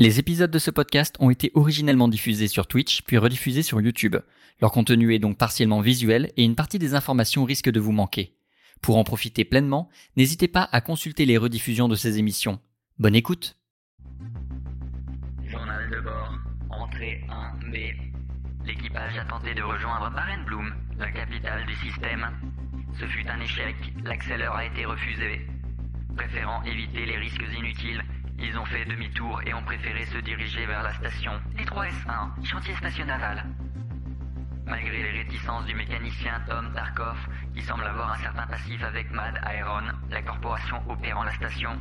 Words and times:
Les 0.00 0.20
épisodes 0.20 0.52
de 0.52 0.60
ce 0.60 0.70
podcast 0.70 1.16
ont 1.18 1.28
été 1.28 1.50
originellement 1.54 2.06
diffusés 2.06 2.46
sur 2.46 2.68
Twitch, 2.68 3.02
puis 3.02 3.18
rediffusés 3.18 3.64
sur 3.64 3.80
YouTube. 3.80 4.14
Leur 4.60 4.70
contenu 4.70 5.12
est 5.12 5.18
donc 5.18 5.36
partiellement 5.36 5.80
visuel 5.80 6.30
et 6.36 6.44
une 6.44 6.54
partie 6.54 6.78
des 6.78 6.94
informations 6.94 7.42
risque 7.42 7.68
de 7.68 7.80
vous 7.80 7.90
manquer. 7.90 8.36
Pour 8.80 8.96
en 8.96 9.02
profiter 9.02 9.44
pleinement, 9.44 9.88
n'hésitez 10.16 10.46
pas 10.46 10.68
à 10.70 10.80
consulter 10.80 11.24
les 11.24 11.36
rediffusions 11.36 11.88
de 11.88 11.96
ces 11.96 12.20
émissions. 12.20 12.60
Bonne 13.00 13.16
écoute 13.16 13.58
Journal 15.44 15.90
de 15.90 15.98
bord, 15.98 16.32
entrée 16.70 17.24
1B. 17.28 17.96
L'équipage 18.66 19.18
a 19.18 19.24
tenté 19.24 19.52
de 19.52 19.62
rejoindre 19.62 20.12
Barenbloom, 20.14 20.74
la 20.96 21.10
capitale 21.10 21.66
du 21.66 21.74
système. 21.74 22.24
Ce 23.00 23.04
fut 23.04 23.28
un 23.28 23.40
échec, 23.40 23.74
l'accélère 24.04 24.52
a 24.52 24.64
été 24.64 24.84
refusé. 24.84 25.44
Préférant 26.16 26.62
éviter 26.62 27.04
les 27.04 27.16
risques 27.16 27.42
inutiles, 27.58 28.04
ils 28.38 28.56
ont 28.58 28.64
fait 28.64 28.84
demi-tour 28.84 29.40
et 29.46 29.54
ont 29.54 29.62
préféré 29.62 30.04
se 30.06 30.18
diriger 30.18 30.66
vers 30.66 30.82
la 30.82 30.92
station 30.94 31.32
D3S1, 31.56 32.44
chantier 32.44 32.74
station 32.74 33.04
naval. 33.06 33.44
Malgré 34.66 35.02
les 35.02 35.22
réticences 35.22 35.64
du 35.64 35.74
mécanicien 35.74 36.40
Tom 36.46 36.72
Tarkov, 36.74 37.16
qui 37.54 37.62
semble 37.62 37.84
avoir 37.84 38.12
un 38.12 38.18
certain 38.18 38.46
passif 38.46 38.82
avec 38.84 39.10
Mad 39.10 39.40
Iron, 39.58 39.92
la 40.10 40.22
corporation 40.22 40.82
opérant 40.88 41.24
la 41.24 41.32
station, 41.32 41.80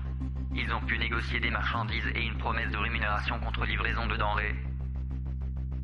ils 0.56 0.74
ont 0.74 0.82
pu 0.82 0.98
négocier 0.98 1.40
des 1.40 1.52
marchandises 1.52 2.08
et 2.16 2.26
une 2.26 2.38
promesse 2.38 2.72
de 2.72 2.78
rémunération 2.78 3.40
contre 3.40 3.66
livraison 3.66 4.08
de 4.08 4.16
denrées. 4.16 4.56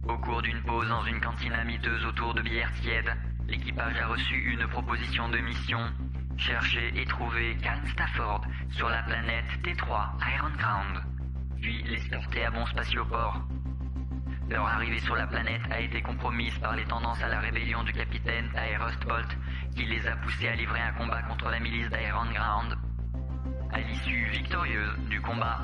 Au 0.08 0.18
cours 0.18 0.41
d'une 0.41 0.62
pause 0.63 0.90
dans 0.90 1.04
une 1.05 1.21
cantine 1.21 1.54
amiteuse 1.54 2.05
autour 2.05 2.34
de 2.34 2.41
bières 2.41 2.71
tièdes, 2.82 3.13
l'équipage 3.48 3.98
a 3.98 4.08
reçu 4.08 4.35
une 4.35 4.68
proposition 4.68 5.30
de 5.30 5.38
mission. 5.38 5.80
Chercher 6.38 6.92
et 6.96 7.05
trouver 7.05 7.55
Calm 7.62 7.86
Stafford 7.88 8.41
sur 8.72 8.90
la 8.90 9.04
planète 9.04 9.46
T3 9.63 10.12
Iron 10.35 10.49
Ground, 10.57 11.04
puis 11.62 11.84
l'escorter 11.84 12.46
à 12.46 12.52
bon 12.52 12.66
spatioport. 12.66 13.40
Leur 14.49 14.68
arrivée 14.68 14.99
sur 14.99 15.16
la 15.16 15.27
planète 15.27 15.62
a 15.72 15.80
été 15.80 16.02
compromise 16.02 16.57
par 16.60 16.76
les 16.76 16.84
tendances 16.85 17.22
à 17.22 17.30
la 17.30 17.40
rébellion 17.40 17.84
du 17.84 17.94
capitaine 17.94 18.49
Aerostbolt, 18.55 19.38
qui 19.76 19.85
les 19.85 20.05
a 20.07 20.16
poussés 20.18 20.49
à 20.49 20.55
livrer 20.55 20.82
un 20.82 20.94
combat 20.94 21.22
contre 21.24 21.49
la 21.49 21.60
milice 21.60 21.90
d'Iron 21.90 22.32
Ground. 22.34 22.77
À 23.72 23.79
l'issue 23.79 24.27
victorieuse 24.29 24.98
du 25.10 25.22
combat, 25.22 25.62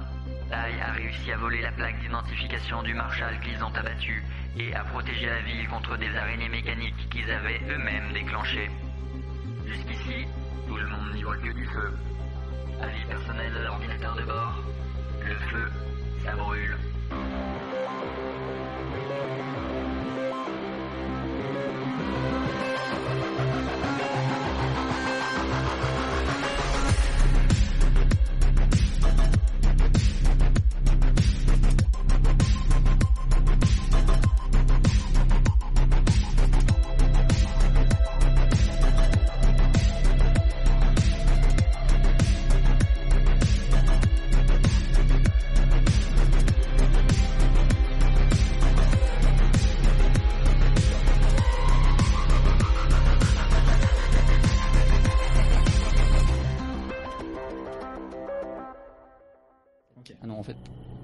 Tai 0.50 0.82
a 0.82 0.92
réussi 0.94 1.32
à 1.32 1.38
voler 1.38 1.62
la 1.62 1.72
plaque 1.72 2.00
d'identification 2.00 2.82
du 2.82 2.94
Marshal 2.94 3.40
qu'ils 3.42 3.64
ont 3.64 3.76
abattu 3.76 4.24
et 4.58 4.74
à 4.74 4.84
protéger 4.84 5.28
la 5.28 5.42
ville 5.42 5.68
contre 5.68 5.98
des 5.98 6.16
araignées 6.16 6.50
mécaniques 6.50 7.10
qu'ils 7.10 7.30
avaient 7.30 7.62
eux-mêmes 7.70 8.14
déclenchées. 8.14 8.70
Jusqu'ici, 9.68 10.26
le 10.80 10.88
monde 10.88 11.14
n'y 11.14 11.24
voit 11.24 11.38
que 11.38 11.52
du 11.52 11.66
feu. 11.66 11.92
Avis 12.82 13.06
personnel 13.08 13.52
de 13.54 13.64
l'ordinateur 13.64 14.16
de 14.16 14.24
bord, 14.24 14.64
le 15.26 15.36
feu, 15.36 15.72
ça 16.24 16.36
brûle. 16.36 16.78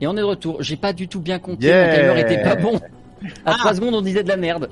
Et 0.06 0.08
on 0.08 0.14
est 0.14 0.20
de 0.20 0.24
retour. 0.24 0.62
J'ai 0.62 0.76
pas 0.76 0.94
du 0.94 1.08
tout 1.08 1.20
bien 1.20 1.40
compté. 1.40 1.66
Yeah. 1.66 1.88
Mon 1.88 1.96
timer 1.96 2.20
était 2.20 2.44
pas 2.44 2.56
bon. 2.56 2.80
À 3.46 3.54
3 3.56 3.74
secondes, 3.74 3.96
on 3.96 4.04
disait 4.04 4.22
de 4.22 4.30
la 4.30 4.38
merde. 4.38 4.70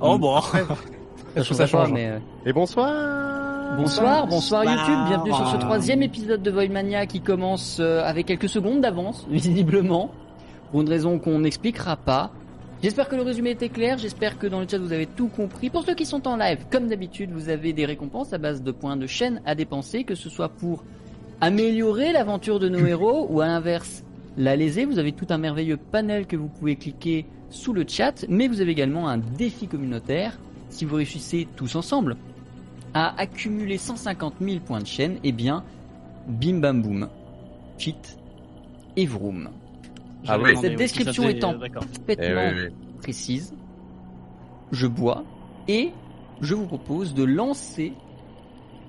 Oh 0.00 0.16
bon. 0.18 0.40
Ça, 1.34 1.42
change 1.42 1.56
ça 1.56 1.64
pas, 1.64 1.66
change, 1.66 1.92
mais, 1.92 2.06
euh, 2.06 2.18
Et 2.46 2.52
bonsoir 2.52 2.92
Bonsoir, 3.76 4.28
bonsoir 4.28 4.62
Bonsoir. 4.62 4.64
YouTube. 4.64 5.08
Bienvenue 5.08 5.34
sur 5.34 5.48
ce 5.48 5.56
troisième 5.56 6.02
épisode 6.04 6.42
de 6.42 6.50
Voidmania 6.52 7.06
qui 7.06 7.20
commence 7.20 7.78
euh, 7.80 8.02
avec 8.04 8.26
quelques 8.26 8.48
secondes 8.48 8.80
d'avance, 8.80 9.26
visiblement. 9.30 10.12
Pour 10.70 10.82
une 10.82 10.88
raison 10.88 11.18
qu'on 11.18 11.40
n'expliquera 11.40 11.96
pas. 11.96 12.30
J'espère 12.80 13.08
que 13.08 13.16
le 13.16 13.22
résumé 13.22 13.50
était 13.50 13.70
clair. 13.70 13.98
J'espère 13.98 14.38
que 14.38 14.46
dans 14.46 14.60
le 14.60 14.68
chat 14.68 14.78
vous 14.78 14.92
avez 14.92 15.06
tout 15.06 15.26
compris. 15.26 15.70
Pour 15.70 15.82
ceux 15.82 15.96
qui 15.96 16.06
sont 16.06 16.28
en 16.28 16.36
live, 16.36 16.66
comme 16.70 16.86
d'habitude, 16.86 17.30
vous 17.32 17.48
avez 17.48 17.72
des 17.72 17.84
récompenses 17.84 18.32
à 18.32 18.38
base 18.38 18.62
de 18.62 18.70
points 18.70 18.96
de 18.96 19.08
chaîne 19.08 19.42
à 19.44 19.56
dépenser, 19.56 20.04
que 20.04 20.14
ce 20.14 20.30
soit 20.30 20.50
pour 20.50 20.84
améliorer 21.40 22.12
l'aventure 22.12 22.60
de 22.60 22.68
nos 22.68 22.86
héros 22.86 23.26
ou 23.28 23.40
à 23.40 23.46
l'inverse 23.46 24.04
la 24.38 24.56
léser. 24.56 24.86
Vous 24.86 24.98
avez 24.98 25.12
tout 25.12 25.26
un 25.28 25.36
merveilleux 25.36 25.76
panel 25.76 26.26
que 26.26 26.36
vous 26.36 26.48
pouvez 26.48 26.76
cliquer 26.76 27.26
sous 27.50 27.72
le 27.74 27.84
chat, 27.86 28.24
mais 28.28 28.48
vous 28.48 28.60
avez 28.62 28.70
également 28.70 29.08
un 29.08 29.18
défi 29.18 29.66
communautaire. 29.66 30.38
Si 30.70 30.84
vous 30.84 30.96
réussissez 30.96 31.46
tous 31.56 31.74
ensemble 31.76 32.16
à 32.94 33.18
accumuler 33.20 33.76
150 33.76 34.34
000 34.40 34.60
points 34.60 34.80
de 34.80 34.86
chaîne, 34.86 35.18
eh 35.24 35.32
bien, 35.32 35.64
bim 36.26 36.60
bam 36.60 36.80
boum, 36.80 37.08
cheat 37.76 38.18
et 38.96 39.06
vroom. 39.06 39.50
Ah 40.26 40.38
oui. 40.38 40.56
Cette 40.60 40.76
description 40.76 41.28
étant 41.28 41.54
euh. 41.54 41.66
Eh 41.66 41.70
parfaitement 41.70 42.50
oui, 42.54 42.62
oui. 42.66 42.74
précise, 43.00 43.54
je 44.72 44.86
bois 44.86 45.24
et 45.68 45.90
je 46.40 46.54
vous 46.54 46.66
propose 46.66 47.14
de 47.14 47.24
lancer 47.24 47.92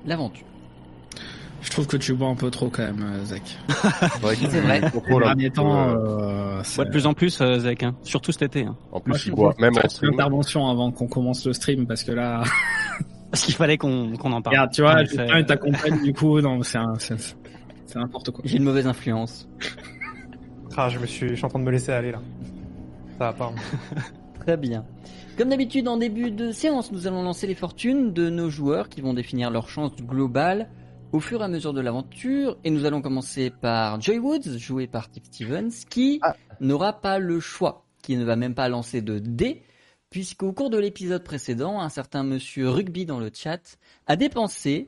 l'aventure. 0.06 0.49
Je 1.62 1.70
trouve 1.72 1.88
que 1.88 1.98
tu 1.98 2.14
bois 2.14 2.30
un 2.30 2.36
peu 2.36 2.50
trop 2.50 2.70
quand 2.70 2.84
même, 2.84 3.04
euh, 3.04 3.26
Zach. 3.26 3.42
C'est 3.70 4.22
vrai 4.22 4.36
Ces 4.36 5.20
derniers 5.20 5.50
temps, 5.50 5.90
Euh, 5.90 6.62
c'est- 6.64 6.80
Ouais, 6.80 6.86
de 6.86 6.92
plus 6.92 7.06
en 7.06 7.14
plus, 7.14 7.40
euh, 7.42 7.60
Zach, 7.60 7.84
hein. 7.84 7.96
surtout 8.04 8.32
cet 8.32 8.44
été. 8.44 8.64
Hein. 8.66 8.76
En 8.92 8.96
Moi, 8.96 9.02
plus, 9.04 9.18
je 9.20 9.28
il 9.30 9.36
boit, 9.36 9.54
même 9.60 9.74
en 9.84 9.90
stream. 9.90 10.12
l'intervention 10.12 10.68
avant 10.68 10.92
qu'on 10.92 11.08
commence 11.08 11.46
le 11.46 11.54
stream 11.54 11.86
parce 11.86 12.04
que 12.04 12.12
là, 12.14 12.44
Parce 13.32 13.44
qu'il 13.44 13.54
fallait 13.54 13.78
qu'on 13.78 14.16
qu'on 14.18 14.32
en 14.32 14.42
parle. 14.42 14.56
regarde, 14.56 14.72
tu 14.72 14.82
vois, 14.82 14.96
Ouais, 14.96 15.06
Justin 15.06 15.38
il 15.40 15.46
t'accompagne 15.46 16.02
du 16.04 16.14
coup, 16.14 16.42
non, 16.42 16.64
c'est 16.64 16.78
un- 16.80 16.96
c'est 16.98 17.16
c'est 17.86 18.00
n'importe 18.00 18.32
quoi. 18.32 18.42
J'ai 18.46 18.58
une 18.58 18.64
mauvaise 18.64 18.88
influence. 18.88 19.48
Ah, 20.78 20.88
je 20.88 20.98
me 20.98 21.06
suis, 21.06 21.28
je 21.30 21.34
suis 21.36 21.44
en 21.46 21.50
train 21.50 21.60
de 21.60 21.66
me 21.66 21.72
laisser 21.72 21.92
aller 21.92 22.12
là. 22.14 22.22
Ça 23.18 23.26
va 23.26 23.34
pas. 23.34 23.52
Très 24.40 24.56
bien. 24.56 24.86
Comme 25.38 25.50
d'habitude, 25.50 25.90
en 25.90 25.98
début 25.98 26.32
de 26.32 26.52
séance, 26.52 26.92
nous 26.94 27.06
allons 27.06 27.22
lancer 27.22 27.48
les 27.48 27.56
fortunes 27.56 28.14
de 28.14 28.30
nos 28.30 28.50
joueurs 28.50 28.88
qui 28.88 29.02
vont 29.02 29.14
définir 29.14 29.52
leur 29.52 29.68
chance 29.68 29.92
globale 29.98 30.70
au 31.12 31.20
fur 31.20 31.42
et 31.42 31.44
à 31.44 31.48
mesure 31.48 31.74
de 31.74 31.82
l'aventure. 31.82 32.58
Et 32.64 32.70
nous 32.72 32.86
allons 32.86 33.02
commencer 33.02 33.50
par 33.50 34.00
Joy 34.02 34.20
Woods, 34.20 34.58
joué 34.58 34.88
par 34.88 35.10
Tip 35.10 35.26
Stevens, 35.26 35.72
qui 35.90 36.20
Ah. 36.22 36.36
n'aura 36.60 36.94
pas 36.94 37.20
le 37.20 37.40
choix, 37.40 37.86
qui 38.02 38.16
ne 38.18 38.24
va 38.26 38.36
même 38.36 38.56
pas 38.56 38.70
lancer 38.70 39.02
de 39.02 39.20
dés, 39.20 39.64
puisqu'au 40.10 40.52
cours 40.54 40.70
de 40.70 40.78
l'épisode 40.78 41.24
précédent, 41.24 41.80
un 41.82 41.90
certain 41.90 42.24
monsieur 42.24 42.70
Rugby 42.70 43.06
dans 43.06 43.20
le 43.20 43.30
chat 43.34 43.78
a 44.08 44.16
dépensé 44.16 44.88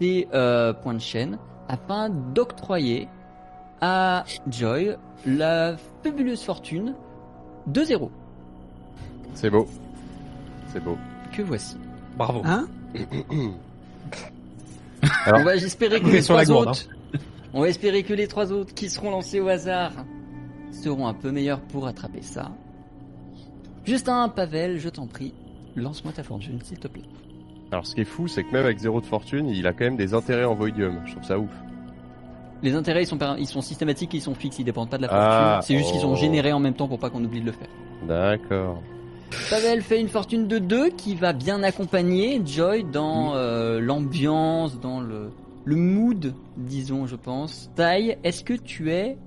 ses 0.00 0.28
euh, 0.34 0.72
points 0.72 0.94
de 0.94 1.00
chaîne 1.00 1.38
afin 1.68 2.08
d'octroyer 2.08 3.08
à 3.80 4.24
Joy 4.48 4.96
la 5.26 5.76
fabuleuse 6.02 6.42
fortune 6.42 6.94
de 7.66 7.82
0 7.84 8.10
C'est 9.34 9.50
beau. 9.50 9.66
C'est 10.72 10.82
beau. 10.82 10.96
que 11.32 11.42
voici. 11.42 11.76
Bravo. 12.16 12.42
Hein 12.44 12.66
Alors- 15.24 15.40
on 15.40 15.44
va 15.44 15.56
espérer 15.56 16.00
que 16.00 16.08
les 16.08 16.22
trois 16.22 16.44
gourde, 16.44 16.68
autres, 16.68 16.88
on 17.52 17.60
va 17.62 17.68
espérer 17.68 18.02
que 18.02 18.12
les 18.12 18.26
trois 18.28 18.52
autres 18.52 18.74
qui 18.74 18.88
seront 18.88 19.10
lancés 19.10 19.40
au 19.40 19.48
hasard 19.48 19.92
seront 20.72 21.06
un 21.06 21.14
peu 21.14 21.30
meilleurs 21.30 21.60
pour 21.60 21.86
attraper 21.86 22.22
ça. 22.22 22.50
Justin, 23.84 24.28
Pavel, 24.28 24.78
je 24.78 24.88
t'en 24.88 25.06
prie, 25.06 25.34
lance-moi 25.74 26.12
ta 26.12 26.22
fortune, 26.22 26.58
s'il 26.62 26.78
te 26.78 26.88
plaît. 26.88 27.02
Alors, 27.72 27.86
ce 27.86 27.94
qui 27.94 28.00
est 28.02 28.04
fou, 28.04 28.28
c'est 28.28 28.42
que 28.42 28.52
même 28.52 28.64
avec 28.64 28.78
zéro 28.78 29.00
de 29.00 29.06
fortune, 29.06 29.48
il 29.48 29.66
a 29.66 29.72
quand 29.72 29.84
même 29.84 29.96
des 29.96 30.12
intérêts 30.12 30.44
en 30.44 30.54
Voidium. 30.54 31.00
Je 31.06 31.12
trouve 31.12 31.24
ça 31.24 31.38
ouf. 31.38 31.50
Les 32.62 32.74
intérêts, 32.74 33.04
ils 33.04 33.06
sont, 33.06 33.16
par- 33.16 33.38
ils 33.38 33.46
sont 33.46 33.62
systématiques, 33.62 34.12
ils 34.12 34.20
sont 34.20 34.34
fixes, 34.34 34.58
ils 34.58 34.64
dépendent 34.64 34.90
pas 34.90 34.98
de 34.98 35.02
la 35.02 35.08
fortune. 35.08 35.26
Ah, 35.30 35.60
c'est 35.62 35.78
juste 35.78 35.92
qu'ils 35.92 36.00
sont 36.00 36.12
oh. 36.12 36.16
générés 36.16 36.52
en 36.52 36.58
même 36.60 36.74
temps 36.74 36.88
pour 36.88 36.98
pas 36.98 37.08
qu'on 37.10 37.24
oublie 37.24 37.40
de 37.40 37.46
le 37.46 37.52
faire. 37.52 37.68
D'accord. 38.06 38.82
Pavel 39.48 39.82
fait 39.82 40.00
une 40.00 40.08
fortune 40.08 40.48
de 40.48 40.58
2 40.58 40.90
qui 40.90 41.14
va 41.14 41.32
bien 41.32 41.62
accompagner 41.62 42.40
Joy 42.44 42.84
dans 42.84 43.34
euh, 43.34 43.80
l'ambiance, 43.80 44.80
dans 44.80 45.00
le, 45.00 45.30
le 45.64 45.76
mood, 45.76 46.34
disons, 46.56 47.06
je 47.06 47.16
pense. 47.16 47.70
Tai, 47.76 48.18
est-ce 48.24 48.44
que 48.44 48.54
tu 48.54 48.90
es 48.92 49.18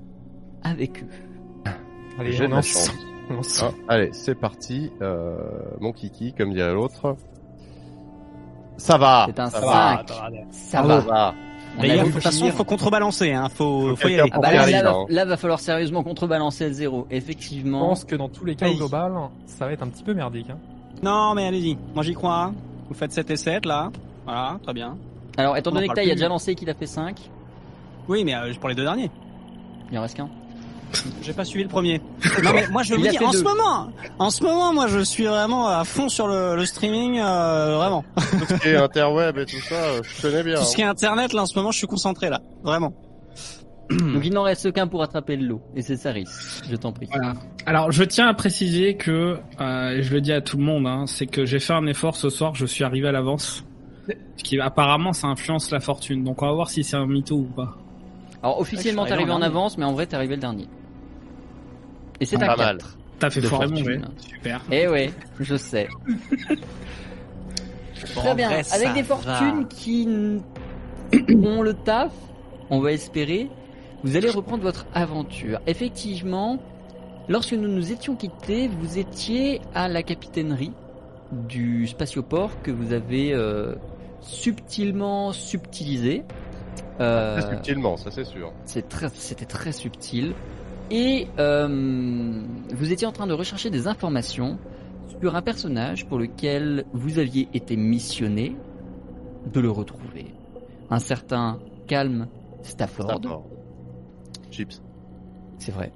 avec 0.63 1.03
eux? 1.03 1.71
Allez, 2.19 2.33
J'ai 2.33 2.47
on. 2.47 2.59
Ah, 3.61 3.71
allez, 3.88 4.09
c'est 4.11 4.35
parti. 4.35 4.91
Euh, 5.01 5.38
mon 5.79 5.94
kiki, 5.94 6.33
comme 6.33 6.53
dirait 6.53 6.73
l'autre. 6.73 7.15
Ça 8.77 8.97
va. 8.97 9.25
C'est 9.27 9.39
un 9.39 9.50
ça 9.50 9.59
va. 9.61 10.03
Ça 10.51 10.81
va. 10.81 11.33
D'ailleurs, 11.79 12.05
de 12.05 12.11
toute 12.11 12.21
façon, 12.21 12.37
finir- 12.45 12.53
faut 12.53 12.63
contrebalancer, 12.63 13.31
hein. 13.31 13.49
Faut, 13.49 13.89
Faut 13.89 13.95
faut 13.95 14.07
y 14.07 14.19
aller. 14.19 14.29
Ah 14.33 14.39
bah 14.39 14.53
là, 14.53 14.67
là, 14.69 14.83
va, 14.83 14.97
là, 15.09 15.25
va 15.25 15.37
falloir 15.37 15.59
sérieusement 15.59 16.03
contrebalancer 16.03 16.67
le 16.67 16.73
zéro. 16.73 17.07
Je 17.09 17.15
Effectivement. 17.17 17.79
pense 17.79 18.03
que 18.05 18.15
dans 18.15 18.29
tous 18.29 18.45
les 18.45 18.55
cas, 18.55 18.69
au 18.69 18.75
global, 18.75 19.13
ça 19.47 19.65
va 19.65 19.73
être 19.73 19.81
un 19.83 19.87
petit 19.87 20.03
peu 20.03 20.13
merdique. 20.13 20.49
Hein. 20.49 20.57
Non, 21.01 21.33
mais 21.35 21.47
allez-y. 21.47 21.77
Moi, 21.95 22.03
j'y 22.03 22.13
crois. 22.13 22.53
Vous 22.87 22.93
faites 22.95 23.11
7 23.11 23.29
et 23.31 23.35
7, 23.37 23.65
là. 23.65 23.91
Voilà, 24.25 24.59
très 24.63 24.73
bien. 24.73 24.97
Alors, 25.37 25.57
étant 25.57 25.71
donné 25.71 25.83
que 25.87 25.93
parle 25.93 26.05
Taï 26.05 26.11
a 26.11 26.15
déjà 26.15 26.27
lancé 26.29 26.53
qu'il 26.53 26.69
a 26.69 26.73
fait 26.75 26.85
5, 26.85 27.19
Oui, 28.07 28.23
mais 28.23 28.35
euh, 28.35 28.53
pour 28.59 28.69
les 28.69 28.75
deux 28.75 28.83
derniers. 28.83 29.09
il 29.91 29.97
en 29.97 30.01
reste 30.03 30.15
qu'un. 30.15 30.29
J'ai 31.21 31.33
pas 31.33 31.45
suivi 31.45 31.63
le 31.63 31.69
premier. 31.69 31.99
non, 32.43 32.51
mais 32.53 32.67
moi, 32.69 32.83
je 32.83 32.93
a 32.93 32.97
dis, 32.97 33.17
en 33.19 33.31
deux. 33.31 33.39
ce 33.39 33.43
moment, 33.43 33.91
en 34.19 34.29
ce 34.29 34.43
moment, 34.43 34.73
moi, 34.73 34.87
je 34.87 34.99
suis 34.99 35.25
vraiment 35.25 35.67
à 35.67 35.83
fond 35.83 36.09
sur 36.09 36.27
le, 36.27 36.55
le 36.55 36.65
streaming, 36.65 37.19
euh, 37.19 37.77
vraiment. 37.77 38.03
Tout 38.15 38.45
ce 38.49 38.53
qui 38.55 38.67
est 38.69 38.75
interweb 38.75 39.37
et 39.37 39.45
tout 39.45 39.59
ça, 39.61 39.75
euh, 39.75 40.01
je 40.03 40.21
connais 40.21 40.43
bien. 40.43 40.55
Tout 40.59 40.65
ce 40.65 40.75
qui 40.75 40.81
est 40.81 40.85
internet, 40.85 41.33
là, 41.33 41.43
en 41.43 41.45
ce 41.45 41.57
moment, 41.57 41.71
je 41.71 41.77
suis 41.77 41.87
concentré, 41.87 42.29
là. 42.29 42.41
Vraiment. 42.63 42.93
Donc, 43.89 44.25
il 44.25 44.33
n'en 44.33 44.43
reste 44.43 44.71
qu'un 44.71 44.87
pour 44.87 45.03
attraper 45.03 45.35
le 45.35 45.45
lot. 45.47 45.61
Et 45.75 45.81
c'est 45.81 45.97
Saris. 45.97 46.25
Je 46.69 46.75
t'en 46.75 46.91
prie. 46.91 47.07
Voilà. 47.11 47.33
Alors, 47.65 47.91
je 47.91 48.03
tiens 48.03 48.27
à 48.27 48.33
préciser 48.33 48.95
que, 48.95 49.37
euh, 49.59 49.89
et 49.89 50.03
je 50.03 50.13
le 50.13 50.21
dis 50.21 50.31
à 50.31 50.41
tout 50.41 50.57
le 50.57 50.63
monde, 50.63 50.87
hein, 50.87 51.05
c'est 51.07 51.27
que 51.27 51.45
j'ai 51.45 51.59
fait 51.59 51.73
un 51.73 51.85
effort 51.87 52.15
ce 52.15 52.29
soir, 52.29 52.55
je 52.55 52.65
suis 52.65 52.83
arrivé 52.83 53.07
à 53.07 53.11
l'avance. 53.11 53.63
Ce 54.35 54.43
qui, 54.43 54.59
apparemment, 54.59 55.13
ça 55.13 55.27
influence 55.27 55.71
la 55.71 55.79
fortune. 55.79 56.23
Donc, 56.23 56.41
on 56.41 56.47
va 56.47 56.53
voir 56.53 56.69
si 56.69 56.83
c'est 56.83 56.97
un 56.97 57.05
mytho 57.07 57.35
ou 57.35 57.43
pas. 57.55 57.77
Alors, 58.41 58.59
officiellement, 58.59 59.03
Ouais, 59.03 59.07
t'es 59.07 59.13
arrivé 59.13 59.31
en 59.31 59.35
en 59.37 59.41
avance, 59.41 59.77
mais 59.77 59.85
en 59.85 59.93
vrai, 59.93 60.05
t'es 60.05 60.15
arrivé 60.15 60.35
le 60.35 60.41
dernier. 60.41 60.67
Et 62.19 62.25
c'est 62.25 62.42
un 62.42 62.48
mal. 62.48 62.77
4. 62.77 62.98
T'as 63.19 63.30
fait 63.30 63.42
fortune. 63.42 63.77
jet. 63.77 64.01
Super. 64.18 64.62
Eh 64.71 64.88
ouais, 64.88 65.12
je 65.39 65.56
sais. 65.56 65.88
Très 68.15 68.36
bien. 68.36 68.50
Avec 68.50 68.94
des 68.94 69.04
fortunes 69.04 69.68
qui 69.68 70.07
ont 71.30 71.62
le 71.62 71.74
taf, 71.74 72.12
on 72.69 72.80
va 72.80 72.92
espérer, 72.92 73.50
vous 74.04 74.15
allez 74.18 74.30
reprendre 74.30 74.63
votre 74.63 74.86
aventure. 74.94 75.60
Effectivement, 75.68 76.60
lorsque 77.30 77.54
nous 77.54 77.69
nous 77.69 77.92
étions 77.92 78.15
quittés, 78.15 78.68
vous 78.68 78.98
étiez 78.98 79.62
à 79.74 79.88
la 79.88 80.04
capitainerie 80.04 80.74
du 81.31 81.88
spatioport 81.88 82.62
que 82.62 82.71
vous 82.71 82.94
avez 82.94 83.33
euh, 83.33 83.74
subtilement 84.21 85.31
subtilisé. 85.31 86.24
Euh, 87.00 87.39
Très 87.39 87.51
subtilement, 87.56 87.98
ça 87.98 88.12
c'est 88.12 88.25
sûr. 88.25 88.51
très, 88.89 89.10
c'était 89.10 89.45
très 89.45 89.71
subtil. 89.71 90.33
Et 90.91 91.27
euh, 91.39 92.41
vous 92.69 92.91
étiez 92.91 93.07
en 93.07 93.12
train 93.12 93.27
de 93.27 93.33
rechercher 93.33 93.69
des 93.69 93.88
informations 93.88 94.57
sur 95.19 95.35
un 95.35 95.41
personnage 95.41 96.06
pour 96.06 96.19
lequel 96.19 96.85
vous 96.94 97.19
aviez 97.19 97.47
été 97.53 97.75
missionné 97.75 98.56
de 99.51 99.59
le 99.59 99.69
retrouver. 99.71 100.33
Un 100.89 101.00
certain 101.00 101.59
Calm 101.88 102.27
Stafford. 102.62 103.44
Chips. 104.51 104.81
C'est 105.57 105.71
vrai. 105.71 105.91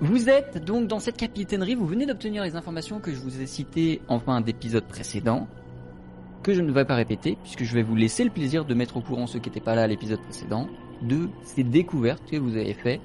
Vous 0.00 0.28
êtes 0.28 0.62
donc 0.62 0.88
dans 0.88 0.98
cette 0.98 1.16
capitainerie, 1.16 1.74
vous 1.74 1.86
venez 1.86 2.04
d'obtenir 2.04 2.42
les 2.42 2.56
informations 2.56 3.00
que 3.00 3.12
je 3.12 3.20
vous 3.20 3.40
ai 3.40 3.46
citées 3.46 4.02
en 4.08 4.18
fin 4.18 4.40
d'épisode 4.40 4.84
précédent, 4.84 5.46
que 6.42 6.52
je 6.52 6.60
ne 6.60 6.70
vais 6.72 6.84
pas 6.84 6.96
répéter, 6.96 7.38
puisque 7.42 7.64
je 7.64 7.74
vais 7.74 7.82
vous 7.82 7.96
laisser 7.96 8.24
le 8.24 8.30
plaisir 8.30 8.64
de 8.64 8.74
mettre 8.74 8.96
au 8.96 9.00
courant 9.00 9.26
ceux 9.26 9.38
qui 9.38 9.48
n'étaient 9.48 9.60
pas 9.60 9.74
là 9.74 9.82
à 9.82 9.86
l'épisode 9.86 10.20
précédent, 10.20 10.68
de 11.02 11.28
ces 11.42 11.64
découvertes 11.64 12.22
que 12.30 12.36
vous 12.36 12.56
avez 12.56 12.74
faites 12.74 13.00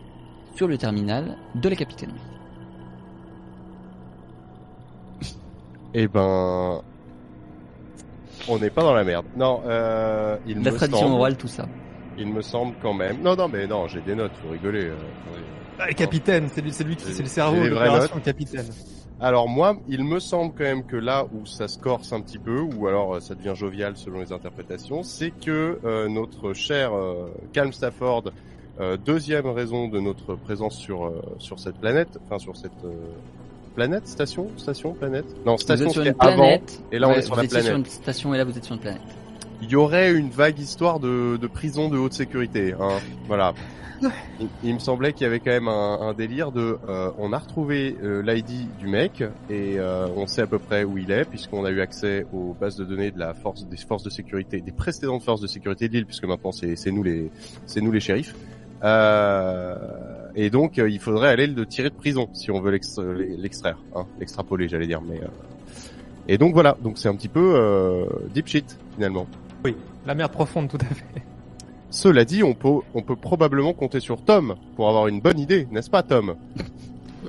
sur 0.56 0.68
le 0.68 0.78
terminal 0.78 1.38
de 1.56 1.69
la 1.69 1.75
capitainerie. 1.75 2.19
Eh 5.94 6.07
ben, 6.07 6.81
on 8.48 8.60
n'est 8.60 8.69
pas 8.69 8.84
dans 8.84 8.94
la 8.94 9.04
merde. 9.04 9.25
Non, 9.36 9.62
euh, 9.66 10.38
il 10.46 10.62
La 10.63 10.72
me 10.72 10.78
tradition 10.78 11.00
semble, 11.07 11.16
orale, 11.16 11.38
tout 11.38 11.48
ça. 11.48 11.68
il 12.18 12.28
me 12.31 12.42
semble 12.42 12.75
quand 12.81 12.94
même. 12.94 13.22
Non, 13.22 13.36
non, 13.36 13.48
mais 13.48 13.66
non, 13.66 13.88
j'ai 13.88 14.01
des 14.01 14.16
notes, 14.16 14.31
faut 14.44 14.50
rigoler. 14.50 14.86
euh. 14.86 14.96
Ah, 15.80 15.88
le 15.88 15.94
capitaine, 15.94 16.48
c'est 16.54 16.62
lui, 16.62 16.72
c'est 16.74 16.84
lui 16.84 16.96
qui, 16.98 17.06
c'est 17.12 17.24
le 17.24 17.30
cerveau 17.30 17.63
de 17.63 17.69
l'opération, 17.69 18.19
capitaine. 18.19 18.66
Alors 19.22 19.48
moi, 19.50 19.78
il 19.88 20.04
me 20.04 20.19
semble 20.19 20.54
quand 20.54 20.63
même 20.63 20.84
que 20.86 20.96
là 20.98 21.25
où 21.34 21.46
ça 21.46 21.68
se 21.68 21.78
corse 21.80 22.13
un 22.13 22.22
petit 22.22 22.38
peu, 22.38 22.60
ou 22.60 22.88
alors 22.88 23.16
euh, 23.16 23.19
ça 23.19 23.34
devient 23.36 23.54
jovial 23.56 23.96
selon 23.98 24.19
les 24.19 24.31
interprétations, 24.31 25.04
c'est 25.04 25.31
que 25.31 25.80
euh, 25.84 26.07
notre 26.10 26.54
cher 26.54 26.94
euh, 26.94 27.28
Calm 27.54 27.72
Stafford, 27.74 28.25
euh, 28.79 28.97
deuxième 28.97 29.47
raison 29.47 29.87
de 29.87 29.99
notre 29.99 30.35
présence 30.35 30.77
sur 30.77 31.05
euh, 31.05 31.21
sur 31.39 31.59
cette 31.59 31.75
planète, 31.75 32.19
enfin 32.25 32.39
sur 32.39 32.55
cette 32.55 32.71
euh, 32.85 32.91
planète, 33.75 34.07
station, 34.07 34.49
station, 34.57 34.93
planète, 34.93 35.25
non 35.45 35.57
station 35.57 35.89
sur 35.89 36.01
une 36.01 36.15
avant. 36.19 36.35
planète, 36.35 36.81
et 36.91 36.99
là, 36.99 37.09
on 37.09 37.13
est 37.13 37.21
sur 37.21 37.35
vous 37.35 37.39
la 37.41 37.45
étiez 37.45 37.59
sur 37.61 37.69
planète. 37.71 37.87
une 37.87 37.91
station 37.91 38.33
et 38.33 38.37
là 38.37 38.43
vous 38.45 38.57
êtes 38.57 38.63
sur 38.63 38.75
une 38.75 38.81
planète. 38.81 39.01
Il 39.61 39.69
y 39.69 39.75
aurait 39.75 40.13
une 40.13 40.29
vague 40.29 40.57
histoire 40.59 40.99
de, 41.01 41.37
de 41.37 41.47
prison 41.47 41.89
de 41.89 41.97
haute 41.97 42.13
sécurité, 42.13 42.73
hein. 42.79 42.99
Voilà. 43.27 43.53
Il, 44.39 44.47
il 44.63 44.73
me 44.73 44.79
semblait 44.79 45.11
qu'il 45.11 45.23
y 45.23 45.25
avait 45.25 45.39
quand 45.41 45.51
même 45.51 45.67
un, 45.67 45.99
un 45.99 46.13
délire 46.13 46.53
de, 46.53 46.77
euh, 46.87 47.11
on 47.17 47.33
a 47.33 47.37
retrouvé 47.37 47.97
euh, 48.01 48.21
l'ID 48.21 48.77
du 48.79 48.87
mec 48.87 49.21
et 49.49 49.77
euh, 49.77 50.07
on 50.15 50.25
sait 50.25 50.41
à 50.43 50.47
peu 50.47 50.57
près 50.59 50.85
où 50.85 50.97
il 50.97 51.11
est 51.11 51.25
puisqu'on 51.25 51.65
a 51.65 51.69
eu 51.71 51.81
accès 51.81 52.25
aux 52.31 52.53
bases 52.53 52.77
de 52.77 52.85
données 52.85 53.11
de 53.11 53.19
la 53.19 53.33
force 53.33 53.65
des 53.67 53.75
forces 53.75 54.03
de 54.03 54.09
sécurité, 54.09 54.61
des 54.61 54.71
précédentes 54.71 55.23
forces 55.23 55.41
de 55.41 55.47
sécurité 55.47 55.89
de 55.89 55.93
l'île 55.95 56.05
puisque 56.05 56.23
maintenant 56.23 56.53
c'est 56.53 56.77
c'est 56.77 56.91
nous 56.91 57.03
les 57.03 57.29
c'est 57.65 57.81
nous 57.81 57.91
les 57.91 57.99
shérifs. 57.99 58.33
Euh, 58.83 59.75
et 60.35 60.49
donc 60.49 60.79
euh, 60.79 60.89
il 60.89 60.99
faudrait 60.99 61.29
aller 61.29 61.47
le 61.47 61.65
tirer 61.65 61.89
de 61.89 61.95
prison 61.95 62.29
si 62.33 62.49
on 62.51 62.61
veut 62.61 62.71
l'extra- 62.71 63.03
l'extraire, 63.03 63.77
hein, 63.95 64.05
l'extrapoler 64.19 64.69
j'allais 64.69 64.87
dire. 64.87 65.01
Mais 65.01 65.17
euh, 65.21 65.27
et 66.27 66.37
donc 66.37 66.53
voilà, 66.53 66.77
donc 66.81 66.97
c'est 66.97 67.09
un 67.09 67.15
petit 67.15 67.27
peu 67.27 67.53
euh, 67.55 68.05
deep 68.33 68.47
shit 68.47 68.77
finalement. 68.95 69.27
Oui, 69.65 69.75
la 70.05 70.15
mer 70.15 70.29
profonde, 70.29 70.69
tout 70.69 70.77
à 70.79 70.85
fait. 70.93 71.05
Cela 71.91 72.23
dit, 72.23 72.43
on 72.43 72.53
peut, 72.53 72.69
on 72.93 73.01
peut 73.01 73.15
probablement 73.15 73.73
compter 73.73 73.99
sur 73.99 74.21
Tom 74.23 74.55
pour 74.75 74.87
avoir 74.89 75.07
une 75.07 75.21
bonne 75.21 75.39
idée, 75.39 75.67
n'est-ce 75.71 75.89
pas 75.89 76.03
Tom? 76.03 76.35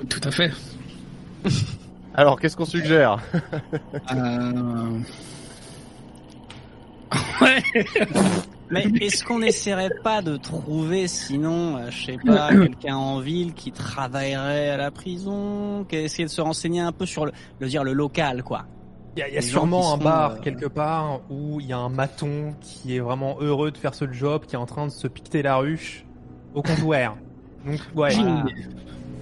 Tout 0.09 0.21
à 0.23 0.31
fait. 0.31 0.51
Alors, 2.15 2.39
qu'est-ce 2.39 2.57
qu'on 2.59 2.67
suggère? 2.67 3.19
Euh... 4.13 4.99
ouais. 7.41 7.63
Mais 8.71 8.85
est-ce 9.01 9.25
qu'on 9.25 9.43
essaierait 9.43 9.91
pas 10.03 10.23
de 10.23 10.37
trouver, 10.37 11.09
sinon, 11.09 11.77
euh, 11.77 11.91
je 11.91 12.07
sais 12.07 12.19
pas, 12.25 12.49
quelqu'un 12.51 12.97
en 12.97 13.21
ville 13.21 13.53
qui 13.55 13.73
travaillerait 13.73 14.71
à 14.71 14.77
la 14.77 14.91
prison, 14.91 15.85
qui 15.89 15.97
essayer 15.97 16.25
de 16.25 16.31
se 16.31 16.41
renseigner 16.41 16.81
un 16.81 16.93
peu 16.93 17.07
sur 17.07 17.27
le, 17.27 17.33
le 17.59 17.69
dire 17.69 17.85
le 17.85 17.93
local, 17.93 18.43
quoi? 18.43 18.67
Il 19.17 19.21
y 19.21 19.23
a, 19.23 19.41
y 19.41 19.43
sûrement 19.43 19.93
un 19.95 19.99
sont, 19.99 20.05
bar 20.05 20.33
euh, 20.33 20.37
quelque 20.37 20.67
part 20.67 21.21
où 21.31 21.59
il 21.61 21.67
y 21.67 21.73
a 21.73 21.79
un 21.79 21.89
maton 21.89 22.55
qui 22.61 22.95
est 22.95 23.01
vraiment 23.01 23.37
heureux 23.41 23.73
de 23.73 23.77
faire 23.77 23.95
ce 23.95 24.11
job, 24.11 24.45
qui 24.47 24.55
est 24.55 24.59
en 24.59 24.67
train 24.67 24.87
de 24.87 24.93
se 24.93 25.09
piqueter 25.09 25.43
la 25.43 25.57
ruche 25.57 26.05
au 26.55 26.63
comptoir. 26.63 27.17
Donc 27.67 27.81
ouais, 27.95 28.11
J'ai 28.11 28.23
voilà. 28.23 28.31
une 28.31 28.49
idée. 28.49 28.69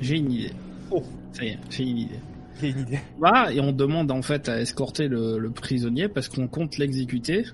J'ai 0.01 0.17
une 0.19 0.33
idée. 0.33 0.53
Oh. 0.91 1.03
Ça 1.33 1.45
y 1.45 1.49
est, 1.49 1.59
j'ai 1.71 1.83
une 1.85 1.99
idée. 1.99 2.21
j'ai 2.61 2.69
une 2.69 2.81
idée. 2.81 2.99
Va 3.19 3.51
et 3.53 3.61
on 3.61 3.73
demande 3.73 4.11
en 4.11 4.21
fait 4.23 4.49
à 4.49 4.61
escorter 4.61 5.09
le, 5.09 5.39
le 5.39 5.51
prisonnier 5.51 6.09
parce 6.09 6.29
qu'on 6.29 6.49
compte 6.49 6.77
l'exécuter. 6.77 7.45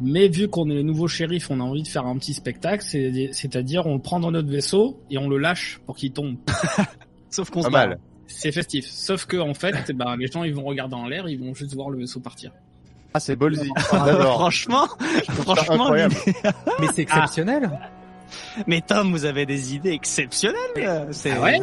Mais 0.00 0.28
vu 0.28 0.48
qu'on 0.48 0.68
est 0.70 0.74
le 0.74 0.82
nouveau 0.82 1.06
shérif, 1.06 1.50
on 1.50 1.60
a 1.60 1.62
envie 1.62 1.82
de 1.82 1.88
faire 1.88 2.06
un 2.06 2.16
petit 2.16 2.34
spectacle, 2.34 2.82
c'est- 2.84 3.30
c'est-à-dire 3.32 3.86
on 3.86 3.94
le 3.94 4.00
prend 4.00 4.18
dans 4.20 4.30
notre 4.30 4.48
vaisseau 4.48 5.00
et 5.10 5.18
on 5.18 5.28
le 5.28 5.38
lâche 5.38 5.80
pour 5.86 5.96
qu'il 5.96 6.12
tombe. 6.12 6.36
Sauf 7.30 7.50
qu'on 7.50 7.62
se 7.62 7.68
mal. 7.68 7.98
C'est 8.26 8.50
festif. 8.52 8.86
Sauf 8.88 9.26
que 9.26 9.36
en 9.36 9.54
fait, 9.54 9.92
ben, 9.94 10.16
les 10.16 10.26
gens 10.26 10.42
ils 10.44 10.54
vont 10.54 10.64
regarder 10.64 10.94
en 10.94 11.06
l'air, 11.06 11.28
ils 11.28 11.38
vont 11.38 11.54
juste 11.54 11.74
voir 11.74 11.90
le 11.90 11.98
vaisseau 11.98 12.20
partir. 12.20 12.50
Ah, 13.14 13.20
c'est 13.20 13.36
ballsy. 13.36 13.70
Ah, 13.76 13.82
franchement, 14.32 14.86
franchement, 15.28 15.90
Mais 16.80 16.86
c'est 16.94 17.02
exceptionnel. 17.02 17.70
mais 18.66 18.80
Tom, 18.80 19.10
vous 19.12 19.26
avez 19.26 19.44
des 19.46 19.74
idées 19.74 19.90
exceptionnelles. 19.92 21.08
C'est... 21.10 21.32
Ah 21.32 21.40
ouais 21.42 21.60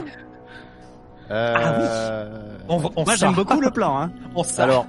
Euh, 1.32 2.58
On, 2.68 2.78
va- 2.78 2.90
on 2.96 3.04
Moi, 3.04 3.16
sort. 3.18 3.30
j'aime 3.30 3.36
beaucoup 3.36 3.60
le 3.62 3.72
plan. 3.72 4.00
Hein. 4.00 4.12
On. 4.36 4.44
Alors, 4.58 4.86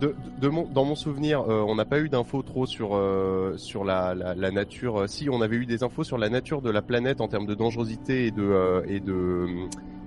de, 0.00 0.14
de 0.40 0.48
mon, 0.48 0.64
dans 0.64 0.84
mon 0.84 0.94
souvenir, 0.94 1.42
euh, 1.42 1.62
on 1.66 1.74
n'a 1.74 1.84
pas 1.84 2.00
eu 2.00 2.08
d'infos 2.08 2.42
trop 2.42 2.66
sur 2.66 2.90
euh, 2.94 3.56
sur 3.56 3.84
la, 3.84 4.14
la, 4.14 4.34
la 4.34 4.50
nature. 4.50 5.02
Euh, 5.02 5.06
Si, 5.06 5.28
on 5.28 5.42
avait 5.42 5.56
eu 5.56 5.66
des 5.66 5.82
infos 5.82 6.04
sur 6.04 6.16
la 6.18 6.28
nature 6.28 6.62
de 6.62 6.70
la 6.70 6.82
planète 6.82 7.20
en 7.20 7.28
termes 7.28 7.46
de 7.46 7.54
dangerosité 7.54 8.26
et 8.26 8.30
de 8.30 8.42
euh, 8.42 8.82
et 8.86 9.00
de 9.00 9.46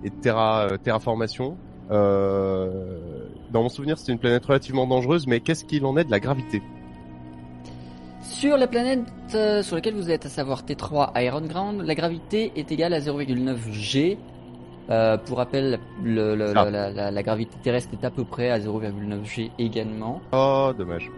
et 0.04 0.10
de 0.10 0.16
terra, 0.16 0.68
euh, 0.72 0.78
terraformation. 0.78 1.58
Euh, 1.92 3.28
dans 3.52 3.64
mon 3.64 3.70
souvenir, 3.70 3.98
c'était 3.98 4.12
une 4.12 4.20
planète 4.20 4.46
relativement 4.46 4.88
dangereuse, 4.88 5.28
mais 5.28 5.40
qu'est-ce 5.40 5.64
qu'il 5.64 5.86
en 5.86 5.96
est 5.98 6.04
de 6.04 6.12
la 6.12 6.20
gravité? 6.20 6.62
Sur 8.22 8.58
la 8.58 8.68
planète 8.68 9.08
euh, 9.36 9.64
sur 9.64 9.76
laquelle 9.76 9.96
vous 9.96 10.12
êtes, 10.12 10.26
à 10.26 10.30
savoir 10.30 10.64
T3 10.64 11.12
Iron 11.24 11.42
Ground, 11.42 11.82
la 11.82 11.96
gravité 11.96 12.52
est 12.56 12.72
égale 12.72 12.94
à 12.94 13.00
0,9 13.00 13.72
G. 13.72 14.18
Euh, 14.90 15.18
pour 15.18 15.38
rappel, 15.38 15.80
le- 16.04 16.36
le- 16.36 16.54
Ah. 16.56 16.66
la, 16.66 16.70
la- 16.72 16.90
la- 16.92 17.12
la 17.12 17.24
gravité 17.24 17.58
terrestre 17.62 17.90
est 18.02 18.06
à 18.06 18.10
peu 18.10 18.24
près 18.24 18.50
à 18.50 18.60
0,9 18.60 19.26
G 19.26 19.52
également. 19.60 20.22
Oh, 20.32 20.72
dommage. 20.78 21.12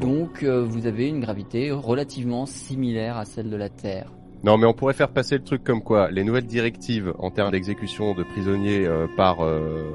Donc 0.00 0.42
euh, 0.42 0.62
vous 0.64 0.86
avez 0.86 1.08
une 1.08 1.20
gravité 1.20 1.70
relativement 1.70 2.46
similaire 2.46 3.16
à 3.18 3.24
celle 3.24 3.50
de 3.50 3.56
la 3.56 3.68
Terre. 3.68 4.10
Non, 4.42 4.56
mais 4.58 4.66
on 4.66 4.72
pourrait 4.72 4.94
faire 4.94 5.10
passer 5.10 5.36
le 5.36 5.44
truc 5.44 5.62
comme 5.62 5.82
quoi 5.82 6.10
les 6.10 6.24
nouvelles 6.24 6.46
directives 6.46 7.12
en 7.18 7.30
termes 7.30 7.52
d'exécution 7.52 8.14
de 8.14 8.24
prisonniers 8.24 8.88
par 9.16 9.44
euh, 9.44 9.92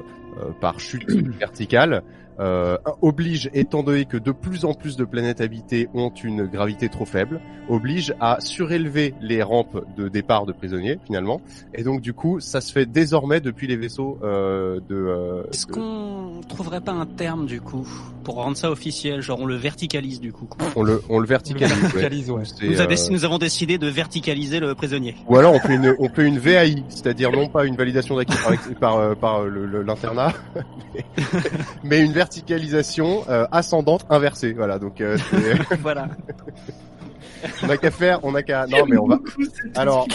par 0.60 0.78
chute 0.80 1.10
verticale 1.38 2.02
euh, 2.40 2.76
oblige, 3.02 3.50
étant 3.52 3.82
donné 3.82 4.04
que 4.04 4.16
de 4.16 4.32
plus 4.32 4.64
en 4.64 4.74
plus 4.74 4.96
de 4.96 5.04
planètes 5.04 5.40
habitées 5.40 5.88
ont 5.94 6.10
une 6.10 6.46
gravité 6.46 6.88
trop 6.88 7.04
faible, 7.04 7.40
oblige 7.68 8.14
à 8.20 8.40
surélever 8.40 9.14
les 9.20 9.42
rampes 9.42 9.84
de 9.96 10.08
départ 10.08 10.46
de 10.46 10.52
prisonniers 10.52 10.98
finalement. 11.06 11.40
Et 11.74 11.82
donc 11.82 12.00
du 12.00 12.12
coup, 12.14 12.40
ça 12.40 12.60
se 12.60 12.72
fait 12.72 12.86
désormais 12.86 13.40
depuis 13.40 13.66
les 13.66 13.76
vaisseaux 13.76 14.18
euh, 14.22 14.80
de. 14.88 14.94
euh, 14.96 15.42
Est-ce 15.52 15.66
de- 15.66 15.72
qu'on 15.72 16.40
trouverait 16.48 16.80
pas 16.80 16.92
un 16.92 17.06
terme 17.06 17.46
du 17.46 17.60
coup 17.60 17.86
pour 18.24 18.36
rendre 18.36 18.56
ça 18.56 18.70
officiel, 18.70 19.20
genre 19.22 19.40
on 19.40 19.46
le 19.46 19.56
verticalise 19.56 20.20
du 20.20 20.32
coup 20.32 20.46
on 20.76 20.82
le 20.82 21.02
on 21.08 21.18
le 21.18 21.26
verticalise. 21.26 21.72
ouais. 21.72 21.78
Verticalise, 21.88 22.30
ouais. 22.30 22.42
Nous, 22.62 22.80
euh, 22.80 22.96
nous 23.10 23.24
avons 23.24 23.38
décidé 23.38 23.78
de 23.78 23.86
verticaliser 23.88 24.60
le 24.60 24.74
prisonnier. 24.74 25.16
Ou 25.28 25.36
alors 25.36 25.54
on 25.54 25.58
fait 25.60 25.74
une 25.74 25.94
on 25.98 26.08
fait 26.08 26.24
une 26.26 26.38
VAI, 26.38 26.84
c'est-à-dire 26.88 27.32
non 27.32 27.48
pas 27.48 27.64
une 27.64 27.74
validation 27.76 28.16
d'acquis 28.16 28.36
par, 28.36 28.54
par, 28.80 28.96
euh, 28.98 29.14
par 29.14 29.42
le- 29.44 29.66
le- 29.66 29.82
l'internat, 29.82 30.32
mais, 30.94 31.04
mais 31.84 32.00
une 32.04 32.12
verticalisation 32.12 32.27
euh, 33.28 33.46
ascendante 33.52 34.06
inversée. 34.10 34.52
Voilà, 34.52 34.78
donc 34.78 35.00
euh, 35.00 35.16
voilà. 35.80 36.08
on 37.62 37.70
a 37.70 37.76
qu'à 37.76 37.90
faire, 37.90 38.20
on 38.22 38.34
a 38.34 38.42
qu'à. 38.42 38.66
Non 38.66 38.86
mais 38.86 38.96
on 38.96 39.06
va. 39.06 39.18
Alors, 39.74 40.06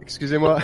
excusez-moi. 0.00 0.58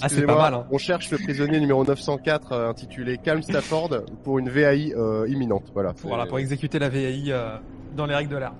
Ah, 0.00 0.08
c'est 0.08 0.14
Excusez-moi, 0.14 0.36
pas 0.36 0.50
mal, 0.50 0.54
hein. 0.60 0.66
On 0.70 0.78
cherche 0.78 1.10
le 1.10 1.18
prisonnier 1.18 1.58
numéro 1.58 1.84
904 1.84 2.52
euh, 2.52 2.70
intitulé 2.70 3.18
Calm 3.18 3.42
Stafford 3.42 3.90
pour 4.22 4.38
une 4.38 4.48
VAI 4.48 4.92
euh, 4.94 5.26
imminente. 5.28 5.64
Voilà. 5.74 5.92
Voilà, 6.04 6.26
pour 6.26 6.38
exécuter 6.38 6.78
la 6.78 6.88
VAI 6.88 7.24
euh, 7.30 7.56
dans 7.96 8.06
les 8.06 8.14
règles 8.14 8.30
de 8.30 8.36
l'art. 8.36 8.54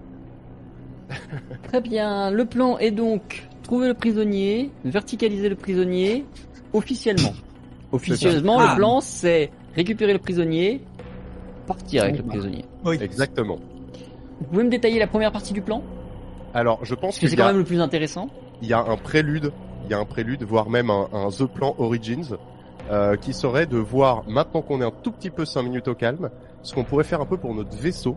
Très 1.68 1.80
bien. 1.80 2.32
Le 2.32 2.44
plan 2.44 2.76
est 2.78 2.90
donc 2.90 3.46
trouver 3.62 3.86
le 3.86 3.94
prisonnier, 3.94 4.72
verticaliser 4.84 5.48
le 5.48 5.54
prisonnier 5.54 6.24
officiellement. 6.72 7.34
Officieusement, 7.92 8.58
Ah. 8.58 8.70
le 8.70 8.76
plan 8.76 9.00
c'est 9.00 9.52
récupérer 9.76 10.12
le 10.12 10.18
prisonnier, 10.18 10.80
partir 11.68 12.02
avec 12.02 12.16
le 12.16 12.22
Bon, 12.22 12.28
bah. 12.28 12.34
prisonnier. 12.34 12.64
Oui. 12.84 12.98
Exactement. 13.00 13.58
Vous 14.40 14.46
pouvez 14.46 14.64
me 14.64 14.70
détailler 14.70 14.98
la 14.98 15.06
première 15.06 15.30
partie 15.32 15.52
du 15.52 15.62
plan? 15.62 15.82
Alors, 16.54 16.84
je 16.84 16.94
pense 16.94 17.14
Parce 17.14 17.18
que 17.20 17.28
c'est 17.28 17.36
quand 17.36 17.44
a 17.44 17.48
même 17.48 17.58
le 17.58 17.64
plus 17.64 17.80
intéressant. 17.80 18.28
il 18.62 18.68
y 18.68 18.72
a 18.72 18.80
un 18.80 18.96
prélude, 18.96 19.52
il 19.84 19.90
y 19.90 19.94
a 19.94 19.98
un 19.98 20.04
prélude, 20.04 20.42
voire 20.42 20.70
même 20.70 20.90
un, 20.90 21.08
un 21.12 21.28
The 21.30 21.44
Plan 21.46 21.74
Origins, 21.78 22.36
euh, 22.90 23.16
qui 23.16 23.32
serait 23.34 23.66
de 23.66 23.76
voir, 23.76 24.24
maintenant 24.28 24.62
qu'on 24.62 24.80
est 24.80 24.84
un 24.84 24.90
tout 25.02 25.12
petit 25.12 25.30
peu 25.30 25.44
5 25.44 25.62
minutes 25.62 25.88
au 25.88 25.94
calme, 25.94 26.30
ce 26.62 26.74
qu'on 26.74 26.84
pourrait 26.84 27.04
faire 27.04 27.20
un 27.20 27.26
peu 27.26 27.36
pour 27.36 27.54
notre 27.54 27.76
vaisseau. 27.76 28.16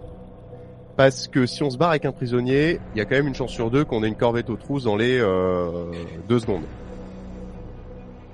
Parce 0.95 1.27
que 1.27 1.45
si 1.45 1.63
on 1.63 1.69
se 1.69 1.77
barre 1.77 1.89
avec 1.91 2.05
un 2.05 2.11
prisonnier, 2.11 2.79
il 2.95 2.97
y 2.99 3.01
a 3.01 3.05
quand 3.05 3.15
même 3.15 3.27
une 3.27 3.35
chance 3.35 3.51
sur 3.51 3.69
deux 3.71 3.83
qu'on 3.85 4.03
ait 4.03 4.07
une 4.07 4.15
corvette 4.15 4.49
aux 4.49 4.57
trousses 4.57 4.83
dans 4.83 4.95
les 4.95 5.19
euh, 5.19 5.91
deux 6.29 6.39
secondes. 6.39 6.63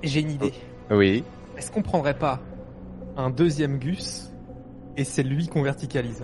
J'ai 0.02 0.20
une 0.20 0.30
idée. 0.32 0.52
Oui. 0.90 1.24
Est-ce 1.56 1.70
qu'on 1.72 1.82
prendrait 1.82 2.14
pas 2.18 2.38
un 3.16 3.30
deuxième 3.30 3.78
Gus 3.78 4.27
et 4.98 5.04
c'est 5.04 5.22
lui 5.22 5.48
qu'on 5.48 5.62
verticalise 5.62 6.22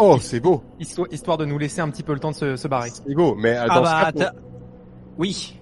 Oh, 0.00 0.18
c'est 0.20 0.38
beau, 0.40 0.62
histoire, 0.78 1.08
histoire 1.10 1.38
de 1.38 1.44
nous 1.44 1.58
laisser 1.58 1.80
un 1.80 1.88
petit 1.90 2.02
peu 2.04 2.12
le 2.12 2.20
temps 2.20 2.30
de 2.30 2.36
se, 2.36 2.56
se 2.56 2.68
barrer. 2.68 2.90
c'est 2.90 3.14
beau. 3.14 3.34
Mais 3.34 3.56
euh, 3.56 3.66
Ah 3.68 3.74
dans 3.76 3.82
bah, 3.82 3.98
ce 4.00 4.04
cas, 4.04 4.12
t'as- 4.12 4.32
oui. 5.16 5.54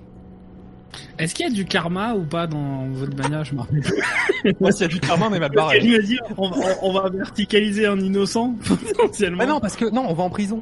Est-ce 1.19 1.35
qu'il 1.35 1.47
y 1.47 1.51
a 1.51 1.53
du 1.53 1.65
karma 1.65 2.15
ou 2.15 2.25
pas 2.25 2.47
dans 2.47 2.87
votre 2.91 3.17
mania 3.17 3.43
Je 3.45 3.55
m'en 3.55 3.63
rappelle 3.63 3.81
plus. 3.81 4.55
Moi, 4.61 4.73
s'il 4.73 4.83
y 4.83 4.85
a 4.85 4.89
du 4.89 5.01
karma, 5.01 5.29
on 5.31 5.35
est 5.35 5.39
mal 5.41 5.51
barré. 5.53 5.81
Il 5.83 5.93
m'a 5.93 5.99
dit, 6.03 6.19
on, 6.37 6.51
on- 6.51 6.53
on 6.83 6.93
va 6.93 7.09
verticaliser 7.09 7.87
un 7.87 7.99
innocent 7.99 8.55
potentiellement. 8.97 9.39
Mais 9.39 9.47
non, 9.47 9.61
parce 9.61 9.77
que 9.77 9.87
non, 9.91 10.05
on 10.09 10.13
va 10.15 10.25
en 10.25 10.31
prison. 10.31 10.61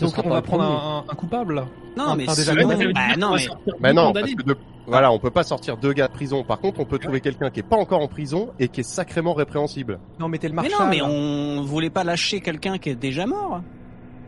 Donc 0.00 0.14
on 0.24 0.28
va 0.30 0.40
prendre 0.42 0.64
un, 0.64 0.98
un- 1.08 1.12
un 1.12 1.14
coupable. 1.14 1.64
Non, 1.96 2.04
Enfin, 2.04 2.16
mais 2.16 2.22
sinon, 2.24 2.34
Ça 2.34 2.54
veut 2.54 2.76
dire 2.76 2.92
bah, 2.94 3.16
non, 3.18 3.30
va 3.32 3.36
mais 3.36 3.72
Bah 3.80 3.92
non, 3.92 4.12
parce 4.12 4.34
que 4.34 4.42
de... 4.42 4.56
voilà, 4.86 5.12
on 5.12 5.18
peut 5.18 5.30
pas 5.30 5.42
sortir 5.44 5.76
deux 5.76 5.92
gars 5.92 6.08
de 6.08 6.12
prison. 6.12 6.42
Par 6.44 6.58
contre, 6.60 6.80
on 6.80 6.84
peut 6.84 6.98
trouver 6.98 7.20
quelqu'un 7.20 7.50
qui 7.50 7.60
est 7.60 7.64
pas 7.64 7.76
encore 7.76 8.00
en 8.00 8.08
prison 8.08 8.50
et 8.58 8.68
qui 8.68 8.80
est 8.80 8.84
sacrément 8.84 9.32
répréhensible. 9.34 9.98
Non, 10.18 10.28
mais 10.28 10.38
t'es 10.38 10.48
le 10.48 10.54
mais 10.54 10.62
marshal. 10.68 10.80
non, 10.80 10.86
mais 10.90 11.02
on 11.02 11.62
voulait 11.62 11.90
pas 11.90 12.04
lâcher 12.04 12.40
quelqu'un 12.40 12.78
qui 12.78 12.90
est 12.90 12.94
déjà 12.96 13.26
mort. 13.26 13.60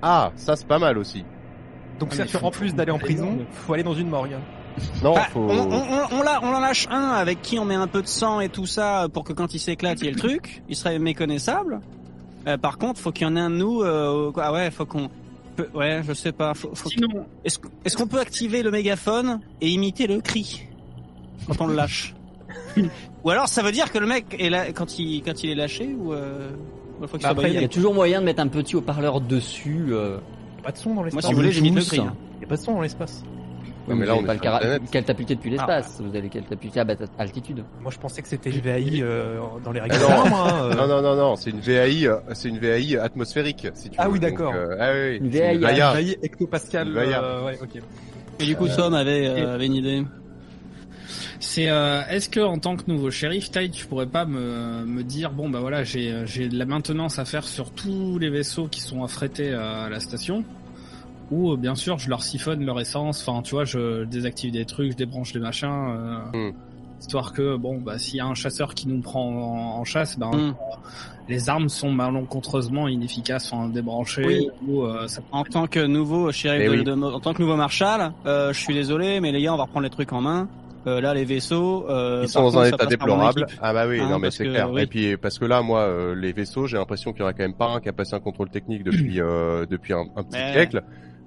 Ah, 0.02 0.32
ça 0.36 0.54
c'est 0.56 0.66
pas 0.68 0.78
mal 0.78 0.98
aussi. 0.98 1.24
Donc 1.98 2.10
Ah, 2.12 2.16
c'est 2.16 2.22
mais 2.22 2.28
sûr 2.28 2.40
faut- 2.40 2.46
en 2.46 2.50
plus 2.50 2.74
d'aller 2.74 2.90
en 2.92 2.98
prison, 2.98 3.38
faut 3.52 3.72
aller 3.74 3.82
dans 3.82 3.94
une 3.94 4.08
morgue. 4.08 4.36
Non, 5.04 5.14
Bah, 5.14 5.26
faut. 5.32 5.40
on, 5.40 5.70
on, 5.70 5.72
on, 5.72 6.18
on 6.18 6.22
la- 6.22 6.40
on 6.42 6.52
en 6.52 6.60
lâche 6.60 6.88
un 6.90 7.10
avec 7.10 7.40
qui 7.42 7.58
on 7.60 7.64
met 7.64 7.76
un 7.76 7.86
peu 7.86 8.02
de 8.02 8.08
sang 8.08 8.40
et 8.40 8.48
tout 8.48 8.66
ça 8.66 9.06
pour 9.12 9.22
que 9.22 9.32
quand 9.32 9.54
il 9.54 9.60
s'éclate, 9.60 10.00
il 10.00 10.06
y 10.06 10.08
ait 10.08 10.12
le 10.12 10.18
truc. 10.18 10.62
Il 10.68 10.74
serait 10.76 10.98
méconnaissable. 10.98 11.80
Euh, 12.48 12.58
par 12.58 12.76
contre, 12.78 13.00
faut 13.00 13.12
qu'il 13.12 13.26
y 13.26 13.30
en 13.30 13.36
ait 13.36 13.40
un 13.40 13.50
de 13.50 13.56
nous. 13.56 13.82
Euh, 13.82 14.32
ah 14.36 14.52
ouais, 14.52 14.70
faut 14.72 14.84
qu'on. 14.84 15.08
Peut- 15.56 15.68
Ouais, 15.74 16.02
je 16.06 16.12
sais 16.12 16.32
pas. 16.32 16.54
Faut, 16.54 16.74
faut 16.74 16.88
Sinon, 16.88 17.26
Est-ce 17.44 17.58
est-ce 17.84 17.96
qu'on 17.96 18.06
peut 18.06 18.20
activer 18.20 18.62
le 18.62 18.70
mégaphone 18.70 19.40
et 19.60 19.68
imiter 19.70 20.06
le 20.06 20.20
cri 20.20 20.62
quand 21.46 21.60
on 21.60 21.66
le 21.66 21.74
lâche 21.74 22.14
Ou 23.24 23.30
alors 23.30 23.48
ça 23.48 23.62
veut 23.62 23.72
dire 23.72 23.90
que 23.92 23.98
le 23.98 24.06
mec 24.06 24.36
est 24.38 24.50
là 24.50 24.72
quand 24.72 24.98
il 24.98 25.22
quand 25.22 25.42
il 25.42 25.50
est 25.50 25.54
lâché 25.54 25.94
ou 25.98 26.12
euh, 26.12 26.50
faut 27.06 27.16
qu'il 27.16 27.22
Bah, 27.22 27.30
après, 27.30 27.50
Il 27.52 27.60
y 27.60 27.64
a 27.64 27.68
toujours 27.68 27.94
moyen 27.94 28.20
de 28.20 28.26
mettre 28.26 28.40
un 28.42 28.48
petit 28.48 28.76
haut-parleur 28.76 29.20
dessus. 29.20 29.86
euh, 29.90 30.18
Pas 30.62 30.72
de 30.72 30.76
son 30.78 30.94
dans 30.94 31.02
l'espace. 31.02 31.22
Moi, 31.24 31.28
si 31.28 31.34
vous 31.34 31.40
voulez, 31.40 31.52
j'imite 31.52 31.74
le 31.74 31.82
cri. 31.82 31.98
hein. 32.00 32.14
Y 32.40 32.44
a 32.44 32.48
pas 32.48 32.56
de 32.56 32.60
son 32.60 32.74
dans 32.74 32.80
l'espace. 32.82 33.24
Ouais, 33.86 33.94
mais 33.94 34.06
là, 34.06 34.14
on 34.16 34.22
pas 34.22 34.34
le 34.34 34.78
catapulter 34.90 35.34
depuis 35.34 35.50
l'espace. 35.50 36.00
Vous 36.00 36.16
allez 36.16 36.28
catapulter 36.30 36.80
à 36.80 36.86
altitude. 37.18 37.62
Moi, 37.82 37.92
je 37.92 37.98
pensais 37.98 38.22
que 38.22 38.28
c'était 38.28 38.50
une 38.50 38.60
VAI 38.60 39.02
euh, 39.02 39.38
dans 39.62 39.72
les 39.72 39.80
règles 39.80 39.96
Ah 40.08 40.24
non. 40.28 40.36
hein, 40.36 40.70
euh. 40.70 40.74
Non, 40.74 40.86
non, 40.88 41.02
non, 41.02 41.16
non, 41.16 41.36
c'est 41.36 41.50
une 41.50 41.60
VAI, 41.60 42.06
euh, 42.06 42.16
c'est 42.32 42.48
une 42.48 42.58
VAI 42.58 42.96
atmosphérique, 42.96 43.66
si 43.74 43.90
tu 43.90 43.96
Ah 43.98 44.06
veux. 44.06 44.14
oui, 44.14 44.20
Donc, 44.20 44.30
d'accord. 44.30 44.54
euh, 44.54 44.76
ah 44.80 44.90
oui, 44.94 45.16
Une 45.18 45.24
oui. 45.24 45.30
VAI, 45.30 45.54
une 45.54 45.60
VAIA. 45.60 45.92
VAI 45.92 46.16
hectopascal. 46.22 46.96
Euh, 46.96 47.44
ouais, 47.44 47.58
ok. 47.62 47.82
Et 48.40 48.44
du 48.46 48.56
coup, 48.56 48.68
Tom 48.68 48.94
avait, 48.94 49.26
euh, 49.28 49.54
avait 49.54 49.66
une 49.66 49.74
idée. 49.74 50.02
c'est 51.38 51.68
euh, 51.68 52.02
est-ce 52.08 52.28
que 52.30 52.40
en 52.40 52.58
tant 52.58 52.76
que 52.76 52.84
nouveau 52.90 53.10
shérif, 53.10 53.50
Ty, 53.50 53.70
tu 53.70 53.86
pourrais 53.86 54.06
pas 54.06 54.24
me, 54.24 54.84
me 54.86 55.02
dire 55.02 55.30
bon 55.30 55.48
bah 55.50 55.60
voilà 55.60 55.84
j'ai 55.84 56.22
j'ai 56.26 56.48
de 56.48 56.56
la 56.58 56.64
maintenance 56.64 57.18
à 57.18 57.24
faire 57.26 57.44
sur 57.44 57.70
tous 57.70 58.18
les 58.18 58.30
vaisseaux 58.30 58.66
qui 58.66 58.80
sont 58.80 59.04
affrétés 59.04 59.52
à 59.52 59.88
la 59.90 60.00
station 60.00 60.42
ou 61.30 61.52
euh, 61.52 61.56
bien 61.56 61.74
sûr 61.74 61.98
je 61.98 62.08
leur 62.08 62.22
siphonne 62.22 62.64
leur 62.64 62.80
essence, 62.80 63.26
enfin 63.26 63.42
tu 63.42 63.54
vois 63.54 63.64
je 63.64 64.04
désactive 64.04 64.52
des 64.52 64.64
trucs, 64.64 64.92
je 64.92 64.96
débranche 64.96 65.32
des 65.32 65.40
machins. 65.40 65.68
euh, 65.70 66.18
Hmm. 66.50 66.52
Histoire 67.00 67.32
que 67.34 67.56
bon 67.56 67.80
bah 67.80 67.98
s'il 67.98 68.16
y 68.16 68.20
a 68.20 68.24
un 68.26 68.34
chasseur 68.34 68.72
qui 68.74 68.88
nous 68.88 69.00
prend 69.00 69.26
en, 69.28 69.80
en 69.80 69.84
chasse, 69.84 70.18
ben 70.18 70.30
Hmm. 70.30 70.54
les 71.28 71.48
armes 71.50 71.68
sont 71.68 71.90
malencontreusement 71.90 72.88
inefficaces, 72.88 73.52
enfin 73.52 73.68
débranchées. 73.68 74.24
Oui. 74.24 74.48
ou, 74.66 74.82
euh, 74.84 75.06
ça 75.08 75.20
En 75.32 75.44
tant 75.44 75.66
que 75.66 75.80
nouveau 75.84 76.30
shérif, 76.32 76.62
Eh 76.64 76.68
de, 76.68 76.78
oui. 76.78 76.84
de- 76.84 76.92
en 76.92 77.20
tant 77.20 77.34
que 77.34 77.42
nouveau 77.42 77.56
marshal, 77.56 78.12
euh, 78.26 78.52
je 78.52 78.58
suis 78.60 78.72
désolé, 78.74 79.20
mais 79.20 79.32
les 79.32 79.42
gars, 79.42 79.52
on 79.52 79.56
va 79.56 79.64
reprendre 79.64 79.84
les 79.84 79.90
trucs 79.90 80.12
en 80.12 80.20
main. 80.22 80.48
Euh, 80.86 81.00
là, 81.00 81.14
les 81.14 81.24
vaisseaux, 81.24 81.86
euh, 81.88 82.20
Ils 82.24 82.28
sont 82.28 82.42
dans 82.42 82.58
un 82.58 82.64
contre, 82.70 82.74
état 82.74 82.86
déplorable. 82.86 83.46
Ah 83.62 83.72
bah 83.72 83.86
oui, 83.88 84.00
Hein, 84.00 84.08
non 84.10 84.18
mais 84.18 84.26
parce 84.26 84.36
c'est 84.36 84.44
que, 84.44 84.50
clair. 84.50 84.70
oui. 84.70 84.82
Et 84.82 84.86
puis 84.86 85.16
parce 85.16 85.38
que 85.38 85.46
là, 85.46 85.62
moi, 85.62 85.80
euh, 85.80 86.14
les 86.14 86.32
vaisseaux, 86.32 86.66
j'ai 86.66 86.76
l'impression 86.76 87.12
qu'il 87.14 87.22
y 87.22 87.24
en 87.24 87.28
a 87.28 87.32
quand 87.32 87.42
même 87.42 87.54
pas 87.54 87.68
un 87.70 87.80
qui 87.80 87.88
a 87.88 87.92
passé 87.94 88.14
un 88.14 88.20
contrôle 88.20 88.50
technique 88.50 88.84
depuis 88.84 89.18
euh, 89.20 89.64
depuis 89.66 89.94
un, 89.94 90.04
un 90.14 90.22
petit 90.22 90.38
siècle. 90.52 90.82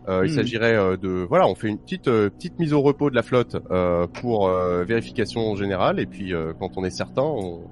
Euh, 0.08 0.26
il 0.26 0.32
Hmm. 0.32 0.36
s'agirait 0.36 0.76
euh, 0.76 0.96
de 0.96 1.26
voilà, 1.28 1.48
on 1.48 1.56
fait 1.56 1.68
une 1.68 1.78
petite 1.80 2.08
euh, 2.08 2.30
petite 2.30 2.58
mise 2.60 2.72
au 2.74 2.82
repos 2.82 3.10
de 3.10 3.16
la 3.16 3.24
flotte 3.24 3.58
euh, 3.72 4.08
pour 4.08 4.48
euh, 4.48 4.84
vérification 4.86 5.56
générale 5.56 6.00
et 6.00 6.06
puis 6.06 6.34
euh, 6.34 6.54
quand 6.58 6.78
on 6.78 6.86
est 6.86 6.90
certain, 6.92 7.24
on, 7.24 7.64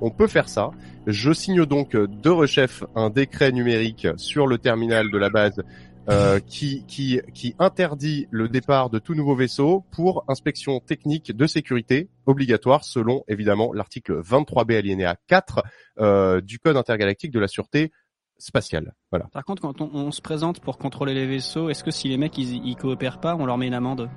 on 0.00 0.10
peut 0.10 0.26
faire 0.26 0.48
ça. 0.48 0.70
Je 1.06 1.32
signe 1.32 1.64
donc 1.66 1.92
de 1.94 2.30
rechef 2.30 2.82
un 2.96 3.10
décret 3.10 3.52
numérique 3.52 4.08
sur 4.16 4.46
le 4.46 4.58
terminal 4.58 5.10
de 5.10 5.18
la 5.18 5.30
base 5.30 5.62
euh, 6.10 6.40
qui, 6.46 6.84
qui, 6.86 7.20
qui 7.32 7.54
interdit 7.58 8.26
le 8.30 8.48
départ 8.48 8.90
de 8.90 8.98
tout 8.98 9.14
nouveau 9.14 9.36
vaisseau 9.36 9.84
pour 9.92 10.24
inspection 10.26 10.80
technique 10.80 11.36
de 11.36 11.46
sécurité 11.46 12.08
obligatoire 12.26 12.82
selon 12.82 13.22
évidemment 13.28 13.72
l'article 13.72 14.20
23B 14.20 14.76
alinéa 14.78 15.16
4 15.28 15.62
euh, 16.00 16.40
du 16.40 16.58
Code 16.58 16.76
intergalactique 16.76 17.30
de 17.30 17.40
la 17.40 17.48
sûreté 17.48 17.92
spatiale. 18.38 18.94
Voilà. 19.10 19.26
Par 19.32 19.44
contre, 19.44 19.62
quand 19.62 19.80
on, 19.80 19.90
on 19.92 20.10
se 20.10 20.20
présente 20.22 20.60
pour 20.60 20.78
contrôler 20.78 21.14
les 21.14 21.26
vaisseaux, 21.26 21.68
est-ce 21.70 21.82
que 21.84 21.90
si 21.90 22.08
les 22.08 22.16
mecs 22.16 22.36
ils, 22.38 22.64
ils 22.66 22.76
coopèrent 22.76 23.20
pas, 23.20 23.36
on 23.36 23.46
leur 23.46 23.58
met 23.58 23.66
une 23.66 23.74
amende? 23.74 24.08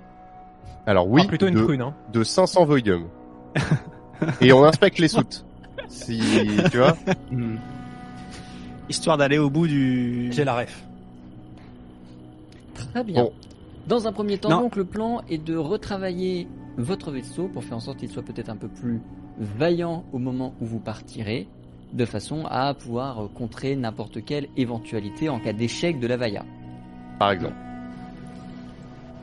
Alors 0.85 1.07
oui, 1.07 1.21
Ah, 1.25 1.27
plutôt 1.27 1.47
une 1.47 1.55
de, 1.55 1.63
prune, 1.63 1.81
hein. 1.81 1.95
de 2.13 2.23
500 2.23 2.65
voidium. 2.65 3.07
Et 4.41 4.53
on 4.53 4.63
inspecte 4.63 4.99
les 4.99 5.07
soutes. 5.07 5.45
Si 5.87 6.19
tu 6.71 6.77
vois. 6.77 6.95
Histoire 8.89 9.17
d'aller 9.17 9.37
au 9.37 9.49
bout 9.49 9.67
du. 9.67 10.31
J'ai 10.31 10.43
la 10.43 10.55
ref. 10.57 10.83
Très 12.75 13.03
bien. 13.03 13.23
Bon. 13.23 13.33
Dans 13.87 14.07
un 14.07 14.11
premier 14.11 14.37
temps, 14.37 14.49
Non. 14.49 14.61
donc, 14.61 14.75
le 14.75 14.85
plan 14.85 15.21
est 15.29 15.37
de 15.37 15.55
retravailler 15.55 16.47
votre 16.77 17.11
vaisseau 17.11 17.47
pour 17.47 17.63
faire 17.63 17.77
en 17.77 17.79
sorte 17.79 17.97
qu'il 17.97 18.09
soit 18.09 18.23
peut-être 18.23 18.49
un 18.49 18.55
peu 18.55 18.67
plus 18.67 19.01
vaillant 19.39 20.03
au 20.13 20.19
moment 20.19 20.53
où 20.61 20.65
vous 20.65 20.79
partirez, 20.79 21.47
de 21.93 22.05
façon 22.05 22.45
à 22.49 22.73
pouvoir 22.73 23.29
contrer 23.33 23.75
n'importe 23.75 24.23
quelle 24.23 24.47
éventualité 24.57 25.29
en 25.29 25.39
cas 25.39 25.53
d'échec 25.53 25.99
de 25.99 26.07
la 26.07 26.17
Vailla. 26.17 26.45
Par 27.19 27.31
exemple. 27.31 27.55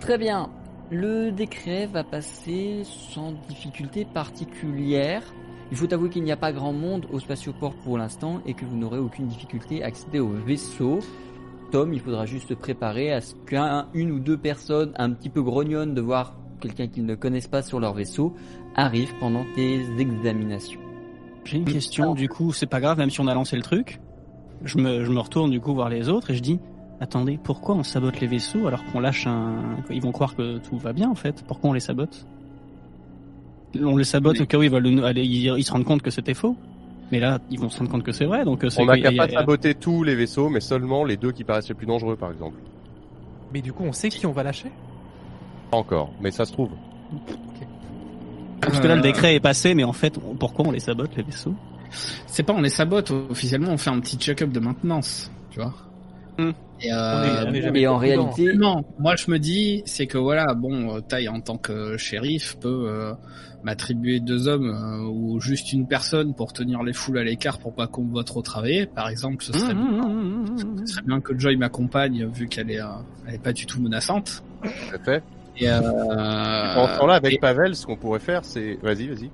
Très 0.01 0.19
bien. 0.19 0.51
Le 0.91 1.31
décret 1.33 1.87
va 1.87 2.03
passer 2.03 2.83
sans 2.85 3.33
difficulté 3.49 4.07
particulière. 4.07 5.23
Il 5.71 5.77
faut 5.77 5.93
avouer 5.93 6.09
qu'il 6.09 6.23
n'y 6.23 6.33
a 6.33 6.37
pas 6.37 6.53
grand 6.53 6.73
monde 6.73 7.07
au 7.13 7.21
spatioport 7.21 7.75
pour 7.75 7.99
l'instant 7.99 8.41
et 8.47 8.55
que 8.55 8.65
vous 8.65 8.77
n'aurez 8.77 8.99
aucune 8.99 9.27
difficulté 9.27 9.83
à 9.83 9.89
accéder 9.89 10.19
au 10.19 10.29
vaisseau. 10.29 11.01
Tom, 11.71 11.93
il 11.93 12.01
faudra 12.01 12.25
juste 12.25 12.49
se 12.49 12.55
préparer 12.55 13.13
à 13.13 13.21
ce 13.21 13.35
qu'un, 13.35 13.89
une 13.93 14.13
ou 14.13 14.21
deux 14.21 14.39
personnes 14.39 14.93
un 14.97 15.11
petit 15.11 15.29
peu 15.29 15.43
grognonnes 15.43 15.95
de 15.95 16.01
voir 16.01 16.35
quelqu'un 16.61 16.89
qu'ils 16.89 17.05
ne 17.05 17.15
connaissent 17.15 17.49
pas 17.49 17.63
sur 17.63 17.81
leur 17.81 17.93
vaisseau 17.93 18.35
arrive 18.75 19.13
pendant 19.21 19.45
tes 19.55 19.81
examinations. 19.99 20.88
J'ai 21.49 21.57
une 21.57 21.65
question, 21.65 22.15
du 22.15 22.29
coup, 22.29 22.53
c'est 22.53 22.67
pas 22.67 22.79
grave, 22.79 22.99
même 22.99 23.09
si 23.09 23.21
on 23.21 23.27
a 23.27 23.33
lancé 23.33 23.57
le 23.57 23.63
truc. 23.63 24.01
Je 24.65 24.77
me, 24.77 25.03
je 25.05 25.11
me 25.11 25.19
retourne 25.19 25.51
du 25.51 25.61
coup 25.61 25.73
voir 25.73 25.89
les 25.89 26.11
autres 26.11 26.31
et 26.31 26.35
je 26.35 26.43
dis, 26.43 26.59
attendez, 27.01 27.39
pourquoi 27.43 27.75
on 27.75 27.83
sabote 27.83 28.21
les 28.21 28.27
vaisseaux 28.27 28.67
alors 28.67 28.85
qu'on 28.85 29.01
lâche 29.01 29.27
un... 29.27 29.77
Ils 29.89 30.03
vont 30.03 30.13
croire 30.13 30.37
que 30.37 30.59
tout 30.59 30.77
va 30.77 30.93
bien 30.93 31.09
en 31.09 31.15
fait? 31.15 31.43
Pourquoi 31.47 31.71
on 31.71 31.73
les 31.73 31.81
sabote? 31.81 32.27
On 33.81 33.97
les 33.97 34.05
sabote 34.05 34.35
Mais- 34.35 34.43
au 34.43 34.47
cas 34.47 34.59
où 34.59 34.63
ils 34.63 34.71
veulent 34.71 35.05
aller, 35.05 35.25
ils, 35.25 35.47
ils 35.57 35.65
se 35.65 35.73
rendent 35.73 35.85
compte 35.85 36.03
que 36.03 36.11
c'était 36.11 36.35
faux. 36.35 36.55
Mais 37.11 37.21
là, 37.21 37.39
ils 37.51 37.59
vont 37.59 37.71
se 37.71 37.79
rendre 37.79 37.91
compte 37.91 38.03
que 38.03 38.13
c'est 38.13 38.27
vrai, 38.27 38.45
donc 38.45 38.65
euh, 38.65 38.69
c'est 38.69 38.83
On 38.83 38.87
n'a 38.87 39.01
qu'à 39.01 39.13
pas 39.13 39.29
saboter 39.31 39.75
tous 39.75 40.03
les 40.03 40.15
vaisseaux, 40.15 40.51
mais 40.51 40.61
seulement 40.61 41.05
les 41.05 41.17
deux 41.17 41.33
qui 41.33 41.45
paraissent 41.45 41.71
les 41.71 41.75
plus 41.75 41.87
dangereux, 41.87 42.17
par 42.17 42.31
exemple. 42.31 42.59
Mais 43.55 43.63
du 43.63 43.73
coup, 43.73 43.85
on 43.85 43.93
sait 43.93 44.11
qui 44.11 44.27
on 44.27 44.33
va 44.33 44.43
lâcher? 44.43 44.71
Pas 45.71 45.79
encore, 45.79 46.11
mais 46.21 46.31
ça 46.31 46.45
se 46.45 46.53
trouve. 46.53 46.71
Parce 48.61 48.81
que 48.81 48.87
là, 48.87 48.97
le 48.97 49.03
décret 49.03 49.35
est 49.35 49.41
passé, 49.41 49.75
mais 49.75 49.85
en 49.85 49.93
fait, 49.93 50.19
on- 50.19 50.35
pourquoi 50.35 50.67
on 50.67 50.71
les 50.71 50.81
sabote 50.81 51.11
les 51.17 51.23
vaisseaux? 51.23 51.55
C'est 52.27 52.43
pas 52.43 52.53
on 52.53 52.61
les 52.61 52.69
sabote, 52.69 53.11
officiellement 53.31 53.71
on 53.73 53.79
fait 53.79 53.91
un 53.91 54.01
petit 54.01 54.17
check-up 54.17 54.51
de 54.51 54.61
maintenance, 54.61 55.31
tu 55.51 55.61
vois. 55.61 55.75
Hmm. 56.39 56.51
Et, 56.81 56.93
On 56.93 56.93
est- 56.93 56.93
euh, 56.93 57.45
on 57.49 57.53
est 57.55 57.63
jamais 57.63 57.81
Et 57.81 57.87
en 57.89 57.97
réalité, 57.97 58.53
Non, 58.55 58.85
moi 58.99 59.17
je 59.17 59.31
me 59.31 59.39
dis, 59.39 59.83
c'est 59.87 60.07
que 60.07 60.19
voilà, 60.19 60.55
bon, 60.55 60.97
euh, 60.97 61.01
Tai 61.01 61.27
en 61.29 61.41
tant 61.41 61.57
que 61.57 61.97
shérif 61.97 62.57
peut 62.61 62.85
euh, 62.89 63.13
m'attribuer 63.65 64.21
deux 64.21 64.47
hommes 64.47 64.71
euh, 64.71 65.09
ou 65.09 65.41
juste 65.41 65.73
une 65.73 65.89
personne 65.89 66.35
pour 66.35 66.53
tenir 66.53 66.83
les 66.85 66.93
foules 66.93 67.19
à 67.19 67.25
l'écart 67.25 67.59
pour 67.59 67.75
pas 67.75 67.87
qu'on 67.89 68.05
me 68.05 68.11
voit 68.13 68.23
trop 68.23 68.43
travailler. 68.43 68.87
Par 68.87 69.09
exemple, 69.09 69.43
ce 69.43 69.53
serait, 69.53 69.75
Mmh, 69.75 70.85
ce 70.85 70.93
serait 70.93 71.03
bien 71.07 71.21
que 71.21 71.37
Joy 71.37 71.57
m'accompagne 71.57 72.29
vu 72.33 72.47
qu'elle 72.49 72.71
est, 72.71 72.81
euh, 72.81 72.87
elle 73.27 73.35
est 73.37 73.43
pas 73.43 73.53
du 73.53 73.67
tout 73.67 73.81
menaçante. 73.81 74.45
Tout 74.63 74.69
à 74.95 74.99
fait. 75.05 75.23
Et, 75.61 75.69
euh, 75.69 75.79
en 75.81 76.89
ce 76.89 76.99
temps-là, 76.99 77.15
avec 77.15 77.35
et- 77.35 77.39
Pavel, 77.39 77.75
ce 77.75 77.87
qu'on 77.87 77.97
pourrait 77.97 78.21
faire, 78.21 78.45
c'est... 78.45 78.79
Vas-y, 78.83 79.09
vas-y. 79.09 79.31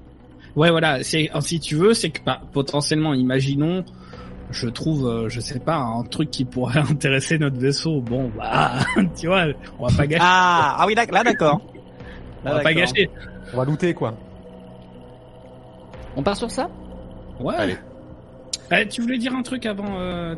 Ouais, 0.56 0.70
voilà. 0.70 1.02
C'est 1.02 1.30
si 1.40 1.60
tu 1.60 1.74
veux, 1.74 1.94
c'est 1.94 2.10
que 2.10 2.20
bah, 2.24 2.40
potentiellement, 2.52 3.12
imaginons, 3.12 3.84
je 4.50 4.68
trouve, 4.68 5.06
euh, 5.06 5.28
je 5.28 5.40
sais 5.40 5.58
pas, 5.58 5.76
un 5.76 6.02
truc 6.04 6.30
qui 6.30 6.44
pourrait 6.44 6.80
intéresser 6.90 7.38
notre 7.38 7.58
vaisseau. 7.58 8.00
Bon, 8.00 8.30
bah, 8.36 8.72
tu 9.18 9.26
vois, 9.26 9.46
on 9.78 9.86
va 9.86 9.96
pas 9.96 10.06
gâcher. 10.06 10.22
Ah, 10.24 10.76
ah 10.78 10.86
oui, 10.86 10.94
là 10.94 11.24
d'accord. 11.24 11.60
on 12.44 12.50
va 12.50 12.60
pas 12.60 12.74
gâcher. 12.74 13.10
On 13.52 13.56
va 13.58 13.64
looter 13.64 13.94
quoi. 13.94 14.14
on 16.16 16.22
part 16.22 16.36
sur 16.36 16.50
ça? 16.50 16.68
Ouais. 17.40 17.54
Allez. 17.56 17.76
Eh, 18.72 18.88
tu 18.88 19.02
voulais 19.02 19.18
dire 19.18 19.34
un 19.34 19.42
truc 19.42 19.66
avant, 19.66 19.98
euh, 20.00 20.34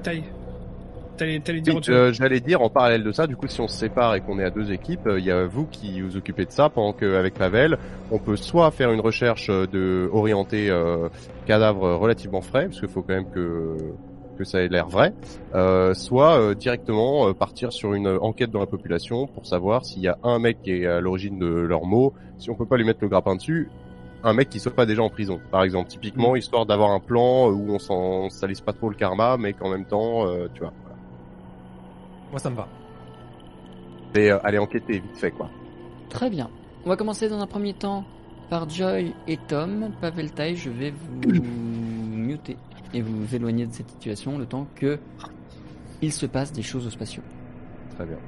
T'allais 1.16 1.40
t'allais 1.40 1.60
dire 1.60 1.72
Oui, 1.74 1.78
autre 1.78 1.86
chose. 1.86 1.94
euh, 1.96 2.12
J'allais 2.12 2.40
dire 2.40 2.60
en 2.62 2.68
parallèle 2.70 3.02
de 3.02 3.12
ça, 3.12 3.26
du 3.26 3.36
coup, 3.36 3.46
si 3.48 3.60
on 3.60 3.68
se 3.68 3.76
sépare 3.76 4.14
et 4.14 4.20
qu'on 4.20 4.38
est 4.38 4.44
à 4.44 4.50
deux 4.50 4.70
équipes, 4.72 5.06
euh, 5.06 5.18
il 5.18 5.24
y 5.24 5.30
a 5.30 5.46
vous 5.46 5.66
qui 5.66 6.00
vous 6.00 6.16
occupez 6.16 6.44
de 6.44 6.50
ça, 6.50 6.68
pendant 6.68 6.92
qu'avec 6.92 7.34
Pavel, 7.34 7.78
on 8.10 8.18
peut 8.18 8.36
soit 8.36 8.70
faire 8.70 8.92
une 8.92 9.00
recherche 9.00 9.48
euh, 9.50 9.66
de 9.66 10.08
orienter 10.12 10.68
euh, 10.70 11.08
cadavre 11.46 11.94
relativement 11.96 12.40
frais, 12.42 12.66
parce 12.66 12.80
qu'il 12.80 12.88
faut 12.88 13.02
quand 13.02 13.14
même 13.14 13.30
que 13.30 13.76
que 14.38 14.44
ça 14.44 14.60
ait 14.60 14.68
l'air 14.68 14.86
vrai, 14.86 15.14
euh, 15.54 15.94
soit 15.94 16.38
euh, 16.38 16.54
directement 16.54 17.26
euh, 17.28 17.32
partir 17.32 17.72
sur 17.72 17.94
une 17.94 18.06
enquête 18.06 18.50
dans 18.50 18.60
la 18.60 18.66
population 18.66 19.26
pour 19.28 19.46
savoir 19.46 19.86
s'il 19.86 20.02
y 20.02 20.08
a 20.08 20.18
un 20.22 20.38
mec 20.38 20.60
qui 20.62 20.72
est 20.72 20.86
à 20.86 21.00
l'origine 21.00 21.38
de 21.38 21.46
leurs 21.46 21.86
maux, 21.86 22.12
si 22.36 22.50
on 22.50 22.54
peut 22.54 22.66
pas 22.66 22.76
lui 22.76 22.84
mettre 22.84 22.98
le 23.00 23.08
grappin 23.08 23.36
dessus, 23.36 23.70
un 24.22 24.34
mec 24.34 24.50
qui 24.50 24.60
soit 24.60 24.74
pas 24.74 24.84
déjà 24.84 25.02
en 25.02 25.08
prison, 25.08 25.40
par 25.50 25.62
exemple, 25.62 25.88
typiquement, 25.88 26.36
histoire 26.36 26.66
d'avoir 26.66 26.90
un 26.90 27.00
plan 27.00 27.48
où 27.48 27.70
on 27.70 27.78
s'en 27.78 28.28
salisse 28.28 28.60
pas 28.60 28.74
trop 28.74 28.90
le 28.90 28.94
karma, 28.96 29.38
mais 29.38 29.54
qu'en 29.54 29.70
même 29.70 29.86
temps, 29.86 30.26
euh, 30.28 30.48
tu 30.52 30.60
vois. 30.60 30.74
Moi, 32.30 32.38
ça 32.38 32.50
me 32.50 32.56
va. 32.56 32.68
Et 34.14 34.30
euh, 34.30 34.38
aller 34.44 34.58
enquêter 34.58 34.94
vite 35.00 35.16
fait 35.16 35.30
quoi. 35.30 35.50
Très 36.08 36.30
bien. 36.30 36.50
On 36.84 36.88
va 36.88 36.96
commencer 36.96 37.28
dans 37.28 37.40
un 37.40 37.46
premier 37.46 37.74
temps 37.74 38.04
par 38.48 38.68
Joy 38.68 39.14
et 39.26 39.36
Tom. 39.36 39.92
Pavel 40.00 40.32
Tai, 40.32 40.56
je 40.56 40.70
vais 40.70 40.92
vous 40.92 41.42
muter 41.42 42.56
et 42.94 43.02
vous 43.02 43.34
éloigner 43.34 43.66
de 43.66 43.72
cette 43.72 43.90
situation 43.90 44.38
le 44.38 44.46
temps 44.46 44.66
que 44.74 44.98
il 46.02 46.12
se 46.12 46.26
passe 46.26 46.52
des 46.52 46.62
choses 46.62 46.86
au 46.86 46.90
spatiaux. 46.90 47.22
Très 47.96 48.06
bien. 48.06 48.18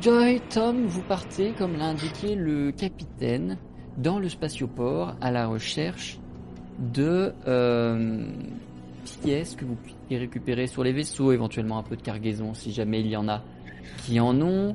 Joy, 0.00 0.40
Tom, 0.50 0.86
vous 0.86 1.02
partez, 1.02 1.52
comme 1.58 1.76
l'a 1.76 1.86
indiqué 1.86 2.36
le 2.36 2.70
capitaine, 2.70 3.58
dans 3.96 4.20
le 4.20 4.28
spatioport 4.28 5.16
à 5.20 5.32
la 5.32 5.48
recherche 5.48 6.20
de 6.78 7.32
euh, 7.46 8.24
pièces 9.22 9.56
que 9.56 9.64
vous 9.64 9.74
puissiez 9.76 10.18
récupérer 10.18 10.66
sur 10.66 10.84
les 10.84 10.92
vaisseaux, 10.92 11.32
éventuellement 11.32 11.78
un 11.78 11.82
peu 11.82 11.96
de 11.96 12.02
cargaison 12.02 12.54
si 12.54 12.72
jamais 12.72 13.00
il 13.00 13.08
y 13.08 13.16
en 13.16 13.28
a 13.28 13.42
qui 14.04 14.20
en 14.20 14.40
ont. 14.40 14.74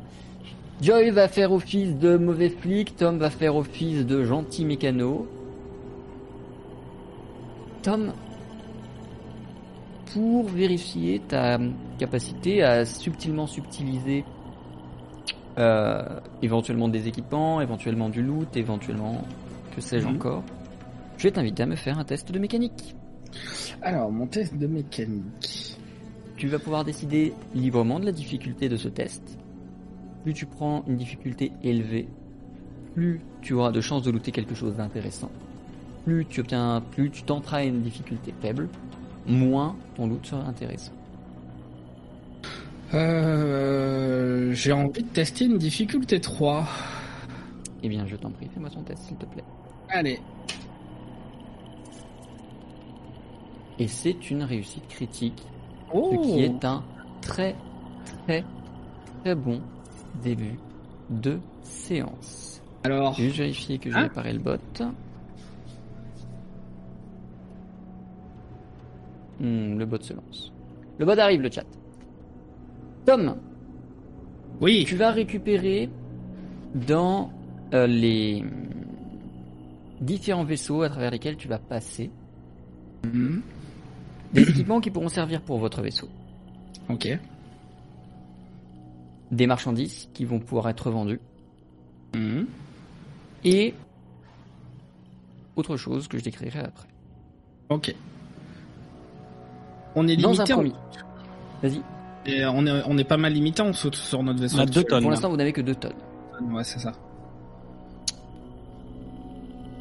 Joy 0.81 1.11
va 1.11 1.27
faire 1.27 1.51
office 1.51 1.97
de 1.97 2.17
mauvais 2.17 2.49
flic, 2.49 2.95
Tom 2.95 3.17
va 3.17 3.29
faire 3.29 3.55
office 3.55 4.05
de 4.05 4.23
gentil 4.23 4.65
mécano. 4.65 5.27
Tom, 7.83 8.13
pour 10.13 10.45
vérifier 10.49 11.21
ta 11.27 11.57
capacité 11.99 12.63
à 12.63 12.85
subtilement 12.85 13.47
subtiliser 13.47 14.25
euh, 15.57 16.03
éventuellement 16.41 16.87
des 16.87 17.07
équipements, 17.07 17.61
éventuellement 17.61 18.09
du 18.09 18.21
loot, 18.23 18.55
éventuellement 18.57 19.21
que 19.75 19.81
sais-je 19.81 20.07
Mhm. 20.07 20.15
encore. 20.15 20.43
Je 21.17 21.23
vais 21.23 21.31
t'inviter 21.31 21.63
à 21.63 21.65
me 21.65 21.75
faire 21.75 21.97
un 21.99 22.03
test 22.03 22.31
de 22.31 22.39
mécanique. 22.39 22.95
Alors, 23.81 24.11
mon 24.11 24.27
test 24.27 24.55
de 24.55 24.67
mécanique. 24.67 25.77
Tu 26.37 26.47
vas 26.47 26.59
pouvoir 26.59 26.83
décider 26.83 27.33
librement 27.53 27.99
de 27.99 28.05
la 28.05 28.11
difficulté 28.11 28.69
de 28.69 28.75
ce 28.75 28.87
test. 28.87 29.37
Plus 30.23 30.33
tu 30.33 30.45
prends 30.45 30.83
une 30.87 30.97
difficulté 30.97 31.51
élevée, 31.63 32.07
plus 32.93 33.21
tu 33.41 33.53
auras 33.53 33.71
de 33.71 33.81
chances 33.81 34.03
de 34.03 34.11
looter 34.11 34.31
quelque 34.31 34.55
chose 34.55 34.75
d'intéressant. 34.75 35.29
Plus 36.05 36.25
tu 36.25 36.41
obtiens, 36.41 36.81
plus 36.91 37.09
tu 37.11 37.23
tenteras 37.23 37.65
une 37.65 37.81
difficulté 37.81 38.33
faible, 38.41 38.69
moins 39.25 39.75
ton 39.95 40.07
loot 40.07 40.25
sera 40.25 40.45
intéressant. 40.45 40.93
Euh, 42.93 44.53
j'ai 44.53 44.71
envie 44.71 45.03
de 45.03 45.07
tester 45.09 45.45
une 45.45 45.57
difficulté 45.57 46.19
3. 46.21 46.67
Eh 47.81 47.89
bien, 47.89 48.05
je 48.07 48.15
t'en 48.15 48.29
prie, 48.29 48.47
fais-moi 48.53 48.69
ton 48.69 48.83
test, 48.83 49.03
s'il 49.03 49.17
te 49.17 49.25
plaît. 49.25 49.43
Allez. 49.89 50.19
Et 53.79 53.87
c'est 53.87 54.29
une 54.31 54.43
réussite 54.43 54.87
critique, 54.87 55.41
Oh. 55.93 56.11
ce 56.11 56.27
qui 56.27 56.39
est 56.43 56.65
un 56.65 56.83
très, 57.21 57.55
très, 58.25 58.43
très 59.23 59.35
bon 59.35 59.61
début 60.23 60.57
de 61.09 61.39
séance. 61.61 62.61
Alors, 62.83 63.13
Je 63.13 63.21
vais 63.21 63.27
juste 63.27 63.39
vérifier 63.39 63.77
que 63.77 63.89
j'ai 63.91 63.95
Hein 63.97 64.03
réparé 64.03 64.33
le 64.33 64.39
bot. 64.39 64.57
Hmm, 69.39 69.77
le 69.77 69.85
bot 69.85 70.01
se 70.01 70.13
lance. 70.13 70.51
Le 70.99 71.05
bot 71.05 71.17
arrive, 71.19 71.41
le 71.41 71.49
chat. 71.51 71.65
Tom, 73.05 73.35
oui. 74.61 74.85
tu 74.87 74.95
vas 74.95 75.11
récupérer 75.11 75.89
dans 76.75 77.31
euh, 77.73 77.87
les 77.87 78.43
différents 79.99 80.43
vaisseaux 80.45 80.81
à 80.83 80.89
travers 80.89 81.11
lesquels 81.11 81.37
tu 81.37 81.47
vas 81.47 81.59
passer 81.59 82.11
Mhm. 83.05 83.41
Des 84.33 84.49
équipements 84.49 84.81
qui 84.81 84.89
pourront 84.91 85.09
servir 85.09 85.41
pour 85.41 85.57
votre 85.59 85.81
vaisseau. 85.81 86.09
Ok. 86.89 87.07
Des 89.31 89.47
marchandises 89.47 90.09
qui 90.13 90.25
vont 90.25 90.39
pouvoir 90.39 90.69
être 90.69 90.91
vendues 90.91 91.19
Mhm. 92.15 92.45
et 93.45 93.73
autre 95.55 95.77
chose 95.77 96.07
que 96.07 96.17
je 96.17 96.23
décrirai 96.23 96.59
après. 96.59 96.87
Ok. 97.69 97.95
On 99.95 100.07
est 100.07 100.17
Dans 100.17 100.29
un 100.29 100.33
limité. 100.45 100.53
en- 100.53 100.57
premier. 100.57 100.73
Vas-y. 101.61 101.81
et 102.25 102.45
on 102.45 102.65
est, 102.65 102.81
on 102.87 102.97
est 102.97 103.03
pas 103.03 103.17
mal 103.17 103.33
limité 103.33 103.61
en 103.61 103.73
saute 103.73 103.95
sur 103.95 104.21
notre 104.23 104.39
vaisseau. 104.41 104.57
On 104.57 104.61
a 104.61 104.65
deux 104.65 104.83
tonnes. 104.83 105.01
Pour 105.01 105.11
l'instant, 105.11 105.29
vous 105.29 105.37
n'avez 105.37 105.51
que 105.53 105.61
deux 105.61 105.75
tonnes. 105.75 105.93
Ouais, 106.51 106.63
c'est 106.63 106.79
ça. 106.79 106.91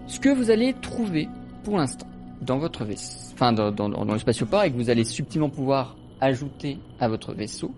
Ce 0.06 0.18
que 0.20 0.28
vous 0.28 0.50
allez 0.50 0.74
trouver 0.74 1.28
pour 1.64 1.76
l'instant 1.78 2.06
dans 2.42 2.58
votre 2.58 2.84
vaisseau, 2.84 3.32
enfin 3.34 3.52
dans, 3.52 3.88
le 3.88 4.18
spatioport 4.18 4.64
et 4.64 4.70
que 4.70 4.76
vous 4.76 4.90
allez 4.90 5.04
subtilement 5.04 5.48
pouvoir 5.48 5.96
ajouter 6.20 6.78
à 7.00 7.08
votre 7.08 7.32
vaisseau, 7.32 7.72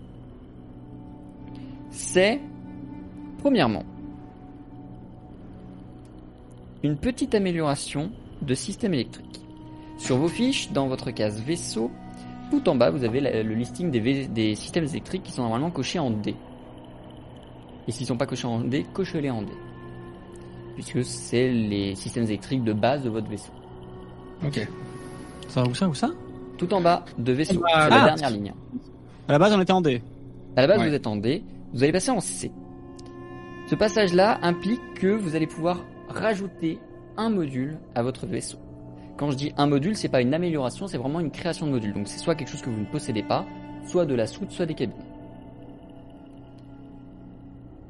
c'est 1.89 2.41
premièrement 3.39 3.83
une 6.83 6.97
petite 6.97 7.33
amélioration 7.33 8.11
de 8.41 8.53
système 8.53 8.93
électrique. 8.93 9.41
Sur 9.97 10.17
vos 10.17 10.27
fiches, 10.27 10.71
dans 10.71 10.87
votre 10.87 11.11
case 11.11 11.41
vaisseau, 11.41 11.89
tout 12.51 12.67
en 12.67 12.75
bas, 12.75 12.89
vous 12.91 13.03
avez 13.03 13.21
le 13.43 13.53
listing 13.53 13.89
des, 13.89 14.27
des 14.27 14.55
systèmes 14.55 14.83
électriques 14.83 15.23
qui 15.23 15.31
sont 15.31 15.43
normalement 15.43 15.71
cochés 15.71 15.99
en 15.99 16.11
D. 16.11 16.35
Et 17.87 17.91
s'ils 17.91 18.05
sont 18.05 18.17
pas 18.17 18.25
cochés 18.25 18.47
en 18.47 18.59
D, 18.59 18.85
cochez-les 18.93 19.29
en 19.29 19.41
D 19.41 19.51
puisque 20.75 21.03
c'est 21.03 21.51
les 21.51 21.95
systèmes 21.95 22.25
électriques 22.25 22.63
de 22.63 22.73
base 22.73 23.03
de 23.03 23.09
votre 23.09 23.27
vaisseau. 23.27 23.51
Ok. 24.43 24.67
Ça 25.47 25.61
va 25.63 25.69
où 25.69 25.75
ça, 25.75 25.87
où 25.87 25.93
ça? 25.93 26.09
Tout 26.57 26.73
en 26.73 26.81
bas 26.81 27.05
de 27.17 27.31
vaisseau, 27.33 27.61
Ah, 27.73 27.81
sur 27.81 27.89
la 27.89 28.01
ah. 28.01 28.05
dernière 28.05 28.29
ligne. 28.29 28.53
À 29.27 29.31
la 29.33 29.39
base, 29.39 29.53
on 29.53 29.61
était 29.61 29.71
en 29.73 29.81
D. 29.81 30.01
À 30.55 30.61
la 30.61 30.67
base, 30.67 30.79
Ouais. 30.79 30.89
vous 30.89 30.93
êtes 30.95 31.07
en 31.07 31.15
D, 31.15 31.43
vous 31.73 31.83
allez 31.83 31.91
passer 31.91 32.11
en 32.11 32.19
C. 32.19 32.51
Ce 33.69 33.75
passage-là 33.75 34.39
implique 34.41 34.81
que 34.95 35.07
vous 35.07 35.35
allez 35.35 35.47
pouvoir 35.47 35.83
rajouter 36.09 36.79
un 37.17 37.29
module 37.29 37.77
à 37.95 38.03
votre 38.03 38.25
vaisseau. 38.25 38.57
Quand 39.17 39.31
je 39.31 39.37
dis 39.37 39.53
un 39.57 39.65
module, 39.67 39.95
c'est 39.95 40.09
pas 40.09 40.21
une 40.21 40.33
amélioration, 40.33 40.87
c'est 40.87 40.97
vraiment 40.97 41.19
une 41.19 41.31
création 41.31 41.65
de 41.65 41.71
module. 41.71 41.93
Donc 41.93 42.07
c'est 42.07 42.19
soit 42.19 42.35
quelque 42.35 42.49
chose 42.49 42.61
que 42.61 42.69
vous 42.69 42.79
ne 42.81 42.85
possédez 42.85 43.23
pas, 43.23 43.45
soit 43.87 44.05
de 44.05 44.13
la 44.13 44.27
soute, 44.27 44.51
soit 44.51 44.65
des 44.65 44.73
cabines. 44.75 44.95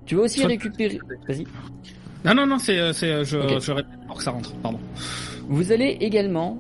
Tu 0.06 0.16
vas 0.16 0.24
aussi 0.24 0.40
Soit- 0.40 0.50
récupérer. 0.50 1.00
Vas-y. 1.28 1.46
Non, 2.24 2.34
non, 2.36 2.46
non, 2.48 2.60
c'est, 2.60 2.80
euh, 2.80 2.94
c'est, 2.94 3.12
euh, 3.12 3.24
je, 3.24 3.60
je 3.60 3.72
répète 3.72 4.00
pour 4.08 4.18
que 4.18 4.24
ça 4.24 4.32
rentre, 4.32 4.54
pardon. 4.58 4.80
Vous 5.48 5.72
allez 5.72 5.98
également 6.02 6.58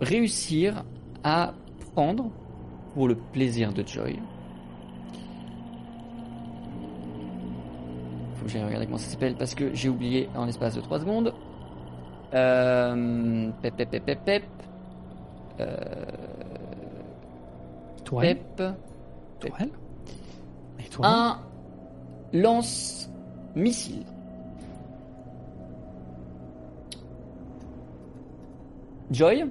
réussir 0.00 0.84
à 1.22 1.52
prendre, 1.94 2.30
pour 2.94 3.08
le 3.08 3.14
plaisir 3.14 3.72
de 3.72 3.86
Joy, 3.86 4.18
faut 8.34 8.46
que 8.46 8.50
j'aille 8.50 8.64
regarder 8.64 8.86
comment 8.86 8.98
ça 8.98 9.10
s'appelle 9.10 9.34
parce 9.36 9.54
que 9.54 9.74
j'ai 9.74 9.90
oublié 9.90 10.28
en 10.34 10.46
l'espace 10.46 10.74
de 10.74 10.80
3 10.80 11.00
secondes. 11.00 11.34
Euh, 12.32 13.50
pep, 13.60 13.76
pep, 13.76 13.90
pep, 13.90 14.04
pep, 14.04 14.24
pep. 14.24 14.44
Euh, 15.60 15.76
Tourelle. 18.04 18.38
pep. 18.56 18.74
Tourelle. 19.40 19.70
Un 21.02 21.38
lance-missile. 22.32 24.04
Joy 29.10 29.44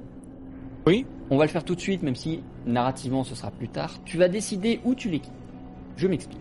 Oui. 0.86 1.06
On 1.30 1.38
va 1.38 1.46
le 1.46 1.50
faire 1.50 1.64
tout 1.64 1.76
de 1.76 1.80
suite, 1.82 2.02
même 2.02 2.16
si 2.16 2.42
narrativement 2.66 3.24
ce 3.24 3.36
sera 3.36 3.52
plus 3.52 3.68
tard. 3.70 3.92
Tu 4.06 4.18
vas 4.18 4.28
décider 4.28 4.80
où 4.84 4.96
tu 4.96 5.10
l'équipes. 5.10 5.34
Je 5.98 6.08
m'explique. 6.08 6.40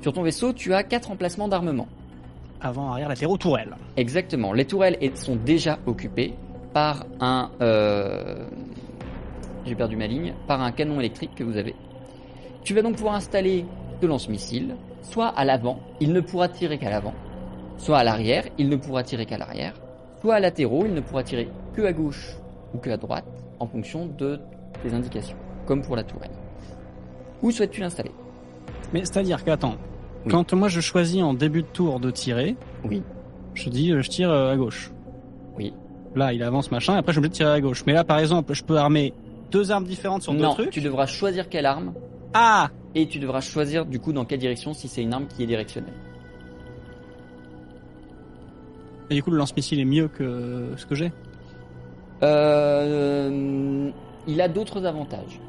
Sur 0.00 0.12
ton 0.12 0.22
vaisseau, 0.22 0.52
tu 0.52 0.74
as 0.74 0.82
quatre 0.84 1.10
emplacements 1.10 1.48
d'armement. 1.48 1.88
Avant, 2.60 2.92
arrière, 2.92 3.08
latéraux, 3.08 3.36
tourelle. 3.38 3.76
Exactement. 3.96 4.52
Les 4.52 4.64
tourelles 4.64 4.96
sont 5.14 5.36
déjà 5.36 5.78
occupées 5.86 6.34
par 6.72 7.04
un. 7.20 7.50
euh, 7.60 8.46
J'ai 9.64 9.74
perdu 9.74 9.96
ma 9.96 10.06
ligne. 10.06 10.34
Par 10.46 10.60
un 10.62 10.70
canon 10.72 11.00
électrique 11.00 11.34
que 11.34 11.42
vous 11.44 11.56
avez. 11.56 11.74
Tu 12.62 12.74
vas 12.74 12.82
donc 12.82 12.96
pouvoir 12.96 13.14
installer 13.14 13.64
ce 14.00 14.06
lance-missile, 14.06 14.76
soit 15.02 15.28
à 15.28 15.44
l'avant, 15.44 15.80
il 16.00 16.12
ne 16.12 16.20
pourra 16.20 16.48
tirer 16.48 16.78
qu'à 16.78 16.90
l'avant, 16.90 17.14
soit 17.78 17.98
à 17.98 18.04
l'arrière, 18.04 18.44
il 18.58 18.68
ne 18.68 18.76
pourra 18.76 19.02
tirer 19.02 19.26
qu'à 19.26 19.38
l'arrière, 19.38 19.74
soit 20.20 20.34
à 20.36 20.40
latéraux, 20.40 20.84
il 20.86 20.94
ne 20.94 21.00
pourra 21.00 21.22
tirer 21.22 21.48
que 21.74 21.82
à 21.82 21.92
gauche 21.92 22.36
ou 22.74 22.78
que 22.78 22.90
à 22.90 22.96
droite, 22.96 23.24
en 23.60 23.66
fonction 23.66 24.06
de 24.06 24.40
tes 24.82 24.92
indications, 24.94 25.36
comme 25.66 25.82
pour 25.82 25.96
la 25.96 26.02
tourelle. 26.04 26.30
Où 27.42 27.50
souhaites-tu 27.50 27.80
l'installer? 27.80 28.10
Mais 28.92 29.00
c'est-à-dire 29.00 29.44
qu'attends, 29.44 29.76
Oui. 30.26 30.32
quand 30.32 30.52
moi 30.54 30.68
je 30.68 30.80
choisis 30.80 31.22
en 31.22 31.34
début 31.34 31.62
de 31.62 31.68
tour 31.68 32.00
de 32.00 32.10
tirer, 32.10 32.56
Oui. 32.84 33.02
je 33.54 33.68
dis 33.70 33.92
euh, 33.92 34.02
je 34.02 34.08
tire 34.10 34.30
euh, 34.30 34.52
à 34.52 34.56
gauche. 34.56 34.90
Oui. 35.56 35.72
Là, 36.16 36.32
il 36.32 36.42
avance 36.42 36.70
machin, 36.70 36.94
et 36.94 36.98
après 36.98 37.12
je 37.12 37.16
suis 37.16 37.18
obligé 37.20 37.30
de 37.30 37.34
tirer 37.36 37.50
à 37.52 37.60
gauche. 37.60 37.84
Mais 37.86 37.92
là, 37.92 38.02
par 38.04 38.18
exemple, 38.18 38.52
je 38.54 38.64
peux 38.64 38.76
armer 38.76 39.12
deux 39.50 39.70
armes 39.70 39.84
différentes 39.84 40.22
sur 40.22 40.32
deux 40.32 40.40
Non, 40.40 40.52
trucs. 40.54 40.70
tu 40.70 40.80
devras 40.80 41.06
choisir 41.06 41.48
quelle 41.48 41.66
arme 41.66 41.92
Ah 42.34 42.70
et 42.94 43.06
tu 43.06 43.18
devras 43.18 43.40
choisir 43.40 43.86
du 43.86 44.00
coup 44.00 44.12
dans 44.12 44.24
quelle 44.24 44.38
direction 44.40 44.72
si 44.74 44.88
c'est 44.88 45.02
une 45.02 45.12
arme 45.12 45.26
qui 45.26 45.42
est 45.42 45.46
directionnelle. 45.46 45.92
Et 49.10 49.14
du 49.14 49.22
coup, 49.22 49.30
le 49.30 49.38
lance-missile 49.38 49.80
est 49.80 49.84
mieux 49.84 50.08
que 50.08 50.72
ce 50.76 50.84
que 50.86 50.94
j'ai. 50.94 51.12
Euh, 52.22 53.90
il 54.26 54.40
a 54.40 54.48
d'autres 54.48 54.84
avantages. 54.84 55.40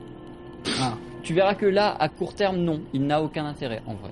Ah. 0.79 0.93
Tu 1.23 1.33
verras 1.33 1.55
que 1.55 1.65
là, 1.65 1.95
à 1.99 2.07
court 2.09 2.33
terme, 2.35 2.57
non, 2.57 2.81
il 2.93 3.05
n'a 3.05 3.21
aucun 3.21 3.45
intérêt 3.45 3.81
en 3.85 3.93
vrai. 3.95 4.11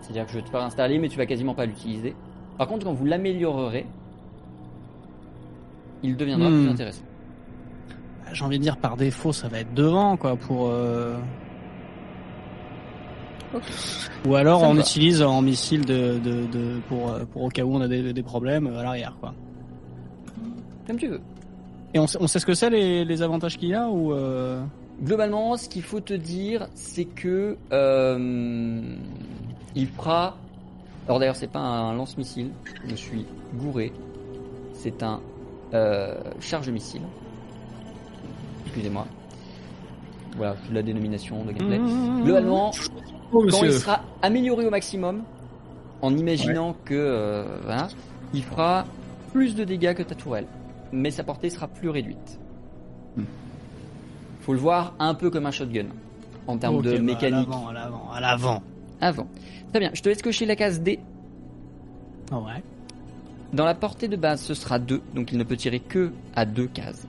C'est-à-dire 0.00 0.26
que 0.26 0.32
je 0.32 0.36
vais 0.38 0.44
te 0.44 0.50
faire 0.50 0.62
installer, 0.62 0.98
mais 0.98 1.08
tu 1.08 1.18
vas 1.18 1.26
quasiment 1.26 1.54
pas 1.54 1.66
l'utiliser. 1.66 2.14
Par 2.56 2.68
contre, 2.68 2.86
quand 2.86 2.92
vous 2.92 3.04
l'améliorerez, 3.04 3.86
il 6.02 6.16
deviendra 6.16 6.48
Hmm. 6.50 6.62
plus 6.62 6.70
intéressant. 6.72 7.02
J'ai 8.32 8.44
envie 8.44 8.58
de 8.58 8.62
dire 8.62 8.76
par 8.76 8.96
défaut, 8.96 9.32
ça 9.32 9.48
va 9.48 9.60
être 9.60 9.74
devant, 9.74 10.16
quoi, 10.16 10.36
pour. 10.36 10.68
euh, 10.68 11.16
Ou 14.26 14.34
alors 14.34 14.62
on 14.62 14.74
va. 14.74 14.80
utilise 14.80 15.22
en 15.22 15.40
missile 15.42 15.84
de, 15.84 16.18
de, 16.18 16.46
de 16.46 16.80
pour 16.88 17.12
pour 17.32 17.42
au 17.44 17.48
cas 17.48 17.62
où 17.64 17.74
on 17.74 17.80
a 17.80 17.88
des, 17.88 18.12
des 18.12 18.22
problèmes 18.22 18.66
euh, 18.66 18.78
à 18.78 18.82
l'arrière, 18.82 19.16
quoi. 19.20 19.34
Comme 20.86 20.96
tu 20.96 21.08
veux. 21.08 21.20
Et 21.94 21.98
on, 21.98 22.06
sait- 22.06 22.18
on 22.20 22.26
sait 22.26 22.38
ce 22.38 22.46
que 22.46 22.54
c'est 22.54 22.70
les, 22.70 23.04
les 23.04 23.22
avantages 23.22 23.56
qu'il 23.56 23.68
y 23.70 23.74
a 23.74 23.88
ou 23.88 24.12
euh... 24.12 24.62
Globalement, 25.02 25.56
ce 25.56 25.68
qu'il 25.68 25.82
faut 25.82 26.00
te 26.00 26.12
dire, 26.14 26.66
c'est 26.74 27.04
que 27.04 27.56
euh, 27.72 28.80
il 29.74 29.86
fera. 29.86 30.36
Alors 31.06 31.18
d'ailleurs, 31.20 31.36
c'est 31.36 31.46
pas 31.50 31.60
un 31.60 31.94
lance-missile. 31.94 32.50
Je 32.84 32.90
me 32.90 32.96
suis 32.96 33.24
gouré. 33.54 33.92
C'est 34.74 35.02
un 35.02 35.20
euh, 35.72 36.14
charge-missile. 36.40 37.02
Excusez-moi. 38.66 39.06
Voilà, 40.36 40.56
c'est 40.66 40.74
la 40.74 40.82
dénomination 40.82 41.44
de 41.44 41.52
gameplay. 41.52 41.80
Globalement, 42.24 42.70
Oh, 43.32 43.46
quand 43.50 43.62
il 43.62 43.72
sera 43.72 44.00
amélioré 44.22 44.66
au 44.66 44.70
maximum, 44.70 45.22
en 46.00 46.16
imaginant 46.16 46.74
que 46.84 46.94
euh, 46.94 47.58
voilà, 47.62 47.88
il 48.32 48.42
fera 48.42 48.86
plus 49.32 49.54
de 49.54 49.64
dégâts 49.64 49.94
que 49.94 50.02
ta 50.02 50.14
tourelle, 50.14 50.46
mais 50.92 51.10
sa 51.10 51.24
portée 51.24 51.50
sera 51.50 51.68
plus 51.68 51.90
réduite. 51.90 52.38
Hmm. 53.16 53.24
Faut 54.40 54.52
le 54.52 54.58
voir 54.58 54.94
un 54.98 55.14
peu 55.14 55.30
comme 55.30 55.46
un 55.46 55.50
shotgun 55.50 55.86
en 56.46 56.56
termes 56.56 56.82
de 56.82 56.92
bah, 56.96 57.02
mécanique. 57.02 57.48
À 57.48 57.52
l'avant, 57.52 57.68
à 57.68 57.72
l'avant, 57.72 58.10
à 58.12 58.20
l'avant. 58.20 58.62
Avant. 59.00 59.28
Très 59.70 59.80
bien, 59.80 59.90
je 59.92 60.02
te 60.02 60.08
laisse 60.08 60.22
cocher 60.22 60.46
la 60.46 60.56
case 60.56 60.80
D. 60.80 60.98
Ah 62.30 62.38
ouais. 62.38 62.62
Dans 63.52 63.64
la 63.64 63.74
portée 63.74 64.08
de 64.08 64.16
base, 64.16 64.42
ce 64.42 64.54
sera 64.54 64.78
2, 64.78 65.00
donc 65.14 65.32
il 65.32 65.38
ne 65.38 65.44
peut 65.44 65.56
tirer 65.56 65.80
que 65.80 66.12
à 66.34 66.44
deux 66.44 66.66
cases. 66.66 67.06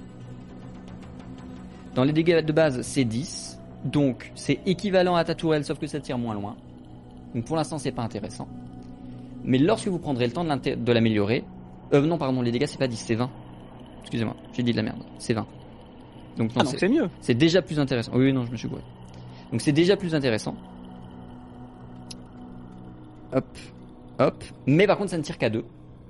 Dans 1.96 2.04
les 2.04 2.14
dégâts 2.14 2.44
de 2.46 2.54
base, 2.54 2.82
c'est 2.82 3.04
10, 3.04 3.59
donc 3.86 4.32
c'est 4.36 4.60
équivalent 4.66 5.16
à 5.16 5.24
ta 5.24 5.36
tourelle, 5.36 5.64
sauf 5.64 5.80
que 5.80 5.88
ça 5.88 6.00
tire 6.00 6.18
moins 6.18 6.34
loin. 6.34 6.56
Donc 7.34 7.46
pour 7.46 7.56
l'instant, 7.56 7.78
c'est 7.78 7.92
pas 7.92 8.04
intéressant. 8.04 8.48
Mais 9.44 9.58
lorsque 9.58 9.88
vous 9.88 10.00
prendrez 10.00 10.26
le 10.28 10.34
temps 10.34 10.44
de 10.44 10.92
l'améliorer, 10.92 11.44
euh, 11.94 12.02
non, 12.06 12.18
pardon, 12.18 12.42
les 12.42 12.52
dégâts, 12.52 12.66
c'est 12.68 12.78
pas 12.78 12.88
10, 12.88 12.98
c'est 12.98 13.16
20. 13.16 13.30
Excusez-moi, 14.02 14.36
j'ai 14.54 14.64
dit 14.64 14.72
de 14.72 14.78
la 14.78 14.84
merde, 14.84 15.04
c'est 15.18 15.34
20. 15.34 15.46
Donc 16.38 16.56
non, 16.56 16.62
Ah, 16.62 16.66
c'est- 16.66 16.88
mieux. 16.90 17.10
c'est 17.22 17.34
déjà 17.34 17.62
plus 17.62 17.80
intéressant. 17.80 18.12
Oui, 18.16 18.32
non, 18.34 18.46
je 18.46 18.52
me 18.52 18.58
suis 18.58 18.68
gouré. 18.68 18.82
Donc 19.52 19.62
c'est 19.62 19.72
déjà 19.72 19.96
plus 19.98 20.14
intéressant. 20.16 20.56
Hop, 23.34 23.46
hop. 24.20 24.44
Mais 24.66 24.88
par 24.88 24.98
contre, 24.98 25.12
ça 25.12 25.18
ne 25.18 25.24
tire 25.24 25.38
qu'à 25.38 25.50
deux. 25.50 25.66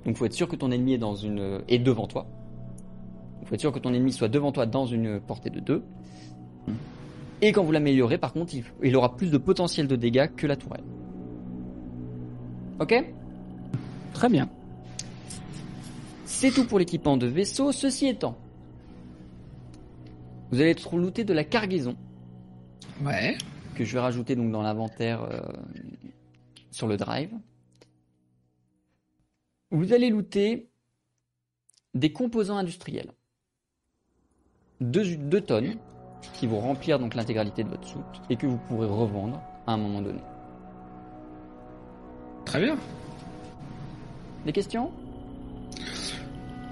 Donc 0.06 0.16
faut 0.16 0.24
être 0.24 0.32
sûr 0.32 0.48
que 0.48 0.56
ton 0.56 0.70
ennemi 0.70 0.94
est 0.94 0.98
dans 0.98 1.14
une 1.14 1.60
est 1.68 1.78
devant 1.78 2.06
toi. 2.06 2.26
Il 3.42 3.46
faut 3.46 3.54
être 3.54 3.60
sûr 3.60 3.72
que 3.72 3.78
ton 3.78 3.92
ennemi 3.92 4.12
soit 4.12 4.28
devant 4.28 4.52
toi 4.52 4.66
dans 4.66 4.86
une 4.86 5.20
portée 5.20 5.50
de 5.50 5.60
2. 5.60 5.82
Et 7.42 7.52
quand 7.52 7.64
vous 7.64 7.72
l'améliorez, 7.72 8.18
par 8.18 8.32
contre, 8.32 8.54
il, 8.54 8.64
il 8.82 8.94
aura 8.96 9.16
plus 9.16 9.30
de 9.30 9.38
potentiel 9.38 9.86
de 9.86 9.96
dégâts 9.96 10.30
que 10.36 10.46
la 10.46 10.56
tourelle. 10.56 10.84
Ok? 12.78 12.94
Très 14.12 14.28
bien. 14.28 14.48
C'est 16.24 16.50
tout 16.50 16.66
pour 16.66 16.78
l'équipement 16.78 17.16
de 17.16 17.26
vaisseau. 17.26 17.72
Ceci 17.72 18.06
étant, 18.06 18.38
vous 20.50 20.60
allez 20.60 20.70
être 20.70 20.96
looté 20.96 21.24
de 21.24 21.32
la 21.32 21.44
cargaison. 21.44 21.96
Ouais. 23.04 23.36
que 23.74 23.84
je 23.84 23.94
vais 23.94 24.00
rajouter 24.00 24.36
donc 24.36 24.50
dans 24.52 24.62
l'inventaire 24.62 25.22
euh, 25.22 25.40
sur 26.70 26.86
le 26.86 26.96
drive. 26.96 27.32
Vous 29.70 29.92
allez 29.92 30.10
looter 30.10 30.68
des 31.94 32.12
composants 32.12 32.56
industriels. 32.56 33.12
2 34.80 35.40
tonnes 35.40 35.76
qui 36.34 36.46
vont 36.46 36.60
remplir 36.60 36.98
donc 36.98 37.14
l'intégralité 37.14 37.64
de 37.64 37.68
votre 37.68 37.86
soute 37.86 38.22
et 38.28 38.36
que 38.36 38.46
vous 38.46 38.58
pourrez 38.68 38.86
revendre 38.86 39.40
à 39.66 39.72
un 39.72 39.76
moment 39.76 40.00
donné. 40.00 40.20
Très 42.44 42.60
bien. 42.60 42.76
Des 44.44 44.52
questions? 44.52 44.90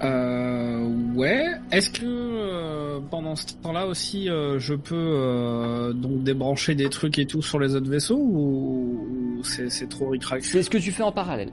Euh, 0.01 0.87
ouais. 1.13 1.45
Est-ce 1.71 1.89
que 1.89 2.05
euh, 2.05 2.99
pendant 3.11 3.35
ce 3.35 3.53
temps-là 3.61 3.85
aussi, 3.85 4.29
euh, 4.29 4.57
je 4.57 4.73
peux 4.73 4.95
euh, 4.95 5.93
donc 5.93 6.23
débrancher 6.23 6.73
des 6.73 6.89
trucs 6.89 7.19
et 7.19 7.25
tout 7.25 7.41
sur 7.41 7.59
les 7.59 7.75
autres 7.75 7.89
vaisseaux 7.89 8.17
ou, 8.17 9.37
ou 9.39 9.43
c'est 9.43 9.89
trop 9.89 10.09
ricrac? 10.09 10.43
C'est 10.43 10.63
ce 10.63 10.69
que 10.69 10.77
tu 10.77 10.91
fais 10.91 11.03
en 11.03 11.11
parallèle. 11.11 11.51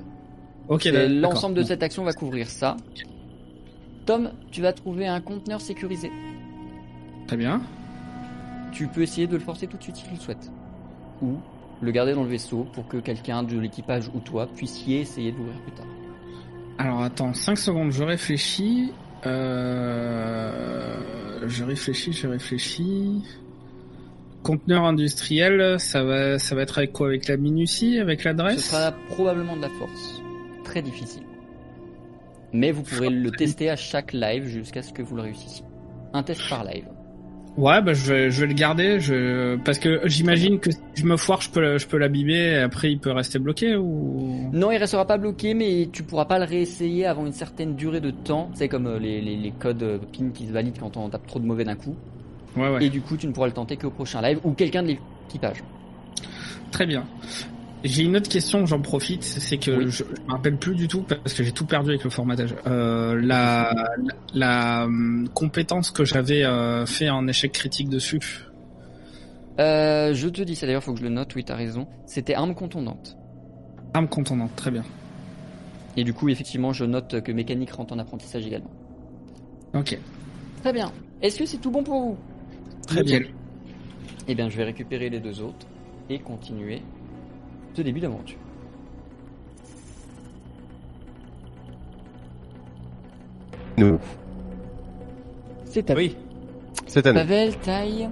Ok. 0.68 0.88
L'ensemble 0.92 1.56
de 1.56 1.62
cette 1.62 1.82
action 1.82 2.04
va 2.04 2.12
couvrir 2.12 2.48
ça. 2.48 2.76
Tom, 4.06 4.30
tu 4.52 4.62
vas 4.62 4.72
trouver 4.72 5.06
un 5.06 5.20
conteneur 5.20 5.60
sécurisé. 5.60 6.10
Très 7.26 7.36
bien. 7.36 7.60
Tu 8.72 8.86
peux 8.88 9.02
essayer 9.02 9.26
de 9.26 9.34
le 9.34 9.40
forcer 9.40 9.66
tout 9.66 9.76
de 9.76 9.82
suite 9.82 9.96
si 9.96 10.04
tu 10.04 10.14
le 10.14 10.20
souhaites. 10.20 10.50
Ou 11.22 11.36
le 11.82 11.90
garder 11.90 12.14
dans 12.14 12.24
le 12.24 12.30
vaisseau 12.30 12.66
pour 12.72 12.88
que 12.88 12.96
quelqu'un 12.98 13.42
de 13.42 13.58
l'équipage 13.58 14.10
ou 14.14 14.20
toi 14.20 14.48
puissiez 14.54 15.00
essayer 15.00 15.32
de 15.32 15.36
l'ouvrir 15.36 15.60
plus 15.62 15.72
tard. 15.72 15.86
Alors 16.78 17.02
attends, 17.02 17.32
5 17.32 17.56
secondes, 17.56 17.90
je 17.90 18.04
réfléchis. 18.04 18.92
Euh... 19.24 20.96
Je 21.46 21.64
réfléchis, 21.64 22.12
je 22.12 22.26
réfléchis. 22.26 23.22
conteneur 24.42 24.84
industriel, 24.84 25.78
ça 25.78 26.02
va, 26.02 26.38
ça 26.38 26.54
va 26.54 26.62
être 26.62 26.78
avec 26.78 26.92
quoi? 26.92 27.08
Avec 27.08 27.28
la 27.28 27.36
minutie, 27.36 27.98
avec 27.98 28.20
Ce 28.20 28.28
l'adresse 28.28 28.70
sera 28.70 28.92
probablement 29.08 29.56
de 29.56 29.62
la 29.62 29.70
force. 29.70 30.22
Très 30.64 30.82
difficile. 30.82 31.22
Mais 32.52 32.72
vous 32.72 32.82
pourrez 32.82 33.10
le 33.10 33.30
tester 33.30 33.70
à 33.70 33.76
chaque 33.76 34.12
live 34.12 34.46
jusqu'à 34.46 34.82
ce 34.82 34.92
que 34.92 35.02
vous 35.02 35.16
le 35.16 35.22
réussissiez. 35.22 35.64
Un 36.12 36.22
test 36.22 36.40
par 36.48 36.64
live. 36.64 36.86
Ouais, 37.56 37.80
bah 37.80 37.94
je 37.94 38.12
vais, 38.12 38.30
je 38.30 38.40
vais 38.42 38.48
le 38.48 38.52
garder, 38.52 39.00
je... 39.00 39.56
parce 39.64 39.78
que 39.78 40.02
j'imagine 40.04 40.58
que 40.58 40.70
si 40.70 40.78
je 40.94 41.06
me 41.06 41.16
foire, 41.16 41.40
je 41.40 41.48
peux, 41.48 41.78
je 41.78 41.86
peux 41.86 41.96
l'abîmer, 41.96 42.52
et 42.52 42.58
après 42.58 42.92
il 42.92 42.98
peut 42.98 43.12
rester 43.12 43.38
bloqué 43.38 43.76
ou? 43.76 44.50
Non, 44.52 44.70
il 44.70 44.76
restera 44.76 45.06
pas 45.06 45.16
bloqué, 45.16 45.54
mais 45.54 45.88
tu 45.90 46.02
pourras 46.02 46.26
pas 46.26 46.38
le 46.38 46.44
réessayer 46.44 47.06
avant 47.06 47.24
une 47.24 47.32
certaine 47.32 47.74
durée 47.74 48.02
de 48.02 48.10
temps. 48.10 48.50
C'est 48.52 48.68
comme 48.68 48.86
euh, 48.86 48.98
les, 48.98 49.22
les, 49.22 49.36
les 49.36 49.50
codes 49.52 49.82
euh, 49.82 49.98
PIN 50.12 50.28
qui 50.34 50.46
se 50.46 50.52
valident 50.52 50.78
quand 50.78 50.98
on 50.98 51.08
tape 51.08 51.26
trop 51.26 51.40
de 51.40 51.46
mauvais 51.46 51.64
d'un 51.64 51.76
coup. 51.76 51.96
Ouais, 52.58 52.68
ouais. 52.68 52.84
Et 52.84 52.90
du 52.90 53.00
coup, 53.00 53.16
tu 53.16 53.26
ne 53.26 53.32
pourras 53.32 53.46
le 53.46 53.54
tenter 53.54 53.78
qu'au 53.78 53.90
prochain 53.90 54.20
live 54.20 54.38
ou 54.44 54.52
quelqu'un 54.52 54.82
de 54.82 54.88
l'équipage. 54.88 55.64
Très 56.70 56.84
bien. 56.84 57.04
J'ai 57.86 58.02
une 58.02 58.16
autre 58.16 58.28
question, 58.28 58.66
j'en 58.66 58.80
profite, 58.80 59.22
c'est 59.22 59.58
que 59.58 59.70
Oui. 59.70 59.84
je, 59.86 60.04
je 60.04 60.04
me 60.04 60.30
rappelle 60.32 60.56
plus 60.56 60.74
du 60.74 60.88
tout 60.88 61.02
parce 61.02 61.34
que 61.34 61.42
j'ai 61.44 61.52
tout 61.52 61.66
perdu 61.66 61.90
avec 61.90 62.04
le 62.04 62.10
formatage. 62.10 62.54
Euh, 62.66 63.14
la, 63.22 63.72
la, 63.72 63.88
la, 64.34 64.84
hum, 64.86 65.28
compétence 65.32 65.90
que 65.90 66.04
j'avais 66.04 66.44
euh, 66.44 66.84
fait 66.86 67.08
en 67.10 67.26
échec 67.28 67.52
critique 67.52 67.88
dessus. 67.88 68.20
Euh, 69.58 70.12
je 70.14 70.28
te 70.28 70.42
dis 70.42 70.54
ça 70.54 70.66
d'ailleurs, 70.66 70.82
faut 70.82 70.92
que 70.92 70.98
je 70.98 71.04
le 71.04 71.10
note. 71.10 71.34
Oui, 71.34 71.44
t'as 71.44 71.54
raison. 71.54 71.86
C'était 72.06 72.34
arme 72.34 72.54
contondante. 72.54 73.16
Arme 73.94 74.08
contondante, 74.08 74.54
très 74.56 74.70
bien. 74.70 74.82
Et 75.96 76.04
du 76.04 76.12
coup, 76.12 76.28
effectivement, 76.28 76.72
je 76.72 76.84
note 76.84 77.22
que 77.22 77.32
mécanique 77.32 77.70
rentre 77.70 77.94
en 77.94 77.98
apprentissage 77.98 78.46
également. 78.46 78.70
Ok. 79.74 79.98
Très 80.62 80.72
bien. 80.72 80.92
Est-ce 81.22 81.38
que 81.38 81.46
c'est 81.46 81.58
tout 81.58 81.70
bon 81.70 81.82
pour 81.82 82.00
vous? 82.00 82.16
Très 82.86 83.02
bien. 83.02 83.20
Eh 84.28 84.34
bien, 84.34 84.48
je 84.50 84.56
vais 84.56 84.64
récupérer 84.64 85.08
les 85.08 85.20
deux 85.20 85.40
autres 85.40 85.66
et 86.10 86.18
continuer 86.18 86.82
ce 87.76 87.82
début 87.82 88.00
d'aventure. 88.00 88.38
Nous. 93.76 93.98
C'est 95.66 95.90
à 95.90 95.94
vous. 95.94 96.00
Oui. 96.00 96.16
C'est 96.86 97.06
à 97.06 97.12
nous. 97.12 97.18
Pavel, 97.18 97.56
Taille, 97.58 98.08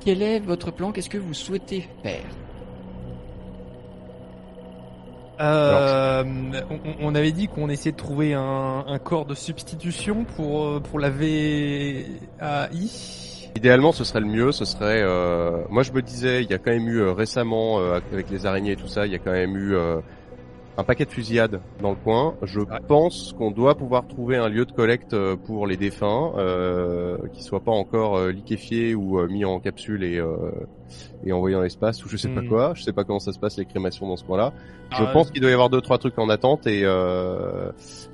quel 0.00 0.22
est 0.22 0.38
votre 0.40 0.70
plan? 0.70 0.90
Qu'est-ce 0.92 1.10
que 1.10 1.18
vous 1.18 1.34
souhaitez 1.34 1.86
faire? 2.02 2.24
Euh, 5.40 6.24
on, 6.70 6.80
on 7.00 7.14
avait 7.14 7.30
dit 7.30 7.46
qu'on 7.46 7.68
essayait 7.68 7.92
de 7.92 7.96
trouver 7.96 8.34
un, 8.34 8.84
un 8.88 8.98
corps 8.98 9.24
de 9.26 9.34
substitution 9.34 10.24
pour 10.24 10.64
euh, 10.64 10.80
pour 10.80 10.98
la 10.98 11.10
VAI. 11.10 12.06
Idéalement, 13.56 13.92
ce 13.92 14.04
serait 14.04 14.20
le 14.20 14.26
mieux. 14.26 14.52
Ce 14.52 14.64
serait. 14.64 15.02
euh, 15.02 15.62
Moi, 15.70 15.82
je 15.82 15.92
me 15.92 16.02
disais, 16.02 16.42
il 16.44 16.50
y 16.50 16.54
a 16.54 16.58
quand 16.58 16.70
même 16.70 16.88
eu 16.88 17.00
euh, 17.00 17.12
récemment 17.12 17.80
euh, 17.80 17.98
avec 18.12 18.30
les 18.30 18.46
araignées 18.46 18.72
et 18.72 18.76
tout 18.76 18.86
ça, 18.88 19.06
il 19.06 19.12
y 19.12 19.16
a 19.16 19.18
quand 19.18 19.32
même 19.32 19.56
eu 19.56 19.74
euh, 19.74 19.98
un 20.76 20.84
paquet 20.84 21.04
de 21.04 21.10
fusillades 21.10 21.60
dans 21.80 21.90
le 21.90 21.96
coin. 21.96 22.36
Je 22.42 22.60
Ouais. 22.60 22.66
pense 22.86 23.34
qu'on 23.36 23.50
doit 23.50 23.74
pouvoir 23.74 24.06
trouver 24.06 24.36
un 24.36 24.48
lieu 24.48 24.64
de 24.64 24.70
collecte 24.70 25.12
euh, 25.12 25.34
pour 25.34 25.66
les 25.66 25.76
défunts 25.76 26.32
euh, 26.36 27.18
qui 27.32 27.42
soit 27.42 27.60
pas 27.64 27.72
encore 27.72 28.16
euh, 28.16 28.30
liquéfié 28.30 28.94
ou 28.94 29.20
mis 29.26 29.44
en 29.44 29.58
capsule 29.58 30.04
et 30.04 30.18
euh, 30.18 30.50
et 31.24 31.32
envoyé 31.32 31.54
dans 31.56 31.62
l'espace 31.62 32.04
ou 32.04 32.08
je 32.08 32.16
sais 32.16 32.28
pas 32.28 32.40
Hmm. 32.42 32.48
quoi. 32.48 32.72
Je 32.74 32.82
sais 32.84 32.92
pas 32.92 33.02
comment 33.02 33.18
ça 33.18 33.32
se 33.32 33.40
passe 33.40 33.56
les 33.58 33.64
crémations 33.66 34.06
dans 34.06 34.16
ce 34.16 34.24
coin-là. 34.24 34.52
Je 34.92 35.02
Ah, 35.02 35.10
pense 35.12 35.30
qu'il 35.32 35.40
doit 35.40 35.50
y 35.50 35.52
avoir 35.52 35.68
deux 35.68 35.80
trois 35.80 35.98
trucs 35.98 36.16
en 36.18 36.28
attente 36.28 36.66
et 36.68 36.82
euh, 36.84 37.72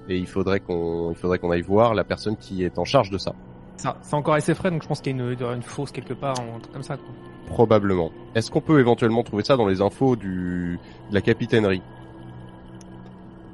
et 0.08 0.16
il 0.16 0.26
faudrait 0.26 0.60
qu'on 0.60 1.10
il 1.10 1.16
faudrait 1.16 1.38
qu'on 1.38 1.50
aille 1.50 1.60
voir 1.60 1.92
la 1.94 2.02
personne 2.04 2.36
qui 2.38 2.64
est 2.64 2.78
en 2.78 2.84
charge 2.86 3.10
de 3.10 3.18
ça. 3.18 3.34
Ça, 3.76 3.96
c'est 4.02 4.14
encore 4.14 4.34
assez 4.34 4.54
frais, 4.54 4.70
donc 4.70 4.82
je 4.82 4.88
pense 4.88 5.00
qu'il 5.00 5.16
y 5.16 5.20
a 5.20 5.24
une, 5.24 5.36
une 5.56 5.62
fosse 5.62 5.90
quelque 5.90 6.14
part, 6.14 6.34
un 6.40 6.60
truc 6.60 6.72
comme 6.72 6.82
ça. 6.82 6.96
Quoi. 6.96 7.06
Probablement. 7.46 8.10
Est-ce 8.34 8.50
qu'on 8.50 8.60
peut 8.60 8.80
éventuellement 8.80 9.22
trouver 9.22 9.42
ça 9.44 9.56
dans 9.56 9.66
les 9.66 9.80
infos 9.80 10.16
du 10.16 10.78
de 11.10 11.14
la 11.14 11.20
capitainerie? 11.20 11.82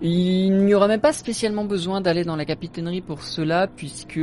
Il 0.03 0.65
n'y 0.65 0.75
aura 0.75 0.89
même 0.89 1.01
pas 1.01 1.13
spécialement 1.13 1.65
besoin 1.65 2.01
d'aller 2.01 2.25
dans 2.25 2.37
la 2.37 2.45
capitainerie 2.45 3.01
pour 3.01 3.23
cela, 3.23 3.67
puisque 3.67 4.21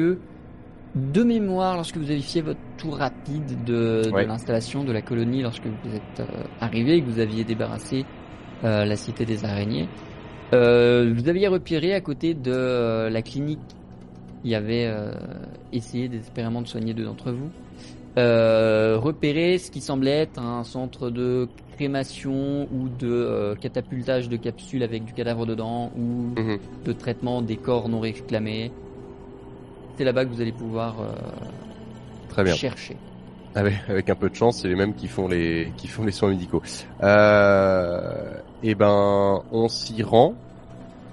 de 0.95 1.23
mémoire, 1.23 1.75
lorsque 1.75 1.97
vous 1.97 2.10
avez 2.10 2.21
fait 2.21 2.41
votre 2.41 2.60
tour 2.77 2.97
rapide 2.97 3.63
de, 3.65 4.03
de 4.05 4.25
l'installation 4.25 4.83
de 4.83 4.91
la 4.91 5.01
colonie, 5.01 5.43
lorsque 5.43 5.67
vous 5.67 5.95
êtes 5.95 6.19
euh, 6.21 6.43
arrivé 6.60 6.95
et 6.95 7.01
que 7.01 7.05
vous 7.07 7.19
aviez 7.19 7.43
débarrassé 7.43 8.05
euh, 8.63 8.86
la 8.86 8.95
cité 8.95 9.25
des 9.25 9.45
araignées, 9.45 9.88
euh, 10.53 11.13
vous 11.15 11.27
aviez 11.29 11.47
repéré 11.47 11.93
à 11.93 12.01
côté 12.01 12.33
de 12.33 12.51
euh, 12.51 13.10
la 13.10 13.21
clinique 13.21 13.60
qui 14.43 14.56
avait 14.56 14.86
euh, 14.86 15.12
essayé 15.73 16.08
désespérément 16.08 16.62
de 16.62 16.67
soigner 16.67 16.93
deux 16.93 17.06
d'entre 17.06 17.32
vous, 17.32 17.50
euh, 18.17 18.97
repéré 18.97 19.58
ce 19.58 19.69
qui 19.71 19.82
semblait 19.82 20.21
être 20.21 20.39
un 20.39 20.63
centre 20.63 21.10
de 21.10 21.47
crémation 21.76 22.67
ou 22.73 22.89
de 22.89 23.08
euh, 23.08 23.56
catapultage 23.56 24.30
de 24.30 24.38
capsules 24.38 24.82
avec 24.84 25.06
du 25.06 25.13
cadavre 25.13 25.45
dedans 25.45 25.91
ou 25.97 26.39
Mhm. 26.39 26.58
de 26.86 26.93
traitement 26.93 27.41
des 27.41 27.58
corps 27.58 27.89
non 27.89 28.00
réclamés. 28.00 28.71
C'est 29.97 30.04
là-bas 30.04 30.26
que 30.26 30.30
vous 30.30 30.41
allez 30.41 30.52
pouvoir 30.52 30.95
Très 32.30 32.43
bien. 32.43 32.54
chercher. 32.54 32.97
Avec, 33.56 33.73
avec 33.88 34.10
un 34.10 34.15
peu 34.15 34.30
de 34.30 34.36
chance, 34.36 34.62
c'est 34.62 34.67
les 34.67 34.76
mêmes 34.76 34.93
qui 34.93 35.08
font 35.08 35.28
les 35.28 35.71
qui 35.78 35.88
font 35.88 36.04
les 36.06 36.12
soins 36.12 36.30
médicaux. 36.30 36.62
Euh, 37.02 38.34
et 38.63 38.76
ben, 38.76 39.41
on 39.52 39.67
s'y 39.67 40.04
rend. 40.04 40.34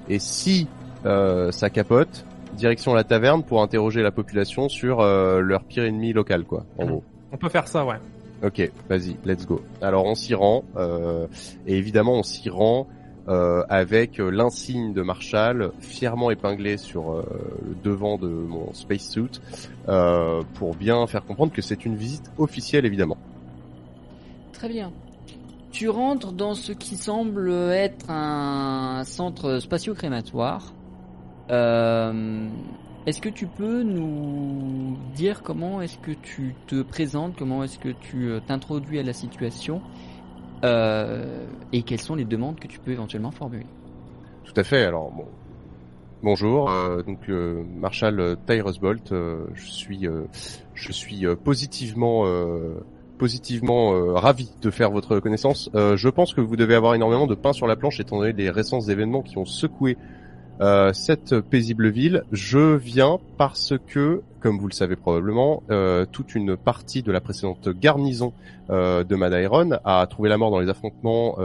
Et 0.09 0.19
si 0.19 0.67
euh, 1.07 1.51
ça 1.53 1.71
capote, 1.71 2.25
direction 2.55 2.95
la 2.95 3.05
taverne 3.05 3.43
pour 3.43 3.63
interroger 3.63 4.03
la 4.03 4.11
population 4.11 4.69
sur 4.69 5.01
euh, 5.01 5.41
leur 5.41 5.65
pire 5.65 5.85
ennemi 5.85 6.13
local, 6.13 6.45
quoi. 6.45 6.65
En 6.79 6.85
Mhm. 6.85 6.91
gros. 6.91 7.05
On 7.33 7.37
peut 7.37 7.49
faire 7.49 7.69
ça, 7.69 7.85
ouais. 7.85 7.97
Ok, 8.45 8.71
vas-y, 8.89 9.17
let's 9.25 9.47
go. 9.47 9.63
Alors 9.81 10.05
on 10.05 10.15
s'y 10.15 10.35
rend, 10.35 10.65
euh, 10.77 11.27
et 11.67 11.77
évidemment 11.77 12.15
on 12.15 12.23
s'y 12.23 12.51
rend 12.51 12.87
euh, 13.27 13.63
avec 13.71 14.19
l'insigne 14.19 14.93
de 14.93 15.01
Marshall 15.01 15.73
fièrement 15.81 16.31
épinglé 16.31 16.77
sur 16.77 17.11
euh, 17.13 17.23
le 17.67 17.75
devant 17.83 18.19
de 18.19 18.27
mon 18.29 18.75
spacesuit 18.75 19.41
euh, 19.89 20.43
pour 20.55 20.75
bien 20.75 21.07
faire 21.07 21.25
comprendre 21.25 21.53
que 21.53 21.63
c'est 21.63 21.87
une 21.87 21.97
visite 21.97 22.31
officielle 22.37 22.85
évidemment. 22.85 23.17
Très 24.53 24.69
bien. 24.69 24.93
Tu 25.73 25.89
rentres 25.89 26.33
dans 26.33 26.55
ce 26.55 26.73
qui 26.73 26.97
semble 26.97 27.51
être 27.73 28.11
un 28.11 29.03
centre 29.05 29.59
spatio-crématoire. 29.59 30.73
Euh, 31.51 32.49
est-ce 33.07 33.21
que 33.21 33.29
tu 33.29 33.47
peux 33.47 33.83
nous 33.83 34.97
dire 35.15 35.43
comment 35.43 35.83
est-ce 35.83 35.99
que 35.99 36.13
tu 36.13 36.55
te 36.67 36.83
présentes, 36.83 37.35
comment 37.37 37.63
est-ce 37.63 37.79
que 37.79 37.91
tu 37.91 38.31
euh, 38.31 38.41
t'introduis 38.41 38.99
à 38.99 39.03
la 39.03 39.13
situation 39.13 39.83
euh, 40.65 41.47
et 41.73 41.83
quelles 41.83 42.01
sont 42.01 42.15
les 42.15 42.25
demandes 42.25 42.59
que 42.59 42.67
tu 42.67 42.79
peux 42.79 42.93
éventuellement 42.93 43.31
formuler? 43.31 43.67
Tout 44.45 44.55
à 44.57 44.65
fait. 44.65 44.85
Alors 44.85 45.11
bon, 45.11 45.27
bonjour. 46.23 46.71
euh, 46.71 47.03
donc 47.03 47.29
euh, 47.29 47.63
Marshall 47.77 48.37
Tyrus 48.47 48.79
Bolt. 48.79 49.13
euh, 49.13 49.45
je 49.53 49.71
suis, 49.71 50.09
je 50.73 50.93
suis 50.93 51.27
positivement, 51.45 52.25
positivement 53.19 53.93
euh, 53.93 54.15
ravi 54.15 54.51
de 54.63 54.71
faire 54.71 54.91
votre 54.91 55.21
connaissance. 55.21 55.71
Euh, 55.75 55.97
je 55.97 56.09
pense 56.09 56.33
que 56.33 56.41
vous 56.41 56.57
devez 56.57 56.75
avoir 56.75 56.95
énormément 56.95 57.27
de 57.27 57.35
pain 57.35 57.53
sur 57.53 57.67
la 57.67 57.77
planche 57.77 58.01
étant 58.01 58.19
donné 58.19 58.33
les 58.33 58.49
récents 58.49 58.81
événements 58.81 59.23
qui 59.23 59.37
ont 59.37 59.45
secoué 59.45 59.99
euh, 60.61 60.93
cette 60.93 61.41
paisible 61.41 61.89
ville. 61.89 62.23
Je 62.31 62.77
viens 62.77 63.19
parce 63.39 63.75
que, 63.89 64.23
comme 64.41 64.59
vous 64.59 64.69
le 64.69 64.73
savez 64.73 64.95
probablement, 64.95 65.65
euh, 65.71 66.07
toute 66.11 66.35
une 66.35 66.57
partie 66.57 67.03
de 67.03 67.11
la 67.11 67.21
précédente 67.21 67.69
garnison 67.69 68.33
euh, 68.71 69.03
de 69.03 69.17
Madairon 69.17 69.79
a 69.85 70.07
trouvé 70.07 70.29
la 70.29 70.39
mort 70.39 70.53
dans 70.53 70.61
les 70.61 70.69
affrontements 70.69 71.37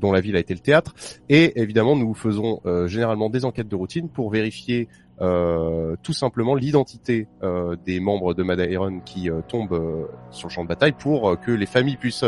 dont 0.00 0.12
la 0.12 0.20
ville 0.20 0.36
a 0.36 0.38
été 0.38 0.54
le 0.54 0.60
théâtre. 0.60 0.94
Et 1.28 1.60
évidemment, 1.60 1.96
nous 1.96 2.14
faisons 2.14 2.60
généralement 2.86 3.30
des 3.30 3.44
enquêtes 3.44 3.68
de 3.68 3.76
routine 3.76 4.08
pour 4.08 4.30
vérifier 4.30 4.88
tout 5.18 6.12
simplement 6.12 6.54
l'identité 6.54 7.26
des 7.84 8.00
membres 8.00 8.34
de 8.34 8.42
Madairon 8.42 9.00
qui 9.04 9.28
tombent 9.48 10.08
sur 10.30 10.48
le 10.48 10.52
champ 10.52 10.62
de 10.62 10.68
bataille 10.68 10.92
pour 10.92 11.38
que 11.40 11.50
les 11.50 11.66
familles 11.66 11.96
puissent 11.96 12.24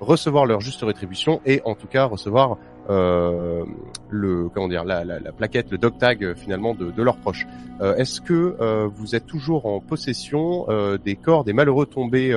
recevoir 0.00 0.46
leur 0.46 0.60
juste 0.60 0.82
rétribution 0.82 1.40
et 1.44 1.60
en 1.64 1.74
tout 1.74 1.86
cas 1.86 2.04
recevoir 2.04 2.56
euh, 2.90 3.64
le 4.10 4.48
comment 4.48 4.68
dire 4.68 4.84
la, 4.84 5.04
la, 5.04 5.20
la 5.20 5.32
plaquette, 5.32 5.70
le 5.70 5.78
dog 5.78 5.96
tag 5.96 6.24
euh, 6.24 6.34
finalement 6.34 6.74
de, 6.74 7.02
leurs 7.02 7.16
proches. 7.16 7.46
Euh, 7.80 7.94
Est-ce 7.96 8.20
que 8.20 8.88
vous 8.88 9.14
êtes 9.14 9.26
toujours 9.26 9.66
en 9.66 9.80
possession 9.80 10.66
des 11.04 11.16
corps 11.16 11.44
des 11.44 11.52
malheureux 11.52 11.86
tombés 11.86 12.32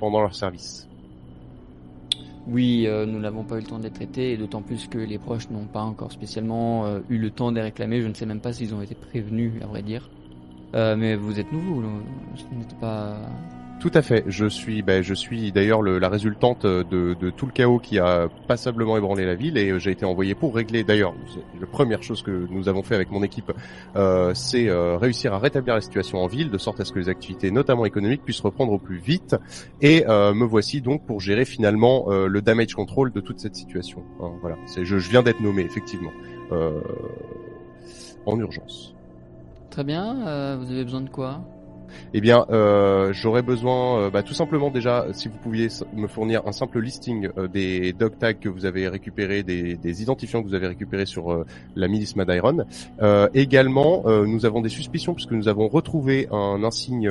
pendant 0.00 0.20
leur 0.20 0.34
service? 0.34 0.88
Oui, 2.46 2.86
nous 3.06 3.18
n'avons 3.18 3.44
pas 3.44 3.56
eu 3.56 3.60
le 3.60 3.66
temps 3.66 3.78
de 3.78 3.84
les 3.84 3.90
traiter, 3.90 4.32
et 4.32 4.36
d'autant 4.36 4.60
plus 4.60 4.86
que 4.88 4.98
les 4.98 5.16
proches 5.18 5.48
n'ont 5.48 5.64
pas 5.64 5.80
encore 5.82 6.12
spécialement 6.12 6.86
eu 7.08 7.16
le 7.16 7.30
temps 7.30 7.50
de 7.50 7.56
les 7.56 7.62
réclamer. 7.62 8.02
Je 8.02 8.08
ne 8.08 8.14
sais 8.14 8.26
même 8.26 8.40
pas 8.40 8.52
s'ils 8.52 8.74
ont 8.74 8.82
été 8.82 8.94
prévenus, 8.94 9.52
à 9.62 9.66
vrai 9.66 9.82
dire. 9.82 10.10
Mais 10.74 11.16
vous 11.16 11.40
êtes 11.40 11.50
nouveau, 11.50 11.82
ce 12.36 12.44
n'était 12.54 12.76
pas... 12.80 13.16
Tout 13.84 13.90
à 13.92 14.00
fait. 14.00 14.24
Je 14.28 14.46
suis, 14.46 14.80
ben, 14.80 15.02
je 15.02 15.12
suis 15.12 15.52
d'ailleurs 15.52 15.82
le- 15.82 15.98
la 15.98 16.08
résultante 16.08 16.64
de, 16.64 17.14
tout 17.36 17.44
le 17.44 17.52
chaos 17.52 17.78
qui 17.78 17.98
a 17.98 18.30
passablement 18.48 18.96
ébranlé 18.96 19.26
la 19.26 19.34
ville 19.34 19.58
et 19.58 19.68
euh, 19.68 19.78
j'ai 19.78 19.90
été 19.90 20.06
envoyé 20.06 20.34
pour 20.34 20.54
régler. 20.54 20.84
D'ailleurs, 20.84 21.12
la 21.60 21.66
première 21.66 22.02
chose 22.02 22.22
que 22.22 22.46
nous 22.48 22.70
avons 22.70 22.82
fait 22.82 22.94
avec 22.94 23.10
mon 23.10 23.22
équipe, 23.22 23.52
euh, 23.94 24.32
c'est 24.32 24.70
euh, 24.70 24.96
réussir 24.96 25.34
à 25.34 25.38
rétablir 25.38 25.74
la 25.74 25.82
situation 25.82 26.24
en 26.24 26.28
ville 26.28 26.50
de 26.50 26.56
sorte 26.56 26.80
à 26.80 26.86
ce 26.86 26.92
que 26.92 26.98
les 26.98 27.10
activités, 27.10 27.50
notamment 27.50 27.84
économiques, 27.84 28.24
puissent 28.24 28.40
reprendre 28.40 28.72
au 28.72 28.78
plus 28.78 28.96
vite. 28.96 29.36
Et 29.82 30.02
me 30.06 30.44
voici 30.46 30.80
donc 30.80 31.04
pour 31.04 31.20
gérer 31.20 31.44
finalement 31.44 32.06
le 32.08 32.40
damage 32.40 32.72
control 32.72 33.12
de 33.12 33.20
toute 33.20 33.38
cette 33.38 33.54
situation. 33.54 34.02
Hein, 34.18 34.30
voilà. 34.40 34.56
Je, 34.80 34.96
viens 34.96 35.22
d'être 35.22 35.40
nommé 35.40 35.60
effectivement 35.60 36.12
en 38.24 38.40
urgence. 38.40 38.94
Très 39.68 39.84
bien, 39.84 40.56
vous 40.56 40.70
avez 40.70 40.84
besoin 40.84 41.02
de 41.02 41.10
quoi? 41.10 41.42
Eh 42.12 42.20
bien, 42.20 42.46
euh, 42.50 43.12
j'aurais 43.12 43.42
besoin, 43.42 43.98
euh, 43.98 44.10
bah, 44.10 44.22
tout 44.22 44.34
simplement 44.34 44.70
déjà, 44.70 45.06
si 45.12 45.28
vous 45.28 45.38
pouviez 45.38 45.68
me 45.94 46.06
fournir 46.06 46.42
un 46.46 46.52
simple 46.52 46.80
listing 46.80 47.28
euh, 47.38 47.48
des 47.48 47.92
dog 47.92 48.18
tags 48.18 48.34
que 48.34 48.48
vous 48.48 48.66
avez 48.66 48.88
récupérés, 48.88 49.42
des, 49.42 50.02
identifiants 50.02 50.42
que 50.42 50.48
vous 50.48 50.54
avez 50.54 50.66
récupérés 50.66 51.06
sur 51.06 51.44
la 51.76 51.88
milice 51.88 52.16
Madairon. 52.16 52.64
Euh, 53.00 53.28
également, 53.32 54.02
nous 54.26 54.44
avons 54.44 54.60
des 54.60 54.68
suspicions 54.68 55.14
puisque 55.14 55.30
nous 55.30 55.46
avons 55.46 55.68
retrouvé 55.68 56.26
un 56.32 56.64
insigne 56.64 57.08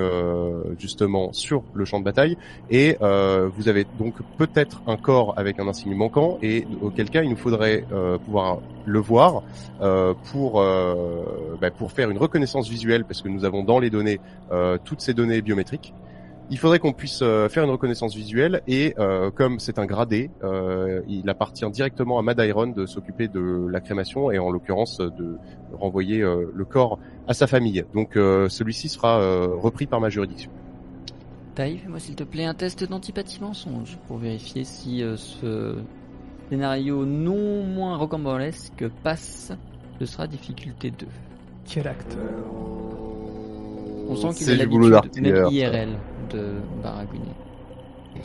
justement 0.78 1.32
sur 1.32 1.63
le 1.74 1.86
champ 1.86 2.00
de 2.00 2.04
bataille 2.04 2.38
et 2.69 2.98
vous 3.00 3.69
avez 3.69 3.86
donc 3.98 4.15
peut-être 4.38 4.82
un 4.86 4.98
corps 4.98 5.34
avec 5.38 5.60
un 5.60 5.67
insigne 5.67 5.96
manquant 5.96 6.38
et 6.41 6.67
auquel 6.82 7.10
cas 7.10 7.24
il 7.24 7.30
nous 7.30 7.38
faudrait 7.38 7.86
euh, 7.91 8.17
pouvoir 8.17 8.60
le 8.86 9.00
voir 9.00 9.43
euh, 9.82 10.13
pour 10.32 10.60
euh, 10.60 11.24
bah, 11.62 11.72
pour 11.72 11.91
faire 11.91 12.10
une 12.10 12.17
reconnaissance 12.17 12.67
visuelle 12.67 13.06
parce 13.06 13.22
que 13.22 13.30
nous 13.30 13.46
avons 13.46 13.63
dans 13.63 13.80
les 13.80 13.89
données 13.89 14.19
toutes 14.77 15.01
ces 15.01 15.13
données 15.13 15.41
biométriques. 15.41 15.93
Il 16.49 16.57
faudrait 16.57 16.79
qu'on 16.79 16.91
puisse 16.91 17.21
euh, 17.21 17.47
faire 17.47 17.63
une 17.63 17.69
reconnaissance 17.69 18.13
visuelle 18.13 18.62
et 18.67 18.93
euh, 18.99 19.31
comme 19.31 19.59
c'est 19.59 19.79
un 19.79 19.86
gradé, 19.86 20.29
euh, 20.43 21.01
il 21.07 21.29
appartient 21.29 21.67
directement 21.69 22.19
à 22.19 22.21
Mad 22.21 22.38
Iron 22.39 22.67
de 22.67 22.86
s'occuper 22.86 23.27
de 23.29 23.67
la 23.69 23.79
crémation 23.79 24.29
et 24.29 24.39
en 24.39 24.51
l'occurrence 24.51 24.99
euh, 24.99 25.09
de 25.09 25.38
renvoyer 25.73 26.21
euh, 26.21 26.51
le 26.53 26.65
corps 26.65 26.99
à 27.27 27.33
sa 27.33 27.47
famille. 27.47 27.86
Donc 27.93 28.17
euh, 28.17 28.49
celui-ci 28.49 28.89
sera 28.89 29.21
euh, 29.21 29.47
repris 29.55 29.88
par 29.88 30.01
ma 30.01 30.09
juridiction. 30.09 30.51
Taï, 31.55 31.77
fais-moi 31.77 31.99
s'il 31.99 32.15
te 32.15 32.23
plaît 32.23 32.45
un 32.45 32.53
test 32.53 32.83
d'antipathie 32.83 33.41
mensonge 33.41 33.97
pour 34.07 34.17
vérifier 34.17 34.65
si 34.65 35.01
euh, 35.01 35.15
ce 35.15 35.77
scénario 36.49 37.05
non 37.05 37.63
moins 37.63 37.95
rocambolesque 37.95 38.86
passe. 39.01 39.53
Ce 39.99 40.05
sera 40.05 40.27
difficulté 40.27 40.91
2. 40.91 41.07
Quel 41.65 41.88
acteur? 41.88 42.19
On 44.13 44.32
sent 44.32 44.38
qu'il 44.38 44.45
C'est 44.47 44.54
a 44.54 44.58
du 44.58 44.67
boulot 44.67 44.89
l'habitude, 44.89 45.23
même. 45.23 45.47
IRL, 45.52 45.89
de 46.32 46.54
baragouiner. 46.82 47.26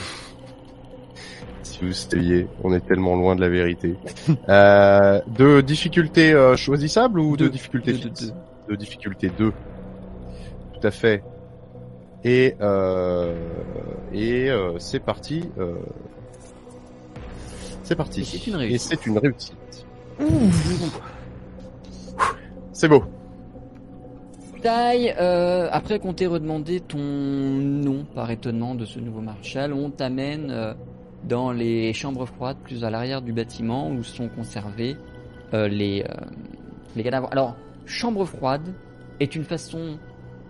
Si 1.63 1.85
vous 1.85 1.93
saviez, 1.93 2.49
on 2.65 2.73
est 2.75 2.81
tellement 2.87 3.15
loin 3.15 3.37
de 3.37 3.41
la 3.41 3.49
vérité. 3.49 3.95
euh, 4.49 5.21
de 5.29 5.61
difficulté 5.61 6.33
euh, 6.33 6.57
choisissable 6.57 7.21
ou 7.21 7.37
de 7.37 7.47
difficulté 7.47 7.93
Deux, 7.93 7.99
fixe 7.99 8.27
deux. 8.27 8.35
de 8.71 8.77
difficulté 8.77 9.31
2. 9.39 9.53
Tout 9.53 10.87
à 10.87 10.91
fait. 10.91 11.23
Et 12.25 12.57
euh, 12.61 13.33
et 14.13 14.51
euh, 14.51 14.79
c'est 14.79 14.99
parti. 14.99 15.45
euh, 15.59 15.75
c'est 17.85 17.95
parti. 17.97 18.21
Et 18.23 18.79
c'est 18.79 19.07
une 19.07 19.19
réussite. 19.19 19.87
C'est 22.73 22.89
beau. 22.89 23.05
Euh, 24.69 25.69
après 25.71 25.99
qu'on 25.99 26.13
t'ait 26.13 26.27
redemandé 26.27 26.81
ton 26.81 26.99
nom 26.99 28.05
par 28.15 28.31
étonnement 28.31 28.75
de 28.75 28.85
ce 28.85 28.99
nouveau 28.99 29.21
marshal, 29.21 29.73
on 29.73 29.91
t'amène 29.91 30.51
euh, 30.51 30.75
dans 31.25 31.53
les 31.53 31.93
chambres 31.93 32.27
froides 32.27 32.59
plus 32.63 32.85
à 32.85 32.91
l'arrière 32.91 33.23
du 33.23 33.33
bâtiment 33.33 33.91
où 33.91 34.03
sont 34.03 34.29
conservés 34.29 34.97
euh, 35.55 35.69
les, 35.69 36.05
les 36.97 37.03
cadavres. 37.03 37.29
Alors, 37.33 37.57
chambre 37.87 38.25
froide 38.25 38.75
est 39.21 39.35
une 39.35 39.45
façon 39.45 39.99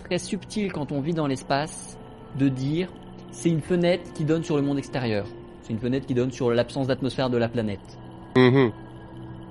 très 0.04 0.18
subtile 0.18 0.72
quand 0.72 0.92
on 0.92 1.00
vit 1.00 1.14
dans 1.14 1.26
l'espace 1.26 1.96
de 2.38 2.48
dire 2.48 2.88
c'est 3.30 3.50
une 3.50 3.60
fenêtre 3.60 4.12
qui 4.14 4.24
donne 4.24 4.42
sur 4.42 4.56
le 4.56 4.62
monde 4.62 4.78
extérieur. 4.78 5.26
C'est 5.62 5.72
une 5.72 5.78
fenêtre 5.78 6.06
qui 6.06 6.14
donne 6.14 6.32
sur 6.32 6.50
l'absence 6.50 6.86
d'atmosphère 6.86 7.30
de 7.30 7.36
la 7.36 7.48
planète. 7.48 7.98
Mhm. 8.36 8.72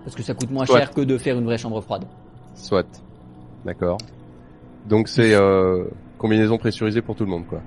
Parce 0.04 0.16
que 0.16 0.24
ça 0.24 0.34
coûte 0.34 0.52
moins 0.52 0.66
Soit. 0.66 0.80
cher 0.80 0.92
que 0.92 1.02
de 1.02 1.18
faire 1.18 1.38
une 1.38 1.46
vraie 1.46 1.58
chambre 1.58 1.80
froide. 1.82 2.06
Soit. 2.56 2.88
D'accord. 3.66 3.98
Donc 4.88 5.08
c'est 5.08 5.34
euh, 5.34 5.86
combinaison 6.18 6.58
pressurisée 6.58 7.02
pour 7.02 7.16
tout 7.16 7.24
le 7.26 7.30
monde, 7.30 7.46
quoi. 7.48 7.62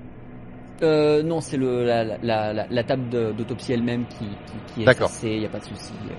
Euh, 0.83 1.22
non, 1.22 1.40
c'est 1.42 1.59
le 1.59 1.85
la, 1.85 2.04
la, 2.04 2.52
la, 2.54 2.66
la 2.66 2.85
table 2.85 3.35
d'autopsie 3.37 3.72
elle-même 3.74 4.06
qui, 4.06 4.24
qui, 4.24 4.74
qui 4.74 4.83
est 4.83 4.94
tracée, 4.94 5.33
il 5.33 5.40
n'y 5.40 5.46
a 5.46 5.50
pas 5.50 5.59
de 5.59 5.64
souci. 5.64 5.92
euh. 6.11 6.14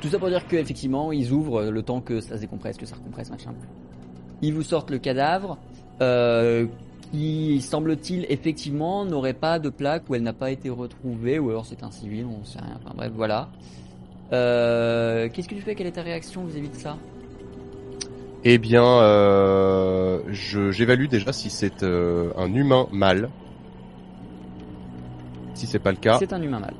Tout 0.00 0.08
ça 0.08 0.18
pour 0.18 0.28
dire 0.28 0.46
qu'effectivement, 0.46 1.12
ils 1.12 1.32
ouvrent 1.32 1.64
le 1.64 1.82
temps 1.82 2.00
que 2.00 2.20
ça 2.20 2.36
se 2.36 2.40
décompresse, 2.40 2.76
que 2.78 2.86
ça 2.86 2.96
recompresse, 2.96 3.30
machin. 3.30 3.52
Ils 4.40 4.54
vous 4.54 4.62
sortent 4.62 4.90
le 4.90 4.98
cadavre, 4.98 5.58
euh, 6.00 6.66
qui, 7.12 7.60
semble-t-il, 7.60 8.24
effectivement, 8.30 9.04
n'aurait 9.04 9.34
pas 9.34 9.58
de 9.58 9.68
plaque, 9.68 10.08
ou 10.08 10.14
elle 10.14 10.22
n'a 10.22 10.32
pas 10.32 10.50
été 10.50 10.70
retrouvée, 10.70 11.38
ou 11.38 11.50
alors 11.50 11.66
c'est 11.66 11.82
un 11.82 11.90
civil, 11.90 12.24
on 12.26 12.44
sait 12.44 12.60
rien. 12.60 12.78
Enfin 12.82 12.94
bref, 12.96 13.12
voilà. 13.14 13.48
Euh, 14.32 15.28
Qu'est-ce 15.32 15.48
que 15.48 15.54
tu 15.56 15.62
fais? 15.62 15.74
Quelle 15.74 15.88
est 15.88 15.92
ta 15.92 16.02
réaction 16.02 16.44
vis-à-vis 16.44 16.70
de 16.70 16.76
ça? 16.76 16.96
Eh 18.44 18.58
bien, 18.58 18.84
euh, 18.84 20.20
je 20.28 20.70
j'évalue 20.70 21.06
déjà 21.06 21.32
si 21.32 21.50
c'est 21.50 21.82
euh, 21.82 22.30
un 22.36 22.52
humain 22.54 22.86
mâle. 22.92 23.30
Si 25.54 25.66
c'est 25.66 25.80
pas 25.80 25.90
le 25.90 25.96
cas, 25.96 26.18
C'est 26.20 26.32
un 26.32 26.40
humain 26.40 26.60
mâle. 26.60 26.74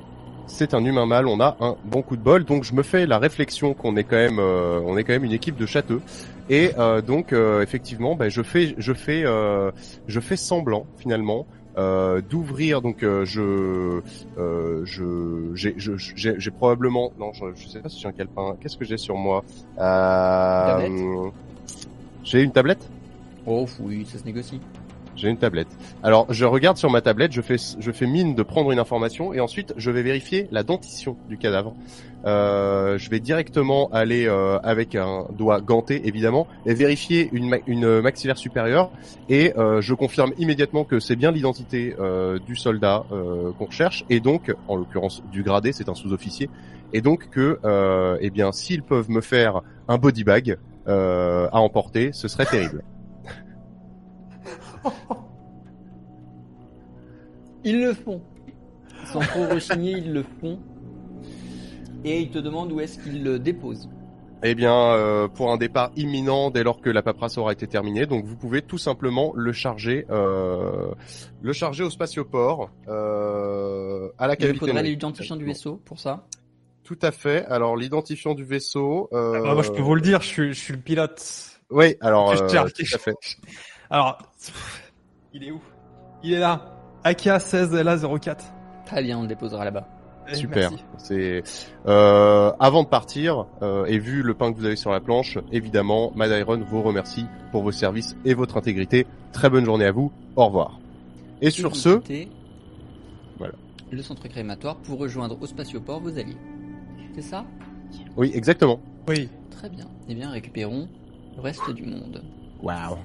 c'est 0.47 0.73
un 0.73 0.85
humain 0.85 1.05
mâle. 1.05 1.27
On 1.27 1.41
a 1.41 1.57
un 1.61 1.77
bon 1.85 2.03
coup 2.03 2.17
de 2.17 2.23
bol. 2.23 2.45
Donc 2.45 2.63
je 2.63 2.75
me 2.75 2.83
fais 2.85 3.07
la 3.07 3.19
réflexion 3.19 3.75
qu'on 3.75 3.97
est 3.97 4.05
quand 4.05 4.17
même, 4.17 4.39
euh, 4.39 4.81
on 4.87 4.97
est 4.97 5.03
quand 5.05 5.13
même 5.13 5.25
une 5.25 5.33
équipe 5.33 5.57
de 5.57 5.67
châteux. 5.67 6.01
Et 6.49 6.71
euh, 6.79 7.03
donc 7.03 7.33
euh, 7.33 7.61
effectivement, 7.63 8.15
ben, 8.15 8.31
je 8.31 8.43
fais, 8.43 8.75
je 8.79 8.93
fais, 8.93 9.25
euh, 9.25 9.71
je 10.07 10.21
fais 10.21 10.37
semblant 10.37 10.87
finalement. 10.97 11.47
Euh, 11.79 12.21
d'ouvrir 12.21 12.83
donc 12.83 13.03
euh, 13.03 13.25
je 13.25 14.03
euh, 14.39 14.85
je 14.85 15.95
j'ai 15.95 16.51
probablement 16.51 17.13
non 17.19 17.33
je, 17.33 17.45
je 17.55 17.69
sais 17.69 17.81
pas 17.81 17.89
si 17.89 18.01
j'ai 18.01 18.09
un 18.09 18.13
calepin 18.13 18.57
qu'est-ce 18.61 18.77
que 18.77 18.85
j'ai 18.85 18.99
sur 18.99 19.17
moi 19.17 19.45
j'ai 22.25 22.43
une 22.43 22.53
tablette? 22.53 22.87
Oh 23.47 23.67
oui, 23.81 24.05
ça 24.05 24.19
se 24.19 24.25
négocie. 24.25 24.61
J'ai 25.19 25.29
une 25.29 25.37
tablette. 25.37 25.69
Alors, 26.03 26.33
je 26.33 26.45
regarde 26.45 26.77
sur 26.77 26.91
ma 26.91 27.01
tablette, 27.01 27.33
je 27.33 27.41
fais, 27.43 28.07
mine 28.07 28.35
de 28.35 28.43
prendre 28.43 28.71
une 28.73 28.79
information 28.79 29.35
et 29.35 29.41
ensuite 29.41 29.75
je 29.77 29.91
vais 29.91 30.03
vérifier 30.03 30.49
la 30.51 30.63
dentition 30.63 31.17
du 31.29 31.37
cadavre. 31.37 31.75
Euh, 32.25 32.99
je 32.99 33.11
vais 33.11 33.21
directement 33.21 33.89
aller 33.93 34.27
euh, 34.27 34.59
avec 34.65 34.95
un 34.97 35.27
doigt 35.37 35.61
ganté 35.61 36.09
évidemment 36.09 36.49
et 36.67 36.75
vérifier 36.75 37.29
une, 37.33 37.49
ma- 37.49 37.59
une 37.69 38.01
maxillaire 38.01 38.39
supérieure 38.39 38.91
et 39.29 39.53
euh, 39.57 39.81
je 39.81 39.95
confirme 39.95 40.33
immédiatement 40.37 40.83
que 40.85 40.99
c'est 40.99 41.15
bien 41.15 41.31
l'identité 41.31 41.95
euh, 42.01 42.41
du 42.45 42.57
soldat 42.57 43.05
euh, 43.13 43.53
qu'on 43.57 43.67
recherche 43.67 44.05
et 44.11 44.19
donc, 44.19 44.53
en 44.67 44.75
l'occurrence 44.77 45.23
du 45.31 45.43
gradé, 45.45 45.73
c'est 45.73 45.89
un 45.89 45.95
sous-officier 45.95 46.51
et 46.93 47.03
donc 47.03 47.29
que, 47.31 47.59
eh 48.21 48.31
bien, 48.31 48.51
s'ils 48.51 48.83
peuvent 48.83 49.11
me 49.11 49.21
faire 49.21 49.61
un 49.89 49.99
body 49.99 50.25
bag 50.25 50.57
à 50.87 51.61
emporter, 51.61 52.13
ce 52.15 52.29
serait 52.29 52.47
terrible. 52.47 52.83
Ils 57.65 57.81
le 57.81 57.93
font. 57.93 58.23
Sans 59.13 59.21
trop 59.21 59.47
rechigner, 59.49 59.93
ils 59.93 60.13
le 60.13 60.25
font. 60.41 60.61
Et 62.05 62.21
ils 62.21 62.31
te 62.31 62.39
demandent 62.39 62.73
où 62.73 62.81
est-ce 62.81 62.99
qu'ils 62.99 63.25
le 63.25 63.39
déposent. 63.39 63.89
Eh 64.45 64.55
bien, 64.55 64.93
euh, 64.93 65.27
pour 65.27 65.51
un 65.51 65.57
départ 65.57 65.91
imminent 65.97 66.51
dès 66.51 66.63
lors 66.63 66.81
que 66.81 66.91
la 66.91 67.03
paperasse 67.03 67.39
aura 67.39 67.53
été 67.53 67.67
terminée, 67.67 68.07
donc 68.07 68.25
vous 68.25 68.37
pouvez 68.37 68.63
tout 68.63 68.79
simplement 68.79 69.33
le 69.35 69.53
charger, 69.53 70.07
euh, 70.11 70.93
le 71.43 71.53
charger 71.53 71.83
au 71.83 71.91
spatioport, 71.91 72.71
euh, 72.87 74.09
à 74.17 74.29
la 74.29 74.35
Il 74.39 74.47
me 74.47 74.53
faudra 74.55 74.67
capitainerie. 74.67 74.91
l'identifiant 74.91 75.35
du 75.35 75.45
vaisseau 75.45 75.83
pour 75.85 75.99
ça. 75.99 76.25
Tout 76.85 76.99
à 77.03 77.11
fait. 77.11 77.45
Alors 77.47 77.77
l'identifiant 77.77 78.35
du 78.35 78.45
vaisseau. 78.45 79.09
Euh... 79.13 79.43
Ah, 79.45 79.55
moi, 79.55 79.63
je 79.63 79.73
peux 79.73 79.83
vous 79.83 79.97
le 79.97 80.01
dire, 80.01 80.23
je 80.23 80.29
suis, 80.29 80.55
je 80.55 80.59
suis 80.59 80.73
le 80.73 80.81
pilote. 80.81 81.21
Oui, 81.71 81.97
alors 82.01 82.35
Je 82.37 82.43
euh, 82.45 82.69
tout 82.69 82.85
à 82.95 82.99
fait. 82.99 83.15
Alors, 83.91 84.19
il 85.33 85.45
est 85.45 85.51
où? 85.51 85.61
Il 86.23 86.33
est 86.33 86.39
là. 86.39 86.75
AK 87.05 87.41
16 87.41 87.73
LA 87.73 87.97
04. 87.99 88.45
Très 88.87 89.03
bien, 89.03 89.19
on 89.19 89.23
le 89.23 89.29
déposera 89.29 89.65
là-bas. 89.65 89.87
Super. 90.35 90.71
C'est 90.99 91.43
euh, 91.87 92.53
avant 92.61 92.83
de 92.83 92.89
partir 92.89 93.47
euh, 93.63 93.87
et 93.87 93.99
vu 93.99 94.23
le 94.23 94.35
pain 94.35 94.53
que 94.53 94.59
vous 94.59 94.67
avez 94.67 94.77
sur 94.77 94.91
la 94.91 95.01
planche, 95.01 95.39
évidemment, 95.53 96.13
Mad 96.15 96.31
Iron 96.31 96.59
vous 96.59 96.83
remercie 96.83 97.25
pour 97.51 97.63
vos 97.63 97.73
services 97.73 98.15
et 98.27 98.35
votre 98.35 98.59
intégrité. 98.59 99.07
Très 99.33 99.49
bonne 99.49 99.65
journée 99.65 99.87
à 99.87 99.93
vous. 99.93 100.13
Au 100.37 100.47
revoir. 100.47 100.79
Et 101.41 101.51
sur 101.51 101.77
ce, 101.77 102.01
Voilà. 103.39 103.55
Le 103.91 104.03
centre 104.03 104.29
crématoire 104.29 104.77
pour 104.77 104.99
rejoindre 104.99 105.41
au 105.41 105.47
spatioport 105.47 106.01
vos 106.01 106.19
alliés. 106.19 106.37
C'est 107.15 107.23
ça? 107.23 107.47
Oui, 108.17 108.31
exactement. 108.35 108.81
Oui. 109.09 109.31
Très 109.51 109.71
bien. 109.71 109.87
Eh 110.09 110.15
bien, 110.15 110.31
récupérons 110.31 110.89
le 111.37 111.41
reste 111.41 111.71
du 111.71 111.85
monde. 111.85 112.23
Waouh. 112.63 112.99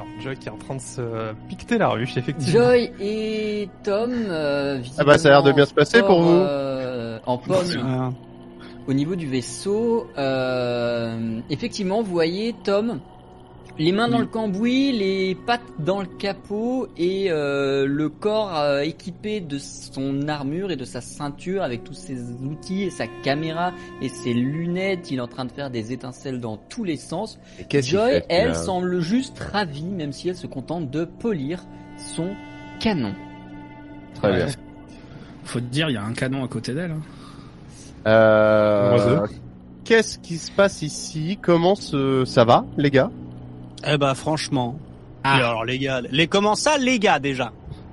Alors, 0.00 0.20
Joy 0.20 0.36
qui 0.36 0.48
est 0.48 0.50
en 0.52 0.56
train 0.56 0.76
de 0.76 0.80
se 0.80 1.32
piqueter 1.48 1.76
la 1.78 1.88
ruche, 1.88 2.16
effectivement. 2.16 2.64
Joy 2.64 2.90
et 3.00 3.68
Tom. 3.82 4.10
euh, 4.12 4.80
Ah 4.98 5.04
bah, 5.04 5.18
ça 5.18 5.28
a 5.28 5.30
l'air 5.32 5.42
de 5.42 5.52
bien 5.52 5.66
se 5.66 5.74
passer 5.74 6.02
pour 6.02 6.22
vous. 6.22 6.30
euh, 6.30 7.18
en 7.26 7.36
pomme. 7.38 7.66
Euh, 7.76 8.10
Au 8.88 8.92
niveau 8.94 9.14
du 9.14 9.26
vaisseau, 9.26 10.06
euh, 10.16 11.40
effectivement, 11.50 12.02
vous 12.02 12.10
voyez 12.12 12.54
Tom, 12.64 13.00
les 13.78 13.92
mains 13.92 14.08
dans 14.08 14.18
le 14.18 14.26
cambouis, 14.26 14.92
les 14.92 15.34
pattes 15.34 15.62
dans 15.78 16.00
le 16.00 16.06
capot 16.06 16.88
et 16.98 17.30
euh, 17.30 17.86
le 17.86 18.08
corps 18.08 18.58
euh, 18.58 18.80
équipé 18.80 19.40
de 19.40 19.58
son 19.58 20.28
armure 20.28 20.70
et 20.70 20.76
de 20.76 20.84
sa 20.84 21.00
ceinture 21.00 21.62
avec 21.62 21.84
tous 21.84 21.94
ses 21.94 22.20
outils 22.42 22.82
et 22.82 22.90
sa 22.90 23.06
caméra 23.22 23.72
et 24.02 24.08
ses 24.08 24.34
lunettes. 24.34 25.10
Il 25.10 25.18
est 25.18 25.22
en 25.22 25.28
train 25.28 25.44
de 25.46 25.52
faire 25.52 25.70
des 25.70 25.92
étincelles 25.92 26.40
dans 26.40 26.56
tous 26.56 26.84
les 26.84 26.96
sens. 26.96 27.38
Joy, 27.70 28.10
fait, 28.10 28.26
elle, 28.28 28.54
semble 28.54 29.00
juste 29.00 29.38
ravie, 29.38 29.84
même 29.84 30.12
si 30.12 30.28
elle 30.28 30.36
se 30.36 30.46
contente 30.46 30.90
de 30.90 31.04
polir 31.04 31.64
son 31.96 32.28
canon. 32.80 33.14
Très 34.14 34.34
bien. 34.34 34.46
Faut 35.44 35.60
te 35.60 35.64
dire, 35.64 35.88
il 35.88 35.94
y 35.94 35.96
a 35.96 36.04
un 36.04 36.12
canon 36.12 36.44
à 36.44 36.48
côté 36.48 36.74
d'elle. 36.74 36.90
hein. 36.92 37.00
Euh. 38.06 39.26
Qu'est-ce 39.84 40.18
qui 40.18 40.36
se 40.36 40.50
passe 40.52 40.82
ici? 40.82 41.38
Comment 41.40 41.74
se... 41.74 42.24
ça 42.24 42.44
va, 42.44 42.64
les 42.76 42.90
gars? 42.90 43.10
Eh 43.86 43.96
bah 43.96 44.14
franchement. 44.14 44.76
Ah. 45.24 45.38
Et 45.38 45.42
alors 45.42 45.64
les 45.64 45.78
gars, 45.78 46.00
les 46.10 46.26
comment 46.26 46.54
ça 46.54 46.78
les 46.78 46.98
gars 46.98 47.18
déjà? 47.18 47.52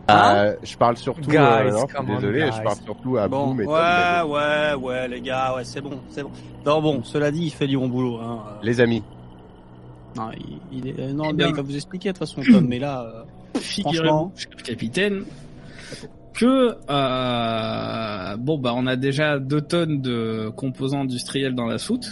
Euh, 0.09 0.55
Je 0.63 0.77
parle 0.77 0.95
surtout. 0.95 1.29
Guys, 1.29 1.35
euh, 1.37 1.71
non, 1.71 2.15
désolé, 2.15 2.43
guys. 2.45 2.51
je 2.57 2.61
parle 2.63 2.77
surtout 2.85 3.17
à 3.17 3.27
Bon, 3.27 3.47
Boom 3.47 3.61
et 3.61 3.65
Tom, 3.65 3.73
ouais, 3.73 4.21
ouais, 4.25 4.73
ouais, 4.75 5.07
les 5.09 5.19
gars, 5.19 5.53
ouais, 5.55 5.65
c'est 5.65 5.81
bon, 5.81 5.99
c'est 6.09 6.23
bon. 6.23 6.31
Non, 6.65 6.81
bon, 6.81 7.03
cela 7.03 7.29
dit, 7.29 7.43
il 7.47 7.49
fait 7.51 7.67
du 7.67 7.77
bon 7.77 7.89
boulot. 7.89 8.17
Hein. 8.21 8.39
Euh, 8.47 8.51
Les 8.63 8.79
amis. 8.79 9.03
Non, 10.15 10.29
il, 10.39 10.59
il 10.71 10.87
est, 10.87 10.97
euh, 10.99 11.11
non, 11.11 11.25
Eh 11.25 11.33
mais 11.33 11.37
bien. 11.39 11.47
il 11.49 11.55
va 11.55 11.61
vous 11.61 11.75
expliquer 11.75 12.13
de 12.13 12.17
toute 12.17 12.19
façon, 12.27 12.41
Tom. 12.41 12.65
mais 12.67 12.79
là, 12.79 13.01
euh, 13.03 13.59
Figurez-vous, 13.59 14.05
Franchement. 14.05 14.31
chef 14.37 14.63
capitaine, 14.63 15.23
que 16.33 16.77
euh, 16.89 18.37
bon 18.37 18.57
bah 18.59 18.71
on 18.75 18.85
a 18.87 18.95
déjà 18.95 19.39
deux 19.39 19.61
tonnes 19.61 20.01
de 20.01 20.49
composants 20.55 21.01
industriels 21.01 21.53
dans 21.55 21.65
la 21.65 21.79
soute. 21.79 22.07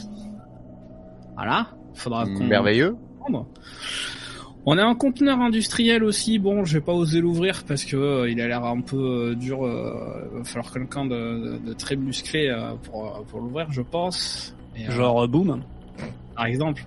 Voilà, 1.36 1.68
faudra 1.94 2.26
qu'on 2.26 2.44
Merveilleux. 2.46 2.98
Prendre. 3.26 3.48
On 4.68 4.78
a 4.80 4.84
un 4.84 4.96
conteneur 4.96 5.40
industriel 5.42 6.04
aussi. 6.04 6.40
Bon, 6.40 6.66
j'ai 6.66 6.82
pas 6.82 6.92
osé 6.94 7.22
l'ouvrir 7.22 7.64
parce 7.68 7.84
que 7.84 7.96
euh, 7.96 8.30
il 8.30 8.42
a 8.42 8.48
l'air 8.48 8.66
un 8.66 8.82
peu 8.82 8.98
euh, 8.98 9.36
dur. 9.36 9.64
Euh, 9.64 10.30
va 10.34 10.44
falloir 10.44 10.74
quelqu'un 10.74 11.06
de, 11.06 11.60
de, 11.60 11.68
de 11.68 11.74
très 11.74 11.96
musclé 11.96 12.48
euh, 12.48 12.74
pour 12.84 13.24
pour 13.28 13.42
l'ouvrir, 13.42 13.72
je 13.72 13.82
pense. 13.82 14.56
Et, 14.76 14.88
euh, 14.88 14.92
genre 14.92 15.24
euh, 15.24 15.28
boum. 15.28 15.62
par 16.36 16.46
exemple. 16.48 16.84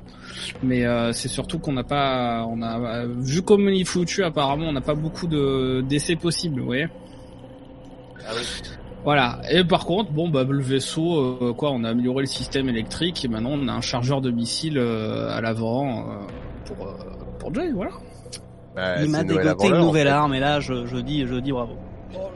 Mais 0.63 0.85
euh, 0.85 1.13
c'est 1.13 1.29
surtout 1.29 1.59
qu'on 1.61 1.73
n'a 1.73 1.85
pas, 1.85 2.45
on 2.49 2.63
a 2.63 3.07
vu 3.07 3.43
comme 3.43 3.69
il 3.69 3.81
est 3.83 3.85
foutu 3.85 4.25
apparemment, 4.25 4.67
on 4.69 4.73
n'a 4.73 4.81
pas 4.81 4.95
beaucoup 4.95 5.27
de 5.27 5.83
d'essais 5.89 6.17
possibles, 6.17 6.61
vous 6.61 6.67
voyez. 6.67 6.89
Voilà. 9.09 9.41
Et 9.51 9.65
par 9.65 9.87
contre, 9.87 10.13
bon 10.13 10.29
bah 10.29 10.45
le 10.45 10.61
vaisseau, 10.61 11.39
euh, 11.41 11.55
quoi, 11.55 11.71
on 11.73 11.83
a 11.83 11.89
amélioré 11.89 12.21
le 12.25 12.27
système 12.27 12.69
électrique 12.69 13.25
et 13.25 13.29
maintenant 13.29 13.53
on 13.55 13.67
a 13.67 13.73
un 13.73 13.81
chargeur 13.81 14.21
de 14.21 14.31
missiles 14.31 14.77
euh, 14.77 15.35
à 15.35 15.41
l'avant 15.41 16.01
euh, 16.01 16.03
pour 16.67 16.87
euh, 16.87 16.93
pour 17.39 17.55
Jay, 17.55 17.71
voilà. 17.73 17.93
Bah, 18.77 19.03
il 19.03 19.09
m'a 19.09 19.25
dégoté 19.25 19.69
une 19.69 19.77
en 19.77 19.87
nouvelle 19.87 20.09
fait. 20.09 20.13
arme, 20.13 20.35
et 20.35 20.41
là, 20.41 20.61
je, 20.61 20.85
je 20.85 20.99
dis, 20.99 21.27
je 21.27 21.37
dis 21.37 21.53
bravo. 21.53 21.73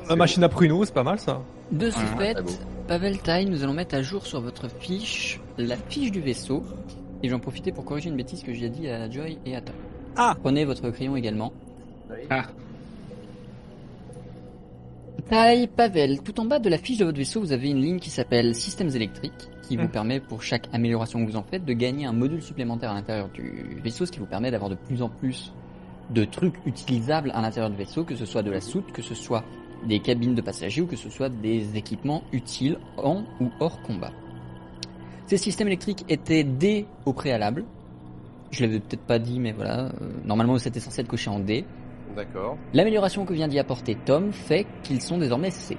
La 0.09 0.17
machine 0.17 0.43
à 0.45 0.49
pruneau, 0.49 0.83
c'est 0.87 0.95
pas 0.95 1.03
mal 1.03 1.19
ça. 1.19 1.43
De 1.73 1.91
ce 1.91 1.99
Ah, 1.99 2.19
fait. 2.19 2.37
Pavel 2.89 3.19
Tai, 3.19 3.45
nous 3.45 3.63
allons 3.63 3.75
mettre 3.75 3.95
à 3.95 4.01
jour 4.01 4.25
sur 4.25 4.41
votre 4.41 4.71
fiche 4.71 5.43
la 5.59 5.77
fiche 5.77 6.11
du 6.11 6.23
vaisseau. 6.23 6.63
Et 7.23 7.29
j'en 7.29 7.39
profiter 7.39 7.71
pour 7.73 7.85
corriger 7.85 8.09
une 8.09 8.17
bêtise 8.17 8.43
que 8.43 8.55
j'ai 8.55 8.71
dit 8.71 8.89
à 8.89 9.11
Joy 9.11 9.39
et 9.45 9.57
à 9.57 9.61
Tom. 9.61 9.75
Ah. 10.17 10.37
Prenez 10.43 10.65
votre 10.65 10.89
crayon 10.89 11.17
également. 11.17 11.53
Ah. 12.31 12.45
Tai, 15.33 15.67
Pavel, 15.67 16.21
tout 16.23 16.39
en 16.41 16.45
bas 16.45 16.59
de 16.59 16.69
la 16.69 16.77
fiche 16.77 16.99
de 16.99 17.07
votre 17.07 17.17
vaisseau, 17.17 17.41
vous 17.41 17.53
avez 17.53 17.71
une 17.71 17.81
ligne 17.81 17.99
qui 17.99 18.11
s'appelle 18.11 18.55
Systèmes 18.55 18.91
électriques, 18.95 19.49
qui 19.63 19.79
vous 19.79 19.85
Hmm. 19.87 19.91
permet, 19.91 20.21
pour 20.21 20.43
chaque 20.43 20.69
amélioration 20.75 21.25
que 21.25 21.31
vous 21.31 21.39
en 21.39 21.43
faites, 21.43 21.65
de 21.65 21.73
gagner 21.73 22.05
un 22.05 22.13
module 22.13 22.43
supplémentaire 22.43 22.91
à 22.91 22.95
l'intérieur 22.95 23.31
du 23.31 23.81
vaisseau, 23.83 24.05
ce 24.05 24.13
qui 24.13 24.19
vous 24.19 24.27
permet 24.27 24.51
d'avoir 24.51 24.69
de 24.69 24.75
plus 24.75 25.01
en 25.01 25.09
plus 25.09 25.51
de 26.11 26.27
trucs 26.27 26.57
utilisables 26.67 27.31
à 27.35 27.41
l'intérieur 27.41 27.71
du 27.71 27.79
vaisseau, 27.79 28.05
que 28.05 28.15
ce 28.15 28.27
soit 28.27 28.43
de 28.43 28.51
la 28.51 28.61
soute, 28.61 28.93
que 28.93 29.01
ce 29.01 29.15
soit 29.15 29.43
des 29.89 30.01
cabines 30.01 30.35
de 30.35 30.43
passagers 30.43 30.83
ou 30.83 30.87
que 30.87 30.97
ce 30.97 31.09
soit 31.09 31.31
des 31.31 31.79
équipements 31.79 32.25
utiles 32.35 32.77
en 32.99 33.25
ou 33.41 33.49
hors 33.59 33.81
combat. 33.81 34.13
Ces 35.29 35.39
systèmes 35.39 35.69
électriques 35.69 36.05
étaient 36.11 36.45
D 36.45 36.85
au 37.07 37.15
préalable. 37.15 37.65
Je 38.51 38.67
l'avais 38.67 38.81
peut-être 38.81 39.07
pas 39.07 39.19
dit, 39.19 39.41
mais 39.41 39.53
voilà. 39.53 39.87
euh, 39.87 40.11
normalement, 40.27 40.59
c'était 40.59 40.79
censé 40.79 41.01
être 41.01 41.09
coché 41.09 41.31
en 41.31 41.39
D. 41.39 41.65
D'accord. 42.17 42.57
L'amélioration 42.75 43.25
que 43.25 43.33
vient 43.33 43.49
d'y 43.49 43.59
apporter 43.59 43.97
Tom 44.05 44.33
fait 44.33 44.67
qu'ils 44.83 45.01
sont 45.01 45.19
désormais 45.19 45.51
C. 45.51 45.77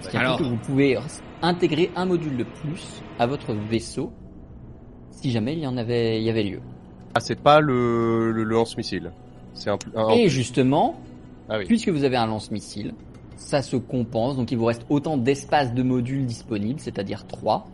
Ce 0.00 0.08
qui 0.08 0.16
Alors- 0.16 0.34
implique 0.34 0.48
que 0.48 0.52
vous 0.54 0.60
pouvez 0.60 0.98
intégrer 1.42 1.90
un 1.96 2.04
module 2.06 2.36
de 2.36 2.44
plus 2.44 3.02
à 3.18 3.26
votre 3.26 3.52
vaisseau 3.52 4.12
si 5.10 5.30
jamais 5.30 5.54
il 5.54 5.60
y 5.60 5.66
en 5.66 5.76
avait, 5.76 6.18
il 6.18 6.24
y 6.24 6.30
avait 6.30 6.42
lieu. 6.42 6.60
Ah, 7.14 7.20
c'est 7.20 7.40
pas 7.40 7.60
le, 7.60 8.30
le, 8.32 8.44
le 8.44 8.54
lance-missile. 8.54 9.10
C'est 9.54 9.70
un, 9.70 9.78
un- 9.94 10.10
Et 10.10 10.28
justement, 10.28 10.96
Ah 11.48 11.58
oui. 11.58 11.64
puisque 11.64 11.88
vous 11.88 12.04
avez 12.04 12.16
un 12.16 12.26
lance-missile, 12.26 12.92
ça 13.36 13.62
se 13.62 13.76
compense, 13.76 14.36
donc 14.36 14.50
il 14.52 14.58
vous 14.58 14.66
reste 14.66 14.84
autant 14.90 15.16
d'espace 15.16 15.72
de 15.72 15.82
modules 15.82 16.26
disponibles, 16.26 16.78
c'est-à-dire 16.80 17.26
3. 17.26 17.66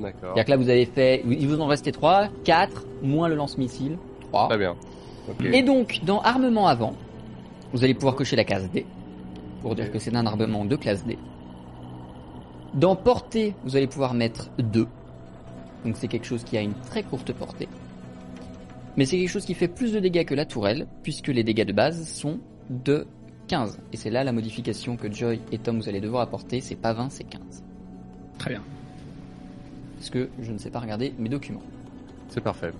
D'accord. 0.00 0.20
C'est-à-dire 0.22 0.44
que 0.44 0.50
là, 0.50 0.56
vous 0.58 0.68
avez 0.68 0.84
fait, 0.86 1.22
il 1.26 1.48
vous 1.48 1.60
en 1.60 1.66
restait 1.66 1.92
3, 1.92 2.28
4, 2.44 2.84
moins 3.02 3.28
le 3.28 3.34
lance-missile, 3.36 3.96
3. 4.30 4.48
Très 4.48 4.58
bien. 4.58 4.76
Et 5.52 5.62
donc, 5.62 6.00
dans 6.04 6.20
armement 6.20 6.66
avant, 6.66 6.94
vous 7.72 7.84
allez 7.84 7.94
pouvoir 7.94 8.14
cocher 8.14 8.36
la 8.36 8.44
case 8.44 8.70
D, 8.70 8.86
pour 9.62 9.74
dire 9.74 9.90
que 9.90 9.98
c'est 9.98 10.14
un 10.14 10.26
armement 10.26 10.64
de 10.64 10.76
classe 10.76 11.04
D. 11.04 11.18
Dans 12.74 12.96
portée, 12.96 13.54
vous 13.64 13.76
allez 13.76 13.86
pouvoir 13.86 14.14
mettre 14.14 14.50
2. 14.58 14.86
Donc 15.84 15.96
c'est 15.96 16.08
quelque 16.08 16.26
chose 16.26 16.44
qui 16.44 16.56
a 16.56 16.60
une 16.60 16.74
très 16.74 17.02
courte 17.02 17.32
portée. 17.32 17.68
Mais 18.96 19.04
c'est 19.04 19.18
quelque 19.18 19.28
chose 19.28 19.44
qui 19.44 19.54
fait 19.54 19.68
plus 19.68 19.92
de 19.92 20.00
dégâts 20.00 20.24
que 20.24 20.34
la 20.34 20.44
tourelle, 20.44 20.86
puisque 21.02 21.28
les 21.28 21.44
dégâts 21.44 21.66
de 21.66 21.72
base 21.72 22.06
sont 22.08 22.38
de 22.70 23.06
15. 23.48 23.78
Et 23.92 23.96
c'est 23.96 24.10
là 24.10 24.24
la 24.24 24.32
modification 24.32 24.96
que 24.96 25.12
Joy 25.12 25.40
et 25.52 25.58
Tom 25.58 25.78
vous 25.80 25.88
allez 25.88 26.00
devoir 26.00 26.22
apporter, 26.22 26.60
c'est 26.60 26.76
pas 26.76 26.92
20, 26.92 27.10
c'est 27.10 27.24
15. 27.24 27.64
Très 28.38 28.50
bien. 28.50 28.62
Parce 29.96 30.10
que 30.10 30.28
je 30.40 30.52
ne 30.52 30.58
sais 30.58 30.70
pas 30.70 30.80
regarder 30.80 31.14
mes 31.18 31.28
documents. 31.28 31.62
C'est 32.28 32.40
parfait. 32.40 32.72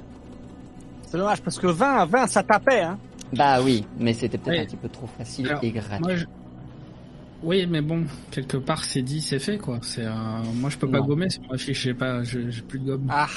C'est 1.14 1.18
dommage, 1.20 1.42
parce 1.42 1.60
que 1.60 1.68
20, 1.68 2.06
20, 2.06 2.26
ça 2.26 2.42
tapait, 2.42 2.80
hein. 2.80 2.98
Bah 3.36 3.58
oui, 3.62 3.84
mais 4.00 4.12
c'était 4.14 4.36
peut-être 4.36 4.56
Oui. 4.56 4.62
un 4.62 4.64
petit 4.66 4.74
peu 4.74 4.88
trop 4.88 5.06
facile 5.06 5.46
Alors, 5.48 5.62
et 5.62 5.70
gratuit. 5.70 6.16
Je- 6.16 6.26
Oui, 7.44 7.68
mais 7.70 7.82
bon, 7.82 8.02
quelque 8.32 8.56
part 8.56 8.82
c'est 8.82 9.00
dit, 9.02 9.20
c'est 9.20 9.38
fait 9.38 9.56
quoi. 9.58 9.78
C'est, 9.80 10.04
euh, 10.04 10.10
moi 10.56 10.70
je 10.70 10.76
peux 10.76 10.90
pas 10.90 10.98
Non. 10.98 11.04
gommer 11.04 11.30
sur 11.30 11.40
ma 11.48 11.56
fiche, 11.56 11.82
j'ai 11.82 11.94
pas, 11.94 12.24
j'ai 12.24 12.40
plus 12.66 12.80
de 12.80 12.86
gomme. 12.86 13.06
Ah, 13.10 13.28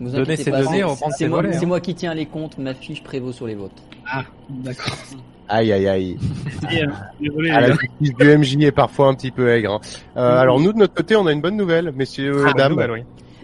Vous 0.00 0.10
Donner, 0.10 0.34
c'est 0.36 0.50
donner, 0.50 0.64
c'est- 0.78 0.82
reprendre, 0.82 1.14
c'est 1.16 1.28
moi, 1.28 1.40
hein. 1.46 1.66
moi 1.66 1.78
qui 1.80 1.94
tiens 1.94 2.14
les 2.14 2.26
comptes, 2.26 2.58
ma 2.58 2.74
fiche 2.74 3.04
prévaut 3.04 3.30
sur 3.30 3.46
les 3.46 3.54
vôtres. 3.54 3.80
Ah, 4.10 4.24
d'accord. 4.50 4.86
Aïe, 5.48 5.70
aïe, 5.72 5.86
aïe. 5.86 6.18
Euh, 6.64 6.86
Désolé. 7.20 7.50
Ah, 7.52 7.60
la 7.60 7.68
gars. 7.68 7.76
justice 8.00 8.16
du 8.18 8.38
MJ 8.38 8.64
est 8.64 8.72
parfois 8.72 9.06
un 9.06 9.14
petit 9.14 9.30
peu 9.30 9.48
aigre. 9.50 9.74
hein. 9.74 9.80
Euh, 10.16 10.38
alors 10.40 10.58
nous 10.58 10.72
de 10.72 10.78
notre 10.78 10.94
côté, 10.94 11.14
on 11.14 11.26
a 11.28 11.32
une 11.32 11.42
bonne 11.42 11.56
nouvelle, 11.56 11.92
messieurs, 11.92 12.38
Ah, 12.40 12.44
bonne 12.46 12.54
dames. 12.56 12.72
nouvelle, 12.72 12.90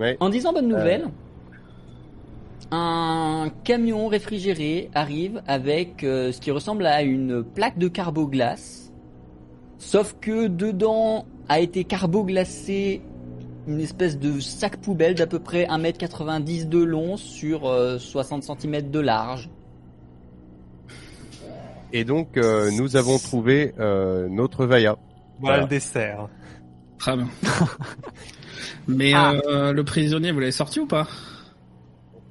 oui. 0.01 0.07
En 0.19 0.29
disant 0.29 0.53
bonne 0.53 0.67
nouvelle, 0.67 1.05
un 2.73 3.51
camion 3.65 4.07
réfrigéré 4.09 4.91
arrive 4.95 5.43
avec 5.47 6.05
euh, 6.05 6.31
ce 6.33 6.41
qui 6.41 6.51
ressemble 6.51 6.87
à 6.87 7.03
une 7.03 7.43
plaque 7.43 7.79
de 7.79 7.89
carboglace, 7.89 8.93
sauf 9.79 10.15
que 10.21 10.47
dedans 10.47 11.27
a 11.49 11.61
été 11.61 11.85
carboglacé 11.85 13.03
une 13.67 13.81
espèce 13.81 14.19
de 14.19 14.41
sac 14.41 14.77
poubelle 14.79 15.15
d'à 15.15 15.27
peu 15.27 15.39
près 15.39 15.65
1m90 15.67 16.69
de 16.69 16.79
long 16.83 17.17
sur 17.17 17.67
euh, 17.69 17.99
60 17.99 18.43
cm 18.45 18.91
de 18.91 19.01
large. 19.01 19.51
Et 21.93 22.05
donc 22.05 22.37
euh, 22.37 22.71
nous 22.71 22.97
avons 22.97 23.19
trouvé 23.19 23.75
euh, 23.81 24.29
notre 24.29 24.65
Vaya. 24.65 24.97
Voilà 25.41 25.57
Voilà. 25.57 25.63
le 25.63 25.69
dessert. 25.69 26.29
Très 26.99 27.17
bien. 27.17 27.29
Mais 28.89 29.13
Ah. 29.15 29.33
euh, 29.49 29.73
le 29.73 29.85
prisonnier, 29.85 30.31
vous 30.33 30.39
l'avez 30.41 30.53
sorti 30.53 30.79
ou 30.81 30.87
pas? 30.87 31.09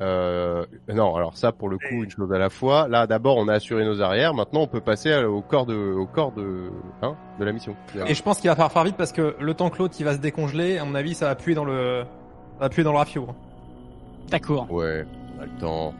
Euh, 0.01 0.65
non, 0.87 1.15
alors 1.15 1.35
ça 1.35 1.51
pour 1.51 1.67
le 1.67 1.77
coup 1.77 2.03
une 2.03 2.09
chose 2.09 2.31
à 2.31 2.37
la 2.37 2.49
fois. 2.49 2.87
Là 2.87 3.05
d'abord 3.05 3.37
on 3.37 3.47
a 3.49 3.53
assuré 3.53 3.83
nos 3.83 4.01
arrières, 4.01 4.33
maintenant 4.33 4.61
on 4.61 4.67
peut 4.67 4.79
passer 4.81 5.13
au 5.23 5.41
corps 5.41 5.65
de 5.65 5.75
au 5.75 6.05
corps 6.05 6.31
de 6.31 6.69
hein, 7.01 7.15
de 7.39 7.43
la 7.45 7.51
mission. 7.51 7.75
Et 8.07 8.13
je 8.13 8.23
pense 8.23 8.39
qu'il 8.39 8.49
va 8.49 8.55
falloir 8.55 8.71
faire 8.71 8.85
vite 8.85 8.95
parce 8.97 9.11
que 9.11 9.35
le 9.39 9.53
temps 9.53 9.69
que 9.69 9.77
l'autre 9.79 9.95
il 9.99 10.05
va 10.05 10.13
se 10.13 10.19
décongeler, 10.19 10.77
à 10.77 10.85
mon 10.85 10.95
avis, 10.95 11.13
ça 11.15 11.25
va 11.25 11.35
puer 11.35 11.53
dans 11.53 11.65
le, 11.65 12.03
ça 12.57 12.61
va 12.65 12.69
puer 12.69 12.83
dans 12.83 12.93
le 12.93 12.97
rafio. 12.97 13.27
d'accord. 14.29 14.71
Ouais, 14.71 15.05
on 15.37 15.41
a 15.41 15.45
le 15.45 15.59
temps. 15.59 15.93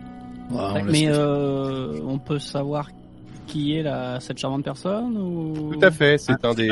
Mais 0.86 1.08
euh, 1.10 2.00
on 2.08 2.18
peut 2.18 2.40
savoir 2.40 2.90
qui 3.48 3.76
est 3.78 3.84
la, 3.84 4.20
cette 4.20 4.38
charmante 4.38 4.64
personne 4.64 5.18
ou... 5.18 5.74
Tout 5.74 5.80
à 5.86 5.92
fait, 5.92 6.18
c'est 6.18 6.34
Ah, 6.44 6.50
un 6.50 6.54
des 6.54 6.70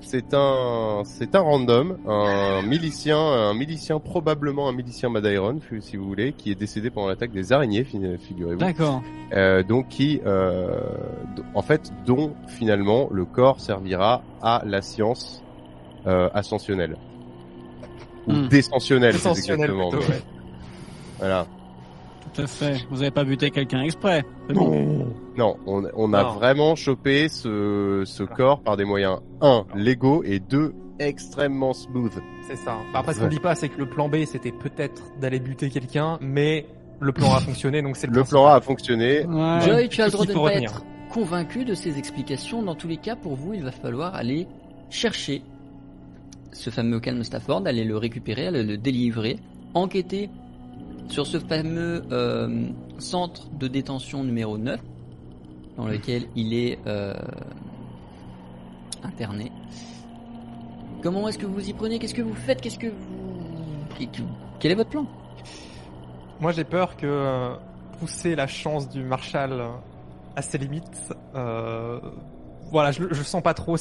c'est 0.00 0.34
un 0.34 1.02
c'est 1.04 1.34
un 1.34 1.40
random, 1.40 1.96
un 2.06 2.62
milicien, 2.62 3.18
un 3.18 3.54
milicien 3.54 4.00
probablement 4.00 4.68
un 4.68 4.72
milicien 4.72 5.08
Madairon, 5.08 5.58
si 5.80 5.96
vous 5.96 6.06
voulez, 6.06 6.32
qui 6.32 6.50
est 6.50 6.54
décédé 6.54 6.90
pendant 6.90 7.08
l'attaque 7.08 7.32
des 7.32 7.52
araignées, 7.52 7.84
fi- 7.84 8.00
figurez-vous. 8.18 8.60
D'accord. 8.60 9.02
Euh, 9.32 9.62
donc 9.62 9.88
qui, 9.88 10.20
euh, 10.26 10.80
en 11.54 11.62
fait, 11.62 11.92
dont 12.06 12.32
finalement 12.46 13.08
le 13.12 13.24
corps 13.24 13.60
servira 13.60 14.22
à 14.42 14.62
la 14.64 14.80
science 14.82 15.42
euh, 16.06 16.28
ascensionnelle 16.34 16.96
ou 18.26 18.32
Hmm. 18.32 18.48
descensionnelle, 18.48 19.14
exactement. 19.14 19.88
plutôt, 19.90 20.04
ouais. 20.10 20.22
Voilà. 21.18 21.46
À 22.38 22.46
fait. 22.46 22.86
Vous 22.90 23.02
avez 23.02 23.10
pas 23.10 23.24
buté 23.24 23.50
quelqu'un 23.50 23.82
exprès. 23.82 24.24
bon. 24.50 25.06
Non, 25.36 25.56
on, 25.66 25.84
on 25.94 26.12
a 26.14 26.22
Non. 26.24 26.32
vraiment 26.32 26.74
chopé 26.74 27.28
ce, 27.28 28.02
ce 28.04 28.22
corps 28.24 28.60
par 28.60 28.76
des 28.76 28.84
moyens 28.84 29.20
un 29.40 29.64
légaux 29.74 30.22
et 30.24 30.40
deux 30.40 30.74
extrêmement 30.98 31.72
smooth. 31.72 32.12
C'est 32.48 32.56
ça. 32.56 32.76
Bah, 32.92 33.00
Après, 33.00 33.14
ce 33.14 33.20
qu'on 33.20 33.28
dit 33.28 33.38
pas, 33.38 33.54
c'est 33.54 33.68
que 33.68 33.78
le 33.78 33.88
plan 33.88 34.08
B, 34.08 34.24
c'était 34.26 34.50
peut-être 34.52 35.02
d'aller 35.20 35.38
buter 35.38 35.70
quelqu'un, 35.70 36.18
mais 36.20 36.66
le 37.00 37.12
plan 37.12 37.32
A 37.32 37.36
a 37.36 37.40
fonctionné, 37.40 37.82
donc 37.82 37.96
c'est 37.96 38.08
le, 38.08 38.14
Le 38.14 38.24
plan 38.24 38.46
A 38.46 38.54
a 38.54 38.60
fonctionné. 38.60 39.24
Ouais. 39.26 39.60
Joy, 39.60 39.88
tu 39.88 40.02
as 40.02 40.06
le 40.06 40.10
droit 40.12 40.26
de 40.26 40.32
pas 40.32 40.38
retenir. 40.40 40.70
être 40.70 40.84
convaincu 41.12 41.64
de 41.64 41.74
ces 41.74 41.98
explications. 41.98 42.62
Dans 42.62 42.74
tous 42.74 42.88
les 42.88 42.96
cas, 42.96 43.14
pour 43.14 43.36
vous, 43.36 43.54
il 43.54 43.62
va 43.62 43.70
falloir 43.70 44.14
aller 44.16 44.48
chercher 44.90 45.42
ce 46.52 46.70
fameux 46.70 46.98
calme 46.98 47.22
Stafford, 47.22 47.62
aller 47.66 47.84
le 47.84 47.96
récupérer, 47.96 48.48
aller 48.48 48.64
le 48.64 48.76
délivrer, 48.76 49.38
enquêter 49.74 50.30
sur 51.08 51.26
ce 51.26 51.38
fameux 51.38 52.04
euh, 52.12 52.68
centre 52.98 53.48
de 53.50 53.68
détention 53.68 54.24
numéro 54.24 54.58
9, 54.58 54.80
dans 55.76 55.86
lequel 55.86 56.26
il 56.36 56.54
est 56.54 56.78
euh, 56.86 57.14
interné. 59.02 59.50
Comment 61.02 61.28
est-ce 61.28 61.38
que 61.38 61.46
vous 61.46 61.68
y 61.68 61.72
prenez? 61.72 61.98
Qu'est-ce 61.98 62.14
que 62.14 62.22
vous 62.22 62.34
faites? 62.34 62.60
Qu'est-ce 62.60 62.78
que 62.78 62.88
vous... 62.88 64.06
Quel 64.60 64.72
est 64.72 64.74
votre 64.74 64.90
plan? 64.90 65.06
Moi, 66.40 66.52
j'ai 66.52 66.64
peur 66.64 66.96
que 66.96 67.06
euh, 67.06 67.54
pousser 67.98 68.36
la 68.36 68.46
chance 68.46 68.88
du 68.88 69.02
Marshal 69.02 69.62
à 70.36 70.42
ses 70.42 70.58
limites, 70.58 71.14
voilà, 72.70 72.92
je, 72.92 73.04
je 73.10 73.22
sens 73.22 73.42
pas 73.42 73.54
trop. 73.54 73.76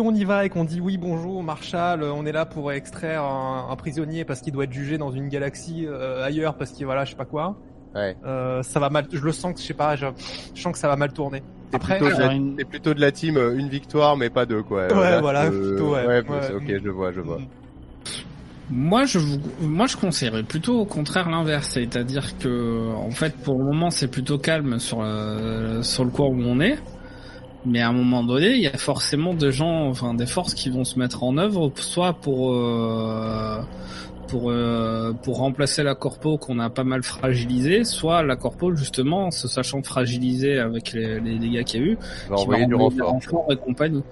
On 0.00 0.14
y 0.14 0.24
va 0.24 0.44
et 0.44 0.48
qu'on 0.48 0.64
dit 0.64 0.80
oui, 0.80 0.96
bonjour, 0.96 1.42
Marshal, 1.42 2.02
euh, 2.02 2.12
on 2.12 2.26
est 2.26 2.32
là 2.32 2.46
pour 2.46 2.72
extraire 2.72 3.22
un, 3.22 3.68
un 3.70 3.76
prisonnier 3.76 4.24
parce 4.24 4.40
qu'il 4.40 4.52
doit 4.52 4.64
être 4.64 4.72
jugé 4.72 4.98
dans 4.98 5.10
une 5.10 5.28
galaxie 5.28 5.86
euh, 5.86 6.24
ailleurs 6.24 6.56
parce 6.56 6.72
qu'il 6.72 6.86
voilà, 6.86 7.04
je 7.04 7.10
sais 7.10 7.16
pas 7.16 7.24
quoi. 7.24 7.56
Ouais. 7.94 8.16
Euh, 8.26 8.62
ça 8.62 8.80
va 8.80 8.90
mal. 8.90 9.06
Je 9.10 9.20
le 9.24 9.32
sens 9.32 9.54
que 9.54 9.60
je 9.60 9.64
sais 9.66 9.74
pas. 9.74 9.96
Je, 9.96 10.06
je 10.54 10.60
sens 10.60 10.72
que 10.72 10.78
ça 10.78 10.88
va 10.88 10.96
mal 10.96 11.12
tourner. 11.12 11.42
Après, 11.72 11.98
plutôt, 11.98 12.18
la- 12.18 12.32
une- 12.32 12.56
plutôt 12.56 12.94
de 12.94 13.00
la 13.00 13.12
team 13.12 13.36
une 13.36 13.68
victoire 13.68 14.16
mais 14.16 14.30
pas 14.30 14.46
deux 14.46 14.62
quoi. 14.62 14.86
Ouais, 14.88 15.10
Là, 15.10 15.20
voilà, 15.20 15.44
euh, 15.46 15.50
plutôt, 15.70 15.94
ouais. 15.94 16.06
ouais, 16.06 16.28
Ouais. 16.28 16.52
ok, 16.54 16.82
je 16.84 16.88
vois, 16.90 17.12
je 17.12 17.20
vois. 17.20 17.38
Moi, 18.70 19.06
je 19.06 19.18
vous, 19.18 19.38
moi, 19.62 19.86
je 19.86 19.96
conseillerais 19.96 20.42
plutôt 20.42 20.78
au 20.80 20.84
contraire 20.84 21.30
l'inverse, 21.30 21.68
c'est-à-dire 21.72 22.36
que, 22.38 22.92
en 22.94 23.10
fait, 23.10 23.34
pour 23.36 23.58
le 23.58 23.64
moment, 23.64 23.90
c'est 23.90 24.08
plutôt 24.08 24.36
calme 24.36 24.78
sur 24.78 25.02
le, 25.02 25.80
sur 25.82 26.04
le 26.04 26.10
coin 26.10 26.26
où 26.26 26.38
on 26.42 26.60
est. 26.60 26.78
Mais 27.66 27.80
à 27.80 27.88
un 27.88 27.92
moment 27.92 28.22
donné, 28.22 28.54
il 28.54 28.62
y 28.62 28.66
a 28.68 28.78
forcément 28.78 29.34
des 29.34 29.52
gens, 29.52 29.88
enfin, 29.88 30.14
des 30.14 30.26
forces 30.26 30.54
qui 30.54 30.70
vont 30.70 30.84
se 30.84 30.98
mettre 30.98 31.22
en 31.24 31.36
œuvre, 31.38 31.72
soit 31.76 32.12
pour, 32.12 32.54
euh, 32.54 33.60
pour, 34.28 34.50
euh, 34.50 35.12
pour 35.22 35.38
remplacer 35.38 35.82
la 35.82 35.94
corpo 35.94 36.38
qu'on 36.38 36.58
a 36.58 36.70
pas 36.70 36.84
mal 36.84 37.02
fragilisée, 37.02 37.82
soit 37.84 38.22
la 38.22 38.36
corpo, 38.36 38.74
justement, 38.76 39.30
se 39.30 39.48
sachant 39.48 39.82
fragilisée 39.82 40.58
avec 40.58 40.92
les, 40.92 41.18
les 41.20 41.38
dégâts 41.38 41.64
qu'il 41.64 41.80
y 41.80 41.84
a 41.84 41.86
eu, 41.86 41.98
va 42.28 42.36
qui 42.36 42.42
envoyer 42.42 42.62
va 42.62 42.68
du 42.68 42.74
renfort. 42.74 43.46
et 43.50 43.56
compagnie. 43.56 44.02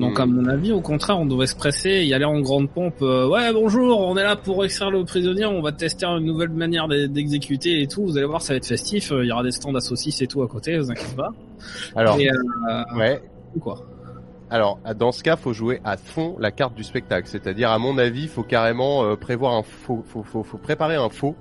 Donc 0.00 0.18
Hmm. 0.18 0.22
à 0.22 0.26
mon 0.26 0.46
avis, 0.46 0.72
au 0.72 0.80
contraire, 0.80 1.18
on 1.18 1.26
devrait 1.26 1.46
se 1.46 1.56
presser, 1.56 2.04
y 2.04 2.14
aller 2.14 2.24
en 2.24 2.40
grande 2.40 2.70
pompe. 2.70 3.02
euh, 3.02 3.28
ouais, 3.28 3.52
bonjour, 3.52 4.00
on 4.00 4.16
est 4.16 4.22
là 4.22 4.36
pour 4.36 4.64
extraire 4.64 4.90
le 4.90 5.04
prisonnier, 5.04 5.44
on 5.44 5.60
va 5.60 5.72
tester 5.72 6.06
une 6.06 6.24
nouvelle 6.24 6.50
manière 6.50 6.88
d'e- 6.88 7.06
d'exécuter 7.08 7.82
et 7.82 7.86
tout. 7.88 8.04
Vous 8.04 8.16
allez 8.16 8.26
voir, 8.26 8.40
ça 8.42 8.52
va 8.52 8.56
être 8.58 8.66
festif. 8.66 9.10
euh, 9.12 9.24
Il 9.24 9.28
y 9.28 9.32
aura 9.32 9.42
des 9.42 9.50
stands 9.50 9.74
à 9.74 9.80
saucisses 9.80 10.22
et 10.22 10.26
tout 10.26 10.42
à 10.42 10.48
côté, 10.48 10.78
vous 10.78 10.90
inquiétez 10.90 11.16
pas. 11.16 11.30
Alors, 11.96 12.18
Et, 12.20 12.30
euh, 12.30 12.82
ouais. 12.96 13.20
quoi. 13.60 13.76
Alors, 14.54 14.78
dans 14.96 15.10
ce 15.10 15.24
cas, 15.24 15.34
faut 15.34 15.52
jouer 15.52 15.80
à 15.84 15.96
fond 15.96 16.36
la 16.38 16.52
carte 16.52 16.74
du 16.74 16.84
spectacle. 16.84 17.26
C'est-à-dire, 17.26 17.70
à 17.72 17.78
mon 17.80 17.98
avis, 17.98 18.28
faut 18.28 18.44
carrément 18.44 19.02
euh, 19.02 19.16
prévoir 19.16 19.54
un 19.54 19.64
faux, 19.64 20.04
faut, 20.06 20.22
faut, 20.22 20.44
faut 20.44 20.58
préparer 20.58 20.94
un 20.94 21.08
faux. 21.08 21.34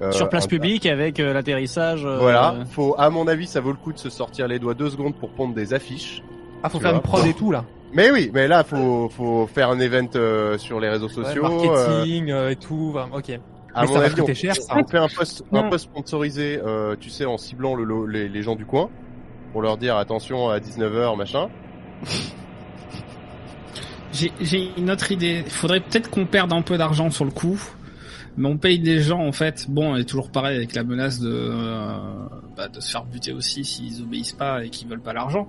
euh, 0.00 0.12
Sur 0.12 0.28
place 0.28 0.44
un- 0.44 0.48
publique 0.48 0.86
avec 0.86 1.18
euh, 1.18 1.32
l'atterrissage. 1.32 2.04
euh, 2.06 2.18
Voilà, 2.20 2.54
faut, 2.70 2.94
à 2.96 3.10
mon 3.10 3.26
avis, 3.26 3.48
ça 3.48 3.60
vaut 3.60 3.72
le 3.72 3.76
coup 3.76 3.92
de 3.92 3.98
se 3.98 4.08
sortir 4.08 4.46
les 4.46 4.60
doigts 4.60 4.74
deux 4.74 4.88
secondes 4.88 5.16
pour 5.16 5.30
pondre 5.30 5.52
des 5.52 5.74
affiches. 5.74 6.22
ah, 6.62 6.68
faut 6.68 6.78
faire 6.78 6.90
vois. 6.90 6.98
une 6.98 7.02
prod 7.02 7.26
et 7.26 7.34
tout 7.34 7.50
là. 7.50 7.64
Mais 7.92 8.12
oui, 8.12 8.30
mais 8.32 8.46
là, 8.46 8.62
faut, 8.62 9.08
faut 9.08 9.48
faire 9.48 9.68
un 9.70 9.80
event 9.80 10.06
euh, 10.14 10.56
sur 10.56 10.78
les 10.78 10.88
réseaux 10.88 11.08
sociaux. 11.08 11.42
marketing 11.42 12.30
euh, 12.30 12.50
et 12.50 12.56
tout. 12.56 12.92
bah, 12.94 13.08
ok. 13.12 13.30
à 13.74 13.82
Mais 13.82 13.88
mon 13.88 13.94
ça 13.94 14.04
avis, 14.04 14.20
on, 14.20 14.32
cher, 14.32 14.54
ça. 14.54 14.76
on 14.76 14.86
fait 14.86 14.98
un 14.98 15.08
post, 15.08 15.44
un 15.52 15.64
post 15.68 15.86
sponsorisé, 15.86 16.60
euh, 16.64 16.94
tu 17.00 17.10
sais, 17.10 17.24
en 17.24 17.36
ciblant 17.36 17.74
le, 17.74 18.06
les, 18.06 18.28
les 18.28 18.42
gens 18.44 18.54
du 18.54 18.64
coin, 18.64 18.90
pour 19.52 19.60
leur 19.60 19.76
dire 19.76 19.96
attention 19.96 20.48
à 20.50 20.60
19h, 20.60 21.16
machin. 21.16 21.48
J'ai 24.12 24.32
j'ai 24.40 24.70
une 24.76 24.90
autre 24.90 25.12
idée. 25.12 25.42
Il 25.44 25.50
faudrait 25.50 25.80
peut-être 25.80 26.10
qu'on 26.10 26.26
perde 26.26 26.52
un 26.52 26.62
peu 26.62 26.76
d'argent 26.76 27.10
sur 27.10 27.24
le 27.24 27.30
coup. 27.30 27.60
Mais 28.36 28.48
on 28.48 28.56
paye 28.56 28.78
des 28.78 29.00
gens 29.00 29.20
en 29.20 29.32
fait. 29.32 29.66
Bon, 29.68 29.96
et 29.96 30.04
toujours 30.04 30.30
pareil 30.30 30.56
avec 30.56 30.74
la 30.74 30.84
menace 30.84 31.18
de 31.20 31.30
euh, 31.32 31.96
bah, 32.56 32.68
de 32.68 32.80
se 32.80 32.90
faire 32.90 33.04
buter 33.04 33.32
aussi 33.32 33.64
s'ils 33.64 34.02
obéissent 34.02 34.32
pas 34.32 34.64
et 34.64 34.70
qu'ils 34.70 34.88
veulent 34.88 35.00
pas 35.00 35.12
l'argent. 35.12 35.48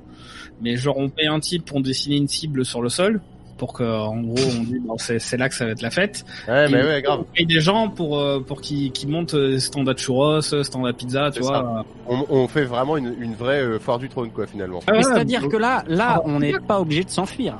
Mais 0.61 0.75
genre 0.77 0.97
on 0.97 1.09
paye 1.09 1.27
un 1.27 1.39
type 1.39 1.65
pour 1.65 1.81
dessiner 1.81 2.17
une 2.17 2.27
cible 2.27 2.65
sur 2.65 2.81
le 2.81 2.89
sol 2.89 3.21
pour 3.57 3.73
que 3.73 3.83
en 3.83 4.19
gros 4.21 4.35
on 4.59 4.63
dit 4.63 4.79
bon 4.79 4.95
c'est 4.97 5.37
là 5.37 5.47
que 5.47 5.53
ça 5.53 5.65
va 5.65 5.71
être 5.71 5.83
la 5.83 5.91
fête. 5.91 6.25
Ouais, 6.47 6.67
mais 6.69 6.79
Et 6.79 6.83
ouais, 6.83 7.01
grave. 7.03 7.19
On 7.21 7.23
paye 7.35 7.45
des 7.45 7.59
gens 7.61 7.87
pour 7.89 8.17
euh, 8.17 8.39
pour 8.39 8.61
qu'ils 8.61 8.91
qu'ils 8.91 9.09
montent 9.09 9.35
euh, 9.35 9.59
stand 9.59 9.87
à 9.87 9.93
churros, 9.95 10.41
stand 10.41 10.87
à 10.87 10.93
pizza, 10.93 11.29
tu 11.31 11.41
vois. 11.41 11.85
On, 12.07 12.25
on 12.29 12.47
fait 12.47 12.65
vraiment 12.65 12.97
une, 12.97 13.13
une 13.19 13.35
vraie 13.35 13.61
euh, 13.61 13.79
foire 13.79 13.99
du 13.99 14.09
trône, 14.09 14.31
quoi, 14.31 14.47
finalement. 14.47 14.79
Ah 14.87 14.93
ouais, 14.93 15.03
c'est-à-dire 15.03 15.47
que 15.47 15.57
là, 15.57 15.83
là, 15.87 16.15
Ah, 16.15 16.21
on 16.25 16.39
n'est 16.39 16.59
pas 16.59 16.81
obligé 16.81 17.03
de 17.03 17.09
s'enfuir. 17.11 17.55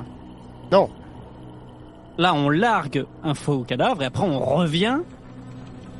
Non. 0.72 0.88
Là, 2.18 2.34
on 2.34 2.48
largue 2.50 3.04
un 3.22 3.34
faux 3.34 3.60
cadavre 3.62 4.02
et 4.02 4.06
après 4.06 4.24
on 4.24 4.38
revient 4.40 4.98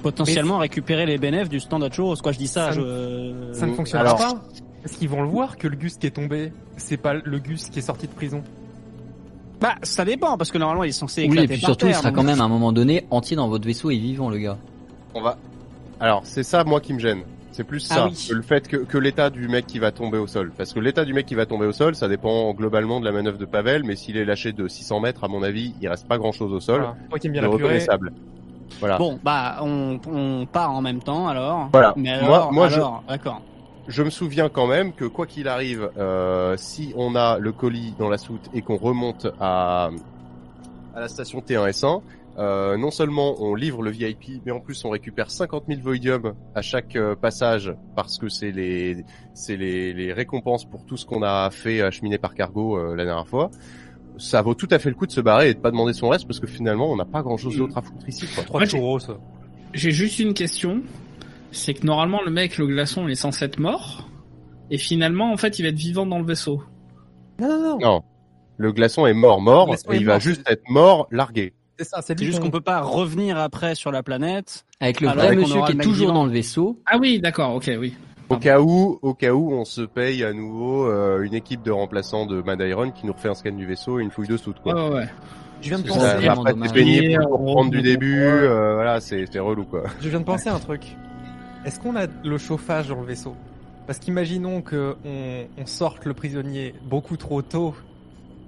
potentiellement 0.02 0.58
récupérer 0.58 1.06
les 1.06 1.16
bénéfices 1.18 1.48
du 1.48 1.60
stand 1.60 1.84
à 1.84 1.90
churros. 1.90 2.16
Quoi, 2.16 2.32
je 2.32 2.38
dis 2.38 2.48
ça, 2.48 2.66
Ça 2.66 2.72
je... 2.72 3.50
Ça 3.52 3.66
ne 3.66 3.74
fonctionnera 3.74 4.08
alors- 4.10 4.18
pas. 4.34 4.42
Est-ce 4.84 4.98
qu'ils 4.98 5.08
vont 5.08 5.22
le 5.22 5.28
voir 5.28 5.56
que 5.58 5.68
le 5.68 5.76
Gus 5.76 5.96
qui 5.96 6.08
est 6.08 6.10
tombé, 6.10 6.52
c'est 6.76 6.96
pas 6.96 7.14
le 7.14 7.38
Gus 7.38 7.68
qui 7.70 7.78
est 7.78 7.82
sorti 7.82 8.08
de 8.08 8.12
prison? 8.12 8.42
Bah, 9.60 9.76
ça 9.84 10.04
dépend 10.04 10.36
parce 10.36 10.50
que 10.50 10.58
normalement 10.58 10.82
il 10.82 10.88
est 10.88 10.92
censé 10.92 11.20
Oui, 11.22 11.26
éclater 11.28 11.44
et 11.44 11.48
puis 11.48 11.60
par 11.60 11.68
surtout, 11.68 11.86
il 11.86 11.94
sera 11.94 12.08
donc- 12.10 12.16
quand 12.16 12.24
même 12.24 12.40
à 12.40 12.44
un 12.44 12.48
moment 12.48 12.72
donné 12.72 13.06
entier 13.10 13.36
dans 13.36 13.46
votre 13.48 13.64
vaisseau 13.64 13.90
et 13.90 13.96
vivant, 13.96 14.28
le 14.28 14.38
gars. 14.38 14.58
On 15.14 15.22
va. 15.22 15.36
Alors, 16.00 16.22
c'est 16.24 16.42
ça, 16.42 16.64
moi, 16.64 16.80
qui 16.80 16.94
me 16.94 16.98
gêne. 16.98 17.22
C'est 17.52 17.64
plus 17.64 17.86
Ah 17.90 17.94
ça, 17.94 18.06
oui. 18.06 18.26
que 18.28 18.34
le 18.34 18.42
fait 18.42 18.66
que, 18.66 18.76
que 18.78 18.98
l'état 18.98 19.28
du 19.30 19.46
mec 19.46 19.66
qui 19.66 19.78
va 19.78 19.92
tomber 19.92 20.18
au 20.18 20.26
sol. 20.26 20.52
Parce 20.56 20.72
que 20.72 20.80
l'état 20.80 21.04
du 21.04 21.12
mec 21.12 21.26
qui 21.26 21.34
va 21.34 21.44
tomber 21.46 21.66
au 21.66 21.72
sol, 21.72 21.94
ça 21.94 22.08
dépend 22.08 22.52
globalement 22.54 22.98
de 22.98 23.04
la 23.04 23.12
manœuvre 23.12 23.36
de 23.38 23.44
Pavel, 23.44 23.84
mais 23.84 23.94
s'il 23.94 24.16
est 24.16 24.24
lâché 24.24 24.52
de 24.52 24.66
600 24.68 25.00
mètres, 25.00 25.22
à 25.24 25.28
mon 25.28 25.42
avis, 25.42 25.74
il 25.80 25.88
reste 25.88 26.08
pas 26.08 26.16
grand 26.18 26.32
chose 26.32 26.52
au 26.52 26.60
sol. 26.60 26.80
Voilà. 26.80 26.96
Bien 27.30 27.42
purée. 27.42 27.46
reconnaissable. 27.46 28.12
Voilà. 28.80 28.96
Bon, 28.96 29.18
bah, 29.22 29.58
on, 29.60 30.00
on 30.10 30.46
part 30.46 30.72
en 30.72 30.80
même 30.80 31.00
temps 31.02 31.28
alors. 31.28 31.68
Voilà. 31.72 31.92
Mais 31.96 32.18
Moi- 32.22 32.36
alors, 32.36 32.52
moi, 32.52 32.68
je- 32.68 32.76
alors, 32.76 33.04
d'accord. 33.08 33.42
Je 33.88 34.02
me 34.02 34.10
souviens 34.10 34.48
quand 34.48 34.66
même 34.68 34.92
que 34.92 35.04
quoi 35.04 35.26
qu'il 35.26 35.46
arrive, 35.48 35.90
euh, 35.98 36.54
si 36.56 36.94
on 36.96 37.14
a 37.16 37.38
le 37.38 37.52
colis 37.52 37.94
dans 37.98 38.08
la 38.08 38.16
soute 38.16 38.48
et 38.54 38.62
qu'on 38.62 38.76
remonte 38.76 39.26
à, 39.40 39.90
à 40.94 41.00
la 41.00 41.08
station 41.08 41.40
T1S1, 41.40 42.00
euh, 42.38 42.76
non 42.78 42.90
seulement 42.90 43.34
on 43.42 43.54
livre 43.54 43.82
le 43.82 43.90
VIP, 43.90 44.42
mais 44.46 44.52
en 44.52 44.60
plus 44.60 44.84
on 44.84 44.90
récupère 44.90 45.30
50 45.30 45.64
000 45.68 45.80
Voidium 45.82 46.34
à 46.54 46.62
chaque 46.62 46.96
euh, 46.96 47.14
passage 47.14 47.74
parce 47.94 48.18
que 48.18 48.28
c'est 48.28 48.50
les 48.52 49.04
c'est 49.34 49.56
les, 49.56 49.92
les 49.92 50.12
récompenses 50.12 50.64
pour 50.64 50.84
tout 50.86 50.96
ce 50.96 51.04
qu'on 51.04 51.22
a 51.22 51.50
fait 51.50 51.82
acheminer 51.82 52.18
par 52.18 52.34
cargo 52.34 52.78
euh, 52.78 52.96
la 52.96 53.04
dernière 53.04 53.28
fois. 53.28 53.50
Ça 54.18 54.40
vaut 54.42 54.54
tout 54.54 54.68
à 54.70 54.78
fait 54.78 54.88
le 54.88 54.94
coup 54.94 55.06
de 55.06 55.12
se 55.12 55.20
barrer 55.20 55.50
et 55.50 55.54
de 55.54 55.58
pas 55.58 55.70
demander 55.70 55.92
son 55.92 56.08
reste 56.08 56.26
parce 56.26 56.40
que 56.40 56.46
finalement 56.46 56.90
on 56.90 56.96
n'a 56.96 57.04
pas 57.04 57.22
grand 57.22 57.36
chose 57.36 57.56
d'autre 57.56 57.76
à 57.78 57.82
foutre 57.82 58.08
ici. 58.08 58.26
Quoi. 58.34 58.44
Trois 58.44 58.60
Moi, 58.60 58.64
j'ai- 58.66 58.70
churros. 58.78 58.98
J'ai 59.74 59.90
juste 59.90 60.18
une 60.18 60.34
question. 60.34 60.82
C'est 61.50 61.74
que 61.74 61.84
normalement 61.86 62.20
le 62.24 62.30
mec, 62.30 62.56
le 62.58 62.66
glaçon, 62.66 63.06
il 63.08 63.12
est 63.12 63.14
censé 63.14 63.44
être 63.44 63.58
mort. 63.58 64.08
Et 64.70 64.78
finalement, 64.78 65.32
en 65.32 65.36
fait, 65.36 65.58
il 65.58 65.62
va 65.62 65.68
être 65.68 65.76
vivant 65.76 66.06
dans 66.06 66.18
le 66.18 66.24
vaisseau. 66.24 66.62
Non, 67.40 67.48
non, 67.48 67.58
non. 67.58 67.78
Non, 67.80 68.02
le 68.56 68.72
glaçon 68.72 69.06
est 69.06 69.12
mort 69.14 69.40
mort 69.42 69.74
et 69.90 69.96
il 69.96 70.06
va 70.06 70.18
juste 70.18 70.42
être 70.48 70.62
mort 70.70 71.08
largué. 71.10 71.52
C'est 71.78 71.84
ça, 71.84 72.02
c'est 72.02 72.18
juste 72.22 72.40
qu'on- 72.40 72.50
peut 72.50 72.60
pas 72.60 72.80
revenir 72.80 73.38
après 73.38 73.74
sur 73.74 73.90
la 73.90 74.02
planète. 74.02 74.64
Avec 74.80 75.00
le 75.00 75.08
vrai 75.08 75.34
monsieur 75.36 75.60
qui 75.66 75.72
est 75.72 75.76
toujours 75.80 75.94
vivant. 76.08 76.14
dans 76.14 76.26
le 76.26 76.32
vaisseau. 76.32 76.78
Ah 76.86 76.98
oui, 77.00 77.20
d'accord, 77.20 77.54
ok, 77.54 77.70
oui. 77.78 77.94
Au 78.28 78.36
cas 78.36 78.60
où, 78.60 78.98
au 79.02 79.14
cas 79.14 79.32
où, 79.32 79.52
on 79.52 79.64
se 79.64 79.82
paye 79.82 80.24
à 80.24 80.32
nouveau 80.32 80.86
euh, 80.86 81.22
une 81.22 81.34
équipe 81.34 81.62
de 81.62 81.70
remplaçants 81.70 82.24
de 82.26 82.40
Madairon 82.42 82.90
qui 82.90 83.04
nous 83.06 83.12
refait 83.12 83.28
un 83.28 83.34
scan 83.34 83.52
du 83.52 83.66
vaisseau 83.66 83.98
et 84.00 84.02
une 84.02 84.10
fouille 84.10 84.28
de 84.28 84.36
soute. 84.36 84.58
Quoi. 84.62 84.74
ouais, 84.90 84.94
ouais. 84.96 85.08
Je 85.60 85.68
viens 85.68 85.78
de 85.78 85.86
penser. 85.86 86.00
ça- 86.00 86.10
Ça, 86.12 86.16
vraiment 86.16 86.42
après, 86.44 86.68
c'est 86.68 86.72
pénible 86.74 87.22
pour 87.28 87.38
reprendre 87.40 87.70
du 87.70 87.82
début. 87.82 88.20
euh, 88.22 88.74
voilà, 88.74 89.00
c'est 89.00 89.26
c'est 89.30 89.38
relou 89.38 89.64
quoi. 89.64 89.84
Je 90.00 90.08
viens 90.08 90.18
de 90.20 90.24
penser 90.24 90.48
à 90.48 90.54
un 90.54 90.58
truc. 90.58 90.96
Est-ce 91.64 91.78
qu'on 91.78 91.94
a 91.94 92.06
le 92.24 92.38
chauffage 92.38 92.88
dans 92.88 93.00
le 93.00 93.06
vaisseau? 93.06 93.34
Parce 93.86 93.98
qu'imaginons 93.98 94.60
que 94.62 94.96
on, 95.04 95.44
on 95.60 95.66
sorte 95.66 96.04
le 96.06 96.14
prisonnier 96.14 96.74
beaucoup 96.84 97.16
trop 97.16 97.42
tôt 97.42 97.74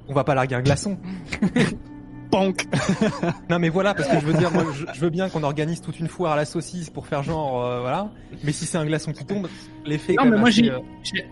on 0.09 0.13
va 0.15 0.25
pas 0.25 0.35
larguer 0.35 0.57
un 0.57 0.63
glaçon. 0.63 0.99
Non 3.51 3.59
mais 3.59 3.69
voilà, 3.69 3.95
parce 3.95 4.09
que 4.09 4.21
je 4.21 4.27
veux 4.27 4.35
dire, 4.35 4.51
je 4.93 5.01
veux 5.01 5.11
bien 5.11 5.29
qu'on 5.29 5.43
organise 5.43 5.81
toute 5.81 6.01
une 6.01 6.09
foire 6.09 6.33
à 6.33 6.37
la 6.37 6.45
saucisse 6.45 6.91
pour 6.91 7.07
faire 7.07 7.23
genre, 7.23 7.65
euh, 7.65 7.81
voilà. 7.81 8.11
Mais 8.43 8.53
si 8.53 8.67
c'est 8.67 8.79
un 8.79 8.87
glaçon 8.87 9.13
qui 9.13 9.25
tombe, 9.25 9.49
l'effet. 9.87 10.15
Non, 10.15 10.25
mais 10.27 10.37
moi, 10.39 10.49
assez, 10.49 10.65
j'ai- 10.65 10.71
euh, 10.71 10.79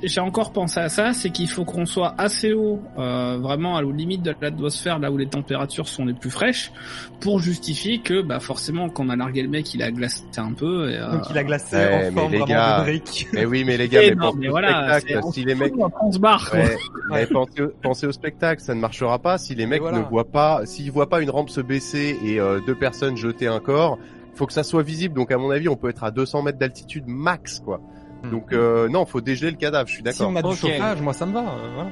J'ai 0.02 0.20
encore 0.20 0.52
pensé 0.52 0.78
à 0.80 0.88
ça, 0.88 1.12
c'est 1.12 1.30
qu'il 1.30 1.48
faut 1.48 1.64
qu'on 1.64 1.86
soit 1.86 2.14
assez 2.18 2.52
haut, 2.52 2.80
euh, 2.98 3.38
vraiment 3.40 3.76
à 3.76 3.82
la 3.82 3.90
limite 3.90 4.22
de 4.22 4.34
l'atmosphère, 4.40 4.98
là 4.98 5.10
où 5.10 5.16
les 5.16 5.26
températures 5.28 5.88
sont 5.88 6.04
les 6.04 6.12
plus 6.12 6.30
fraîches, 6.30 6.72
pour 7.20 7.38
justifier 7.38 8.00
que, 8.00 8.20
bah 8.20 8.38
forcément, 8.40 8.88
quand 8.90 9.06
on 9.06 9.08
a 9.08 9.16
largué 9.16 9.42
le 9.42 9.48
mec, 9.48 9.72
il 9.74 9.82
a 9.82 9.90
glacé 9.90 10.24
un 10.36 10.52
peu. 10.52 10.90
Et, 10.90 10.96
euh, 10.96 11.12
Donc 11.12 11.30
il 11.30 11.38
a 11.38 11.44
glacé 11.44 11.76
Ouais, 11.76 12.08
en 12.10 12.12
forme 12.12 12.32
les 12.32 12.38
vraiment 12.38 12.54
gars, 12.54 12.78
de 12.80 12.84
brique. 12.84 13.28
Mais 13.32 13.44
oui, 13.46 13.64
mais 13.64 13.76
les 13.76 13.88
gars, 13.88 14.00
mais 14.08 14.14
non, 14.14 14.32
mais 14.36 14.48
voilà, 14.48 15.00
spectacle. 15.00 15.26
Si 15.32 15.40
se 15.40 15.46
les 15.46 15.54
mecs, 15.54 15.72
on 16.02 16.12
se 16.12 16.18
barre, 16.18 16.50
quoi. 16.50 16.58
Ouais, 16.60 16.76
mais 17.10 17.26
pensez, 17.26 17.62
au- 17.62 17.72
pensez 17.82 18.06
au 18.06 18.12
spectacle, 18.12 18.60
ça 18.62 18.74
ne 18.74 18.80
marchera 18.80 19.18
pas 19.18 19.38
si 19.38 19.54
les 19.54 19.66
mecs 19.66 19.80
voilà. 19.82 19.98
ne 20.00 20.04
voient 20.04 20.30
pas, 20.30 20.66
s'ils 20.66 20.90
voient 20.92 21.08
pas 21.08 21.22
une 21.22 21.30
rampe 21.30 21.48
se 21.50 21.60
baisser 21.62 22.18
et 22.24 22.38
euh, 22.40 22.60
deux 22.66 22.74
personnes 22.74 23.16
jeter 23.16 23.46
un 23.46 23.60
corps, 23.60 23.98
faut 24.34 24.46
que 24.46 24.52
ça 24.52 24.62
soit 24.62 24.82
visible. 24.82 25.14
Donc 25.14 25.30
à 25.32 25.38
mon 25.38 25.50
avis, 25.50 25.68
on 25.68 25.76
peut 25.76 25.88
être 25.88 26.04
à 26.04 26.10
200 26.10 26.42
mètres 26.42 26.58
d'altitude 26.58 27.04
max, 27.06 27.60
quoi. 27.60 27.80
Hmm. 28.22 28.30
Donc 28.30 28.52
euh, 28.52 28.88
non, 28.88 29.04
faut 29.06 29.20
dégeler 29.20 29.50
le 29.50 29.56
cadavre. 29.56 29.88
Je 29.88 29.94
suis 29.94 30.02
Si 30.12 30.22
on 30.22 30.32
d'accord. 30.32 30.52
a 30.52 30.54
du 30.54 30.60
chauffage, 30.60 31.00
moi 31.00 31.12
ça 31.12 31.26
me 31.26 31.32
va. 31.32 31.40
euh, 31.40 31.70
voilà. 31.74 31.90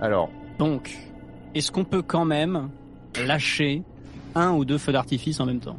Alors, 0.00 0.30
Donc, 0.58 0.96
est-ce 1.54 1.70
qu'on 1.72 1.84
peut 1.84 2.02
quand 2.02 2.24
même 2.24 2.68
lâcher 3.26 3.82
un 4.34 4.52
ou 4.52 4.64
deux 4.64 4.78
feux 4.78 4.92
d'artifice 4.92 5.40
en 5.40 5.46
même 5.46 5.60
temps 5.60 5.76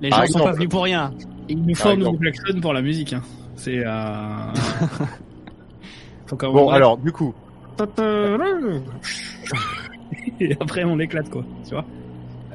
Les 0.00 0.08
Par 0.10 0.20
gens 0.20 0.26
sont 0.26 0.38
exemple. 0.38 0.44
pas 0.46 0.52
venus 0.52 0.68
pour 0.68 0.82
rien. 0.84 1.12
Il 1.48 1.58
nous 1.62 1.74
Par 1.74 1.76
faut 1.82 1.88
un 1.90 1.96
nouveau 1.96 2.10
exemple. 2.14 2.30
klaxon 2.32 2.60
pour 2.60 2.72
la 2.72 2.82
musique. 2.82 3.12
Hein. 3.12 3.22
C'est. 3.56 3.82
Euh... 3.86 4.52
faut 6.26 6.36
bon, 6.36 6.70
alors 6.70 6.96
du 6.98 7.12
coup, 7.12 7.32
Et 10.40 10.56
après, 10.60 10.84
on 10.84 10.98
éclate, 10.98 11.30
quoi. 11.30 11.44
Tu 11.64 11.70
vois 11.70 11.84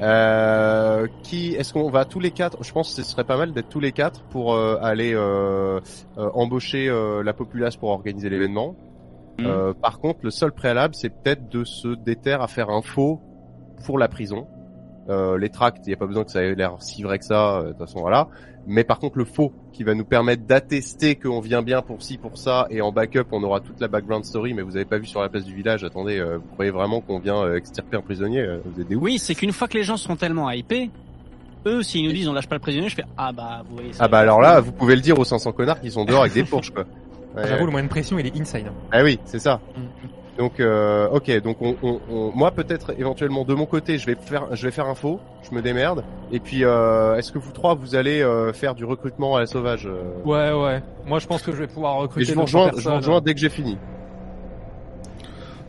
euh, 0.02 1.06
qui, 1.22 1.54
est-ce 1.54 1.72
qu'on 1.72 1.90
va 1.90 2.04
tous 2.04 2.20
les 2.20 2.32
quatre? 2.32 2.62
Je 2.62 2.72
pense 2.72 2.94
que 2.94 3.02
ce 3.02 3.08
serait 3.08 3.24
pas 3.24 3.36
mal 3.36 3.52
d'être 3.52 3.68
tous 3.68 3.80
les 3.80 3.92
quatre 3.92 4.22
pour 4.24 4.54
euh, 4.54 4.76
aller 4.82 5.14
euh, 5.14 5.80
euh, 6.18 6.30
embaucher 6.34 6.90
la 7.24 7.32
populace 7.32 7.76
pour 7.76 7.90
organiser 7.90 8.28
l'événement. 8.28 8.74
Euh, 9.40 9.72
par 9.74 9.98
contre, 9.98 10.20
le 10.22 10.30
seul 10.30 10.52
préalable, 10.52 10.94
c'est 10.94 11.08
peut-être 11.08 11.48
de 11.48 11.64
se 11.64 11.88
déterre 11.88 12.42
à 12.42 12.48
faire 12.48 12.70
un 12.70 12.82
faux 12.82 13.20
pour 13.86 13.98
la 13.98 14.08
prison. 14.08 14.46
Euh, 15.08 15.36
les 15.36 15.48
tracts, 15.48 15.84
il 15.86 15.90
n'y 15.90 15.94
a 15.94 15.96
pas 15.96 16.06
besoin 16.06 16.24
que 16.24 16.30
ça 16.30 16.42
ait 16.42 16.54
l'air 16.54 16.76
si 16.80 17.02
vrai 17.02 17.18
que 17.18 17.24
ça, 17.24 17.62
de 17.62 17.68
toute 17.70 17.78
façon 17.78 18.00
voilà. 18.00 18.28
Mais 18.66 18.84
par 18.84 18.98
contre, 18.98 19.18
le 19.18 19.24
faux 19.24 19.52
qui 19.72 19.82
va 19.84 19.94
nous 19.94 20.04
permettre 20.04 20.44
d'attester 20.44 21.16
qu'on 21.16 21.40
vient 21.40 21.62
bien 21.62 21.82
pour 21.82 22.02
ci, 22.02 22.16
pour 22.18 22.38
ça, 22.38 22.66
et 22.70 22.80
en 22.80 22.92
backup, 22.92 23.24
on 23.32 23.42
aura 23.42 23.60
toute 23.60 23.80
la 23.80 23.88
background 23.88 24.24
story. 24.24 24.54
Mais 24.54 24.62
vous 24.62 24.76
avez 24.76 24.84
pas 24.84 24.98
vu 24.98 25.06
sur 25.06 25.20
la 25.20 25.28
place 25.28 25.44
du 25.44 25.54
village. 25.54 25.82
Attendez, 25.84 26.18
euh, 26.18 26.38
vous 26.38 26.48
croyez 26.52 26.70
vraiment 26.70 27.00
qu'on 27.00 27.18
vient 27.18 27.42
euh, 27.42 27.56
extirper 27.56 27.96
un 27.96 28.00
prisonnier 28.02 28.40
euh, 28.40 28.58
Vous 28.64 28.80
êtes 28.80 28.86
des 28.88 28.94
ouf. 28.94 29.02
Oui, 29.02 29.18
c'est 29.18 29.34
qu'une 29.34 29.52
fois 29.52 29.66
que 29.68 29.76
les 29.78 29.82
gens 29.84 29.96
seront 29.96 30.16
tellement 30.16 30.48
hypés, 30.50 30.90
eux, 31.66 31.82
s'ils 31.82 32.04
nous 32.06 32.12
disent 32.12 32.28
on 32.28 32.32
lâche 32.32 32.48
pas 32.48 32.56
le 32.56 32.60
prisonnier, 32.60 32.88
je 32.88 32.94
fais 32.96 33.04
ah 33.16 33.32
bah 33.32 33.62
vous 33.68 33.76
voyez. 33.76 33.92
ça- 33.92 34.04
Ah 34.04 34.08
bah 34.08 34.18
alors 34.20 34.40
là, 34.40 34.60
vous 34.60 34.72
pouvez 34.72 34.94
le 34.96 35.00
dire 35.00 35.18
aux 35.18 35.24
500 35.24 35.52
connards 35.52 35.80
qui 35.80 35.90
sont 35.90 36.04
dehors 36.04 36.22
avec 36.22 36.32
des 36.34 36.44
fourches 36.44 36.70
quoi. 36.70 36.84
Ouais, 37.36 37.46
J'avoue, 37.48 37.66
le 37.66 37.70
moyen 37.72 37.86
de 37.86 37.90
pression, 37.90 38.18
il 38.18 38.26
est 38.26 38.36
insane. 38.40 38.70
Ah 38.90 39.02
oui, 39.02 39.18
c'est 39.24 39.38
ça. 39.38 39.60
Mm. 39.76 39.80
Donc 40.42 40.58
euh, 40.58 41.06
ok, 41.12 41.40
donc 41.40 41.58
on, 41.60 41.76
on, 41.84 42.00
on- 42.10 42.32
moi 42.34 42.50
peut-être 42.50 42.98
éventuellement 42.98 43.44
de 43.44 43.54
mon 43.54 43.64
côté, 43.64 43.96
je 43.98 44.06
vais 44.06 44.16
faire 44.16 44.56
je 44.56 44.64
vais 44.66 44.72
faire 44.72 44.86
un 44.88 44.96
faux, 44.96 45.20
je 45.48 45.54
me 45.54 45.62
démerde. 45.62 46.02
Et 46.32 46.40
puis 46.40 46.64
euh, 46.64 47.14
est-ce 47.16 47.30
que 47.30 47.38
vous 47.38 47.52
trois 47.52 47.74
vous 47.76 47.94
allez 47.94 48.22
euh, 48.22 48.52
faire 48.52 48.74
du 48.74 48.84
recrutement 48.84 49.36
à 49.36 49.40
la 49.40 49.46
sauvage 49.46 49.86
euh 49.86 50.02
Ouais, 50.24 50.50
ouais. 50.52 50.82
Moi, 51.06 51.20
je 51.20 51.28
pense 51.28 51.42
que 51.42 51.52
je 51.52 51.58
vais 51.58 51.68
pouvoir 51.68 51.94
Et 51.94 52.00
recruter. 52.00 52.26
je 52.26 52.34
vous 52.34 52.40
200 52.40 52.58
rejoins, 52.58 52.80
je 52.80 52.88
vous 52.88 52.96
rejoins 52.96 53.20
dès 53.20 53.34
que 53.34 53.38
j'ai 53.40 53.50
fini. 53.50 53.78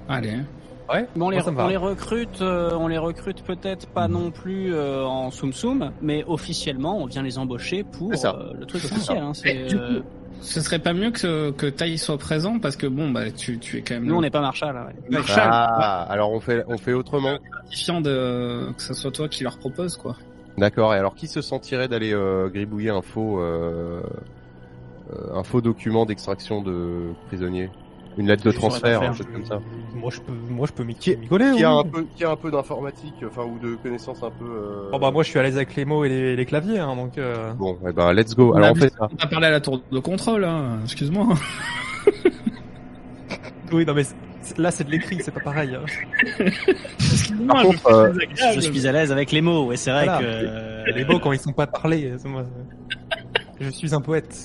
Allez. 0.10 0.38
Ouais. 0.92 1.08
Bon, 1.16 1.28
on 1.28 1.30
les, 1.30 1.38
Moi, 1.52 1.64
on 1.66 1.68
les 1.68 1.78
recrute, 1.78 2.42
euh, 2.42 2.72
on 2.78 2.88
les 2.88 2.98
recrute 2.98 3.44
peut-être 3.44 3.88
pas 3.88 4.08
non 4.08 4.32
plus 4.32 4.74
euh, 4.74 5.06
en 5.06 5.30
soum 5.30 5.54
soum, 5.54 5.92
mais 6.02 6.24
officiellement, 6.28 6.98
on 6.98 7.06
vient 7.06 7.22
les 7.22 7.38
embaucher 7.38 7.84
pour 7.84 8.10
C'est 8.12 8.18
ça. 8.22 8.36
euh, 8.40 8.54
le 8.60 8.66
truc 8.66 8.84
officiel. 8.86 9.18
Hein, 9.20 9.34
c'est, 9.36 9.68
Ce 10.44 10.62
serait 10.62 10.80
pas 10.80 10.94
mieux 10.94 11.12
que, 11.12 11.52
que 11.52 11.98
soit 11.98 12.18
présent 12.18 12.60
parce 12.60 12.76
que 12.76 12.86
bon, 12.88 13.10
bah, 13.10 13.32
tu, 13.32 13.58
tu 13.60 13.78
es 13.78 13.82
quand 13.82 13.96
même 13.96 14.06
nous, 14.06 14.16
on 14.16 14.22
n'est 14.22 14.30
pas 14.30 14.42
Marshall. 14.42 14.74
là, 14.76 14.86
ouais. 14.88 14.94
Marshall, 15.10 15.50
Ah, 15.52 16.06
alors 16.10 16.32
on 16.32 16.40
fait 16.40 16.64
on 16.68 16.78
fait 16.78 16.94
autrement. 16.94 17.38
gratifiant 17.52 18.02
de 18.02 18.70
que 18.76 18.82
ce 18.84 18.94
soit 18.94 19.12
toi 19.12 19.28
qui 19.30 19.44
leur 19.44 19.58
propose 19.58 19.98
quoi. 19.98 20.16
D'accord. 20.58 20.94
Et 20.94 20.98
alors 20.98 21.16
qui 21.16 21.28
se 21.28 21.42
sentirait 21.42 21.88
d'aller 21.88 22.14
euh, 22.14 22.50
gribouiller 22.50 22.90
un 22.90 23.02
faux 23.02 23.40
euh, 23.40 24.02
euh, 25.14 25.34
un 25.36 25.44
faux 25.44 25.62
document 25.62 26.06
d'extraction 26.06 26.62
de 26.62 27.14
prisonnier, 27.28 27.70
une 28.18 28.28
lettre 28.28 28.44
de 28.44 28.52
transfert, 28.52 29.02
un 29.02 29.12
truc 29.12 29.32
comme 29.34 29.46
ça. 29.46 29.60
Moi, 29.96 30.12
je 30.14 30.20
peux, 30.22 30.34
moi, 30.50 30.68
je 30.68 30.74
peux 30.74 30.84
m'y 30.84 30.96
Qui- 30.96 31.16
m'y 31.18 31.28
coller. 31.28 31.52
Qui 31.56 31.64
a 31.64 31.74
oui. 31.74 31.80
un 31.80 31.84
peu 31.90 32.06
qui 32.16 32.24
a 32.24 32.32
un 32.32 32.36
peu 32.36 32.52
d'informatique, 32.52 33.14
enfin 33.26 33.44
ou 33.44 33.58
de 33.60 33.76
connaissances 33.76 34.22
un 34.24 34.32
peu. 34.32 34.46
euh, 34.46 34.90
Oh 34.94 35.00
bah 35.00 35.12
moi, 35.12 35.24
je 35.24 35.30
suis 35.30 35.40
à 35.40 35.44
l'aise 35.44 35.56
avec 35.56 35.76
les 35.76 35.86
mots 35.86 36.04
et 36.06 36.10
les, 36.10 36.36
les 36.36 36.46
claviers, 36.46 36.80
hein, 36.80 36.96
donc. 36.96 37.18
Euh... 37.18 37.54
Bon, 37.54 37.78
eh 37.88 37.92
ben 37.94 38.12
let's 38.14 38.36
go. 38.36 38.52
On 38.54 38.58
Alors 38.58 38.72
on 38.72 38.76
fait 38.76 38.90
ça. 38.90 39.10
On 39.12 39.24
a 39.24 39.28
parlé 39.28 39.48
à 39.48 39.52
la 39.52 39.62
tour 39.62 39.82
de 39.92 40.00
contrôle, 40.00 40.44
hein. 40.46 40.80
excuse-moi. 40.84 41.28
Oui, 43.72 43.86
non 43.86 43.94
mais 43.96 44.04
là, 44.58 44.70
c'est 44.70 44.84
de 44.84 44.92
l'écrit, 44.92 45.18
c'est 45.24 45.32
pas 45.34 45.40
pareil. 45.40 45.74
hein. 45.76 45.82
Excuse-moi, 47.00 47.48
Par 47.48 47.62
je 47.64 47.68
contre, 47.68 47.88
euh. 47.92 48.14
Je 48.54 48.60
suis 48.60 48.88
à 48.88 48.92
l'aise 48.92 49.12
avec 49.12 49.32
les 49.32 49.42
mots, 49.42 49.72
et 49.72 49.78
c'est 49.78 49.90
vrai 49.92 50.06
Voilà. 50.06 50.20
que 50.20 50.92
Les 50.92 51.06
mots 51.06 51.18
quand 51.20 51.32
ils 51.32 51.40
sont 51.40 51.54
pas 51.54 51.66
parlés, 51.66 52.14
c'est 52.18 52.28
moi. 52.30 52.44
Je 53.60 53.70
suis 53.70 53.96
un 53.96 54.02
poète. 54.02 54.36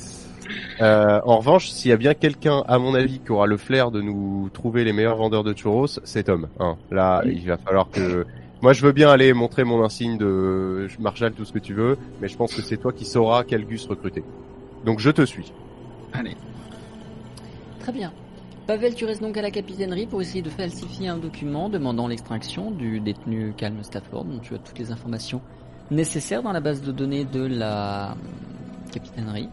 Euh, 0.81 1.21
en 1.25 1.39
revanche, 1.39 1.69
s'il 1.71 1.91
y 1.91 1.95
a 1.95 1.97
bien 1.97 2.15
quelqu'un, 2.15 2.63
à 2.67 2.79
mon 2.79 2.95
avis, 2.95 3.21
qui 3.21 3.33
aura 3.33 3.47
le 3.47 3.57
flair 3.57 3.91
de 3.91 4.01
nous 4.01 4.49
trouver 4.53 4.85
les 4.85 4.93
meilleurs 4.93 5.17
vendeurs 5.17 5.45
de 5.45 5.55
churros, 5.55 5.87
c'est 6.05 6.25
Tom. 6.25 6.49
Hein. 6.61 6.77
Là, 6.91 7.23
il 7.25 7.47
va 7.47 7.57
falloir 7.57 7.89
que. 7.91 8.27
Moi, 8.61 8.73
je 8.73 8.85
veux 8.85 8.93
bien 8.93 9.09
aller 9.09 9.33
montrer 9.35 9.63
mon 9.63 9.85
insigne 9.85 10.19
de 10.19 10.89
Marshall, 10.99 11.33
tout 11.33 11.45
ce 11.45 11.53
que 11.53 11.61
tu 11.61 11.75
veux, 11.75 11.97
mais 12.21 12.27
je 12.27 12.37
pense 12.37 12.53
que 12.53 12.61
c'est 12.61 12.77
toi 12.77 12.93
qui 12.93 13.05
sauras 13.05 13.45
quel 13.45 13.65
gus 13.65 13.87
recruter. 13.87 14.25
Donc, 14.85 14.99
je 14.99 15.11
te 15.11 15.25
suis. 15.25 15.53
Allez. 16.13 16.37
Très 17.79 17.93
bien. 17.93 18.13
Pavel, 18.67 18.95
tu 18.95 19.07
restes 19.07 19.23
donc 19.23 19.37
à 19.39 19.43
la 19.43 19.51
capitainerie 19.51 20.07
pour 20.07 20.21
essayer 20.21 20.43
de 20.43 20.51
falsifier 20.51 21.09
un 21.09 21.17
document 21.17 21.71
demandant 21.71 22.07
l'extraction 22.07 22.71
du 22.71 23.01
détenu 23.01 23.55
Calme 23.57 23.83
Stafford, 23.83 24.25
dont 24.25 24.41
tu 24.41 24.55
as 24.55 24.59
toutes 24.59 24.79
les 24.79 24.91
informations 24.91 25.41
nécessaires 25.91 26.43
dans 26.43 26.53
la 26.53 26.61
base 26.61 26.83
de 26.83 26.93
données 26.93 27.25
de 27.25 27.47
la 27.47 28.15
capitainerie. 28.93 29.49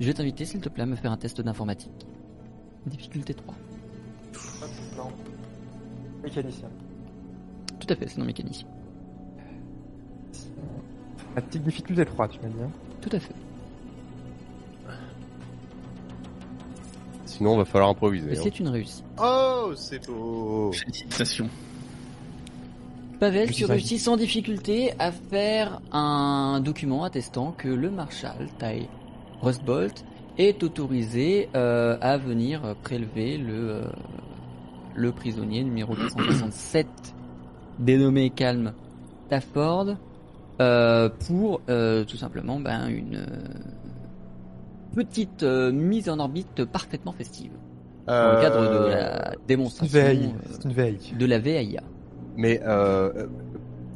Je 0.00 0.06
vais 0.06 0.14
t'inviter, 0.14 0.44
s'il 0.44 0.60
te 0.60 0.68
plaît, 0.68 0.82
à 0.82 0.86
me 0.86 0.96
faire 0.96 1.12
un 1.12 1.16
test 1.16 1.40
d'informatique. 1.40 2.06
Difficulté 2.86 3.34
3. 3.34 3.54
Non. 4.96 5.10
Mécanicien. 6.22 6.68
Tout 7.78 7.86
à 7.88 7.96
fait, 7.96 8.08
c'est 8.08 8.18
non 8.18 8.24
mécanicien. 8.24 8.66
La 11.36 11.42
petite 11.42 11.62
difficulté 11.62 12.04
3, 12.04 12.28
tu 12.28 12.40
m'as 12.40 12.48
dit. 12.48 12.62
Hein. 12.62 12.70
Tout 13.00 13.10
à 13.12 13.20
fait. 13.20 13.34
Sinon, 17.24 17.54
on 17.54 17.56
va 17.58 17.64
falloir 17.64 17.90
improviser. 17.90 18.32
Et 18.32 18.38
hein. 18.38 18.40
c'est 18.42 18.60
une 18.60 18.68
réussite. 18.68 19.04
Oh, 19.20 19.72
c'est 19.74 20.06
beau. 20.06 20.72
Félicitations. 20.72 21.48
Pavel, 23.18 23.50
tu 23.50 23.64
réussis 23.64 23.98
sans 23.98 24.16
difficulté 24.16 24.92
à 24.98 25.10
faire 25.12 25.80
un 25.92 26.60
document 26.60 27.04
attestant 27.04 27.52
que 27.52 27.68
le 27.68 27.90
marshal 27.90 28.48
Ty 28.58 28.88
Rustbolt 29.44 30.04
est 30.38 30.62
autorisé 30.62 31.48
euh, 31.54 31.96
à 32.00 32.16
venir 32.16 32.74
prélever 32.82 33.36
le, 33.38 33.70
euh, 33.70 33.82
le 34.94 35.12
prisonnier 35.12 35.62
numéro 35.62 35.94
267 35.94 36.86
dénommé 37.78 38.30
Calme 38.30 38.72
Stafford 39.26 39.96
euh, 40.60 41.08
pour 41.26 41.60
tout 41.62 42.16
simplement 42.16 42.60
ben, 42.60 42.88
une 42.88 43.26
petite 44.94 45.42
mise 45.42 46.08
en 46.08 46.18
orbite 46.18 46.64
parfaitement 46.64 47.12
festive 47.12 47.52
dans 48.06 48.32
le 48.34 48.40
cadre 48.40 48.60
de 48.62 48.90
la 48.90 49.32
démonstration 49.46 49.98
veille. 49.98 50.34
C'est 50.50 50.64
une 50.64 50.72
veille. 50.72 51.14
de 51.18 51.26
la 51.26 51.38
VAIA. 51.38 51.82
Mais 52.36 52.60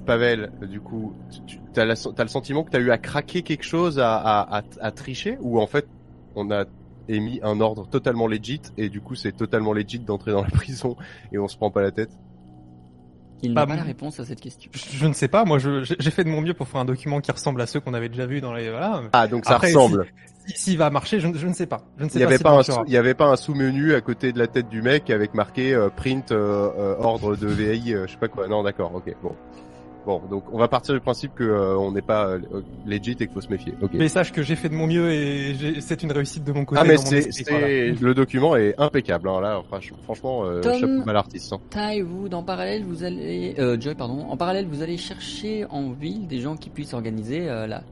Pavel, 0.08 0.50
du 0.62 0.80
coup, 0.80 1.14
tu 1.46 1.60
as, 1.76 1.84
la- 1.84 1.94
le 1.94 2.28
sentiment 2.28 2.64
que 2.64 2.70
tu 2.70 2.76
as 2.78 2.80
eu 2.80 2.90
à 2.90 2.98
craquer 2.98 3.42
quelque 3.42 3.62
chose, 3.64 3.98
à, 3.98 4.16
à, 4.16 4.58
à, 4.58 4.62
à 4.80 4.90
tricher, 4.90 5.36
ou 5.40 5.60
en 5.60 5.66
fait, 5.66 5.86
on 6.34 6.50
a 6.50 6.64
émis 7.08 7.40
un 7.42 7.60
ordre 7.60 7.86
totalement 7.88 8.26
legit, 8.26 8.62
et 8.78 8.88
du 8.88 9.00
coup, 9.02 9.14
c'est 9.14 9.32
totalement 9.32 9.74
legit 9.74 9.98
d'entrer 10.00 10.32
dans 10.32 10.42
la 10.42 10.50
prison, 10.62 10.96
et 11.32 11.38
on 11.38 11.46
se 11.48 11.56
prend 11.56 11.70
pas 11.70 11.82
la 11.82 11.92
tête? 11.92 12.10
Il 13.42 13.50
n'a 13.54 13.62
Pas 13.62 13.66
pas 13.66 13.76
la 13.76 13.84
réponse 13.84 14.18
à 14.18 14.24
cette 14.24 14.40
question. 14.40 14.70
Je, 14.74 14.96
je 14.96 15.06
ne 15.06 15.12
sais 15.12 15.28
pas, 15.28 15.44
moi 15.44 15.58
j'ai 15.58 16.10
fait 16.10 16.24
de 16.24 16.28
mon 16.28 16.40
mieux 16.40 16.54
pour 16.54 16.66
faire 16.66 16.80
un 16.80 16.84
document 16.84 17.20
qui 17.20 17.30
ressemble 17.30 17.60
à 17.60 17.66
ceux 17.66 17.78
qu'on 17.80 17.94
avait 17.94 18.08
déjà 18.08 18.26
vus 18.26 18.40
dans 18.40 18.52
les... 18.52 18.68
Voilà. 18.70 19.02
Ah, 19.12 19.28
donc 19.28 19.44
ça 19.44 19.54
Après, 19.54 19.68
ressemble. 19.68 20.06
Si- 20.46 20.56
S'il 20.56 20.78
va 20.78 20.90
marcher, 20.90 21.20
je, 21.20 21.28
ne- 21.28 21.36
je 21.38 21.46
ne 21.46 21.52
sais 21.52 21.66
pas. 21.66 21.82
Je 21.98 22.04
ne 22.04 22.08
sais 22.08 22.18
Il 22.18 22.20
y 22.20 22.24
pas 22.24 22.28
avait 22.30 22.38
pas 22.38 22.58
un 22.58 22.84
il 22.86 22.92
y 22.92 22.96
avait 22.96 23.14
pas 23.14 23.26
un 23.26 23.36
sous-menu 23.36 23.94
à 23.94 24.00
côté 24.00 24.32
de 24.32 24.38
la 24.38 24.46
tête 24.48 24.68
du 24.68 24.82
mec 24.82 25.10
avec 25.10 25.34
marqué 25.34 25.74
euh, 25.74 25.90
print 25.90 26.32
euh, 26.32 26.70
euh, 26.76 26.96
ordre 26.98 27.36
de 27.36 27.46
VI, 27.46 27.94
euh, 27.94 28.06
je 28.06 28.12
sais 28.12 28.18
pas 28.18 28.28
quoi. 28.28 28.48
Non, 28.48 28.62
d'accord, 28.62 28.94
ok, 28.94 29.14
bon. 29.22 29.36
Bon, 30.08 30.22
donc 30.30 30.44
on 30.54 30.56
va 30.58 30.68
partir 30.68 30.94
du 30.94 31.00
principe 31.00 31.34
que 31.34 31.44
euh, 31.44 31.76
on 31.76 31.92
n'est 31.92 32.00
pas 32.00 32.28
euh, 32.28 32.40
legit 32.86 33.10
et 33.10 33.14
qu'il 33.16 33.28
faut 33.28 33.42
se 33.42 33.50
méfier. 33.50 33.74
Ok. 33.82 33.90
Mais 33.92 34.08
sache 34.08 34.32
que 34.32 34.40
j'ai 34.42 34.56
fait 34.56 34.70
de 34.70 34.74
mon 34.74 34.86
mieux 34.86 35.12
et 35.12 35.54
c'est 35.82 36.02
une 36.02 36.12
réussite 36.12 36.44
de 36.44 36.52
mon 36.52 36.64
côté. 36.64 36.80
ah 36.82 36.84
mais 36.88 36.96
c'est, 36.96 37.28
voilà. 37.46 37.66
le 37.68 38.14
document 38.14 38.56
est 38.56 38.74
impeccable. 38.80 39.28
hein, 39.28 39.38
là, 39.42 39.60
franch- 39.70 39.92
franchement, 40.04 40.46
euh, 40.46 40.62
Tom- 40.62 40.80
chapeau 40.80 41.02
bas 41.04 41.12
l'artiste. 41.12 41.52
Hein. 41.52 41.60
Tai, 41.68 42.00
vous, 42.00 42.30
dans 42.30 42.42
parallèle, 42.42 42.84
vous 42.84 43.04
allez, 43.04 43.54
euh, 43.58 43.78
Joy, 43.78 43.94
pardon, 43.96 44.24
en 44.30 44.36
parallèle, 44.38 44.66
vous 44.66 44.80
allez 44.80 44.96
chercher 44.96 45.66
en 45.68 45.90
ville 45.90 46.26
des 46.26 46.40
gens 46.40 46.56
qui 46.56 46.70
puissent 46.70 46.94
organiser 46.94 47.46
euh, 47.46 47.66
la, 47.66 47.82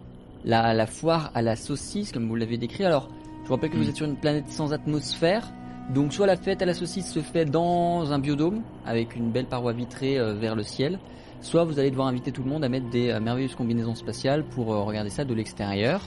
la, 0.46 0.72
la 0.72 0.86
foire 0.86 1.30
à 1.34 1.42
la 1.42 1.54
saucisse, 1.54 2.12
comme 2.12 2.26
vous 2.28 2.34
l'avez 2.36 2.56
décrit. 2.56 2.84
Alors, 2.86 3.10
je 3.42 3.48
vous 3.48 3.54
rappelle 3.56 3.68
que 3.68 3.76
vous 3.76 3.84
Mm. 3.84 3.88
êtes 3.90 3.96
sur 3.96 4.06
une 4.06 4.16
planète 4.16 4.48
sans 4.48 4.72
atmosphère, 4.72 5.52
donc 5.94 6.14
soit 6.14 6.26
la 6.26 6.36
fête 6.36 6.62
à 6.62 6.64
la 6.64 6.72
saucisse 6.72 7.12
se 7.12 7.20
fait 7.20 7.44
dans 7.44 8.10
un 8.10 8.18
biodôme 8.18 8.62
avec 8.86 9.14
une 9.16 9.30
belle 9.30 9.44
paroi 9.46 9.74
vitrée 9.74 10.18
euh, 10.18 10.32
vers 10.32 10.56
le 10.56 10.62
ciel, 10.62 10.98
soit 11.40 11.64
vous 11.64 11.78
allez 11.78 11.90
devoir 11.90 12.08
inviter 12.08 12.32
tout 12.32 12.42
le 12.42 12.50
monde 12.50 12.64
à 12.64 12.68
mettre 12.68 12.88
des 12.90 13.10
euh, 13.10 13.20
merveilleuses 13.20 13.54
combinaisons 13.54 13.94
spatiales 13.94 14.44
pour 14.44 14.72
euh, 14.72 14.82
regarder 14.82 15.10
ça 15.10 15.24
de 15.24 15.34
l'extérieur. 15.34 16.00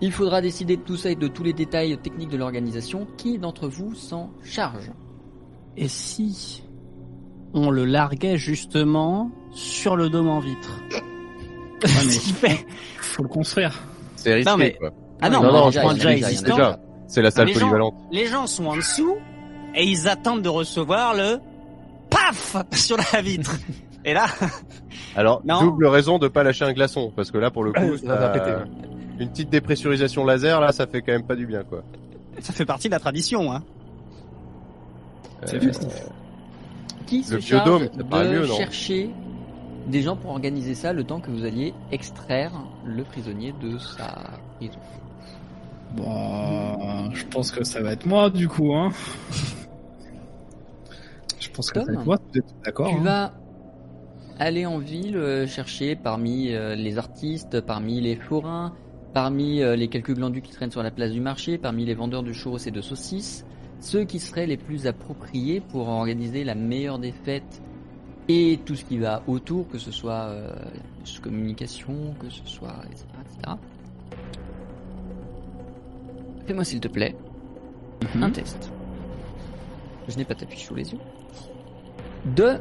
Il 0.00 0.12
faudra 0.12 0.40
décider 0.42 0.76
de 0.76 0.82
tout 0.82 0.96
ça 0.96 1.10
et 1.10 1.14
de 1.14 1.26
tous 1.28 1.42
les 1.42 1.52
détails 1.54 1.96
techniques 1.98 2.28
de 2.28 2.36
l'organisation. 2.36 3.06
Qui 3.16 3.38
d'entre 3.38 3.66
vous 3.68 3.94
s'en 3.94 4.30
charge? 4.44 4.90
Et 5.76 5.88
si 5.88 6.62
on 7.54 7.70
le 7.70 7.84
larguait 7.84 8.36
justement 8.36 9.30
sur 9.52 9.96
le 9.96 10.08
dôme 10.10 10.28
en 10.28 10.40
vitre? 10.40 10.80
Mais- 11.82 11.88
Ce 11.88 12.18
qui 12.20 12.32
fait- 12.32 12.66
Faut 12.98 13.22
le 13.22 13.28
construire. 13.28 13.74
C'est 14.16 14.34
risqué. 14.34 14.50
Non, 14.50 14.56
mais- 14.56 14.72
quoi. 14.74 14.90
Ah 15.20 15.30
non, 15.30 15.40
Non, 15.40 15.46
mais 15.46 15.52
non, 15.58 15.64
on 15.66 15.70
je 15.70 15.78
prend 15.78 15.88
pense 15.88 15.94
déjà 15.96 16.08
a 16.08 16.12
existant. 16.12 16.56
Déjà, 16.56 16.80
c'est 17.06 17.22
la 17.22 17.30
salle 17.30 17.46
Les 17.46 17.52
gens- 17.54 17.60
polyvalente. 17.60 17.94
Les 18.12 18.26
gens 18.26 18.46
sont 18.46 18.66
en 18.66 18.76
dessous 18.76 19.16
et 19.74 19.84
ils 19.84 20.08
attendent 20.08 20.42
de 20.42 20.48
recevoir 20.50 21.14
le 21.14 21.38
paf 22.10 22.56
sur 22.72 22.98
la 23.12 23.22
vitre. 23.22 23.56
Et 24.06 24.14
là, 24.14 24.26
Alors, 25.16 25.42
Non. 25.44 25.60
double 25.60 25.86
raison 25.88 26.18
de 26.18 26.28
pas 26.28 26.42
lâcher 26.44 26.64
un 26.64 26.72
glaçon, 26.72 27.12
parce 27.14 27.30
que 27.30 27.38
là, 27.38 27.50
pour 27.50 27.64
le 27.64 27.72
coup, 27.72 27.96
ça 27.98 28.16
va 28.16 28.28
péter, 28.30 28.50
ouais. 28.52 28.64
une 29.18 29.28
petite 29.30 29.50
dépressurisation 29.50 30.24
laser, 30.24 30.60
là, 30.60 30.72
ça 30.72 30.86
fait 30.86 31.02
quand 31.02 31.12
même 31.12 31.26
pas 31.26 31.36
du 31.36 31.46
bien, 31.46 31.64
quoi. 31.64 31.82
ça 32.38 32.52
fait 32.52 32.64
partie 32.64 32.88
de 32.88 32.92
la 32.92 33.00
tradition. 33.00 33.52
Hein. 33.52 33.62
C'est 35.44 35.56
Euh, 35.56 35.60
festif. 35.60 36.06
Qui 37.06 37.22
se 37.22 37.34
Le 37.34 37.40
charge 37.40 37.90
de 37.94 38.02
mieux, 38.02 38.46
non 38.46 38.56
chercher 38.56 39.10
des 39.86 40.02
gens 40.02 40.16
pour 40.16 40.30
organiser 40.30 40.74
ça 40.74 40.92
le 40.92 41.04
temps 41.04 41.20
que 41.20 41.30
vous 41.30 41.44
alliez 41.44 41.72
extraire 41.92 42.50
le 42.84 43.04
prisonnier 43.04 43.54
de 43.60 43.78
sa 43.78 44.12
prison? 44.56 44.78
Bon, 45.94 47.10
je 47.12 47.24
pense 47.26 47.52
que 47.52 47.62
ça 47.64 47.80
va 47.80 47.92
être 47.92 48.06
moi 48.06 48.28
du 48.30 48.48
coup. 48.48 48.74
Hein. 48.74 48.90
Je 51.38 51.48
pense 51.50 51.70
que 51.70 51.78
ça 51.80 51.86
va 51.86 51.92
Tom, 51.92 52.00
être 52.00 52.06
moi. 52.06 52.18
Vous 52.32 52.38
êtes 52.40 52.54
d'accord 52.64 52.88
Tu 52.88 52.96
hein 52.96 53.00
vas 53.02 53.32
aller 54.38 54.66
en 54.66 54.78
ville 54.78 55.16
euh, 55.16 55.46
chercher 55.46 55.96
parmi 55.96 56.52
euh, 56.52 56.74
les 56.74 56.98
artistes, 56.98 57.60
parmi 57.60 58.00
les 58.00 58.16
forains, 58.16 58.74
parmi 59.14 59.62
euh, 59.62 59.76
les 59.76 59.88
quelques 59.88 60.14
glandus 60.14 60.42
qui 60.42 60.52
traînent 60.52 60.70
sur 60.70 60.82
la 60.82 60.90
place 60.90 61.12
du 61.12 61.20
marché, 61.20 61.58
parmi 61.58 61.84
les 61.84 61.94
vendeurs 61.94 62.22
de 62.22 62.32
churros 62.32 62.58
et 62.58 62.70
de 62.70 62.80
saucisses, 62.80 63.44
ceux 63.80 64.04
qui 64.04 64.18
seraient 64.18 64.46
les 64.46 64.56
plus 64.56 64.86
appropriés 64.86 65.60
pour 65.60 65.88
organiser 65.88 66.44
la 66.44 66.54
meilleure 66.54 66.98
des 66.98 67.12
fêtes 67.12 67.62
et 68.28 68.58
tout 68.64 68.74
ce 68.74 68.84
qui 68.84 68.98
va 68.98 69.22
autour, 69.26 69.68
que 69.68 69.78
ce 69.78 69.90
soit 69.92 70.24
euh, 70.30 70.50
communication, 71.22 72.14
que 72.18 72.28
ce 72.28 72.44
soit 72.44 72.74
etc. 72.90 73.04
etc. 73.20 73.56
Fais-moi 76.46 76.64
s'il 76.64 76.80
te 76.80 76.88
plaît 76.88 77.14
Mhm. 78.14 78.22
un 78.24 78.30
test. 78.30 78.70
Je 80.08 80.16
n'ai 80.16 80.24
pas 80.24 80.34
ta 80.34 80.46
fiche 80.46 80.66
sous 80.66 80.74
les 80.74 80.92
yeux. 80.92 80.98
De 82.36 82.58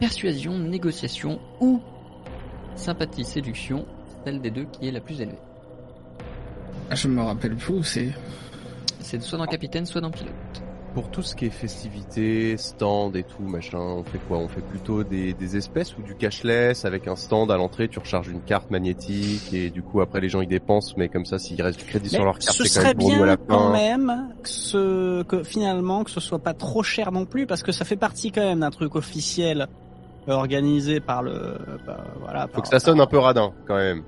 persuasion, 0.00 0.58
négociation 0.58 1.38
ou 1.60 1.80
sympathie, 2.74 3.24
séduction, 3.24 3.86
celle 4.24 4.40
des 4.40 4.50
deux 4.50 4.64
qui 4.64 4.88
est 4.88 4.92
la 4.92 5.00
plus 5.00 5.20
élevée. 5.20 5.38
Ah, 6.90 6.94
Je 6.94 7.06
me 7.08 7.22
rappelle 7.22 7.54
plus 7.54 7.74
où 7.74 7.82
c'est. 7.84 8.08
C'est 9.00 9.20
soit 9.22 9.38
dans 9.38 9.46
capitaine, 9.46 9.86
soit 9.86 10.00
dans 10.00 10.10
pilote. 10.10 10.32
Pour 10.94 11.08
tout 11.08 11.22
ce 11.22 11.36
qui 11.36 11.46
est 11.46 11.50
festivités, 11.50 12.56
stand 12.56 13.14
et 13.14 13.22
tout, 13.22 13.42
machin, 13.44 13.78
on 13.78 14.02
fait 14.02 14.18
quoi? 14.26 14.38
On 14.38 14.48
fait 14.48 14.60
plutôt 14.60 15.04
des, 15.04 15.34
des 15.34 15.56
espèces 15.56 15.96
ou 15.96 16.02
du 16.02 16.16
cashless 16.16 16.84
avec 16.84 17.06
un 17.06 17.14
stand 17.14 17.52
à 17.52 17.56
l'entrée, 17.56 17.86
tu 17.86 18.00
recharges 18.00 18.26
une 18.26 18.40
carte 18.40 18.72
magnétique 18.72 19.54
et 19.54 19.70
du 19.70 19.82
coup 19.82 20.00
après 20.00 20.20
les 20.20 20.28
gens 20.28 20.40
ils 20.40 20.48
dépensent, 20.48 20.94
mais 20.96 21.08
comme 21.08 21.24
ça 21.26 21.38
s'il 21.38 21.62
reste 21.62 21.78
du 21.78 21.84
crédit 21.84 22.08
sur 22.08 22.24
leur 22.24 22.40
carte, 22.40 22.56
ce 22.56 22.64
c'est 22.64 22.80
quand 22.80 22.86
serait 22.86 22.94
même 22.94 23.18
nous 23.18 23.22
à 23.22 23.26
la 23.26 23.36
bien 23.36 23.46
quand 23.48 23.72
même 23.72 24.28
que, 24.42 24.48
ce, 24.48 25.22
que 25.22 25.44
finalement 25.44 26.02
que 26.02 26.10
ce 26.10 26.18
soit 26.18 26.40
pas 26.40 26.54
trop 26.54 26.82
cher 26.82 27.12
non 27.12 27.24
plus 27.24 27.46
parce 27.46 27.62
que 27.62 27.70
ça 27.70 27.84
fait 27.84 27.96
partie 27.96 28.32
quand 28.32 28.42
même 28.42 28.60
d'un 28.60 28.70
truc 28.70 28.96
officiel 28.96 29.68
organisé 30.28 31.00
par 31.00 31.22
le 31.22 31.56
voilà 32.20 32.42
Faut 32.42 32.54
par- 32.54 32.62
que 32.62 32.68
ça 32.68 32.78
sonne 32.80 33.00
un 33.00 33.06
peu 33.06 33.18
radin 33.18 33.52
quand 33.66 33.76
même. 33.76 34.02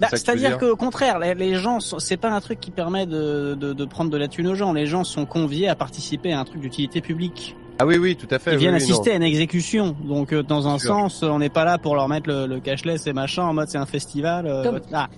Bah, 0.00 0.08
C'est-à-dire 0.10 0.50
dire 0.50 0.58
qu'au 0.58 0.76
contraire, 0.76 1.18
les, 1.18 1.34
les 1.34 1.54
gens, 1.54 1.80
c'est 1.80 2.18
pas 2.18 2.30
un 2.30 2.40
truc 2.40 2.60
qui 2.60 2.70
permet 2.70 3.06
de, 3.06 3.54
de, 3.54 3.72
de 3.72 3.84
prendre 3.86 4.10
de 4.10 4.18
la 4.18 4.28
thune 4.28 4.46
aux 4.48 4.54
gens. 4.54 4.74
Les 4.74 4.84
gens 4.86 5.04
sont 5.04 5.24
conviés 5.24 5.68
à 5.68 5.74
participer 5.74 6.34
à 6.34 6.40
un 6.40 6.44
truc 6.44 6.60
d'utilité 6.60 7.00
publique. 7.00 7.56
Ah 7.78 7.86
oui 7.86 7.96
oui 7.98 8.14
tout 8.16 8.26
à 8.30 8.38
fait. 8.38 8.50
Ils 8.52 8.54
oui, 8.54 8.60
viennent 8.60 8.74
oui, 8.74 8.82
assister 8.82 9.10
non. 9.10 9.14
à 9.14 9.16
une 9.16 9.22
exécution. 9.22 9.96
Donc 10.04 10.32
euh, 10.34 10.42
dans 10.42 10.68
un 10.68 10.78
Sûr. 10.78 10.88
sens, 10.90 11.22
on 11.22 11.38
n'est 11.38 11.48
pas 11.48 11.64
là 11.64 11.78
pour 11.78 11.94
leur 11.94 12.08
mettre 12.08 12.28
le, 12.28 12.46
le 12.46 12.60
cashless 12.60 13.06
et 13.06 13.12
machin 13.14 13.44
en 13.44 13.54
mode 13.54 13.68
c'est 13.68 13.78
un 13.78 13.86
festival. 13.86 14.46
euh, 14.46 14.62
Tom. 14.64 14.80
ah. 14.92 15.08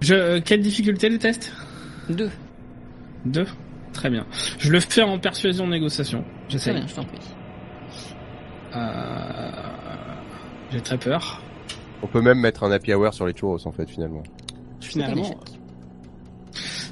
Je... 0.00 0.14
euh, 0.14 0.40
Quelle 0.44 0.62
difficulté 0.62 1.08
le 1.08 1.18
test? 1.18 1.52
Deux. 2.08 2.30
Deux? 3.24 3.46
Très 3.92 4.10
bien. 4.10 4.26
Je 4.58 4.72
le 4.72 4.80
fais 4.80 5.02
en 5.02 5.18
persuasion 5.20 5.66
négociation. 5.68 6.22
Très 6.22 6.58
J'essaie. 6.58 6.72
bien, 6.72 6.86
je 6.88 6.94
t'en 6.94 7.04
prie. 7.04 7.18
Euh... 8.74 9.50
J'ai 10.70 10.80
très 10.80 10.98
peur. 10.98 11.42
On 12.02 12.06
peut 12.06 12.20
même 12.20 12.38
mettre 12.38 12.64
un 12.64 12.72
happy 12.72 12.94
hour 12.94 13.12
sur 13.12 13.26
les 13.26 13.34
churros 13.34 13.58
en 13.66 13.72
fait 13.72 13.88
finalement. 13.88 14.22
C'est 14.80 15.02
un 15.02 15.10
Finalement. 15.10 15.40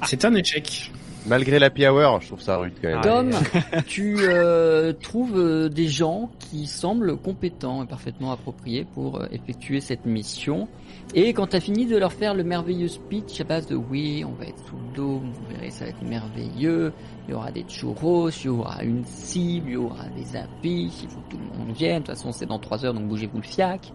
C'est 0.05 0.25
un 0.25 0.33
échec. 0.35 0.91
Malgré 1.27 1.59
l'happy 1.59 1.85
hour, 1.85 2.19
je 2.19 2.27
trouve 2.27 2.41
ça 2.41 2.57
rude 2.57 2.73
quand 2.81 2.87
même. 2.87 3.01
Tom, 3.01 3.31
tu 3.87 4.17
euh, 4.21 4.91
trouves 4.91 5.37
euh, 5.37 5.69
des 5.69 5.87
gens 5.87 6.31
qui 6.39 6.65
semblent 6.65 7.15
compétents 7.15 7.83
et 7.83 7.85
parfaitement 7.85 8.31
appropriés 8.31 8.87
pour 8.95 9.19
euh, 9.19 9.27
effectuer 9.31 9.81
cette 9.81 10.05
mission. 10.05 10.67
Et 11.13 11.33
quand 11.33 11.47
tu 11.47 11.55
as 11.57 11.59
fini 11.59 11.85
de 11.85 11.95
leur 11.97 12.11
faire 12.13 12.33
le 12.33 12.43
merveilleux 12.43 12.87
speech 12.87 13.39
à 13.39 13.43
base 13.43 13.67
de 13.67 13.75
oui, 13.75 14.23
on 14.25 14.33
va 14.33 14.45
être 14.45 14.65
sous 14.67 14.75
le 14.75 14.95
dôme, 14.95 15.31
vous 15.31 15.53
verrez, 15.53 15.69
ça 15.69 15.85
va 15.85 15.91
être 15.91 16.01
merveilleux, 16.01 16.91
il 17.27 17.31
y 17.31 17.33
aura 17.35 17.51
des 17.51 17.65
churros, 17.67 18.29
il 18.29 18.45
y 18.45 18.49
aura 18.49 18.83
une 18.83 19.05
cible, 19.05 19.69
il 19.69 19.73
y 19.73 19.77
aura 19.77 20.05
des 20.15 20.35
affiches, 20.35 21.03
il 21.03 21.09
faut 21.09 21.19
que 21.19 21.31
tout 21.31 21.37
le 21.37 21.59
monde 21.59 21.75
vienne, 21.75 22.01
de 22.01 22.07
toute 22.07 22.15
façon 22.15 22.31
c'est 22.31 22.45
dans 22.47 22.59
trois 22.59 22.83
heures 22.83 22.93
donc 22.93 23.07
bougez-vous 23.07 23.37
le 23.37 23.43
fiac. 23.43 23.93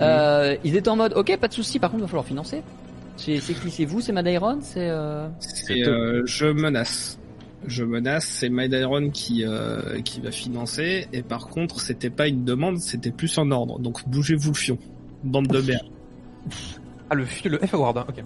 Euh, 0.00 0.56
ils 0.64 0.76
étaient 0.76 0.88
en 0.88 0.96
mode 0.96 1.12
ok, 1.14 1.36
pas 1.38 1.48
de 1.48 1.52
souci, 1.52 1.78
par 1.78 1.90
contre 1.90 2.00
il 2.00 2.02
va 2.02 2.08
falloir 2.08 2.24
financer. 2.24 2.62
C'est 3.18 3.54
qui? 3.54 3.70
C'est 3.70 3.84
vous? 3.84 4.00
C'est 4.00 4.12
Madairon 4.12 4.58
C'est 4.62 4.88
euh... 4.88 5.28
C'est 5.40 5.86
euh, 5.86 6.22
je 6.24 6.46
menace. 6.46 7.18
Je 7.66 7.82
menace, 7.82 8.24
c'est 8.24 8.48
Mydiron 8.48 9.10
qui 9.10 9.44
euh, 9.44 10.00
qui 10.02 10.20
va 10.20 10.30
financer 10.30 11.08
et 11.12 11.22
par 11.22 11.48
contre 11.48 11.80
c'était 11.80 12.08
pas 12.08 12.28
une 12.28 12.44
demande, 12.44 12.78
c'était 12.78 13.10
plus 13.10 13.36
un 13.36 13.50
ordre. 13.50 13.80
Donc 13.80 14.08
bougez-vous 14.08 14.50
le 14.52 14.56
fion, 14.56 14.78
bande 15.24 15.48
de 15.48 15.60
merde. 15.60 15.86
Ah, 17.10 17.14
le, 17.16 17.24
le 17.44 17.58
F 17.58 17.74
Award, 17.74 17.98
hein, 17.98 18.04
ok. 18.08 18.22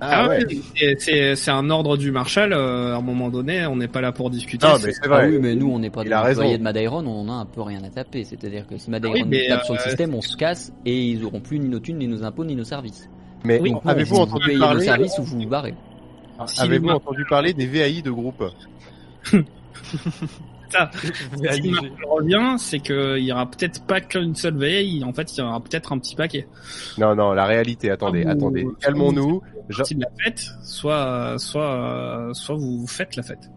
Ah, 0.00 0.26
ouais. 0.28 0.40
Et 0.80 0.96
C'est 0.98 1.36
c'est 1.36 1.52
un 1.52 1.70
ordre 1.70 1.96
du 1.96 2.10
Marshal. 2.10 2.52
euh, 2.52 2.92
à 2.94 2.96
un 2.96 3.02
moment 3.02 3.28
donné, 3.30 3.64
on 3.66 3.76
n'est 3.76 3.86
pas 3.86 4.00
là 4.00 4.10
pour 4.10 4.30
discuter. 4.30 4.66
C'est- 4.78 4.86
mais 4.88 4.92
c'est 4.92 5.00
Ah 5.04 5.08
vrai. 5.08 5.28
oui, 5.28 5.38
mais 5.40 5.54
nous, 5.54 5.70
on 5.70 5.78
n'est 5.78 5.90
pas 5.90 6.02
Il 6.02 6.08
des 6.08 6.12
a 6.12 6.20
raison. 6.22 6.40
employés 6.40 6.58
de 6.58 6.62
Madairon, 6.64 7.06
on 7.06 7.28
a 7.28 7.34
un 7.34 7.46
peu 7.46 7.62
rien 7.62 7.84
à 7.84 7.88
taper. 7.88 8.24
C'est-à-dire 8.24 8.66
que 8.66 8.76
si 8.78 8.90
Madairon 8.90 9.14
Oui, 9.14 9.22
mais, 9.24 9.42
nous 9.44 9.54
tape 9.54 9.64
sur 9.64 9.74
le 9.74 9.80
euh, 9.80 9.84
système, 9.84 10.12
on 10.16 10.20
se 10.22 10.36
casse 10.36 10.72
et 10.84 11.02
ils 11.10 11.24
auront 11.24 11.38
plus 11.38 11.60
ni 11.60 11.68
nos 11.68 11.78
thunes, 11.78 11.98
ni 11.98 12.08
nos 12.08 12.24
impôts, 12.24 12.44
ni 12.44 12.56
nos 12.56 12.64
services. 12.64 13.08
Mais 13.44 13.60
Oui, 13.60 13.74
avez-vous 13.84 14.14
vous 14.16 14.20
entendu 14.22 14.58
parler 14.58 14.84
services 14.84 15.18
ou 15.18 15.22
vous 15.24 15.40
vous 15.40 15.48
barrez 15.48 15.74
Si 16.46 16.60
Avez-vous 16.60 16.88
le- 16.88 16.94
entendu 16.94 17.24
parler 17.28 17.52
des 17.54 17.66
VAI 17.66 18.02
de 18.02 18.10
groupe 18.10 18.44
ça, 20.70 20.90
le 21.42 21.70
Marshal 21.70 21.92
revient, 22.08 22.54
c'est 22.58 22.78
qu'il 22.80 23.18
y 23.24 23.32
aura 23.32 23.46
peut-être 23.50 23.84
pas 23.86 24.00
qu'une 24.00 24.34
seule 24.34 24.56
veille. 24.56 25.04
En 25.04 25.12
fait, 25.12 25.36
il 25.36 25.40
y 25.40 25.42
aura 25.42 25.60
peut-être 25.60 25.92
un 25.92 25.98
petit 25.98 26.16
paquet. 26.16 26.46
Non, 26.98 27.14
non, 27.14 27.32
la 27.32 27.44
réalité. 27.44 27.90
Attendez, 27.90 28.24
Ah, 28.26 28.32
vous- 28.32 28.38
attendez. 28.38 28.66
Calmons-nous. 28.80 29.42
La 29.68 29.84
fête, 30.24 30.44
soit 30.64 31.34
soit 31.38 32.30
soit 32.32 32.56
vous 32.56 32.86
faites 32.86 33.16
la 33.16 33.22
fête. 33.22 33.50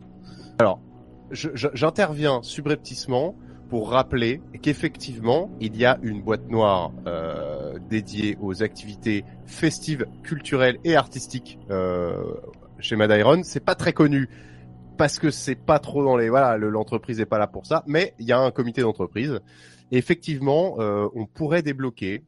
je- 1.31 1.49
J'interviens 1.73 2.39
subrepticement 2.43 3.35
pour 3.75 3.89
rappeler 3.89 4.39
qu'effectivement, 4.61 5.49
il 5.59 5.75
y 5.75 5.83
a 5.83 5.99
une 6.01 6.21
boîte 6.21 6.49
noire 6.49 6.93
euh, 7.07 7.77
dédiée 7.89 8.37
aux 8.39 8.63
activités 8.63 9.25
festives, 9.45 10.05
culturelles 10.23 10.77
et 10.85 10.95
artistiques 10.95 11.59
euh, 11.69 12.23
chez 12.79 12.95
Madairon. 12.95 13.43
C'est 13.43 13.59
pas 13.65 13.75
très 13.75 13.91
connu 13.91 14.29
parce 14.97 15.19
que 15.19 15.29
c'est 15.29 15.55
pas 15.57 15.79
trop 15.79 16.05
dans 16.05 16.15
les 16.15 16.29
voilà, 16.29 16.55
le- 16.55 16.69
l'entreprise 16.69 17.19
est 17.19 17.25
pas 17.25 17.37
là 17.37 17.47
pour 17.47 17.65
ça, 17.65 17.83
mais 17.85 18.13
il 18.17 18.25
y 18.25 18.31
a 18.31 18.39
un 18.39 18.49
comité 18.49 18.79
d'entreprise. 18.79 19.41
Effectivement, 19.91 20.77
euh, 20.79 21.09
on 21.13 21.25
pourrait 21.25 21.61
débloquer 21.61 22.23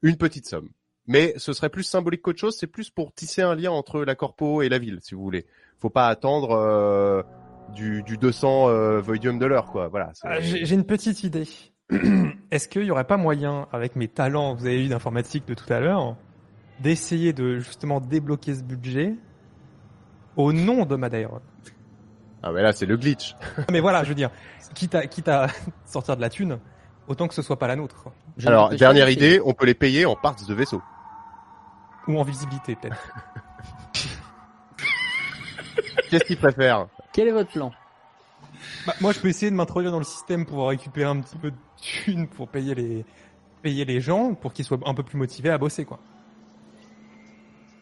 une 0.00 0.16
petite 0.16 0.46
somme. 0.46 0.70
Mais 1.06 1.34
ce 1.36 1.52
serait 1.52 1.68
plus 1.68 1.82
symbolique 1.82 2.22
qu'autre 2.22 2.40
chose, 2.40 2.56
c'est 2.58 2.66
plus 2.66 2.88
pour 2.88 3.12
tisser 3.12 3.42
un 3.42 3.54
lien 3.54 3.72
entre 3.72 4.02
la 4.06 4.14
corpo 4.14 4.62
et 4.62 4.70
la 4.70 4.78
ville, 4.78 5.00
si 5.02 5.14
vous 5.14 5.20
voulez. 5.22 5.44
Faut 5.78 5.90
pas 5.90 6.08
attendre 6.08 6.56
du, 7.74 8.02
du 8.02 8.16
200 8.16 8.68
euh, 8.68 9.00
Voidium 9.00 9.38
de 9.38 9.46
l'heure, 9.46 9.66
quoi. 9.66 9.88
Voilà. 9.88 10.12
Ah, 10.22 10.40
J'ai 10.40 10.64
j'ai 10.64 10.74
une 10.74 10.84
petite 10.84 11.24
idée. 11.24 11.48
est-ce 12.50 12.68
qu'il 12.68 12.84
y 12.84 12.90
aurait 12.90 13.04
pas 13.04 13.16
moyen, 13.16 13.66
avec 13.72 13.96
mes 13.96 14.08
talents, 14.08 14.54
vous 14.54 14.66
avez 14.66 14.84
eu 14.84 14.88
d'informatique 14.88 15.46
de 15.46 15.54
tout 15.54 15.72
à 15.72 15.80
l'heure, 15.80 16.16
d'essayer 16.80 17.32
de 17.32 17.58
justement 17.58 18.00
débloquer 18.00 18.54
ce 18.54 18.62
budget 18.62 19.14
au 20.36 20.52
nom 20.52 20.84
de 20.84 20.96
Madairon 20.96 21.40
Ah 22.42 22.52
mais 22.52 22.62
là 22.62 22.72
c'est 22.72 22.86
le 22.86 22.96
glitch. 22.96 23.34
Mais 23.70 23.80
voilà, 23.80 24.04
je 24.04 24.08
veux 24.08 24.14
dire, 24.14 24.30
quitte 24.74 24.94
à, 24.94 25.06
quitte 25.06 25.28
à 25.28 25.48
sortir 25.84 26.16
de 26.16 26.20
la 26.20 26.28
thune, 26.28 26.58
autant 27.08 27.28
que 27.28 27.34
ce 27.34 27.42
soit 27.42 27.58
pas 27.58 27.68
la 27.68 27.76
nôtre. 27.76 28.08
Je 28.36 28.48
Alors 28.48 28.70
dernière 28.70 29.08
idée, 29.08 29.40
on 29.44 29.54
peut 29.54 29.66
les 29.66 29.74
payer 29.74 30.06
en 30.06 30.16
parts 30.16 30.36
de 30.46 30.54
vaisseau. 30.54 30.82
Ou 32.08 32.18
en 32.18 32.22
visibilité, 32.22 32.76
peut-être. 32.76 32.96
Qu'est-ce 36.10 36.24
qu'ils 36.24 36.36
préfèrent 36.36 36.86
Quel 37.16 37.28
est 37.28 37.32
votre 37.32 37.50
plan? 37.50 37.72
Bah, 38.86 38.92
moi, 39.00 39.12
je 39.12 39.20
peux 39.20 39.28
essayer 39.28 39.50
de 39.50 39.56
m'introduire 39.56 39.90
dans 39.90 39.96
le 39.98 40.04
système 40.04 40.44
pour 40.44 40.68
récupérer 40.68 41.08
un 41.08 41.18
petit 41.22 41.36
peu 41.36 41.50
de 41.50 41.56
thunes 41.80 42.28
pour 42.28 42.46
payer 42.46 42.74
les, 42.74 43.06
payer 43.62 43.86
les 43.86 44.02
gens, 44.02 44.34
pour 44.34 44.52
qu'ils 44.52 44.66
soient 44.66 44.78
un 44.84 44.92
peu 44.92 45.02
plus 45.02 45.16
motivés 45.16 45.48
à 45.48 45.56
bosser, 45.56 45.86
quoi. 45.86 45.98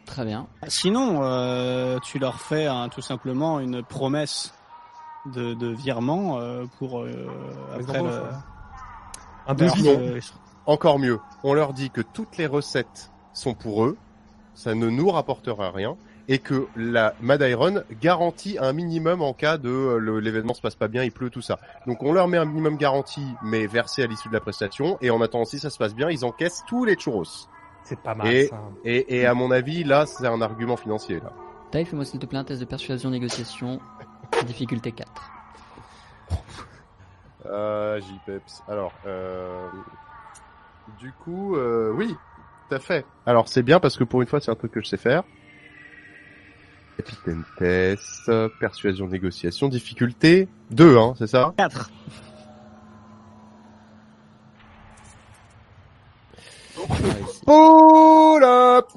Très 0.05 0.23
bien. 0.23 0.47
Sinon, 0.69 1.19
euh, 1.21 1.99
tu 1.99 2.17
leur 2.17 2.39
fais 2.39 2.67
hein, 2.67 2.87
tout 2.87 3.01
simplement 3.01 3.59
une 3.59 3.83
promesse 3.83 4.53
de, 5.25 5.53
de 5.53 5.67
virement 5.67 6.39
euh, 6.39 6.63
pour 6.79 7.01
euh, 7.01 7.27
après 7.73 8.01
le-. 8.01 8.21
Un 9.47 9.53
devis. 9.53 9.83
non. 9.83 9.99
euh, 9.99 10.19
Encore 10.65 10.97
mieux, 10.97 11.19
on 11.43 11.53
leur 11.53 11.73
dit 11.73 11.89
que 11.89 11.99
toutes 11.99 12.37
les 12.37 12.47
recettes 12.47 13.11
sont 13.33 13.53
pour 13.53 13.83
eux, 13.83 13.97
ça 14.53 14.75
ne 14.75 14.89
nous 14.89 15.09
rapportera 15.09 15.71
rien, 15.71 15.97
et 16.27 16.39
que 16.39 16.67
la 16.75 17.13
Madiron 17.21 17.83
garantit 18.01 18.57
un 18.59 18.73
minimum 18.73 19.21
en 19.21 19.33
cas 19.33 19.57
de 19.57 19.69
euh, 19.69 20.19
l'événement 20.19 20.53
se 20.53 20.61
passe 20.61 20.75
pas 20.75 20.87
bien, 20.87 21.03
il 21.03 21.11
pleut, 21.11 21.29
tout 21.29 21.41
ça. 21.41 21.59
Donc 21.87 22.01
on 22.03 22.11
leur 22.13 22.27
met 22.27 22.37
un 22.37 22.45
minimum 22.45 22.77
garanti, 22.77 23.21
mais 23.43 23.67
versé 23.67 24.03
à 24.03 24.07
l'issue 24.07 24.29
de 24.29 24.33
la 24.33 24.39
prestation, 24.39 24.97
et 25.01 25.09
en 25.11 25.21
attendant 25.21 25.45
si 25.45 25.59
ça 25.59 25.69
se 25.69 25.77
passe 25.77 25.93
bien, 25.93 26.09
ils 26.09 26.25
encaissent 26.25 26.63
tous 26.67 26.85
les 26.85 26.95
churros. 26.95 27.23
C'est 27.83 27.99
pas 27.99 28.15
mal, 28.15 28.27
Et- 28.27 28.47
ça. 28.47 28.59
Et, 28.83 29.17
et 29.19 29.25
à 29.27 29.33
mon 29.35 29.51
avis, 29.51 29.83
là, 29.83 30.05
c'est 30.07 30.25
un 30.25 30.41
argument 30.41 30.75
financier. 30.77 31.19
Là. 31.19 31.31
Taï, 31.71 31.85
fais-moi 31.85 32.05
s'il 32.05 32.19
te 32.19 32.25
plaît 32.25 32.39
un 32.39 32.43
test 32.43 32.59
de 32.59 32.65
persuasion 32.65 33.09
négociation. 33.11 33.79
Difficulté 34.47 34.91
4. 34.91 35.11
Euh, 37.47 38.01
JPEPS. 38.01 38.63
Alors, 38.67 38.91
euh, 39.05 39.67
du 40.99 41.11
coup, 41.11 41.55
euh, 41.55 41.91
oui, 41.93 42.15
tout 42.67 42.75
à 42.75 42.79
fait. 42.79 43.05
Alors, 43.27 43.47
c'est 43.47 43.61
bien 43.61 43.79
parce 43.79 43.97
que 43.97 44.03
pour 44.03 44.21
une 44.23 44.27
fois, 44.27 44.39
c'est 44.41 44.49
un 44.49 44.55
truc 44.55 44.71
que 44.71 44.81
je 44.81 44.87
sais 44.87 44.97
faire. 44.97 45.23
Capitaine 46.97 47.43
test, 47.57 48.31
persuasion, 48.59 49.07
négociation, 49.07 49.67
difficulté 49.67 50.47
2, 50.71 50.97
hein, 50.97 51.13
c'est 51.17 51.27
ça? 51.27 51.53
4. 51.57 51.91
Pull 57.45 58.43
up 58.43 58.87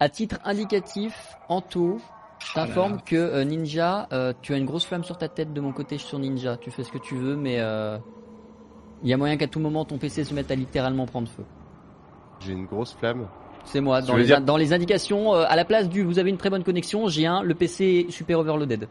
À 0.00 0.08
titre 0.08 0.38
indicatif, 0.44 1.14
Anto 1.48 2.00
t'informe 2.54 3.00
que 3.00 3.16
euh, 3.16 3.44
Ninja, 3.44 4.08
euh, 4.12 4.32
tu 4.42 4.54
as 4.54 4.56
une 4.56 4.66
grosse 4.66 4.86
flamme 4.86 5.04
sur 5.04 5.16
ta 5.16 5.28
tête 5.28 5.52
de 5.52 5.60
mon 5.60 5.72
côté 5.72 5.98
sur 5.98 6.18
Ninja. 6.18 6.56
Tu 6.56 6.70
fais 6.70 6.84
ce 6.84 6.92
que 6.92 6.98
tu 6.98 7.16
veux, 7.16 7.36
mais 7.36 7.60
euh, 7.60 7.98
il 9.02 9.08
y 9.08 9.12
a 9.12 9.16
moyen 9.16 9.36
qu'à 9.36 9.48
tout 9.48 9.60
moment 9.60 9.84
ton 9.84 9.98
PC 9.98 10.24
se 10.24 10.34
mette 10.34 10.50
à 10.50 10.54
littéralement 10.54 11.06
prendre 11.06 11.28
feu. 11.28 11.44
J'ai 12.40 12.52
une 12.52 12.66
grosse 12.66 12.94
flamme. 12.94 13.28
C'est 13.66 13.80
moi. 13.80 14.02
Dans 14.02 14.16
les, 14.16 14.24
dire- 14.26 14.40
dans 14.40 14.56
les 14.56 14.72
indications, 14.72 15.34
euh, 15.34 15.44
à 15.48 15.56
la 15.56 15.64
place 15.64 15.88
du 15.88 16.02
vous 16.02 16.18
avez 16.18 16.30
une 16.30 16.36
très 16.36 16.50
bonne 16.50 16.64
connexion, 16.64 17.08
j'ai 17.08 17.26
un 17.26 17.42
le 17.42 17.54
PC 17.54 18.06
super 18.10 18.38
overloaded. 18.38 18.88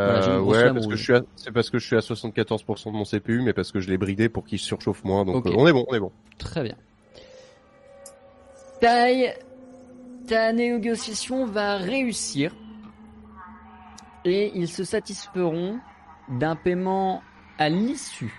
Euh, 0.00 0.40
ouais, 0.40 0.72
parce 0.72 0.86
que 0.88 0.96
je 0.96 1.02
suis 1.04 1.14
à, 1.14 1.22
c'est 1.36 1.52
parce 1.52 1.70
que 1.70 1.78
je 1.78 1.86
suis 1.86 1.94
à 1.96 2.00
74% 2.00 2.86
de 2.86 2.96
mon 2.96 3.04
CPU, 3.04 3.42
mais 3.42 3.52
parce 3.52 3.70
que 3.70 3.78
je 3.78 3.88
l'ai 3.88 3.96
bridé 3.96 4.28
pour 4.28 4.44
qu'il 4.44 4.58
surchauffe 4.58 5.04
moins, 5.04 5.24
donc 5.24 5.46
euh, 5.46 5.52
on 5.56 5.68
est 5.68 5.72
bon, 5.72 5.84
on 5.88 5.94
est 5.94 6.00
bon. 6.00 6.10
Très 6.36 6.64
bien. 6.64 6.74
Taille, 8.80 9.32
ta 10.26 10.52
négociation 10.52 11.46
va 11.46 11.76
réussir. 11.76 12.52
Et 14.24 14.50
ils 14.54 14.68
se 14.68 14.84
satisferont 14.84 15.78
d'un 16.28 16.56
paiement 16.56 17.22
à 17.58 17.68
l'issue. 17.68 18.34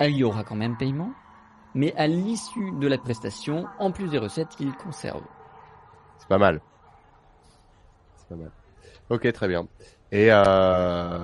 Ah, 0.00 0.08
Il 0.08 0.16
y 0.16 0.24
aura 0.24 0.42
quand 0.44 0.56
même 0.56 0.76
paiement, 0.76 1.12
mais 1.74 1.94
à 1.96 2.06
l'issue 2.06 2.70
de 2.80 2.86
la 2.86 2.98
prestation, 2.98 3.66
en 3.78 3.90
plus 3.90 4.08
des 4.10 4.18
recettes 4.18 4.48
qu'ils 4.56 4.72
conservent. 4.74 5.22
C'est 6.18 6.28
pas 6.28 6.38
mal. 6.38 6.60
C'est 8.16 8.28
pas 8.28 8.36
mal. 8.36 8.50
Ok, 9.10 9.30
très 9.32 9.48
bien. 9.48 9.66
Et 10.12 10.28
euh, 10.30 11.18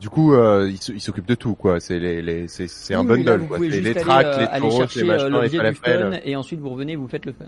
du 0.00 0.08
coup, 0.08 0.32
euh, 0.34 0.70
il 0.70 1.00
s'occupe 1.00 1.26
de 1.26 1.34
tout, 1.34 1.54
quoi. 1.54 1.80
C'est 1.80 1.98
les, 1.98 2.22
les, 2.22 2.48
c'est, 2.48 2.66
c'est 2.66 2.94
un 2.94 3.04
Oui, 3.04 3.12
oui, 3.18 3.22
là, 3.24 3.32
bundle, 3.32 3.42
vous 3.42 3.46
quoi. 3.48 3.58
C'est 3.58 3.70
juste 3.70 3.82
les 3.84 3.94
tracks, 3.94 4.26
euh, 4.26 4.38
les 4.38 4.46
aller 4.46 4.68
les 4.68 5.02
euh, 5.02 5.06
machins, 5.06 5.26
les 5.26 5.30
l'objet 5.30 5.48
du 5.50 5.56
fun, 5.58 5.72
falafels. 5.82 6.22
et 6.24 6.36
ensuite 6.36 6.60
vous 6.60 6.70
revenez, 6.70 6.96
vous 6.96 7.08
faites 7.08 7.26
le 7.26 7.32
fun. 7.32 7.44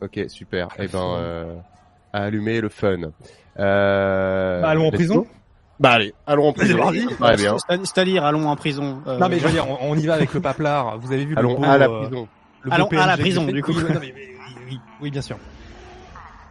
Ok, 0.00 0.20
super. 0.28 0.68
Et 0.78 0.86
ben, 0.86 1.16
euh, 1.18 1.56
à 2.12 2.22
allumer 2.24 2.60
le 2.60 2.68
fun. 2.68 2.98
Euh, 3.58 4.62
Bah, 4.62 4.68
allons 4.68 4.86
en 4.86 4.90
prison. 4.92 5.14
go. 5.22 5.26
Bah 5.80 5.90
allez, 5.92 6.14
allons 6.26 6.48
en 6.48 6.52
prison. 6.52 6.78
Très 7.18 7.36
bien. 7.36 7.56
C'est-à-dire, 7.58 8.24
allons 8.24 8.48
en 8.48 8.56
prison. 8.56 9.02
euh, 9.06 9.18
Non, 9.18 9.28
mais 9.28 9.38
je 9.38 9.44
veux 9.46 9.52
dire, 9.52 9.68
on, 9.68 9.90
on 9.90 9.96
y 9.96 10.06
va 10.06 10.14
avec 10.14 10.32
le 10.32 10.40
paplard. 10.40 10.98
Vous 10.98 11.12
avez 11.12 11.24
vu 11.24 11.34
Allons 11.36 11.54
le 11.54 11.56
beau, 11.56 11.64
à 11.64 11.78
la 11.78 11.88
euh, 11.88 12.00
prison. 12.06 12.28
le 12.62 12.72
Allons 12.72 12.88
à 12.88 13.06
la 13.06 13.16
prison, 13.16 13.44
du 13.46 13.62
coup. 13.62 13.72
Oui, 13.72 13.82
non, 13.82 14.00
mais- 14.00 14.12
mais- 14.14 14.28
oui, 14.68 14.80
oui, 15.00 15.10
bien 15.10 15.22
sûr. 15.22 15.36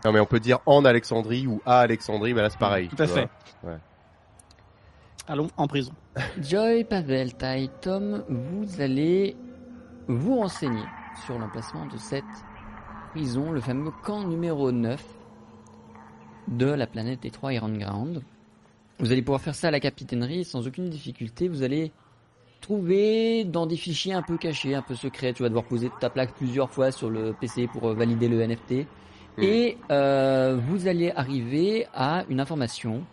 Non, 0.06 0.12
mais 0.12 0.20
on 0.20 0.26
peut 0.26 0.42
dire 0.42 0.60
en 0.66 0.84
Alexandrie 0.84 1.48
ou 1.48 1.62
à 1.66 1.80
Alexandrie, 1.80 2.34
bah 2.34 2.42
là 2.42 2.50
c'est 2.50 2.60
pareil. 2.60 2.90
Tout 2.90 3.02
à 3.02 3.08
fait. 3.08 3.30
Allons 5.28 5.48
en 5.56 5.68
prison. 5.68 5.94
Joy, 6.42 6.84
Pavel, 6.84 7.34
Tai, 7.36 7.70
Tom, 7.82 8.24
vous 8.28 8.82
allez 8.82 9.38
vous 10.10 10.36
renseigner 10.40 10.84
sur 11.26 11.40
l'emplacement 11.40 11.86
de 11.86 11.96
cette 11.98 12.24
prison, 13.12 13.52
le 13.52 13.62
fameux 13.62 13.92
camp 14.04 14.26
numéro 14.28 14.74
9 14.74 15.02
de 16.50 16.66
la 16.66 16.88
planète 16.88 17.22
des 17.22 17.32
trois 17.32 17.54
Iron 17.54 17.70
Ground. 17.78 18.22
Vous 19.00 19.12
allez 19.12 19.22
pouvoir 19.22 19.42
faire 19.42 19.56
ça 19.56 19.68
à 19.68 19.72
la 19.72 19.80
capitainerie 19.80 20.46
sans 20.46 20.68
aucune 20.68 20.90
difficulté. 20.90 21.48
Vous 21.48 21.64
allez 21.64 21.92
trouver 22.62 23.44
dans 23.44 23.66
des 23.66 23.76
fichiers 23.76 24.14
un 24.14 24.22
peu 24.22 24.38
cachés, 24.38 24.76
un 24.76 24.82
peu 24.82 24.96
secrets. 24.96 25.34
Tu 25.34 25.44
vas 25.44 25.50
devoir 25.50 25.66
poser 25.66 25.92
ta 26.00 26.10
plaque 26.10 26.34
plusieurs 26.36 26.70
fois 26.70 26.92
sur 26.92 27.10
le 27.10 27.34
PC 27.34 27.68
pour 27.68 27.90
euh, 27.90 27.94
valider 27.94 28.28
le 28.28 28.46
NFT. 28.46 28.88
Et 29.40 29.78
euh, 29.92 30.60
vous 30.68 30.88
allez 30.88 31.12
arriver 31.12 31.88
à 31.94 32.24
une 32.30 32.40
information 32.40 33.04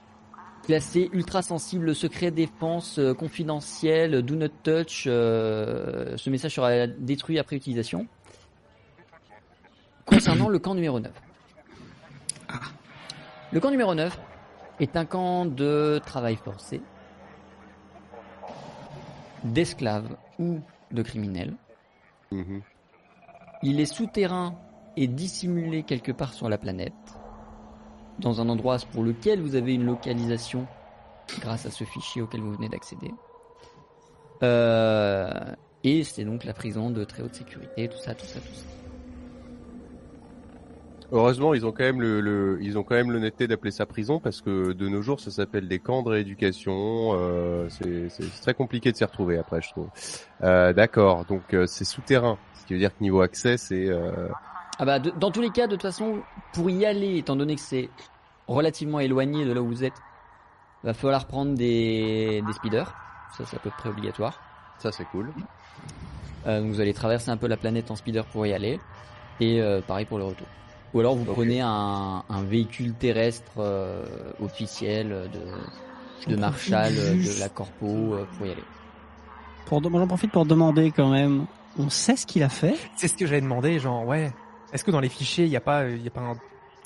classé 0.65 1.09
ultra 1.13 1.43
sensible, 1.43 1.95
secret 1.95 2.31
défense, 2.31 2.99
euh, 2.99 3.15
confidentiel, 3.15 4.23
do 4.23 4.37
not 4.37 4.49
touch. 4.63 5.05
euh, 5.07 6.17
ce 6.17 6.31
message 6.31 6.55
sera 6.55 6.87
détruit 6.87 7.39
après 7.39 7.57
utilisation. 7.57 8.07
Concernant 10.05 10.49
le 10.49 10.59
camp 10.59 10.75
numéro 10.75 11.01
9. 11.01 11.11
Le 13.53 13.61
camp 13.61 13.71
numéro 13.71 13.95
9 13.95 14.19
est 14.81 14.97
un 14.97 15.05
camp 15.05 15.45
de 15.45 16.01
travail 16.05 16.37
forcé, 16.37 16.81
d'esclaves 19.45 20.17
ou 20.39 20.61
de 20.91 21.03
criminels. 21.03 21.55
Mhm. 22.33 22.63
Il 23.63 23.79
est 23.79 23.87
souterrain 23.87 24.55
et 24.97 25.07
dissimulé 25.07 25.83
quelque 25.83 26.13
part 26.13 26.33
sur 26.33 26.49
la 26.49 26.59
planète, 26.59 26.95
dans 28.19 28.41
un 28.41 28.49
endroit 28.49 28.79
pour 28.93 29.03
lequel 29.03 29.41
vous 29.41 29.55
avez 29.55 29.75
une 29.75 29.85
localisation 29.85 30.67
grâce 31.41 31.67
à 31.67 31.71
ce 31.71 31.85
fichier 31.85 32.23
auquel 32.23 32.41
vous 32.41 32.53
venez 32.55 32.69
d'accéder. 32.69 33.13
Euh, 34.43 35.55
et 35.85 36.05
c'est 36.05 36.25
donc 36.25 36.45
la 36.45 36.55
prison 36.55 36.91
de 36.91 37.05
très 37.05 37.23
haute 37.23 37.35
sécurité, 37.35 37.89
tout 37.89 37.99
ça, 37.99 38.15
tout 38.15 38.27
ça, 38.27 38.41
tout 38.41 38.55
ça. 38.55 38.80
Heureusement, 41.13 41.55
ils 41.55 41.67
ont 41.67 41.73
quand 41.73 41.83
même 41.85 42.01
le, 42.01 42.21
le- 42.21 42.59
ils 42.63 42.79
ont 42.79 42.83
quand 42.85 42.95
même 42.95 43.11
l'honnêteté 43.11 43.49
d'appeler 43.49 43.71
ça 43.73 43.85
prison 43.87 44.21
parce 44.21 44.41
que 44.43 44.73
de 44.73 44.89
nos 44.89 45.03
jours, 45.03 45.19
ça 45.21 45.31
s'appelle 45.31 45.67
des 45.67 45.79
camps 45.81 46.03
de 46.03 46.09
rééducation. 46.11 47.11
Euh, 47.15 47.69
c'est, 47.69 48.09
très 48.43 48.55
compliqué 48.55 48.93
de 48.93 48.97
s'y 48.97 49.05
retrouver 49.05 49.37
après, 49.39 49.61
je 49.61 49.71
trouve. 49.71 49.89
Euh, 50.43 50.73
d'accord. 50.73 51.25
Donc 51.25 51.53
euh, 51.53 51.67
c'est 51.67 51.85
souterrain, 51.85 52.39
ce 52.55 52.67
qui 52.67 52.75
veut 52.75 52.79
dire 52.79 52.97
que 52.97 53.03
niveau 53.03 53.21
accès, 53.23 53.57
c'est. 53.57 53.89
Euh... 53.89 54.29
Ah 54.79 54.85
bah, 54.85 54.99
de- 55.01 55.11
dans 55.11 55.31
tous 55.33 55.41
les 55.41 55.51
cas, 55.51 55.67
de 55.67 55.73
toute 55.73 55.83
façon, 55.83 56.21
pour 56.53 56.71
y 56.71 56.87
aller, 56.87 57.19
étant 57.19 57.35
donné 57.37 57.57
que 57.57 57.61
c'est 57.61 57.89
relativement 58.47 59.01
éloigné 59.01 59.45
de 59.45 59.53
là 59.53 59.61
où 59.63 59.67
vous 59.67 59.85
êtes, 59.85 60.01
va 60.85 60.95
falloir 60.95 61.27
prendre 61.27 61.55
des, 61.55 62.43
des 62.47 62.53
speeders. 62.53 62.95
Ça, 63.37 63.45
c'est 63.47 63.57
à 63.57 63.61
peu 63.61 63.71
près 63.71 63.89
obligatoire. 63.89 64.41
Ça, 64.79 64.93
c'est 64.93 65.05
cool. 65.07 65.31
Euh, 66.47 66.61
vous 66.65 66.81
allez 66.81 66.95
traverser 66.95 67.31
un 67.31 67.37
peu 67.37 67.47
la 67.49 67.57
planète 67.57 67.91
en 67.91 67.97
speeder 67.97 68.25
pour 68.27 68.47
y 68.47 68.53
aller. 68.53 68.81
Et 69.41 69.61
euh, 69.61 69.81
pareil 69.83 70.07
pour 70.07 70.19
le 70.19 70.25
retour. 70.25 70.47
Ou 70.93 71.01
alors 71.01 71.15
vous 71.15 71.25
prenez 71.25 71.61
un, 71.61 72.25
un 72.29 72.43
véhicule 72.43 72.95
terrestre 72.95 73.53
euh, 73.59 74.05
officiel 74.43 75.31
de, 75.33 76.31
de 76.31 76.37
Marshall, 76.37 76.93
euh, 76.97 77.15
de 77.15 77.41
la 77.41 77.49
Corpo 77.49 77.87
euh, 77.87 78.27
pour 78.37 78.47
y 78.47 78.51
aller. 78.51 78.65
Pour, 79.67 79.81
moi, 79.89 80.01
j'en 80.01 80.09
profite 80.09 80.33
pour 80.33 80.47
demander 80.47 80.91
quand 80.91 81.11
même. 81.11 81.47
On 81.79 81.89
sait 81.91 82.17
ce 82.17 82.27
qu'il 82.27 82.43
a 82.43 82.49
fait? 82.49 82.75
C'est 82.97 83.07
ce 83.07 83.17
que 83.17 83.27
j'avais 83.27 83.41
demandé, 83.41 83.79
genre, 83.79 84.05
ouais. 84.05 84.33
Est-ce 84.73 84.83
que 84.83 84.91
dans 84.91 85.01
les 85.01 85.09
fichiers, 85.09 85.45
il 85.45 85.51
n'y 85.51 85.57
a 85.57 85.61
pas, 85.61 85.89
il 85.89 86.03
y 86.03 86.09
a 86.09 86.11
pas 86.11 86.21
un... 86.21 86.37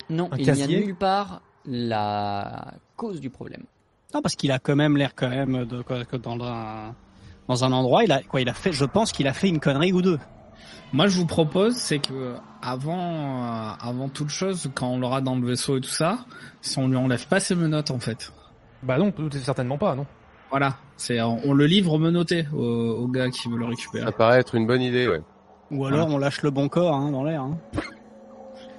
Non, 0.09 0.29
Un 0.31 0.37
il 0.37 0.51
n'y 0.51 0.61
a 0.61 0.67
nulle 0.67 0.95
part 0.95 1.41
la 1.65 2.73
cause 2.95 3.19
du 3.19 3.31
problème. 3.31 3.63
Non, 4.13 4.21
parce 4.21 4.35
qu'il 4.35 4.51
a 4.51 4.59
quand 4.59 4.75
même 4.75 4.97
l'air 4.97 5.15
quand 5.15 5.29
même 5.29 5.65
de, 5.65 5.83
dans 6.19 6.43
un, 6.43 6.95
dans 7.47 7.63
un 7.63 7.71
endroit, 7.71 8.03
il 8.03 8.11
a 8.11 8.21
quoi 8.21 8.41
Il 8.41 8.49
a 8.49 8.53
fait, 8.53 8.71
je 8.71 8.85
pense 8.85 9.11
qu'il 9.11 9.27
a 9.27 9.33
fait 9.33 9.49
une 9.49 9.59
connerie 9.59 9.91
ou 9.91 10.03
deux. 10.03 10.19
Moi, 10.93 11.07
je 11.07 11.17
vous 11.17 11.25
propose, 11.25 11.75
c'est 11.75 11.99
que 11.99 12.35
avant, 12.61 12.97
euh, 12.97 13.71
avant 13.79 14.09
toute 14.09 14.29
chose, 14.29 14.69
quand 14.73 14.87
on 14.87 14.99
l'aura 14.99 15.21
dans 15.21 15.35
le 15.35 15.45
vaisseau 15.45 15.77
et 15.77 15.81
tout 15.81 15.89
ça, 15.89 16.19
si 16.61 16.79
on 16.79 16.87
lui 16.87 16.95
enlève 16.95 17.27
pas 17.27 17.39
ses 17.39 17.55
menottes, 17.55 17.91
en 17.91 17.99
fait. 17.99 18.31
Bah 18.83 18.97
non, 18.97 19.11
certainement 19.31 19.77
pas, 19.77 19.95
non. 19.95 20.05
Voilà, 20.51 20.77
c'est 20.95 21.21
on 21.21 21.53
le 21.53 21.65
livre 21.65 21.97
menotté 21.97 22.45
au, 22.53 22.63
au 22.63 23.07
gars 23.07 23.29
qui 23.29 23.49
veut 23.49 23.57
le 23.57 23.65
récupérer. 23.65 24.05
Ça 24.05 24.11
paraît 24.11 24.39
être 24.39 24.55
une 24.55 24.67
bonne 24.67 24.81
idée, 24.81 25.07
ouais. 25.07 25.21
Ou 25.71 25.85
alors 25.85 26.07
on 26.09 26.17
lâche 26.17 26.43
le 26.43 26.51
bon 26.51 26.69
corps 26.69 26.95
hein, 26.95 27.11
dans 27.11 27.23
l'air. 27.23 27.41
Hein. 27.41 27.57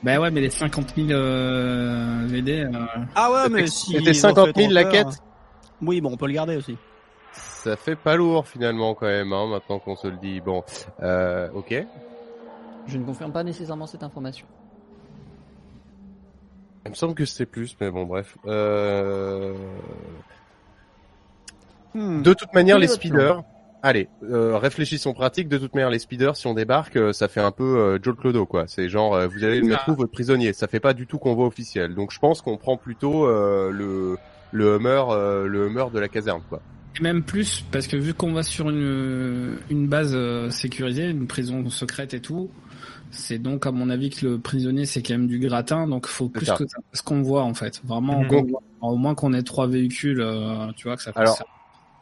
Bah 0.03 0.21
ouais, 0.21 0.31
mais 0.31 0.41
les 0.41 0.51
50 0.51 0.95
000 0.97 1.09
euh, 1.11 2.25
VD. 2.27 2.61
Euh... 2.61 2.87
Ah 3.15 3.33
ouais, 3.33 3.49
mais 3.51 3.67
si. 3.67 3.93
C'était 3.93 4.11
ils 4.11 4.15
50 4.15 4.39
ont 4.39 4.53
000 4.55 4.69
fait 4.69 4.75
la 4.75 4.85
quête 4.85 5.05
peur. 5.05 5.15
Oui, 5.83 6.01
bon, 6.01 6.13
on 6.13 6.17
peut 6.17 6.27
le 6.27 6.33
garder 6.33 6.57
aussi. 6.57 6.77
Ça 7.37 7.77
fait 7.77 7.97
pas 7.97 8.17
lourd 8.17 8.47
finalement 8.47 8.95
quand 8.95 9.07
même, 9.07 9.33
hein, 9.33 9.47
maintenant 9.47 9.79
qu'on 9.79 9.97
se 9.97 10.07
le 10.07 10.17
dit. 10.17 10.41
Bon, 10.41 10.65
euh, 11.03 11.49
ok. 11.55 11.85
Je 12.87 12.99
ne 12.99 13.05
confirme 13.05 13.33
pas 13.33 13.43
nécessairement 13.43 13.87
cette 13.87 14.03
information. 14.03 14.47
Il 16.85 16.91
me 16.91 16.95
semble 16.95 17.15
que 17.15 17.25
c'était 17.25 17.47
plus, 17.47 17.77
mais 17.81 17.91
bon, 17.91 18.05
bref. 18.05 18.37
Euh... 18.47 19.55
Hmm. 21.95 22.23
De 22.23 22.33
toute 22.33 22.55
manière, 22.55 22.79
les 22.79 22.87
speeders. 22.87 23.43
Allez, 23.83 24.09
euh, 24.23 24.57
réfléchissons 24.57 25.13
pratique. 25.13 25.49
De 25.49 25.59
toute 25.59 25.75
manière, 25.75 25.91
les 25.91 25.99
speeders, 25.99 26.37
si 26.37 26.47
on 26.47 26.55
débarque, 26.55 26.97
euh, 26.97 27.13
ça 27.13 27.29
fait 27.29 27.41
un 27.41 27.51
peu 27.51 27.79
euh, 27.79 27.99
Joe 28.03 28.17
Clodo, 28.17 28.47
quoi. 28.47 28.67
C'est 28.69 28.89
genre, 28.89 29.15
euh, 29.15 29.27
vous 29.27 29.45
allez 29.45 29.61
le 29.61 29.67
mettre 29.67 29.89
où 29.89 29.95
votre 29.95 30.13
prisonnier? 30.13 30.53
Ça 30.53 30.69
fait 30.69 30.81
pas 30.81 30.93
du 30.95 31.07
tout 31.07 31.19
convoi 31.19 31.47
officiel. 31.47 31.95
Donc, 31.95 32.13
je 32.13 32.19
pense 32.19 32.43
qu'on 32.43 32.57
prend 32.57 32.77
plutôt 32.77 33.27
euh, 33.27 33.71
le 33.71 34.17
le 34.53 34.77
Hummer, 34.77 35.03
euh, 35.11 35.47
le 35.47 35.67
Hummer 35.67 35.87
de 35.93 35.99
la 35.99 36.09
caserne, 36.09 36.43
quoi. 36.49 36.61
Et 36.99 37.03
même 37.03 37.23
plus, 37.23 37.65
parce 37.73 37.87
que 37.87 37.97
vu 37.97 38.15
qu'on 38.15 38.33
va 38.33 38.43
sur 38.43 38.71
une, 38.71 39.59
une 39.71 39.87
base 39.89 40.13
euh, 40.15 40.51
sécurisée, 40.51 41.11
une 41.11 41.27
prison 41.27 41.69
secrète 41.69 42.15
et 42.15 42.21
tout, 42.21 42.51
c'est 43.11 43.39
donc 43.39 43.67
à 43.67 43.73
mon 43.73 43.91
avis 43.91 44.11
que 44.11 44.27
le 44.27 44.39
prisonnier 44.39 44.87
c'est 44.87 45.03
quand 45.03 45.15
même 45.15 45.27
du 45.27 45.39
gratin, 45.39 45.87
donc 45.87 46.07
faut 46.07 46.29
plus 46.29 46.47
ça. 46.47 46.57
que 46.57 46.65
ça 46.67 46.79
fasse 46.91 47.03
convoi 47.03 47.43
en 47.43 47.55
fait. 47.55 47.81
Vraiment, 47.85 48.25
convoi. 48.27 48.61
au 48.81 48.97
moins 48.97 49.15
qu'on 49.15 49.33
ait 49.33 49.43
trois 49.43 49.67
véhicules, 49.67 50.21
euh, 50.21 50.73
tu 50.77 50.89
vois 50.89 50.97
que 50.97 51.03
ça 51.03 51.13
fasse 51.13 51.23
Alors, 51.23 51.39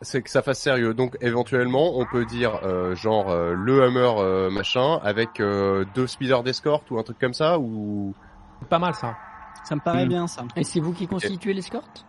c'est 0.02 0.22
que 0.22 0.30
ça 0.30 0.42
fasse 0.42 0.60
sérieux. 0.60 0.92
Donc, 0.94 1.16
éventuellement, 1.20 1.98
on 1.98 2.04
peut 2.04 2.24
dire 2.26 2.60
euh, 2.64 2.94
genre 2.94 3.30
euh, 3.30 3.54
le 3.54 3.84
Hummer 3.84 4.10
euh, 4.18 4.50
machin 4.50 4.98
avec 5.02 5.40
euh, 5.40 5.84
deux 5.94 6.06
speeders 6.06 6.42
d'escorte 6.42 6.90
ou 6.90 6.98
un 6.98 7.02
truc 7.02 7.18
comme 7.18 7.34
ça 7.34 7.58
ou 7.58 8.14
C'est 8.60 8.68
pas 8.68 8.78
mal 8.78 8.94
ça. 8.94 9.16
Ça 9.64 9.74
me 9.74 9.80
paraît 9.80 10.04
Hmm. 10.04 10.08
bien 10.08 10.26
ça. 10.26 10.44
Et 10.56 10.64
c'est 10.64 10.80
vous 10.80 10.92
qui 10.92 11.06
constituez 11.06 11.54
l'escorte? 11.54 12.04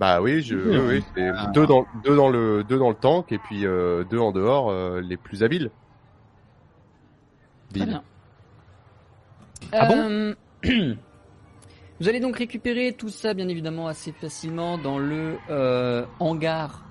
Bah 0.00 0.20
oui, 0.22 0.42
je, 0.42 0.56
oui, 0.56 0.78
oui, 0.98 1.04
c'est 1.14 1.28
Ah. 1.34 1.46
deux 1.52 1.66
dans 1.66 1.84
deux 2.04 2.14
dans 2.16 2.28
le 2.28 2.62
deux 2.64 2.78
dans 2.78 2.88
le 2.90 2.94
tank 2.94 3.32
et 3.32 3.38
puis 3.38 3.66
euh, 3.66 4.04
deux 4.04 4.18
en 4.18 4.30
dehors, 4.32 4.70
euh, 4.70 5.00
les 5.00 5.16
plus 5.16 5.42
habiles. 5.42 5.70
Très 7.70 7.80
Bill. 7.80 7.88
bien. 7.88 8.02
Ah 9.72 9.86
bon 9.86 9.96
Euh, 9.98 10.34
Vous 12.00 12.08
allez 12.08 12.20
donc 12.20 12.36
récupérer 12.36 12.92
tout 12.92 13.08
ça, 13.08 13.34
bien 13.34 13.48
évidemment, 13.48 13.88
assez 13.88 14.12
facilement 14.12 14.78
dans 14.78 14.98
le 15.00 15.36
euh, 15.50 16.06
hangar 16.20 16.84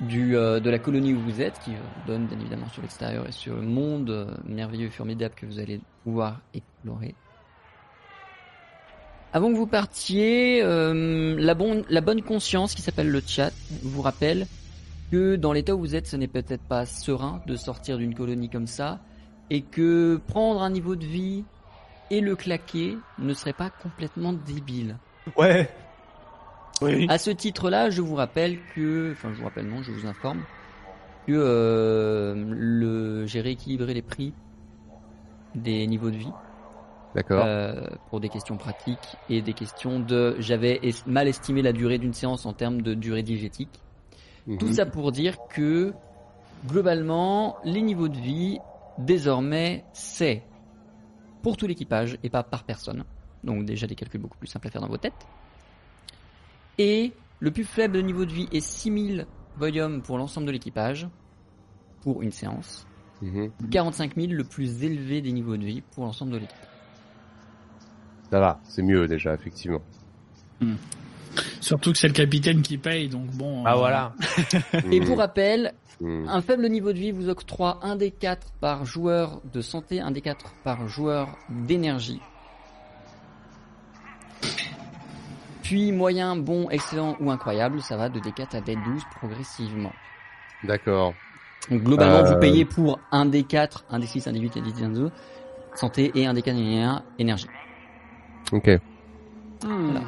du, 0.00 0.36
euh, 0.36 0.58
de 0.58 0.70
la 0.70 0.78
colonie 0.78 1.12
où 1.12 1.20
vous 1.20 1.42
êtes, 1.42 1.58
qui 1.60 1.72
euh, 1.74 1.78
donne 2.06 2.26
bien 2.26 2.38
évidemment 2.40 2.68
sur 2.68 2.80
l'extérieur 2.80 3.28
et 3.28 3.32
sur 3.32 3.56
le 3.56 3.62
monde 3.66 4.08
euh, 4.08 4.34
merveilleux 4.46 4.86
et 4.86 4.90
formidable 4.90 5.34
que 5.34 5.44
vous 5.44 5.58
allez 5.58 5.82
pouvoir 6.02 6.40
explorer. 6.54 7.14
Avant 9.36 9.52
que 9.52 9.58
vous 9.58 9.66
partiez, 9.66 10.62
euh, 10.62 11.36
la, 11.38 11.52
bon- 11.52 11.84
la 11.90 12.00
bonne 12.00 12.22
conscience 12.22 12.74
qui 12.74 12.80
s'appelle 12.80 13.10
le 13.10 13.20
chat 13.20 13.52
vous 13.82 14.00
rappelle 14.00 14.46
que 15.12 15.36
dans 15.36 15.52
l'état 15.52 15.74
où 15.76 15.78
vous 15.78 15.94
êtes, 15.94 16.06
ce 16.06 16.16
n'est 16.16 16.26
peut-être 16.26 16.62
pas 16.62 16.86
serein 16.86 17.42
de 17.46 17.54
sortir 17.54 17.98
d'une 17.98 18.14
colonie 18.14 18.48
comme 18.48 18.66
ça, 18.66 18.98
et 19.50 19.60
que 19.60 20.18
prendre 20.28 20.62
un 20.62 20.70
niveau 20.70 20.96
de 20.96 21.04
vie 21.04 21.44
et 22.10 22.22
le 22.22 22.34
claquer 22.34 22.96
ne 23.18 23.34
serait 23.34 23.52
pas 23.52 23.68
complètement 23.68 24.32
débile. 24.32 24.96
Ouais. 25.36 25.68
Oui. 26.80 27.04
À 27.10 27.18
ce 27.18 27.28
titre-là, 27.28 27.90
je 27.90 28.00
vous 28.00 28.14
rappelle 28.14 28.56
que, 28.74 29.12
enfin, 29.12 29.28
je 29.34 29.38
vous 29.38 29.44
rappelle 29.44 29.66
non, 29.66 29.82
je 29.82 29.92
vous 29.92 30.06
informe 30.06 30.40
que 31.26 31.34
euh, 31.34 32.34
le 32.34 33.26
j'ai 33.26 33.42
rééquilibré 33.42 33.92
les 33.92 34.00
prix 34.00 34.32
des 35.54 35.86
niveaux 35.86 36.10
de 36.10 36.16
vie. 36.16 36.32
Euh, 37.46 37.86
pour 38.10 38.20
des 38.20 38.28
questions 38.28 38.56
pratiques 38.56 39.16
et 39.28 39.42
des 39.42 39.52
questions 39.54 40.00
de 40.00 40.36
j'avais 40.38 40.80
es- 40.82 41.06
mal 41.06 41.28
estimé 41.28 41.62
la 41.62 41.72
durée 41.72 41.98
d'une 41.98 42.12
séance 42.14 42.46
en 42.46 42.52
termes 42.52 42.82
de 42.82 42.94
durée 42.94 43.22
diégétique. 43.22 43.80
Mhm. 44.46 44.58
Tout 44.58 44.72
ça 44.72 44.86
pour 44.86 45.12
dire 45.12 45.36
que 45.48 45.92
globalement, 46.66 47.56
les 47.64 47.82
niveaux 47.82 48.08
de 48.08 48.16
vie 48.18 48.58
désormais 48.98 49.84
c'est 49.92 50.42
pour 51.42 51.56
tout 51.56 51.66
l'équipage 51.66 52.18
et 52.22 52.30
pas 52.30 52.42
par 52.42 52.64
personne. 52.64 53.04
Donc 53.44 53.64
déjà 53.64 53.86
des 53.86 53.94
calculs 53.94 54.20
beaucoup 54.20 54.38
plus 54.38 54.48
simples 54.48 54.68
à 54.68 54.70
faire 54.70 54.80
dans 54.82 54.88
vos 54.88 54.96
têtes. 54.96 55.26
Et 56.78 57.12
le 57.40 57.50
plus 57.50 57.64
faible 57.64 58.00
niveau 58.02 58.24
de 58.24 58.32
vie 58.32 58.48
est 58.52 58.60
6000 58.60 59.26
volumes 59.56 60.02
pour 60.02 60.18
l'ensemble 60.18 60.46
de 60.46 60.52
l'équipage 60.52 61.08
pour 62.02 62.22
une 62.22 62.32
séance. 62.32 62.86
Mhm. 63.22 63.50
45 63.70 64.14
000 64.16 64.32
le 64.32 64.44
plus 64.44 64.84
élevé 64.84 65.22
des 65.22 65.32
niveaux 65.32 65.56
de 65.56 65.64
vie 65.64 65.80
pour 65.80 66.04
l'ensemble 66.04 66.32
de 66.32 66.38
l'équipe. 66.38 66.56
Ça 68.30 68.40
va, 68.40 68.60
c'est 68.64 68.82
mieux 68.82 69.06
déjà, 69.08 69.34
effectivement. 69.34 69.80
Surtout 71.60 71.92
que 71.92 71.98
c'est 71.98 72.08
le 72.08 72.14
capitaine 72.14 72.62
qui 72.62 72.78
paye, 72.78 73.08
donc 73.08 73.26
bon. 73.32 73.62
Ah 73.66 73.74
euh, 73.74 73.76
voilà. 73.76 74.12
Et 74.92 75.00
pour 75.00 75.18
rappel, 75.18 75.72
Mhm. 75.98 76.28
un 76.28 76.42
faible 76.42 76.68
niveau 76.68 76.92
de 76.92 76.98
vie 76.98 77.10
vous 77.10 77.30
octroie 77.30 77.78
un 77.82 77.96
des 77.96 78.10
4 78.10 78.52
par 78.60 78.84
joueur 78.84 79.40
de 79.54 79.62
santé, 79.62 79.98
un 80.00 80.10
des 80.10 80.20
4 80.20 80.52
par 80.62 80.86
joueur 80.88 81.38
d'énergie. 81.48 82.20
Puis 85.62 85.92
moyen, 85.92 86.36
bon, 86.36 86.68
excellent 86.70 87.16
ou 87.20 87.30
incroyable, 87.30 87.80
ça 87.80 87.96
va 87.96 88.08
de 88.08 88.20
D4 88.20 88.56
à 88.56 88.60
D12 88.60 89.00
progressivement. 89.18 89.92
D'accord. 90.64 91.14
Donc 91.70 91.82
globalement, 91.82 92.18
Euh. 92.18 92.34
vous 92.34 92.38
payez 92.40 92.64
pour 92.64 93.00
un 93.10 93.26
D4, 93.26 93.84
un 93.90 93.98
D6, 93.98 94.28
un 94.28 94.32
D8 94.32 94.58
et 94.58 94.60
un 94.60 94.90
D12 94.90 95.10
santé 95.74 96.12
et 96.14 96.26
un 96.26 96.34
D4 96.34 96.56
et 96.56 96.82
un 96.82 97.02
énergie. 97.18 97.48
Ok. 98.52 98.68
Hmm. 99.64 99.90
Voilà. 99.90 100.00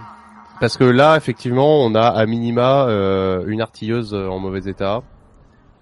Parce 0.60 0.76
que 0.76 0.84
là, 0.84 1.16
effectivement, 1.16 1.82
on 1.84 1.94
a 1.94 2.02
à 2.08 2.26
minima 2.26 2.86
euh, 2.88 3.44
une 3.46 3.60
artilleuse 3.60 4.12
euh, 4.14 4.28
en 4.28 4.38
mauvais 4.38 4.68
état 4.70 5.02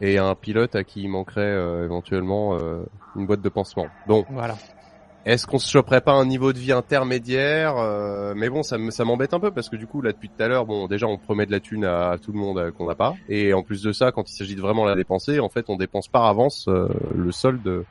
et 0.02 0.18
un 0.18 0.34
pilote 0.34 0.74
à 0.76 0.84
qui 0.84 1.02
il 1.02 1.08
manquerait 1.08 1.40
euh, 1.40 1.84
éventuellement 1.84 2.54
euh, 2.58 2.84
une 3.16 3.26
boîte 3.26 3.40
de 3.40 3.48
pansement. 3.48 3.86
Bon, 4.06 4.26
Voilà. 4.28 4.54
est-ce 5.24 5.46
qu'on 5.46 5.58
se 5.58 5.70
choperait 5.70 6.02
pas 6.02 6.12
un 6.12 6.26
niveau 6.26 6.52
de 6.52 6.58
vie 6.58 6.72
intermédiaire 6.72 7.74
Mais 8.36 8.50
bon, 8.50 8.62
ça 8.62 8.76
me- 8.76 8.90
ça 8.90 9.06
m'embête 9.06 9.32
un 9.32 9.40
peu 9.40 9.50
parce 9.50 9.70
que 9.70 9.76
du 9.76 9.86
coup, 9.86 10.02
là, 10.02 10.12
depuis 10.12 10.28
tout 10.28 10.42
à 10.42 10.48
l'heure, 10.48 10.66
bon, 10.66 10.86
déjà, 10.88 11.06
on 11.06 11.16
promet 11.16 11.46
de 11.46 11.52
la 11.52 11.60
thune 11.60 11.86
à, 11.86 12.10
à 12.10 12.18
tout 12.18 12.32
le 12.32 12.38
monde 12.38 12.70
qu'on 12.72 12.86
n'a 12.86 12.94
pas, 12.94 13.14
et 13.30 13.54
en 13.54 13.62
plus 13.62 13.82
de 13.82 13.92
ça, 13.92 14.12
quand 14.12 14.28
il 14.30 14.34
s'agit 14.34 14.54
de 14.56 14.60
vraiment 14.60 14.84
la 14.84 14.94
dépenser, 14.94 15.40
en 15.40 15.48
fait, 15.48 15.64
on 15.68 15.76
dépense 15.76 16.08
par 16.08 16.26
avance 16.26 16.68
le 16.68 17.32
solde 17.32 17.84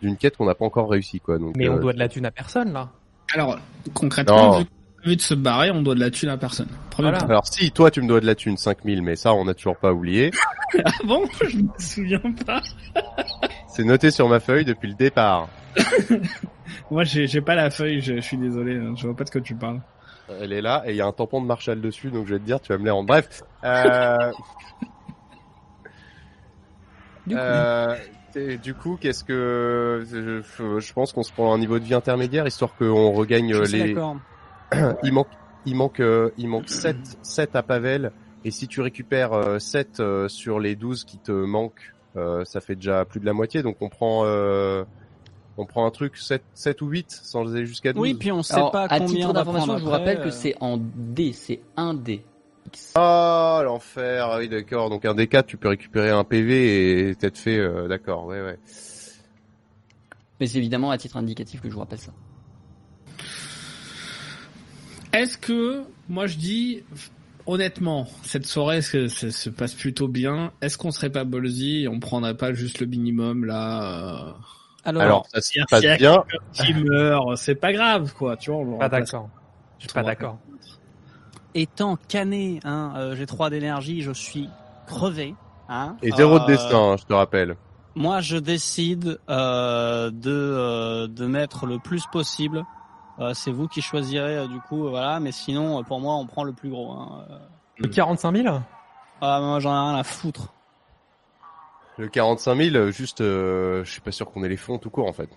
d'une 0.00 0.16
quête 0.16 0.38
qu'on 0.38 0.46
n'a 0.46 0.54
pas 0.54 0.64
encore 0.64 0.88
réussi, 0.90 1.20
quoi. 1.20 1.36
Donc, 1.38 1.54
Mais 1.56 1.68
on 1.68 1.76
doit 1.76 1.92
de 1.92 1.98
la 1.98 2.08
thune 2.08 2.24
à 2.24 2.30
personne 2.30 2.72
là. 2.72 2.88
Alors, 3.34 3.58
concrètement, 3.94 4.52
Non. 4.52 4.58
vu 4.58 4.64
qu'on 4.64 4.70
a 5.02 5.06
envie 5.06 5.16
de 5.16 5.22
se 5.22 5.34
barrer, 5.34 5.70
on 5.70 5.82
doit 5.82 5.94
de 5.94 6.00
la 6.00 6.10
thune 6.10 6.28
à 6.30 6.36
personne. 6.36 6.68
Premier 6.90 7.10
Voilà. 7.10 7.24
Alors 7.24 7.46
si 7.46 7.70
toi 7.70 7.90
tu 7.90 8.02
me 8.02 8.08
dois 8.08 8.20
de 8.20 8.26
la 8.26 8.34
thune 8.34 8.56
5000 8.56 9.02
mais 9.02 9.16
ça 9.16 9.32
on 9.32 9.44
n'a 9.44 9.54
toujours 9.54 9.76
pas 9.76 9.92
oublié. 9.92 10.30
Ah 10.84 10.90
bon? 11.04 11.24
Je 11.48 11.56
me 11.56 11.68
souviens 11.78 12.22
pas. 12.46 12.60
C'est 13.66 13.82
noté 13.82 14.12
sur 14.12 14.28
ma 14.28 14.38
feuille 14.38 14.64
depuis 14.64 14.88
le 14.88 14.94
départ. 14.94 15.48
Moi, 16.92 17.02
j'ai 17.04 17.26
j'ai 17.26 17.40
pas 17.40 17.56
la 17.56 17.70
feuille, 17.70 18.00
je, 18.00 18.16
je 18.16 18.20
suis 18.20 18.36
désolé, 18.36 18.76
hein, 18.76 18.94
je 18.96 19.06
vois 19.08 19.16
pas 19.16 19.24
de 19.24 19.30
quoi 19.30 19.40
tu 19.40 19.54
parles. 19.56 19.80
Elle 20.40 20.52
est 20.52 20.60
là 20.60 20.84
et 20.86 20.90
il 20.90 20.96
y 20.96 21.00
a 21.00 21.06
un 21.06 21.12
tampon 21.12 21.40
de 21.42 21.46
Marshall 21.46 21.80
dessus 21.80 22.10
donc 22.10 22.26
je 22.28 22.34
vais 22.34 22.38
te 22.40 22.44
dire 22.44 22.60
tu 22.60 22.72
vas 22.72 22.78
me 22.78 22.84
les 22.84 22.90
rendre. 22.90 23.08
Bref. 23.08 23.42
Euh, 23.64 24.30
Du 27.26 27.34
coup, 27.34 27.40
euh, 27.40 27.96
et 28.36 28.56
du 28.58 28.74
coup 28.74 28.98
qu'est-ce 29.00 29.24
que 29.24 30.04
je, 30.10 30.80
je 30.80 30.92
pense 30.92 31.12
qu'on 31.12 31.22
se 31.22 31.32
prend 31.32 31.52
un 31.52 31.58
niveau 31.58 31.78
de 31.78 31.84
vie 31.84 31.94
intermédiaire 31.94 32.46
histoire 32.46 32.74
qu'on 32.76 33.12
regagne 33.12 33.52
Je 33.52 33.60
euh, 33.60 33.64
suis 33.64 33.82
les. 33.82 33.94
Il 35.02 35.12
manque 35.12 35.28
il 35.66 35.76
manque 35.76 36.00
euh, 36.00 36.30
il 36.38 36.48
manque 36.48 36.68
7 36.68 36.96
7 37.22 37.56
à 37.56 37.62
Pavel 37.62 38.12
et 38.44 38.50
si 38.50 38.66
tu 38.66 38.80
récupères 38.80 39.32
euh, 39.32 39.58
7 39.58 40.00
euh, 40.00 40.28
sur 40.28 40.58
les 40.58 40.74
12 40.74 41.04
qui 41.04 41.18
te 41.18 41.32
manquent 41.32 41.94
euh, 42.16 42.44
ça 42.44 42.60
fait 42.60 42.76
déjà 42.76 43.04
plus 43.04 43.20
de 43.20 43.26
la 43.26 43.32
moitié 43.32 43.62
donc 43.62 43.76
on 43.80 43.88
prend 43.88 44.22
euh, 44.24 44.84
on 45.60 45.66
prend 45.66 45.86
un 45.86 45.90
truc 45.90 46.16
7, 46.16 46.42
7 46.54 46.82
ou 46.82 46.88
8 46.88 47.10
sans 47.10 47.54
aller 47.54 47.66
jusqu'à 47.66 47.92
12. 47.92 48.00
Oui, 48.00 48.14
puis 48.14 48.32
on 48.32 48.42
sait 48.42 48.54
alors, 48.54 48.70
pas 48.70 48.84
à 48.84 48.98
combien 48.98 49.06
titre 49.06 49.28
on 49.28 49.32
va 49.32 49.38
d'information, 49.40 49.78
je 49.78 49.84
vous 49.84 49.90
rappelle 49.90 50.20
que 50.20 50.28
euh. 50.28 50.30
c'est 50.30 50.56
en 50.60 50.78
D, 50.78 51.32
c'est 51.32 51.60
un 51.76 51.94
D. 51.94 52.22
X. 52.72 52.92
Ah, 52.94 53.62
l'enfer. 53.64 54.28
Ah 54.30 54.38
oui, 54.38 54.48
d'accord. 54.48 54.90
Donc 54.90 55.04
un 55.04 55.14
D4, 55.14 55.44
tu 55.46 55.56
peux 55.56 55.68
récupérer 55.68 56.10
un 56.10 56.24
PV 56.24 57.10
et 57.10 57.14
t'être 57.14 57.38
fait. 57.38 57.58
euh, 57.58 57.88
d'accord, 57.88 58.26
ouais, 58.26 58.40
ouais. 58.40 58.58
Mais 60.40 60.46
c'est 60.46 60.58
évidemment 60.58 60.90
à 60.90 60.98
titre 60.98 61.16
indicatif 61.16 61.60
que 61.60 61.68
je 61.68 61.74
vous 61.74 61.80
rappelle 61.80 61.98
ça. 61.98 62.12
Est-ce 65.12 65.36
que, 65.36 65.82
moi 66.08 66.26
je 66.26 66.36
dis, 66.36 66.82
honnêtement, 67.46 68.06
cette 68.22 68.46
soirée 68.46 68.80
se, 68.80 69.08
se, 69.08 69.30
se 69.30 69.50
passe 69.50 69.74
plutôt 69.74 70.08
bien? 70.08 70.52
Est-ce 70.62 70.78
qu'on 70.78 70.92
serait 70.92 71.10
pas 71.10 71.24
ballsy 71.24 71.82
et 71.82 71.88
on 71.88 71.98
prendrait 72.00 72.36
pas 72.36 72.52
juste 72.52 72.80
le 72.80 72.86
minimum 72.86 73.44
là 73.44 73.82
euh, 73.82 74.32
Alors, 74.84 75.02
Alors, 75.02 75.26
ça 75.32 75.40
se 75.40 75.60
passe 75.68 75.98
bien. 75.98 76.24
Qui 76.52 76.74
meurt, 76.74 77.36
c'est 77.36 77.56
pas 77.56 77.72
grave 77.72 78.14
quoi, 78.14 78.36
tu 78.36 78.50
vois. 78.50 78.60
on 78.60 78.78
Pas 78.78 78.88
d'accord. 78.88 79.28
Je 79.78 79.84
suis 79.84 79.92
pas 79.92 80.02
d'accord. 80.02 80.38
Étant 81.54 81.96
canné, 82.08 82.60
hein, 82.64 82.92
euh, 82.96 83.14
j'ai 83.16 83.26
3 83.26 83.50
d'énergie, 83.50 84.02
je 84.02 84.12
suis 84.12 84.48
crevé. 84.86 85.34
Hein, 85.68 85.96
Et 86.02 86.10
zéro 86.10 86.38
de 86.38 86.44
Euh, 86.44 86.46
destin, 86.48 86.96
je 86.96 87.04
te 87.04 87.12
rappelle. 87.12 87.56
Moi, 87.94 88.20
je 88.20 88.36
décide 88.36 89.18
euh, 89.28 90.10
de 90.10 90.30
euh, 90.30 91.06
de 91.08 91.26
mettre 91.26 91.66
le 91.66 91.78
plus 91.78 92.04
possible. 92.06 92.64
Euh, 93.18 93.34
c'est 93.34 93.50
vous 93.52 93.68
qui 93.68 93.80
choisirez 93.82 94.38
euh, 94.38 94.46
du 94.46 94.60
coup, 94.60 94.86
euh, 94.86 94.90
voilà. 94.90 95.20
Mais 95.20 95.32
sinon, 95.32 95.78
euh, 95.78 95.82
pour 95.82 96.00
moi, 96.00 96.14
on 96.14 96.26
prend 96.26 96.42
le 96.44 96.52
plus 96.52 96.70
gros. 96.70 96.90
Hein. 96.92 97.24
Euh, 97.30 97.38
Le 97.78 97.88
45 97.88 98.36
000 98.36 98.60
Ah, 99.20 99.40
moi, 99.40 99.60
j'en 99.60 99.70
ai 99.74 99.90
rien 99.90 99.98
à 99.98 100.04
foutre. 100.04 100.52
Le 101.98 102.08
45 102.08 102.56
000, 102.56 102.76
euh, 102.76 102.90
juste, 102.90 103.20
euh, 103.20 103.84
je 103.84 103.90
suis 103.90 104.00
pas 104.00 104.12
sûr 104.12 104.30
qu'on 104.30 104.42
ait 104.42 104.48
les 104.48 104.56
fonds 104.56 104.78
tout 104.78 104.88
court 104.90 105.06
en 105.06 105.12
fait. 105.12 105.28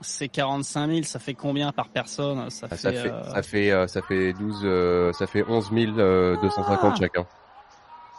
C'est 0.00 0.28
45 0.28 0.88
000, 0.90 1.02
ça 1.04 1.18
fait 1.18 1.34
combien 1.34 1.72
par 1.72 1.88
personne? 1.88 2.50
Ça 2.50 2.66
Ah, 2.70 2.76
fait. 2.76 2.82
ça 2.82 2.92
fait, 2.92 3.08
euh, 3.10 3.24
ça 3.32 3.42
fait, 3.42 3.70
euh, 3.72 3.86
ça 3.86 4.02
fait 4.02 4.32
12, 4.34 4.60
euh, 4.64 5.12
ça 5.12 5.26
fait 5.26 5.44
11 5.48 5.70
euh, 5.72 6.36
250 6.42 6.92
Ah. 6.94 6.98
chacun. 6.98 7.26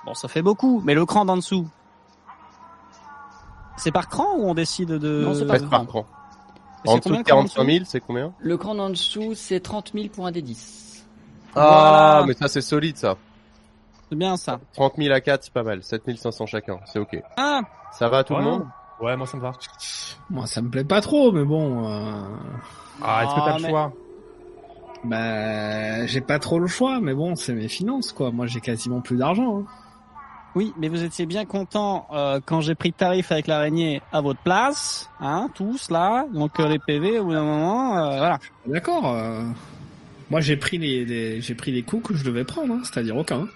Bon, 0.05 0.13
ça 0.15 0.27
fait 0.27 0.41
beaucoup. 0.41 0.81
Mais 0.83 0.93
le 0.95 1.05
cran 1.05 1.25
d'en 1.25 1.37
dessous. 1.37 1.67
C'est 3.77 3.91
par 3.91 4.09
cran 4.09 4.33
ou 4.37 4.49
on 4.49 4.55
décide 4.55 4.89
de 4.89 5.23
Non, 5.23 5.33
c'est 5.35 5.45
par 5.45 5.69
par 5.69 5.85
cran. 5.85 6.05
Et 6.85 6.89
En 6.89 6.97
dessous 6.97 7.09
combien 7.09 7.21
de 7.21 7.23
le 7.23 7.23
cran 7.29 7.35
d'en 7.43 7.47
45 7.49 7.71
000, 7.71 7.85
c'est 7.87 7.99
combien? 7.99 8.33
Le 8.39 8.57
cran 8.57 8.77
en 8.79 8.89
dessous, 8.89 9.33
c'est 9.35 9.59
30 9.59 9.91
000 9.93 10.07
pour 10.09 10.25
un 10.25 10.31
des 10.31 10.41
10. 10.41 11.05
Ah, 11.55 12.19
Voilà. 12.21 12.25
mais 12.27 12.33
ça 12.33 12.47
c'est 12.47 12.61
solide 12.61 12.97
ça. 12.97 13.15
C'est 14.09 14.15
bien 14.17 14.35
ça. 14.37 14.59
30 14.73 14.93
000 14.97 15.13
à 15.13 15.19
4, 15.21 15.43
c'est 15.43 15.53
pas 15.53 15.63
mal. 15.63 15.83
7 15.83 16.01
500 16.17 16.45
chacun, 16.47 16.79
c'est 16.85 16.97
ok. 16.99 17.21
Ah, 17.37 17.61
Ça 17.91 18.09
va 18.09 18.23
tout 18.23 18.35
le 18.35 18.41
monde? 18.41 18.65
Ouais, 18.99 19.15
moi 19.15 19.27
ça 19.27 19.37
me 19.37 19.41
va. 19.41 19.51
Moi, 20.29 20.45
ça 20.47 20.61
me 20.61 20.69
plaît 20.69 20.83
pas 20.83 21.01
trop, 21.01 21.31
mais 21.31 21.45
bon. 21.45 21.87
Euh... 21.87 22.21
Ah, 23.01 23.23
est-ce 23.23 23.35
que 23.35 23.39
t'as 23.39 23.53
Ah, 23.53 23.57
le 23.57 23.63
mais- 23.63 23.69
choix? 23.69 23.93
Bah, 25.03 26.05
j'ai 26.07 26.21
pas 26.21 26.39
trop 26.39 26.59
le 26.59 26.67
choix, 26.67 26.99
mais 26.99 27.13
bon, 27.13 27.35
c'est 27.35 27.53
mes 27.53 27.67
finances, 27.67 28.11
quoi. 28.11 28.31
Moi, 28.31 28.47
j'ai 28.47 28.59
quasiment 28.59 28.99
plus 29.01 29.17
d'argent. 29.17 29.59
hein. 29.59 29.65
oui, 30.55 30.73
mais 30.79 30.87
vous 30.89 31.03
étiez 31.03 31.27
bien 31.27 31.45
content 31.45 32.07
euh, 32.11 32.39
quand 32.43 32.61
j'ai 32.61 32.73
pris 32.73 32.91
tarif 32.91 33.31
avec 33.31 33.45
l'araignée 33.45 34.01
à 34.11 34.21
votre 34.21 34.39
place, 34.41 35.07
hein, 35.19 35.49
tous 35.53 35.91
là. 35.91 36.25
Donc 36.33 36.59
euh, 36.59 36.67
les 36.67 36.79
PV 36.79 37.19
au 37.19 37.25
bout 37.25 37.33
d'un 37.33 37.43
moment, 37.43 37.95
euh, 37.97 38.17
voilà. 38.17 38.39
D'accord. 38.65 39.13
euh, 39.13 39.43
Moi, 40.31 40.41
j'ai 40.41 40.57
pris 40.57 40.79
les, 40.79 41.05
les- 41.05 41.41
j'ai 41.41 41.53
pris 41.53 41.71
les 41.71 41.83
coups 41.83 42.07
que 42.09 42.15
je 42.15 42.23
devais 42.25 42.43
prendre, 42.43 42.73
hein, 42.73 42.81
c'est-à-dire 42.83 43.15
aucun. 43.15 43.47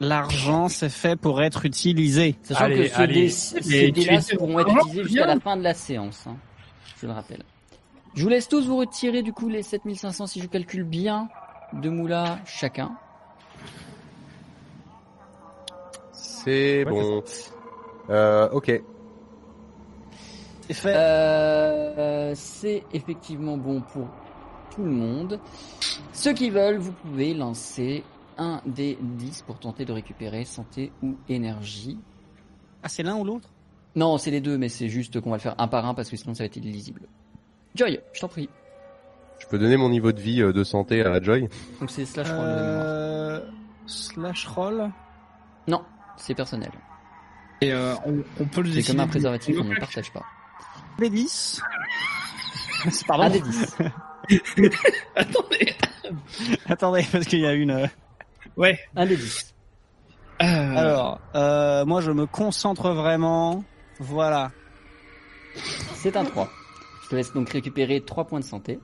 L'argent 0.00 0.68
c'est 0.68 0.88
fait 0.88 1.14
pour 1.16 1.42
être 1.42 1.66
utilisé. 1.66 2.36
Sachant 2.42 2.64
Allez, 2.64 2.88
que 2.88 2.94
ce 2.94 3.00
allez. 3.00 3.14
dé- 3.14 3.22
Mais 3.22 3.28
ces 3.28 3.90
dés-là 3.92 4.14
étais 4.14 4.36
pourront 4.36 4.58
être 4.60 4.70
utilisés 4.76 5.04
jusqu'à 5.04 5.26
la 5.26 5.38
fin 5.40 5.56
de 5.56 5.62
la 5.62 5.74
séance. 5.74 6.26
hein. 6.26 6.36
Je 7.00 7.06
le 7.06 7.12
rappelle. 7.12 7.42
Je 8.14 8.22
vous 8.22 8.28
laisse 8.28 8.48
tous 8.48 8.66
vous 8.66 8.76
retirer 8.78 9.22
du 9.22 9.32
coup 9.32 9.48
les 9.48 9.62
7500 9.62 10.26
si 10.26 10.40
je 10.40 10.46
calcule 10.46 10.84
bien 10.84 11.28
de 11.74 11.88
moula 11.90 12.38
chacun. 12.46 12.92
C'est 16.12 16.84
Ouais, 16.84 16.90
bon. 16.90 17.22
Euh, 18.10 18.48
ok. 18.50 18.82
C'est 20.66 20.74
fait. 20.74 20.94
Euh, 20.94 22.32
c'est 22.34 22.84
effectivement 22.92 23.56
bon 23.56 23.80
pour 23.80 24.06
tout 24.74 24.82
le 24.82 24.90
monde. 24.90 25.38
Ceux 26.12 26.32
qui 26.32 26.50
veulent, 26.50 26.78
vous 26.78 26.92
pouvez 26.92 27.34
lancer 27.34 28.02
un 28.40 28.60
des 28.66 28.98
10 29.00 29.42
pour 29.42 29.60
tenter 29.60 29.84
de 29.84 29.92
récupérer 29.92 30.44
santé 30.44 30.90
ou 31.02 31.16
énergie. 31.28 31.98
Ah, 32.82 32.88
c'est 32.88 33.02
l'un 33.04 33.14
ou 33.16 33.24
l'autre? 33.24 33.50
Non, 33.94 34.18
c'est 34.18 34.30
les 34.30 34.40
deux, 34.40 34.56
mais 34.58 34.68
c'est 34.68 34.88
juste 34.88 35.20
qu'on 35.20 35.30
va 35.30 35.36
le 35.36 35.42
faire 35.42 35.54
un 35.58 35.68
par 35.68 35.84
un 35.86 35.94
parce 35.94 36.08
que 36.10 36.16
sinon 36.16 36.34
ça 36.34 36.42
va 36.42 36.46
être 36.46 36.56
illisible. 36.56 37.02
Joy, 37.74 38.00
je 38.12 38.20
t'en 38.20 38.28
prie. 38.28 38.48
Je 39.38 39.46
peux 39.46 39.58
donner 39.58 39.76
mon 39.76 39.88
niveau 39.88 40.10
de 40.12 40.20
vie 40.20 40.42
euh, 40.42 40.52
de 40.52 40.64
santé 40.64 41.02
à 41.04 41.20
Joy? 41.20 41.48
Donc 41.80 41.90
c'est 41.90 42.04
slash 42.04 42.28
roll 42.28 42.38
de 42.38 42.42
mémoire. 42.42 42.84
euh... 42.84 43.40
Slash 43.86 44.46
roll? 44.46 44.90
Non, 45.68 45.82
c'est 46.16 46.34
personnel. 46.34 46.70
Et 47.60 47.72
euh, 47.72 47.94
on, 48.06 48.22
on 48.40 48.46
peut 48.46 48.62
le 48.62 48.72
C'est 48.72 48.92
comme 48.92 49.00
un 49.00 49.06
préservatif, 49.08 49.56
on 49.60 49.64
ne 49.64 49.74
le 49.74 49.80
partage 49.80 50.12
pas. 50.12 50.24
Des 50.98 51.10
10. 51.10 51.60
Pardon. 53.06 53.24
Un 53.24 53.30
des 53.30 53.40
10. 53.40 53.76
Attendez. 55.14 55.74
Attendez, 56.66 57.06
parce 57.12 57.26
qu'il 57.26 57.40
y 57.40 57.46
a 57.46 57.52
une. 57.52 57.88
Euh, 58.56 58.60
Ouais. 58.60 58.78
Un 58.96 59.06
des 59.06 59.16
10. 59.16 59.54
Euh, 60.42 60.76
Alors, 60.76 61.20
euh, 61.34 61.84
moi 61.84 62.00
je 62.00 62.10
me 62.10 62.26
concentre 62.26 62.90
vraiment. 62.90 63.62
Voilà. 63.98 64.50
C'est 65.94 66.16
un 66.16 66.24
3. 66.24 66.48
Je 67.04 67.08
te 67.10 67.16
laisse 67.16 67.32
donc 67.32 67.50
récupérer 67.50 68.00
3 68.00 68.24
points 68.26 68.40
de 68.40 68.44
santé. 68.44 68.78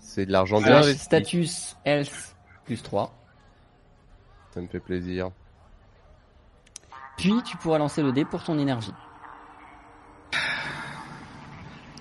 C'est 0.00 0.26
de 0.26 0.32
l'argent 0.32 0.58
bien 0.58 0.66
Slash 0.82 0.84
investi. 0.84 1.04
status 1.04 1.76
health 1.84 2.36
plus 2.64 2.82
3. 2.82 3.14
Ça 4.54 4.60
me 4.60 4.68
fait 4.68 4.80
plaisir. 4.80 5.30
Puis 7.16 7.34
tu 7.44 7.56
pourras 7.56 7.78
lancer 7.78 8.02
le 8.02 8.12
dé 8.12 8.24
pour 8.24 8.42
ton 8.44 8.58
énergie. 8.58 8.92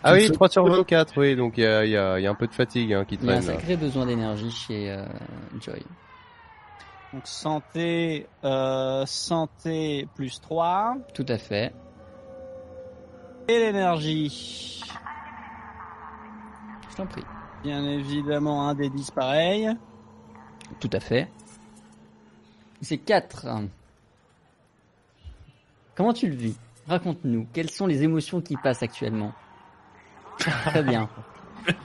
Ah 0.04 0.14
oui, 0.14 0.28
se- 0.28 0.34
3 0.34 0.48
sur 0.50 0.66
24, 0.66 1.20
oui, 1.20 1.36
donc 1.36 1.58
il 1.58 1.64
y 1.64 1.88
y, 1.88 1.92
y 1.92 1.98
a 1.98 2.30
un 2.30 2.36
peu 2.36 2.48
de 2.48 2.54
fatigue 2.54 2.94
hein, 2.94 3.04
qui 3.04 3.16
Il 3.16 3.26
y 3.26 3.30
a 3.30 3.34
un 3.34 3.40
traîne. 3.42 3.48
là. 3.56 3.60
sacré 3.60 3.76
besoin 3.78 4.06
d'énergie 4.06 4.52
chez 4.52 4.92
euh, 4.92 5.06
Joy. 5.60 5.84
Donc 7.14 7.26
santé, 7.26 8.28
euh, 8.44 9.06
santé 9.06 10.08
plus 10.16 10.42
3. 10.42 10.98
Tout 11.14 11.26
à 11.30 11.38
fait. 11.38 11.74
Et 13.48 13.60
l'énergie. 13.60 14.84
Je 16.90 16.96
t'en 16.96 17.08
prie. 17.08 17.24
Bien 17.64 17.84
évidemment 17.84 18.68
un 18.68 18.76
des 18.76 18.90
10 18.90 19.12
pareil. 19.12 19.70
Tout 20.80 20.90
à 20.92 21.00
fait. 21.00 21.30
C'est 22.82 22.98
4. 22.98 23.48
Comment 25.96 26.14
tu 26.14 26.28
le 26.28 26.36
vis? 26.36 26.58
Raconte-nous. 26.88 27.48
Quelles 27.54 27.70
sont 27.70 27.88
les 27.88 28.04
émotions 28.04 28.42
qui 28.42 28.56
passent 28.58 28.84
actuellement? 28.84 29.34
Très 30.38 30.84
bien. 30.84 31.10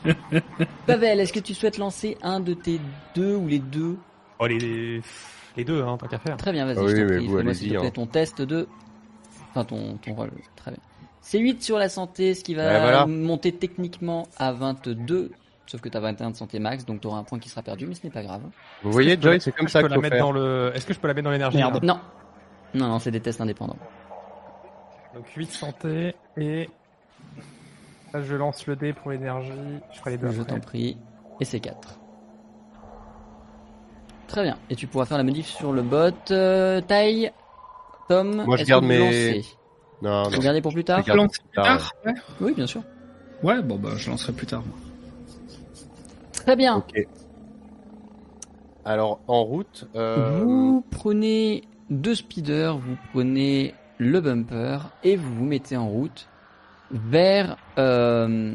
Pavel, 0.87 1.21
est-ce 1.21 1.33
que 1.33 1.41
tu 1.41 1.55
souhaites 1.55 1.79
lancer 1.79 2.19
un 2.23 2.41
de 2.41 2.55
tes 2.55 2.81
deux 3.15 3.35
ou 3.35 3.47
les 3.47 3.59
deux 3.59 3.97
Oh, 4.43 4.47
les, 4.49 5.65
deux, 5.65 5.83
hein, 5.83 5.97
tant 5.99 6.07
qu'à 6.09 6.19
faire. 6.19 6.37
Très 6.37 6.53
bien, 6.53 6.65
vas-y, 6.67 6.79
Ah 6.79 6.81
je 6.81 6.87
oui, 6.87 6.95
t'en 6.95 7.01
mais 7.09 7.17
prie. 7.17 7.29
Fais-moi 7.29 7.55
s'il 7.55 7.73
te 7.73 7.79
plaît 7.79 7.87
hein. 7.89 7.91
ton 7.95 8.07
test 8.07 8.43
de... 8.43 8.67
Enfin, 9.51 9.65
ton, 9.65 9.97
ton 9.99 10.15
rôle. 10.15 10.31
Très 10.57 10.71
bien. 10.71 10.81
C'est 11.21 11.39
8 11.39 11.63
sur 11.63 11.79
la 11.79 11.89
santé, 11.89 12.35
ce 12.35 12.43
qui 12.43 12.55
va 12.55 12.65
Ouais, 12.67 12.81
voilà. 12.81 13.07
monter 13.07 13.53
techniquement 13.53 14.27
à 14.39 14.53
22. 14.53 15.31
Sauf 15.67 15.81
que 15.81 15.89
tu 15.89 15.97
as 15.97 16.01
21 16.01 16.31
de 16.33 16.37
santé 16.37 16.59
max, 16.59 16.85
donc 16.85 17.01
tu 17.01 17.07
auras 17.07 17.19
un 17.19 17.23
point 17.25 17.39
qui 17.39 17.49
sera 17.49 17.63
perdu, 17.63 17.87
mais 17.87 17.95
ce 17.95 18.01
n'est 18.05 18.11
pas 18.13 18.23
grave. 18.23 18.43
Vous 18.83 18.91
voyez, 18.93 19.17
que 19.17 19.23
je 19.23 19.29
Joy, 19.29 19.41
c'est 19.41 19.53
comme 19.53 19.67
est-ce 19.67 19.73
que 19.75 19.79
ça 19.79 19.79
je 19.81 19.85
peux 19.85 19.89
qu'il 19.89 19.91
la 19.91 19.97
faut 19.97 20.03
mettre 20.03 20.17
faire. 20.17 20.25
dans 20.27 20.33
le. 20.33 20.73
Est-ce 20.75 20.87
que 20.87 20.93
je 20.95 20.99
peux 20.99 21.07
la 21.09 21.15
mettre 21.15 21.25
dans 21.25 21.31
l'énergie 21.31 21.57
Merde. 21.59 21.75
là 21.85 21.95
Non. 21.95 22.01
Non, 22.75 22.89
non, 22.89 22.99
c'est 22.99 23.11
des 23.11 23.21
tests 23.21 23.41
indépendants. 23.41 23.77
Donc 25.15 25.29
8 25.29 25.51
santé 25.51 26.15
et. 26.37 26.69
Là, 28.13 28.23
je 28.23 28.35
lance 28.35 28.67
le 28.67 28.75
dé 28.77 28.93
pour 28.93 29.11
l'énergie. 29.11 29.51
Je 29.93 29.99
ferai 29.99 30.11
les 30.13 30.19
deux. 30.19 30.31
Je 30.31 30.41
après. 30.41 30.55
t'en 30.55 30.61
prie. 30.61 30.97
Et 31.41 31.45
c'est 31.45 31.61
4. 31.61 31.99
Très 34.33 34.45
bien. 34.45 34.57
Et 34.71 34.77
tu 34.77 34.87
pourras 34.87 35.05
faire 35.05 35.19
la 35.19 35.25
modif 35.25 35.47
sur 35.47 35.73
le 35.75 35.83
bot. 35.83 36.11
Euh, 36.31 36.81
taille. 36.81 37.31
Tom, 38.09 38.43
Moi, 38.47 38.57
je 38.57 38.63
est-ce 38.63 38.69
garde 38.71 38.85
mes- 38.85 39.43
Non, 40.01 40.23
Vous 40.25 40.31
non. 40.31 40.39
gardez 40.39 40.63
pour 40.63 40.73
plus 40.73 40.85
tard 40.85 41.03
Je 41.07 41.13
plus 41.13 41.29
tard, 41.55 41.65
tard 41.65 41.93
ouais. 42.07 42.15
Oui, 42.41 42.55
bien 42.55 42.67
sûr. 42.67 42.83
ouais, 43.43 43.61
bon 43.63 43.77
bah 43.77 43.91
je 43.97 44.11
lancerai 44.11 44.33
plus 44.33 44.47
tard. 44.47 44.63
Très 46.33 46.57
bien. 46.57 46.77
Ok. 46.79 47.07
Alors, 48.87 49.21
en 49.29 49.45
route, 49.45 49.87
euh, 49.95 50.41
Vous 50.43 50.85
prenez 50.91 51.63
deux 51.91 52.15
speeders, 52.15 52.79
vous 52.79 52.97
prenez 53.13 53.75
le 53.99 54.21
bumper 54.21 54.79
et 55.05 55.15
vous 55.17 55.35
vous 55.35 55.45
mettez 55.45 55.77
en 55.77 55.89
route 55.89 56.27
vers 56.91 57.57
euh, 57.79 58.55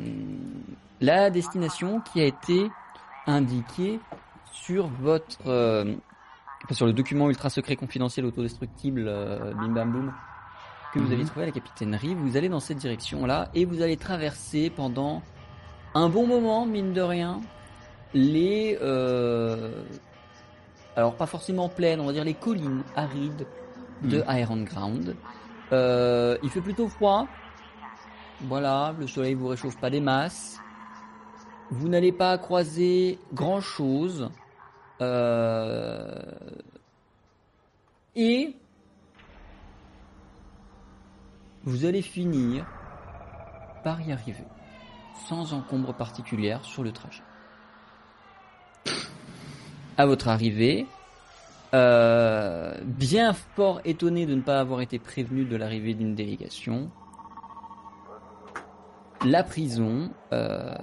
la 1.02 1.30
destination 1.30 2.02
qui 2.02 2.20
a 2.20 2.26
été 2.26 2.68
indiquée 3.28 4.00
sur 4.64 4.88
votre 4.88 5.38
euh, 5.48 5.96
sur 6.72 6.86
le 6.86 6.94
document 6.94 7.30
ultra 7.30 7.50
secret 7.50 7.76
confidentiel 7.76 8.26
autodestructible 8.26 9.06
euh, 9.08 9.54
Bim 9.54 9.70
Bam 9.70 9.92
Boom 9.92 10.14
que 10.94 11.00
vous 11.00 11.08
Mhm. 11.08 11.14
avez 11.14 11.26
trouvé 11.26 11.44
à 11.44 11.46
la 11.48 11.52
capitainerie. 11.52 12.16
Vous 12.16 12.38
allez 12.38 12.50
dans 12.50 12.60
cette 12.60 12.78
direction 12.78 13.26
là 13.26 13.50
et 13.54 13.66
vous 13.66 13.82
allez 13.82 13.98
traverser 13.98 14.70
pendant 14.70 15.22
un 15.94 16.10
bon 16.10 16.26
moment 16.28 16.66
mine 16.66 16.94
de 16.94 17.02
rien 17.02 17.42
les 18.14 18.78
euh, 18.82 19.84
alors 20.96 21.16
pas 21.16 21.26
forcément 21.28 21.70
plaines, 21.70 22.00
on 22.00 22.06
va 22.06 22.14
dire 22.14 22.24
les 22.24 22.34
collines 22.34 22.84
arides 22.96 23.46
de 24.04 24.24
Iron 24.30 24.64
Ground. 24.64 25.16
Euh, 25.74 26.38
il 26.44 26.50
fait 26.50 26.62
plutôt 26.62 26.88
froid. 26.88 27.28
Voilà, 28.42 28.94
le 29.00 29.08
soleil 29.08 29.34
vous 29.34 29.48
réchauffe 29.48 29.78
pas 29.80 29.90
des 29.90 30.00
masses. 30.00 30.60
Vous 31.70 31.90
n'allez 31.90 32.12
pas 32.12 32.38
croiser 32.38 33.20
grand 33.34 33.60
chose. 33.62 34.30
Euh, 35.02 36.22
Et 38.20 38.56
vous 41.64 41.86
allez 41.86 42.02
finir 42.02 42.66
par 43.84 44.02
y 44.02 44.12
arriver, 44.12 44.44
sans 45.30 45.54
encombre 45.54 45.94
particulière 45.94 46.66
sur 46.66 46.82
le 46.82 46.92
trajet. 46.92 47.22
À 49.98 50.08
votre 50.08 50.30
arrivée, 50.30 50.88
euh, 51.76 52.74
bien 52.84 53.34
fort 53.34 53.82
étonné 53.86 54.26
de 54.26 54.34
ne 54.34 54.42
pas 54.42 54.60
avoir 54.60 54.82
été 54.82 54.98
prévenu 54.98 55.46
de 55.46 55.56
l'arrivée 55.56 55.94
d'une 55.94 56.16
délégation, 56.16 56.90
la 59.24 59.44
prison, 59.44 60.10
euh, 60.34 60.74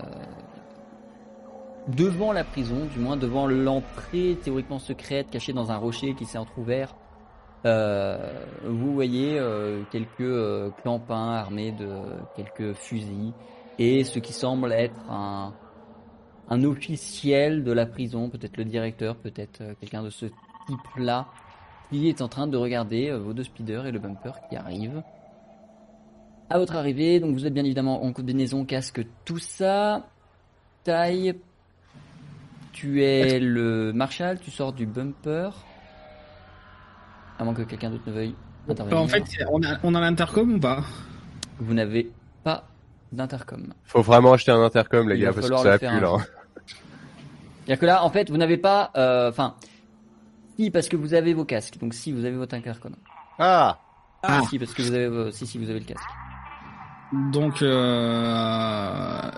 devant 1.88 2.32
la 2.32 2.44
prison, 2.44 2.86
du 2.92 2.98
moins 2.98 3.16
devant 3.16 3.46
l'entrée 3.46 4.38
théoriquement 4.42 4.78
secrète 4.78 5.30
cachée 5.30 5.52
dans 5.52 5.70
un 5.70 5.76
rocher 5.76 6.14
qui 6.14 6.24
s'est 6.24 6.38
entrouvert, 6.38 6.94
euh, 7.66 8.44
vous 8.64 8.92
voyez 8.92 9.38
euh, 9.38 9.82
quelques 9.90 10.20
euh, 10.20 10.70
clampins 10.82 11.32
armés 11.32 11.72
de 11.72 11.88
quelques 12.36 12.74
fusils 12.74 13.32
et 13.78 14.04
ce 14.04 14.18
qui 14.18 14.32
semble 14.32 14.72
être 14.72 15.10
un, 15.10 15.54
un 16.48 16.64
officiel 16.64 17.64
de 17.64 17.72
la 17.72 17.86
prison, 17.86 18.28
peut-être 18.28 18.56
le 18.56 18.64
directeur, 18.64 19.16
peut-être 19.16 19.60
euh, 19.62 19.74
quelqu'un 19.80 20.02
de 20.02 20.10
ce 20.10 20.26
type-là, 20.66 21.26
qui 21.90 22.08
est 22.08 22.22
en 22.22 22.28
train 22.28 22.46
de 22.46 22.56
regarder 22.56 23.10
euh, 23.10 23.18
vos 23.18 23.32
deux 23.32 23.44
speeders 23.44 23.86
et 23.86 23.92
le 23.92 23.98
bumper 23.98 24.32
qui 24.48 24.56
arrivent. 24.56 25.02
À 26.50 26.58
votre 26.58 26.76
arrivée, 26.76 27.20
donc 27.20 27.32
vous 27.32 27.46
êtes 27.46 27.54
bien 27.54 27.64
évidemment 27.64 28.04
en 28.04 28.12
combinaison, 28.12 28.64
casque, 28.64 29.04
tout 29.24 29.38
ça. 29.38 30.06
Taille, 30.84 31.34
tu 32.74 33.02
es 33.02 33.38
le 33.40 33.92
marshal, 33.94 34.38
tu 34.40 34.50
sors 34.50 34.72
du 34.74 34.84
bumper. 34.84 35.48
À 37.38 37.44
moins 37.44 37.54
que 37.54 37.62
quelqu'un 37.62 37.88
d'autre 37.90 38.04
ne 38.06 38.12
veuille 38.12 38.34
intervenir. 38.68 39.00
En 39.00 39.08
fait, 39.08 39.22
on 39.50 39.62
a, 39.62 39.78
on 39.82 39.94
a 39.94 40.00
l'intercom 40.00 40.54
ou 40.54 40.60
pas? 40.60 40.84
Vous 41.58 41.72
n'avez 41.72 42.10
pas 42.42 42.64
d'intercom. 43.12 43.72
Faut 43.84 44.02
vraiment 44.02 44.32
acheter 44.34 44.50
un 44.52 44.62
intercom, 44.62 45.08
les 45.08 45.16
Il 45.16 45.22
gars, 45.22 45.32
parce 45.32 45.48
que 45.48 45.56
ça 45.56 45.78
plus 45.78 45.86
un 45.86 46.00
là. 46.00 46.06
jour. 46.06 46.20
C'est-à-dire 47.64 47.78
que 47.80 47.86
là, 47.86 48.04
en 48.04 48.10
fait, 48.10 48.28
vous 48.30 48.36
n'avez 48.36 48.58
pas, 48.58 48.90
euh, 48.96 49.30
enfin, 49.30 49.54
si 50.58 50.70
parce 50.70 50.88
que 50.88 50.96
vous 50.96 51.14
avez 51.14 51.32
vos 51.32 51.44
casques, 51.44 51.78
donc 51.78 51.94
si 51.94 52.12
vous 52.12 52.24
avez 52.24 52.36
votre 52.36 52.54
intercom. 52.54 52.94
Ah 53.38 53.78
Ah. 54.22 54.42
Si 54.50 54.58
parce 54.58 54.72
que 54.74 54.82
vous 54.82 54.92
avez, 54.92 55.08
vos- 55.08 55.30
si 55.30 55.46
si 55.46 55.58
vous 55.58 55.70
avez 55.70 55.80
le 55.80 55.86
casque. 55.86 56.02
Donc, 57.32 57.62
euh, 57.62 59.30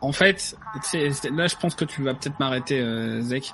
en 0.00 0.12
fait, 0.12 0.56
là, 1.32 1.46
je 1.46 1.56
pense 1.56 1.74
que 1.74 1.84
tu 1.84 2.02
vas 2.02 2.14
peut-être 2.14 2.38
m'arrêter, 2.38 2.80
euh, 2.80 3.20
Zek. 3.22 3.52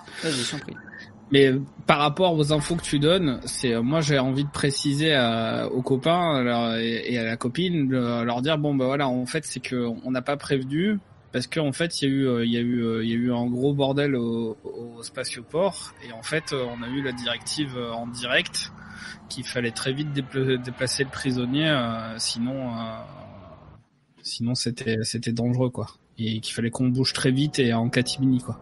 Mais 1.30 1.50
par 1.86 1.98
rapport 1.98 2.34
aux 2.34 2.52
infos 2.52 2.76
que 2.76 2.82
tu 2.82 2.98
donnes, 2.98 3.40
c'est 3.46 3.72
euh, 3.72 3.80
moi 3.82 4.02
j'ai 4.02 4.18
envie 4.18 4.44
de 4.44 4.50
préciser 4.50 5.14
à- 5.14 5.66
aux 5.70 5.80
copains 5.80 6.42
leur- 6.42 6.76
et, 6.76 7.10
et 7.14 7.18
à 7.18 7.24
la 7.24 7.38
copine, 7.38 7.90
leur 7.90 8.42
dire 8.42 8.58
bon 8.58 8.74
bah 8.74 8.84
voilà, 8.84 9.08
en 9.08 9.24
fait 9.24 9.46
c'est 9.46 9.60
que 9.60 9.86
on 10.04 10.10
n'a 10.10 10.20
pas 10.20 10.36
prévenu 10.36 10.98
parce 11.32 11.46
qu'en 11.46 11.72
fait 11.72 12.02
il 12.02 12.08
y 12.08 12.12
a 12.12 12.14
eu 12.14 12.26
euh, 12.26 12.44
il 12.44 12.52
y 12.52 12.56
a 12.58 12.60
eu 12.60 12.84
euh, 12.84 13.02
il 13.02 13.08
y 13.08 13.14
a 13.14 13.16
eu 13.16 13.32
un 13.32 13.46
gros 13.46 13.72
bordel 13.72 14.14
au, 14.14 14.58
au 14.64 15.02
spatioport 15.02 15.94
et 16.06 16.12
en 16.12 16.22
fait 16.22 16.52
euh, 16.52 16.66
on 16.78 16.82
a 16.82 16.88
eu 16.88 17.00
la 17.00 17.12
directive 17.12 17.78
euh, 17.78 17.92
en 17.92 18.06
direct 18.08 18.70
qu'il 19.30 19.44
fallait 19.46 19.70
très 19.70 19.94
vite 19.94 20.08
dépla- 20.14 20.62
déplacer 20.62 21.04
le 21.04 21.10
prisonnier 21.10 21.70
euh, 21.70 22.18
sinon 22.18 22.76
euh, 22.76 22.98
sinon 24.22 24.54
c'était 24.54 24.98
c'était 25.02 25.32
dangereux 25.32 25.70
quoi 25.70 25.86
et 26.26 26.40
qu'il 26.40 26.54
fallait 26.54 26.70
qu'on 26.70 26.88
bouge 26.88 27.12
très 27.12 27.30
vite 27.30 27.58
et 27.58 27.72
en 27.74 27.88
catimini 27.88 28.40
quoi. 28.40 28.58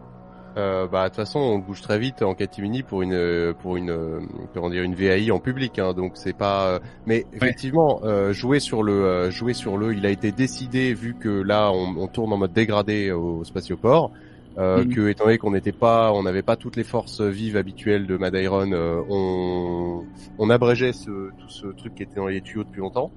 Euh, 0.57 0.85
bah 0.85 1.03
de 1.03 1.07
toute 1.09 1.15
façon 1.15 1.39
on 1.39 1.59
bouge 1.59 1.79
très 1.81 1.97
vite 1.97 2.21
en 2.23 2.35
catimini 2.35 2.83
pour 2.83 3.03
une 3.03 3.13
euh, 3.13 3.53
pour 3.53 3.77
une 3.77 3.89
euh, 3.89 4.19
comment 4.53 4.69
dire 4.69 4.83
une 4.83 4.95
VAI 4.95 5.31
en 5.31 5.39
public 5.39 5.79
hein, 5.79 5.93
donc 5.93 6.13
c'est 6.15 6.35
pas 6.35 6.67
euh, 6.67 6.79
mais 7.05 7.25
effectivement 7.31 8.01
euh, 8.03 8.33
jouer 8.33 8.59
sur 8.59 8.83
le 8.83 9.05
euh, 9.05 9.31
jouer 9.31 9.53
sur 9.53 9.77
le 9.77 9.93
il 9.93 10.05
a 10.05 10.09
été 10.09 10.33
décidé 10.33 10.93
vu 10.93 11.13
que 11.13 11.29
là 11.29 11.71
on, 11.71 11.95
on 11.97 12.07
tourne 12.07 12.33
en 12.33 12.37
mode 12.37 12.51
dégradé 12.51 13.11
au 13.11 13.45
spatioport 13.45 14.11
euh, 14.57 14.83
Mhm. 14.83 14.93
que 14.93 15.07
étant 15.07 15.23
donné 15.23 15.37
qu'on 15.37 15.51
n'était 15.51 15.71
pas 15.71 16.11
on 16.11 16.23
n'avait 16.23 16.41
pas 16.41 16.57
toutes 16.57 16.75
les 16.75 16.83
forces 16.83 17.21
vives 17.21 17.55
habituelles 17.55 18.05
de 18.05 18.17
Madairon 18.17 18.73
euh, 18.73 19.01
on 19.09 20.03
on 20.37 20.49
abrégeait 20.49 20.91
ce 20.91 21.29
tout 21.39 21.47
ce 21.47 21.67
truc 21.67 21.95
qui 21.95 22.03
était 22.03 22.15
dans 22.15 22.27
les 22.27 22.41
tuyaux 22.41 22.65
depuis 22.65 22.81
longtemps 22.81 23.11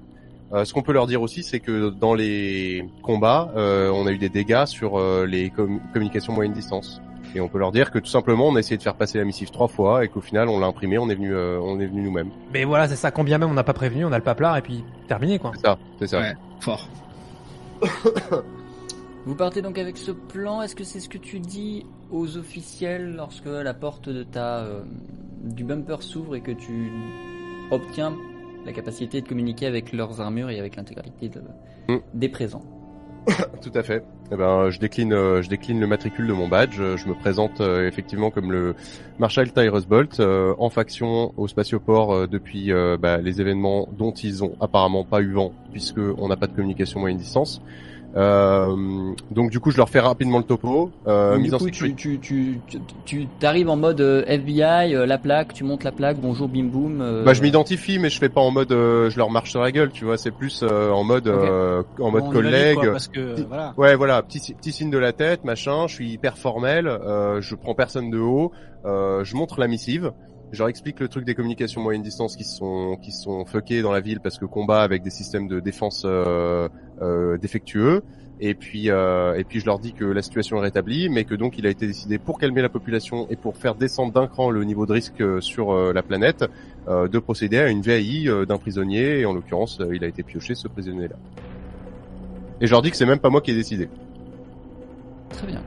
euh, 0.53 0.63
ce 0.65 0.73
qu'on 0.73 0.81
peut 0.83 0.93
leur 0.93 1.07
dire 1.07 1.21
aussi, 1.21 1.43
c'est 1.43 1.59
que 1.59 1.89
dans 1.89 2.13
les 2.13 2.87
combats, 3.01 3.51
euh, 3.55 3.89
on 3.91 4.05
a 4.07 4.11
eu 4.11 4.17
des 4.17 4.29
dégâts 4.29 4.65
sur 4.65 4.97
euh, 4.99 5.25
les 5.25 5.49
com- 5.49 5.79
communications 5.93 6.33
moyenne 6.33 6.53
distance. 6.53 7.01
Et 7.33 7.41
on 7.41 7.49
peut 7.49 7.57
leur 7.59 7.71
dire 7.73 7.91
que 7.91 7.99
tout 7.99 8.09
simplement, 8.09 8.47
on 8.47 8.55
a 8.55 8.59
essayé 8.59 8.77
de 8.77 8.83
faire 8.83 8.95
passer 8.95 9.17
la 9.17 9.25
missive 9.25 9.49
trois 9.51 9.67
fois 9.67 10.05
et 10.05 10.07
qu'au 10.07 10.21
final, 10.21 10.47
on 10.47 10.59
l'a 10.59 10.67
imprimé, 10.67 10.97
on 10.97 11.09
est 11.09 11.15
venu, 11.15 11.33
euh, 11.33 11.59
on 11.61 11.79
est 11.81 11.85
venu 11.87 12.01
nous-mêmes. 12.03 12.29
Mais 12.53 12.63
voilà, 12.63 12.87
c'est 12.87 12.95
ça. 12.95 13.11
Quand 13.11 13.25
bien 13.25 13.37
même 13.37 13.49
on 13.49 13.53
n'a 13.53 13.63
pas 13.65 13.73
prévenu, 13.73 14.05
on 14.05 14.11
a 14.13 14.17
le 14.17 14.23
paplard 14.23 14.55
et 14.55 14.61
puis 14.61 14.85
terminé 15.07 15.37
quoi. 15.37 15.51
C'est 15.55 15.61
ça, 15.65 15.77
c'est 15.99 16.07
ça. 16.07 16.19
Ouais, 16.21 16.33
fort. 16.61 16.87
Vous 19.25 19.35
partez 19.35 19.61
donc 19.61 19.77
avec 19.77 19.97
ce 19.97 20.11
plan. 20.11 20.61
Est-ce 20.61 20.75
que 20.75 20.83
c'est 20.83 20.99
ce 20.99 21.09
que 21.09 21.17
tu 21.17 21.39
dis 21.39 21.85
aux 22.11 22.37
officiels 22.37 23.15
lorsque 23.15 23.47
la 23.47 23.73
porte 23.73 24.07
de 24.07 24.23
ta 24.23 24.59
euh, 24.59 24.83
du 25.43 25.63
bumper 25.63 26.01
s'ouvre 26.03 26.35
et 26.35 26.41
que 26.41 26.51
tu 26.51 26.91
obtiens 27.71 28.13
la 28.65 28.71
capacité 28.73 29.21
de 29.21 29.27
communiquer 29.27 29.65
avec 29.67 29.93
leurs 29.93 30.21
armures 30.21 30.49
et 30.49 30.59
avec 30.59 30.75
l'intégralité 30.75 31.29
de- 31.29 31.41
Mm. 31.93 31.99
des 32.13 32.29
présents 32.29 32.63
Tout 33.61 33.71
à 33.73 33.81
fait. 33.83 34.03
Eh 34.31 34.35
ben, 34.35 34.69
je 34.69 34.79
décline, 34.79 35.11
euh, 35.13 35.41
je 35.41 35.49
décline 35.49 35.79
le 35.79 35.87
matricule 35.87 36.27
de 36.27 36.33
mon 36.33 36.47
badge. 36.47 36.75
Je 36.77 37.07
me 37.07 37.13
présente 37.15 37.59
euh, 37.59 37.87
effectivement 37.87 38.29
comme 38.29 38.51
le 38.51 38.75
Marshal 39.17 39.51
Tyrus 39.51 39.87
Bolt 39.87 40.19
euh, 40.19 40.53
en 40.59 40.69
faction 40.69 41.33
au 41.37 41.47
spatioport 41.47 42.27
depuis 42.27 42.71
bah, 42.99 43.17
les 43.17 43.41
événements 43.41 43.87
dont 43.97 44.11
ils 44.11 44.43
ont 44.43 44.53
apparemment 44.61 45.03
pas 45.03 45.21
eu 45.21 45.31
vent 45.31 45.53
puisque 45.71 45.97
on 45.99 46.27
n'a 46.27 46.37
pas 46.37 46.45
de 46.47 46.53
communication 46.53 46.99
moyenne 46.99 47.17
distance. 47.17 47.61
Euh, 48.15 49.13
donc 49.31 49.51
du 49.51 49.59
coup, 49.59 49.71
je 49.71 49.77
leur 49.77 49.89
fais 49.89 49.99
rapidement 49.99 50.37
le 50.37 50.43
topo. 50.45 50.91
Euh, 51.07 51.37
mise 51.37 51.51
du 51.51 51.57
coup, 51.57 51.69
tu, 51.69 51.93
tu, 51.95 52.19
tu, 52.19 52.59
tu, 53.05 53.27
tu 53.39 53.45
arrives 53.45 53.69
en 53.69 53.75
mode 53.75 53.99
euh, 54.01 54.23
FBI, 54.25 54.95
euh, 54.95 55.05
la 55.05 55.17
plaque, 55.17 55.53
tu 55.53 55.63
montes 55.63 55.83
la 55.83 55.91
plaque, 55.91 56.17
bonjour, 56.21 56.47
bim 56.47 56.63
boum. 56.65 57.01
euh, 57.01 57.23
Bah, 57.25 57.33
je 57.33 57.41
m'identifie, 57.41 57.99
mais 57.99 58.09
je 58.09 58.17
fais 58.19 58.29
pas 58.29 58.41
en 58.41 58.51
mode, 58.51 58.71
euh, 58.71 59.09
je 59.09 59.17
leur 59.17 59.29
marche 59.29 59.51
sur 59.51 59.61
la 59.61 59.71
gueule, 59.71 59.91
tu 59.91 60.05
vois. 60.05 60.17
C'est 60.17 60.31
plus 60.31 60.63
euh, 60.63 60.91
en 60.91 61.03
mode, 61.03 61.27
euh, 61.27 61.83
en 61.99 62.11
mode 62.11 62.31
collègue. 62.31 62.75
quoi, 62.77 62.91
parce 62.91 63.07
que 63.09 63.19
euh, 63.19 63.35
voilà. 63.47 63.73
Ouais, 63.77 63.95
voilà, 63.95 64.21
petit, 64.23 64.53
petit 64.53 64.71
signe 64.71 64.89
de 64.91 64.97
la 64.97 65.11
tête, 65.11 65.43
machin. 65.43 65.87
Je 65.87 65.93
suis 65.95 66.09
hyper 66.09 66.37
formel. 66.37 66.87
Euh, 66.87 67.41
je 67.41 67.55
prends 67.55 67.75
personne 67.75 68.09
de 68.09 68.19
haut. 68.19 68.51
Euh, 68.85 69.23
je 69.23 69.35
montre 69.35 69.59
la 69.59 69.67
missive. 69.67 70.11
Je 70.55 70.59
leur 70.59 70.69
explique 70.69 71.01
le 71.01 71.09
truc 71.09 71.25
des 71.25 71.35
communications 71.35 71.81
moyenne 71.81 72.01
distance 72.01 72.37
qui 72.37 72.45
sont 72.45 72.97
qui 73.01 73.11
sont 73.11 73.43
fuckés 73.43 73.81
dans 73.81 73.91
la 73.91 73.99
ville 73.99 74.21
parce 74.21 74.39
que 74.39 74.45
combat 74.45 74.83
avec 74.83 75.03
des 75.03 75.09
systèmes 75.09 75.49
de 75.49 75.59
défense 75.59 76.03
euh, 76.05 76.69
euh, 77.01 77.37
défectueux. 77.37 78.03
Et 78.39 78.55
puis 78.55 78.89
euh, 78.89 79.35
et 79.35 79.43
puis 79.43 79.59
je 79.59 79.65
leur 79.65 79.79
dis 79.79 79.91
que 79.91 80.05
la 80.05 80.21
situation 80.21 80.55
est 80.59 80.61
rétablie, 80.61 81.09
mais 81.09 81.25
que 81.25 81.35
donc 81.35 81.57
il 81.57 81.67
a 81.67 81.69
été 81.69 81.87
décidé 81.87 82.19
pour 82.19 82.39
calmer 82.39 82.61
la 82.61 82.69
population 82.69 83.27
et 83.29 83.35
pour 83.35 83.57
faire 83.57 83.75
descendre 83.75 84.13
d'un 84.13 84.27
cran 84.27 84.49
le 84.49 84.63
niveau 84.63 84.85
de 84.85 84.93
risque 84.93 85.19
euh, 85.19 85.41
sur 85.41 85.73
euh, 85.73 85.91
la 85.91 86.03
planète, 86.03 86.45
de 86.87 87.19
procéder 87.19 87.57
à 87.57 87.69
une 87.69 87.81
VAI 87.81 88.45
d'un 88.45 88.57
prisonnier. 88.57 89.19
Et 89.19 89.25
en 89.25 89.33
l'occurrence, 89.33 89.81
il 89.91 90.03
a 90.05 90.07
été 90.07 90.23
pioché 90.23 90.55
ce 90.55 90.69
prisonnier-là. 90.69 91.15
Et 92.61 92.67
je 92.67 92.71
leur 92.71 92.81
dis 92.81 92.91
que 92.91 92.95
c'est 92.95 93.07
même 93.07 93.19
pas 93.19 93.29
moi 93.29 93.41
qui 93.41 93.51
ai 93.51 93.55
décidé. 93.55 93.89
Très 95.31 95.47
bien. 95.47 95.61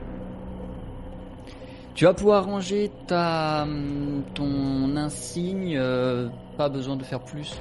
Tu 1.99 2.05
vas 2.05 2.13
pouvoir 2.13 2.45
ranger 2.45 2.89
ta, 3.07 3.63
hum, 3.63 4.23
ton 4.33 4.95
insigne, 4.95 5.75
euh, 5.77 6.29
pas 6.55 6.69
besoin 6.69 6.95
de 6.95 7.03
faire 7.03 7.19
plus 7.19 7.59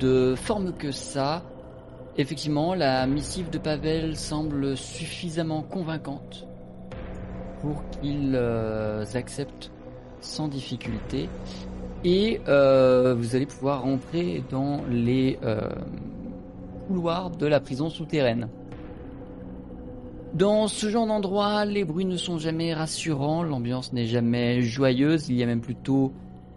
de 0.00 0.34
forme 0.34 0.72
que 0.72 0.90
ça. 0.90 1.42
Effectivement, 2.16 2.74
la 2.74 3.06
missive 3.06 3.50
de 3.50 3.58
Pavel 3.58 4.16
semble 4.16 4.74
suffisamment 4.74 5.60
convaincante 5.60 6.46
pour 7.60 7.84
qu'ils 7.90 8.32
euh, 8.34 9.04
acceptent 9.12 9.70
sans 10.22 10.48
difficulté. 10.48 11.28
Et 12.04 12.40
euh, 12.48 13.14
vous 13.14 13.36
allez 13.36 13.44
pouvoir 13.44 13.82
rentrer 13.82 14.42
dans 14.50 14.80
les 14.88 15.38
couloirs 16.86 17.28
de 17.28 17.46
la 17.46 17.60
prison 17.60 17.90
souterraine. 17.90 18.48
Dans 20.34 20.66
ce 20.66 20.88
genre 20.88 21.06
d'endroit, 21.06 21.66
les 21.66 21.84
bruits 21.84 22.06
ne 22.06 22.16
sont 22.16 22.38
jamais 22.38 22.72
rassurants, 22.72 23.42
l'ambiance 23.42 23.92
n'est 23.92 24.06
jamais 24.06 24.62
joyeuse, 24.62 25.28
il 25.28 25.36
y 25.36 25.42
a 25.42 25.46
même 25.46 25.60
plutôt 25.60 26.10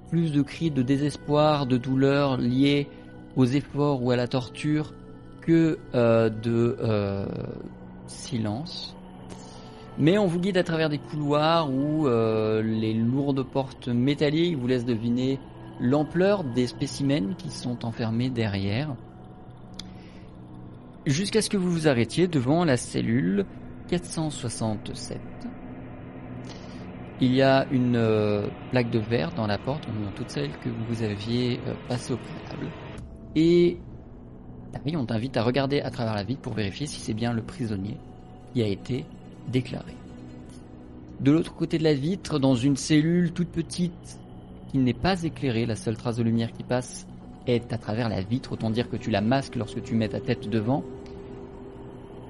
plus 0.09 0.31
de 0.31 0.41
cris 0.41 0.71
de 0.71 0.81
désespoir, 0.81 1.65
de 1.65 1.75
douleur 1.75 2.37
liés 2.37 2.87
aux 3.35 3.45
efforts 3.45 4.01
ou 4.01 4.11
à 4.11 4.15
la 4.15 4.29
torture 4.29 4.93
que 5.41 5.77
euh, 5.93 6.29
de 6.29 6.77
euh, 6.79 7.25
silence. 8.07 8.95
Mais 9.97 10.17
on 10.17 10.25
vous 10.25 10.39
guide 10.39 10.57
à 10.57 10.63
travers 10.63 10.89
des 10.89 10.97
couloirs 10.97 11.69
où 11.69 12.07
euh, 12.07 12.61
les 12.61 12.93
lourdes 12.93 13.43
portes 13.43 13.89
métalliques 13.89 14.57
vous 14.57 14.67
laissent 14.67 14.85
deviner 14.85 15.37
l'ampleur 15.81 16.45
des 16.45 16.67
spécimens 16.67 17.35
qui 17.37 17.49
sont 17.49 17.83
enfermés 17.85 18.29
derrière. 18.29 18.95
Jusqu'à 21.05 21.41
ce 21.41 21.49
que 21.49 21.57
vous 21.57 21.71
vous 21.71 21.87
arrêtiez 21.89 22.27
devant 22.27 22.63
la 22.63 22.77
cellule 22.77 23.45
467 23.87 25.19
il 27.21 27.33
y 27.33 27.41
a 27.41 27.65
une 27.71 27.95
euh, 27.95 28.47
plaque 28.71 28.89
de 28.89 28.99
verre 28.99 29.31
dans 29.33 29.47
la 29.47 29.57
porte, 29.57 29.85
dans 29.87 30.11
toutes 30.11 30.29
celles 30.29 30.51
que 30.63 30.69
vous 30.89 31.01
aviez 31.01 31.59
euh, 31.67 31.73
passées 31.87 32.13
au 32.13 32.17
préalable. 32.17 32.71
Et 33.35 33.77
oui, 34.85 34.95
on 34.97 35.05
t'invite 35.05 35.37
à 35.37 35.43
regarder 35.43 35.79
à 35.81 35.89
travers 35.89 36.13
la 36.13 36.23
vitre 36.23 36.41
pour 36.41 36.53
vérifier 36.53 36.87
si 36.87 36.99
c'est 36.99 37.13
bien 37.13 37.31
le 37.33 37.41
prisonnier 37.41 37.97
qui 38.53 38.61
a 38.61 38.67
été 38.67 39.05
déclaré. 39.47 39.93
De 41.21 41.31
l'autre 41.31 41.55
côté 41.55 41.77
de 41.77 41.83
la 41.83 41.93
vitre, 41.93 42.39
dans 42.39 42.55
une 42.55 42.75
cellule 42.75 43.31
toute 43.31 43.49
petite 43.49 44.19
qui 44.67 44.77
n'est 44.77 44.93
pas 44.93 45.23
éclairée, 45.23 45.65
la 45.65 45.75
seule 45.75 45.95
trace 45.95 46.17
de 46.17 46.23
lumière 46.23 46.51
qui 46.51 46.63
passe 46.63 47.07
est 47.47 47.71
à 47.71 47.77
travers 47.77 48.09
la 48.09 48.21
vitre, 48.21 48.51
autant 48.51 48.69
dire 48.69 48.89
que 48.89 48.97
tu 48.97 49.11
la 49.11 49.21
masques 49.21 49.55
lorsque 49.55 49.81
tu 49.81 49.95
mets 49.95 50.09
ta 50.09 50.19
tête 50.19 50.49
devant. 50.49 50.83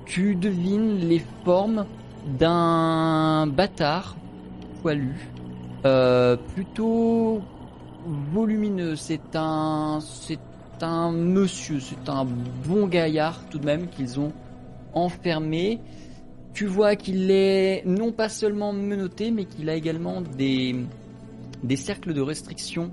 Tu 0.05 0.35
devines 0.35 0.99
les 0.99 1.21
formes 1.43 1.85
d'un 2.39 3.47
bâtard 3.47 4.15
poilu, 4.81 5.15
euh, 5.85 6.37
plutôt 6.53 7.41
volumineux. 8.31 8.95
C'est 8.95 9.35
un, 9.35 9.99
c'est 10.01 10.39
un 10.81 11.11
monsieur, 11.11 11.79
c'est 11.79 12.09
un 12.09 12.25
bon 12.67 12.87
gaillard 12.87 13.43
tout 13.49 13.57
de 13.57 13.65
même 13.65 13.87
qu'ils 13.87 14.19
ont 14.19 14.31
enfermé. 14.93 15.79
Tu 16.53 16.65
vois 16.67 16.95
qu'il 16.95 17.29
est 17.31 17.83
non 17.85 18.11
pas 18.11 18.29
seulement 18.29 18.73
menotté, 18.73 19.31
mais 19.31 19.45
qu'il 19.45 19.69
a 19.69 19.75
également 19.75 20.21
des, 20.21 20.75
des 21.63 21.75
cercles 21.75 22.13
de 22.13 22.21
restriction 22.21 22.91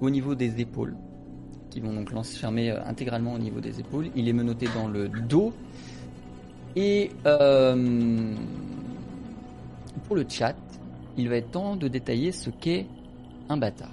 au 0.00 0.10
niveau 0.10 0.34
des 0.34 0.60
épaules, 0.60 0.96
qui 1.70 1.80
vont 1.80 1.92
donc 1.92 2.10
l'enfermer 2.10 2.70
euh, 2.70 2.84
intégralement 2.84 3.32
au 3.34 3.38
niveau 3.38 3.60
des 3.60 3.80
épaules. 3.80 4.08
Il 4.16 4.28
est 4.28 4.32
menotté 4.32 4.66
dans 4.74 4.88
le 4.88 5.08
dos. 5.08 5.52
Et 6.76 7.10
euh, 7.26 8.34
pour 10.06 10.16
le 10.16 10.24
chat, 10.28 10.56
il 11.16 11.28
va 11.28 11.36
être 11.36 11.50
temps 11.50 11.76
de 11.76 11.88
détailler 11.88 12.32
ce 12.32 12.50
qu'est 12.50 12.86
un 13.48 13.56
bâtard. 13.56 13.92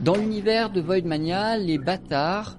Dans 0.00 0.14
l'univers 0.14 0.70
de 0.70 0.80
Voidmania, 0.80 1.56
les 1.58 1.78
bâtards, 1.78 2.56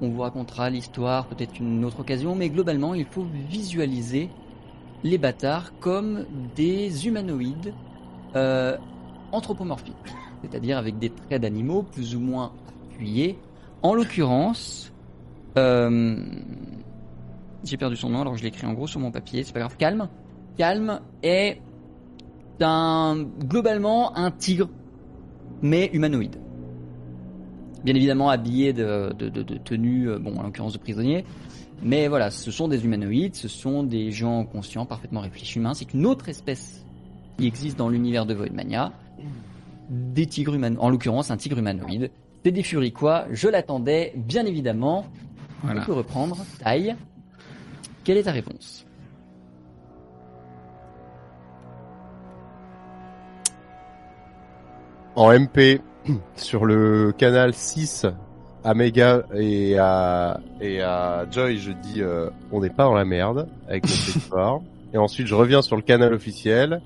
on 0.00 0.08
vous 0.08 0.20
racontera 0.20 0.70
l'histoire 0.70 1.26
peut-être 1.26 1.58
une 1.58 1.84
autre 1.84 2.00
occasion, 2.00 2.34
mais 2.34 2.48
globalement, 2.48 2.94
il 2.94 3.06
faut 3.06 3.26
visualiser 3.48 4.28
les 5.02 5.18
bâtards 5.18 5.72
comme 5.80 6.26
des 6.54 7.06
humanoïdes 7.06 7.74
euh, 8.34 8.76
anthropomorphiques, 9.32 9.94
c'est-à-dire 10.42 10.78
avec 10.78 10.98
des 10.98 11.10
traits 11.10 11.42
d'animaux 11.42 11.82
plus 11.82 12.14
ou 12.16 12.20
moins 12.20 12.52
appuyés. 12.92 13.38
En 13.82 13.94
l'occurrence, 13.94 14.92
euh, 15.58 16.16
j'ai 17.64 17.76
perdu 17.76 17.96
son 17.96 18.10
nom, 18.10 18.20
alors 18.20 18.36
je 18.36 18.42
l'ai 18.42 18.48
écrit 18.48 18.66
en 18.66 18.72
gros 18.74 18.86
sur 18.86 19.00
mon 19.00 19.10
papier, 19.10 19.42
c'est 19.44 19.52
pas 19.52 19.60
grave. 19.60 19.76
Calme. 19.76 20.08
Calme 20.56 21.00
est 21.22 21.60
un, 22.60 23.26
globalement 23.38 24.16
un 24.16 24.30
tigre, 24.30 24.68
mais 25.62 25.90
humanoïde. 25.92 26.36
Bien 27.84 27.94
évidemment 27.94 28.30
habillé 28.30 28.72
de, 28.72 29.12
de, 29.18 29.28
de, 29.28 29.42
de 29.42 29.56
tenues, 29.58 30.08
euh, 30.08 30.18
bon 30.18 30.36
en 30.36 30.42
l'occurrence 30.42 30.72
de 30.72 30.78
prisonniers, 30.78 31.24
mais 31.82 32.08
voilà, 32.08 32.30
ce 32.30 32.50
sont 32.50 32.68
des 32.68 32.84
humanoïdes, 32.84 33.34
ce 33.34 33.48
sont 33.48 33.82
des 33.82 34.10
gens 34.10 34.44
conscients, 34.44 34.86
parfaitement 34.86 35.20
réfléchis 35.20 35.58
humains. 35.58 35.74
C'est 35.74 35.92
une 35.92 36.06
autre 36.06 36.28
espèce 36.28 36.84
qui 37.38 37.46
existe 37.46 37.78
dans 37.78 37.88
l'univers 37.88 38.26
de 38.26 38.34
Voidmania. 38.34 38.92
Des 39.90 40.26
tigres 40.26 40.54
humanoïdes, 40.54 40.80
en 40.80 40.88
l'occurrence 40.88 41.30
un 41.30 41.36
tigre 41.36 41.58
humanoïde. 41.58 42.10
C'est 42.44 42.50
des 42.50 42.62
furiquois, 42.62 43.26
je 43.30 43.48
l'attendais, 43.48 44.14
bien 44.16 44.46
évidemment. 44.46 45.06
Voilà. 45.62 45.82
On 45.82 45.84
peut 45.84 45.92
reprendre. 45.92 46.38
Taille. 46.60 46.96
Quelle 48.06 48.18
est 48.18 48.22
ta 48.22 48.30
réponse 48.30 48.86
En 55.14 55.32
MP, 55.32 55.80
sur 56.36 56.64
le 56.66 57.12
canal 57.16 57.54
6, 57.54 58.06
à 58.64 58.74
Mega 58.74 59.22
et 59.34 59.78
à, 59.78 60.40
et 60.60 60.82
à 60.82 61.26
Joy, 61.30 61.58
je 61.58 61.72
dis 61.72 62.02
euh, 62.02 62.28
on 62.52 62.60
n'est 62.60 62.70
pas 62.70 62.84
dans 62.84 62.94
la 62.94 63.04
merde 63.04 63.48
avec 63.68 63.84
notre 63.84 64.16
histoire. 64.16 64.60
Et 64.94 64.98
ensuite, 64.98 65.26
je 65.26 65.34
reviens 65.34 65.62
sur 65.62 65.74
le 65.76 65.82
canal 65.82 66.14
officiel. 66.14 66.80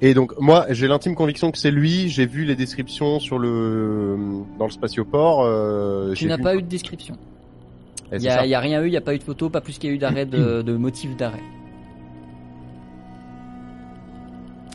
Et 0.00 0.14
donc, 0.14 0.32
moi, 0.40 0.64
j'ai 0.70 0.88
l'intime 0.88 1.14
conviction 1.14 1.52
que 1.52 1.58
c'est 1.58 1.70
lui. 1.70 2.08
J'ai 2.08 2.24
vu 2.26 2.44
les 2.44 2.56
descriptions 2.56 3.20
sur 3.20 3.38
le 3.38 4.16
dans 4.58 4.64
le 4.64 4.70
spatioport. 4.70 5.42
Euh, 5.44 6.14
Tu 6.14 6.26
n'as 6.26 6.38
vu- 6.38 6.42
pas 6.42 6.56
eu 6.56 6.62
de 6.62 6.66
description. 6.66 7.14
Il 8.12 8.18
n'y 8.18 8.28
a, 8.28 8.60
rien 8.60 8.82
eu, 8.82 8.86
il 8.86 8.90
n'y 8.90 8.96
a 8.96 9.00
pas 9.00 9.14
eu 9.14 9.18
de 9.18 9.22
photo, 9.24 9.50
pas 9.50 9.60
plus 9.60 9.78
qu'il 9.78 9.90
y 9.90 9.92
a 9.92 9.96
eu 9.96 9.98
d'arrêt 9.98 10.26
de, 10.26 10.62
de 10.66 10.76
motif 10.76 11.16
d'arrêt. 11.16 11.42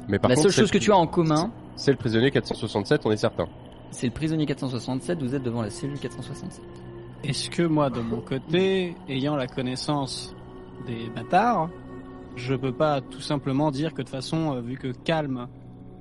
Mais 0.08 0.20
par 0.20 0.30
La 0.30 0.36
contre, 0.36 0.44
seule 0.50 0.52
c'est 0.54 0.62
chose 0.62 0.72
que 0.72 0.78
le- 0.78 0.84
tu 0.84 0.92
as 0.92 0.98
en 0.98 1.08
commun, 1.08 1.52
c'est 1.76 1.92
le 1.92 1.98
prisonnier 1.98 2.32
467, 2.32 3.02
on 3.06 3.12
est 3.12 3.18
certain. 3.18 3.46
c'est 3.92 4.08
le 4.08 4.14
prisonnier 4.14 4.46
467, 4.46 5.22
vous 5.22 5.36
êtes 5.36 5.44
devant 5.44 5.62
la 5.62 5.70
cellule 5.70 5.98
467. 6.00 6.64
Est-ce 7.24 7.50
que 7.50 7.64
moi, 7.64 7.90
de 7.90 8.02
mon 8.02 8.20
côté, 8.20 8.96
ayant 9.08 9.36
la 9.36 9.48
connaissance 9.48 10.36
des 10.88 11.08
bâtards, 11.16 11.70
je 12.36 12.56
peux 12.56 12.74
pas 12.74 13.00
tout 13.02 13.22
simplement 13.22 13.70
dire 13.72 13.92
que 13.92 13.98
de 13.98 14.04
toute 14.04 14.10
façon, 14.10 14.56
euh, 14.56 14.62
vu 14.62 14.76
que 14.78 14.88
Calme, 15.04 15.48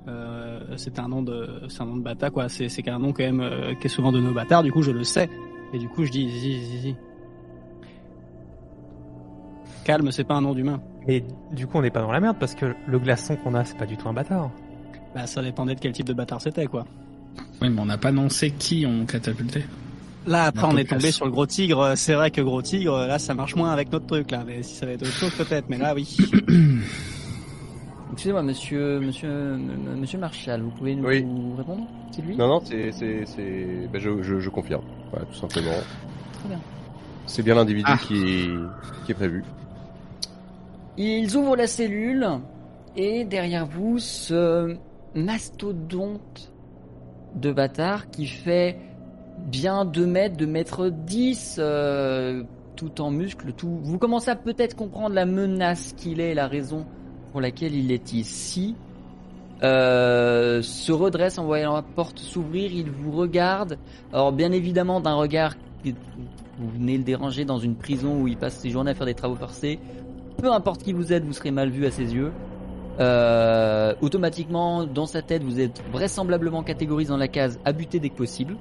euh, 0.09 0.61
c'est 0.77 0.98
un 0.98 1.09
nom 1.09 1.23
de, 1.23 1.62
c'est 1.69 1.82
un 1.82 1.86
nom 1.86 1.97
de 1.97 2.02
bâtard 2.02 2.32
quoi. 2.32 2.48
C'est, 2.48 2.69
c'est 2.70 2.82
qu'un 2.82 2.98
nom 2.98 3.12
quand 3.12 3.23
même 3.24 3.40
euh, 3.40 3.74
qui 3.74 3.86
est 3.86 3.90
souvent 3.90 4.12
de 4.12 4.20
nos 4.20 4.32
bâtards. 4.32 4.62
Du 4.62 4.73
coup, 4.73 4.81
je 4.82 4.93
le 4.93 5.05
sais. 5.05 5.28
Et 5.74 5.78
du 5.78 5.89
coup, 5.89 6.05
je 6.05 6.11
dis, 6.11 6.28
zi, 6.31 6.59
zi, 6.65 6.78
zi. 6.78 6.97
Calme, 9.85 10.11
c'est 10.12 10.24
pas 10.24 10.35
un 10.35 10.40
nom 10.43 10.55
d'humain. 10.55 10.81
Et 11.09 11.24
du 11.52 11.66
coup, 11.66 11.78
on 11.78 11.82
n'est 11.82 11.90
pas 11.90 12.01
dans 12.02 12.12
la 12.12 12.20
merde 12.20 12.36
parce 12.39 12.55
que 12.55 12.74
le 12.86 12.98
glaçon 12.98 13.36
qu'on 13.36 13.55
a, 13.55 13.65
c'est 13.65 13.77
pas 13.78 13.86
du 13.86 13.97
tout 13.97 14.09
un 14.09 14.12
bâtard. 14.12 14.51
Bah, 15.15 15.27
ça 15.27 15.43
dépendait 15.43 15.74
de 15.74 15.81
quel 15.81 15.93
type 15.93 16.07
de 16.07 16.12
bâtard 16.12 16.40
c'était 16.40 16.66
quoi. 16.66 16.85
Oui, 17.62 17.69
mais 17.70 17.81
on 17.81 17.86
n'a 17.86 17.98
pas 17.98 18.09
annoncé 18.09 18.51
qui 18.51 18.85
on 18.86 19.07
catapulté. 19.07 19.65
Là, 20.27 20.44
après, 20.44 20.66
on 20.66 20.77
est 20.77 20.85
tombé 20.85 21.11
sur 21.12 21.24
le 21.24 21.31
gros 21.31 21.47
tigre. 21.47 21.94
C'est 21.97 22.12
vrai 22.15 22.31
que 22.31 22.43
gros 22.43 22.61
tigre, 22.61 23.07
là, 23.07 23.19
ça 23.19 23.32
marche 23.32 23.57
moins 23.57 23.70
avec 23.70 23.90
notre 23.90 24.07
truc, 24.07 24.31
là. 24.31 24.44
Mais 24.47 24.62
si 24.62 24.74
ça 24.74 24.85
va 24.85 24.93
être 24.93 25.02
autre 25.02 25.12
chose, 25.12 25.32
peut-être. 25.35 25.65
Mais 25.70 25.78
là, 25.78 25.94
oui. 25.94 26.16
Excusez-moi, 28.12 28.43
monsieur, 28.43 29.01
monsieur, 29.01 29.28
m- 29.55 29.97
monsieur 29.98 30.19
Marshall, 30.19 30.61
vous 30.62 30.70
pouvez 30.70 30.94
nous 30.94 31.07
Oui. 31.07 31.24
répondre 31.57 31.86
C'est 32.11 32.23
lui 32.23 32.36
Non, 32.36 32.48
non, 32.48 32.61
c'est, 32.65 32.93
c'est, 32.93 33.24
c'est, 33.24 33.89
ben, 33.90 33.98
je, 34.01 34.20
je, 34.23 34.40
je 34.40 34.51
confirme. 34.51 34.82
Voilà, 35.11 35.24
tout 35.27 35.35
simplement. 35.39 35.70
Très 36.40 36.48
bien. 36.48 36.61
C'est 37.27 37.43
bien 37.43 37.55
l'individu 37.55 37.86
Ah. 37.90 37.97
qui 37.97 38.48
qui 39.07 39.12
est 39.12 39.15
prévu. 39.15 39.43
Ils 40.97 41.37
ouvrent 41.37 41.57
la 41.57 41.67
cellule 41.67 42.27
et 42.97 43.25
derrière 43.25 43.67
vous, 43.67 43.99
ce 43.99 44.77
mastodonte 45.15 46.53
de 47.35 47.53
bâtard 47.53 48.11
qui 48.11 48.27
fait 48.27 48.77
bien 49.39 49.85
2 49.85 50.07
mètres, 50.07 50.37
2 50.37 50.47
mètres 50.47 50.89
10, 50.89 51.57
euh, 51.59 52.43
tout 52.77 53.01
en 53.01 53.11
muscles, 53.11 53.53
tout. 53.53 53.79
Vous 53.83 53.99
commencez 53.99 54.31
à 54.31 54.37
peut-être 54.37 54.77
comprendre 54.77 55.15
la 55.15 55.27
menace 55.27 55.95
qu'il 55.97 56.21
est 56.21 56.35
la 56.35 56.49
raison 56.49 56.87
pour 57.33 57.41
laquelle 57.41 57.75
il 57.75 57.93
est 57.93 58.12
ici. 58.12 58.75
Euh, 59.62 60.62
se 60.62 60.91
redresse 60.91 61.39
en 61.39 61.45
voyant 61.45 61.75
la 61.75 61.83
porte 61.83 62.19
s'ouvrir, 62.19 62.73
il 62.73 62.91
vous 62.91 63.12
regarde. 63.12 63.79
Alors 64.12 64.33
bien 64.33 64.53
évidemment 64.53 65.01
d'un 65.01 65.15
regard, 65.15 65.55
vous 65.85 66.71
venez 66.71 66.97
le 66.99 67.05
déranger 67.05 67.45
dans 67.45 67.59
une 67.59 67.77
prison 67.77 68.21
où 68.21 68.29
il 68.29 68.37
passe 68.37 68.57
ses 68.57 68.71
journées 68.71 68.91
à 68.93 68.95
faire 68.95 69.07
des 69.07 69.15
travaux 69.15 69.37
forcés 69.37 69.79
peu 70.41 70.53
importe 70.53 70.83
qui 70.83 70.93
vous 70.93 71.12
êtes, 71.12 71.25
vous 71.25 71.33
serez 71.33 71.51
mal 71.51 71.71
vu 71.71 71.87
à 71.87 71.91
ses 71.91 72.15
yeux. 72.15 72.33
Euh, 72.99 73.95
automatiquement, 74.01 74.85
dans 74.85 75.07
sa 75.07 75.23
tête, 75.23 75.43
vous 75.43 75.61
êtes 75.61 75.83
vraisemblablement 75.93 76.62
catégorisé 76.62 77.11
dans 77.11 77.17
la 77.17 77.29
case 77.29 77.59
à 77.65 77.73
buter 77.73 77.99
dès 78.01 78.11
que 78.11 78.17
possible. 78.17 78.57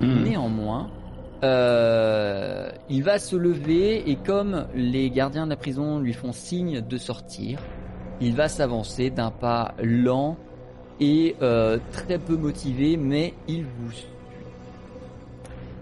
Hmm. 0.00 0.22
Néanmoins, 0.24 0.90
euh, 1.44 2.70
il 2.88 3.02
va 3.02 3.18
se 3.18 3.36
lever 3.36 4.10
et 4.10 4.16
comme 4.16 4.66
les 4.74 5.10
gardiens 5.10 5.44
de 5.44 5.50
la 5.50 5.56
prison 5.56 6.00
lui 6.00 6.12
font 6.12 6.32
signe 6.32 6.80
de 6.80 6.96
sortir, 6.96 7.58
il 8.20 8.34
va 8.34 8.48
s'avancer 8.48 9.10
d'un 9.10 9.30
pas 9.30 9.74
lent 9.80 10.36
et 11.00 11.36
euh, 11.42 11.78
très 11.92 12.18
peu 12.18 12.36
motivé, 12.36 12.96
mais 12.96 13.34
il 13.46 13.64
vous 13.64 13.92
suit. 13.92 14.06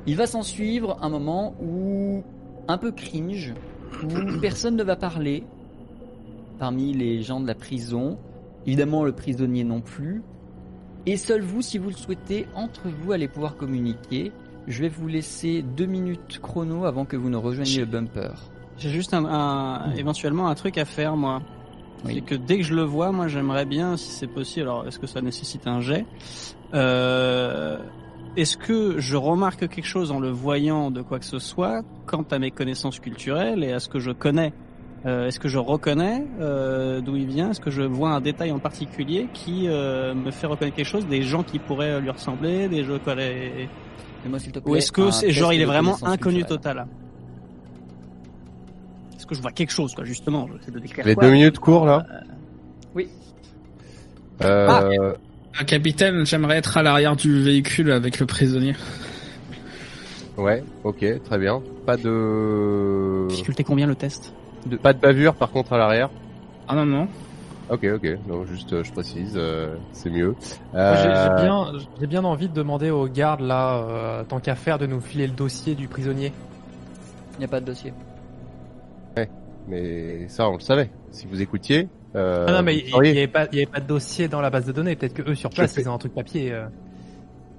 Il 0.07 0.17
va 0.17 0.27
s'en 0.27 0.43
suivre 0.43 0.99
un 1.01 1.09
moment 1.09 1.55
où 1.61 2.23
un 2.69 2.79
peu 2.79 2.93
cringe, 2.93 3.55
où 4.05 4.41
personne 4.41 4.77
ne 4.77 4.83
va 4.85 4.97
parler 4.97 5.45
parmi 6.59 6.93
les 6.93 7.23
gens 7.23 7.41
de 7.41 7.47
la 7.47 7.55
prison. 7.55 8.19
Évidemment, 8.67 9.05
le 9.05 9.13
prisonnier 9.13 9.65
non 9.65 9.81
plus. 9.81 10.23
Et 11.07 11.17
seul 11.17 11.41
vous, 11.43 11.63
si 11.63 11.79
vous 11.79 11.89
le 11.91 11.95
souhaitez, 11.95 12.47
entre 12.55 12.83
vous 12.89 13.13
allez 13.13 13.29
pouvoir 13.29 13.57
communiquer. 13.57 14.33
Je 14.67 14.81
vais 14.83 14.89
vous 14.89 15.07
laisser 15.07 15.63
deux 15.63 15.87
minutes 15.87 16.41
chrono 16.43 16.85
avant 16.85 17.05
que 17.05 17.17
vous 17.17 17.31
ne 17.31 17.37
rejoigniez 17.37 17.79
le 17.81 17.87
bumper. 17.87 18.33
J'ai 18.79 18.91
juste 18.91 19.15
un, 19.15 19.25
un- 19.25 19.93
éventuellement 19.95 20.49
un 20.49 20.55
truc 20.57 20.77
à 20.79 20.85
faire, 20.85 21.17
moi. 21.17 21.41
Oui. 22.05 22.15
C'est 22.15 22.21
que 22.23 22.35
dès 22.35 22.59
que 22.59 22.65
je 22.65 22.75
le 22.75 22.83
vois, 22.83 23.13
moi, 23.13 23.29
j'aimerais 23.29 23.65
bien, 23.65 23.97
si 23.97 24.11
c'est 24.11 24.27
possible, 24.27 24.63
alors 24.69 24.87
est-ce 24.89 24.99
que 24.99 25.07
ça 25.07 25.21
nécessite 25.23 25.67
un 25.69 25.81
jet 25.81 26.05
euh, 26.75 27.79
Est-ce 28.37 28.57
que 28.59 28.99
je 28.99 29.17
remarque 29.17 29.61
quelque 29.69 29.87
chose 29.87 30.11
en 30.13 30.21
le 30.21 30.31
voyant 30.31 30.91
de 30.91 31.01
quoi 31.01 31.19
que 31.19 31.25
ce 31.25 31.39
soit 31.39 31.83
quant 32.07 32.25
à 32.31 32.39
mes 32.39 32.51
connaissances 32.51 32.99
culturelles 33.01 33.65
et 33.65 33.73
à 33.73 33.81
ce 33.81 33.89
que 33.89 33.99
je 33.99 34.11
connais? 34.11 34.53
Euh, 35.07 35.27
est-ce 35.29 35.39
que 35.41 35.49
je 35.49 35.59
reconnais 35.59 36.27
euh, 36.41 37.01
d'où 37.01 37.17
il 37.17 37.27
vient? 37.27 37.51
Est-ce 37.51 37.61
que 37.61 37.71
je 37.71 37.83
vois 37.83 38.11
un 38.11 38.21
détail 38.21 38.51
en 38.53 38.59
particulier 38.59 39.29
qui 39.33 39.69
euh, 39.69 40.15
me 40.15 40.31
fait 40.31 40.47
reconnaître 40.47 40.77
quelque 40.77 40.87
chose 40.87 41.07
Des 41.07 41.23
gens 41.23 41.43
qui 41.45 41.59
pourraient 41.59 42.01
lui 42.01 42.11
ressembler 42.11 42.69
Des 42.69 42.83
jeux 42.85 42.99
quoi 42.99 43.15
les... 43.15 43.69
Fais-moi, 44.23 44.39
s'il 44.39 44.53
te 44.53 44.59
plaît, 44.59 44.71
Ou 44.73 44.77
est-ce 44.77 44.91
que 44.93 45.11
c'est 45.11 45.31
genre 45.31 45.53
il 45.53 45.61
est 45.61 45.65
vraiment 45.67 45.97
inconnu 46.03 46.39
culturelle. 46.41 46.47
total? 46.47 46.87
Est-ce 49.17 49.27
que 49.27 49.35
je 49.35 49.43
vois 49.43 49.53
quelque 49.53 49.71
chose 49.73 49.95
quoi 49.95 50.05
justement? 50.05 50.47
De 50.47 50.81
Les 51.05 51.15
quoi. 51.15 51.25
deux? 51.25 51.31
minutes 51.31 51.59
courent 51.59 51.87
là? 51.87 52.05
Oui. 52.95 53.09
Euh, 54.43 54.67
Ah, 54.69 54.89
capitaine, 55.65 56.25
j'aimerais 56.27 56.59
être 56.59 56.77
à 56.77 56.83
l'arrière 56.83 57.17
du 57.17 57.43
véhicule 57.43 57.91
avec 57.91 58.19
le 58.21 58.27
prisonnier. 58.27 58.75
ouais, 60.37 60.63
ok, 60.85 61.05
très 61.25 61.39
bien. 61.39 61.63
Pas 61.85 61.97
de, 61.97 63.27
Difficulté 63.29 63.65
combien 63.65 63.87
le 63.87 63.95
test 63.95 64.33
pas 64.83 64.93
de 64.93 64.99
bavure 64.99 65.35
par 65.35 65.51
contre 65.53 65.75
à 65.75 65.79
l'arrière. 65.79 66.11
Ah 66.67 66.75
non, 66.75 66.85
non. 66.87 67.09
Ok, 67.71 67.85
ok. 67.85 68.19
Non, 68.29 68.45
juste, 68.45 68.73
euh, 68.73 68.83
je 68.85 68.93
précise, 68.93 69.35
euh, 69.37 69.77
c'est 69.93 70.11
mieux. 70.11 70.35
J'ai 70.73 70.79
Euh, 70.79 71.43
bien, 71.43 71.67
j'ai 72.01 72.07
bien 72.07 72.25
envie 72.25 72.49
de 72.49 72.53
demander 72.55 72.91
aux 72.91 73.07
gardes 73.07 73.41
là, 73.41 73.79
euh, 73.79 74.25
tant 74.25 74.41
qu'à 74.41 74.55
faire, 74.57 74.79
de 74.79 74.87
nous 74.87 75.01
filer 75.01 75.27
le 75.27 75.33
dossier 75.33 75.75
du 75.75 75.87
prisonnier. 75.89 76.33
Il 77.35 77.39
n'y 77.41 77.45
a 77.45 77.49
pas 77.49 77.61
de 77.61 77.67
dossier. 77.67 77.93
Mais 79.69 80.29
ça, 80.29 80.49
on 80.49 80.55
le 80.55 80.61
savait. 80.61 80.91
Si 81.11 81.27
vous 81.27 81.43
écoutiez. 81.43 81.89
Euh, 82.17 82.47
ah 82.49 82.53
non, 82.53 82.63
mais 82.63 82.79
il 82.79 82.87
n'y 83.03 83.19
avait 83.19 83.27
pas, 83.29 83.41
avait 83.43 83.67
de 83.67 83.87
dossier 83.87 84.27
dans 84.29 84.41
la 84.41 84.49
base 84.51 84.65
de 84.67 84.73
données. 84.73 84.97
Peut-être 84.97 85.15
que 85.15 85.31
eux 85.31 85.35
sur 85.35 85.51
place, 85.51 85.77
ils 85.77 85.89
ont 85.89 85.95
un 85.95 85.99
truc 85.99 86.15
papier. 86.15 86.51
euh. 86.53 86.67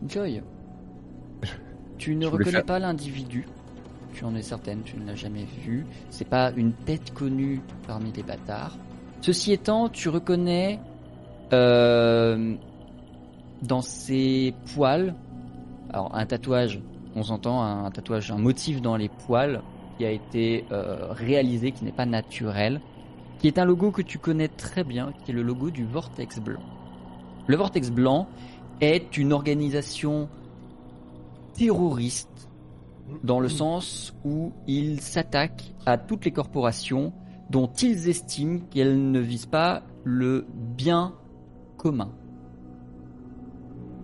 Joy, 0.07 0.41
tu 1.97 2.15
ne 2.15 2.25
reconnais 2.25 2.51
faire- 2.51 2.65
pas 2.65 2.79
l'individu. 2.79 3.47
Tu 4.13 4.25
en 4.25 4.35
es 4.35 4.41
certaine, 4.41 4.81
tu 4.83 4.97
ne 4.97 5.05
l'as 5.05 5.15
jamais 5.15 5.45
vu. 5.63 5.85
C'est 6.09 6.27
pas 6.27 6.51
une 6.55 6.73
tête 6.73 7.13
connue 7.13 7.61
parmi 7.85 8.11
les 8.13 8.23
bâtards. 8.23 8.75
Ceci 9.21 9.51
étant, 9.53 9.89
tu 9.89 10.09
reconnais 10.09 10.79
euh, 11.53 12.55
dans 13.61 13.81
ses 13.81 14.53
poils, 14.73 15.13
alors 15.91 16.15
un 16.15 16.25
tatouage, 16.25 16.79
on 17.15 17.23
s'entend, 17.23 17.61
un 17.63 17.91
tatouage, 17.91 18.31
un 18.31 18.37
motif 18.37 18.81
dans 18.81 18.95
les 18.97 19.09
poils 19.09 19.61
qui 19.97 20.05
a 20.05 20.11
été 20.11 20.65
euh, 20.71 21.07
réalisé, 21.11 21.71
qui 21.71 21.85
n'est 21.85 21.91
pas 21.91 22.05
naturel, 22.05 22.81
qui 23.39 23.47
est 23.47 23.59
un 23.59 23.65
logo 23.65 23.91
que 23.91 24.01
tu 24.01 24.17
connais 24.17 24.47
très 24.47 24.83
bien, 24.83 25.11
qui 25.23 25.31
est 25.31 25.33
le 25.33 25.43
logo 25.43 25.69
du 25.69 25.85
Vortex 25.85 26.39
Blanc. 26.39 26.61
Le 27.47 27.55
Vortex 27.55 27.91
Blanc 27.91 28.27
est 28.81 29.17
une 29.17 29.33
organisation 29.33 30.29
terroriste 31.53 32.49
dans 33.23 33.39
le 33.39 33.47
sens 33.49 34.13
où 34.25 34.51
il 34.67 34.99
s'attaque 34.99 35.73
à 35.85 35.97
toutes 35.97 36.25
les 36.25 36.31
corporations 36.31 37.13
dont 37.49 37.67
ils 37.81 38.09
estiment 38.09 38.59
qu'elles 38.69 39.11
ne 39.11 39.19
visent 39.19 39.45
pas 39.45 39.83
le 40.03 40.45
bien 40.53 41.13
commun. 41.77 42.11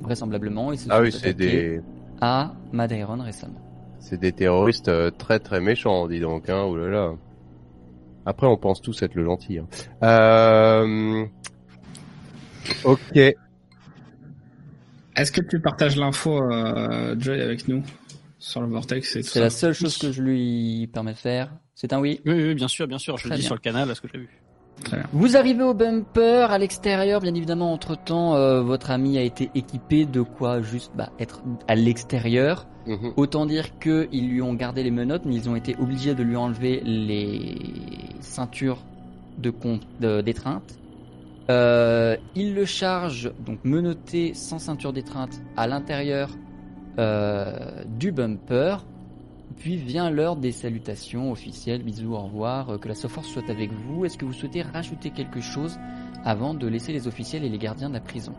Vraisemblablement, 0.01 0.71
ils 0.71 0.79
se 0.79 0.87
Ah 0.89 0.97
sont 0.97 1.01
oui, 1.03 1.09
attaqués 1.09 1.33
des, 1.33 1.81
à 2.21 2.53
Madeiron 2.71 3.21
récemment. 3.21 3.59
c'est 3.99 4.19
des 4.19 4.31
terroristes 4.31 4.87
euh, 4.89 5.11
très 5.11 5.39
très 5.39 5.59
méchants, 5.61 6.07
dis 6.07 6.19
donc. 6.19 6.49
Hein, 6.49 6.65
oulala. 6.65 7.13
Après, 8.25 8.47
on 8.47 8.57
pense 8.57 8.81
tous 8.81 9.01
être 9.01 9.15
le 9.15 9.25
gentil. 9.25 9.59
Hein. 9.59 9.67
Euh... 10.03 11.25
Ok. 12.83 13.17
Est-ce 15.15 15.31
que 15.31 15.41
tu 15.41 15.59
partages 15.59 15.95
l'info, 15.97 16.41
euh, 16.41 17.15
Joy, 17.19 17.39
avec 17.41 17.67
nous 17.67 17.83
sur 18.39 18.61
le 18.61 18.67
vortex 18.67 19.21
C'est 19.21 19.39
la 19.39 19.49
seule 19.49 19.73
chose 19.73 19.97
que 19.97 20.11
je 20.11 20.21
lui 20.21 20.89
permets 20.91 21.13
de 21.13 21.17
faire. 21.17 21.51
C'est 21.75 21.93
un 21.93 21.99
oui? 21.99 22.21
Oui, 22.25 22.33
oui, 22.33 22.55
bien 22.55 22.67
sûr, 22.67 22.87
bien 22.87 22.97
sûr. 22.97 23.17
Je 23.17 23.23
Très 23.23 23.29
le 23.31 23.35
dis 23.35 23.41
bien. 23.41 23.47
sur 23.47 23.55
le 23.55 23.61
canal, 23.61 23.87
parce 23.87 23.99
que 23.99 24.07
j'ai 24.11 24.19
vu? 24.19 24.29
Vous 25.13 25.37
arrivez 25.37 25.63
au 25.63 25.73
bumper, 25.73 26.51
à 26.51 26.57
l'extérieur, 26.57 27.21
bien 27.21 27.33
évidemment, 27.33 27.71
entre-temps, 27.71 28.35
euh, 28.35 28.61
votre 28.61 28.91
ami 28.91 29.17
a 29.17 29.21
été 29.21 29.49
équipé 29.55 30.05
de 30.05 30.21
quoi 30.21 30.61
juste 30.61 30.91
bah, 30.95 31.09
être 31.19 31.41
à 31.67 31.75
l'extérieur. 31.75 32.67
Mhm. 32.85 33.13
Autant 33.15 33.45
dire 33.45 33.79
qu'ils 33.79 34.29
lui 34.29 34.41
ont 34.41 34.53
gardé 34.53 34.83
les 34.83 34.91
menottes, 34.91 35.23
mais 35.25 35.35
ils 35.35 35.49
ont 35.49 35.55
été 35.55 35.75
obligés 35.79 36.15
de 36.15 36.23
lui 36.23 36.35
enlever 36.35 36.81
les 36.83 37.57
ceintures 38.19 38.79
de 39.37 40.21
d'étreinte. 40.21 40.79
Euh, 41.49 42.15
ils 42.35 42.53
le 42.53 42.65
chargent, 42.65 43.31
donc 43.45 43.59
menotté 43.63 44.33
sans 44.33 44.59
ceinture 44.59 44.93
d'étreinte, 44.93 45.41
à 45.57 45.67
l'intérieur 45.67 46.29
euh, 46.99 47.83
du 47.85 48.11
bumper. 48.11 48.85
Puis 49.57 49.77
vient 49.77 50.09
l'heure 50.09 50.35
des 50.35 50.51
salutations 50.51 51.31
officielles. 51.31 51.83
Bisous, 51.83 52.13
au 52.13 52.19
revoir. 52.19 52.69
euh, 52.69 52.77
Que 52.77 52.87
la 52.89 52.95
Soforce 52.95 53.27
soit 53.27 53.49
avec 53.49 53.71
vous. 53.71 54.03
Est-ce 54.05 54.17
que 54.17 54.25
vous 54.25 54.33
souhaitez 54.33 54.61
rajouter 54.61 55.09
quelque 55.11 55.39
chose 55.41 55.77
avant 56.25 56.53
de 56.53 56.67
laisser 56.67 56.91
les 56.91 57.07
officiels 57.07 57.43
et 57.45 57.49
les 57.49 57.57
gardiens 57.57 57.89
de 57.89 57.93
la 57.93 58.01
prison? 58.01 58.33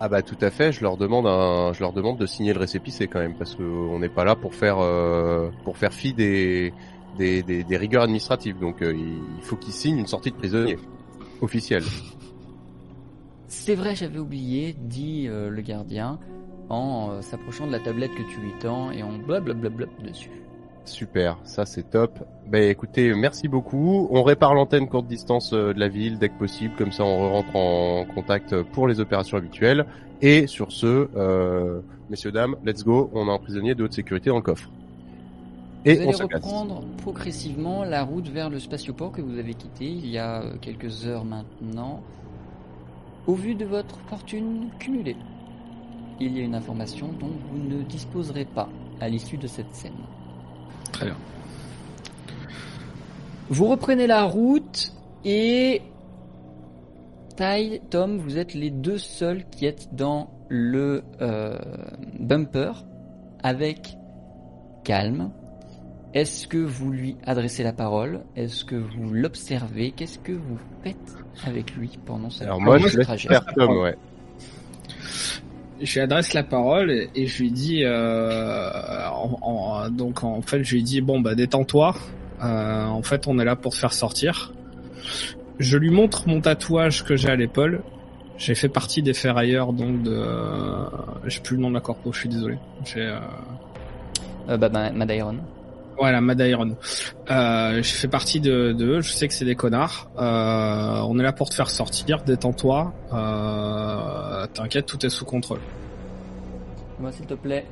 Ah 0.00 0.08
bah 0.08 0.22
tout 0.22 0.38
à 0.40 0.50
fait. 0.50 0.72
Je 0.72 0.80
leur 0.82 0.96
demande 0.96 1.26
un, 1.26 1.72
je 1.74 1.80
leur 1.80 1.92
demande 1.92 2.16
de 2.18 2.24
signer 2.24 2.54
le 2.54 2.60
récépissé 2.60 3.06
quand 3.06 3.18
même 3.18 3.34
parce 3.36 3.54
que 3.54 3.62
on 3.62 3.98
n'est 3.98 4.08
pas 4.08 4.24
là 4.24 4.34
pour 4.34 4.54
faire 4.54 4.78
euh, 4.78 5.50
pour 5.64 5.76
faire 5.76 5.92
fi 5.92 6.14
des 6.14 6.72
des, 7.18 7.42
des, 7.42 7.64
des 7.64 7.76
rigueurs 7.76 8.04
administratives. 8.04 8.58
Donc 8.58 8.80
euh, 8.80 8.94
il 8.96 9.42
faut 9.42 9.56
qu'ils 9.56 9.74
signent 9.74 9.98
une 9.98 10.06
sortie 10.06 10.30
de 10.30 10.36
prisonnier 10.36 10.78
officielle. 11.42 11.84
C'est 13.46 13.74
vrai, 13.74 13.94
j'avais 13.94 14.18
oublié, 14.18 14.74
dit 14.78 15.26
euh, 15.28 15.50
le 15.50 15.60
gardien 15.60 16.18
en 16.70 17.10
euh, 17.10 17.20
s'approchant 17.20 17.66
de 17.66 17.72
la 17.72 17.80
tablette 17.80 18.12
que 18.14 18.22
tu 18.22 18.40
lui 18.40 18.52
tends 18.60 18.92
et 18.92 19.02
en 19.02 19.18
blablabla 19.18 19.86
dessus. 20.02 20.30
Super, 20.90 21.38
ça 21.44 21.66
c'est 21.66 21.88
top. 21.88 22.18
Ben 22.48 22.68
écoutez, 22.68 23.14
merci 23.14 23.46
beaucoup. 23.46 24.08
On 24.10 24.24
répare 24.24 24.54
l'antenne 24.54 24.88
courte 24.88 25.06
distance 25.06 25.52
euh, 25.52 25.72
de 25.72 25.78
la 25.78 25.86
ville 25.86 26.18
dès 26.18 26.28
que 26.30 26.36
possible, 26.36 26.74
comme 26.76 26.90
ça 26.90 27.04
on 27.04 27.30
rentre 27.30 27.54
en 27.54 28.04
contact 28.12 28.60
pour 28.72 28.88
les 28.88 28.98
opérations 28.98 29.36
habituelles. 29.36 29.86
Et 30.20 30.48
sur 30.48 30.72
ce, 30.72 31.08
euh, 31.16 31.80
messieurs 32.10 32.32
dames, 32.32 32.56
let's 32.64 32.84
go. 32.84 33.08
On 33.14 33.28
a 33.28 33.32
un 33.32 33.38
prisonnier 33.38 33.76
de 33.76 33.84
haute 33.84 33.92
sécurité 33.92 34.30
dans 34.30 34.36
le 34.36 34.42
coffre. 34.42 34.68
Et 35.84 35.94
vous 35.94 36.00
on 36.00 36.08
allez 36.08 36.12
se 36.12 36.24
casse. 36.24 36.42
reprendre 36.42 36.82
progressivement 36.98 37.84
la 37.84 38.02
route 38.02 38.28
vers 38.28 38.50
le 38.50 38.58
spatioport 38.58 39.12
que 39.12 39.22
vous 39.22 39.38
avez 39.38 39.54
quitté 39.54 39.86
il 39.86 40.08
y 40.08 40.18
a 40.18 40.42
euh, 40.42 40.56
quelques 40.60 41.06
heures 41.06 41.24
maintenant. 41.24 42.02
Au 43.28 43.34
vu 43.34 43.54
de 43.54 43.64
votre 43.64 43.96
fortune 44.08 44.70
cumulée, 44.80 45.16
il 46.18 46.36
y 46.36 46.40
a 46.40 46.42
une 46.42 46.56
information 46.56 47.10
dont 47.20 47.30
vous 47.48 47.58
ne 47.58 47.82
disposerez 47.84 48.44
pas 48.44 48.68
à 49.00 49.08
l'issue 49.08 49.36
de 49.36 49.46
cette 49.46 49.72
scène. 49.72 49.92
Très 50.92 51.06
bien. 51.06 51.16
Vous 53.48 53.66
reprenez 53.66 54.06
la 54.06 54.24
route 54.24 54.92
et 55.24 55.82
Tai, 57.36 57.80
Tom, 57.90 58.18
vous 58.18 58.38
êtes 58.38 58.54
les 58.54 58.70
deux 58.70 58.98
seuls 58.98 59.44
qui 59.50 59.66
êtes 59.66 59.94
dans 59.94 60.30
le 60.48 61.02
euh, 61.20 61.58
bumper 62.18 62.72
avec 63.42 63.96
calme. 64.84 65.30
Est-ce 66.12 66.48
que 66.48 66.58
vous 66.58 66.90
lui 66.90 67.16
adressez 67.24 67.62
la 67.62 67.72
parole? 67.72 68.22
Est-ce 68.36 68.64
que 68.64 68.74
vous 68.74 69.12
l'observez? 69.12 69.92
Qu'est-ce 69.92 70.18
que 70.18 70.32
vous 70.32 70.58
faites 70.82 71.16
avec 71.44 71.74
lui 71.76 71.90
pendant 72.04 72.30
ce 72.30 72.42
Alors 72.44 72.60
moi, 72.60 72.78
je 72.78 73.00
trajet? 73.00 73.28
faire 73.28 73.46
Tom, 73.54 73.78
ouais. 73.78 73.96
Je 75.82 75.94
lui 75.94 76.00
adresse 76.00 76.34
la 76.34 76.42
parole 76.42 76.90
et, 76.90 77.26
je 77.26 77.42
lui 77.42 77.50
dis, 77.50 77.82
euh, 77.84 79.08
donc 79.90 80.24
en 80.24 80.42
fait, 80.42 80.62
je 80.62 80.74
lui 80.74 80.82
dis 80.82 81.00
bon 81.00 81.20
bah 81.20 81.34
détends-toi. 81.34 81.94
Euh, 82.42 82.86
en 82.86 83.02
fait, 83.02 83.26
on 83.26 83.38
est 83.38 83.44
là 83.44 83.56
pour 83.56 83.72
te 83.72 83.78
faire 83.78 83.92
sortir. 83.92 84.52
Je 85.58 85.76
lui 85.76 85.90
montre 85.90 86.28
mon 86.28 86.40
tatouage 86.40 87.04
que 87.04 87.16
j'ai 87.16 87.28
à 87.28 87.36
l'épaule. 87.36 87.82
J'ai 88.38 88.54
fait 88.54 88.70
partie 88.70 89.02
des 89.02 89.12
ferrailleurs 89.12 89.72
donc 89.74 90.02
de, 90.02 90.24
j'ai 91.26 91.40
plus 91.40 91.56
le 91.56 91.62
nom 91.62 91.68
de 91.68 91.74
la 91.74 91.80
corpo, 91.80 92.12
je 92.12 92.20
suis 92.20 92.28
désolé. 92.28 92.56
J'ai 92.84 93.00
euh, 93.02 93.18
Euh, 94.50 94.56
bah, 94.56 94.68
bah, 94.68 94.90
Madairon. 94.90 95.36
Voilà, 96.00 96.22
Madairon. 96.22 96.78
Euh, 97.30 97.82
j'ai 97.82 97.94
fait 97.94 98.08
partie 98.08 98.40
de, 98.40 98.72
de 98.72 98.86
eux, 98.86 99.00
je 99.02 99.12
sais 99.12 99.28
que 99.28 99.34
c'est 99.34 99.44
des 99.44 99.54
connards. 99.54 100.10
Euh, 100.16 101.04
on 101.06 101.18
est 101.18 101.22
là 101.22 101.34
pour 101.34 101.50
te 101.50 101.54
faire 101.54 101.68
sortir, 101.68 102.22
détends-toi. 102.22 102.94
Euh, 103.12 104.46
T'inquiète, 104.46 104.86
tout 104.86 105.04
est 105.04 105.10
sous 105.10 105.26
contrôle. 105.26 105.60
Moi, 106.98 107.12
s'il 107.12 107.26
te 107.26 107.34
plaît, 107.34 107.66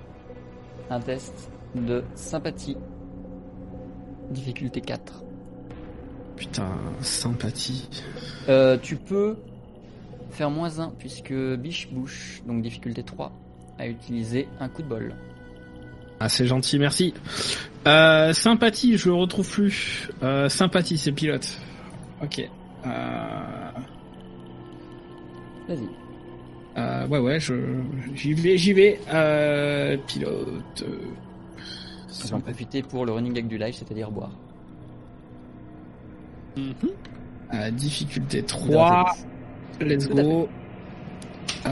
un 0.90 1.00
test 1.00 1.50
de 1.74 2.04
sympathie. 2.14 2.76
Difficulté 4.28 4.82
4. 4.82 5.24
Putain, 6.36 6.68
sympathie. 7.00 7.88
Tu 8.82 8.96
peux 8.96 9.38
faire 10.32 10.50
moins 10.50 10.80
1 10.80 10.92
puisque 10.98 11.32
Biche 11.32 11.88
Bouche, 11.90 12.42
donc 12.46 12.60
difficulté 12.60 13.02
3, 13.02 13.32
a 13.78 13.86
utilisé 13.86 14.48
un 14.60 14.68
coup 14.68 14.82
de 14.82 14.88
bol. 14.88 15.14
Ah, 16.20 16.28
c'est 16.28 16.46
gentil, 16.46 16.78
merci. 16.78 17.14
Euh, 17.86 18.32
sympathie, 18.32 18.96
je 18.98 19.08
le 19.08 19.14
retrouve 19.14 19.48
plus. 19.48 20.08
Euh, 20.22 20.48
sympathie, 20.48 20.98
c'est 20.98 21.12
pilote. 21.12 21.58
Ok. 22.22 22.40
Euh, 22.86 22.90
Vas-y. 25.68 25.88
euh, 26.76 27.06
ouais, 27.06 27.18
ouais, 27.20 27.38
je, 27.40 27.54
j'y 28.14 28.32
vais, 28.34 28.56
j'y 28.58 28.72
vais. 28.72 28.98
Pilote. 30.08 30.84
On 32.24 32.28
va 32.28 32.36
en 32.36 32.40
profiter 32.40 32.82
pour 32.82 33.06
le 33.06 33.12
running 33.12 33.32
gag 33.32 33.46
du 33.46 33.58
live, 33.58 33.74
c'est-à-dire 33.74 34.10
boire. 34.10 34.32
Euh, 37.54 37.70
difficulté 37.70 38.40
Dans 38.42 38.46
3. 38.48 39.14
tes 39.78 39.84
Let's 39.84 40.08
go. 40.08 40.48
C'est 41.62 41.68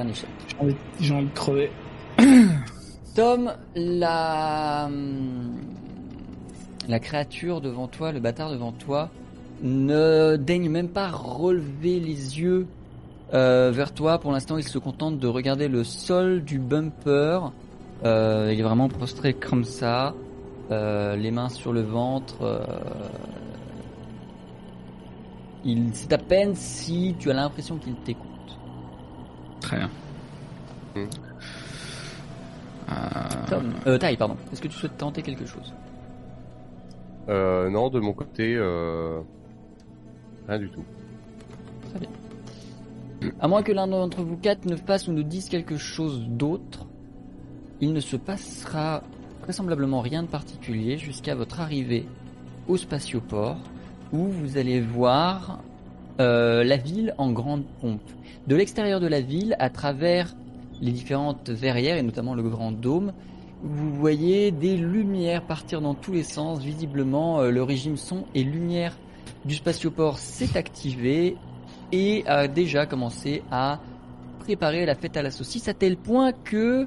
un 0.00 0.08
échec. 0.08 0.28
j'ai 0.48 0.56
envie- 0.60 0.76
j'ai 1.00 1.14
envie 1.14 1.26
de 1.26 1.34
crever. 1.34 1.70
Tom, 3.14 3.52
la... 3.74 4.88
la 6.88 6.98
créature 7.00 7.60
devant 7.60 7.88
toi, 7.88 8.12
le 8.12 8.20
bâtard 8.20 8.50
devant 8.50 8.72
toi, 8.72 9.10
ne 9.62 10.36
daigne 10.36 10.68
même 10.68 10.88
pas 10.88 11.08
relever 11.08 12.00
les 12.00 12.40
yeux 12.40 12.66
euh, 13.34 13.70
vers 13.72 13.92
toi. 13.92 14.18
Pour 14.18 14.32
l'instant, 14.32 14.56
il 14.56 14.66
se 14.66 14.78
contente 14.78 15.18
de 15.18 15.26
regarder 15.26 15.68
le 15.68 15.84
sol 15.84 16.42
du 16.42 16.58
bumper. 16.58 17.52
Euh, 18.04 18.50
il 18.52 18.58
est 18.58 18.62
vraiment 18.62 18.88
prostré 18.88 19.34
comme 19.34 19.64
ça, 19.64 20.14
euh, 20.70 21.16
les 21.16 21.30
mains 21.30 21.48
sur 21.48 21.72
le 21.72 21.82
ventre. 21.82 22.42
euh, 22.42 22.64
il, 25.64 25.90
c'est 25.92 26.12
à 26.12 26.18
peine 26.18 26.54
si 26.54 27.14
tu 27.18 27.30
as 27.30 27.34
l'impression 27.34 27.76
qu'il 27.76 27.94
t'écoute. 27.96 28.26
Très 29.60 29.76
bien. 29.76 29.90
Hmm. 30.96 31.06
Euh, 33.00 33.48
Tom, 33.48 33.72
euh, 33.86 33.98
Ty, 33.98 34.16
pardon. 34.16 34.36
Est-ce 34.52 34.60
que 34.60 34.68
tu 34.68 34.74
souhaites 34.74 34.96
tenter 34.96 35.22
quelque 35.22 35.46
chose? 35.46 35.72
Euh, 37.28 37.70
non, 37.70 37.90
de 37.90 38.00
mon 38.00 38.12
côté, 38.12 38.54
euh... 38.56 39.20
rien 40.48 40.58
du 40.58 40.70
tout. 40.70 40.84
À 43.38 43.48
moins 43.48 43.62
que 43.62 43.72
l'un 43.72 43.86
d'entre 43.86 44.22
vous 44.22 44.36
quatre 44.36 44.64
ne 44.64 44.76
fasse 44.76 45.08
ou 45.08 45.12
ne 45.12 45.22
dise 45.22 45.48
quelque 45.48 45.76
chose 45.76 46.26
d'autre, 46.28 46.86
il 47.80 47.92
ne 47.92 48.00
se 48.00 48.16
passera 48.16 49.02
vraisemblablement 49.42 50.00
rien 50.00 50.22
de 50.22 50.28
particulier 50.28 50.98
jusqu'à 50.98 51.34
votre 51.34 51.60
arrivée 51.60 52.06
au 52.68 52.76
spatioport 52.76 53.58
où 54.12 54.26
vous 54.26 54.58
allez 54.58 54.80
voir 54.80 55.62
euh, 56.20 56.64
la 56.64 56.76
ville 56.76 57.14
en 57.18 57.30
grande 57.32 57.64
pompe. 57.80 58.02
De 58.46 58.56
l'extérieur 58.56 59.00
de 59.00 59.06
la 59.06 59.20
ville, 59.20 59.56
à 59.58 59.70
travers 59.70 60.34
les 60.80 60.92
différentes 60.92 61.50
verrières 61.50 61.96
et 61.96 62.02
notamment 62.02 62.34
le 62.34 62.42
grand 62.42 62.72
dôme, 62.72 63.12
vous 63.62 63.92
voyez 63.92 64.50
des 64.50 64.76
lumières 64.76 65.42
partir 65.42 65.80
dans 65.80 65.94
tous 65.94 66.12
les 66.12 66.22
sens. 66.22 66.60
Visiblement, 66.60 67.40
euh, 67.40 67.50
le 67.50 67.62
régime 67.62 67.96
son 67.96 68.24
et 68.34 68.42
lumière 68.42 68.96
du 69.44 69.54
spatioport 69.54 70.18
s'est 70.18 70.56
activé 70.56 71.36
et 71.92 72.24
a 72.26 72.48
déjà 72.48 72.86
commencé 72.86 73.42
à 73.50 73.80
préparer 74.40 74.86
la 74.86 74.94
fête 74.94 75.16
à 75.16 75.22
la 75.22 75.30
saucisse 75.30 75.68
à 75.68 75.74
tel 75.74 75.96
point 75.96 76.32
que 76.32 76.86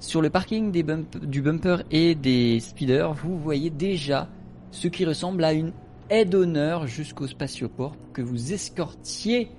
sur 0.00 0.22
le 0.22 0.30
parking 0.30 0.72
du 0.72 1.42
bumper 1.42 1.82
et 1.90 2.14
des 2.14 2.58
speeders, 2.58 3.12
vous 3.12 3.38
voyez 3.38 3.70
déjà 3.70 4.28
ce 4.70 4.88
qui 4.88 5.04
ressemble 5.04 5.44
à 5.44 5.52
une 5.52 5.72
aide 6.08 6.30
d'honneur 6.30 6.86
jusqu'au 6.86 7.26
spatioport 7.26 7.92
pour 7.92 8.12
que 8.12 8.22
vous 8.22 8.52
escortiez 8.52 9.50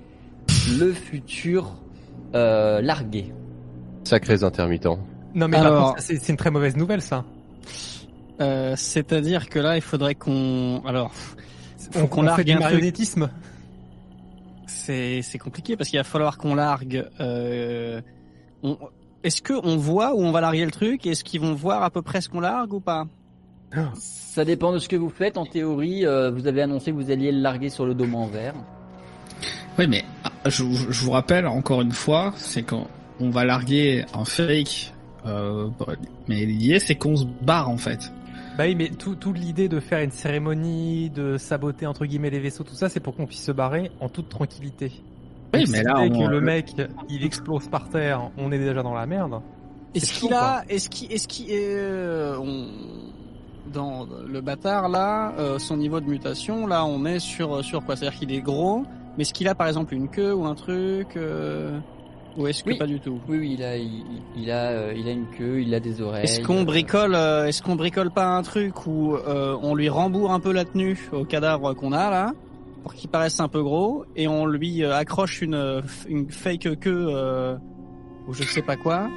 le 0.80 0.92
futur 0.94 1.76
euh, 2.34 2.82
largué. 2.82 3.32
Sacrés 4.04 4.44
intermittents. 4.44 5.00
Non 5.34 5.48
mais 5.48 5.58
Alors- 5.58 5.74
par 5.74 5.90
contre, 5.96 6.02
c'est 6.02 6.30
une 6.30 6.38
très 6.38 6.52
mauvaise 6.52 6.76
nouvelle 6.76 7.02
ça. 7.02 7.24
Euh, 8.42 8.74
C'est-à-dire 8.76 9.48
que 9.50 9.60
là, 9.60 9.76
il 9.76 9.82
faudrait 9.82 10.16
qu'on... 10.16 10.82
Alors, 10.86 11.12
Faut 11.92 12.08
qu'on 12.08 12.22
on 12.22 12.24
largue 12.24 12.38
fait 12.40 12.44
du 12.44 12.58
marionnettisme. 12.58 13.30
c'est 14.66 15.22
c'est 15.22 15.38
compliqué 15.38 15.76
parce 15.78 15.90
qu'il 15.90 16.00
va 16.00 16.04
falloir 16.04 16.38
qu'on 16.38 16.56
largue... 16.56 17.08
Euh, 17.20 18.02
on- 18.64 18.78
Est-ce 19.24 19.42
que 19.42 19.54
on 19.64 19.78
voit 19.78 20.16
où 20.16 20.22
on 20.22 20.32
va 20.32 20.42
larguer 20.42 20.66
le 20.66 20.72
truc? 20.72 21.06
Est-ce 21.06 21.24
qu'ils 21.24 21.42
vont 21.42 21.54
voir 21.54 21.84
à 21.84 21.90
peu 21.92 22.02
près 22.02 22.22
ce 22.22 22.30
qu'on 22.30 22.40
largue 22.40 22.74
ou 22.74 22.80
pas? 22.80 23.06
Ça 23.96 24.44
dépend 24.44 24.74
de 24.74 24.80
ce 24.80 24.90
que 24.90 24.96
vous 24.98 25.10
faites. 25.10 25.38
En 25.38 25.46
théorie, 25.46 26.06
euh, 26.06 26.30
vous 26.32 26.48
avez 26.48 26.62
annoncé 26.64 26.92
que 26.92 26.96
vous 26.98 27.12
alliez 27.12 27.32
le 27.32 27.40
larguer 27.40 27.70
sur 27.70 27.86
le 27.86 27.94
dôme 27.94 28.16
en 28.16 28.26
verre. 28.28 28.56
Oui, 29.80 29.88
mais 29.88 30.04
ah, 30.26 30.32
je, 30.50 30.64
vous- 30.64 30.92
je 30.92 31.06
vous 31.06 31.12
rappelle 31.12 31.48
encore 31.48 31.82
une 31.82 31.92
fois, 31.94 32.34
c'est 32.36 32.64
quand 32.64 32.88
on 33.22 33.30
va 33.30 33.46
larguer 33.46 34.04
un 34.14 34.26
fake, 34.26 34.94
euh, 35.26 35.70
mais 36.28 36.46
l'idée 36.46 36.80
c'est 36.80 36.96
qu'on 36.96 37.16
se 37.16 37.26
barre 37.42 37.70
en 37.70 37.78
fait. 37.78 38.12
Bah 38.58 38.66
oui, 38.68 38.76
mais 38.76 38.90
tout, 38.90 39.16
toute 39.16 39.38
l'idée 39.38 39.70
de 39.70 39.80
faire 39.80 40.00
une 40.04 40.12
cérémonie, 40.12 41.10
de 41.10 41.38
saboter 41.38 41.86
entre 41.88 42.06
guillemets 42.06 42.30
les 42.30 42.40
vaisseaux, 42.40 42.64
tout 42.66 42.76
ça, 42.76 42.90
c'est 42.90 43.00
pour 43.00 43.16
qu'on 43.16 43.26
puisse 43.26 43.44
se 43.44 43.52
barrer 43.54 43.92
en 44.02 44.10
toute 44.10 44.28
tranquillité. 44.30 44.92
Oui, 45.54 45.62
Donc, 45.64 45.70
mais 45.72 45.84
là, 45.84 46.00
on- 46.00 46.10
que 46.10 46.30
le 46.30 46.42
mec 46.42 46.74
il 47.10 47.24
explose 47.26 47.68
par 47.70 47.90
terre, 47.90 48.30
on 48.38 48.52
est 48.52 48.60
déjà 48.60 48.84
dans 48.84 48.94
la 48.94 49.06
merde. 49.06 49.42
Est-ce 49.96 50.14
qu'il 50.20 50.34
a, 50.34 50.64
est-ce 50.70 50.90
qu'il, 50.90 51.12
est-ce 51.12 51.28
qu'il, 51.28 51.48
euh, 51.52 52.38
on, 52.40 52.68
dans 53.72 54.08
le 54.28 54.42
bâtard 54.42 54.90
là, 54.90 55.34
euh, 55.38 55.60
son 55.60 55.78
niveau 55.78 56.00
de 56.02 56.06
mutation, 56.08 56.68
là, 56.68 56.86
on 56.86 57.06
est 57.06 57.20
sur 57.20 57.64
sur 57.64 57.84
quoi? 57.86 57.96
C'est-à-dire 57.96 58.20
qu'il 58.20 58.32
est 58.34 58.42
gros, 58.42 58.84
mais 59.18 59.22
est-ce 59.24 59.34
qu'il 59.34 59.48
a 59.48 59.56
par 59.56 59.68
exemple 59.68 59.94
une 59.94 60.10
queue 60.10 60.34
ou 60.34 60.46
un 60.46 60.56
truc, 60.56 61.16
euh, 61.16 61.80
ou 62.38 62.48
est-ce 62.48 62.64
que 62.64 62.70
Oui. 62.70 62.78
pas 62.78 62.86
du 62.88 63.00
tout 63.00 63.20
Oui, 63.28 63.38
oui, 63.40 63.52
il 63.58 63.64
a, 63.64 63.78
il, 63.78 64.04
il 64.36 64.52
a, 64.52 64.70
euh, 64.70 64.94
il 64.96 65.08
a 65.08 65.12
une 65.12 65.28
queue, 65.28 65.62
il 65.62 65.74
a 65.74 65.80
des 65.80 66.02
oreilles. 66.02 66.24
Est-ce 66.24 66.42
qu'on 66.42 66.62
euh, 66.62 66.66
bricole, 66.66 67.14
euh, 67.16 67.46
est-ce 67.48 67.62
qu'on 67.62 67.76
bricole 67.76 68.12
pas 68.12 68.26
un 68.28 68.42
truc 68.42 68.88
où 68.88 69.16
euh, 69.16 69.58
on 69.62 69.76
lui 69.76 69.90
rembourre 69.90 70.32
un 70.32 70.40
peu 70.40 70.52
la 70.52 70.66
tenue 70.66 70.98
au 71.12 71.26
cadavre 71.26 71.74
qu'on 71.74 71.92
a 71.92 72.10
là, 72.10 72.32
pour 72.84 72.94
qu'il 72.94 73.10
paraisse 73.10 73.40
un 73.40 73.48
peu 73.48 73.62
gros, 73.62 74.06
et 74.16 74.28
on 74.28 74.46
lui 74.46 74.84
accroche 74.86 75.42
une 75.42 75.84
une 76.08 76.32
fake 76.32 76.80
queue 76.80 77.08
euh, 77.10 77.56
ou 78.28 78.34
je 78.34 78.44
sais 78.44 78.62
pas 78.62 78.76
quoi, 78.76 79.10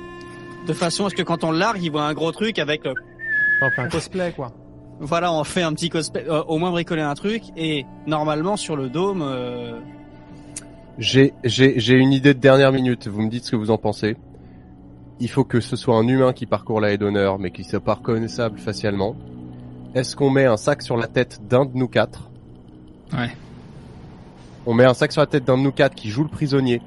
de 0.66 0.73
façon 0.73 1.07
à 1.07 1.11
ce 1.11 1.15
que 1.15 1.23
quand 1.23 1.45
on 1.45 1.51
le 1.53 1.59
largue, 1.59 1.82
il 1.82 1.91
voit 1.91 2.05
un 2.05 2.15
gros 2.15 2.32
truc 2.32 2.59
avec 2.59 2.82
fait 2.82 3.81
un 3.81 3.89
cosplay 3.89 4.32
quoi. 4.32 4.53
Voilà, 5.01 5.32
on 5.32 5.43
fait 5.45 5.62
un 5.62 5.73
petit 5.73 5.89
cosplay, 5.89 6.24
euh, 6.28 6.43
au 6.45 6.59
moins 6.59 6.70
bricoler 6.70 7.03
un 7.03 7.15
truc, 7.15 7.43
et 7.57 7.85
normalement 8.07 8.57
sur 8.57 8.77
le 8.77 8.89
dôme, 8.89 9.23
euh, 9.23 9.81
J'ai, 10.99 11.35
j'ai, 11.43 11.79
j'ai 11.81 11.95
une 11.95 12.12
idée 12.12 12.35
de 12.35 12.39
dernière 12.39 12.73
minute. 12.73 13.09
Vous 13.09 13.23
me 13.23 13.29
dites 13.29 13.45
ce 13.45 13.53
que 13.53 13.57
vous 13.57 13.71
en 13.71 13.79
pensez. 13.79 14.16
Il 15.21 15.29
faut 15.29 15.45
que 15.45 15.61
ce 15.61 15.77
soit 15.77 15.97
un 15.97 16.07
humain 16.07 16.33
qui 16.33 16.47
parcourt 16.47 16.81
la 16.81 16.93
haie 16.93 16.99
d'honneur, 16.99 17.39
mais 17.39 17.51
qui 17.51 17.65
soit 17.65 17.81
pas 17.81 17.95
reconnaissable 17.95 18.59
facialement. 18.59 19.16
Est-ce 19.95 20.16
qu'on 20.16 20.31
met 20.31 20.45
un 20.45 20.57
sac 20.57 20.83
sur 20.83 20.97
la 20.97 21.07
tête 21.07 21.41
d'un 21.49 21.65
de 21.65 21.77
nous 21.77 21.89
quatre 21.89 22.31
Ouais. 23.12 23.31
On 24.66 24.75
met 24.75 24.85
un 24.85 24.95
sac 24.95 25.12
sur 25.12 25.21
la 25.21 25.27
tête 25.27 25.45
d'un 25.45 25.57
de 25.59 25.62
nous 25.62 25.73
quatre 25.73 25.95
qui 25.95 26.11
joue 26.11 26.23
le 26.23 26.29
prisonnier. 26.29 26.81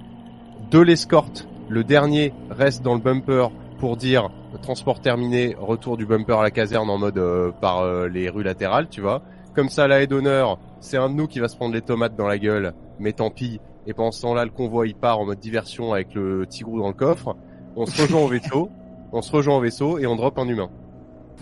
De 0.72 0.80
l'escorte. 0.80 1.48
Le 1.70 1.84
dernier 1.84 2.34
reste 2.50 2.82
dans 2.82 2.94
le 2.94 3.02
bumper 3.02 3.52
pour 3.78 3.98
dire 3.98 4.30
transport 4.62 5.00
terminé, 5.02 5.56
retour 5.60 5.98
du 5.98 6.06
bumper 6.06 6.40
à 6.40 6.44
la 6.44 6.52
caserne 6.52 6.90
en 6.90 6.98
mode 6.98 7.18
euh, 7.18 7.52
par 7.52 7.80
euh, 7.80 8.08
les 8.08 8.30
rues 8.30 8.44
latérales, 8.44 8.88
tu 8.90 9.02
vois. 9.02 9.22
Comme 9.54 9.70
ça, 9.70 9.88
la 9.88 10.02
haie 10.02 10.08
d'honneur, 10.08 10.60
c'est 10.80 10.98
un 10.98 11.10
de 11.10 11.16
nous 11.16 11.28
qui 11.28 11.40
va 11.40 11.48
se 11.48 11.56
prendre 11.56 11.74
les 11.74 11.82
tomates 11.82 12.16
dans 12.16 12.28
la 12.28 12.38
gueule, 12.38 12.74
mais 13.00 13.14
tant 13.14 13.30
pis. 13.30 13.60
Et 13.88 13.94
pendant 13.94 14.12
ce 14.12 14.22
temps-là, 14.22 14.44
le 14.46 14.52
convoi 14.52 14.86
il 14.86 14.96
part 14.96 15.20
en 15.20 15.26
mode 15.26 15.40
diversion 15.40 15.94
avec 15.94 16.14
le 16.14 16.46
tigrou 16.46 16.80
dans 16.80 16.88
le 16.90 16.94
coffre. 16.94 17.36
On 17.76 17.86
se 17.86 18.02
rejoint 18.02 18.22
au 18.22 18.28
vaisseau, 18.28 18.70
on 19.14 19.22
se 19.22 19.32
rejoint 19.32 19.56
au 19.58 19.62
vaisseau 19.62 19.98
et 19.98 20.06
on 20.06 20.16
drop 20.16 20.38
un 20.40 20.48
humain. 20.48 20.70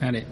Allez. 0.02 0.26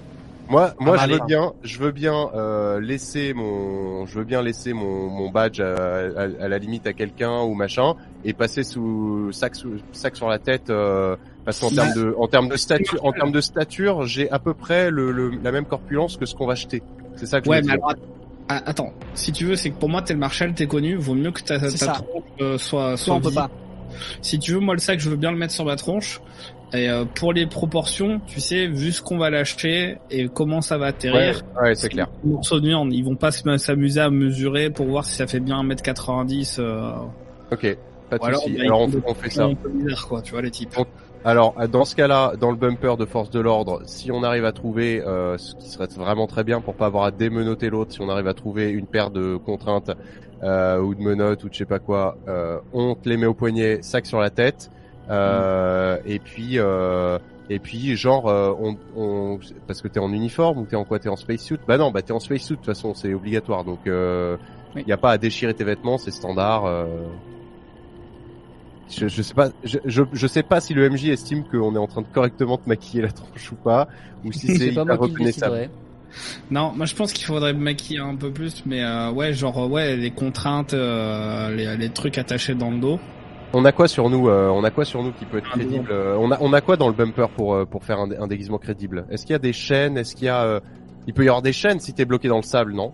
Moi, 0.50 0.74
moi, 0.78 0.98
bah, 0.98 1.04
je 1.04 1.08
veux 1.10 1.16
allez. 1.22 1.26
bien, 1.26 1.54
je 1.64 1.80
veux 1.80 1.92
bien 1.92 2.30
euh, 2.36 2.82
laisser 2.82 3.34
mon, 3.34 4.06
je 4.06 4.20
veux 4.20 4.26
bien 4.26 4.42
laisser 4.42 4.74
mon, 4.74 5.08
mon 5.10 5.30
badge 5.32 5.62
à, 5.62 5.74
à, 5.74 6.22
à 6.24 6.48
la 6.50 6.58
limite 6.58 6.86
à 6.86 6.92
quelqu'un 6.94 7.42
ou 7.44 7.54
machin 7.54 7.94
et 8.26 8.34
passer 8.34 8.64
sous 8.64 9.32
sac, 9.32 9.56
sous, 9.56 9.78
sac 9.94 10.16
sur 10.18 10.28
la 10.28 10.40
tête. 10.40 10.70
Euh, 10.70 11.16
parce 11.46 11.60
qu'en 11.62 11.70
termes 11.70 11.94
de, 11.94 12.14
en 12.20 12.28
termes 12.28 12.50
de 12.50 12.58
stature, 12.58 13.04
en 13.06 13.14
termes 13.14 13.32
de 13.32 13.40
stature, 13.42 14.06
j'ai 14.06 14.30
à 14.32 14.40
peu 14.40 14.54
près 14.54 14.92
le, 14.92 15.12
le- 15.14 15.32
la 15.42 15.52
même 15.54 15.66
corpulence 15.66 16.18
que 16.18 16.26
ce 16.26 16.36
qu'on 16.36 16.46
va 16.46 16.54
acheter. 16.54 16.84
C'est 17.16 17.26
ça 17.26 17.40
que 17.42 17.48
Ouais, 17.50 17.58
je 17.58 17.62
veux 17.62 17.68
mais 17.70 17.78
dire. 17.78 17.86
alors, 17.86 17.96
ah, 18.50 18.62
attends. 18.66 18.94
Si 19.14 19.32
tu 19.32 19.46
veux, 19.46 19.56
c'est 19.56 19.70
que 19.72 19.76
pour 19.80 19.90
moi, 19.90 20.02
t'es 20.02 20.14
le 20.14 20.20
Marshall, 20.20 20.54
t'es 20.54 20.68
connu. 20.68 20.96
Vaut 20.96 21.14
mieux 21.16 21.32
que 21.32 21.42
ta, 21.42 21.60
ta 21.60 21.70
tronche 21.70 22.06
euh, 22.42 22.58
soit, 22.58 22.98
soit 22.98 23.16
on 23.16 23.22
peut 23.22 23.32
pas. 23.32 23.50
Si 24.22 24.40
tu 24.40 24.54
veux, 24.54 24.60
moi, 24.60 24.74
le 24.74 24.80
sac, 24.80 25.00
je 25.00 25.10
veux 25.10 25.16
bien 25.16 25.32
le 25.32 25.38
mettre 25.38 25.54
sur 25.54 25.66
ma 25.66 25.76
tronche. 25.76 26.20
Et 26.74 26.90
euh, 26.90 27.06
pour 27.06 27.34
les 27.34 27.46
proportions, 27.46 28.20
tu 28.26 28.42
sais, 28.42 28.66
vu 28.66 28.92
ce 28.92 29.02
qu'on 29.04 29.20
va 29.20 29.30
lâcher 29.30 30.00
et 30.10 30.28
comment 30.28 30.62
ça 30.62 30.80
va 30.80 30.88
atterrir, 30.88 31.44
ouais, 31.62 31.76
c'est 31.76 31.90
clair. 31.90 32.08
les 32.24 32.32
morceaux 32.32 32.60
de 32.60 32.66
viande, 32.68 32.92
ils 32.92 33.04
vont 33.04 33.16
pas 33.16 33.30
se- 33.32 33.58
s'amuser 33.58 34.02
à 34.02 34.10
mesurer 34.10 34.72
pour 34.72 34.88
voir 34.88 35.06
si 35.06 35.14
ça 35.14 35.28
fait 35.28 35.40
bien 35.40 35.62
1m90. 35.64 36.56
Euh... 36.60 36.92
Ok, 37.52 37.78
pas 38.10 38.18
de 38.18 38.24
Ou 38.24 38.26
alors, 38.26 38.44
bah, 38.48 38.64
on, 39.06 39.12
on 39.12 39.14
fait 39.14 39.30
ça. 39.30 39.44
Un 39.46 39.54
peu 39.54 39.70
bizarre, 39.70 40.08
quoi, 40.08 40.22
tu 40.24 40.32
vois, 40.32 40.42
les 40.42 40.50
types. 40.50 40.74
Alors, 41.26 41.56
dans 41.70 41.86
ce 41.86 41.96
cas-là, 41.96 42.34
dans 42.38 42.52
le 42.52 42.58
bumper 42.58 42.98
de 42.98 43.06
force 43.06 43.30
de 43.30 43.40
l'ordre, 43.40 43.82
si 43.86 44.12
on 44.12 44.24
arrive 44.24 44.44
à 44.44 44.52
trouver, 44.52 45.02
euh, 45.06 45.38
ce 45.38 45.56
qui 45.56 45.70
serait 45.70 45.88
vraiment 45.96 46.28
très 46.28 46.44
bien 46.44 46.60
pour 46.60 46.76
pas 46.76 46.88
avoir 46.88 47.06
à 47.06 47.12
démenoter 47.12 47.70
l'autre, 47.70 47.94
si 47.94 48.02
on 48.02 48.10
arrive 48.10 48.28
à 48.28 48.34
trouver 48.34 48.70
une 48.70 48.88
paire 48.88 49.10
de 49.10 49.38
contraintes 49.38 49.92
euh, 50.44 50.80
ou 50.80 50.94
de 50.96 51.02
menottes 51.02 51.46
ou 51.46 51.48
de 51.48 51.54
je 51.54 51.60
sais 51.60 51.66
pas 51.66 51.80
quoi, 51.80 52.18
euh, 52.28 52.60
on 52.74 52.96
te 52.96 53.08
les 53.08 53.16
met 53.16 53.26
au 53.26 53.34
poignet, 53.34 53.82
sac 53.82 54.06
sur 54.06 54.20
la 54.20 54.32
tête, 54.32 54.70
euh, 55.10 55.98
et 56.06 56.20
puis 56.20 56.60
euh, 56.60 57.18
et 57.50 57.60
puis 57.60 57.96
genre 57.96 58.28
euh, 58.28 58.54
on, 58.60 58.76
on 58.98 59.40
parce 59.66 59.82
que 59.82 59.88
t'es 59.88 60.00
en 60.00 60.12
uniforme 60.12 60.60
ou 60.60 60.66
t'es 60.66 60.76
en 60.76 60.84
quoi 60.84 61.00
t'es 61.00 61.10
en 61.10 61.16
spacesuit? 61.16 61.58
Bah 61.70 61.78
non, 61.78 61.92
bah 61.92 62.02
t'es 62.02 62.12
en 62.12 62.20
spacesuit 62.20 62.56
de 62.56 62.58
toute 62.58 62.66
façon, 62.66 62.94
c'est 62.94 63.14
obligatoire, 63.14 63.64
donc 63.64 63.80
euh, 63.88 64.36
Oui. 64.76 64.84
y 64.86 64.92
a 64.92 64.98
pas 64.98 65.12
à 65.12 65.18
déchirer 65.18 65.54
tes 65.54 65.64
vêtements, 65.64 65.98
c'est 65.98 66.12
standard. 66.12 66.66
Je, 68.90 69.08
je 69.08 69.22
sais 69.22 69.34
pas, 69.34 69.50
je, 69.64 69.80
je, 69.86 70.04
je 70.12 70.28
sais 70.28 70.44
pas 70.44 70.60
si 70.60 70.74
le 70.74 70.90
MJ 70.90 71.06
estime 71.10 71.44
qu'on 71.46 71.74
est 71.76 71.80
en 71.80 71.88
train 71.88 72.02
de 72.02 72.08
correctement 72.08 72.58
te 72.58 72.68
maquiller 72.68 73.02
la 73.02 73.12
tronche 73.12 73.52
ou 73.52 73.56
pas, 73.56 73.88
ou 74.26 74.32
si 74.32 74.48
c'est 74.58 74.68
hyper 74.68 75.00
reconnaissable. 75.00 75.70
Non, 76.52 76.74
moi 76.76 76.86
je 76.86 76.96
pense 76.96 77.12
qu'il 77.14 77.26
faudrait 77.26 77.54
maquiller 77.54 78.00
un 78.00 78.16
peu 78.16 78.32
plus, 78.32 78.64
mais 78.66 78.84
euh, 78.84 79.12
ouais, 79.12 79.34
genre 79.34 79.64
euh, 79.64 79.68
ouais, 79.68 79.96
les 79.96 80.12
contraintes, 80.12 80.74
euh, 80.74 81.50
les, 81.56 81.76
les 81.78 81.90
trucs 81.90 82.18
attachés 82.18 82.56
dans 82.56 82.72
le 82.72 82.78
dos. 82.78 83.00
On 83.54 83.66
a 83.66 83.72
quoi 83.72 83.88
sur 83.88 84.10
nous 84.10 84.30
euh, 84.30 84.50
On 84.50 84.64
a 84.64 84.72
quoi 84.72 84.84
sur 84.86 85.04
nous 85.04 85.12
qui 85.12 85.26
peut 85.26 85.38
être 85.38 85.50
crédible 85.50 85.90
euh, 85.92 86.16
On 86.20 86.32
a 86.32 86.38
on 86.42 86.54
a 86.54 86.62
quoi 86.62 86.76
dans 86.76 86.88
le 86.88 86.94
bumper 86.94 87.30
pour 87.36 87.68
pour 87.68 87.84
faire 87.84 88.00
un, 88.00 88.12
un 88.12 88.28
déguisement 88.28 88.58
crédible? 88.58 89.06
Est-ce 89.10 89.26
qu'il 89.26 89.34
y 89.34 89.36
a 89.36 89.40
des 89.40 89.54
chaînes? 89.54 89.98
Est-ce 89.98 90.16
qu'il 90.16 90.26
y 90.26 90.30
a 90.30 90.44
euh, 90.44 90.60
Il 91.08 91.14
peut 91.14 91.24
y 91.24 91.28
avoir 91.30 91.42
des 91.42 91.54
chaînes 91.54 91.80
si 91.80 91.94
t'es 91.94 92.06
bloqué 92.06 92.28
dans 92.28 92.38
le 92.38 92.44
sable, 92.44 92.74
non? 92.74 92.94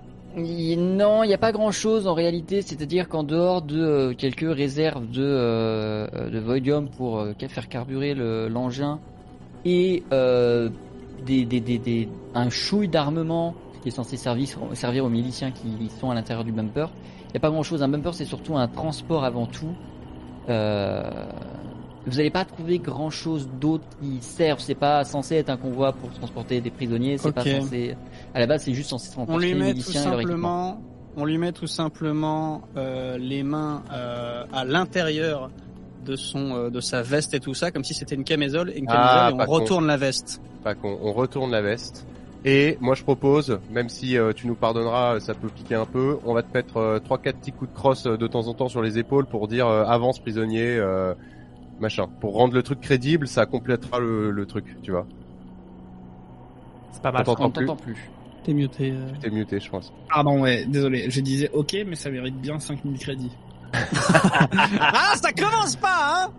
Non, 0.78 1.24
il 1.24 1.28
n'y 1.28 1.34
a 1.34 1.38
pas 1.38 1.52
grand 1.52 1.72
chose 1.72 2.08
en 2.08 2.14
réalité, 2.14 2.62
c'est-à-dire 2.62 3.08
qu'en 3.10 3.24
dehors 3.24 3.62
de 3.62 3.80
euh, 3.80 4.14
quelques 4.14 4.48
réserves 4.56 5.10
de, 5.10 5.22
euh, 5.24 6.30
de 6.30 6.40
Voidium 6.40 6.88
pour 6.90 7.20
euh, 7.20 7.34
faire 7.48 7.68
carburer 7.70 8.14
le- 8.14 8.48
l'engin 8.48 9.00
et 9.66 10.04
euh, 10.14 10.70
des, 11.26 12.10
un 12.34 12.50
chouille 12.50 12.88
d'armement 12.88 13.54
qui 13.82 13.90
est 13.90 13.92
censé 13.92 14.18
servir, 14.18 14.48
servir 14.74 15.06
aux 15.06 15.10
miliciens 15.10 15.52
qui 15.52 15.90
sont 16.00 16.12
à 16.12 16.16
l'intérieur 16.16 16.44
du 16.46 16.52
bumper, 16.52 16.88
il 17.28 17.32
n'y 17.34 17.38
a 17.38 17.40
pas 17.40 17.50
grand 17.50 17.64
chose. 17.64 17.84
Un 17.84 17.88
bumper 17.90 18.14
c'est 18.14 18.26
surtout 18.26 18.56
un 18.58 18.68
transport 18.68 19.24
avant 19.24 19.46
tout. 19.46 19.74
Vous 22.06 22.18
n'allez 22.18 22.30
pas 22.30 22.46
trouver 22.46 22.80
grand 22.80 23.10
chose 23.10 23.50
d'autre 23.60 23.84
qui 24.02 24.18
serve. 24.22 24.60
C'est 24.60 24.76
pas 24.76 25.04
censé 25.04 25.36
être 25.36 25.50
un 25.50 25.58
convoi 25.58 25.94
pour 25.94 26.10
transporter 26.12 26.62
des 26.62 26.70
prisonniers. 26.72 27.18
C'est 27.18 27.32
pas 27.32 27.44
censé. 27.44 27.96
À 28.34 28.40
la 28.40 28.48
base, 28.48 28.64
c'est 28.64 28.74
juste 28.74 28.90
censé 28.90 29.10
On 29.12 29.26
transporter 29.26 29.46
lui 29.46 29.54
les 29.54 29.60
met 29.60 29.66
tout 29.72 29.78
miliciens 29.78 30.02
et 30.02 30.06
leur 30.06 30.20
équipement. 30.22 30.38
simplement, 30.70 30.82
on 31.18 31.26
lui 31.26 31.38
met 31.38 31.52
tout 31.52 31.68
simplement 31.68 32.62
euh, 32.78 33.18
les 33.18 33.44
mains 33.44 33.84
euh, 33.92 34.46
à 34.54 34.64
l'intérieur 34.66 35.50
de 36.06 36.16
son, 36.16 36.56
euh, 36.56 36.70
de 36.70 36.80
sa 36.80 37.02
veste 37.02 37.34
et 37.34 37.40
tout 37.40 37.54
ça, 37.54 37.72
comme 37.72 37.84
si 37.84 37.94
c'était 37.94 38.16
une 38.16 38.24
camisole, 38.24 38.70
une 38.70 38.86
camisole 38.88 38.98
Ah, 38.98 39.28
et 39.30 39.34
on 39.34 39.38
pas 39.38 39.46
con. 39.46 39.52
retourne 39.54 39.86
la 39.88 39.98
veste. 39.98 40.42
Pas 40.64 40.76
qu'on 40.76 40.98
on 41.02 41.12
retourne 41.14 41.52
la 41.52 41.62
veste. 41.62 42.06
Et 42.46 42.78
moi 42.80 42.96
je 42.96 43.04
propose, 43.04 43.60
même 43.70 43.90
si 43.90 44.18
euh, 44.18 44.32
tu 44.32 44.48
nous 44.48 44.56
pardonneras, 44.56 45.20
ça 45.20 45.34
peut 45.34 45.50
piquer 45.50 45.76
un 45.76 45.86
peu, 45.86 46.18
on 46.26 46.34
va 46.34 46.42
te 46.42 46.54
mettre 46.54 46.78
euh, 46.78 47.00
trois 47.00 47.18
quatre 47.18 47.38
petits 47.40 47.52
coups 47.52 47.70
de 47.70 47.76
crosse 47.76 48.06
euh, 48.06 48.16
de 48.16 48.28
temps 48.28 48.48
en 48.48 48.54
temps 48.54 48.70
sur 48.70 48.82
les 48.82 48.98
épaules 48.98 49.26
pour 49.26 49.50
dire 49.50 49.68
euh, 49.68 49.84
avance 49.84 50.20
prisonnier, 50.20 50.78
euh, 50.78 51.14
machin, 51.80 52.08
pour 52.20 52.34
rendre 52.34 52.54
le 52.54 52.64
truc 52.64 52.82
crédible, 52.82 53.28
ça 53.28 53.46
complétera 53.46 54.00
le, 54.00 54.32
le 54.32 54.46
truc, 54.46 54.66
tu 54.82 54.92
vois. 54.92 55.08
C'est 56.92 57.02
pas 57.02 57.12
mal. 57.12 57.24
T'entends 57.24 57.46
On 57.46 57.52
plus 57.52 57.66
t'entend 57.66 57.82
plus. 57.82 58.10
T'es 58.44 58.54
muté. 58.54 58.92
euh. 58.92 59.08
T'es 59.22 59.30
muté, 59.30 59.60
je 59.60 59.70
pense. 59.70 59.92
Pardon, 60.10 60.42
ouais, 60.42 60.66
désolé, 60.66 61.10
je 61.10 61.22
disais 61.22 61.50
ok, 61.54 61.76
mais 61.86 61.96
ça 61.96 62.10
mérite 62.10 62.40
bien 62.40 62.60
5000 62.60 62.98
crédits. 63.00 63.32
ah, 63.74 65.14
ça 65.16 65.32
commence 65.34 65.76
pas, 65.76 66.26
hein 66.26 66.32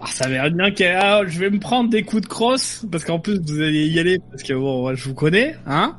Ah, 0.00 0.06
ça 0.06 0.28
mérite 0.28 0.54
bien 0.54 0.70
que 0.70 0.84
ah, 0.84 1.22
je 1.26 1.38
vais 1.38 1.50
me 1.50 1.58
prendre 1.60 1.88
des 1.90 2.02
coups 2.02 2.22
de 2.22 2.26
crosse, 2.28 2.84
parce 2.90 3.04
qu'en 3.04 3.18
plus 3.18 3.40
vous 3.40 3.60
allez 3.60 3.86
y 3.88 3.98
aller, 3.98 4.18
parce 4.30 4.42
que 4.42 4.52
bon, 4.52 4.82
moi, 4.82 4.94
je 4.94 5.08
vous 5.08 5.14
connais, 5.14 5.56
hein 5.66 5.96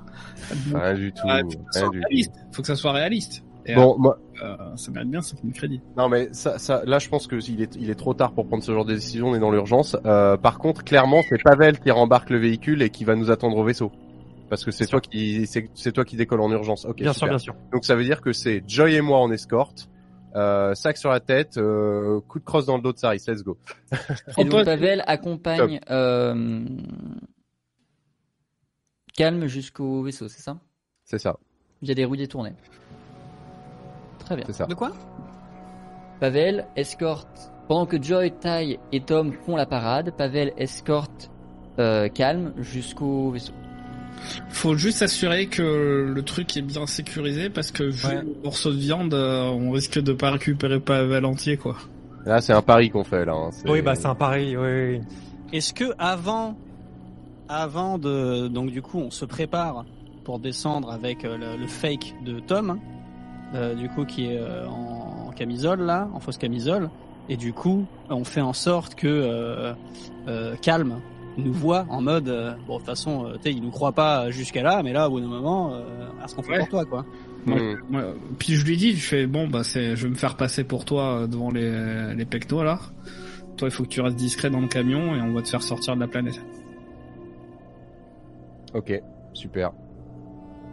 Rien 0.73 0.93
du 0.93 1.11
tout. 1.11 1.23
Ah, 1.27 1.39
faut 1.41 1.49
que 1.49 1.79
soit 1.79 1.89
réaliste. 1.89 2.31
Faut 2.51 2.61
que 2.61 2.67
ça 2.67 2.75
soit 2.75 2.91
réaliste. 2.91 3.43
Et, 3.65 3.75
Bon, 3.75 3.97
moi, 3.97 4.19
euh, 4.43 4.55
ça 4.75 4.91
mérite 4.91 5.09
bien 5.09 5.21
5000 5.21 5.53
crédits. 5.53 5.81
non 5.97 6.07
mais 6.07 6.29
ça, 6.33 6.59
ça, 6.59 6.83
là 6.85 6.99
je 6.99 7.09
pense 7.09 7.25
que 7.25 7.35
il 7.49 7.61
est, 7.61 7.75
il 7.75 7.89
est 7.89 7.95
trop 7.95 8.13
tard 8.13 8.33
pour 8.33 8.47
prendre 8.47 8.63
ce 8.63 8.71
genre 8.71 8.85
de 8.85 8.93
décision, 8.93 9.29
on 9.29 9.35
est 9.35 9.39
dans 9.39 9.51
l'urgence. 9.51 9.97
Euh, 10.05 10.37
par 10.37 10.59
contre, 10.59 10.83
clairement, 10.83 11.21
c'est 11.27 11.41
Pavel 11.41 11.79
qui 11.79 11.89
rembarque 11.91 12.29
le 12.29 12.37
véhicule 12.37 12.81
et 12.81 12.89
qui 12.89 13.05
va 13.05 13.15
nous 13.15 13.31
attendre 13.31 13.57
au 13.57 13.63
vaisseau. 13.63 13.91
Parce 14.49 14.63
que 14.63 14.71
c'est 14.71 14.85
toi 14.85 15.01
qui, 15.01 15.47
c'est 15.47 15.69
c'est 15.73 15.91
toi 15.91 16.05
qui 16.05 16.15
décolle 16.15 16.41
en 16.41 16.51
urgence. 16.51 16.85
Ok. 16.85 16.97
Bien 16.97 17.13
sûr, 17.13 17.27
bien 17.27 17.39
sûr. 17.39 17.55
Donc 17.73 17.83
ça 17.85 17.95
veut 17.95 18.03
dire 18.03 18.21
que 18.21 18.31
c'est 18.31 18.63
Joy 18.67 18.95
et 18.95 19.01
moi 19.01 19.19
en 19.19 19.31
escorte, 19.31 19.89
euh, 20.35 20.75
sac 20.75 20.97
sur 20.97 21.09
la 21.09 21.19
tête, 21.19 21.57
euh, 21.57 22.19
coup 22.27 22.39
de 22.39 22.43
crosse 22.43 22.65
dans 22.65 22.75
le 22.75 22.83
dos 22.83 22.93
de 22.93 22.97
Saris. 22.97 23.23
Let's 23.27 23.43
go. 23.43 23.57
Et 24.37 24.43
donc 24.43 24.65
Pavel 24.65 25.03
accompagne 25.07 25.79
euh, 25.89 26.65
Calme 29.15 29.47
jusqu'au 29.47 30.03
vaisseau, 30.03 30.27
c'est 30.27 30.41
ça? 30.41 30.59
C'est 31.05 31.19
ça, 31.19 31.37
Il 31.81 31.87
y 31.87 31.91
a 31.91 31.95
des 31.95 32.03
roues 32.03 32.17
détournées. 32.17 32.53
Très 34.25 34.35
bien. 34.35 34.45
c'est 34.47 34.53
ça. 34.53 34.65
De 34.65 34.73
quoi? 34.73 34.91
Pavel 36.19 36.65
escorte, 36.75 37.51
pendant 37.67 37.85
que 37.85 38.01
Joy, 38.01 38.31
Ty 38.31 38.79
et 38.91 38.99
Tom 39.01 39.33
font 39.45 39.55
la 39.55 39.65
parade, 39.65 40.11
Pavel 40.17 40.53
escorte 40.57 41.29
euh, 41.79 42.07
Calme 42.09 42.53
jusqu'au 42.57 43.31
vaisseau. 43.31 43.53
Faut 44.49 44.75
juste 44.75 44.99
s'assurer 44.99 45.47
que 45.47 46.11
le 46.13 46.21
truc 46.23 46.55
est 46.55 46.61
bien 46.61 46.85
sécurisé, 46.87 47.49
parce 47.49 47.71
que 47.71 47.83
vu 47.83 48.07
Ouais. 48.07 48.21
le 48.21 48.35
morceau 48.43 48.71
de 48.71 48.77
viande, 48.77 49.13
euh, 49.13 49.43
on 49.49 49.71
risque 49.71 49.99
de 50.01 50.13
pas 50.13 50.31
récupérer 50.31 50.79
Pavel 50.79 51.25
entier, 51.25 51.57
quoi. 51.57 51.75
Là 52.25 52.41
c'est 52.41 52.53
un 52.53 52.61
pari 52.61 52.89
qu'on 52.89 53.03
fait 53.03 53.25
là. 53.25 53.33
hein. 53.33 53.49
C'est- 53.51 53.69
Oui, 53.69 53.81
bah 53.81 53.93
c'est 53.95 54.07
un 54.07 54.15
pari. 54.15 54.55
Oui, 54.57 54.67
oui. 54.97 55.01
Est-ce 55.53 55.73
que 55.73 55.93
avant, 55.99 56.55
avant 57.49 57.97
de, 57.99 58.47
donc 58.47 58.71
du 58.71 58.81
coup, 58.81 58.99
on 58.99 59.11
se 59.11 59.25
prépare 59.25 59.85
pour 60.23 60.39
descendre 60.39 60.91
avec 60.91 61.23
euh, 61.25 61.37
le, 61.37 61.57
le 61.61 61.67
fake 61.67 62.15
de 62.25 62.39
Tom, 62.39 62.79
du 63.75 63.89
coup 63.89 64.05
qui 64.05 64.25
est 64.27 64.37
euh, 64.37 64.67
en, 64.67 65.27
en 65.27 65.31
camisole 65.31 65.81
là, 65.81 66.07
en 66.13 66.19
fausse 66.19 66.37
camisole, 66.37 66.89
et 67.29 67.37
du 67.37 67.53
coup, 67.53 67.85
on 68.09 68.23
fait 68.23 68.41
en 68.41 68.53
sorte 68.53 68.95
que 68.95 69.07
euh, 69.07 69.73
euh, 70.27 70.55
Calme 70.61 70.99
nous 71.37 71.51
voit 71.53 71.85
en 71.89 72.01
mode, 72.01 72.29
euh, 72.29 72.53
bon 72.67 72.75
de 72.75 72.77
toute 72.79 72.85
façon, 72.87 73.25
euh, 73.25 73.33
tu 73.35 73.43
sais, 73.43 73.51
il 73.51 73.61
nous 73.61 73.71
croit 73.71 73.91
pas 73.91 74.29
jusqu'à 74.31 74.63
là, 74.63 74.81
mais 74.83 74.93
là, 74.93 75.07
au 75.07 75.11
bout 75.11 75.19
d'un 75.19 75.27
moment, 75.27 75.73
euh, 75.73 75.83
à 76.23 76.27
ce 76.27 76.35
qu'on 76.35 76.43
fait 76.43 76.51
Ouais. 76.53 76.59
pour 76.59 76.69
toi, 76.69 76.85
quoi. 76.85 77.05
Puis 78.39 78.53
je 78.55 78.65
lui 78.65 78.75
dis, 78.77 78.93
je 78.95 79.05
fais 79.07 79.27
bon 79.27 79.47
bah 79.47 79.63
c'est, 79.63 79.95
je 79.95 80.03
vais 80.05 80.09
me 80.09 80.15
faire 80.15 80.35
passer 80.35 80.63
pour 80.63 80.83
toi 80.85 81.21
euh, 81.21 81.27
devant 81.27 81.51
les 81.51 82.15
les 82.15 82.25
pectos 82.25 82.63
là. 82.63 82.79
Toi 83.55 83.67
il 83.67 83.71
faut 83.71 83.83
que 83.83 83.89
tu 83.89 84.01
restes 84.01 84.15
discret 84.17 84.49
dans 84.49 84.61
le 84.61 84.67
camion 84.67 85.15
et 85.15 85.21
on 85.21 85.31
va 85.31 85.43
te 85.43 85.49
faire 85.49 85.61
sortir 85.61 85.93
de 85.95 85.99
la 85.99 86.07
planète. 86.07 86.41
Ok, 88.73 88.99
super. 89.33 89.71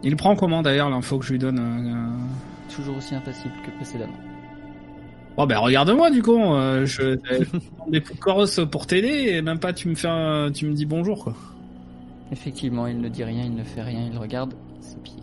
Il 0.01 0.15
prend 0.15 0.35
comment 0.35 0.61
d'ailleurs 0.63 0.89
l'info 0.89 1.19
que 1.19 1.25
je 1.25 1.33
lui 1.33 1.39
donne 1.39 1.59
euh, 1.59 2.52
Toujours 2.75 2.97
aussi 2.97 3.15
impassible 3.15 3.53
que 3.65 3.71
précédemment. 3.71 4.13
Bon 5.37 5.45
ben 5.47 5.57
regarde-moi 5.57 6.11
du 6.11 6.21
coup, 6.21 6.37
euh, 6.37 6.85
je 6.85 7.17
des 7.89 8.01
coups 8.01 8.59
pour 8.71 8.85
t'aider 8.85 9.31
et 9.33 9.41
même 9.41 9.59
pas 9.59 9.73
tu 9.73 9.89
me 9.89 9.95
fais, 9.95 10.07
un- 10.07 10.51
tu 10.51 10.67
me 10.67 10.73
dis 10.73 10.85
bonjour 10.85 11.23
quoi. 11.23 11.33
Effectivement, 12.31 12.87
il 12.87 12.99
ne 12.99 13.09
dit 13.09 13.23
rien, 13.23 13.43
il 13.43 13.55
ne 13.55 13.63
fait 13.63 13.81
rien, 13.81 14.09
il 14.11 14.17
regarde 14.17 14.53
ses 14.79 14.97
pieds. 14.97 15.21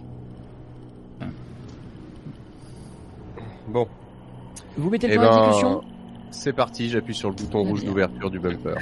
Bon, 3.68 3.86
Vous 4.76 4.90
mettez 4.90 5.06
le 5.06 5.14
Eh 5.14 5.16
plan 5.16 5.28
ben, 5.30 5.36
d'exécution 5.36 5.80
c'est 6.32 6.52
parti. 6.52 6.88
J'appuie 6.88 7.14
sur 7.14 7.28
le 7.28 7.34
bouton 7.34 7.64
rouge 7.64 7.84
d'ouverture 7.84 8.30
du 8.30 8.38
bumper. 8.38 8.74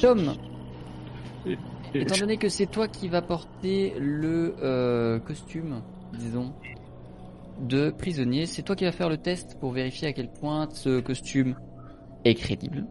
Tom, 0.00 0.34
étant 1.94 2.16
donné 2.18 2.36
que 2.38 2.48
c'est 2.48 2.66
toi 2.66 2.88
qui 2.88 3.08
vas 3.08 3.22
porter 3.22 3.94
le 3.98 4.54
euh, 4.62 5.18
costume, 5.18 5.82
disons, 6.18 6.52
de 7.62 7.90
prisonnier, 7.90 8.46
c'est 8.46 8.62
toi 8.62 8.76
qui 8.76 8.84
vas 8.84 8.92
faire 8.92 9.08
le 9.08 9.16
test 9.16 9.56
pour 9.58 9.72
vérifier 9.72 10.08
à 10.08 10.12
quel 10.12 10.28
point 10.30 10.68
ce 10.72 11.00
costume 11.00 11.56
est 12.24 12.34
crédible. 12.34 12.86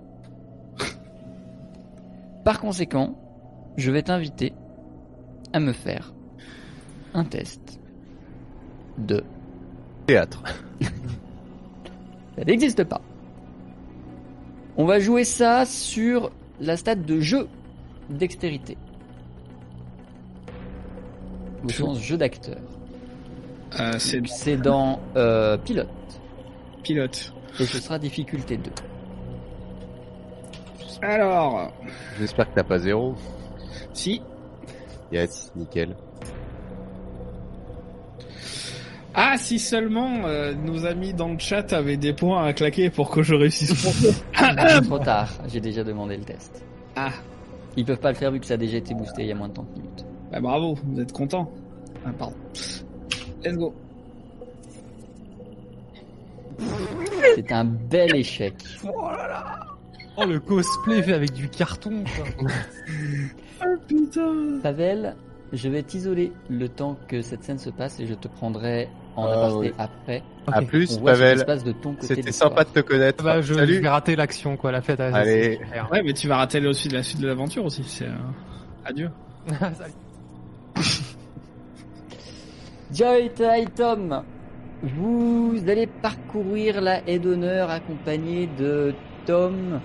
Par 2.44 2.60
conséquent, 2.60 3.16
je 3.78 3.92
vais 3.92 4.02
t'inviter 4.02 4.54
à 5.54 5.60
me 5.60 5.74
faire 5.74 6.14
un 7.14 7.24
test 7.24 7.80
de... 8.98 9.24
Théâtre. 10.08 10.44
Ça 12.38 12.44
n'existe 12.46 12.84
pas. 12.84 13.02
On 14.78 14.86
va 14.86 15.00
jouer 15.00 15.26
ça 15.26 15.66
sur 15.66 16.32
la 16.60 16.78
stade 16.78 17.06
de 17.06 17.20
jeu 17.20 17.48
dextérité. 18.10 18.78
Au 21.64 21.70
sens 21.70 22.00
jeu 22.00 22.18
d'acteur. 22.18 22.71
Euh, 23.80 23.94
c'est 23.98 24.58
dans 24.58 25.00
euh, 25.16 25.58
pilote. 25.58 25.88
pilote. 26.84 27.34
Et 27.60 27.66
ce 27.66 27.80
sera 27.80 28.00
difficulté 28.00 28.58
2. 28.58 28.72
Alors, 31.02 31.72
J'espère 32.20 32.50
que 32.50 32.56
t'as 32.56 32.64
pas 32.64 32.80
zéro. 32.80 33.16
si. 33.94 34.22
Yes, 35.12 35.52
nickel. 35.56 35.96
Ah, 39.14 39.36
si 39.38 39.60
seulement 39.60 40.26
euh, 40.26 40.54
nos 40.54 40.86
amis 40.86 41.14
dans 41.14 41.28
le 41.30 41.38
chat 41.40 41.74
avaient 41.74 41.98
des 41.98 42.14
points 42.14 42.46
à 42.46 42.54
claquer 42.54 42.90
pour 42.90 43.10
que 43.10 43.24
je 43.24 43.36
réussisse 43.36 43.72
mon 43.84 43.92
jeu. 43.92 44.82
Trop 44.84 45.00
tard, 45.00 45.30
j'ai 45.48 45.60
déjà 45.60 45.84
demandé 45.84 46.16
le 46.16 46.24
test. 46.24 46.64
Ah, 46.96 47.10
Ils 47.76 47.84
peuvent 47.84 48.00
pas 48.00 48.10
le 48.12 48.16
faire 48.16 48.32
vu 48.32 48.40
que 48.40 48.46
ça 48.46 48.54
a 48.54 48.58
déjà 48.58 48.78
été 48.78 48.94
boosté 48.94 49.24
il 49.24 49.28
y 49.28 49.32
a 49.32 49.36
moins 49.36 49.50
de 49.50 49.54
30 49.54 49.70
minutes. 49.78 50.06
bah 50.32 50.40
bravo, 50.40 50.76
vous 50.86 51.02
êtes 51.02 51.12
content. 51.12 51.52
Ah, 52.06 52.12
pardon. 52.18 52.36
Let's 53.44 53.58
go. 53.58 53.74
C'est 57.36 57.52
un 57.52 57.66
bel 57.66 58.16
échec. 58.16 58.54
Oh, 60.18 60.26
le 60.26 60.40
cosplay 60.40 61.02
fait 61.02 61.14
avec 61.14 61.34
du 61.34 61.50
carton, 61.50 62.04
quoi. 62.38 62.48
Putain. 63.88 64.60
Pavel, 64.62 65.16
je 65.54 65.70
vais 65.70 65.82
t'isoler 65.84 66.32
le 66.50 66.68
temps 66.70 66.98
que 67.08 67.22
cette 67.22 67.44
scène 67.44 67.58
se 67.58 67.70
passe 67.70 68.00
et 68.00 68.06
je 68.06 68.14
te 68.14 68.28
prendrai 68.28 68.90
en 69.16 69.26
Ah, 69.26 69.32
aparté 69.34 69.56
oui. 69.58 69.74
après. 69.78 70.24
À 70.48 70.62
Ok. 70.62 70.68
plus, 70.68 70.98
Pavel. 70.98 71.46
passe 71.46 71.64
de 71.64 71.72
ton 71.72 71.94
côté. 71.94 72.08
C'était 72.08 72.22
de 72.30 72.32
sympa 72.32 72.64
de 72.64 72.70
te 72.70 72.80
connaître. 72.82 73.24
Bah, 73.24 73.42
je, 73.42 73.54
je 73.54 73.60
Salut. 73.60 73.80
vais 73.80 73.90
rater 73.90 74.16
l'action, 74.16 74.58
quoi. 74.58 74.72
La 74.72 74.82
fête 74.82 75.00
à 75.00 75.16
Allez. 75.16 75.60
Ouais, 75.92 76.04
mais 76.04 76.14
tu 76.14 76.28
vas 76.28 76.38
rater 76.38 76.66
aussi 76.68 76.90
la 76.90 77.02
suite 77.04 77.22
de 77.22 77.28
l'aventure 77.28 77.66
aussi. 77.66 77.84
C'est 77.86 78.06
euh, 78.06 78.12
adieu. 78.86 79.10
Salut. 79.48 79.94
Joy, 82.94 83.32
Tom, 83.74 84.22
vous 84.84 85.56
allez 85.66 85.88
parcourir 85.88 86.82
la 86.82 87.08
haie 87.08 87.20
d'honneur 87.20 87.70
accompagné 87.70 88.50
de 88.60 88.94
Tom, 89.26 89.80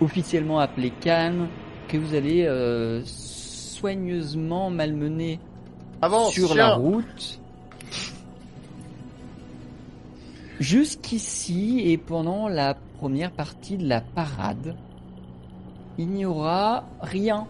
officiellement 0.00 0.58
appelé 0.58 0.92
Khan, 1.00 1.46
que 1.86 1.96
vous 1.96 2.14
allez 2.16 2.44
euh, 2.44 3.00
soigneusement 3.04 4.70
malmener 4.70 5.38
Avance, 6.00 6.32
sur 6.32 6.48
chien. 6.48 6.56
la 6.56 6.74
route. 6.74 7.40
Jusqu'ici 10.58 11.82
et 11.84 11.96
pendant 11.96 12.48
la 12.48 12.74
première 12.98 13.30
partie 13.30 13.76
de 13.76 13.86
la 13.86 14.00
parade, 14.00 14.74
il 15.96 16.08
n'y 16.08 16.24
aura 16.24 16.86
rien 17.00 17.46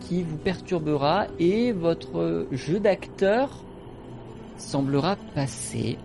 qui 0.00 0.24
vous 0.24 0.38
perturbera 0.38 1.26
et 1.38 1.70
votre 1.70 2.48
jeu 2.50 2.80
d'acteur 2.80 3.64
semblera 4.56 5.16
passer 5.34 5.98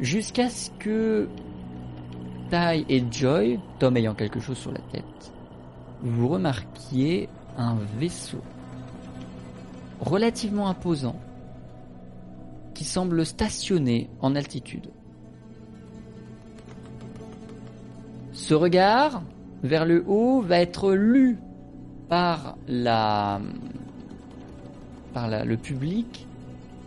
jusqu'à 0.00 0.48
ce 0.48 0.70
que 0.78 1.28
Tai 2.50 2.84
et 2.88 3.04
Joy, 3.10 3.58
Tom 3.78 3.96
ayant 3.96 4.14
quelque 4.14 4.40
chose 4.40 4.58
sur 4.58 4.72
la 4.72 4.80
tête, 4.92 5.32
vous 6.02 6.28
remarquiez 6.28 7.28
un 7.56 7.76
vaisseau 7.98 8.40
relativement 10.00 10.68
imposant 10.68 11.16
qui 12.74 12.84
semble 12.84 13.24
stationné 13.24 14.10
en 14.20 14.36
altitude. 14.36 14.90
Ce 18.32 18.54
regard 18.54 19.22
vers 19.62 19.86
le 19.86 20.04
haut 20.06 20.42
va 20.42 20.60
être 20.60 20.92
lu 20.92 21.38
par 22.08 22.56
la 22.68 23.40
par 25.14 25.28
le 25.28 25.56
public 25.56 26.25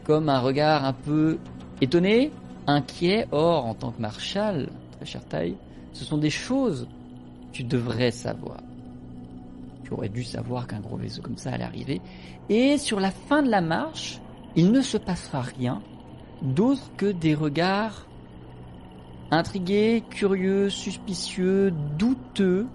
comme 0.09 0.27
un 0.27 0.39
regard 0.39 0.85
un 0.85 0.93
peu 0.93 1.37
étonné, 1.81 2.31
inquiet. 2.65 3.27
Or, 3.31 3.67
en 3.67 3.75
tant 3.75 3.91
que 3.91 4.01
marshal, 4.01 4.71
très 4.93 5.05
cher 5.05 5.23
taille, 5.23 5.55
ce 5.93 6.03
sont 6.03 6.17
des 6.17 6.31
choses 6.31 6.87
que 7.51 7.57
tu 7.57 7.63
devrais 7.63 8.09
savoir. 8.09 8.57
Tu 9.83 9.93
aurais 9.93 10.09
dû 10.09 10.23
savoir 10.23 10.65
qu'un 10.65 10.79
gros 10.79 10.97
vaisseau 10.97 11.21
comme 11.21 11.37
ça 11.37 11.51
allait 11.51 11.63
arriver. 11.63 12.01
Et 12.49 12.79
sur 12.79 12.99
la 12.99 13.11
fin 13.11 13.43
de 13.43 13.51
la 13.51 13.61
marche, 13.61 14.19
il 14.55 14.71
ne 14.71 14.81
se 14.81 14.97
passera 14.97 15.41
rien 15.41 15.79
d'autre 16.41 16.89
que 16.97 17.11
des 17.11 17.35
regards 17.35 18.07
intrigués, 19.29 20.03
curieux, 20.09 20.71
suspicieux, 20.71 21.71
douteux, 21.99 22.65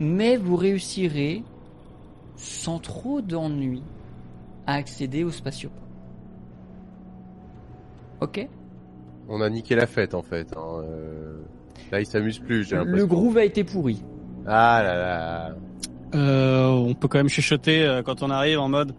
mais 0.00 0.38
vous 0.38 0.56
réussirez 0.56 1.44
sans 2.36 2.78
trop 2.78 3.20
d'ennui 3.20 3.82
à 4.66 4.76
accéder 4.76 5.22
au 5.22 5.30
spatioport. 5.30 5.83
Ok 8.24 8.48
On 9.28 9.40
a 9.40 9.48
niqué 9.50 9.74
la 9.76 9.86
fête 9.86 10.14
en 10.14 10.22
fait. 10.22 10.52
hein, 10.56 10.82
euh. 10.82 11.38
Là, 11.92 12.00
il 12.00 12.06
s'amuse 12.06 12.38
plus, 12.38 12.64
j'ai 12.68 12.76
Le 12.76 13.06
groove 13.06 13.36
a 13.38 13.44
été 13.44 13.62
pourri. 13.64 14.02
Ah 14.46 14.82
là 14.82 14.96
là. 14.96 15.54
Euh, 16.14 16.66
on 16.68 16.94
peut 16.94 17.08
quand 17.08 17.18
même 17.18 17.28
chuchoter 17.28 17.82
euh, 17.84 18.02
quand 18.02 18.22
on 18.22 18.30
arrive 18.30 18.58
en 18.60 18.68
mode. 18.68 18.94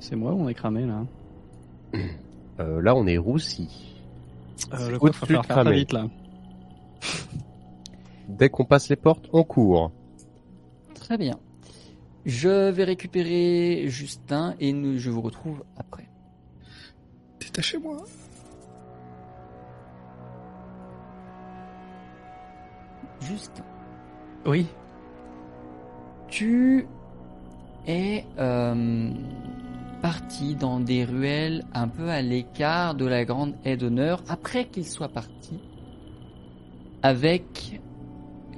C'est 0.00 0.16
moi 0.16 0.32
ou 0.32 0.42
on 0.42 0.48
est 0.48 0.54
cramé 0.54 0.86
là 0.86 1.04
Euh, 2.58 2.80
là, 2.80 2.94
on 2.96 3.06
est 3.06 3.18
roussi. 3.18 3.68
euh, 4.72 4.96
Le 5.02 5.12
faire, 5.12 5.42
cramé. 5.42 5.74
vite 5.74 5.92
là. 5.92 6.06
Dès 8.28 8.48
qu'on 8.48 8.64
passe 8.64 8.88
les 8.88 8.96
portes, 8.96 9.28
on 9.34 9.44
court. 9.44 9.92
Très 10.94 11.18
bien. 11.18 11.38
Je 12.24 12.70
vais 12.70 12.84
récupérer 12.84 13.84
Justin 13.88 14.54
et 14.58 14.72
nous, 14.72 14.96
je 14.98 15.10
vous 15.10 15.20
retrouve 15.20 15.64
après. 15.76 16.08
Détachez-moi. 17.40 17.98
Justin, 23.28 23.64
Oui. 24.46 24.66
tu 26.28 26.86
es 27.86 28.24
euh, 28.38 29.10
parti 30.02 30.54
dans 30.54 30.80
des 30.80 31.04
ruelles 31.04 31.64
un 31.74 31.88
peu 31.88 32.08
à 32.08 32.22
l'écart 32.22 32.94
de 32.94 33.04
la 33.06 33.24
grande 33.24 33.54
haie 33.64 33.76
d'honneur 33.76 34.22
après 34.28 34.66
qu'il 34.66 34.86
soit 34.86 35.08
parti 35.08 35.58
avec 37.02 37.80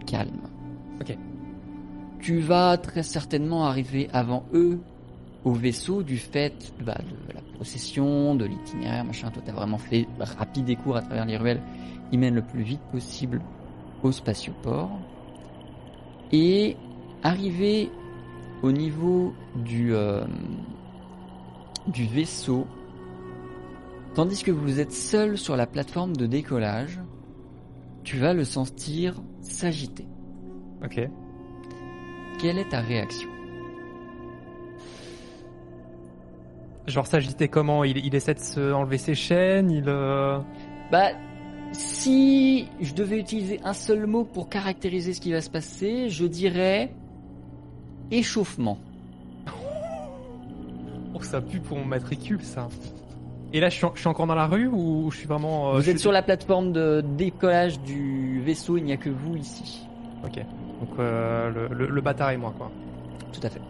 calme. 0.07 0.41
Ok. 1.01 1.17
Tu 2.21 2.39
vas 2.41 2.77
très 2.77 3.03
certainement 3.03 3.65
arriver 3.67 4.09
avant 4.13 4.45
eux 4.53 4.81
au 5.45 5.53
vaisseau 5.53 6.03
du 6.03 6.17
fait 6.19 6.73
bah, 6.85 6.99
de 6.99 7.35
la 7.35 7.41
procession, 7.55 8.35
de 8.35 8.45
l'itinéraire, 8.45 9.05
machin. 9.05 9.31
Toi, 9.31 9.43
t'as 9.45 9.53
vraiment 9.53 9.79
fait 9.79 10.07
rapide 10.19 10.69
et 10.69 10.77
court 10.77 10.97
à 10.97 11.03
travers 11.03 11.25
les 11.27 11.37
ruelles. 11.37 11.63
Ils 12.13 12.19
mènent 12.19 12.35
le 12.35 12.43
plus 12.43 12.63
vite 12.63 12.81
possible 12.91 13.41
au 14.03 14.13
spatioport. 14.13 14.91
Et 16.33 16.77
arrivé 17.23 17.91
au 18.63 18.73
niveau 18.73 19.33
du, 19.57 19.95
euh, 19.95 20.25
du 21.87 22.07
vaisseau, 22.07 22.67
tandis 24.15 24.43
que 24.43 24.51
vous 24.51 24.81
êtes 24.81 24.93
seul 24.93 25.39
sur 25.39 25.57
la 25.57 25.67
plateforme 25.67 26.17
de 26.17 26.27
décollage, 26.27 27.01
tu 28.05 28.17
vas 28.19 28.35
le 28.35 28.45
sentir 28.45 29.21
s'agiter. 29.41 30.07
Ok. 30.85 31.01
Quelle 32.41 32.59
est 32.59 32.69
ta 32.69 32.81
réaction? 32.81 33.29
Genre 36.87 37.07
s'agiter 37.07 37.49
comment? 37.49 37.85
Il, 37.85 37.99
il 37.99 38.15
essaie 38.15 38.35
de 38.35 38.39
se 38.41 38.73
enlever 38.73 38.97
ses 38.99 39.15
chaînes, 39.15 39.71
il... 39.71 39.85
euh, 39.89 40.39
Bah, 40.91 41.11
si 41.73 42.67
je 42.81 42.95
devais 42.95 43.19
utiliser 43.19 43.61
un 43.65 43.73
seul 43.73 44.07
mot 44.07 44.25
pour 44.25 44.49
caractériser 44.49 45.13
ce 45.13 45.21
qui 45.21 45.33
va 45.33 45.41
se 45.41 45.51
passer, 45.51 46.09
je 46.09 46.27
dirais 46.27 46.93
échauffement. 48.11 48.79
Oh, 51.15 51.23
ça 51.23 51.41
pue 51.41 51.61
pour 51.61 51.79
mon 51.79 51.85
matricule, 51.85 52.43
ça. 52.43 52.69
Et 53.53 53.61
là, 53.61 53.69
je 53.71 53.77
suis, 53.77 53.85
en- 53.87 53.93
je 53.95 54.01
suis 54.01 54.09
encore 54.09 54.27
dans 54.27 54.35
la 54.35 54.47
rue 54.47 54.69
ou 54.69 55.11
je 55.11 55.19
suis 55.19 55.27
vraiment... 55.27 55.71
euh, 55.71 55.73
vous 55.75 55.89
êtes 55.89 55.97
suis- 55.97 56.01
sur 56.01 56.13
la 56.13 56.23
plateforme 56.23 56.73
de 56.73 57.03
décollage 57.17 57.81
du 57.81 58.41
vaisseau, 58.43 58.77
il 58.77 58.85
n'y 58.85 58.93
a 58.93 58.97
que 58.97 59.09
vous 59.11 59.37
ici. 59.37 59.87
Ok. 60.25 60.37
Donc 60.81 60.91
euh, 60.99 61.51
le, 61.51 61.75
le, 61.75 61.87
le 61.87 62.01
bâtard 62.01 62.31
et 62.31 62.37
moi, 62.37 62.53
quoi. 62.57 62.71
Tout 63.33 63.41
à 63.43 63.49
fait. 63.51 63.61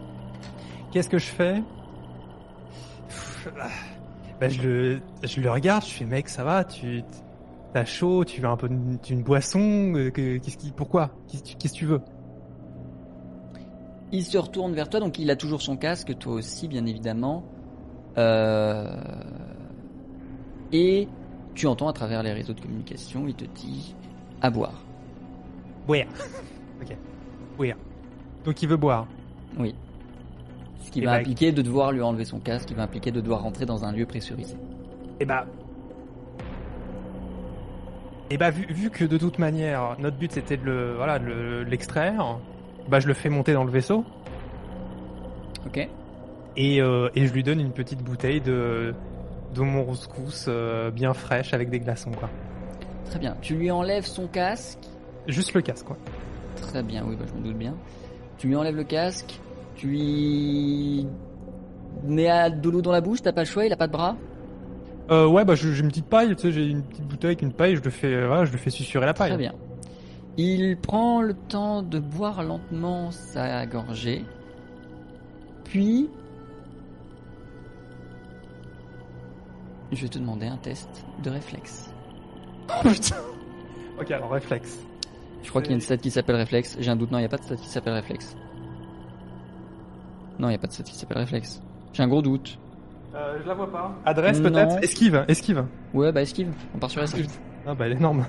Qu'est-ce 0.91 1.09
que 1.09 1.17
je 1.17 1.25
fais? 1.27 1.61
Bah, 4.39 4.49
je, 4.49 4.61
le, 4.61 5.01
je 5.23 5.41
le 5.41 5.49
regarde, 5.51 5.83
je 5.85 5.91
fais 5.91 6.05
mec, 6.05 6.29
ça 6.29 6.43
va, 6.43 6.63
tu 6.63 7.03
t'as 7.73 7.85
chaud, 7.85 8.25
tu 8.25 8.41
veux 8.41 8.47
un 8.47 8.57
peu 8.57 8.67
une, 8.67 8.97
une 9.09 9.23
boisson, 9.23 9.93
euh, 9.95 10.09
que- 10.11 10.37
qu'est-ce 10.37 10.57
qui, 10.57 10.71
pourquoi? 10.71 11.11
Qu'est-ce 11.27 11.55
que 11.55 11.75
tu- 11.75 11.85
veux? 11.85 12.01
Il 14.11 14.25
se 14.25 14.37
retourne 14.37 14.73
vers 14.73 14.89
toi, 14.89 14.99
donc 14.99 15.19
il 15.19 15.29
a 15.29 15.35
toujours 15.35 15.61
son 15.61 15.77
casque, 15.77 16.17
toi 16.17 16.33
aussi, 16.33 16.67
bien 16.67 16.85
évidemment. 16.85 17.43
Euh... 18.17 18.89
Et 20.71 21.07
tu 21.53 21.67
entends 21.67 21.87
à 21.87 21.93
travers 21.93 22.23
les 22.23 22.33
réseaux 22.33 22.53
de 22.53 22.61
communication, 22.61 23.27
il 23.27 23.35
te 23.35 23.45
dit 23.45 23.95
à 24.41 24.49
boire. 24.49 24.83
Boire. 25.85 26.05
ok. 26.81 26.95
Boire. 27.57 27.77
Donc 28.45 28.61
il 28.63 28.69
veut 28.69 28.77
boire. 28.77 29.07
Oui. 29.59 29.75
Ce 30.81 30.91
qui 30.91 31.01
Eh 31.01 31.05
va 31.05 31.13
ben, 31.13 31.19
impliquer 31.19 31.51
de 31.51 31.61
devoir 31.61 31.91
lui 31.91 32.01
enlever 32.01 32.25
son 32.25 32.39
casque, 32.39 32.69
qui 32.69 32.73
va 32.73 32.83
impliquer 32.83 33.11
de 33.11 33.21
devoir 33.21 33.43
rentrer 33.43 33.65
dans 33.65 33.85
un 33.85 33.91
lieu 33.91 34.05
pressurisé. 34.05 34.55
Et 35.19 35.25
bah. 35.25 35.45
Et 38.31 38.37
bah 38.37 38.51
vu, 38.51 38.65
vu 38.69 38.89
que 38.89 39.03
de 39.05 39.17
toute 39.17 39.39
manière 39.39 39.95
notre 39.99 40.17
but 40.17 40.31
c'était 40.31 40.57
de 40.57 40.63
le 40.65 40.93
voilà 40.95 41.17
de 41.19 41.25
le- 41.25 41.65
de 41.65 41.69
l'extraire, 41.69 42.37
bah 42.87 42.99
je 42.99 43.07
le 43.07 43.13
fais 43.13 43.29
monter 43.29 43.53
dans 43.53 43.63
le 43.63 43.71
vaisseau 43.71 44.05
Ok 45.65 45.87
et, 46.57 46.81
euh, 46.81 47.09
et 47.15 47.25
je 47.27 47.33
lui 47.33 47.43
donne 47.43 47.59
une 47.59 47.71
petite 47.71 48.03
bouteille 48.03 48.41
de 48.41 48.93
de 49.53 49.61
mon 49.61 49.83
rouscous 49.83 50.45
euh, 50.47 50.91
bien 50.91 51.13
fraîche 51.13 51.53
avec 51.53 51.69
des 51.69 51.79
glaçons 51.79 52.11
quoi. 52.11 52.29
Très 53.05 53.17
bien. 53.19 53.35
Tu 53.41 53.55
lui 53.55 53.71
enlèves 53.71 54.05
son 54.05 54.27
casque? 54.27 54.79
Juste 55.27 55.53
le 55.55 55.61
casque 55.61 55.85
quoi. 55.87 55.97
Très 56.61 56.83
bien, 56.83 57.03
oui, 57.07 57.15
bah, 57.17 57.25
je 57.27 57.33
me 57.39 57.43
doute 57.43 57.57
bien. 57.57 57.73
Tu 58.37 58.47
lui 58.47 58.55
enlèves 58.55 58.75
le 58.75 58.83
casque. 58.83 59.39
Tu 59.75 59.87
lui 59.87 61.07
mets 62.03 62.29
à- 62.29 62.49
de 62.51 62.69
l'eau 62.69 62.81
dans 62.83 62.91
la 62.91 63.01
bouche. 63.01 63.21
T'as 63.23 63.31
pas 63.31 63.41
le 63.41 63.47
choix. 63.47 63.65
Il 63.65 63.73
a 63.73 63.77
pas 63.77 63.87
de 63.87 63.91
bras? 63.93 64.15
Euh, 65.09 65.27
ouais 65.27 65.43
bah 65.43 65.55
j'ai 65.55 65.79
une 65.79 65.87
petite 65.87 66.05
paille, 66.05 66.35
tu 66.35 66.41
sais 66.43 66.51
j'ai 66.51 66.67
une 66.67 66.83
petite 66.83 67.07
bouteille 67.07 67.29
avec 67.29 67.41
une 67.41 67.53
paille, 67.53 67.75
je 67.75 67.81
le 67.81 67.89
fais 67.89 68.13
euh, 68.13 68.27
voilà, 68.27 68.45
je 68.45 68.51
le 68.51 68.57
fais 68.57 68.69
susurrer 68.69 69.07
la 69.07 69.13
paille. 69.13 69.29
Très 69.29 69.37
bien. 69.37 69.53
Il 70.37 70.77
prend 70.77 71.21
le 71.21 71.33
temps 71.33 71.81
de 71.81 71.99
boire 71.99 72.43
lentement 72.43 73.11
sa 73.11 73.65
gorgée. 73.65 74.23
Puis, 75.65 76.09
je 79.91 80.01
vais 80.01 80.07
te 80.07 80.19
demander 80.19 80.47
un 80.47 80.57
test 80.57 80.89
de 81.23 81.29
réflexe. 81.29 81.93
Putain. 82.83 83.15
Ok 83.99 84.11
alors 84.11 84.31
réflexe. 84.31 84.79
Je 85.43 85.49
crois 85.49 85.61
qu'il 85.61 85.71
y 85.71 85.73
a 85.73 85.75
une 85.75 85.81
stat 85.81 85.97
qui 85.97 86.11
s'appelle 86.11 86.35
réflexe. 86.35 86.77
J'ai 86.79 86.91
un 86.91 86.95
doute. 86.95 87.11
Non, 87.11 87.17
il 87.17 87.21
n'y 87.21 87.25
a 87.25 87.29
pas 87.29 87.37
de 87.37 87.43
stat 87.43 87.55
qui 87.55 87.67
s'appelle 87.67 87.93
réflexe. 87.93 88.35
Non, 90.37 90.47
il 90.47 90.51
n'y 90.51 90.55
a 90.55 90.59
pas 90.59 90.67
de 90.67 90.73
stat 90.73 90.83
qui 90.83 90.95
s'appelle 90.95 91.17
réflexe. 91.17 91.61
J'ai 91.93 92.03
un 92.03 92.07
gros 92.07 92.21
doute. 92.21 92.59
Euh, 93.19 93.37
je 93.43 93.47
la 93.47 93.53
vois 93.53 93.69
pas. 93.71 93.95
Adresse 94.05 94.39
Non. 94.39 94.49
peut-être 94.49 94.83
Esquive, 94.83 95.25
esquive. 95.27 95.65
Ouais, 95.93 96.11
bah 96.11 96.21
esquive. 96.21 96.53
On 96.73 96.79
part 96.79 96.89
sur 96.89 97.01
esquive. 97.03 97.27
Ah 97.67 97.75
bah 97.75 97.85
elle 97.85 97.93
est 97.93 97.97
énorme. 97.97 98.25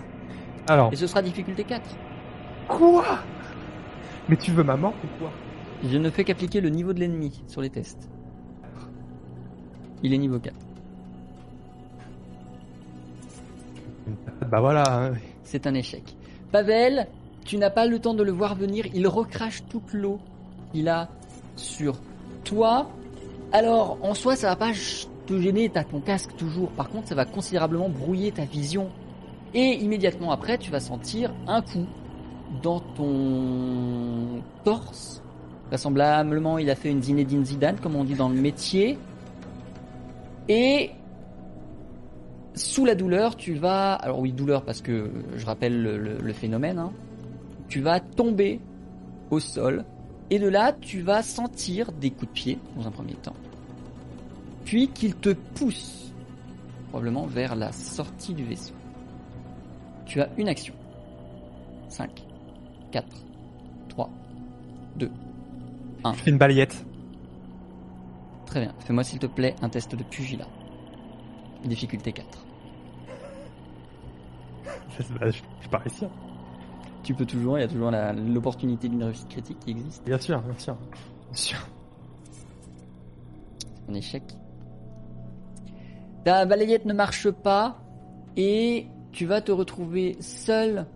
Alors. 0.68 0.92
Et 0.92 0.96
ce 0.96 1.06
sera 1.06 1.22
difficulté 1.22 1.62
4. 1.64 1.82
Quoi? 2.68 3.04
Mais 4.28 4.36
tu 4.36 4.50
veux 4.50 4.64
ma 4.64 4.76
mort 4.76 4.94
ou 5.04 5.18
quoi? 5.18 5.30
Je 5.84 5.96
ne 5.96 6.10
fais 6.10 6.24
qu'appliquer 6.24 6.60
le 6.60 6.68
niveau 6.70 6.92
de 6.92 7.00
l'ennemi 7.00 7.42
sur 7.46 7.60
les 7.60 7.70
tests. 7.70 8.08
Il 10.02 10.12
est 10.12 10.18
niveau 10.18 10.38
4. 10.38 10.54
Bah 14.50 14.60
voilà. 14.60 14.84
hein. 14.88 15.12
C'est 15.44 15.66
un 15.66 15.74
échec. 15.74 16.16
Pavel, 16.52 17.06
tu 17.44 17.56
n'as 17.58 17.70
pas 17.70 17.86
le 17.86 17.98
temps 17.98 18.14
de 18.14 18.22
le 18.22 18.32
voir 18.32 18.54
venir. 18.56 18.86
Il 18.94 19.06
recrache 19.06 19.62
toute 19.68 19.92
l'eau 19.92 20.18
qu'il 20.72 20.88
a 20.88 21.08
sur 21.56 21.96
toi. 22.44 22.88
Alors, 23.52 23.98
en 24.02 24.14
soi, 24.14 24.36
ça 24.36 24.48
va 24.48 24.56
pas 24.56 24.70
te 25.26 25.40
gêner. 25.40 25.68
T'as 25.68 25.84
ton 25.84 26.00
casque 26.00 26.36
toujours. 26.36 26.70
Par 26.70 26.88
contre, 26.88 27.08
ça 27.08 27.14
va 27.14 27.24
considérablement 27.24 27.88
brouiller 27.88 28.30
ta 28.32 28.44
vision. 28.44 28.88
Et 29.54 29.74
immédiatement 29.74 30.30
après, 30.30 30.58
tu 30.58 30.70
vas 30.70 30.80
sentir 30.80 31.32
un 31.48 31.60
coup 31.62 31.86
dans 32.62 32.80
ton 32.80 34.42
torse. 34.64 35.22
Vraisemblablement, 35.68 36.58
il 36.58 36.70
a 36.70 36.74
fait 36.74 36.90
une 36.90 37.02
Zinedine 37.02 37.44
Zidane, 37.44 37.76
comme 37.80 37.96
on 37.96 38.04
dit 38.04 38.14
dans 38.14 38.28
le 38.28 38.40
métier. 38.40 38.98
Et 40.48 40.90
sous 42.54 42.84
la 42.84 42.94
douleur, 42.94 43.36
tu 43.36 43.54
vas... 43.54 43.94
Alors 43.94 44.20
oui, 44.20 44.32
douleur 44.32 44.62
parce 44.64 44.80
que 44.82 45.10
je 45.36 45.46
rappelle 45.46 45.80
le, 45.82 45.98
le- 45.98 46.18
le 46.18 46.32
phénomène. 46.32 46.78
hein. 46.78 46.92
Tu 47.68 47.80
vas 47.80 48.00
tomber 48.00 48.60
au 49.30 49.38
sol. 49.38 49.84
Et 50.30 50.38
de 50.38 50.48
là, 50.48 50.72
tu 50.72 51.00
vas 51.02 51.22
sentir 51.22 51.90
des 51.92 52.10
coups 52.10 52.28
de 52.28 52.32
pied 52.32 52.58
dans 52.76 52.86
un 52.86 52.90
premier 52.90 53.14
temps. 53.14 53.34
Puis 54.64 54.88
qu'il 54.88 55.16
te 55.16 55.30
pousse 55.30 56.12
probablement 56.88 57.26
vers 57.26 57.56
la 57.56 57.72
sortie 57.72 58.34
du 58.34 58.44
vaisseau. 58.44 58.74
Tu 60.06 60.20
as 60.20 60.28
une 60.36 60.48
action. 60.48 60.74
5, 61.88 62.24
4, 62.92 63.06
3, 63.88 64.10
2. 64.96 65.10
Je 66.04 66.22
fais 66.22 66.30
une 66.30 66.38
balayette. 66.38 66.84
Très 68.46 68.60
bien. 68.60 68.74
Fais-moi 68.80 69.04
s'il 69.04 69.18
te 69.18 69.26
plaît 69.26 69.54
un 69.62 69.68
test 69.68 69.94
de 69.94 70.02
pugilat. 70.02 70.48
Difficulté 71.64 72.12
4. 72.12 72.46
Bah, 74.64 74.70
je 74.98 75.32
je 75.32 75.64
vais 75.64 75.70
pas 75.70 75.78
réussir. 75.78 76.08
Tu 77.02 77.14
peux 77.14 77.26
toujours, 77.26 77.58
il 77.58 77.62
y 77.62 77.64
a 77.64 77.68
toujours 77.68 77.90
l'opportunité 77.90 78.88
d'une 78.88 79.04
réussite 79.04 79.28
critique 79.28 79.58
qui 79.60 79.70
existe. 79.70 80.04
Bien 80.04 80.18
sûr, 80.18 80.40
bien 80.40 80.58
sûr. 80.58 80.76
Bien 81.28 81.36
sûr. 81.36 81.58
Un 83.88 83.94
échec. 83.94 84.22
Ta 86.24 86.44
balayette 86.44 86.84
ne 86.84 86.92
marche 86.92 87.30
pas 87.30 87.78
et 88.36 88.86
tu 89.12 89.26
vas 89.26 89.40
te 89.40 89.50
retrouver 89.50 90.16
seul 90.20 90.86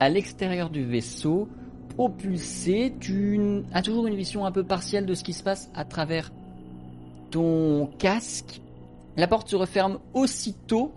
à 0.00 0.08
l'extérieur 0.08 0.70
du 0.70 0.84
vaisseau, 0.84 1.48
propulsé. 1.90 2.94
Tu 2.98 3.62
as 3.72 3.82
toujours 3.82 4.06
une 4.06 4.16
vision 4.16 4.46
un 4.46 4.52
peu 4.52 4.64
partielle 4.64 5.06
de 5.06 5.14
ce 5.14 5.22
qui 5.22 5.32
se 5.32 5.42
passe 5.42 5.70
à 5.74 5.84
travers 5.84 6.32
ton 7.30 7.90
casque. 7.98 8.60
La 9.16 9.28
porte 9.28 9.48
se 9.48 9.56
referme 9.56 9.98
aussitôt. 10.14 10.92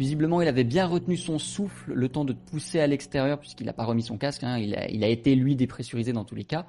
Visiblement, 0.00 0.40
il 0.40 0.48
avait 0.48 0.64
bien 0.64 0.86
retenu 0.86 1.18
son 1.18 1.38
souffle 1.38 1.92
le 1.92 2.08
temps 2.08 2.24
de 2.24 2.32
pousser 2.32 2.80
à 2.80 2.86
l'extérieur 2.86 3.38
puisqu'il 3.38 3.66
n'a 3.66 3.74
pas 3.74 3.84
remis 3.84 4.02
son 4.02 4.16
casque. 4.16 4.42
hein. 4.44 4.56
Il, 4.56 4.74
a, 4.74 5.08
été, 5.08 5.34
lui, 5.34 5.56
dépressurisé 5.56 6.14
dans 6.14 6.24
tous 6.24 6.34
les 6.34 6.44
cas. 6.44 6.64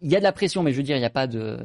Il 0.00 0.10
y 0.10 0.16
a 0.16 0.18
de 0.18 0.24
la 0.24 0.32
pression, 0.32 0.62
mais 0.62 0.72
je 0.72 0.78
veux 0.78 0.82
dire, 0.82 0.96
il 0.96 1.00
n'y 1.00 1.04
a 1.04 1.10
pas 1.10 1.26
de... 1.26 1.58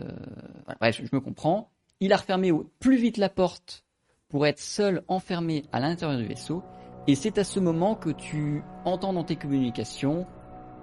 Bref, 0.81 0.99
je 1.01 1.15
me 1.15 1.21
comprends. 1.21 1.71
Il 2.01 2.11
a 2.11 2.17
refermé 2.17 2.51
au 2.51 2.69
plus 2.79 2.97
vite 2.97 3.15
la 3.15 3.29
porte 3.29 3.85
pour 4.27 4.45
être 4.45 4.59
seul 4.59 5.03
enfermé 5.07 5.63
à 5.71 5.79
l'intérieur 5.79 6.19
du 6.19 6.25
vaisseau. 6.25 6.63
Et 7.07 7.15
c'est 7.15 7.37
à 7.37 7.45
ce 7.45 7.61
moment 7.61 7.95
que 7.95 8.09
tu 8.09 8.61
entends 8.83 9.13
dans 9.13 9.23
tes 9.23 9.37
communications 9.37 10.27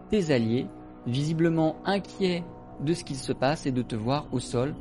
tes 0.09 0.31
alliés, 0.31 0.67
visiblement 1.07 1.77
inquiets 1.85 2.43
de 2.81 2.95
ce 2.95 3.05
qu'il 3.05 3.17
se 3.17 3.35
passe 3.35 3.67
et 3.67 3.73
de 3.73 3.83
te 3.83 3.97
voir 3.97 4.29
au 4.33 4.41
sol, 4.41 4.75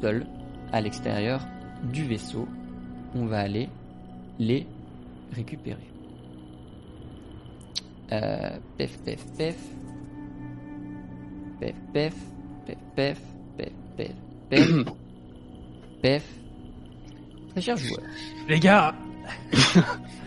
seul, 0.00 0.26
à 0.72 0.80
l'extérieur 0.80 1.46
du 1.92 2.02
vaisseau. 2.02 2.48
On 3.14 3.26
va 3.26 3.38
aller 3.38 3.68
les 4.38 4.66
récupérer. 5.32 5.88
Euh, 8.12 8.50
pef, 8.76 8.98
pef, 9.04 9.24
pef. 9.38 9.56
Pef, 11.60 11.74
pef, 11.92 12.14
pef, 12.66 12.78
pef, 12.96 13.18
pef, 13.56 13.72
pef, 13.96 14.12
pef, 14.50 14.84
pef. 16.02 16.24
Très 17.50 17.60
cher 17.60 17.76
joueur. 17.76 18.00
Les 18.48 18.58
gars, 18.58 18.94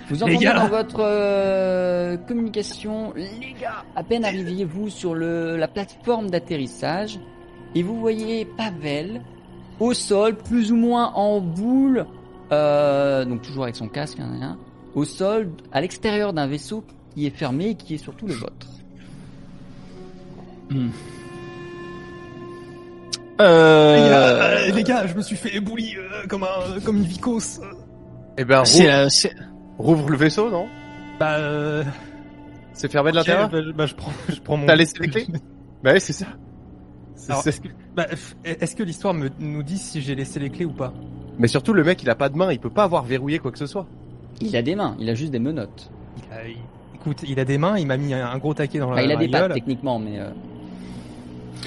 Vous 0.08 0.16
Les 0.16 0.24
entendez 0.24 0.38
gars 0.38 0.54
dans 0.54 0.68
votre 0.68 1.00
euh, 1.00 2.16
communication, 2.18 3.12
les 3.16 3.56
gars, 3.60 3.84
à 3.96 4.04
peine 4.04 4.24
arriviez-vous 4.24 4.90
sur 4.90 5.16
le, 5.16 5.58
la 5.58 5.68
plateforme 5.68 6.30
d'atterrissage 6.30 7.20
et 7.74 7.82
vous 7.82 8.00
voyez 8.00 8.46
Pavel 8.46 9.22
au 9.80 9.94
sol, 9.94 10.38
plus 10.38 10.72
ou 10.72 10.76
moins 10.76 11.12
en 11.16 11.42
boule, 11.42 12.06
euh, 12.52 13.26
donc 13.26 13.42
toujours 13.42 13.64
avec 13.64 13.76
son 13.76 13.88
casque, 13.88 14.20
hein, 14.20 14.30
hein, 14.42 14.58
au 14.94 15.04
sol, 15.06 15.50
à 15.72 15.82
l'extérieur 15.82 16.34
d'un 16.34 16.48
vaisseau 16.48 16.84
qui 17.14 17.26
est 17.26 17.30
fermé 17.36 17.70
et 17.70 17.76
qui 17.76 17.96
est 17.96 17.98
surtout 17.98 18.28
le 18.28 18.34
vôtre. 18.34 18.68
Euh, 23.42 23.96
les 23.98 24.10
gars, 24.10 24.28
euh, 24.28 24.72
les 24.72 24.84
gars, 24.84 25.08
je 25.08 25.14
me 25.16 25.22
suis 25.22 25.36
fait 25.36 25.56
éboulir 25.56 26.00
euh, 26.00 26.26
comme 26.28 26.44
un, 26.44 26.80
comme 26.84 26.98
une 26.98 27.04
vicose. 27.04 27.60
Eh 28.38 28.46
ben, 28.46 28.64
rouvre, 29.78 30.10
le 30.10 30.18
vaisseau, 30.18 30.50
non? 30.50 30.68
Bah, 31.20 31.36
euh, 31.38 31.84
C'est 32.74 32.90
fermé 32.92 33.12
de 33.12 33.18
l'intérieur? 33.18 33.50
bah, 33.50 33.62
je- 33.62 33.72
bah, 33.72 33.86
je 33.86 33.96
prends, 33.96 34.12
je 34.30 34.40
prends 34.40 34.58
mon. 34.58 34.66
T'as 34.68 34.76
laissé 34.76 34.94
les 35.00 35.08
clés? 35.10 35.28
Bah 35.84 35.94
ouais, 35.94 36.00
c'est 36.00 36.14
ça. 36.14 36.26
Est-ce 37.46 37.62
que, 37.62 37.68
bah, 37.96 38.08
est-ce 38.44 38.76
que 38.76 38.82
l'histoire 38.82 39.14
me, 39.14 39.30
nous 39.40 39.62
dit 39.62 39.78
si 39.78 40.02
j'ai 40.02 40.16
laissé 40.16 40.40
les 40.40 40.50
clés 40.50 40.66
ou 40.66 40.72
pas? 40.72 40.94
Mais 41.40 41.48
surtout, 41.48 41.74
le 41.74 41.84
mec, 41.84 42.02
il 42.04 42.10
a 42.10 42.16
pas 42.16 42.30
de 42.30 42.38
main, 42.38 42.52
il 42.52 42.60
peut 42.60 42.70
pas 42.70 42.84
avoir 42.84 43.04
verrouillé 43.04 43.40
quoi 43.40 43.52
que 43.52 43.58
ce 43.58 43.68
soit. 43.68 43.86
Il 44.42 44.56
a 44.56 44.62
des 44.62 44.76
mains, 44.76 44.96
il 45.00 45.10
a 45.10 45.14
juste 45.16 45.32
des 45.32 45.40
menottes. 45.40 45.90
il 46.18 46.34
a, 46.34 46.48
il- 46.48 46.58
Écoute, 46.96 47.24
il 47.28 47.40
a 47.40 47.46
des 47.46 47.58
mains, 47.58 47.78
il 47.78 47.86
m'a 47.86 47.98
mis 47.98 48.14
un, 48.14 48.26
un 48.26 48.38
gros 48.40 48.54
taquet 48.54 48.80
dans 48.80 48.90
la, 48.90 48.96
Enfin, 48.96 49.04
il 49.04 49.12
a 49.12 49.16
des 49.16 49.28
pattes 49.28 49.54
techniquement, 49.54 50.00
mais 50.00 50.20
euh, 50.20 50.30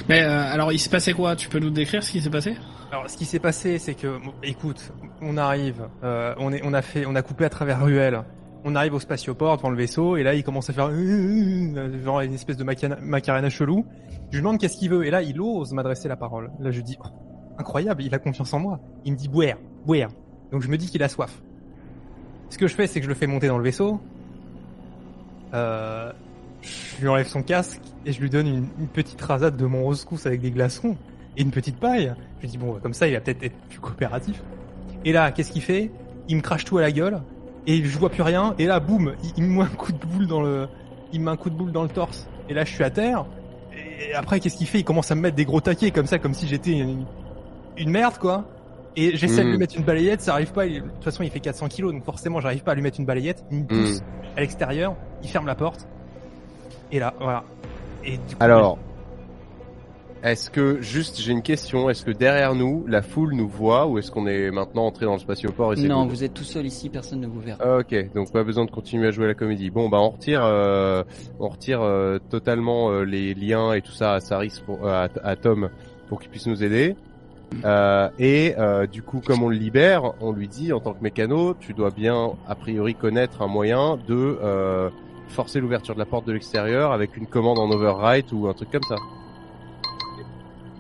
Mais 0.08 0.22
euh, 0.22 0.52
alors, 0.52 0.72
il 0.72 0.78
s'est 0.78 0.90
passé 0.90 1.12
quoi? 1.12 1.36
Tu 1.36 1.48
peux 1.48 1.58
nous 1.60 1.70
décrire 1.70 2.02
ce 2.02 2.10
qui 2.10 2.20
s'est 2.20 2.30
passé? 2.30 2.56
Alors, 2.90 3.08
ce 3.08 3.16
qui 3.16 3.24
s'est 3.24 3.38
passé, 3.38 3.78
c'est 3.78 3.94
que, 3.94 4.18
écoute, 4.42 4.92
on 5.22 5.36
arrive, 5.36 5.82
euh, 6.02 6.34
on 6.38 6.52
est, 6.52 6.60
on 6.64 6.72
a 6.72 6.82
fait, 6.82 7.04
on 7.06 7.14
a 7.14 7.22
coupé 7.22 7.44
à 7.44 7.50
travers 7.50 7.82
ruelle. 7.84 8.22
On 8.64 8.74
arrive 8.74 8.94
au 8.94 8.98
spatioport 9.00 9.56
devant 9.58 9.70
le 9.70 9.76
vaisseau 9.76 10.16
et 10.16 10.24
là 10.24 10.34
il 10.34 10.42
commence 10.42 10.68
à 10.68 10.72
faire 10.72 10.90
genre 10.90 12.20
une 12.20 12.34
espèce 12.34 12.56
de 12.56 12.64
macarena 12.64 13.48
chelou. 13.50 13.86
Je 14.30 14.36
lui 14.36 14.42
demande 14.42 14.58
qu'est-ce 14.58 14.76
qu'il 14.76 14.90
veut 14.90 15.06
et 15.06 15.10
là 15.12 15.22
il 15.22 15.40
ose 15.40 15.72
m'adresser 15.72 16.08
la 16.08 16.16
parole. 16.16 16.50
Là 16.58 16.72
je 16.72 16.80
dis 16.80 16.98
oh, 17.02 17.08
incroyable, 17.59 18.02
il 18.02 18.14
a 18.14 18.18
confiance 18.18 18.52
en 18.55 18.60
moi. 18.60 18.80
Il 19.05 19.12
me 19.12 19.16
dit 19.16 19.28
boire, 19.28 19.56
boire. 19.85 20.10
Donc 20.52 20.62
je 20.62 20.68
me 20.68 20.78
dis 20.78 20.86
qu'il 20.86 21.02
a 21.02 21.09
soif. 21.09 21.43
Ce 22.51 22.56
que 22.56 22.66
je 22.66 22.74
fais 22.74 22.86
c'est 22.86 23.01
que 23.01 23.05
je 23.05 23.10
le 23.10 23.14
fais 23.14 23.26
monter 23.26 23.48
dans 23.48 23.59
le 23.59 23.64
vaisseau. 23.64 24.01
Euh, 25.55 26.12
je 26.62 27.01
lui 27.01 27.09
enlève 27.09 27.26
son 27.26 27.43
casque 27.43 27.80
et 28.05 28.12
je 28.12 28.20
lui 28.20 28.30
donne 28.30 28.47
une, 28.47 28.89
petite 28.89 29.20
rasade 29.20 29.56
de 29.56 29.66
mon 29.66 29.82
rose-cousse 29.82 30.26
avec 30.26 30.40
des 30.40 30.51
glaçons 30.51 30.97
et 31.36 31.43
une 31.43 31.51
petite 31.51 31.76
paille. 31.76 32.14
Je 32.39 32.43
lui 32.43 32.48
dis 32.48 32.59
bon 32.59 32.78
comme 32.80 32.94
ça 32.94 33.06
il 33.09 33.14
va 33.14 33.20
peut-être 33.20 33.43
être 33.43 33.56
plus 33.68 33.80
coopératif. 33.80 34.43
Et 35.05 35.12
là 35.12 35.32
qu'est-ce 35.32 35.52
qu'il 35.52 35.62
fait? 35.62 35.90
Il 36.28 36.36
me 36.36 36.43
crache 36.43 36.64
tout 36.64 36.78
à 36.78 36.82
la 36.82 36.93
gueule 36.93 37.22
et 37.66 37.85
je 37.85 37.98
vois 37.98 38.10
plus 38.10 38.22
rien 38.22 38.55
et 38.59 38.66
là 38.66 38.80
boum 38.80 39.14
il 39.36 39.44
me 39.44 39.59
met 39.59 39.62
un 39.62 39.66
coup 39.66 39.93
de 39.93 39.98
boule 39.98 40.26
dans 40.26 40.40
le 40.40 40.68
il 41.12 41.20
me 41.20 41.26
met 41.26 41.30
un 41.30 41.36
coup 41.36 41.51
de 41.51 41.55
boule 41.55 41.72
dans 41.72 41.82
le 41.82 41.89
torse 41.89 42.28
et 42.48 42.55
là 42.55 42.64
je 42.64 42.70
suis 42.72 42.85
à 42.85 42.90
terre 42.90 43.26
et 44.01 44.14
après 44.14 44.40
qu'est-ce 44.40 44.56
qu'il 44.56 44.66
fait? 44.66 44.80
Il 44.80 44.85
commence 44.85 45.10
à 45.10 45.14
me 45.14 45.20
mettre 45.20 45.36
des 45.36 45.44
gros 45.44 45.60
taquets 45.60 45.90
comme 45.90 46.06
ça 46.06 46.18
comme 46.18 46.35
si 46.35 46.47
j'étais 46.47 46.72
une, 46.72 47.05
une 47.78 47.90
merde 47.90 48.18
quoi 48.18 48.44
et 48.96 49.16
j'essaie 49.16 49.44
de 49.44 49.50
lui 49.50 49.59
mettre 49.59 49.76
une 49.76 49.84
balayette 49.84 50.20
ça 50.20 50.32
arrive 50.34 50.52
pas 50.52 50.66
il- 50.66 50.82
de 50.82 50.88
toute 50.88 51.05
façon 51.05 51.22
il 51.22 51.30
fait 51.30 51.40
400 51.40 51.68
kilos 51.68 51.92
donc 51.92 52.05
forcément 52.05 52.40
j'arrive 52.40 52.62
pas 52.64 52.72
à 52.72 52.74
lui 52.74 52.82
mettre 52.82 52.98
une 52.98 53.06
balayette 53.06 53.44
il 53.50 53.59
me 53.60 53.64
pousse 53.66 54.00
à 54.36 54.40
l'extérieur 54.40 54.96
il 55.22 55.28
ferme 55.28 55.46
la 55.46 55.55
porte 55.55 55.86
et 56.92 56.98
là 56.98 57.14
voilà 57.20 57.44
et 58.05 58.12
du 58.12 58.18
coup, 58.36 58.36
Alors, 58.42 58.78
est-ce 60.22 60.50
que, 60.50 60.80
juste, 60.80 61.20
j'ai 61.20 61.30
une 61.30 61.42
question, 61.42 61.88
est-ce 61.90 62.05
que 62.05 62.10
derrière 62.10 62.55
nous, 62.56 62.84
la 62.88 63.02
foule 63.02 63.34
nous 63.34 63.48
voit 63.48 63.86
ou 63.86 63.98
est-ce 63.98 64.10
qu'on 64.10 64.26
est 64.26 64.50
maintenant 64.50 64.86
entré 64.86 65.06
dans 65.06 65.12
le 65.12 65.18
spatioport 65.20 65.74
et 65.74 65.76
c'est 65.76 65.86
non, 65.86 66.06
vous 66.06 66.24
êtes 66.24 66.34
tout 66.34 66.42
seul 66.44 66.66
ici, 66.66 66.88
personne 66.88 67.20
ne 67.20 67.28
vous 67.28 67.40
verra. 67.40 67.78
Ok, 67.78 67.94
donc 68.14 68.32
pas 68.32 68.42
besoin 68.42 68.64
de 68.64 68.70
continuer 68.70 69.09
à 69.09 69.10
jouer 69.12 69.28
la 69.28 69.34
comédie. 69.34 69.70
Bon, 69.70 69.88
bah 69.88 69.98
on 70.00 70.10
retire, 70.10 70.42
euh, 70.44 71.05
on 71.38 71.48
retire 71.48 71.82
euh, 71.82 72.18
totalement 72.30 72.90
euh, 72.90 73.02
les 73.05 73.32
liens 73.34 73.72
et 73.74 73.80
tout 73.82 73.92
ça 73.92 74.14
à 74.14 74.20
Saris, 74.20 74.60
pour, 74.66 74.86
euh, 74.86 75.06
à, 75.06 75.09
à 75.28 75.36
Tom, 75.36 75.70
pour 76.09 76.18
qu'il 76.20 76.30
puisse 76.30 76.46
nous 76.46 76.64
aider. 76.64 76.96
Euh, 77.64 78.08
et 78.18 78.54
euh, 78.58 78.86
du 78.86 79.02
coup, 79.02 79.20
comme 79.24 79.42
on 79.42 79.48
le 79.48 79.56
libère, 79.56 80.12
on 80.20 80.32
lui 80.32 80.48
dit 80.48 80.72
en 80.72 80.80
tant 80.80 80.92
que 80.92 81.02
mécano, 81.02 81.54
tu 81.58 81.74
dois 81.74 81.90
bien 81.90 82.32
a 82.46 82.54
priori 82.54 82.94
connaître 82.94 83.42
un 83.42 83.46
moyen 83.46 83.96
de 84.06 84.38
euh, 84.42 84.90
forcer 85.28 85.60
l'ouverture 85.60 85.94
de 85.94 85.98
la 85.98 86.06
porte 86.06 86.26
de 86.26 86.32
l'extérieur 86.32 86.92
avec 86.92 87.16
une 87.16 87.26
commande 87.26 87.58
en 87.58 87.70
overwrite 87.70 88.32
ou 88.32 88.48
un 88.48 88.52
truc 88.52 88.70
comme 88.70 88.82
ça. 88.82 88.96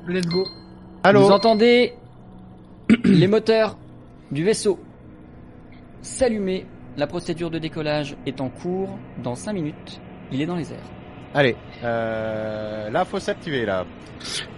Let's 0.06 0.26
go. 0.26 0.44
Allô 1.02 1.26
Vous 1.26 1.32
entendez 1.32 1.94
Les 3.04 3.26
moteurs 3.26 3.76
du 4.30 4.44
vaisseau 4.44 4.78
s'allumer. 6.02 6.66
La 6.96 7.06
procédure 7.06 7.50
de 7.50 7.58
décollage 7.58 8.16
est 8.26 8.40
en 8.40 8.48
cours. 8.48 8.98
Dans 9.22 9.34
5 9.36 9.52
minutes, 9.52 10.00
il 10.32 10.42
est 10.42 10.46
dans 10.46 10.56
les 10.56 10.72
airs. 10.72 10.90
Allez, 11.34 11.54
euh, 11.84 12.90
là, 12.90 13.04
faut 13.04 13.20
s'activer, 13.20 13.66
là. 13.66 13.84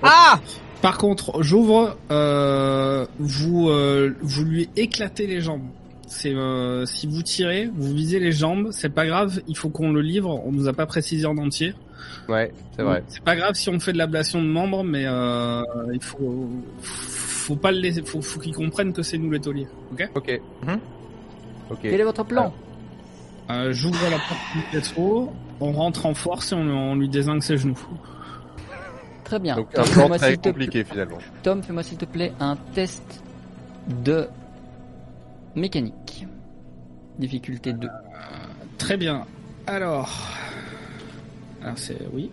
Ah 0.03 0.39
Par 0.83 0.97
contre, 0.99 1.43
j'ouvre, 1.43 1.97
euh, 2.11 3.07
vous, 3.19 3.69
euh, 3.69 4.15
vous 4.23 4.45
lui 4.45 4.69
éclatez 4.77 5.27
les 5.27 5.41
jambes. 5.41 5.63
C'est 6.07 6.35
euh, 6.35 6.87
si 6.87 7.07
vous 7.07 7.23
tirez, 7.23 7.71
vous 7.73 7.93
visez 7.95 8.19
les 8.19 8.33
jambes, 8.33 8.69
c'est 8.73 8.89
pas 8.89 9.07
grave. 9.07 9.41
Il 9.47 9.57
faut 9.57 9.69
qu'on 9.69 9.93
le 9.93 10.01
livre. 10.01 10.43
On 10.45 10.51
nous 10.53 10.67
a 10.69 10.73
pas 10.73 10.87
précisé 10.87 11.27
en 11.27 11.37
entier. 11.39 11.75
Ouais, 12.29 12.53
c'est 12.75 12.83
vrai. 12.83 13.05
C'est 13.09 13.23
pas 13.23 13.37
grave 13.37 13.55
si 13.55 13.69
on 13.69 13.79
fait 13.79 13.93
de 13.93 13.99
l'ablation 13.99 14.43
de 14.43 14.49
membres, 14.49 14.83
mais 14.83 15.05
euh, 15.07 15.63
il 15.93 16.03
faut, 16.03 16.49
faut 16.81 17.57
pas 17.57 17.71
le 17.71 17.79
laisser. 17.79 18.03
Faut, 18.03 18.23
faut 18.23 18.41
qu'ils 18.41 18.55
comprennent 18.55 18.93
que 18.93 19.03
c'est 19.03 19.19
nous 19.19 19.31
les 19.31 19.41
tauliers. 19.41 19.69
Ok? 19.93 20.09
Ok. 20.15 20.41
Mhm. 20.67 20.81
Ok. 21.71 21.79
Quel 21.83 22.01
est 22.01 22.05
votre 22.05 22.25
plan? 22.25 22.53
Euh, 23.51 23.73
J'ouvre 23.73 24.03
la 24.05 24.17
porte 24.17 24.41
du 24.55 24.77
métro. 24.77 25.33
On 25.61 25.73
rentre 25.73 26.07
en 26.07 26.15
force 26.15 26.53
et 26.53 26.55
on, 26.55 26.61
on 26.93 26.97
lui 26.97 27.09
désingue 27.09 27.43
ses 27.43 27.57
genoux. 27.59 27.79
Très 29.31 29.39
bien. 29.39 29.55
Donc 29.55 29.71
Tom, 29.71 29.85
un 29.85 29.85
plan 29.85 30.03
fais-moi, 30.03 30.19
très 30.19 30.31
s'il 30.31 30.41
te 30.41 30.49
compliqué 30.49 30.83
finalement. 30.83 31.19
Tom, 31.45 31.63
fais-moi 31.63 31.85
s'il 31.85 31.99
te 31.99 32.05
plaît 32.05 32.33
un 32.41 32.57
test 32.75 33.23
de 34.03 34.27
mécanique. 35.55 36.27
Difficulté 37.17 37.73
2. 37.73 37.89
Très 38.77 38.97
bien. 38.97 39.25
Alors, 39.69 40.11
alors 41.63 41.79
c'est 41.79 41.97
oui. 42.13 42.33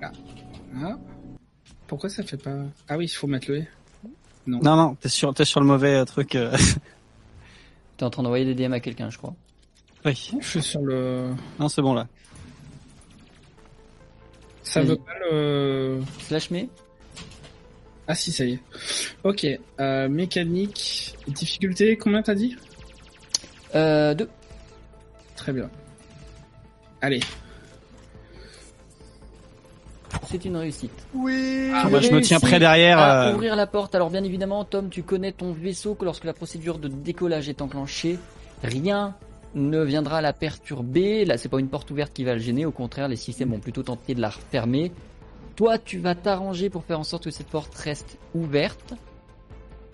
Ah. 0.00 0.12
Ah. 0.82 0.96
Pourquoi 1.86 2.08
ça 2.08 2.22
fait 2.22 2.42
pas 2.42 2.62
Ah 2.88 2.96
oui, 2.96 3.04
il 3.04 3.08
faut 3.08 3.26
mettre 3.26 3.50
le. 3.50 3.64
Non. 4.46 4.60
Non, 4.62 4.76
non, 4.76 4.94
t'es 4.94 5.10
sur, 5.10 5.34
t'es 5.34 5.44
sur 5.44 5.60
le 5.60 5.66
mauvais 5.66 5.96
euh, 5.96 6.06
truc. 6.06 6.36
euh. 6.36 6.56
T'es 7.98 8.04
en 8.06 8.08
train 8.08 8.22
d'envoyer 8.22 8.46
des 8.46 8.54
DM 8.54 8.72
à 8.72 8.80
quelqu'un, 8.80 9.10
je 9.10 9.18
crois. 9.18 9.34
oui. 10.06 10.30
Je 10.40 10.48
suis 10.48 10.62
sur 10.62 10.80
le. 10.80 11.34
Non, 11.60 11.68
c'est 11.68 11.82
bon 11.82 11.92
là. 11.92 12.06
Ça 14.68 14.82
veut 14.82 14.96
pas 14.96 15.12
le. 15.30 16.00
Slash 16.26 16.50
me 16.50 16.66
Ah 18.06 18.14
si, 18.14 18.30
ça 18.30 18.44
y 18.44 18.52
est. 18.52 18.60
Ok. 19.24 19.46
Euh, 19.80 20.08
mécanique. 20.08 21.16
Difficulté, 21.26 21.96
combien 21.96 22.22
t'as 22.22 22.34
dit? 22.34 22.54
Euh, 23.74 24.12
2. 24.14 24.28
Très 25.36 25.52
bien. 25.52 25.70
Allez. 27.00 27.20
C'est 30.30 30.44
une 30.44 30.56
réussite. 30.56 30.92
Oui. 31.14 31.70
Ah, 31.72 31.88
bah, 31.90 32.00
je 32.00 32.10
me 32.10 32.20
tiens 32.20 32.40
près 32.40 32.58
derrière. 32.58 32.98
à 32.98 33.28
euh, 33.28 33.34
ouvrir 33.34 33.56
la 33.56 33.66
porte. 33.66 33.94
Alors 33.94 34.10
bien 34.10 34.24
évidemment, 34.24 34.64
Tom, 34.64 34.90
tu 34.90 35.02
connais 35.02 35.32
ton 35.32 35.52
vaisseau 35.52 35.94
que 35.94 36.04
lorsque 36.04 36.24
la 36.24 36.34
procédure 36.34 36.78
de 36.78 36.88
décollage 36.88 37.48
est 37.48 37.62
enclenchée, 37.62 38.18
rien 38.62 39.14
ne 39.54 39.82
viendra 39.82 40.20
la 40.20 40.32
perturber. 40.32 41.24
Là, 41.24 41.38
c'est 41.38 41.48
pas 41.48 41.58
une 41.58 41.68
porte 41.68 41.90
ouverte 41.90 42.12
qui 42.12 42.24
va 42.24 42.34
le 42.34 42.40
gêner. 42.40 42.66
Au 42.66 42.70
contraire, 42.70 43.08
les 43.08 43.16
systèmes 43.16 43.50
vont 43.50 43.60
plutôt 43.60 43.82
tenter 43.82 44.14
de 44.14 44.20
la 44.20 44.30
refermer. 44.30 44.92
Toi, 45.56 45.78
tu 45.78 45.98
vas 45.98 46.14
t'arranger 46.14 46.70
pour 46.70 46.84
faire 46.84 47.00
en 47.00 47.04
sorte 47.04 47.24
que 47.24 47.30
cette 47.30 47.48
porte 47.48 47.74
reste 47.74 48.18
ouverte. 48.34 48.94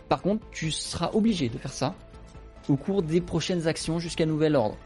Par 0.08 0.20
contre, 0.20 0.44
tu 0.50 0.70
seras 0.70 1.10
obligé 1.14 1.48
de 1.48 1.58
faire 1.58 1.72
ça 1.72 1.94
au 2.68 2.76
cours 2.76 3.02
des 3.02 3.20
prochaines 3.20 3.66
actions 3.66 3.98
jusqu'à 3.98 4.26
nouvel 4.26 4.56
ordre. 4.56 4.76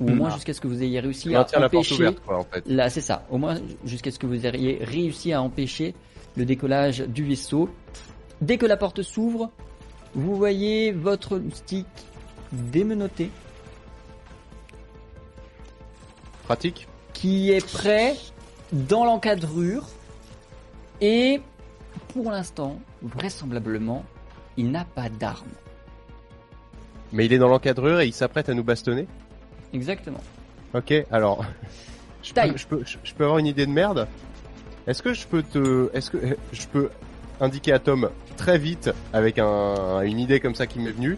Ou 0.00 0.10
au 0.10 0.14
moins 0.14 0.30
jusqu'à 0.30 0.52
ce 0.52 0.60
que 0.60 0.66
vous 0.66 0.82
ayez 0.82 0.98
réussi 0.98 1.34
à 1.34 1.38
Maintient 1.38 1.60
la 1.60 1.68
porte 1.68 1.86
empêcher 1.86 1.94
ouverte, 1.94 2.20
quoi, 2.26 2.38
en 2.38 2.44
fait. 2.44 2.64
Là, 2.66 2.90
c'est 2.90 3.00
ça. 3.00 3.24
Au 3.30 3.38
moins, 3.38 3.56
jusqu'à 3.84 4.10
ce 4.10 4.18
que 4.18 4.26
vous 4.26 4.44
ayez 4.46 4.82
réussi 4.82 5.32
à 5.32 5.40
empêcher 5.40 5.94
le 6.36 6.44
décollage 6.44 7.00
du 7.00 7.24
vaisseau. 7.24 7.68
Dès 8.40 8.58
que 8.58 8.66
la 8.66 8.76
porte 8.76 9.02
s'ouvre, 9.02 9.50
vous 10.14 10.34
voyez 10.36 10.90
votre 10.90 11.40
stick 11.52 11.86
démenotté 12.52 13.30
Pratique. 16.44 16.88
qui 17.12 17.50
est 17.52 17.64
prêt 17.72 18.14
dans 18.72 19.04
l'encadrure. 19.04 19.84
Et 21.00 21.40
pour 22.12 22.30
l'instant, 22.30 22.78
vraisemblablement, 23.02 24.04
il 24.56 24.70
n'a 24.70 24.84
pas 24.84 25.08
d'arme. 25.08 25.46
Mais 27.12 27.26
il 27.26 27.32
est 27.32 27.38
dans 27.38 27.48
l'encadreur 27.48 28.00
et 28.00 28.06
il 28.06 28.12
s'apprête 28.12 28.48
à 28.48 28.54
nous 28.54 28.64
bastonner. 28.64 29.06
Exactement. 29.72 30.20
Ok, 30.74 30.92
alors. 31.10 31.44
Je 32.22 32.32
peux, 32.32 32.56
je, 32.56 32.66
peux, 32.66 32.82
je- 32.84 32.96
je 33.04 33.14
peux 33.14 33.24
avoir 33.24 33.38
une 33.38 33.46
idée 33.46 33.66
de 33.66 33.70
merde 33.70 34.08
Est-ce 34.86 35.02
que 35.02 35.12
je 35.14 35.26
peux 35.26 35.42
te. 35.42 35.90
Est-ce 35.94 36.10
que 36.10 36.18
je 36.52 36.66
peux 36.66 36.88
indiquer 37.40 37.72
à 37.72 37.78
Tom 37.78 38.10
très 38.36 38.58
vite, 38.58 38.90
avec 39.12 39.38
un, 39.38 40.00
une 40.02 40.18
idée 40.18 40.40
comme 40.40 40.54
ça 40.54 40.66
qui 40.66 40.78
m'est 40.80 40.90
venue, 40.90 41.16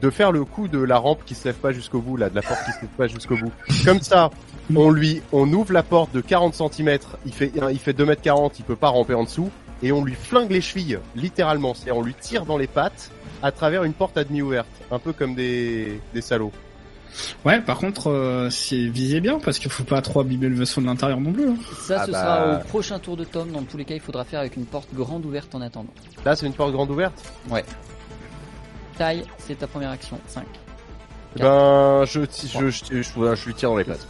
de 0.00 0.10
faire 0.10 0.32
le 0.32 0.44
coup 0.44 0.68
de 0.68 0.78
la 0.78 0.96
rampe 0.96 1.24
qui 1.24 1.34
se 1.34 1.44
lève 1.48 1.56
pas 1.56 1.72
jusqu'au 1.72 2.00
bout, 2.00 2.16
là, 2.16 2.30
de 2.30 2.34
la 2.34 2.42
porte 2.42 2.64
qui 2.64 2.72
se 2.72 2.80
lève 2.82 2.90
pas 2.96 3.06
jusqu'au 3.06 3.36
bout. 3.36 3.52
Comme 3.84 4.00
ça, 4.00 4.30
on 4.74 4.90
lui, 4.90 5.22
on 5.32 5.50
ouvre 5.52 5.72
la 5.72 5.82
porte 5.82 6.12
de 6.14 6.20
40 6.20 6.54
cm, 6.54 6.98
il 7.26 7.32
fait, 7.32 7.52
il 7.70 7.78
fait 7.78 7.92
2 7.92 8.04
m 8.08 8.16
40, 8.22 8.58
il 8.58 8.64
peut 8.64 8.76
pas 8.76 8.88
ramper 8.88 9.14
en 9.14 9.24
dessous, 9.24 9.50
et 9.82 9.92
on 9.92 10.04
lui 10.04 10.14
flingue 10.14 10.50
les 10.50 10.60
chevilles, 10.60 10.98
littéralement. 11.16 11.74
C'est-à-dire, 11.74 11.96
on 11.96 12.02
lui 12.02 12.14
tire 12.14 12.46
dans 12.46 12.56
les 12.56 12.66
pattes 12.66 13.10
à 13.42 13.52
travers 13.52 13.84
une 13.84 13.92
porte 13.92 14.16
à 14.16 14.24
demi 14.24 14.40
ouverte. 14.42 14.68
Un 14.90 14.98
peu 14.98 15.12
comme 15.12 15.34
des, 15.34 16.00
des 16.14 16.20
salauds. 16.22 16.52
Ouais, 17.44 17.60
par 17.60 17.78
contre, 17.78 18.10
euh, 18.10 18.50
c'est 18.50 18.88
visez 18.88 19.20
bien 19.20 19.38
parce 19.38 19.58
qu'il 19.60 19.70
faut 19.70 19.84
pas 19.84 20.02
trop 20.02 20.20
abîmer 20.20 20.48
le 20.48 20.56
vaisseau 20.56 20.80
de 20.80 20.86
l'intérieur 20.86 21.20
non 21.20 21.32
plus. 21.32 21.48
hein. 21.48 21.56
Ça, 21.86 21.98
Ah 22.00 22.06
ce 22.06 22.10
bah. 22.10 22.18
sera 22.20 22.56
au 22.60 22.64
prochain 22.64 22.98
tour 22.98 23.16
de 23.16 23.22
Tom. 23.24 23.52
Dans 23.52 23.62
tous 23.62 23.76
les 23.76 23.84
cas, 23.84 23.94
il 23.94 24.00
faudra 24.00 24.24
faire 24.24 24.40
avec 24.40 24.56
une 24.56 24.64
porte 24.66 24.88
grande 24.94 25.24
ouverte 25.24 25.54
en 25.54 25.60
attendant. 25.60 25.90
Là, 26.24 26.34
c'est 26.34 26.46
une 26.46 26.54
porte 26.54 26.72
grande 26.72 26.90
ouverte? 26.90 27.14
Taille, 28.98 29.24
c'est 29.38 29.58
ta 29.58 29.66
première 29.66 29.90
action. 29.90 30.18
5. 30.26 30.44
Ben, 31.36 32.04
je, 32.04 32.20
je, 32.20 32.26
je, 32.46 32.70
je, 32.70 33.02
je, 33.02 33.34
je 33.34 33.46
lui 33.46 33.54
tire 33.54 33.70
dans 33.70 33.76
les 33.76 33.84
pattes. 33.84 34.06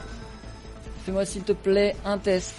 Fais-moi 1.05 1.25
s'il 1.27 1.43
te 1.43 1.53
plaît 1.53 1.95
un 2.05 2.17
test 2.19 2.55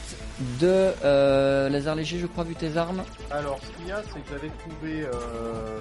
de 0.61 0.91
euh, 1.03 1.67
laser 1.69 1.95
léger, 1.95 2.19
je 2.19 2.27
crois, 2.27 2.43
vu 2.43 2.53
tes 2.55 2.77
armes. 2.77 3.01
Alors, 3.31 3.57
ce 3.63 3.75
qu'il 3.77 3.87
y 3.87 3.91
a, 3.91 4.01
c'est 4.03 4.19
que 4.19 4.29
j'avais 4.29 4.49
trouvé, 4.59 5.01
euh, 5.03 5.79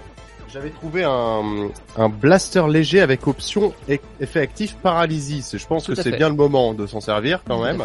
j'avais 0.53 0.71
trouvé 0.71 1.05
un, 1.05 1.69
un 1.97 2.09
blaster 2.09 2.65
léger 2.69 3.01
avec 3.03 3.27
option 3.27 3.75
e- 3.91 3.99
effet 4.21 4.41
actif 4.41 4.77
paralysie. 4.77 5.45
Je 5.53 5.67
pense 5.67 5.85
Tout 5.85 5.95
que 5.95 6.03
c'est 6.03 6.13
bien 6.13 6.31
le 6.31 6.37
moment 6.37 6.73
de 6.73 6.87
s'en 6.87 7.01
servir 7.01 7.43
quand 7.47 7.59
Tout 7.59 7.65
même. 7.65 7.83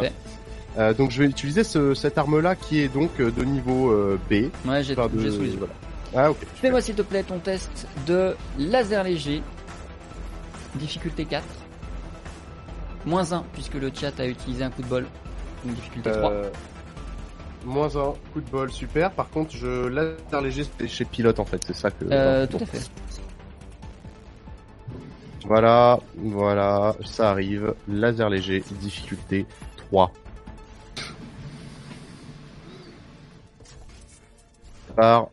Euh, 0.77 0.93
donc, 0.93 1.11
je 1.11 1.23
vais 1.23 1.27
utiliser 1.29 1.65
ce, 1.65 1.93
cette 1.93 2.17
arme-là 2.17 2.55
qui 2.55 2.79
est 2.79 2.87
donc 2.87 3.17
de 3.17 3.43
niveau 3.43 3.93
B. 4.29 4.33
Ouais, 4.65 4.81
j'ai 4.83 4.93
Enfin, 4.97 5.09
de- 5.13 5.29
sous 5.29 5.41
les 5.41 5.49
yeux. 5.49 5.59
voilà. 5.59 5.73
Ah. 6.15 6.31
Fais-moi 6.55 6.79
s'il 6.81 6.95
te 6.95 7.01
plaît 7.01 7.23
ton 7.23 7.39
test 7.39 7.69
de 8.07 8.33
laser 8.57 9.03
léger. 9.03 9.43
Difficulté 10.75 11.25
4. 11.25 11.43
Moins 13.05 13.31
1, 13.31 13.43
puisque 13.53 13.75
le 13.75 13.91
chat 13.93 14.19
a 14.19 14.25
utilisé 14.25 14.63
un 14.63 14.69
coup 14.69 14.81
de 14.81 14.87
bol. 14.87 15.05
Donc 15.63 15.75
difficulté 15.75 16.11
3. 16.11 16.31
Euh, 16.31 16.49
moins 17.65 17.95
un 17.95 18.13
coup 18.33 18.41
de 18.41 18.49
bol, 18.49 18.71
super. 18.71 19.11
Par 19.11 19.29
contre, 19.29 19.55
je 19.55 19.87
laser 19.87 20.41
léger 20.41 20.63
c'était 20.63 20.87
chez 20.87 21.05
pilote 21.05 21.39
en 21.39 21.45
fait, 21.45 21.61
c'est 21.65 21.75
ça 21.75 21.91
que. 21.91 22.05
Euh, 22.11 22.47
tout 22.47 22.57
à 22.61 22.65
fait. 22.65 22.89
Voilà, 25.45 25.99
voilà, 26.15 26.95
ça 27.05 27.31
arrive. 27.31 27.73
Laser 27.87 28.29
léger, 28.29 28.63
difficulté 28.81 29.45
3. 29.77 30.11
Par... 34.95 35.29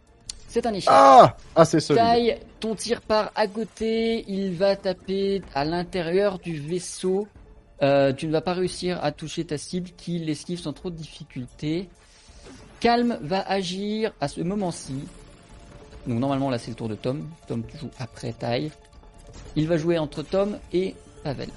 C'est 0.48 0.64
un 0.64 0.72
échec. 0.72 0.88
Ah 0.90 1.36
Ah, 1.54 1.64
c'est 1.64 1.80
solide. 1.80 2.02
Taille, 2.02 2.38
ton 2.60 2.74
tir 2.74 3.02
part 3.02 3.30
à 3.34 3.46
côté, 3.46 4.24
il 4.28 4.54
va 4.54 4.74
taper 4.76 5.42
à 5.54 5.64
l'intérieur 5.64 6.38
du 6.38 6.58
vaisseau. 6.58 7.28
Euh, 7.82 8.12
tu 8.12 8.26
ne 8.26 8.32
vas 8.32 8.40
pas 8.40 8.54
réussir 8.54 9.02
à 9.04 9.12
toucher 9.12 9.44
ta 9.44 9.58
cible 9.58 9.90
qui 9.96 10.18
l'esquive 10.18 10.58
sans 10.58 10.72
trop 10.72 10.90
de 10.90 10.96
difficulté. 10.96 11.88
Calme 12.80 13.18
va 13.20 13.40
agir 13.40 14.12
à 14.20 14.28
ce 14.28 14.40
moment-ci. 14.40 15.04
Donc 16.06 16.18
normalement 16.18 16.50
là 16.50 16.58
c'est 16.58 16.70
le 16.70 16.76
tour 16.76 16.88
de 16.88 16.94
Tom. 16.94 17.28
Tom 17.46 17.64
tu 17.66 17.76
joues 17.76 17.90
après 17.98 18.32
Taille. 18.32 18.70
Il 19.56 19.68
va 19.68 19.76
jouer 19.76 19.98
entre 19.98 20.22
Tom 20.22 20.58
et 20.72 20.94
Pavel. 21.22 21.50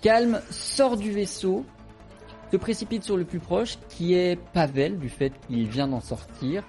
Calme 0.00 0.40
sort 0.50 0.96
du 0.96 1.12
vaisseau, 1.12 1.64
se 2.50 2.56
précipite 2.56 3.04
sur 3.04 3.16
le 3.16 3.24
plus 3.24 3.38
proche 3.38 3.78
qui 3.88 4.14
est 4.14 4.36
Pavel 4.52 4.98
du 4.98 5.08
fait 5.08 5.32
qu'il 5.46 5.68
vient 5.68 5.88
d'en 5.88 6.00
sortir 6.00 6.64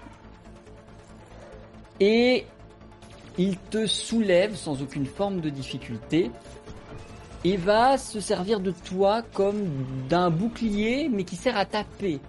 et 2.00 2.46
il 3.38 3.58
te 3.58 3.88
soulève 3.88 4.56
sans 4.56 4.82
aucune 4.82 5.06
forme 5.06 5.42
de 5.42 5.50
difficulté 5.50 6.32
et 7.44 7.58
va 7.58 7.98
se 7.98 8.20
servir 8.20 8.60
de 8.60 8.72
toi 8.72 9.22
comme 9.34 9.64
d'un 10.10 10.30
bouclier 10.30 11.10
mais 11.12 11.24
qui 11.24 11.36
sert 11.36 11.58
à 11.58 11.66
taper 11.66 12.20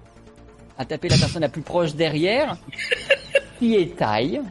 à 0.77 0.85
taper 0.85 1.09
la 1.09 1.17
personne 1.17 1.43
la 1.43 1.49
plus 1.49 1.63
proche 1.63 1.95
derrière 1.95 2.57
qui 3.59 3.77
est 3.77 3.97
Taille 3.97 4.43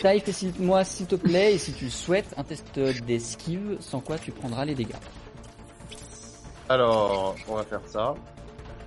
Taille 0.00 0.20
fais-moi 0.20 0.84
s'il 0.84 1.06
te 1.06 1.16
plaît 1.16 1.54
et 1.54 1.58
si 1.58 1.72
tu 1.72 1.86
le 1.86 1.90
souhaites 1.90 2.34
un 2.36 2.44
test 2.44 2.78
d'esquive 2.78 3.76
sans 3.80 4.00
quoi 4.00 4.18
tu 4.18 4.30
prendras 4.30 4.64
les 4.64 4.74
dégâts 4.74 4.94
Alors, 6.68 7.34
on 7.48 7.54
va 7.56 7.62
faire 7.64 7.80
ça. 7.86 8.14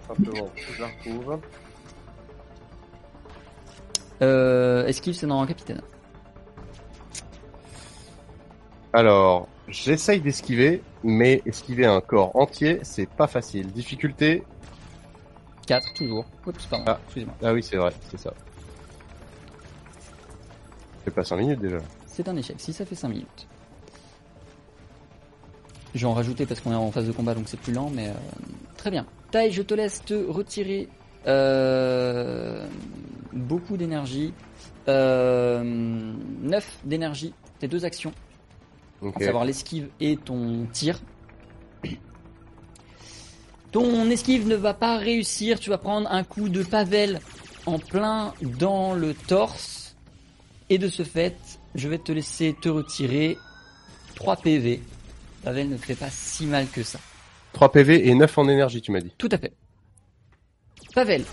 Simplement, 0.07 0.49
je 0.55 0.81
la 0.81 0.87
retrouve. 0.87 1.39
Euh, 4.21 4.85
esquive, 4.85 5.13
c'est 5.13 5.25
dans 5.25 5.45
capitaine. 5.45 5.81
Alors, 8.93 9.47
j'essaye 9.71 10.21
d'esquiver, 10.21 10.81
mais 11.03 11.41
esquiver 11.45 11.85
un 11.85 12.01
corps 12.01 12.35
entier, 12.35 12.79
c'est 12.83 13.09
pas 13.09 13.27
facile. 13.27 13.67
Difficulté 13.71 14.43
4, 15.67 15.93
toujours. 15.93 16.25
Oups, 16.45 16.65
pardon, 16.65 16.85
Ah. 16.87 16.99
excusez-moi. 17.05 17.35
Ah 17.41 17.53
oui, 17.53 17.63
c'est 17.63 17.77
vrai, 17.77 17.93
c'est 18.09 18.19
ça. 18.19 18.33
C'est 21.05 21.13
pas 21.13 21.23
5 21.23 21.37
minutes 21.37 21.59
déjà. 21.59 21.77
C'est 22.05 22.27
un 22.27 22.35
échec. 22.35 22.55
Si 22.59 22.73
ça 22.73 22.85
fait 22.85 22.95
5 22.95 23.07
minutes. 23.09 23.47
Je 25.95 25.99
vais 26.01 26.05
en 26.05 26.13
rajouter 26.13 26.45
parce 26.45 26.59
qu'on 26.61 26.71
est 26.71 26.75
en 26.75 26.91
phase 26.91 27.07
de 27.07 27.11
combat 27.11 27.33
donc 27.33 27.47
c'est 27.47 27.59
plus 27.59 27.73
lent, 27.73 27.89
mais 27.93 28.09
euh, 28.09 28.13
très 28.77 28.91
bien. 28.91 29.05
Tai, 29.31 29.51
je 29.51 29.61
te 29.61 29.73
laisse 29.73 30.03
te 30.03 30.13
retirer 30.13 30.87
euh, 31.27 32.67
beaucoup 33.33 33.77
d'énergie. 33.77 34.33
Euh, 34.87 35.61
9 35.63 36.79
d'énergie, 36.85 37.33
tes 37.59 37.67
deux 37.67 37.85
actions, 37.85 38.13
À 39.03 39.19
savoir 39.19 39.45
l'esquive 39.45 39.89
et 39.99 40.17
ton 40.17 40.67
tir. 40.71 40.99
Ton 43.71 44.09
esquive 44.09 44.47
ne 44.47 44.55
va 44.55 44.73
pas 44.73 44.97
réussir, 44.97 45.59
tu 45.59 45.69
vas 45.69 45.77
prendre 45.77 46.11
un 46.11 46.23
coup 46.23 46.49
de 46.49 46.61
pavel 46.61 47.19
en 47.65 47.79
plein 47.79 48.33
dans 48.59 48.93
le 48.93 49.13
torse. 49.13 49.95
Et 50.69 50.77
de 50.77 50.87
ce 50.87 51.03
fait, 51.03 51.37
je 51.75 51.87
vais 51.87 51.97
te 51.97 52.11
laisser 52.11 52.55
te 52.61 52.69
retirer 52.69 53.37
3 54.15 54.37
PV. 54.37 54.81
Pavel 55.43 55.69
ne 55.69 55.77
fait 55.77 55.95
pas 55.95 56.09
si 56.09 56.45
mal 56.45 56.67
que 56.67 56.83
ça. 56.83 56.99
3 57.53 57.71
PV 57.71 58.09
et 58.09 58.13
9 58.13 58.37
en 58.37 58.47
énergie, 58.49 58.81
tu 58.81 58.91
m'as 58.91 59.01
dit. 59.01 59.11
Tout 59.17 59.29
à 59.31 59.37
fait. 59.37 59.53
Pavel, 60.93 61.23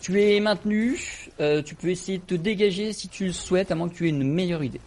tu 0.00 0.20
es 0.20 0.40
maintenu. 0.40 0.98
euh, 1.40 1.62
tu 1.62 1.74
peux 1.74 1.88
essayer 1.88 2.18
de 2.18 2.24
te 2.24 2.34
dégager 2.34 2.92
si 2.92 3.08
tu 3.08 3.26
le 3.26 3.32
souhaites, 3.32 3.70
à 3.70 3.74
moins 3.74 3.88
que 3.88 3.94
tu 3.94 4.06
aies 4.06 4.10
une 4.10 4.24
meilleure 4.24 4.64
idée. 4.64 4.80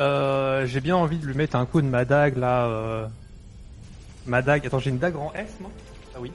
Euh, 0.00 0.66
j'ai 0.66 0.80
bien 0.80 0.96
envie 0.96 1.18
de 1.18 1.26
lui 1.26 1.34
mettre 1.34 1.56
un 1.56 1.66
coup 1.66 1.80
de 1.80 1.86
ma 1.86 2.04
dague 2.04 2.36
là. 2.36 2.66
Euh... 2.66 3.06
Ma 4.26 4.42
dague. 4.42 4.66
Attends, 4.66 4.78
j'ai 4.78 4.90
une 4.90 4.98
dague 4.98 5.16
en 5.16 5.32
S 5.34 5.48
moi 5.60 5.70
Ah 6.14 6.18
oui. 6.20 6.32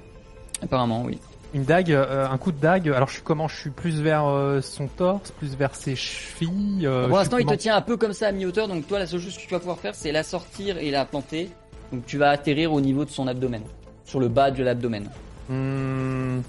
Apparemment, 0.62 1.04
oui. 1.04 1.20
Une 1.54 1.64
dague, 1.64 1.92
euh, 1.92 2.28
un 2.30 2.38
coup 2.38 2.52
de 2.52 2.60
dague. 2.60 2.88
Alors 2.90 3.08
je 3.08 3.16
suis 3.16 3.24
comment 3.24 3.48
Je 3.48 3.56
suis 3.58 3.70
plus 3.72 4.02
vers 4.02 4.28
euh, 4.28 4.62
son 4.62 4.88
torse, 4.88 5.32
plus 5.32 5.56
vers 5.56 5.74
ses 5.76 5.96
chevilles. 5.96 6.86
euh, 6.86 7.08
Pour 7.08 7.18
l'instant, 7.18 7.38
il 7.38 7.46
te 7.48 7.56
tient 7.56 7.76
un 7.76 7.82
peu 7.82 7.98
comme 7.98 8.14
ça 8.14 8.28
à 8.28 8.32
mi-hauteur, 8.32 8.68
donc 8.68 8.88
toi, 8.88 9.00
la 9.00 9.08
seule 9.08 9.20
chose 9.20 9.36
que 9.36 9.42
tu 9.42 9.50
vas 9.50 9.60
pouvoir 9.60 9.80
faire, 9.80 9.96
c'est 9.96 10.12
la 10.12 10.22
sortir 10.24 10.78
et 10.78 10.92
la 10.92 11.06
planter. 11.06 11.50
Donc 11.92 12.06
tu 12.06 12.20
vas 12.20 12.30
atterrir 12.30 12.72
au 12.72 12.80
niveau 12.82 13.04
de 13.04 13.10
son 13.10 13.28
abdomen, 13.28 13.64
sur 14.06 14.20
le 14.20 14.28
bas 14.28 14.52
de 14.52 14.62
l'abdomen. 14.64 15.10
Hmm, 15.50 16.42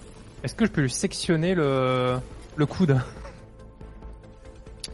Est-ce 0.45 0.55
que 0.55 0.67
je 0.67 0.71
peux 0.71 0.83
lui 0.83 0.91
sectionner 0.91 1.55
le 1.55 2.17
le 2.57 2.67
coude? 2.67 3.01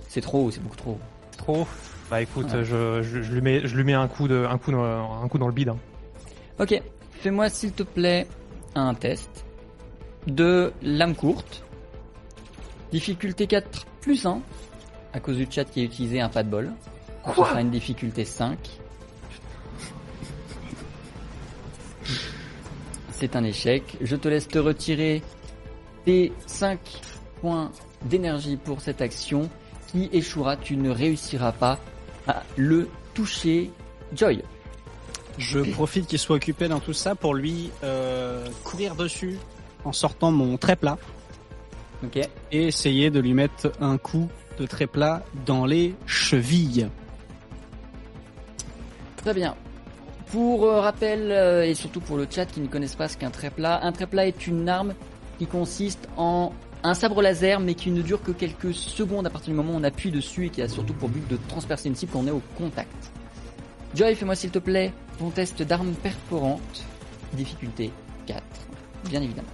C'est 0.08 0.20
trop 0.20 0.44
haut, 0.46 0.50
c'est 0.52 0.62
beaucoup 0.62 0.76
trop 0.76 0.90
haut. 0.92 1.00
Trop 1.36 1.66
Bah 2.10 2.22
écoute, 2.22 2.46
Ouais. 2.52 2.64
je, 2.64 3.02
je, 3.02 3.22
je 3.22 3.32
lui 3.32 3.40
mets 3.40 3.66
je 3.66 3.76
lui 3.76 3.82
mets 3.84 3.94
un 3.94 4.06
coup 4.06 4.28
de 4.28 4.46
un 4.48 4.58
coup 4.58 4.70
dans, 4.70 5.22
un 5.22 5.28
coup 5.28 5.38
dans 5.38 5.48
le 5.48 5.52
bide. 5.52 5.70
hein. 5.70 5.78
Ok, 6.60 6.80
fais-moi 7.20 7.48
s'il 7.48 7.72
te 7.72 7.82
plaît 7.82 8.26
un 8.74 8.94
test 8.94 9.44
de 10.26 10.72
lame 10.82 11.14
courte. 11.16 11.62
Difficulté 12.92 13.46
4 13.48 13.86
plus 14.00 14.24
1, 14.24 14.40
à 15.12 15.18
cause 15.20 15.36
du 15.36 15.46
chat 15.50 15.64
qui 15.64 15.80
a 15.80 15.84
utilisé 15.84 16.20
un 16.20 16.28
pas 16.28 16.44
de 16.44 16.48
bol. 16.50 16.70
Ce 17.26 17.34
sera 17.34 17.60
une 17.60 17.70
difficulté 17.70 18.24
5. 18.24 18.56
C'est 23.12 23.34
un 23.34 23.42
échec. 23.44 23.96
Je 24.00 24.14
te 24.14 24.28
laisse 24.28 24.46
te 24.46 24.58
retirer 24.58 25.22
tes 26.04 26.32
5 26.46 26.78
points 27.40 27.72
d'énergie 28.04 28.56
pour 28.56 28.80
cette 28.80 29.00
action 29.02 29.48
qui 29.88 30.08
échouera. 30.12 30.56
Tu 30.56 30.76
ne 30.76 30.90
réussiras 30.90 31.52
pas 31.52 31.78
à 32.26 32.42
le 32.56 32.88
toucher. 33.14 33.70
Joy. 34.14 34.42
Je 35.38 35.58
profite 35.58 36.06
qu'il 36.06 36.18
soit 36.18 36.36
occupé 36.36 36.68
dans 36.68 36.80
tout 36.80 36.92
ça 36.92 37.14
pour 37.14 37.34
lui 37.34 37.70
euh, 37.84 38.46
courir 38.64 38.94
dessus 38.94 39.38
en 39.84 39.92
sortant 39.92 40.30
mon 40.30 40.56
tréplat 40.56 40.96
Ok. 42.04 42.16
et 42.52 42.66
essayer 42.66 43.10
de 43.10 43.20
lui 43.20 43.34
mettre 43.34 43.72
un 43.80 43.98
coup 43.98 44.28
de 44.58 44.66
tréplat 44.66 45.22
dans 45.44 45.66
les 45.66 45.94
chevilles. 46.06 46.88
Très 49.16 49.34
bien. 49.34 49.54
Pour 50.30 50.64
euh, 50.64 50.80
rappel, 50.80 51.30
euh, 51.30 51.64
et 51.64 51.74
surtout 51.74 52.00
pour 52.00 52.16
le 52.16 52.26
chat 52.30 52.46
qui 52.46 52.60
ne 52.60 52.66
connaissent 52.66 52.96
pas 52.96 53.08
ce 53.08 53.16
qu'un 53.16 53.30
tréplat, 53.30 53.80
un 53.82 53.92
tréplat 53.92 54.26
est 54.26 54.46
une 54.46 54.68
arme 54.68 54.94
qui 55.38 55.46
consiste 55.46 56.08
en 56.16 56.52
un 56.88 56.94
sabre 56.94 57.20
laser 57.22 57.58
mais 57.60 57.74
qui 57.74 57.90
ne 57.90 58.02
dure 58.02 58.22
que 58.22 58.30
quelques 58.30 58.72
secondes 58.74 59.26
à 59.26 59.30
partir 59.30 59.50
du 59.50 59.56
moment 59.56 59.72
où 59.72 59.76
on 59.76 59.84
appuie 59.84 60.10
dessus 60.10 60.46
et 60.46 60.50
qui 60.50 60.62
a 60.62 60.68
surtout 60.68 60.94
pour 60.94 61.08
but 61.08 61.26
de 61.28 61.38
transpercer 61.48 61.88
une 61.88 61.96
cible 61.96 62.12
quand 62.12 62.20
on 62.20 62.26
est 62.26 62.30
au 62.30 62.42
contact. 62.56 63.12
Joy, 63.94 64.14
fais-moi 64.14 64.36
s'il 64.36 64.50
te 64.50 64.58
plaît 64.58 64.92
ton 65.18 65.30
test 65.30 65.62
d'arme 65.62 65.92
perforante, 65.94 66.84
difficulté 67.32 67.90
4, 68.26 68.42
bien 69.08 69.22
évidemment. 69.22 69.48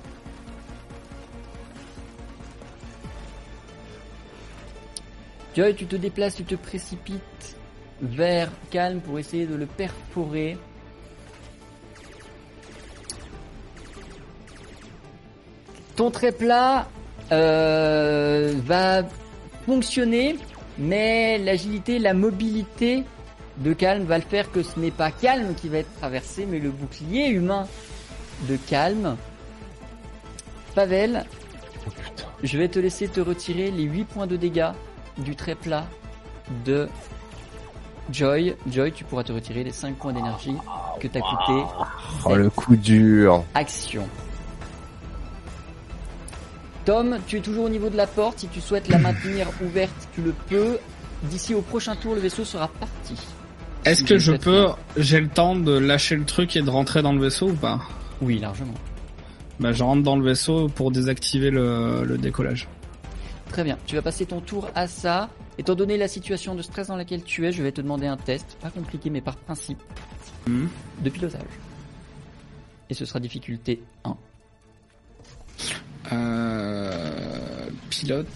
Joy, 5.54 5.74
tu 5.74 5.86
te 5.86 5.96
déplaces, 5.96 6.34
tu 6.34 6.44
te 6.44 6.54
précipites 6.54 7.56
vers 8.00 8.50
Calme 8.70 9.00
pour 9.00 9.18
essayer 9.18 9.46
de 9.46 9.54
le 9.54 9.66
perforer. 9.66 10.58
Ton 15.94 16.10
tréplat 16.10 16.88
euh, 17.32 18.54
va 18.64 19.02
fonctionner, 19.66 20.36
mais 20.78 21.38
l'agilité, 21.38 21.98
la 21.98 22.14
mobilité 22.14 23.04
de 23.58 23.72
Calme 23.72 24.04
va 24.04 24.18
le 24.18 24.24
faire 24.24 24.50
que 24.50 24.62
ce 24.62 24.78
n'est 24.78 24.90
pas 24.90 25.10
Calme 25.10 25.54
qui 25.54 25.68
va 25.68 25.78
être 25.78 25.94
traversé, 25.98 26.46
mais 26.48 26.58
le 26.58 26.70
bouclier 26.70 27.28
humain 27.28 27.66
de 28.48 28.56
Calme. 28.56 29.16
Pavel, 30.74 31.24
je 32.42 32.58
vais 32.58 32.68
te 32.68 32.78
laisser 32.78 33.08
te 33.08 33.20
retirer 33.20 33.70
les 33.70 33.82
8 33.84 34.04
points 34.04 34.26
de 34.26 34.36
dégâts 34.36 34.70
du 35.18 35.36
tréplat 35.36 35.84
de 36.64 36.88
Joy. 38.10 38.56
Joy, 38.66 38.92
tu 38.92 39.04
pourras 39.04 39.22
te 39.22 39.32
retirer 39.32 39.64
les 39.64 39.70
5 39.72 39.96
points 39.96 40.12
d'énergie 40.12 40.56
que 40.98 41.08
t'as 41.08 41.20
coûté 41.20 41.62
Oh, 42.24 42.34
le 42.34 42.48
coup 42.50 42.74
dur. 42.76 43.44
action. 43.54 44.08
Tom, 46.84 47.18
tu 47.26 47.36
es 47.36 47.40
toujours 47.40 47.64
au 47.66 47.68
niveau 47.68 47.88
de 47.90 47.96
la 47.96 48.06
porte. 48.06 48.40
Si 48.40 48.48
tu 48.48 48.60
souhaites 48.60 48.88
la 48.88 48.98
maintenir 48.98 49.48
ouverte, 49.62 50.08
tu 50.14 50.22
le 50.22 50.32
peux. 50.48 50.78
D'ici 51.24 51.54
au 51.54 51.60
prochain 51.62 51.94
tour, 51.94 52.14
le 52.14 52.20
vaisseau 52.20 52.44
sera 52.44 52.68
parti. 52.68 53.14
Est-ce 53.84 54.02
que 54.04 54.18
je 54.18 54.32
peux, 54.32 54.68
j'ai 54.96 55.20
le 55.20 55.28
temps 55.28 55.56
de 55.56 55.76
lâcher 55.76 56.16
le 56.16 56.24
truc 56.24 56.56
et 56.56 56.62
de 56.62 56.70
rentrer 56.70 57.02
dans 57.02 57.12
le 57.12 57.20
vaisseau 57.20 57.50
ou 57.50 57.54
pas 57.54 57.80
Oui, 58.20 58.38
largement. 58.38 58.74
Bah 59.60 59.72
je 59.72 59.82
rentre 59.84 60.02
dans 60.02 60.16
le 60.16 60.24
vaisseau 60.24 60.68
pour 60.68 60.90
désactiver 60.90 61.50
le, 61.50 62.04
le 62.04 62.18
décollage. 62.18 62.68
Très 63.50 63.62
bien. 63.64 63.78
Tu 63.86 63.94
vas 63.96 64.02
passer 64.02 64.24
ton 64.26 64.40
tour 64.40 64.68
à 64.74 64.86
ça. 64.86 65.28
Étant 65.58 65.74
donné 65.74 65.96
la 65.98 66.08
situation 66.08 66.54
de 66.54 66.62
stress 66.62 66.88
dans 66.88 66.96
laquelle 66.96 67.22
tu 67.22 67.46
es, 67.46 67.52
je 67.52 67.62
vais 67.62 67.72
te 67.72 67.80
demander 67.80 68.06
un 68.06 68.16
test, 68.16 68.56
pas 68.60 68.70
compliqué 68.70 69.10
mais 69.10 69.20
par 69.20 69.36
principe, 69.36 69.78
Hmm. 70.46 70.66
de 71.04 71.10
pilotage. 71.10 71.42
Et 72.90 72.94
ce 72.94 73.04
sera 73.04 73.20
difficulté 73.20 73.80
1. 74.04 74.16
Euh, 76.12 77.68
pilote. 77.90 78.26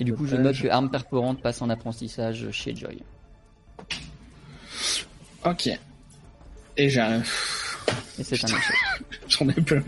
Et 0.00 0.04
du 0.04 0.14
coup, 0.14 0.26
je 0.26 0.34
note 0.34 0.60
que 0.60 0.66
arme 0.66 0.90
perforante 0.90 1.40
passe 1.40 1.62
en 1.62 1.70
apprentissage 1.70 2.50
chez 2.50 2.74
Joy. 2.74 3.02
Ok. 5.44 5.70
Et 6.76 6.88
j'arrive. 6.88 7.30
Et 8.18 8.24
c'est 8.24 8.44
un 8.44 8.48
échec. 8.48 8.76
J'en 9.28 9.48
ai 9.48 9.52
plein. 9.52 9.82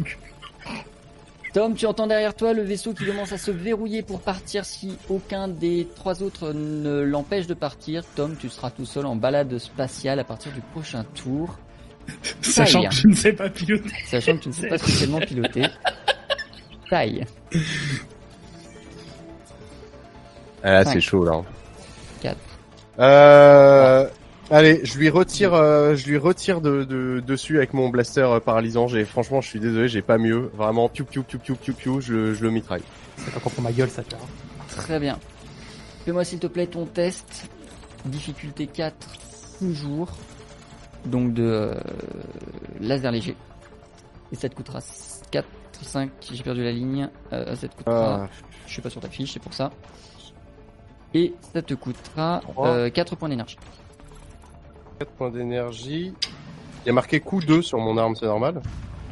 Tom, 1.52 1.74
tu 1.74 1.86
entends 1.86 2.06
derrière 2.06 2.34
toi 2.34 2.52
le 2.52 2.62
vaisseau 2.62 2.94
qui 2.94 3.04
commence 3.06 3.32
à 3.32 3.38
se 3.38 3.50
verrouiller 3.52 4.02
pour 4.02 4.20
partir 4.20 4.64
si 4.64 4.96
aucun 5.08 5.46
des 5.48 5.88
trois 5.94 6.22
autres 6.22 6.52
ne 6.52 7.00
l'empêche 7.00 7.46
de 7.46 7.54
partir. 7.54 8.04
Tom, 8.16 8.36
tu 8.36 8.48
seras 8.48 8.70
tout 8.70 8.86
seul 8.86 9.06
en 9.06 9.14
balade 9.14 9.58
spatiale 9.58 10.18
à 10.18 10.24
partir 10.24 10.52
du 10.52 10.60
prochain 10.60 11.04
tour, 11.14 11.58
Sachant 12.42 12.84
que 12.84 12.94
je 12.94 13.08
ne 13.08 13.14
sais 13.14 13.32
pas 13.32 13.48
piloter. 13.48 13.90
sachant 14.06 14.36
que 14.36 14.42
tu 14.42 14.48
ne 14.48 14.54
sais 14.54 14.68
pas 14.68 14.78
spécialement 14.78 15.20
piloter. 15.20 15.66
Taille. 16.90 17.24
Ah, 20.62 20.70
là, 20.70 20.84
c'est 20.84 21.00
chaud, 21.00 21.24
là. 21.24 21.42
4. 22.22 22.36
Euh... 22.98 24.08
Allez, 24.50 24.82
je 24.84 24.98
lui 24.98 25.08
retire, 25.08 25.54
euh, 25.54 25.96
je 25.96 26.06
lui 26.06 26.18
retire 26.18 26.60
de, 26.60 26.84
de 26.84 27.22
dessus 27.26 27.56
avec 27.56 27.72
mon 27.72 27.88
blaster 27.88 28.20
euh, 28.20 28.40
paralysant. 28.40 28.88
J'ai, 28.88 29.04
franchement, 29.06 29.40
je 29.40 29.48
suis 29.48 29.58
désolé, 29.58 29.88
j'ai 29.88 30.02
pas 30.02 30.18
mieux. 30.18 30.50
Vraiment, 30.54 30.90
piou 30.90 31.06
piou 31.06 31.22
piou 31.22 31.38
piou 31.38 31.56
piou 31.56 31.72
piou, 31.72 32.00
je, 32.02 32.34
je 32.34 32.42
le 32.42 32.50
mitraille. 32.50 32.82
C'est 33.16 33.32
pas 33.32 33.40
contre 33.40 33.62
ma 33.62 33.72
gueule 33.72 33.88
ça 33.88 34.02
vois. 34.02 34.18
Très 34.68 35.00
bien. 35.00 35.18
Fais-moi 36.04 36.24
s'il 36.24 36.40
te 36.40 36.46
plaît 36.46 36.66
ton 36.66 36.84
test. 36.84 37.48
Difficulté 38.04 38.66
4, 38.66 38.94
toujours. 39.60 40.12
Donc 41.06 41.34
de 41.34 41.42
euh, 41.42 41.74
laser 42.80 43.12
léger. 43.12 43.36
Et 44.32 44.36
ça 44.36 44.48
te 44.48 44.54
coûtera 44.54 44.80
4 45.30 45.46
5, 45.82 46.10
j'ai 46.32 46.42
perdu 46.42 46.64
la 46.64 46.72
ligne. 46.72 47.08
Euh, 47.32 47.54
ça 47.56 47.68
te 47.68 47.76
coûtera. 47.76 48.24
Ah, 48.24 48.28
Je 48.66 48.72
suis 48.72 48.80
pas 48.82 48.88
sur 48.90 49.00
ta 49.00 49.08
fiche, 49.08 49.32
c'est 49.34 49.42
pour 49.42 49.52
ça. 49.52 49.70
Et 51.12 51.34
ça 51.52 51.62
te 51.62 51.74
coûtera 51.74 52.40
Trois. 52.42 52.68
euh, 52.68 52.90
4 52.90 53.16
points 53.16 53.28
d'énergie. 53.28 53.58
4 54.98 55.10
points 55.12 55.30
d'énergie. 55.30 56.14
Il 56.84 56.86
y 56.86 56.90
a 56.90 56.92
marqué 56.92 57.20
coup 57.20 57.40
2 57.40 57.60
sur 57.62 57.78
mon 57.78 57.96
arme, 57.98 58.14
c'est 58.16 58.26
normal? 58.26 58.62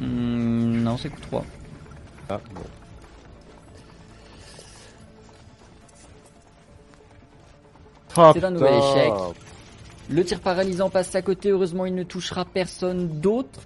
Hmm, 0.01 0.81
non, 0.81 0.97
c'est 0.97 1.09
coût 1.09 1.21
3. 1.21 1.45
Ah, 2.29 2.39
bon. 2.53 2.61
C'est 8.33 8.43
un 8.43 8.51
nouvel 8.51 8.73
échec. 8.75 9.13
Le 10.09 10.23
tir 10.23 10.39
paralysant 10.41 10.89
passe 10.89 11.15
à 11.15 11.21
côté, 11.21 11.49
heureusement 11.49 11.85
il 11.85 11.95
ne 11.95 12.03
touchera 12.03 12.45
personne 12.45 13.19
d'autre. 13.21 13.61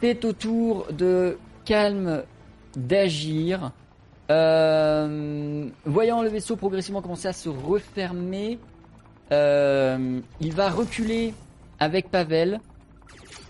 C'est 0.00 0.24
au 0.24 0.32
tour 0.32 0.86
de 0.92 1.38
Calme 1.64 2.22
d'agir. 2.76 3.72
Euh, 4.30 5.68
voyant 5.84 6.22
le 6.22 6.28
vaisseau 6.28 6.56
progressivement 6.56 7.02
commencer 7.02 7.28
à 7.28 7.32
se 7.32 7.48
refermer, 7.48 8.58
euh, 9.32 10.20
il 10.40 10.52
va 10.52 10.70
reculer 10.70 11.32
avec 11.78 12.10
Pavel, 12.10 12.60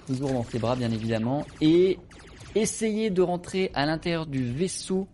toujours 0.07 0.32
dans 0.32 0.44
ses 0.44 0.59
bras 0.59 0.77
bien 0.77 0.90
évidemment, 0.90 1.47
et 1.61 1.98
essayer 2.55 3.11
de 3.11 3.23
rentrer 3.23 3.70
à 3.74 3.86
l'intérieur 3.86 4.27
du 4.27 4.44
vaisseau 4.44 5.09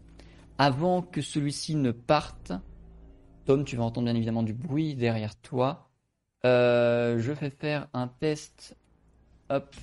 avant 0.58 1.02
que 1.02 1.20
celui-ci 1.20 1.74
ne 1.74 1.90
parte. 1.90 2.52
Tom, 3.46 3.64
tu 3.64 3.76
vas 3.76 3.84
entendre 3.84 4.06
bien 4.06 4.14
évidemment 4.14 4.42
du 4.42 4.52
bruit 4.52 4.94
derrière 4.94 5.34
toi. 5.36 5.88
Euh, 6.44 7.18
je 7.20 7.32
fais 7.34 7.50
faire 7.50 7.88
un 7.92 8.08
test. 8.08 8.76
Hop. 9.50 9.74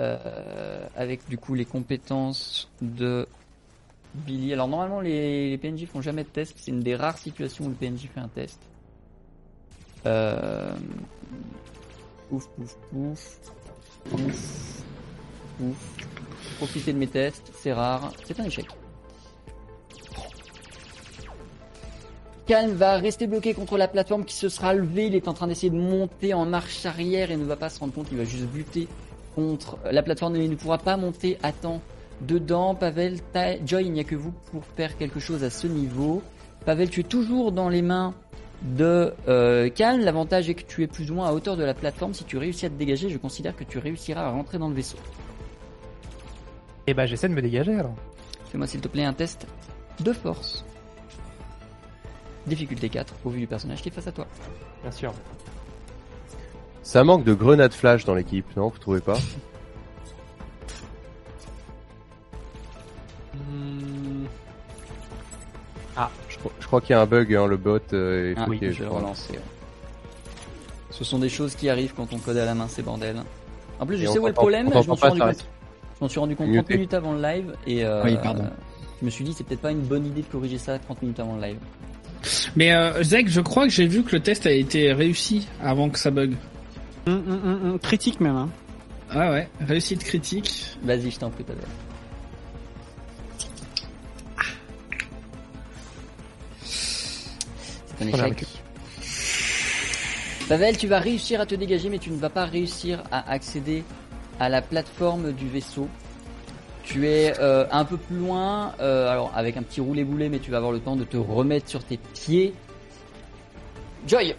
Euh, 0.00 0.86
avec 0.94 1.28
du 1.28 1.38
coup 1.38 1.54
les 1.54 1.64
compétences 1.64 2.70
de 2.80 3.26
Billy. 4.14 4.52
Alors 4.52 4.68
normalement 4.68 5.00
les, 5.00 5.58
PNJ 5.58 5.86
font 5.86 6.02
jamais 6.02 6.24
de 6.24 6.28
test. 6.28 6.54
C'est 6.56 6.70
une 6.70 6.80
des 6.80 6.94
rares 6.94 7.18
situations 7.18 7.64
où 7.64 7.68
le 7.68 7.74
PNJ 7.74 8.08
fait 8.14 8.20
un 8.20 8.28
test. 8.28 8.60
Euh... 10.06 10.72
Ouf, 12.30 12.48
ouf. 12.58 12.76
Ouf. 12.92 13.40
Ouf. 15.60 15.96
Profitez 16.58 16.92
de 16.92 16.98
mes 16.98 17.08
tests, 17.08 17.50
c'est 17.54 17.72
rare. 17.72 18.12
C'est 18.24 18.38
un 18.38 18.44
échec. 18.44 18.66
Calme 22.48 22.72
va 22.72 22.96
rester 22.96 23.26
bloqué 23.26 23.52
contre 23.52 23.76
la 23.76 23.88
plateforme 23.88 24.24
qui 24.24 24.34
se 24.34 24.48
sera 24.48 24.72
levée. 24.72 25.08
Il 25.08 25.14
est 25.14 25.28
en 25.28 25.34
train 25.34 25.48
d'essayer 25.48 25.68
de 25.68 25.76
monter 25.76 26.32
en 26.32 26.46
marche 26.46 26.86
arrière 26.86 27.30
et 27.30 27.36
ne 27.36 27.44
va 27.44 27.56
pas 27.56 27.68
se 27.68 27.78
rendre 27.78 27.92
compte. 27.92 28.06
Il 28.10 28.16
va 28.16 28.24
juste 28.24 28.46
buter 28.46 28.88
contre 29.34 29.76
la 29.92 30.02
plateforme 30.02 30.36
et 30.36 30.44
il 30.44 30.50
ne 30.50 30.56
pourra 30.56 30.78
pas 30.78 30.96
monter 30.96 31.36
à 31.42 31.52
temps 31.52 31.82
dedans. 32.22 32.74
Pavel, 32.74 33.18
Joy, 33.66 33.84
il 33.84 33.92
n'y 33.92 34.00
a 34.00 34.04
que 34.04 34.14
vous 34.14 34.32
pour 34.50 34.64
faire 34.64 34.96
quelque 34.96 35.20
chose 35.20 35.44
à 35.44 35.50
ce 35.50 35.66
niveau. 35.66 36.22
Pavel, 36.64 36.88
tu 36.88 37.00
es 37.00 37.02
toujours 37.02 37.52
dans 37.52 37.68
les 37.68 37.82
mains 37.82 38.14
de 38.62 39.12
euh. 39.28 39.68
L'avantage 39.78 40.48
est 40.48 40.54
que 40.54 40.64
tu 40.64 40.82
es 40.82 40.86
plus 40.86 41.10
ou 41.10 41.16
moins 41.16 41.28
à 41.28 41.34
hauteur 41.34 41.58
de 41.58 41.64
la 41.64 41.74
plateforme. 41.74 42.14
Si 42.14 42.24
tu 42.24 42.38
réussis 42.38 42.64
à 42.64 42.70
te 42.70 42.78
dégager, 42.78 43.10
je 43.10 43.18
considère 43.18 43.54
que 43.54 43.64
tu 43.64 43.76
réussiras 43.76 44.22
à 44.22 44.30
rentrer 44.30 44.56
dans 44.56 44.70
le 44.70 44.74
vaisseau. 44.74 44.96
Et 46.86 46.94
bah 46.94 47.04
j'essaie 47.04 47.28
de 47.28 47.34
me 47.34 47.42
dégager 47.42 47.74
alors. 47.74 47.94
Fais-moi 48.46 48.66
s'il 48.66 48.80
te 48.80 48.88
plaît 48.88 49.04
un 49.04 49.12
test 49.12 49.46
de 50.00 50.14
force. 50.14 50.64
Difficulté 52.46 52.88
4 52.88 53.14
au 53.24 53.30
vu 53.30 53.40
du 53.40 53.46
personnage 53.46 53.82
qui 53.82 53.88
est 53.88 53.92
face 53.92 54.06
à 54.06 54.12
toi. 54.12 54.26
Bien 54.82 54.90
sûr. 54.92 55.12
Ça 56.82 57.04
manque 57.04 57.24
de 57.24 57.34
grenades 57.34 57.72
flash 57.74 58.04
dans 58.04 58.14
l'équipe, 58.14 58.46
non? 58.56 58.68
Vous 58.68 58.78
trouvez 58.78 59.00
pas? 59.00 59.18
Hmm, 63.34 64.24
Je 66.28 66.38
crois, 66.38 66.52
je 66.60 66.66
crois 66.66 66.80
qu'il 66.80 66.90
y 66.90 66.94
a 66.94 67.00
un 67.00 67.06
bug, 67.06 67.34
hein, 67.34 67.46
le 67.46 67.56
bot 67.56 67.78
euh, 67.92 68.32
est 68.32 68.34
Ah, 68.38 68.44
fucké, 68.46 68.68
je 68.68 68.72
je 68.72 68.78
vais 68.84 68.88
le 68.88 68.94
relancer. 68.94 69.32
ouais. 69.32 69.38
Ce 70.90 71.04
sont 71.04 71.18
des 71.18 71.28
choses 71.28 71.54
qui 71.54 71.68
arrivent 71.68 71.94
quand 71.94 72.12
on 72.12 72.18
code 72.18 72.36
à 72.36 72.44
la 72.44 72.54
main, 72.54 72.68
ces 72.68 72.82
bordels. 72.82 73.22
En 73.80 73.86
plus, 73.86 73.98
je 73.98 74.04
Et 74.04 74.06
sais 74.06 74.18
où 74.18 74.26
est 74.26 74.30
le 74.30 74.34
problème, 74.34 74.68
je 74.72 74.88
m'en 74.88 74.96
suis 74.96 75.06
rendu 75.08 75.20
compte. 75.20 75.46
Je 75.98 76.04
m'en 76.04 76.08
suis 76.08 76.20
rendu 76.20 76.36
compte 76.36 76.46
30 76.46 76.56
Muté. 76.56 76.74
minutes 76.74 76.94
avant 76.94 77.12
le 77.12 77.22
live 77.22 77.54
et 77.66 77.84
euh, 77.84 78.02
Oui, 78.04 78.16
pardon. 78.22 78.44
je 79.00 79.04
me 79.04 79.10
suis 79.10 79.24
dit 79.24 79.32
c'est 79.32 79.44
peut-être 79.44 79.60
pas 79.60 79.70
une 79.72 79.80
bonne 79.82 80.06
idée 80.06 80.22
de 80.22 80.26
corriger 80.26 80.58
ça 80.58 80.78
30 80.78 81.02
minutes 81.02 81.20
avant 81.20 81.36
le 81.36 81.42
live. 81.42 81.58
Mais 82.56 82.72
euh, 82.72 83.02
Zek, 83.02 83.28
je 83.28 83.40
crois 83.40 83.66
que 83.66 83.72
j'ai 83.72 83.86
vu 83.86 84.02
que 84.02 84.14
le 84.16 84.20
test 84.20 84.46
a 84.46 84.52
été 84.52 84.92
réussi 84.92 85.46
avant 85.62 85.88
que 85.90 85.98
ça 85.98 86.10
bug. 86.10 86.34
hum, 87.06 87.22
hum, 87.26 87.60
hum, 87.64 87.78
critique 87.78 88.20
même. 88.20 88.36
Hein. 88.36 88.48
Ah 89.10 89.30
ouais, 89.30 89.48
réussite 89.60 90.04
critique. 90.04 90.76
Vas-y, 90.82 91.10
je 91.10 91.18
t'en 91.18 91.30
prie, 91.30 91.44
Pavel. 91.44 91.64
C'est 96.64 98.04
un 98.04 98.08
échec. 98.08 98.44
Pavel, 100.48 100.76
tu 100.76 100.86
vas 100.86 100.98
réussir 100.98 101.40
à 101.40 101.46
te 101.46 101.54
dégager, 101.54 101.88
mais 101.88 101.98
tu 101.98 102.10
ne 102.10 102.16
vas 102.16 102.30
pas 102.30 102.44
réussir 102.46 103.02
à 103.10 103.30
accéder 103.30 103.84
à 104.40 104.48
la 104.48 104.62
plateforme 104.62 105.32
du 105.32 105.48
vaisseau. 105.48 105.88
Tu 106.88 107.06
es 107.06 107.34
euh, 107.38 107.66
un 107.70 107.84
peu 107.84 107.98
plus 107.98 108.16
loin, 108.16 108.72
euh, 108.80 109.10
alors 109.10 109.30
avec 109.36 109.58
un 109.58 109.62
petit 109.62 109.82
roulé-boulé, 109.82 110.30
mais 110.30 110.38
tu 110.38 110.50
vas 110.50 110.56
avoir 110.56 110.72
le 110.72 110.80
temps 110.80 110.96
de 110.96 111.04
te 111.04 111.18
remettre 111.18 111.68
sur 111.68 111.84
tes 111.84 111.98
pieds. 111.98 112.54
Joy, 114.06 114.34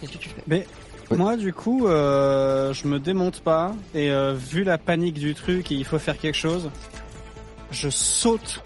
qu'est-ce 0.00 0.12
que 0.12 0.18
tu 0.18 0.30
fais? 0.30 0.42
Mais 0.48 0.66
moi, 1.12 1.36
du 1.36 1.52
coup, 1.52 1.86
euh, 1.86 2.72
je 2.72 2.88
me 2.88 2.98
démonte 2.98 3.40
pas 3.40 3.72
et 3.94 4.10
vu 4.34 4.64
la 4.64 4.78
panique 4.78 5.20
du 5.20 5.32
truc, 5.34 5.70
il 5.70 5.84
faut 5.84 6.00
faire 6.00 6.18
quelque 6.18 6.36
chose. 6.36 6.70
Je 7.70 7.88
saute 7.88 8.64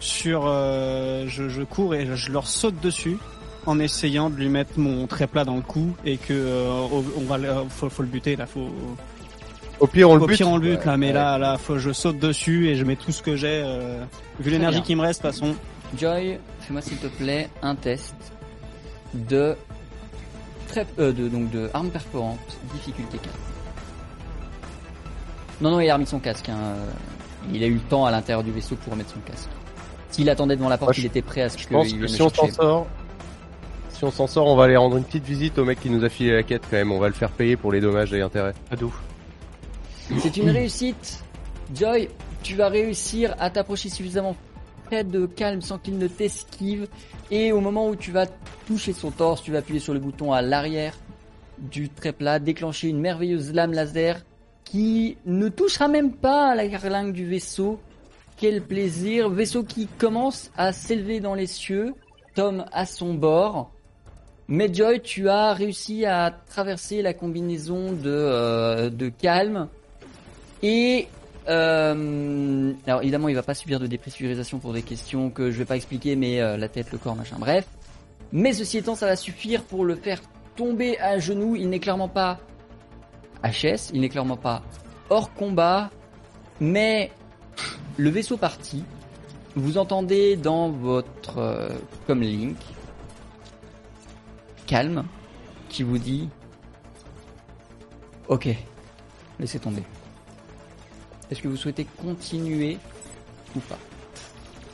sur, 0.00 0.42
je, 0.42 1.62
cours 1.62 1.94
et 1.94 2.04
je, 2.16 2.32
leur 2.32 2.48
saute 2.48 2.80
dessus 2.80 3.16
en 3.64 3.78
essayant 3.78 4.28
de 4.28 4.34
lui 4.34 4.48
mettre 4.48 4.76
mon 4.76 5.06
tréplat 5.06 5.44
dans 5.44 5.56
le 5.56 5.62
cou 5.62 5.94
et 6.04 6.16
que 6.16 6.66
on 6.82 7.22
va, 7.28 7.38
faut, 7.68 7.88
faut 7.88 8.02
le 8.02 8.08
buter 8.08 8.34
là, 8.34 8.46
faut. 8.46 8.70
Au 9.80 9.86
pire, 9.86 10.10
on 10.10 10.16
le 10.16 10.22
Au 10.22 10.26
bute. 10.26 10.36
pire, 10.38 10.48
on 10.48 10.56
le 10.56 10.62
bute 10.70 10.84
là, 10.84 10.96
mais 10.96 11.08
Ouais. 11.08 11.12
là, 11.12 11.38
là, 11.38 11.56
faut 11.56 11.78
je 11.78 11.92
saute 11.92 12.18
dessus 12.18 12.68
et 12.68 12.74
je 12.74 12.84
mets 12.84 12.96
tout 12.96 13.12
ce 13.12 13.22
que 13.22 13.36
j'ai. 13.36 13.62
euh, 13.64 14.02
vu 14.40 14.50
l'énergie 14.50 14.82
qui 14.82 14.96
me 14.96 15.02
reste, 15.02 15.22
de 15.22 15.28
toute 15.28 15.38
façon. 15.38 15.54
Joy, 15.96 16.38
fais-moi 16.60 16.82
s'il 16.82 16.98
te 16.98 17.06
plaît 17.06 17.48
un 17.62 17.74
test 17.74 18.14
de 19.14 19.56
très 20.68 20.84
euh, 20.98 21.12
de 21.12 21.28
donc 21.28 21.50
de 21.50 21.70
arme 21.72 21.90
perforante, 21.90 22.58
difficulté 22.74 23.18
4. 23.18 23.34
Non 25.60 25.70
non, 25.70 25.80
il 25.80 25.88
a 25.90 25.94
remis 25.94 26.06
son 26.06 26.18
casque. 26.18 26.48
hein, 26.48 26.74
Il 27.52 27.62
a 27.62 27.66
eu 27.66 27.74
le 27.74 27.80
temps 27.80 28.04
à 28.04 28.10
l'intérieur 28.10 28.42
du 28.44 28.50
vaisseau 28.52 28.76
pour 28.76 28.92
remettre 28.92 29.10
son 29.12 29.20
casque. 29.20 29.48
S'il 30.10 30.28
attendait 30.30 30.56
devant 30.56 30.68
la 30.68 30.76
porte, 30.78 30.90
Moi, 30.96 31.02
il 31.02 31.06
était 31.06 31.22
prêt 31.22 31.42
à 31.42 31.48
ce 31.48 31.58
Je 31.58 31.66
qu'il 31.66 31.76
pense 31.76 31.86
vienne 31.86 31.98
que 31.98 32.02
le 32.02 32.08
si 32.08 32.22
on 32.22 32.28
s'en 32.30 32.48
sort, 32.50 32.86
si 33.90 34.04
on 34.04 34.10
s'en 34.10 34.26
sort, 34.26 34.46
on 34.46 34.56
va 34.56 34.64
aller 34.64 34.76
rendre 34.76 34.96
une 34.96 35.04
petite 35.04 35.24
visite 35.24 35.58
au 35.58 35.64
mec 35.64 35.80
qui 35.80 35.90
nous 35.90 36.04
a 36.04 36.08
filé 36.08 36.32
la 36.32 36.42
quête 36.42 36.62
quand 36.70 36.76
même. 36.76 36.92
On 36.92 36.98
va 36.98 37.08
le 37.08 37.14
faire 37.14 37.30
payer 37.30 37.56
pour 37.56 37.72
les 37.72 37.80
dommages 37.80 38.12
et 38.12 38.20
intérêts. 38.22 38.54
Pas 38.70 38.76
de 38.76 38.84
ouf. 38.84 38.94
C'est 40.16 40.36
une 40.38 40.50
réussite. 40.50 41.22
Joy, 41.74 42.08
tu 42.42 42.54
vas 42.54 42.68
réussir 42.68 43.34
à 43.38 43.50
t'approcher 43.50 43.90
suffisamment 43.90 44.34
près 44.86 45.04
de 45.04 45.26
calme 45.26 45.60
sans 45.60 45.78
qu'il 45.78 45.98
ne 45.98 46.08
t'esquive. 46.08 46.88
Et 47.30 47.52
au 47.52 47.60
moment 47.60 47.88
où 47.88 47.94
tu 47.94 48.10
vas 48.10 48.26
toucher 48.66 48.94
son 48.94 49.10
torse, 49.10 49.42
tu 49.42 49.52
vas 49.52 49.58
appuyer 49.58 49.80
sur 49.80 49.92
le 49.92 50.00
bouton 50.00 50.32
à 50.32 50.40
l'arrière 50.40 50.94
du 51.58 51.90
tréplat, 51.90 52.38
déclencher 52.38 52.88
une 52.88 53.00
merveilleuse 53.00 53.52
lame 53.52 53.72
laser 53.72 54.24
qui 54.64 55.18
ne 55.26 55.48
touchera 55.48 55.88
même 55.88 56.12
pas 56.12 56.54
la 56.54 56.68
carlingue 56.68 57.12
du 57.12 57.26
vaisseau. 57.26 57.78
Quel 58.38 58.62
plaisir. 58.62 59.28
Vaisseau 59.28 59.62
qui 59.62 59.88
commence 59.98 60.50
à 60.56 60.72
s'élever 60.72 61.20
dans 61.20 61.34
les 61.34 61.46
cieux. 61.46 61.94
Tom 62.34 62.64
à 62.72 62.86
son 62.86 63.14
bord. 63.14 63.72
Mais 64.46 64.72
Joy, 64.72 65.02
tu 65.02 65.28
as 65.28 65.52
réussi 65.52 66.06
à 66.06 66.30
traverser 66.30 67.02
la 67.02 67.12
combinaison 67.12 67.92
de, 67.92 68.06
euh, 68.06 68.88
de 68.88 69.10
calme 69.10 69.68
et 70.62 71.08
euh, 71.48 72.72
alors 72.86 73.02
évidemment, 73.02 73.28
il 73.28 73.34
va 73.34 73.42
pas 73.42 73.54
subir 73.54 73.80
de 73.80 73.86
dépressurisation 73.86 74.58
pour 74.58 74.72
des 74.72 74.82
questions 74.82 75.30
que 75.30 75.50
je 75.50 75.58
vais 75.58 75.64
pas 75.64 75.76
expliquer, 75.76 76.14
mais 76.14 76.40
euh, 76.40 76.56
la 76.56 76.68
tête, 76.68 76.92
le 76.92 76.98
corps, 76.98 77.16
machin, 77.16 77.36
bref. 77.38 77.66
Mais 78.32 78.52
ceci 78.52 78.78
étant, 78.78 78.94
ça 78.94 79.06
va 79.06 79.16
suffire 79.16 79.62
pour 79.64 79.84
le 79.84 79.94
faire 79.94 80.20
tomber 80.56 80.98
à 80.98 81.18
genoux. 81.18 81.56
Il 81.56 81.70
n'est 81.70 81.78
clairement 81.78 82.08
pas 82.08 82.38
HS, 83.42 83.90
il 83.94 84.00
n'est 84.00 84.10
clairement 84.10 84.36
pas 84.36 84.62
hors 85.08 85.32
combat, 85.32 85.90
mais 86.60 87.10
le 87.96 88.10
vaisseau 88.10 88.36
parti, 88.36 88.84
vous 89.54 89.78
entendez 89.78 90.36
dans 90.36 90.68
votre 90.70 91.38
euh, 91.38 91.68
comme 92.06 92.20
Link 92.20 92.56
calme 94.66 95.04
qui 95.70 95.82
vous 95.82 95.96
dit 95.96 96.28
Ok, 98.28 98.48
laissez 99.40 99.58
tomber. 99.58 99.82
Est-ce 101.30 101.42
que 101.42 101.48
vous 101.48 101.56
souhaitez 101.56 101.86
continuer 102.02 102.78
ou 103.56 103.60
pas 103.60 103.78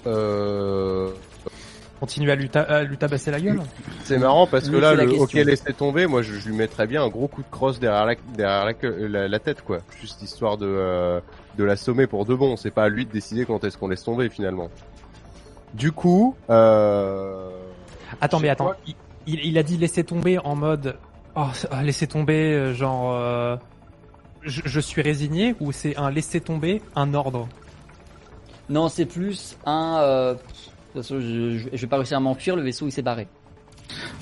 Euh... 0.06 1.10
Continue 2.00 2.30
à 2.30 2.34
lui, 2.34 2.50
ta- 2.50 2.62
à 2.62 2.82
lui 2.82 2.98
tabasser 2.98 3.30
la 3.30 3.40
gueule. 3.40 3.60
C'est 4.02 4.18
marrant 4.18 4.46
parce 4.46 4.68
que 4.68 4.76
là, 4.76 4.94
le 4.94 5.06
question. 5.06 5.22
ok 5.22 5.32
laisser 5.34 5.72
tomber, 5.72 6.06
moi 6.06 6.22
je, 6.22 6.34
je 6.34 6.48
lui 6.48 6.56
mettrais 6.56 6.86
bien 6.86 7.02
un 7.02 7.08
gros 7.08 7.28
coup 7.28 7.42
de 7.42 7.50
crosse 7.50 7.78
derrière 7.80 8.04
la, 8.04 8.14
derrière 8.36 8.64
la, 8.66 8.74
queue- 8.74 9.06
la, 9.06 9.28
la 9.28 9.38
tête 9.38 9.62
quoi. 9.62 9.78
Juste 10.00 10.20
histoire 10.20 10.58
de 10.58 10.66
euh, 10.66 11.20
de 11.56 11.64
l'assommer 11.64 12.06
pour 12.06 12.26
de 12.26 12.34
bon. 12.34 12.56
C'est 12.56 12.72
pas 12.72 12.84
à 12.84 12.88
lui 12.88 13.06
de 13.06 13.12
décider 13.12 13.46
quand 13.46 13.62
est-ce 13.64 13.78
qu'on 13.78 13.88
laisse 13.88 14.02
tomber 14.04 14.28
finalement. 14.28 14.68
Du 15.72 15.92
coup, 15.92 16.36
euh... 16.50 17.48
Attends, 18.20 18.40
mais 18.40 18.48
attends. 18.50 18.72
Il, 18.86 18.94
il- 19.26 19.44
il 19.46 19.56
a 19.58 19.62
dit 19.62 19.78
laisser 19.78 20.04
tomber 20.04 20.38
en 20.38 20.56
mode. 20.56 20.96
Oh, 21.36 21.46
ah, 21.70 21.82
laisser 21.82 22.06
tomber, 22.06 22.52
euh, 22.52 22.74
genre. 22.74 23.12
Je, 24.44 24.62
je 24.64 24.80
suis 24.80 25.02
résigné 25.02 25.54
ou 25.60 25.72
c'est 25.72 25.96
un 25.96 26.10
laisser 26.10 26.40
tomber, 26.40 26.82
un 26.96 27.14
ordre? 27.14 27.48
Non, 28.68 28.88
c'est 28.88 29.06
plus 29.06 29.56
un. 29.66 29.98
euh, 30.00 30.34
De 30.34 30.38
toute 30.38 31.02
façon, 31.02 31.20
je, 31.20 31.58
je, 31.58 31.68
je 31.72 31.80
vais 31.80 31.86
pas 31.86 31.96
réussir 31.96 32.16
à 32.16 32.20
m'enfuir. 32.20 32.56
Le 32.56 32.62
vaisseau 32.62 32.86
il 32.86 32.92
s'est 32.92 33.02
barré. 33.02 33.26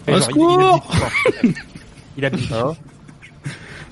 Au 0.09 0.21
secours 0.21 0.85
Il 2.17 2.25
a 2.25 2.31
dit. 2.31 2.49
hein 2.53 2.75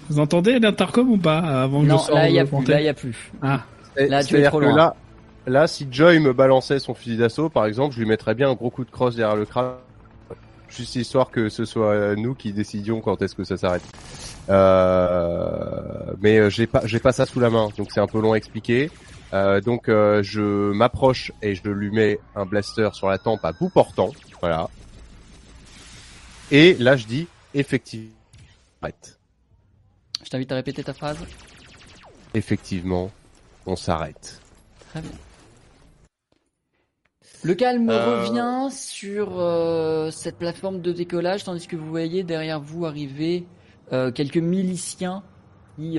Vous 0.08 0.18
entendez 0.18 0.58
l'intercom 0.58 1.08
ou 1.10 1.16
pas 1.18 1.38
avant 1.38 1.82
que 1.82 1.86
non, 1.86 1.98
je 1.98 2.02
sorte 2.04 2.14
là 2.14 2.28
il 2.28 2.34
y 2.34 2.38
a 2.40 2.44
plus. 2.44 2.64
Là 2.66 2.80
il 2.80 2.84
y 2.84 2.88
a 2.88 2.94
plus. 2.94 3.32
Ah, 3.42 3.60
Là, 3.96 4.06
tu 4.06 4.12
es 4.14 4.22
c'est-à-dire 4.22 4.50
trop 4.50 4.60
que 4.60 4.64
loin. 4.64 4.76
Là, 4.76 4.96
là, 5.46 5.66
si 5.66 5.86
Joy 5.90 6.20
me 6.20 6.32
balançait 6.32 6.78
son 6.78 6.94
fusil 6.94 7.16
d'assaut, 7.16 7.48
par 7.48 7.66
exemple, 7.66 7.94
je 7.94 8.00
lui 8.00 8.06
mettrais 8.06 8.34
bien 8.34 8.50
un 8.50 8.54
gros 8.54 8.70
coup 8.70 8.84
de 8.84 8.90
crosse 8.90 9.16
derrière 9.16 9.36
le 9.36 9.44
crâne. 9.46 9.74
Juste 10.70 10.94
histoire 10.94 11.30
que 11.30 11.48
ce 11.48 11.64
soit 11.64 12.14
nous 12.14 12.34
qui 12.34 12.52
décidions 12.52 13.00
quand 13.00 13.20
est-ce 13.22 13.34
que 13.34 13.44
ça 13.44 13.56
s'arrête. 13.56 13.82
Euh, 14.48 16.12
mais 16.20 16.38
euh, 16.38 16.50
j'ai 16.50 16.66
pas, 16.66 16.82
j'ai 16.86 17.00
pas 17.00 17.12
ça 17.12 17.26
sous 17.26 17.40
la 17.40 17.50
main, 17.50 17.68
donc 17.76 17.88
c'est 17.92 18.00
un 18.00 18.06
peu 18.06 18.20
long 18.20 18.32
à 18.32 18.36
expliquer. 18.36 18.90
Euh, 19.32 19.60
donc 19.60 19.88
euh, 19.88 20.22
je 20.22 20.72
m'approche 20.72 21.32
et 21.42 21.54
je 21.54 21.68
lui 21.68 21.90
mets 21.90 22.18
un 22.34 22.46
blaster 22.46 22.90
sur 22.94 23.08
la 23.08 23.18
tempe 23.18 23.44
à 23.44 23.52
bout 23.52 23.68
portant, 23.68 24.10
voilà. 24.40 24.68
Et 26.50 26.74
là 26.74 26.96
je 26.96 27.06
dis 27.06 27.28
effectivement, 27.54 28.10
arrête. 28.82 29.18
Je 30.24 30.30
t'invite 30.30 30.52
à 30.52 30.56
répéter 30.56 30.82
ta 30.82 30.94
phrase. 30.94 31.18
Effectivement, 32.34 33.10
on 33.66 33.76
s'arrête. 33.76 34.40
Très 34.90 35.00
bien. 35.00 35.10
Le 37.42 37.54
calme 37.54 37.88
Euh. 37.88 38.20
revient 38.20 38.70
sur 38.70 39.38
euh, 39.38 40.10
cette 40.10 40.38
plateforme 40.38 40.80
de 40.80 40.92
décollage, 40.92 41.44
tandis 41.44 41.66
que 41.66 41.76
vous 41.76 41.88
voyez 41.88 42.22
derrière 42.22 42.60
vous 42.60 42.84
arriver 42.84 43.46
euh, 43.92 44.10
quelques 44.12 44.36
miliciens 44.36 45.22
qui, 45.76 45.98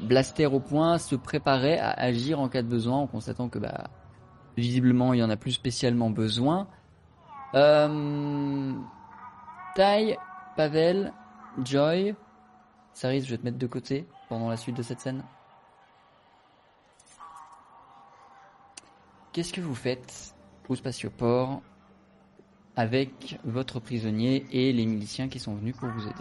blaster 0.00 0.46
au 0.46 0.60
point, 0.60 0.98
se 0.98 1.16
préparaient 1.16 1.78
à 1.78 1.90
agir 1.90 2.38
en 2.38 2.48
cas 2.48 2.62
de 2.62 2.68
besoin, 2.68 2.98
en 2.98 3.06
constatant 3.08 3.48
que 3.48 3.58
bah, 3.58 3.88
visiblement 4.56 5.12
il 5.14 5.18
y 5.18 5.22
en 5.22 5.30
a 5.30 5.36
plus 5.36 5.50
spécialement 5.52 6.10
besoin. 6.10 6.68
Euh, 7.54 8.72
Tai, 9.74 10.16
Pavel, 10.56 11.12
Joy, 11.64 12.14
Saris, 12.92 13.22
je 13.22 13.30
vais 13.30 13.38
te 13.38 13.44
mettre 13.44 13.58
de 13.58 13.66
côté 13.66 14.06
pendant 14.28 14.48
la 14.48 14.56
suite 14.56 14.76
de 14.76 14.82
cette 14.82 15.00
scène. 15.00 15.24
Qu'est-ce 19.34 19.52
que 19.52 19.60
vous 19.60 19.74
faites 19.74 20.32
au 20.68 20.76
spatioport 20.76 21.60
avec 22.76 23.36
votre 23.44 23.80
prisonnier 23.80 24.46
et 24.52 24.72
les 24.72 24.86
miliciens 24.86 25.28
qui 25.28 25.40
sont 25.40 25.54
venus 25.56 25.74
pour 25.76 25.88
vous 25.88 26.04
aider 26.04 26.14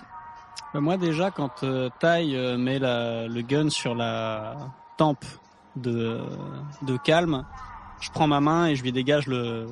Euh, 0.76 0.82
Moi 0.82 0.98
déjà, 0.98 1.30
quand 1.30 1.64
euh, 1.64 1.90
Tai 2.00 2.36
euh, 2.36 2.58
met 2.58 2.80
la, 2.80 3.28
le 3.28 3.42
gun 3.44 3.70
sur 3.70 3.94
la 3.94 4.56
tempe 4.98 5.26
de, 5.76 6.22
de 6.82 6.98
calme, 6.98 7.46
je 8.02 8.10
prends 8.10 8.28
ma 8.28 8.42
main 8.42 8.66
et 8.66 8.76
je 8.76 8.82
lui 8.82 8.92
dégage 8.92 9.28
le 9.28 9.68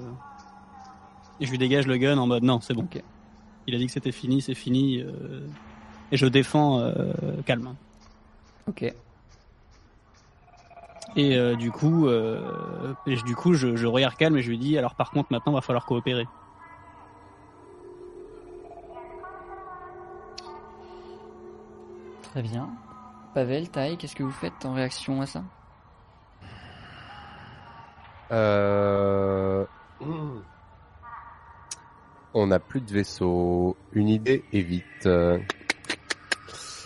et 1.40 1.46
je 1.48 1.52
lui 1.52 1.58
dégage 1.58 1.88
le 1.88 1.98
gun 1.98 2.20
en 2.20 2.28
mode 2.28 2.44
non, 2.44 2.62
c'est 2.62 2.76
bon. 2.76 2.88
Il 3.66 3.74
a 3.74 3.80
dit 3.80 3.88
que 3.88 3.92
c'était 3.92 4.12
fini, 4.12 4.42
c'est 4.42 4.54
fini. 4.54 5.00
euh, 5.00 5.48
et 6.12 6.18
je 6.18 6.28
défends 6.28 6.80
calme. 7.46 7.74
Ok. 8.68 8.94
Et 11.16 11.36
euh, 11.36 11.56
du 11.56 11.72
coup, 11.72 12.08
euh, 12.08 12.94
et 13.06 13.16
je- 13.18 13.26
du 13.26 13.36
coup, 13.36 13.54
je, 13.54 13.76
je 13.76 13.88
regarde 13.88 14.16
calme 14.16 14.38
et 14.38 14.42
je 14.42 14.50
lui 14.50 14.58
dis 14.58 14.78
alors 14.78 14.96
par 14.96 15.12
contre 15.12 15.32
maintenant 15.32 15.52
va 15.54 15.62
falloir 15.62 15.86
coopérer. 15.86 16.28
Très 22.24 22.42
bien. 22.42 22.70
Pavel, 23.34 23.70
Tai, 23.70 23.98
qu'est-ce 23.98 24.16
que 24.16 24.24
vous 24.24 24.32
faites 24.32 24.66
en 24.66 24.74
réaction 24.74 25.22
à 25.22 25.26
ça? 25.26 25.44
Euh... 28.32 29.66
On 32.34 32.48
n'a 32.48 32.60
plus 32.60 32.80
de 32.80 32.92
vaisseau. 32.92 33.76
Une 33.92 34.08
idée 34.08 34.46
est 34.54 34.62
vite. 34.62 35.10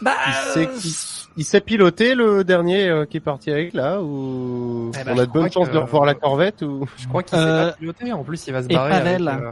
Euh, 0.01 0.03
Bah, 0.03 0.13
il, 0.27 0.33
sait, 0.33 0.69
il, 0.83 1.41
il 1.41 1.43
sait 1.45 1.61
piloter 1.61 2.15
le 2.15 2.43
dernier 2.43 2.87
euh, 2.89 3.05
qui 3.05 3.17
est 3.17 3.21
parti 3.21 3.51
avec 3.51 3.73
là 3.73 4.01
ou 4.01 4.91
Eh 4.99 5.03
ben, 5.03 5.13
on 5.15 5.19
a 5.19 5.25
de 5.25 5.31
bonnes 5.31 5.51
chances 5.51 5.67
que- 5.69 5.73
de 5.73 5.77
revoir 5.79 6.05
la 6.05 6.13
corvette 6.15 6.61
ou 6.61 6.85
Je 6.97 7.07
crois 7.07 7.23
qu'il 7.23 7.37
Euh, 7.37 7.65
sait 7.65 7.71
pas 7.71 7.77
piloter. 7.77 8.11
En 8.13 8.23
plus, 8.23 8.45
il 8.47 8.53
va 8.53 8.61
se 8.63 8.67
et 8.69 8.73
barrer. 8.73 8.91
Pavel. 8.91 9.27
avec, 9.27 9.43
euh, 9.43 9.51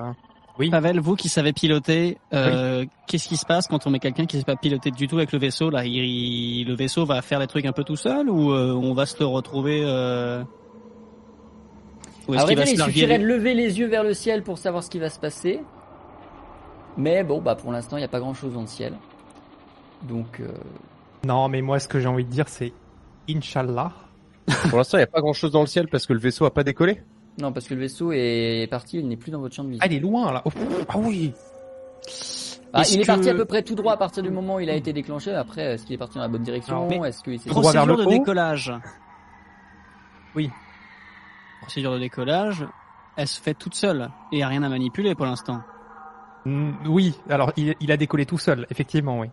Oui. 0.60 0.70
Pavel, 0.70 0.99
vous 0.99 1.15
qui 1.15 1.30
savez 1.30 1.52
piloter, 1.53 2.18
euh, 2.34 2.86
qu'est-ce 3.07 3.28
qui 3.28 3.38
se 3.38 3.45
passe 3.45 3.68
quand 3.68 3.88
on 3.88 3.90
met 3.90 3.99
quelqu'un 3.99 4.26
qui 4.26 4.36
ne 4.38 4.41
sait 4.41 4.45
pas 4.45 4.56
piloter 4.56 4.91
du 4.91 5.07
tout 5.07 5.18
avec 5.18 5.32
le 5.32 5.40
vaisseau? 5.40 5.70
Là 5.70 5.86
il, 5.86 5.94
il- 5.95 6.68
Le 6.68 6.76
vaisseau 6.76 7.06
va 7.06 7.22
faire 7.22 7.40
les 7.40 7.48
trucs 7.48 7.65
un 7.65 7.72
peu 7.72 7.84
tout 7.84 7.95
seul 7.95 8.30
ou 8.30 8.52
euh, 8.52 8.72
on 8.74 8.94
va 8.94 9.06
se 9.06 9.18
le 9.20 9.26
retrouver 9.26 9.82
euh... 9.86 10.44
Ou 12.28 12.34
va 12.34 12.45
se 12.45 12.52
il 12.52 12.56
larguer 12.57 12.76
suffirait 12.78 13.20
de 13.20 13.26
lever 13.26 13.53
les 13.53 13.80
yeux 13.80 13.88
vers 13.88 14.03
le 14.03 14.14
ciel 14.14 14.44
pour 14.44 14.57
savoir 14.57 14.84
ce 14.84 14.90
qui 14.90 14.99
va 14.99 15.10
se 15.10 15.20
passer. 15.20 15.60
Mais 16.95 17.24
bon, 17.24 17.41
bah 17.41 17.56
pour 17.56 17.72
l'instant, 17.72 17.98
il 17.98 18.02
n'y 18.02 18.06
a 18.06 18.10
pas 18.10 18.20
grand-chose 18.20 18.53
dans 18.53 18.61
le 18.61 18.68
ciel. 18.68 18.94
Donc, 20.04 20.40
euh, 20.40 20.48
Non, 21.26 21.48
mais 21.50 21.62
moi, 21.62 21.80
ce 21.80 21.88
que 21.88 22.00
j'ai 22.00 22.08
envie 22.08 22.26
de 22.26 22.30
dire, 22.30 22.48
c'est 22.50 22.74
Inch'Allah. 23.30 23.92
Pour 24.70 24.78
l'instant, 24.78 24.98
il 24.98 25.02
n'y 25.02 25.06
a 25.06 25.08
pas 25.08 25.22
grand 25.22 25.34
chose 25.34 25.52
dans 25.52 25.62
le 25.62 25.68
ciel 25.68 25.88
parce 25.88 26.06
que 26.06 26.14
le 26.14 26.20
vaisseau 26.20 26.46
a 26.46 26.54
pas 26.54 26.64
décollé. 26.64 27.02
non, 27.40 27.52
parce 27.54 27.68
que 27.68 27.74
le 27.74 27.80
vaisseau 27.82 28.12
est 28.12 28.68
parti, 28.70 29.00
il 29.00 29.08
n'est 29.08 29.16
plus 29.18 29.32
dans 29.32 29.40
votre 29.40 29.56
champ 29.56 29.64
de 29.64 29.70
vision. 29.70 29.82
Ah, 29.84 29.88
il 29.88 29.94
est 29.96 30.00
loin 30.02 30.32
là. 30.34 30.42
Oh, 30.46 30.52
ah 30.90 30.98
oui. 30.98 31.34
Ah, 32.74 32.82
il 32.92 33.02
est 33.02 33.06
parti 33.06 33.26
que- 33.26 33.30
à 33.30 33.36
peu 33.36 33.46
près 33.46 33.62
tout 33.62 33.76
droit 33.76 33.94
à 33.94 33.98
partir 33.98 34.24
du 34.24 34.30
moment 34.32 34.56
où 34.56 34.60
il 34.60 34.70
a 34.70 34.74
été 34.76 34.92
déclenché. 34.94 35.32
Après, 35.34 35.62
est-ce 35.62 35.86
qu'il 35.86 35.94
est 35.96 35.98
parti 35.98 36.16
dans 36.16 36.22
la 36.24 36.28
bonne 36.28 36.42
direction? 36.44 36.90
Est-ce 37.06 37.24
qu'il 37.24 37.40
s'est... 37.40 37.50
Droit 37.50 37.72
vers 37.72 37.84
Procédure 37.86 37.98
le 37.98 38.06
de 38.06 38.18
décollage. 38.18 38.74
Oui. 40.36 40.50
Procédure 41.62 41.94
de 41.94 42.00
décollage, 42.00 42.66
elle 43.16 43.28
se 43.28 43.40
fait 43.40 43.54
toute 43.54 43.76
seule 43.76 44.10
et 44.32 44.36
il 44.36 44.38
n'y 44.38 44.44
a 44.44 44.48
rien 44.48 44.64
à 44.64 44.70
manipuler 44.70 45.16
pour 45.16 45.26
l'instant. 45.26 45.62
Mm, 46.46 46.72
Oui. 46.90 47.18
Alors, 47.30 47.54
il, 47.56 47.76
il 47.80 47.92
a 47.92 47.96
décollé 47.98 48.26
tout 48.26 48.40
seul, 48.40 48.66
effectivement, 48.70 49.20
oui. 49.20 49.28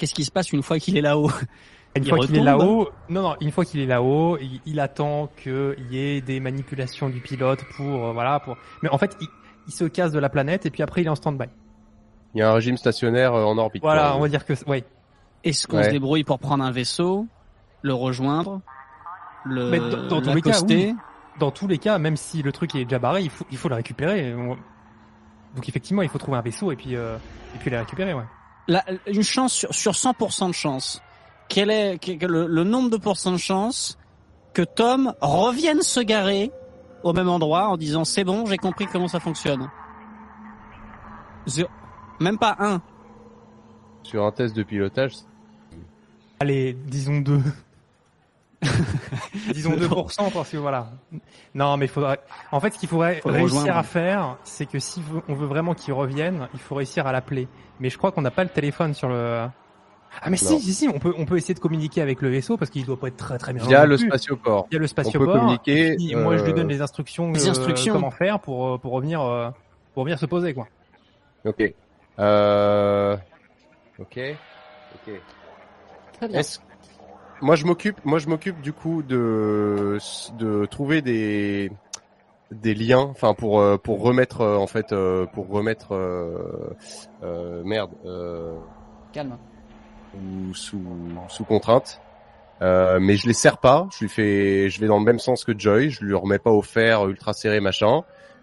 Qu'est-ce 0.00 0.14
qui 0.14 0.24
se 0.24 0.30
passe 0.32 0.50
une 0.52 0.62
fois 0.62 0.78
qu'il 0.78 0.96
est 0.96 1.02
là-haut? 1.02 1.30
Une 1.96 2.04
fois 2.04 2.18
qu'il 2.24 2.36
est 2.36 2.42
là-haut, 2.42 2.88
non, 3.08 3.20
non, 3.22 3.36
une 3.40 3.50
fois 3.50 3.64
qu'il 3.64 3.80
est 3.80 3.86
là-haut, 3.86 4.38
il, 4.40 4.60
il 4.64 4.78
attend 4.78 5.28
qu'il 5.42 5.74
y 5.90 5.98
ait 5.98 6.20
des 6.20 6.38
manipulations 6.38 7.08
du 7.08 7.18
pilote 7.20 7.64
pour, 7.76 8.06
euh, 8.06 8.12
voilà, 8.12 8.38
pour. 8.38 8.56
Mais 8.82 8.88
en 8.90 8.96
fait, 8.96 9.16
il, 9.20 9.26
il 9.66 9.72
se 9.72 9.84
casse 9.86 10.12
de 10.12 10.20
la 10.20 10.28
planète 10.28 10.66
et 10.66 10.70
puis 10.70 10.84
après, 10.84 11.00
il 11.00 11.06
est 11.08 11.10
en 11.10 11.16
stand-by. 11.16 11.46
Il 12.34 12.38
y 12.38 12.42
a 12.42 12.50
un 12.50 12.54
régime 12.54 12.76
stationnaire 12.76 13.34
euh, 13.34 13.42
en 13.44 13.58
orbite. 13.58 13.82
Voilà, 13.82 14.10
quoi. 14.10 14.16
on 14.16 14.20
va 14.20 14.28
dire 14.28 14.44
que, 14.46 14.52
ouais. 14.68 14.84
Est-ce 15.42 15.66
qu'on 15.66 15.78
Ouais. 15.78 15.82
se 15.84 15.90
débrouille 15.90 16.22
pour 16.22 16.38
prendre 16.38 16.62
un 16.62 16.70
vaisseau, 16.70 17.26
le 17.82 17.92
rejoindre, 17.92 18.60
le 19.44 19.70
Mais 19.70 19.80
dans- 19.80 20.06
dans 20.06 20.22
tous 20.22 20.32
les 20.34 20.42
cas, 20.42 20.50
l'accoster? 20.50 20.94
Dans 21.40 21.50
tous 21.50 21.66
les 21.66 21.78
cas, 21.78 21.98
même 21.98 22.16
si 22.16 22.40
le 22.42 22.52
truc 22.52 22.72
est 22.76 22.84
déjà 22.84 23.00
barré, 23.00 23.22
il 23.22 23.30
faut, 23.30 23.46
il 23.50 23.56
faut 23.56 23.68
le 23.68 23.74
récupérer. 23.74 24.32
On- 24.32 24.56
Donc 25.56 25.68
effectivement, 25.68 26.02
il 26.02 26.08
faut 26.08 26.18
trouver 26.18 26.38
un 26.38 26.42
vaisseau 26.42 26.70
et 26.70 26.76
puis, 26.76 26.94
euh, 26.94 27.16
et 27.56 27.58
puis 27.58 27.68
les 27.68 27.78
récupérer, 27.78 28.14
ouais. 28.14 28.22
La- 28.68 28.84
une 29.06 29.22
chance 29.22 29.52
sur, 29.52 29.74
sur 29.74 29.92
100% 29.92 30.48
de 30.48 30.52
chance. 30.54 31.02
Quel 31.48 31.70
est 31.70 31.98
quel- 31.98 32.18
le, 32.30 32.46
le 32.46 32.64
nombre 32.64 32.90
de 32.90 32.96
pourcents 32.96 33.32
de 33.32 33.36
chance 33.36 33.98
que 34.54 34.62
Tom 34.62 35.14
revienne 35.20 35.82
se 35.82 36.00
garer 36.00 36.52
au 37.02 37.12
même 37.12 37.28
endroit 37.28 37.68
en 37.68 37.76
disant 37.76 38.04
c'est 38.04 38.24
bon, 38.24 38.46
j'ai 38.46 38.56
compris 38.58 38.86
comment 38.86 39.08
ça 39.08 39.20
fonctionne. 39.20 39.68
Zéro. 41.46 41.68
Même 42.20 42.38
pas 42.38 42.56
un. 42.58 42.80
Sur 44.02 44.24
un 44.24 44.32
test 44.32 44.54
de 44.56 44.62
pilotage, 44.62 45.14
Allez, 46.40 46.72
disons 46.86 47.20
deux. 47.20 47.42
disons 49.54 49.70
2% 49.72 50.32
parce 50.32 50.50
que 50.50 50.56
voilà. 50.58 50.90
Non, 51.54 51.76
mais 51.76 51.86
il 51.86 51.88
faudrait. 51.88 52.20
En 52.52 52.60
fait, 52.60 52.74
ce 52.74 52.78
qu'il 52.78 52.88
faudrait 52.88 53.20
Faut 53.20 53.30
réussir 53.30 53.60
rejoindre. 53.60 53.78
à 53.78 53.82
faire, 53.82 54.36
c'est 54.44 54.66
que 54.66 54.78
si 54.78 55.02
on 55.28 55.34
veut 55.34 55.46
vraiment 55.46 55.74
qu'il 55.74 55.94
revienne, 55.94 56.48
il 56.54 56.60
faut 56.60 56.74
réussir 56.74 57.06
à 57.06 57.12
l'appeler. 57.12 57.48
Mais 57.80 57.88
je 57.90 57.96
crois 57.98 58.12
qu'on 58.12 58.22
n'a 58.22 58.30
pas 58.30 58.44
le 58.44 58.50
téléphone 58.50 58.92
sur 58.94 59.08
le. 59.08 59.46
Ah 60.22 60.28
mais 60.28 60.30
Non. 60.30 60.36
si, 60.36 60.60
si, 60.60 60.74
si, 60.74 60.88
on 60.88 60.98
peut, 60.98 61.14
on 61.16 61.24
peut 61.24 61.36
essayer 61.36 61.54
de 61.54 61.60
communiquer 61.60 62.02
avec 62.02 62.20
le 62.20 62.28
vaisseau 62.28 62.56
parce 62.56 62.70
qu'il 62.70 62.84
doit 62.84 62.98
pas 62.98 63.08
être 63.08 63.16
très 63.16 63.38
très 63.38 63.52
bien. 63.52 63.64
via 63.64 63.86
le 63.86 63.96
spatioport. 63.96 64.66
Il 64.70 64.74
y 64.74 64.76
a 64.76 64.80
le 64.80 64.84
On 64.84 64.88
spatioport. 64.88 65.32
peut 65.34 65.38
communiquer. 65.38 65.92
et 65.92 65.96
puis, 65.96 66.14
Moi, 66.16 66.36
je 66.36 66.44
lui 66.44 66.50
euh, 66.50 66.56
donne 66.56 66.68
les 66.68 66.82
instructions, 66.82 67.30
les 67.32 67.46
euh, 67.46 67.50
instructions. 67.50 67.94
comment 67.94 68.10
faire 68.10 68.40
pour 68.40 68.66
euh, 68.74 68.78
pour 68.78 68.92
revenir 68.92 69.20
euh, 69.22 69.50
pour 69.94 70.04
venir 70.04 70.18
se 70.18 70.26
poser 70.26 70.52
quoi. 70.52 70.66
Ok. 71.44 71.62
Euh... 72.18 73.16
Ok. 74.00 74.18
Ok. 74.94 75.12
Très 76.18 76.28
bien. 76.28 76.38
Est-ce- 76.40 76.58
Moi 77.42 77.56
je 77.56 77.64
m'occupe, 77.64 78.04
moi 78.04 78.18
je 78.18 78.28
m'occupe 78.28 78.60
du 78.60 78.72
coup 78.72 79.02
de 79.02 79.98
de 80.38 80.66
trouver 80.66 81.00
des 81.02 81.72
des 82.50 82.74
liens, 82.74 83.08
enfin 83.10 83.32
pour 83.34 83.60
euh, 83.60 83.76
pour 83.78 84.02
remettre 84.02 84.42
euh, 84.42 84.56
en 84.56 84.66
fait 84.66 84.92
euh, 84.92 85.26
pour 85.26 85.48
remettre 85.48 85.94
euh, 85.94 86.74
euh, 87.22 87.62
merde 87.64 87.90
euh, 88.04 88.56
Calme. 89.12 89.38
ou 90.14 90.54
sous 90.54 90.82
sous 91.28 91.44
contrainte. 91.44 92.00
Euh, 92.62 92.98
mais 93.00 93.16
je 93.16 93.26
les 93.26 93.32
serre 93.32 93.56
pas, 93.56 93.88
je 93.90 94.04
lui 94.04 94.10
fais, 94.10 94.68
je 94.68 94.80
vais 94.80 94.86
dans 94.86 94.98
le 94.98 95.04
même 95.04 95.18
sens 95.18 95.44
que 95.44 95.58
Joy, 95.58 95.88
je 95.88 96.04
lui 96.04 96.12
remets 96.14 96.38
pas 96.38 96.50
au 96.50 96.60
fer 96.60 97.08
ultra 97.08 97.32
serré 97.32 97.58
machin. 97.60 98.02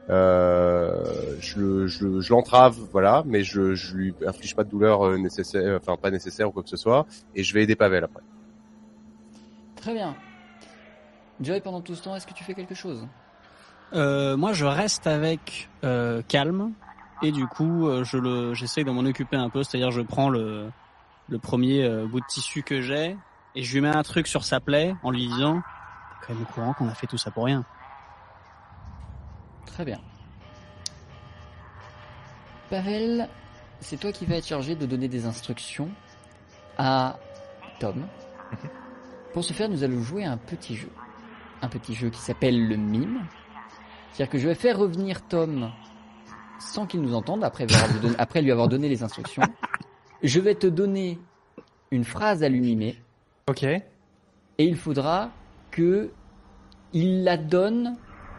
Euh, 0.10 1.36
je 1.40 1.60
le, 1.60 1.88
je, 1.88 2.20
je 2.22 2.34
l'entrave, 2.34 2.78
voilà, 2.92 3.24
mais 3.28 3.44
je, 3.44 3.76
je 3.76 3.96
lui 3.96 4.16
inflige 4.26 4.56
pas 4.56 4.64
de 4.64 4.70
douleur 4.70 5.06
euh, 5.06 5.18
nécessaire, 5.18 5.78
enfin 5.80 5.98
pas 5.98 6.10
nécessaire 6.10 6.48
ou 6.50 6.52
quoi 6.52 6.64
que 6.64 6.70
ce 6.70 6.78
soit, 6.78 7.06
et 7.36 7.44
je 7.44 7.54
vais 7.54 7.64
aider 7.64 7.76
Pavel 7.76 8.06
après. 8.06 8.24
Très 9.88 9.94
bien. 9.94 10.18
Joy, 11.40 11.62
pendant 11.62 11.80
tout 11.80 11.96
ce 11.96 12.04
temps, 12.04 12.14
est-ce 12.14 12.28
que 12.28 12.34
tu 12.34 12.44
fais 12.44 12.54
quelque 12.54 12.76
chose? 12.76 13.08
Euh, 13.94 14.36
moi, 14.36 14.52
je 14.52 14.66
reste 14.66 15.08
avec 15.08 15.70
euh, 15.86 16.22
calme 16.28 16.74
et 17.22 17.32
du 17.32 17.48
coup, 17.48 17.88
euh, 17.88 18.04
je 18.04 18.18
le, 18.18 18.54
j'essaye 18.54 18.84
de 18.84 18.92
m'en 18.92 19.06
occuper 19.06 19.38
un 19.38 19.50
peu. 19.50 19.64
C'est-à-dire, 19.64 19.92
je 19.92 20.02
prends 20.02 20.28
le, 20.28 20.70
le 21.30 21.40
premier 21.40 21.86
euh, 21.86 22.06
bout 22.06 22.20
de 22.20 22.26
tissu 22.26 22.64
que 22.64 22.82
j'ai 22.82 23.16
et 23.56 23.64
je 23.64 23.74
lui 23.74 23.80
mets 23.80 23.96
un 23.96 24.04
truc 24.04 24.28
sur 24.28 24.44
sa 24.44 24.60
plaie 24.60 24.94
en 25.04 25.12
lui 25.12 25.26
disant, 25.26 25.62
T'es 26.20 26.28
quand 26.28 26.34
même 26.34 26.44
au 26.44 26.54
courant 26.54 26.74
qu'on 26.74 26.90
a 26.90 26.94
fait 26.94 27.08
tout 27.08 27.18
ça 27.18 27.32
pour 27.32 27.46
rien. 27.46 27.64
Très 29.68 29.86
bien. 29.86 30.02
Pavel, 32.70 33.30
c'est 33.80 33.98
toi 33.98 34.12
qui 34.12 34.26
vas 34.26 34.36
être 34.36 34.48
chargé 34.48 34.76
de 34.76 34.86
donner 34.86 35.08
des 35.08 35.26
instructions 35.26 35.90
à 36.78 37.16
Tom. 37.80 38.06
Pour 39.38 39.44
ce 39.44 39.54
faire, 39.54 39.70
nous 39.70 39.84
allons 39.84 40.02
jouer 40.02 40.26
à 40.26 40.32
un 40.32 40.38
petit 40.38 40.76
jeu. 40.76 40.90
Un 41.62 41.68
petit 41.68 41.94
jeu 41.94 42.10
qui 42.10 42.20
s'appelle 42.20 42.68
le 42.68 42.76
mime. 42.76 43.20
C'est-à-dire 44.12 44.32
que 44.32 44.40
je 44.40 44.48
vais 44.48 44.56
faire 44.56 44.80
revenir 44.80 45.22
Tom 45.28 45.70
sans 46.58 46.88
qu'il 46.88 47.02
nous 47.04 47.14
entende, 47.14 47.44
après, 47.44 47.72
avoir 47.72 47.88
lui 47.94 48.00
donné- 48.02 48.16
après 48.18 48.42
lui 48.42 48.52
avoir 48.52 48.68
donné 48.68 48.90
les 48.90 49.04
instructions. 49.04 49.44
Je 50.24 50.40
vais 50.40 50.56
te 50.56 50.66
donner 50.66 51.20
une 51.92 52.04
phrase 52.04 52.42
à 52.42 52.50
lui 52.50 52.62
mimer 52.62 53.00
Ok. 53.48 53.62
et 53.62 53.84
il 54.58 54.76
faudra 54.76 55.30
que 55.70 56.10
il 56.94 57.24
la 57.24 57.38
donne 57.38 57.96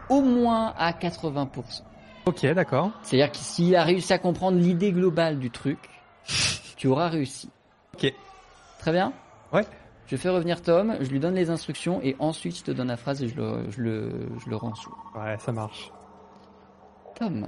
au 0.09 0.19
moins 0.21 0.73
à 0.77 0.91
80%. 0.91 1.81
Ok, 2.25 2.45
d'accord. 2.47 2.91
C'est-à-dire 3.03 3.31
que 3.31 3.37
s'il 3.37 3.73
a 3.77 3.83
réussi 3.83 4.11
à 4.11 4.17
comprendre 4.19 4.57
l'idée 4.57 4.91
globale 4.91 5.39
du 5.39 5.49
truc, 5.49 5.79
tu 6.75 6.87
auras 6.87 7.07
réussi. 7.07 7.49
Ok. 7.93 8.13
Très 8.79 8.91
bien? 8.91 9.13
Ouais. 9.53 9.63
Je 10.09 10.15
fais 10.15 10.29
revenir 10.29 10.63
Tom, 10.63 10.97
je 10.99 11.09
lui 11.11 11.19
donne 11.19 11.35
les 11.35 11.51
instructions 11.51 12.01
et 12.01 12.15
ensuite 12.17 12.57
je 12.57 12.63
te 12.63 12.71
donne 12.71 12.87
la 12.87 12.97
phrase 12.97 13.21
et 13.21 13.27
je 13.27 13.35
le, 13.35 13.69
je 13.69 13.79
le, 13.79 14.29
je 14.43 14.49
le 14.49 14.55
rends 14.55 14.73
sous. 14.73 14.91
Ouais, 15.15 15.37
ça 15.37 15.51
marche. 15.51 15.91
Tom. 17.13 17.47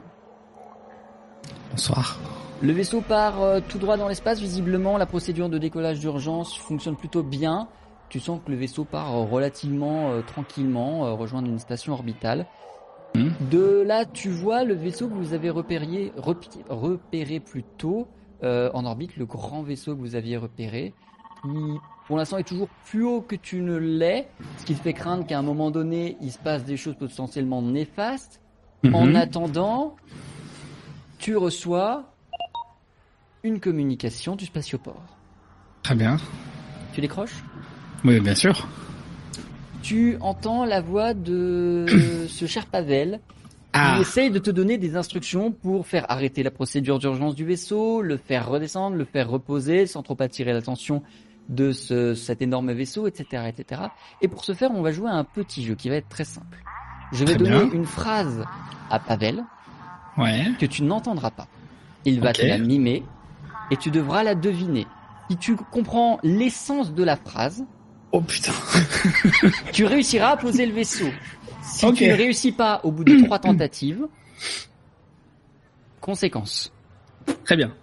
Bonsoir. 1.71 2.19
Le 2.61 2.71
vaisseau 2.71 3.01
part 3.01 3.41
euh, 3.41 3.61
tout 3.67 3.79
droit 3.79 3.97
dans 3.97 4.07
l'espace. 4.07 4.39
Visiblement, 4.39 4.99
la 4.99 5.07
procédure 5.07 5.49
de 5.49 5.57
décollage 5.57 5.99
d'urgence 5.99 6.55
fonctionne 6.55 6.95
plutôt 6.95 7.23
bien. 7.23 7.67
Tu 8.09 8.19
sens 8.19 8.39
que 8.45 8.51
le 8.51 8.57
vaisseau 8.57 8.85
part 8.85 9.15
euh, 9.15 9.25
relativement 9.25 10.11
euh, 10.11 10.21
tranquillement, 10.21 11.07
euh, 11.07 11.13
rejoindre 11.13 11.47
une 11.47 11.57
station 11.57 11.93
orbitale. 11.93 12.45
Mhm. 13.15 13.33
De 13.49 13.81
là, 13.81 14.05
tu 14.05 14.29
vois 14.29 14.63
le 14.65 14.75
vaisseau 14.75 15.07
que 15.07 15.15
vous 15.15 15.33
avez 15.33 15.49
repéré, 15.49 16.13
repéré 16.69 17.39
plus 17.39 17.63
tôt 17.63 18.07
euh, 18.43 18.69
en 18.75 18.85
orbite, 18.85 19.17
le 19.17 19.25
grand 19.25 19.63
vaisseau 19.63 19.95
que 19.95 19.99
vous 19.99 20.15
aviez 20.15 20.37
repéré, 20.37 20.93
qui 21.41 21.49
pour 22.11 22.17
l'instant 22.17 22.37
est 22.39 22.43
toujours 22.43 22.67
plus 22.89 23.05
haut 23.05 23.21
que 23.21 23.37
tu 23.37 23.61
ne 23.61 23.77
l'es, 23.77 24.27
ce 24.59 24.65
qui 24.65 24.75
te 24.75 24.81
fait 24.81 24.91
craindre 24.91 25.25
qu'à 25.25 25.39
un 25.39 25.41
moment 25.41 25.71
donné, 25.71 26.17
il 26.19 26.29
se 26.29 26.37
passe 26.39 26.65
des 26.65 26.75
choses 26.75 26.95
potentiellement 26.95 27.61
néfastes. 27.61 28.41
En 28.93 29.05
Mhm. 29.05 29.15
attendant, 29.15 29.95
tu 31.19 31.37
reçois 31.37 32.03
une 33.45 33.61
communication 33.61 34.35
du 34.35 34.45
spatioport. 34.45 35.01
Très 35.83 35.95
bien. 35.95 36.17
Tu 36.93 36.99
décroches? 36.99 37.45
Oui, 38.03 38.19
bien 38.19 38.35
sûr. 38.35 38.67
Tu 39.81 40.17
entends 40.19 40.65
la 40.65 40.81
voix 40.81 41.13
de 41.13 41.85
ce 42.27 42.45
cher 42.45 42.65
Pavel 42.65 43.21
Ah, 43.71 43.93
qui 43.95 44.01
essaye 44.01 44.31
de 44.31 44.39
te 44.39 44.51
donner 44.51 44.77
des 44.77 44.97
instructions 44.97 45.53
pour 45.53 45.87
faire 45.87 46.11
arrêter 46.11 46.43
la 46.43 46.51
procédure 46.51 46.99
d'urgence 46.99 47.35
du 47.35 47.45
vaisseau, 47.45 48.01
le 48.01 48.17
faire 48.17 48.49
redescendre, 48.49 48.97
le 48.97 49.05
faire 49.05 49.29
reposer 49.29 49.87
sans 49.87 50.03
trop 50.03 50.17
attirer 50.21 50.51
l'attention 50.51 51.03
de 51.49 51.71
ce, 51.71 52.13
cet 52.15 52.41
énorme 52.41 52.71
vaisseau, 52.71 53.07
etc., 53.07 53.43
etc. 53.47 53.81
Et 54.21 54.27
pour 54.27 54.43
ce 54.45 54.53
faire, 54.53 54.71
on 54.71 54.81
va 54.81 54.91
jouer 54.91 55.09
à 55.09 55.15
un 55.15 55.23
petit 55.23 55.63
jeu 55.65 55.75
qui 55.75 55.89
va 55.89 55.95
être 55.95 56.09
très 56.09 56.23
simple. 56.23 56.57
Je 57.11 57.19
vais 57.19 57.35
Très 57.35 57.37
donner 57.37 57.65
bien. 57.65 57.71
une 57.71 57.85
phrase 57.85 58.45
à 58.89 58.99
Pavel 58.99 59.43
ouais. 60.17 60.45
que 60.59 60.65
tu 60.65 60.83
n'entendras 60.83 61.31
pas. 61.31 61.47
Il 62.05 62.21
va 62.21 62.31
te 62.31 62.45
la 62.45 62.57
mimer 62.57 63.03
et 63.69 63.77
tu 63.77 63.91
devras 63.91 64.23
la 64.23 64.33
deviner. 64.35 64.87
Si 65.29 65.37
tu 65.37 65.55
comprends 65.55 66.19
l'essence 66.23 66.93
de 66.93 67.03
la 67.03 67.15
phrase, 67.17 67.65
Oh 68.13 68.19
putain. 68.21 68.51
tu 69.71 69.85
réussiras 69.85 70.31
à 70.31 70.37
poser 70.37 70.65
le 70.65 70.73
vaisseau. 70.73 71.07
Si 71.61 71.93
tu 71.93 72.07
ne 72.07 72.13
réussis 72.13 72.51
pas 72.51 72.81
au 72.83 72.91
bout 72.91 73.05
de 73.05 73.23
trois 73.23 73.39
tentatives, 73.39 74.05
conséquence. 76.01 76.73
Très 77.45 77.55
bien. 77.55 77.73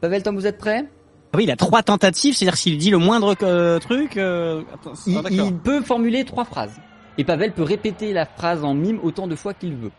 Pavel, 0.00 0.22
Tom, 0.22 0.36
vous 0.36 0.46
êtes 0.46 0.58
prêts 0.58 0.84
Ah 0.84 0.90
Oui, 1.34 1.44
il 1.44 1.50
a 1.50 1.56
trois 1.56 1.82
tentatives, 1.82 2.34
c'est-à-dire 2.34 2.56
s'il 2.56 2.78
dit 2.78 2.90
le 2.90 2.98
moindre 2.98 3.34
euh, 3.42 3.78
truc. 3.80 4.16
euh, 4.16 4.62
Attends, 4.72 4.92
il, 5.06 5.40
ah, 5.40 5.50
peut 5.62 5.80
formuler 5.82 6.24
trois 6.24 6.44
phrases. 6.44 6.80
Et 7.18 7.24
Pavel 7.24 7.52
peut 7.52 7.62
répéter 7.62 8.12
la 8.12 8.26
phrase 8.26 8.64
en 8.64 8.74
mime 8.74 9.00
autant 9.02 9.26
de 9.26 9.34
fois 9.34 9.54
qu'il 9.54 9.74
veut. 9.74 9.90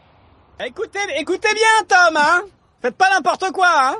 Écoutez, 0.65 0.99
écoutez 1.17 1.53
bien, 1.53 1.85
Tom, 1.87 2.17
hein 2.17 2.41
Faites 2.81 2.95
pas 2.95 3.09
n'importe 3.13 3.51
quoi, 3.51 3.67
hein 3.69 3.95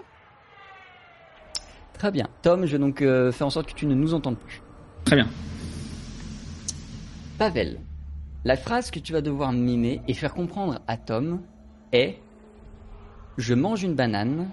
Très 1.98 2.12
bien. 2.12 2.28
Tom, 2.42 2.66
je 2.66 2.74
vais 2.74 2.80
donc 2.80 3.02
euh, 3.02 3.32
faire 3.32 3.48
en 3.48 3.50
sorte 3.50 3.68
que 3.68 3.74
tu 3.74 3.86
ne 3.86 3.96
nous 3.96 4.14
entendes 4.14 4.38
plus. 4.38 4.62
Très 5.06 5.16
bien. 5.16 5.28
Pavel, 7.38 7.80
la 8.46 8.56
phrase 8.56 8.92
que 8.92 9.00
tu 9.00 9.12
vas 9.12 9.22
devoir 9.22 9.52
mimer 9.52 10.02
et 10.08 10.14
faire 10.14 10.34
comprendre 10.34 10.80
à 10.88 10.98
Tom 10.98 11.42
est 11.92 12.20
Je 13.38 13.54
mange 13.54 13.84
une 13.84 13.96
banane, 13.96 14.50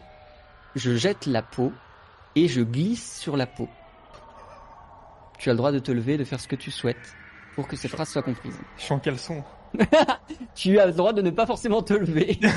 je 0.74 0.96
jette 0.96 1.26
la 1.26 1.42
peau 1.42 1.72
et 2.36 2.48
je 2.48 2.60
glisse 2.62 3.18
sur 3.18 3.36
la 3.36 3.46
peau. 3.46 3.68
Tu 5.38 5.50
as 5.50 5.52
le 5.52 5.56
droit 5.56 5.72
de 5.72 5.78
te 5.78 5.90
lever, 5.92 6.16
de 6.18 6.24
faire 6.24 6.40
ce 6.40 6.48
que 6.48 6.56
tu 6.56 6.70
souhaites 6.70 7.16
pour 7.54 7.66
que 7.68 7.76
cette 7.76 7.90
phrase 7.90 8.09
soit 8.09 8.22
comprise. 8.22 8.56
Je 8.78 8.82
suis 8.82 8.94
en 8.94 8.98
caleçon. 8.98 9.42
Tu 10.54 10.78
as 10.78 10.86
le 10.86 10.92
droit 10.92 11.12
de 11.12 11.22
ne 11.22 11.30
pas 11.30 11.46
forcément 11.46 11.82
te 11.82 11.94
lever. 11.94 12.38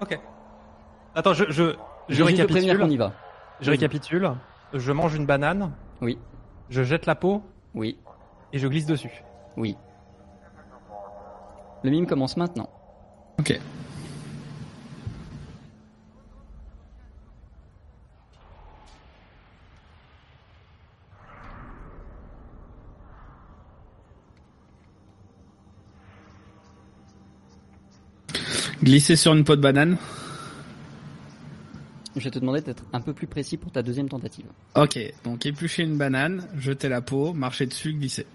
Ok. 0.00 0.18
Attends, 1.14 1.32
je, 1.32 1.44
je, 1.48 1.74
je 2.08 2.14
Je 2.14 2.22
récapitule. 2.22 2.78
qu'on 2.78 2.90
y 2.90 2.96
va. 2.98 3.12
Je 3.60 3.70
récapitule. 3.70 4.30
Je 4.74 4.92
mange 4.92 5.14
une 5.14 5.24
banane, 5.24 5.72
Oui, 6.02 6.18
je 6.68 6.82
jette 6.82 7.06
la 7.06 7.14
peau 7.14 7.42
oui, 7.74 7.98
et 8.52 8.58
je 8.58 8.68
glisse 8.68 8.84
dessus. 8.86 9.22
oui. 9.56 9.76
Le 11.82 11.90
mime 11.90 12.06
commence 12.06 12.36
maintenant. 12.36 12.68
Ok. 13.38 13.58
Glisser 28.82 29.16
sur 29.16 29.32
une 29.34 29.44
peau 29.44 29.56
de 29.56 29.60
banane. 29.60 29.96
Je 32.16 32.22
vais 32.22 32.30
te 32.30 32.38
demander 32.38 32.62
d'être 32.62 32.84
un 32.92 33.00
peu 33.00 33.12
plus 33.12 33.26
précis 33.26 33.56
pour 33.56 33.70
ta 33.72 33.82
deuxième 33.82 34.08
tentative. 34.08 34.46
Ok, 34.74 34.98
donc 35.24 35.44
éplucher 35.44 35.82
une 35.82 35.98
banane, 35.98 36.48
jeter 36.58 36.88
la 36.88 37.02
peau, 37.02 37.34
marcher 37.34 37.66
dessus, 37.66 37.92
glisser. 37.92 38.26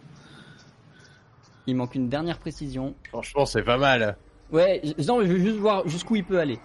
Il 1.67 1.75
manque 1.75 1.95
une 1.95 2.09
dernière 2.09 2.37
précision. 2.37 2.95
Franchement, 3.09 3.45
c'est 3.45 3.63
pas 3.63 3.77
mal. 3.77 4.17
Ouais, 4.51 4.81
non, 5.07 5.21
je 5.21 5.27
veux 5.27 5.39
juste 5.39 5.57
voir 5.57 5.87
jusqu'où 5.87 6.15
il 6.15 6.23
peut 6.23 6.39
aller. 6.39 6.59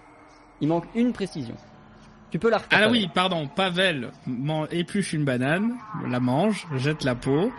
Il 0.61 0.67
manque 0.67 0.85
une 0.95 1.13
précision. 1.13 1.55
Tu 2.29 2.39
peux 2.39 2.49
la 2.49 2.57
refaire. 2.57 2.69
Ah 2.77 2.81
là 2.81 2.89
oui, 2.91 3.07
pardon, 3.13 3.47
Pavel 3.47 4.11
man- 4.27 4.67
épluche 4.71 5.13
une 5.13 5.23
banane, 5.23 5.75
la 6.09 6.19
mange, 6.19 6.67
jette 6.75 7.03
la 7.03 7.15
peau, 7.15 7.51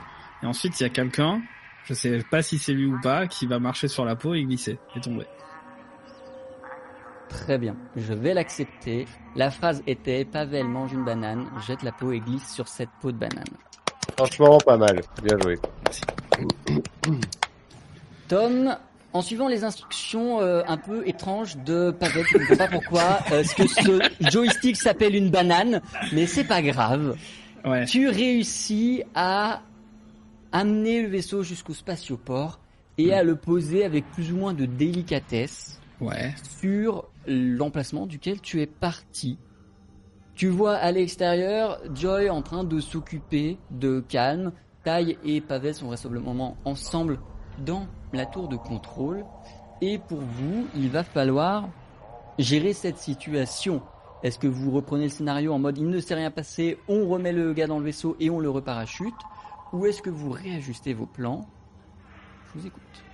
et 0.42 0.46
ensuite 0.46 0.78
il 0.78 0.82
y 0.82 0.86
a 0.86 0.90
quelqu'un, 0.90 1.40
je 1.86 1.94
sais 1.94 2.22
pas 2.30 2.42
si 2.42 2.58
c'est 2.58 2.74
lui 2.74 2.84
ou 2.86 3.00
pas, 3.00 3.26
qui 3.26 3.46
va 3.46 3.58
marcher 3.58 3.88
sur 3.88 4.04
la 4.04 4.14
peau 4.14 4.34
et 4.34 4.44
glisser, 4.44 4.78
et 4.94 5.00
tomber. 5.00 5.24
Très 7.28 7.58
bien, 7.58 7.76
je 7.96 8.12
vais 8.14 8.34
l'accepter. 8.34 9.06
La 9.36 9.50
phrase 9.50 9.82
était 9.86 10.24
Pavel 10.24 10.66
mange 10.66 10.92
une 10.92 11.04
banane, 11.04 11.46
jette 11.66 11.82
la 11.82 11.92
peau 11.92 12.12
et 12.12 12.20
glisse 12.20 12.52
sur 12.52 12.68
cette 12.68 12.88
peau 13.00 13.12
de 13.12 13.18
banane. 13.18 13.44
Franchement, 14.16 14.58
pas 14.58 14.76
mal. 14.76 15.00
Bien 15.22 15.38
joué. 15.38 15.58
Tom, 18.28 18.76
en 19.12 19.22
suivant 19.22 19.48
les 19.48 19.64
instructions 19.64 20.40
euh, 20.40 20.62
un 20.66 20.76
peu 20.76 21.06
étranges 21.06 21.56
de 21.58 21.90
Pavel, 21.90 22.24
je 22.30 22.38
ne 22.38 22.44
sais 22.46 22.56
pas 22.56 22.68
pourquoi, 22.68 23.18
euh, 23.32 23.42
ce 23.44 23.54
que 23.54 23.66
ce 23.66 24.00
joystick 24.30 24.76
s'appelle 24.76 25.14
une 25.14 25.30
banane, 25.30 25.80
mais 26.12 26.26
c'est 26.26 26.44
pas 26.44 26.62
grave. 26.62 27.16
Ouais. 27.64 27.84
Tu 27.86 28.08
réussis 28.08 29.02
à 29.14 29.62
amener 30.52 31.02
le 31.02 31.08
vaisseau 31.08 31.42
jusqu'au 31.42 31.74
spatioport 31.74 32.58
et 32.96 33.12
à 33.12 33.22
le 33.22 33.36
poser 33.36 33.84
avec 33.84 34.10
plus 34.12 34.32
ou 34.32 34.36
moins 34.36 34.54
de 34.54 34.64
délicatesse 34.66 35.80
Ouais. 36.00 36.32
sur 36.60 37.06
l'emplacement 37.28 38.06
duquel 38.06 38.40
tu 38.40 38.60
es 38.60 38.66
parti. 38.66 39.38
Tu 40.34 40.48
vois 40.48 40.74
à 40.74 40.90
l'extérieur 40.92 41.78
Joy 41.94 42.30
en 42.30 42.42
train 42.42 42.64
de 42.64 42.80
s'occuper 42.80 43.58
de 43.70 44.00
Calme. 44.08 44.52
Taille 44.84 45.18
et 45.24 45.40
Pavel 45.40 45.74
sont 45.74 45.86
vraisemblablement 45.86 46.56
ensemble 46.64 47.18
dans 47.64 47.86
la 48.12 48.24
tour 48.24 48.48
de 48.48 48.56
contrôle. 48.56 49.24
Et 49.80 49.98
pour 49.98 50.20
vous, 50.20 50.66
il 50.74 50.90
va 50.90 51.04
falloir 51.04 51.68
gérer 52.38 52.72
cette 52.72 52.98
situation. 52.98 53.82
Est-ce 54.22 54.38
que 54.38 54.46
vous 54.46 54.70
reprenez 54.70 55.04
le 55.04 55.10
scénario 55.10 55.52
en 55.52 55.58
mode 55.58 55.78
il 55.78 55.88
ne 55.88 56.00
s'est 56.00 56.14
rien 56.14 56.30
passé, 56.30 56.78
on 56.88 57.08
remet 57.08 57.32
le 57.32 57.52
gars 57.52 57.66
dans 57.66 57.78
le 57.78 57.84
vaisseau 57.84 58.16
et 58.18 58.30
on 58.30 58.40
le 58.40 58.50
reparachute? 58.50 59.14
Ou 59.72 59.86
est-ce 59.86 60.02
que 60.02 60.10
vous 60.10 60.30
réajustez 60.30 60.94
vos 60.94 61.06
plans? 61.06 61.46
Je 62.46 62.60
vous 62.60 62.66
écoute. 62.66 63.07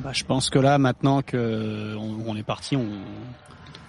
Bah, 0.00 0.10
je 0.12 0.24
pense 0.24 0.50
que 0.50 0.58
là, 0.58 0.78
maintenant 0.78 1.22
que 1.22 1.96
on, 1.96 2.18
on 2.26 2.36
est 2.36 2.42
parti, 2.42 2.76
on... 2.76 2.86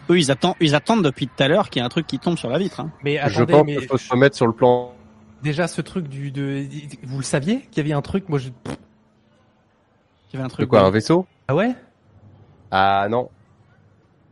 eux, 0.09 0.17
ils 0.17 0.31
attendent, 0.31 0.55
ils 0.59 0.73
attendent 0.75 1.03
depuis 1.03 1.27
tout 1.27 1.43
à 1.43 1.47
l'heure 1.47 1.69
qu'il 1.69 1.79
y 1.79 1.83
ait 1.83 1.85
un 1.85 1.89
truc 1.89 2.07
qui 2.07 2.17
tombe 2.19 2.37
sur 2.37 2.49
la 2.49 2.57
vitre. 2.57 2.79
Hein. 2.79 2.91
Mais 3.03 3.19
Je 3.27 3.43
pense 3.43 3.65
mais 3.65 3.75
qu'il 3.77 3.87
faut 3.87 3.97
se 3.97 4.09
remettre 4.09 4.35
sur 4.35 4.47
le 4.47 4.53
plan. 4.53 4.93
déjà 5.43 5.67
ce 5.67 5.81
truc 5.81 6.07
du 6.07 6.31
de 6.31 6.65
vous 7.03 7.17
le 7.17 7.23
saviez 7.23 7.61
qu'il 7.71 7.77
y 7.83 7.85
avait 7.85 7.93
un 7.97 8.01
truc 8.01 8.27
moi 8.29 8.39
je 8.39 8.49
Il 8.67 10.33
y 10.33 10.35
avait 10.37 10.43
un 10.45 10.47
De 10.47 10.51
truc. 10.53 10.69
quoi, 10.69 10.81
un 10.81 10.89
vaisseau? 10.91 11.25
Ah 11.47 11.55
ouais? 11.55 11.75
Ah 12.71 13.07
non. 13.09 13.29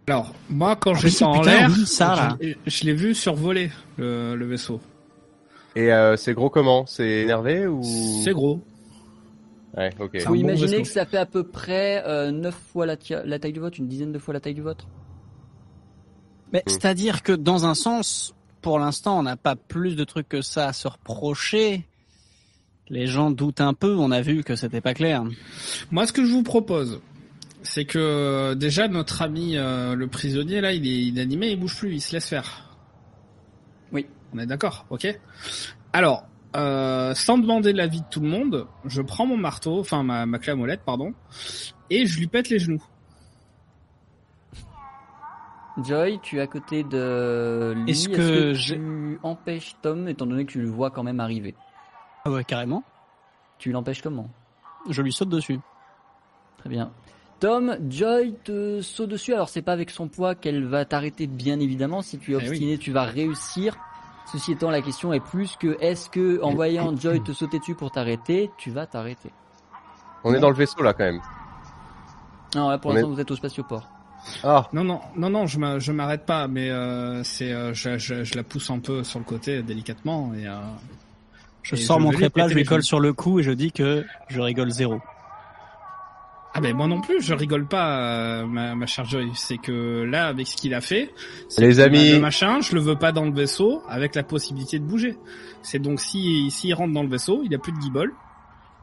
Alors, 0.09 0.33
moi, 0.49 0.75
quand 0.77 0.93
Ah, 0.93 0.99
j'étais 0.99 1.23
en 1.25 1.41
l'air, 1.41 1.69
oui, 1.69 1.85
ça, 1.85 2.15
là. 2.15 2.37
je, 2.41 2.53
je 2.65 2.83
l'ai 2.85 2.93
vu 2.93 3.13
survoler 3.13 3.71
le, 3.97 4.35
le 4.35 4.45
vaisseau. 4.45 4.79
Et 5.75 5.91
euh, 5.91 6.15
c'est 6.15 6.33
gros 6.33 6.49
comment? 6.49 6.85
C'est 6.85 7.07
énervé 7.23 7.67
ou? 7.67 7.81
C'est 8.23 8.31
gros. 8.31 8.61
Ouais, 9.77 9.93
ok. 9.99 10.09
C'est 10.13 10.25
un 10.25 10.29
Vous 10.29 10.35
imaginez 10.35 10.81
que 10.81 10.87
ça 10.87 11.05
fait 11.05 11.17
à 11.17 11.27
peu 11.27 11.43
près 11.43 12.03
euh, 12.05 12.31
9 12.31 12.55
fois 12.73 12.85
la, 12.87 12.97
taille 12.97 13.53
du 13.53 13.59
vôtre, 13.59 13.77
une 13.79 13.87
dizaine 13.87 14.11
de 14.11 14.19
fois 14.19 14.33
la 14.33 14.39
taille 14.39 14.55
du 14.55 14.61
vôtre 14.61 14.87
Mais 16.51 16.63
Hmm. 16.65 16.69
c'est-à-dire 16.69 17.21
que 17.21 17.31
dans 17.31 17.65
un 17.65 17.75
sens, 17.75 18.33
pour 18.61 18.79
l'instant, 18.79 19.19
on 19.19 19.23
n'a 19.23 19.37
pas 19.37 19.55
plus 19.55 19.95
de 19.95 20.03
trucs 20.03 20.27
que 20.27 20.41
ça 20.41 20.67
à 20.67 20.73
se 20.73 20.87
reprocher. 20.87 21.85
Les 22.89 23.05
gens 23.05 23.29
doutent 23.31 23.61
un 23.61 23.73
peu. 23.73 23.95
On 23.95 24.11
a 24.11 24.21
vu 24.21 24.43
que 24.43 24.55
c'était 24.55 24.81
pas 24.81 24.93
clair. 24.93 25.23
Moi, 25.91 26.07
ce 26.07 26.13
que 26.13 26.25
je 26.25 26.31
vous 26.31 26.43
propose, 26.43 27.01
c'est 27.61 27.85
que 27.85 28.53
déjà 28.55 28.87
notre 28.87 29.21
ami 29.21 29.57
euh, 29.57 29.93
le 29.93 30.07
prisonnier 30.07 30.61
là, 30.61 30.71
il 30.71 30.87
est 30.87 31.03
inanimé, 31.03 31.49
il 31.51 31.59
bouge 31.59 31.77
plus, 31.77 31.93
il 31.93 32.01
se 32.01 32.13
laisse 32.13 32.27
faire. 32.27 32.75
Oui. 33.91 34.07
On 34.33 34.39
est 34.39 34.45
d'accord, 34.45 34.85
ok? 34.89 35.19
Alors, 35.93 36.27
euh, 36.55 37.13
sans 37.13 37.37
demander 37.37 37.73
l'avis 37.73 38.01
de 38.01 38.05
tout 38.09 38.19
le 38.21 38.29
monde, 38.29 38.67
je 38.85 39.01
prends 39.01 39.25
mon 39.25 39.37
marteau, 39.37 39.79
enfin 39.79 40.03
ma, 40.03 40.25
ma 40.25 40.39
clé 40.39 40.51
à 40.53 40.55
molette, 40.55 40.81
pardon, 40.85 41.13
et 41.89 42.05
je 42.05 42.19
lui 42.19 42.27
pète 42.27 42.49
les 42.49 42.59
genoux. 42.59 42.83
Joy, 45.83 46.19
tu 46.23 46.37
es 46.37 46.41
à 46.41 46.47
côté 46.47 46.83
de 46.83 47.73
lui. 47.75 47.91
Est-ce 47.91 48.09
que 48.09 48.53
tu 48.53 49.19
empêches 49.21 49.75
Tom, 49.81 50.07
étant 50.07 50.25
donné 50.25 50.45
que 50.45 50.51
tu 50.51 50.61
le 50.61 50.69
vois 50.69 50.89
quand 50.89 51.03
même 51.03 51.19
arriver? 51.19 51.53
Ah 52.25 52.31
ouais, 52.31 52.43
carrément. 52.43 52.83
Tu 53.59 53.71
l'empêches 53.71 54.01
comment? 54.01 54.27
Je 54.89 55.01
lui 55.01 55.13
saute 55.13 55.29
dessus. 55.29 55.59
Très 56.57 56.69
bien. 56.69 56.91
Tom, 57.39 57.77
Joy 57.89 58.33
te 58.43 58.81
saute 58.81 59.09
dessus. 59.09 59.33
Alors 59.33 59.49
c'est 59.49 59.61
pas 59.61 59.73
avec 59.73 59.91
son 59.91 60.07
poids 60.07 60.33
qu'elle 60.33 60.65
va 60.65 60.85
t'arrêter, 60.85 61.27
bien 61.27 61.59
évidemment. 61.59 62.01
Si 62.01 62.17
tu 62.17 62.31
es 62.31 62.35
Eh 62.35 62.37
oui. 62.37 62.47
obstiné, 62.47 62.77
tu 62.79 62.91
vas 62.91 63.03
réussir. 63.03 63.77
Ceci 64.31 64.51
étant, 64.51 64.69
la 64.69 64.81
question 64.81 65.13
est 65.13 65.19
plus 65.21 65.55
que 65.57 65.77
est-ce 65.79 66.09
que 66.09 66.41
en 66.43 66.53
voyant 66.53 66.95
Joy 66.95 67.21
te 67.23 67.31
sauter 67.31 67.59
dessus 67.59 67.75
pour 67.75 67.91
t'arrêter, 67.91 68.51
tu 68.57 68.71
vas 68.71 68.85
t'arrêter 68.85 69.31
On 70.23 70.33
est 70.33 70.39
dans 70.39 70.49
le 70.49 70.55
vaisseau 70.55 70.81
là 70.83 70.93
quand 70.93 71.05
même. 71.05 71.21
Non, 72.55 72.69
là 72.69 72.77
pour 72.77 72.91
l'instant 72.93 73.07
est- 73.09 73.13
vous 73.13 73.19
êtes 73.21 73.31
au 73.31 73.35
spatioport. 73.35 73.87
Ah, 74.43 74.67
Non, 74.73 74.83
non, 74.83 74.99
non, 75.15 75.29
non, 75.29 75.47
je 75.47 75.57
m'a- 75.59 75.79
je 75.79 75.91
m'arrête 75.93 76.25
pas, 76.25 76.47
mais 76.47 76.69
euh, 76.69 77.23
c'est, 77.23 77.53
euh, 77.53 77.73
je, 77.73 77.97
je, 77.97 78.23
je 78.25 78.35
la 78.35 78.43
pousse 78.43 78.69
un 78.69 78.79
peu 78.79 79.03
sur 79.03 79.19
le 79.19 79.25
côté 79.25 79.61
délicatement 79.63 80.33
et. 80.33 80.47
Euh, 80.47 80.57
Je 81.63 81.75
Et 81.75 81.77
sors 81.79 81.99
je 81.99 82.03
mon 82.05 82.11
péter 82.11 82.47
je 82.49 82.53
lui 82.55 82.63
colle 82.63 82.83
sur 82.83 82.99
le 82.99 83.11
cou 83.13 83.39
et 83.39 83.43
je 83.43 83.51
dis 83.51 83.71
que 83.73 84.05
je 84.29 84.39
rigole 84.41 84.69
zéro. 84.71 84.99
Ah 86.57 86.59
ben 86.59 86.75
moi 86.75 86.87
non 86.87 87.01
plus, 87.01 87.21
je 87.21 87.35
rigole 87.35 87.67
pas, 87.67 88.39
euh, 88.41 88.47
ma, 88.47 88.73
ma 88.73 88.87
chère 88.87 89.05
Joy. 89.05 89.29
C'est 89.35 89.57
que 89.59 90.01
là, 90.03 90.25
avec 90.25 90.47
ce 90.47 90.55
qu'il 90.55 90.73
a 90.73 90.81
fait, 90.81 91.13
c'est 91.49 91.61
Les 91.61 91.75
que 91.75 91.81
amis. 91.81 92.13
le 92.13 92.19
machin, 92.19 92.61
je 92.61 92.73
le 92.73 92.81
veux 92.81 92.95
pas 92.95 93.11
dans 93.11 93.25
le 93.25 93.31
vaisseau 93.31 93.83
avec 93.87 94.15
la 94.15 94.23
possibilité 94.23 94.79
de 94.79 94.83
bouger. 94.83 95.15
C'est 95.61 95.77
donc 95.77 95.99
si 95.99 96.49
s'il 96.49 96.73
rentre 96.73 96.93
dans 96.95 97.03
le 97.03 97.09
vaisseau, 97.09 97.43
il 97.45 97.53
a 97.53 97.59
plus 97.59 97.73
de 97.73 97.77
guibole. 97.77 98.11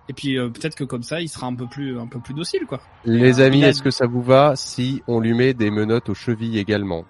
Et 0.08 0.12
puis 0.12 0.38
euh, 0.38 0.50
peut-être 0.50 0.76
que 0.76 0.84
comme 0.84 1.02
ça, 1.02 1.20
il 1.20 1.28
sera 1.28 1.48
un 1.48 1.54
peu 1.56 1.66
plus 1.66 1.98
un 1.98 2.06
peu 2.06 2.20
plus 2.20 2.34
docile 2.34 2.60
quoi. 2.68 2.80
les 3.04 3.40
amis, 3.40 3.58
il 3.58 3.64
a- 3.64 3.68
est-ce 3.70 3.82
que 3.82 3.90
ça 3.90 4.06
vous 4.06 4.22
va 4.22 4.52
si 4.54 5.02
on 5.08 5.18
lui 5.18 5.34
met 5.34 5.52
des 5.52 5.72
menottes 5.72 6.08
aux 6.10 6.14
chevilles 6.14 6.58
également 6.60 7.04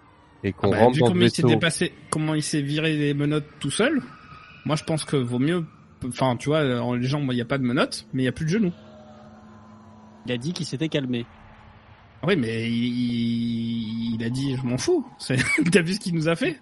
et 0.44 0.52
qu'on 0.52 0.70
Bah, 0.70 0.78
rentre 0.78 0.94
vu 0.94 1.00
dans 1.00 1.08
comment 1.08 1.20
le 1.20 1.26
il 1.26 1.30
s'est 1.30 1.42
vaisseau 1.42 1.48
déplacé, 1.54 1.92
comment 2.08 2.34
il 2.34 2.42
s'est 2.42 2.62
viré 2.62 2.96
les 2.96 3.12
menottes 3.12 3.48
tout 3.60 3.70
seul, 3.70 4.00
moi 4.64 4.76
je 4.76 4.84
pense 4.84 5.04
que 5.04 5.16
vaut 5.16 5.38
mieux. 5.40 5.64
Enfin, 6.06 6.36
tu 6.36 6.50
vois, 6.50 6.60
en 6.80 6.94
les 6.94 7.06
jambes, 7.06 7.28
il 7.32 7.36
y 7.38 7.40
a 7.40 7.46
pas 7.46 7.56
de 7.58 7.64
menottes, 7.64 8.06
mais 8.12 8.22
il 8.22 8.26
y 8.26 8.28
a 8.28 8.32
plus 8.32 8.44
de 8.44 8.50
genoux. 8.50 8.72
Il 10.26 10.32
a 10.32 10.36
dit 10.38 10.52
qu'il 10.52 10.66
s'était 10.66 10.88
calmé. 10.88 11.26
Oui, 12.26 12.36
mais 12.36 12.66
il, 12.70 12.74
il, 12.74 14.14
il 14.14 14.24
a 14.24 14.30
dit, 14.30 14.56
je 14.56 14.62
m'en 14.62 14.78
fous. 14.78 15.04
C'est- 15.18 15.36
T'as 15.70 15.82
vu 15.82 15.94
ce 15.94 16.00
qu'il 16.00 16.14
nous 16.14 16.28
a 16.28 16.36
fait? 16.36 16.58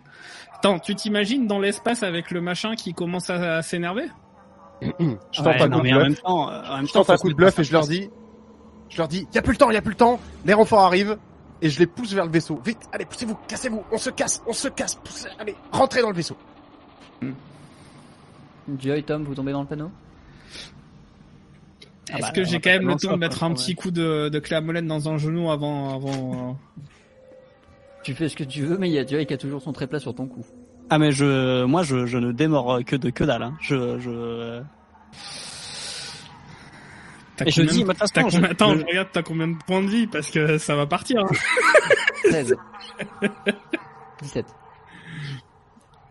Attends, 0.55 0.79
tu 0.79 0.95
t'imagines 0.95 1.47
dans 1.47 1.59
l'espace 1.59 2.03
avec 2.03 2.31
le 2.31 2.41
machin 2.41 2.75
qui 2.75 2.95
commence 2.95 3.31
à, 3.31 3.57
à 3.59 3.63
s'énerver? 3.63 4.07
Je 4.81 4.89
tente 4.89 5.47
Ouais, 5.47 5.63
un 5.63 5.69
non, 5.69 5.79
coup 5.79 5.87
de 5.87 5.93
en 5.93 5.95
bluff. 5.95 6.03
même 6.03 6.15
temps, 6.17 6.49
en 6.49 6.77
même 6.77 6.87
Je 6.87 6.93
temps, 6.93 7.01
tente 7.05 7.11
un 7.11 7.17
coup 7.17 7.29
de 7.29 7.35
bluff 7.35 7.59
et 7.59 7.65
je 7.65 7.73
leur 7.73 7.87
dis, 7.87 8.11
je 8.89 8.99
leur 8.99 9.07
dis, 9.09 9.27
y 9.33 9.39
a 9.39 9.43
plus 9.43 9.53
le 9.53 9.59
temps, 9.59 9.71
y 9.71 9.77
a 9.77 9.83
plus 9.83 9.91
le 9.93 9.97
temps. 9.97 10.19
Les 10.45 10.55
renforts 10.55 10.81
arrivent 10.85 11.19
et 11.61 11.69
je 11.71 11.79
les 11.79 11.87
pousse 11.87 12.13
vers 12.13 12.25
le 12.27 12.33
vaisseau. 12.33 12.61
Vite, 12.65 12.81
allez, 12.93 13.05
poussez-vous, 13.05 13.37
cassez-vous, 13.47 13.85
on 13.93 13.99
se 13.99 14.11
casse, 14.11 14.43
on 14.47 14.53
se 14.53 14.67
casse. 14.69 14.97
Poussez, 14.97 15.29
allez, 15.39 15.55
rentrez 15.71 16.03
dans 16.03 16.11
le 16.11 16.17
vaisseau. 16.17 16.37
Joy, 18.79 19.03
Tom, 19.05 19.25
vous 19.25 19.35
tombez 19.35 19.53
dans 19.53 19.63
le 19.63 19.69
panneau? 19.69 19.91
Ah 22.11 22.15
Est-ce 22.19 22.27
bah, 22.27 22.33
que 22.33 22.45
j'ai 22.45 22.61
quand 22.61 22.71
même 22.71 22.89
le 22.89 22.97
temps 22.97 23.13
de 23.13 23.17
mettre 23.19 23.39
quoi, 23.39 23.49
un 23.49 23.55
petit 23.55 23.75
coup 23.75 23.91
de, 23.91 24.29
de 24.29 24.39
clé 24.39 24.57
à 24.57 24.61
molette 24.61 24.87
dans 24.87 25.09
un 25.09 25.19
genou 25.19 25.51
avant, 25.51 25.95
avant 25.95 26.51
euh, 26.51 26.81
Tu 28.03 28.15
fais 28.15 28.29
ce 28.29 28.37
que 28.37 28.45
tu 28.45 28.63
veux, 28.63 28.77
mais 28.77 28.89
il 28.89 28.93
y 28.93 28.99
a 28.99 29.07
Joy 29.07 29.25
qui 29.27 29.35
a 29.35 29.39
toujours 29.39 29.63
son 29.63 29.73
tréplat 29.73 30.01
sur 30.01 30.15
ton 30.15 30.27
cou. 30.27 30.45
Ah 30.91 30.99
mais 30.99 31.13
je, 31.13 31.65
moi 31.65 31.83
je, 31.85 32.07
je 32.07 32.19
ne 32.19 32.33
démords 32.33 32.85
que 32.85 32.97
de 32.97 33.11
que 33.11 33.25
dalle. 33.25 33.43
Hein. 33.43 33.57
Je, 33.61 33.99
je. 34.01 34.63
Et 37.47 37.51
je 37.51 37.63
dis, 37.63 37.85
façon, 37.85 38.29
je- 38.29 38.45
Attends, 38.45 38.75
je- 38.77 38.85
regarde, 38.85 39.09
t'as 39.13 39.23
combien 39.23 39.49
de 39.49 39.57
points 39.67 39.83
de 39.83 39.89
vie 39.89 40.07
parce 40.07 40.31
que 40.31 40.59
ça 40.59 40.77
va 40.77 40.87
partir. 40.87 41.21
hein. 41.25 41.29
16. 42.31 42.55
17. 44.23 44.47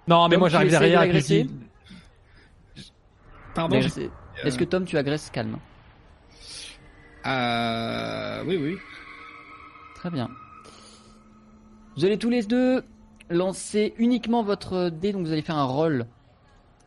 Non, 0.08 0.28
mais 0.28 0.38
moi 0.38 0.50
j'arrive 0.50 0.72
derrière 0.72 1.08
dis 1.22 1.50
Pardon. 3.54 3.82
C'est- 3.82 4.10
Est-ce 4.44 4.58
que 4.58 4.64
Tom, 4.64 4.86
tu 4.86 4.98
agresses 4.98 5.30
calme? 5.30 5.58
Euh, 7.26 8.43
oui, 8.45 8.57
oui. 8.57 8.77
Très 9.95 10.10
bien. 10.10 10.30
Vous 11.95 12.06
allez 12.06 12.18
tous 12.18 12.30
les 12.30 12.43
deux 12.43 12.84
lancer 13.30 13.93
uniquement 13.98 14.43
votre 14.43 14.89
dé, 14.89 15.14
donc 15.14 15.26
vous 15.26 15.31
allez 15.31 15.41
faire 15.41 15.57
un 15.57 15.65
roll 15.65 16.06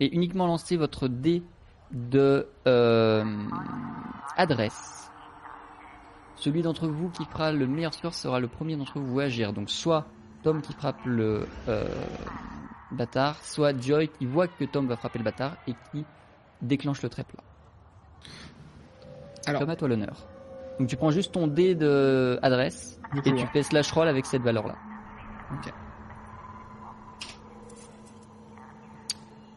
et 0.00 0.14
uniquement 0.14 0.46
lancer 0.46 0.76
votre 0.76 1.08
dé 1.08 1.42
de 1.92 2.48
euh, 2.66 3.24
adresse. 4.36 5.10
Celui 6.36 6.62
d'entre 6.62 6.88
vous 6.88 7.08
qui 7.10 7.24
fera 7.24 7.52
le 7.52 7.66
meilleur 7.66 7.94
score 7.94 8.14
sera 8.14 8.40
le 8.40 8.48
premier 8.48 8.76
d'entre 8.76 8.98
vous 8.98 9.20
à 9.20 9.24
agir. 9.24 9.52
Donc 9.52 9.70
soit 9.70 10.06
Tom 10.42 10.60
qui 10.60 10.72
frappe 10.72 11.04
le 11.04 11.46
euh, 11.68 11.86
bâtard, 12.90 13.42
soit 13.42 13.78
Joy 13.80 14.08
qui 14.08 14.26
voit 14.26 14.48
que 14.48 14.64
Tom 14.64 14.88
va 14.88 14.96
frapper 14.96 15.18
le 15.18 15.24
bâtard 15.24 15.56
et 15.66 15.74
qui 15.92 16.04
déclenche 16.60 17.02
le 17.02 17.08
tréplat. 17.08 17.42
Alors. 19.46 19.60
Tom 19.60 19.70
à 19.70 19.76
toi 19.76 19.88
l'honneur. 19.88 20.16
Donc 20.78 20.88
tu 20.88 20.96
prends 20.96 21.10
juste 21.10 21.32
ton 21.32 21.46
dé 21.46 21.74
de 21.74 22.38
adresse 22.42 23.00
Du 23.12 23.20
et 23.20 23.22
coup, 23.22 23.30
tu 23.36 23.42
hein. 23.42 23.48
fais 23.52 23.62
slash 23.62 23.90
roll 23.92 24.08
avec 24.08 24.26
cette 24.26 24.42
valeur-là. 24.42 24.76
Ok. 25.52 25.72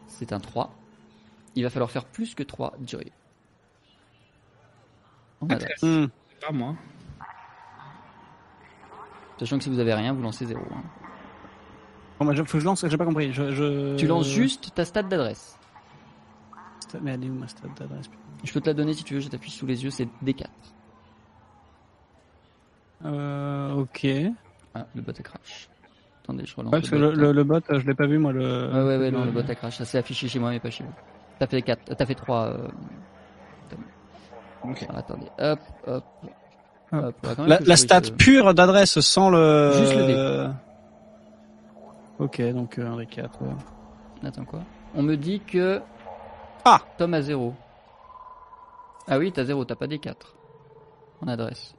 C'est 0.06 0.32
un 0.32 0.40
3. 0.40 0.70
Il 1.54 1.62
va 1.64 1.70
falloir 1.70 1.90
faire 1.90 2.04
plus 2.04 2.34
que 2.34 2.42
3 2.42 2.74
Joy. 2.84 3.12
En 5.40 5.46
Ah, 5.48 5.54
adresse. 5.54 5.82
Hmm. 5.82 6.06
C'est 6.28 6.46
pas 6.46 6.52
moi. 6.52 6.74
Sachant 9.38 9.58
que 9.58 9.64
si 9.64 9.70
vous 9.70 9.78
avez 9.78 9.94
rien, 9.94 10.12
vous 10.12 10.22
lancez 10.22 10.46
0. 10.46 10.60
Bon, 12.18 12.24
moi, 12.24 12.34
je, 12.34 12.42
faut 12.42 12.54
que 12.54 12.60
je 12.60 12.64
lance. 12.64 12.84
J'ai 12.86 12.96
pas 12.96 13.04
compris. 13.04 13.32
Je, 13.32 13.52
je... 13.52 13.96
Tu 13.96 14.06
lances 14.08 14.26
juste 14.26 14.74
ta 14.74 14.84
stat 14.84 15.04
d'adresse. 15.04 15.56
Mais 17.00 17.12
elle 17.12 17.24
est 17.24 17.28
où 17.28 17.34
ma 17.34 17.46
stat 17.46 17.68
d'adresse 17.76 18.08
Je 18.44 18.52
peux 18.52 18.60
te 18.60 18.66
la 18.66 18.74
donner 18.74 18.94
si 18.94 19.04
tu 19.04 19.14
veux, 19.14 19.20
je 19.20 19.28
t'affiche 19.28 19.54
sous 19.54 19.66
les 19.66 19.82
yeux, 19.84 19.90
c'est 19.90 20.08
D4. 20.24 20.44
Euh, 23.04 23.74
ok. 23.74 24.06
Ah, 24.74 24.86
le 24.94 25.02
bot 25.02 25.12
a 25.18 25.22
crash. 25.22 25.68
Attendez, 26.24 26.44
je 26.46 26.54
relance 26.56 26.72
Ouais, 26.72 26.80
parce 26.80 26.90
que 26.90 26.96
le 26.96 27.10
le, 27.10 27.14
bot. 27.16 27.20
le, 27.22 27.32
le 27.32 27.44
bot, 27.44 27.60
euh, 27.70 27.80
je 27.80 27.86
l'ai 27.86 27.94
pas 27.94 28.06
vu 28.06 28.18
moi 28.18 28.32
le. 28.32 28.70
Ouais, 28.72 28.82
ouais, 28.82 28.96
ouais, 28.98 29.10
non, 29.10 29.24
le 29.24 29.30
bot 29.30 29.48
a 29.48 29.54
crash. 29.54 29.78
Ça 29.78 29.84
s'est 29.84 29.98
affiché 29.98 30.28
chez 30.28 30.38
moi, 30.38 30.50
mais 30.50 30.60
pas 30.60 30.70
chez 30.70 30.84
vous. 30.84 30.92
T'as 31.38 31.46
fait 31.46 31.62
4, 31.62 31.94
t'as 31.96 32.06
fait 32.06 32.14
3. 32.14 32.52
Ok. 34.64 34.82
Alors, 34.82 34.96
attendez, 34.98 35.26
hop, 35.38 35.60
hop, 35.86 36.04
Hop. 36.90 37.14
La, 37.46 37.58
la 37.60 37.76
stat 37.76 37.98
euh, 38.06 38.10
pure 38.16 38.54
d'adresse 38.54 38.98
sans 39.00 39.30
le. 39.30 39.72
Juste 39.74 39.94
le 39.94 40.48
Ok, 42.18 42.40
donc 42.52 42.78
euh, 42.78 42.90
un 42.90 42.96
des 42.96 43.06
quatre. 43.06 43.40
ouais. 43.42 44.26
Attends 44.26 44.44
quoi? 44.44 44.60
On 44.96 45.02
me 45.02 45.16
dit 45.16 45.40
que 45.40 45.80
Ah 46.64 46.80
Tom 46.96 47.14
a 47.14 47.22
0. 47.22 47.54
Ah 49.08 49.18
oui, 49.18 49.32
t'as 49.32 49.44
0, 49.44 49.64
t'as 49.64 49.74
pas 49.74 49.86
des 49.86 49.98
4 49.98 50.36
en 51.22 51.28
adresse. 51.28 51.74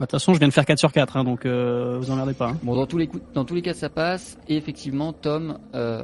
Bah, 0.00 0.06
De 0.06 0.06
toute 0.06 0.10
façon, 0.12 0.34
je 0.34 0.38
viens 0.38 0.48
de 0.48 0.52
faire 0.52 0.64
4 0.64 0.78
sur 0.78 0.90
4, 0.92 1.16
hein, 1.16 1.24
donc 1.24 1.44
euh, 1.46 1.98
vous 1.98 2.10
emmerdez 2.10 2.34
pas. 2.34 2.48
hein. 2.50 2.58
Bon, 2.62 2.74
dans 2.74 2.86
tous 2.86 2.98
les 2.98 3.06
coups, 3.06 3.22
dans 3.34 3.44
tous 3.44 3.54
les 3.54 3.62
cas, 3.62 3.74
ça 3.74 3.88
passe. 3.90 4.38
Et 4.48 4.56
effectivement, 4.56 5.12
Tom 5.12 5.58
euh, 5.74 6.02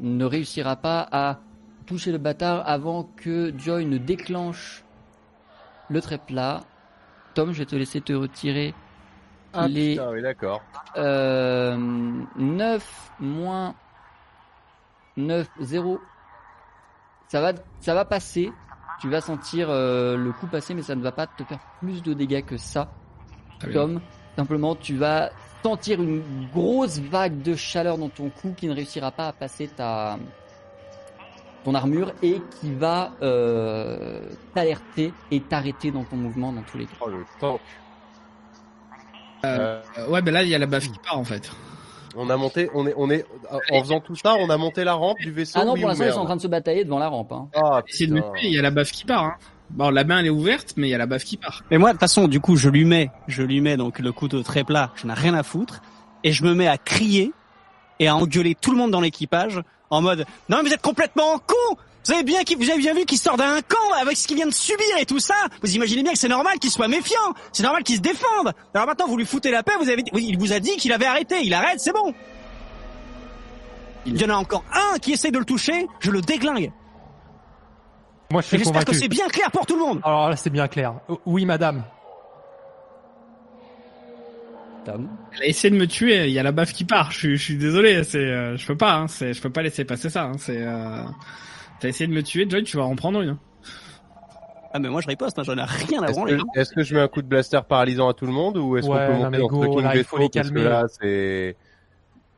ne 0.00 0.24
réussira 0.24 0.76
pas 0.76 1.06
à 1.10 1.38
toucher 1.86 2.12
le 2.12 2.18
bâtard 2.18 2.62
avant 2.66 3.04
que 3.16 3.52
Joy 3.58 3.86
ne 3.86 3.98
déclenche 3.98 4.84
le 5.88 6.00
trait 6.00 6.18
plat. 6.18 6.60
Tom, 7.34 7.52
je 7.52 7.58
vais 7.60 7.66
te 7.66 7.74
laisser 7.74 8.00
te 8.02 8.12
retirer 8.12 8.74
Ah, 9.54 9.66
les 9.66 9.92
putain, 9.92 10.10
oui, 10.10 10.22
d'accord. 10.22 10.60
euh, 10.98 11.76
9 12.36 13.12
moins 13.20 13.74
9, 15.16 15.48
0. 15.60 15.98
Ça 17.28 17.40
va, 17.40 17.52
ça 17.80 17.94
va 17.94 18.04
passer. 18.04 18.52
Tu 19.02 19.08
vas 19.08 19.20
sentir 19.20 19.66
euh, 19.68 20.16
le 20.16 20.30
coup 20.30 20.46
passer, 20.46 20.74
mais 20.74 20.82
ça 20.82 20.94
ne 20.94 21.02
va 21.02 21.10
pas 21.10 21.26
te 21.26 21.42
faire 21.42 21.58
plus 21.80 22.04
de 22.04 22.14
dégâts 22.14 22.44
que 22.44 22.56
ça. 22.56 22.88
Bien. 23.60 23.72
Tom, 23.72 24.00
simplement, 24.36 24.76
tu 24.76 24.96
vas 24.96 25.32
sentir 25.60 26.00
une 26.00 26.22
grosse 26.54 27.00
vague 27.00 27.42
de 27.42 27.56
chaleur 27.56 27.98
dans 27.98 28.08
ton 28.08 28.30
cou 28.30 28.54
qui 28.56 28.68
ne 28.68 28.74
réussira 28.74 29.10
pas 29.10 29.26
à 29.26 29.32
passer 29.32 29.66
ta 29.66 30.18
ton 31.64 31.74
armure 31.74 32.12
et 32.22 32.40
qui 32.60 32.72
va 32.74 33.12
euh, 33.22 34.20
t'alerter 34.54 35.12
et 35.32 35.40
t'arrêter 35.40 35.90
dans 35.90 36.04
ton 36.04 36.16
mouvement 36.16 36.52
dans 36.52 36.62
tous 36.62 36.78
les 36.78 36.86
cas. 36.86 36.94
Oh, 37.00 37.08
le 37.08 37.24
tank. 37.40 37.60
Euh, 39.44 39.82
ouais, 40.08 40.22
ben 40.22 40.32
là, 40.32 40.44
il 40.44 40.48
y 40.48 40.54
a 40.54 40.58
la 40.58 40.66
baffe 40.66 40.92
qui 40.92 40.98
part 41.00 41.18
en 41.18 41.24
fait. 41.24 41.50
On 42.16 42.30
a 42.30 42.36
monté, 42.36 42.70
on 42.74 42.86
est, 42.86 42.94
on 42.96 43.10
est, 43.10 43.24
en 43.70 43.80
faisant 43.80 44.00
tout 44.00 44.16
ça, 44.16 44.34
on 44.38 44.50
a 44.50 44.56
monté 44.56 44.84
la 44.84 44.94
rampe 44.94 45.18
du 45.20 45.30
vaisseau. 45.30 45.58
Ah 45.60 45.64
non, 45.64 45.72
oui 45.72 45.80
pour 45.80 45.86
ou 45.86 45.88
l'instant, 45.88 46.04
ils 46.06 46.12
sont 46.12 46.20
en 46.20 46.24
train 46.24 46.36
de 46.36 46.42
se 46.42 46.46
batailler 46.46 46.84
devant 46.84 46.98
la 46.98 47.08
rampe. 47.08 47.32
Hein. 47.32 47.48
Ah, 47.54 47.82
Essayez 47.88 48.08
de 48.08 48.14
me 48.14 48.20
putain. 48.20 48.32
tuer, 48.34 48.48
il 48.48 48.54
y 48.54 48.58
a 48.58 48.62
la 48.62 48.70
baffe 48.70 48.92
qui 48.92 49.04
part. 49.04 49.24
Hein. 49.24 49.34
Bon, 49.70 49.90
la 49.90 50.04
main 50.04 50.18
elle 50.20 50.26
est 50.26 50.30
ouverte, 50.30 50.74
mais 50.76 50.88
il 50.88 50.90
y 50.90 50.94
a 50.94 50.98
la 50.98 51.06
baffe 51.06 51.24
qui 51.24 51.36
part. 51.36 51.62
Mais 51.70 51.78
moi, 51.78 51.90
de 51.90 51.94
toute 51.94 52.00
façon, 52.00 52.28
du 52.28 52.40
coup, 52.40 52.56
je 52.56 52.68
lui 52.68 52.84
mets, 52.84 53.10
je 53.28 53.42
lui 53.42 53.60
mets 53.60 53.76
donc 53.76 53.98
le 53.98 54.12
couteau 54.12 54.42
très 54.42 54.64
plat, 54.64 54.90
je 54.96 55.06
n'ai 55.06 55.14
rien 55.14 55.34
à 55.34 55.42
foutre, 55.42 55.80
et 56.24 56.32
je 56.32 56.44
me 56.44 56.54
mets 56.54 56.68
à 56.68 56.78
crier 56.78 57.32
et 57.98 58.08
à 58.08 58.16
engueuler 58.16 58.54
tout 58.54 58.72
le 58.72 58.76
monde 58.78 58.90
dans 58.90 59.00
l'équipage 59.00 59.60
en 59.90 60.00
mode 60.02 60.24
non 60.48 60.58
mais 60.58 60.68
vous 60.68 60.74
êtes 60.74 60.82
complètement 60.82 61.38
con 61.46 61.76
vous 62.04 62.12
avez 62.12 62.24
bien 62.24 62.42
qu'il- 62.42 62.58
vous 62.58 62.68
avez 62.68 62.78
bien 62.78 62.94
vu 62.94 63.04
qu'il 63.04 63.18
sort 63.18 63.36
d'un 63.36 63.60
camp 63.62 63.92
avec 64.00 64.16
ce 64.16 64.26
qu'il 64.26 64.36
vient 64.36 64.46
de 64.46 64.52
subir 64.52 64.84
et 65.00 65.06
tout 65.06 65.20
ça 65.20 65.34
vous 65.62 65.74
imaginez 65.74 66.02
bien 66.02 66.12
que 66.12 66.18
c'est 66.18 66.28
normal 66.28 66.58
qu'il 66.58 66.70
soit 66.70 66.88
méfiant 66.88 67.34
c'est 67.52 67.62
normal 67.62 67.82
qu'il 67.84 67.96
se 67.96 68.00
défende 68.00 68.52
alors 68.74 68.86
maintenant 68.86 69.06
vous 69.06 69.16
lui 69.16 69.26
foutez 69.26 69.50
la 69.50 69.62
paix 69.62 69.72
vous 69.80 69.88
avez 69.88 70.02
oui, 70.12 70.26
il 70.28 70.38
vous 70.38 70.52
a 70.52 70.60
dit 70.60 70.76
qu'il 70.76 70.92
avait 70.92 71.06
arrêté 71.06 71.36
il 71.42 71.54
arrête 71.54 71.78
c'est 71.80 71.92
bon 71.92 72.12
il 74.04 74.20
y 74.20 74.24
en 74.24 74.30
a 74.30 74.34
encore 74.34 74.64
un 74.72 74.98
qui 74.98 75.12
essaie 75.12 75.30
de 75.30 75.38
le 75.38 75.44
toucher 75.44 75.86
je 76.00 76.10
le 76.10 76.20
déglingue 76.20 76.72
Moi, 78.32 78.40
je 78.42 78.46
suis 78.48 78.58
j'espère 78.58 78.84
que 78.84 78.94
c'est 78.94 79.08
bien 79.08 79.28
clair 79.28 79.50
pour 79.52 79.64
tout 79.66 79.76
le 79.76 79.82
monde 79.82 80.00
Alors 80.02 80.28
là, 80.30 80.36
c'est 80.36 80.48
bien 80.50 80.66
clair. 80.66 80.94
Oui, 81.26 81.44
madame. 81.44 81.84
Tom. 84.84 85.08
Elle 85.34 85.42
a 85.42 85.46
essayé 85.46 85.70
de 85.70 85.76
me 85.78 85.86
tuer, 85.86 86.24
il 86.26 86.32
y 86.32 86.38
a 86.38 86.42
la 86.42 86.50
baffe 86.50 86.72
qui 86.72 86.84
part. 86.84 87.12
Je, 87.12 87.18
suis- 87.18 87.36
je 87.36 87.42
suis 87.44 87.56
désolé, 87.56 88.02
c'est, 88.04 88.18
euh, 88.18 88.56
je 88.56 88.66
peux 88.66 88.76
pas, 88.76 88.94
hein, 88.94 89.06
c'est, 89.06 89.32
je 89.32 89.40
peux 89.40 89.50
pas 89.50 89.62
laisser 89.62 89.84
passer 89.84 90.10
ça. 90.10 90.24
Hein, 90.24 90.32
c'est, 90.38 90.56
euh, 90.58 91.04
t'as 91.82 91.88
essayé 91.88 92.06
de 92.08 92.12
me 92.14 92.22
tuer, 92.22 92.48
Joy, 92.48 92.62
tu 92.64 92.76
vas 92.78 92.84
en 92.84 92.96
prendre 92.96 93.20
une. 93.20 93.30
hein. 93.30 93.38
ah 94.72 94.78
mais 94.78 94.88
moi 94.88 95.00
je 95.02 95.08
riposte 95.08 95.38
hein, 95.38 95.42
j'en 95.44 95.56
ai 95.58 95.62
rien 95.64 96.02
à 96.02 96.06
Est-ce 96.06 96.12
branler 96.14 96.36
que, 96.38 96.58
est-ce 96.58 96.72
que 96.72 96.82
je 96.82 96.94
mets 96.94 97.00
un 97.00 97.08
coup 97.08 97.20
de 97.22 97.26
blaster 97.28 97.60
paralysant 97.68 98.08
à 98.08 98.14
tout 98.14 98.26
le 98.26 98.32
monde 98.32 98.56
ou 98.56 98.76
est-ce 98.78 98.88
Ouais, 98.88 98.98
qu'on 99.00 99.06
peut 99.06 99.12
non, 99.12 99.18
monter 99.24 99.30
mais 99.30 99.38
dans 99.38 99.48
go, 99.48 99.78
ce 99.80 99.84
là, 99.84 99.96
il 99.96 100.04
faut 100.04 100.16
vaisseau 100.16 100.18
les 100.18 100.28
parce 100.30 100.48
que 100.50 100.54
calmer. 100.54 100.68
là 100.70 100.84
c'est 100.88 101.56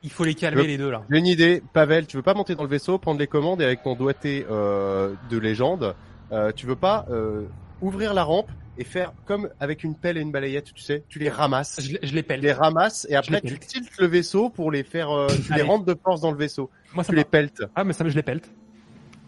Il 0.03 0.11
faut 0.11 0.25
les 0.25 0.35
calmer, 0.35 0.63
Le- 0.63 0.67
les 0.69 0.79
deux, 0.79 0.91
là. 0.91 1.03
J'ai 1.11 1.19
une 1.19 1.27
idée, 1.27 1.63
Pavel, 1.73 2.07
tu 2.07 2.17
veux 2.17 2.23
pas 2.23 2.35
monter 2.35 2.55
dans 2.55 2.65
le 2.65 2.69
vaisseau, 2.69 2.99
prendre 2.99 3.21
les 3.21 3.27
commandes 3.27 3.61
et 3.63 3.65
avec 3.65 3.83
ton 3.83 3.95
doigté 3.95 4.45
euh, 4.51 5.15
de 5.31 5.39
légende, 5.39 5.95
euh, 6.33 6.51
tu 6.53 6.67
veux 6.67 6.77
pas 6.77 7.07
euh, 7.11 7.47
ouvrir 7.81 8.15
la 8.15 8.25
rampe 8.25 8.51
et 8.77 8.85
faire 8.85 9.13
comme 9.25 9.49
avec 9.61 9.85
une 9.85 9.95
pelle 9.95 10.17
et 10.19 10.21
une 10.21 10.33
balayette, 10.33 10.75
tu 10.75 10.83
sais, 10.83 11.05
tu 11.09 11.21
les 11.21 11.29
ramasses, 11.29 11.81
Je, 11.81 11.97
je 12.03 12.13
les 12.15 12.23
tu 12.23 12.29
pèle. 12.29 12.41
les 12.41 12.53
ramasses 12.53 13.07
et 13.09 13.15
après 13.15 13.41
tu 13.41 13.47
pelle. 13.47 13.59
tiltes 13.61 13.97
le 13.99 14.07
vaisseau 14.09 14.51
pour 14.51 14.73
les 14.73 14.83
faire, 14.83 15.11
euh, 15.11 15.29
tu 15.47 15.53
les 15.55 15.63
rentres 15.63 15.85
de 15.85 15.95
force 16.03 16.21
dans 16.21 16.33
le 16.33 16.37
vaisseau, 16.37 16.71
Moi, 16.93 17.05
ça 17.05 17.13
tu 17.13 17.17
les 17.17 17.25
peltes. 17.25 17.63
Ah, 17.77 17.85
mais 17.85 17.93
ça, 17.93 18.05
je 18.09 18.15
les 18.17 18.23
pèle. 18.25 18.41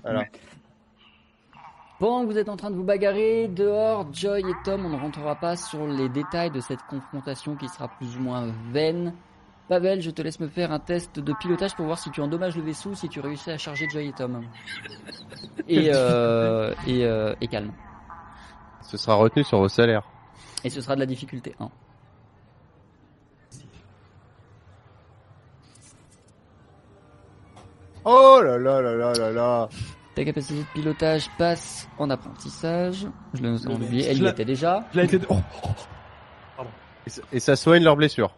Voilà. 0.06 0.24
Pendant 1.98 2.22
que 2.22 2.26
vous 2.26 2.38
êtes 2.38 2.50
en 2.50 2.56
train 2.56 2.70
de 2.70 2.76
vous 2.76 2.84
bagarrer 2.84 3.48
dehors, 3.48 4.06
Joy 4.12 4.40
et 4.40 4.54
Tom, 4.64 4.84
on 4.84 4.90
ne 4.90 5.00
rentrera 5.00 5.34
pas 5.34 5.56
sur 5.56 5.86
les 5.86 6.10
détails 6.10 6.50
de 6.50 6.60
cette 6.60 6.82
confrontation 6.90 7.56
qui 7.56 7.68
sera 7.68 7.88
plus 7.88 8.16
ou 8.18 8.20
moins 8.20 8.52
vaine. 8.70 9.14
Pavel, 9.68 10.02
je 10.02 10.10
te 10.10 10.20
laisse 10.20 10.38
me 10.38 10.46
faire 10.46 10.72
un 10.72 10.78
test 10.78 11.18
de 11.18 11.32
pilotage 11.32 11.74
pour 11.74 11.86
voir 11.86 11.98
si 11.98 12.10
tu 12.10 12.20
endommages 12.20 12.54
le 12.54 12.62
vaisseau 12.62 12.90
ou 12.90 12.94
si 12.94 13.08
tu 13.08 13.20
réussis 13.20 13.50
à 13.50 13.58
charger 13.58 13.88
Joy 13.88 14.08
et 14.08 14.12
Tom. 14.12 14.44
Et, 15.68 15.90
euh, 15.92 16.72
et, 16.86 17.04
euh, 17.04 17.34
et 17.40 17.48
calme. 17.48 17.72
Ce 18.82 18.96
sera 18.96 19.16
retenu 19.16 19.42
sur 19.42 19.58
vos 19.58 19.68
salaires. 19.68 20.06
Et 20.64 20.70
ce 20.70 20.80
sera 20.80 20.94
de 20.94 21.00
la 21.00 21.06
difficulté 21.06 21.54
1. 21.58 21.70
Oh 28.08 28.40
là 28.42 28.56
là 28.56 28.80
là 28.80 28.94
là 28.94 29.12
là 29.14 29.30
là 29.32 29.68
Ta 30.14 30.24
capacité 30.24 30.60
de 30.60 30.66
pilotage 30.74 31.28
passe 31.38 31.88
en 31.98 32.08
apprentissage. 32.08 33.06
Je 33.34 33.42
l'ai 33.42 33.66
oublié, 33.66 34.06
elle 34.06 34.22
y 34.22 34.26
était 34.28 34.44
déjà. 34.44 34.84
Je 34.94 35.00
l'ai 35.00 35.04
été... 35.06 35.20
Oh, 35.28 35.36
et, 37.06 37.10
ça- 37.10 37.22
et 37.32 37.40
ça 37.40 37.56
soigne 37.56 37.82
leurs 37.82 37.96
blessures. 37.96 38.32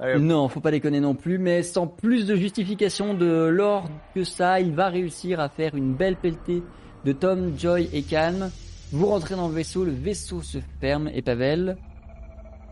Allez. 0.00 0.18
Non, 0.18 0.48
faut 0.48 0.60
pas 0.60 0.72
déconner 0.72 0.98
non 1.00 1.14
plus, 1.14 1.38
mais 1.38 1.62
sans 1.62 1.86
plus 1.86 2.26
de 2.26 2.34
justification 2.34 3.14
de 3.14 3.46
l'or 3.46 3.88
que 4.16 4.24
ça, 4.24 4.58
il 4.60 4.74
va 4.74 4.88
réussir 4.88 5.38
à 5.38 5.48
faire 5.48 5.76
une 5.76 5.94
belle 5.94 6.16
pelletée 6.16 6.62
de 7.04 7.12
Tom, 7.12 7.56
Joy 7.56 7.88
et 7.92 8.02
Calme. 8.02 8.50
Vous 8.90 9.06
rentrez 9.06 9.36
dans 9.36 9.46
le 9.48 9.54
vaisseau, 9.54 9.84
le 9.84 9.92
vaisseau 9.92 10.42
se 10.42 10.58
ferme 10.80 11.08
et 11.14 11.22
Pavel, 11.22 11.76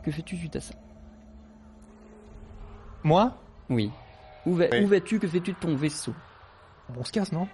que 0.05 0.11
fais-tu 0.11 0.37
suite 0.37 0.57
à 0.57 0.61
ça? 0.61 0.75
Moi? 3.05 3.33
Oui. 3.71 3.91
Où, 4.45 4.55
va- 4.55 4.67
Oui. 4.73 4.85
où 4.85 4.89
vas-tu? 4.89 5.19
Que 5.21 5.29
fais-tu 5.29 5.53
de 5.53 5.57
ton 5.59 5.75
vaisseau? 5.77 6.13
Bon, 6.95 7.01
on 7.01 7.05
se 7.05 7.13
casse, 7.13 7.33
non? 7.33 7.49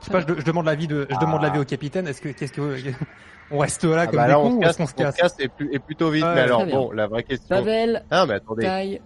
Je 0.00 0.06
sais 0.06 0.12
pas, 0.12 0.20
je, 0.20 0.38
je 0.40 0.44
demande 0.44 0.66
l'avis 0.66 0.86
de, 0.86 1.06
je 1.10 1.18
demande 1.18 1.42
l'avis 1.42 1.58
au 1.60 1.64
capitaine. 1.64 2.06
Est-ce 2.06 2.20
que, 2.20 2.28
qu'est-ce 2.28 2.52
que, 2.52 2.78
on 3.50 3.58
reste 3.58 3.84
là 3.84 4.02
Ah 4.02 4.06
comme 4.06 4.16
bah 4.16 4.24
des 4.26 4.32
là 4.32 4.34
cons 4.36 4.48
on 4.48 4.52
se 4.56 4.60
casse, 4.60 4.76
qu'on 4.76 4.86
se 4.86 4.92
on 4.92 4.96
casse 5.02 5.14
se 5.16 5.20
casse? 5.22 5.36
et, 5.38 5.48
plus, 5.48 5.72
et 5.72 5.78
plutôt 5.78 6.10
vite. 6.10 6.24
Ouais, 6.24 6.34
mais 6.34 6.40
alors 6.42 6.66
bon, 6.66 6.90
la 6.92 7.06
vraie 7.06 7.22
question. 7.22 7.48
Pavel, 7.48 8.04
Ah 8.10 8.26
mais 8.26 8.34
attendez. 8.34 8.62
Taille, 8.62 9.00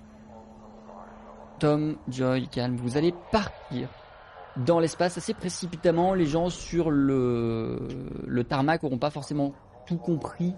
Tom, 1.58 1.96
Joy, 2.08 2.48
Calme, 2.48 2.76
vous 2.76 2.96
allez 2.96 3.12
partir 3.32 3.88
dans 4.56 4.78
l'espace 4.80 5.18
assez 5.18 5.34
précipitamment. 5.34 6.14
Les 6.14 6.26
gens 6.26 6.50
sur 6.50 6.90
le, 6.90 7.78
le 8.26 8.44
tarmac 8.44 8.82
n'auront 8.82 8.98
pas 8.98 9.10
forcément 9.10 9.52
tout 9.86 9.96
compris 9.98 10.54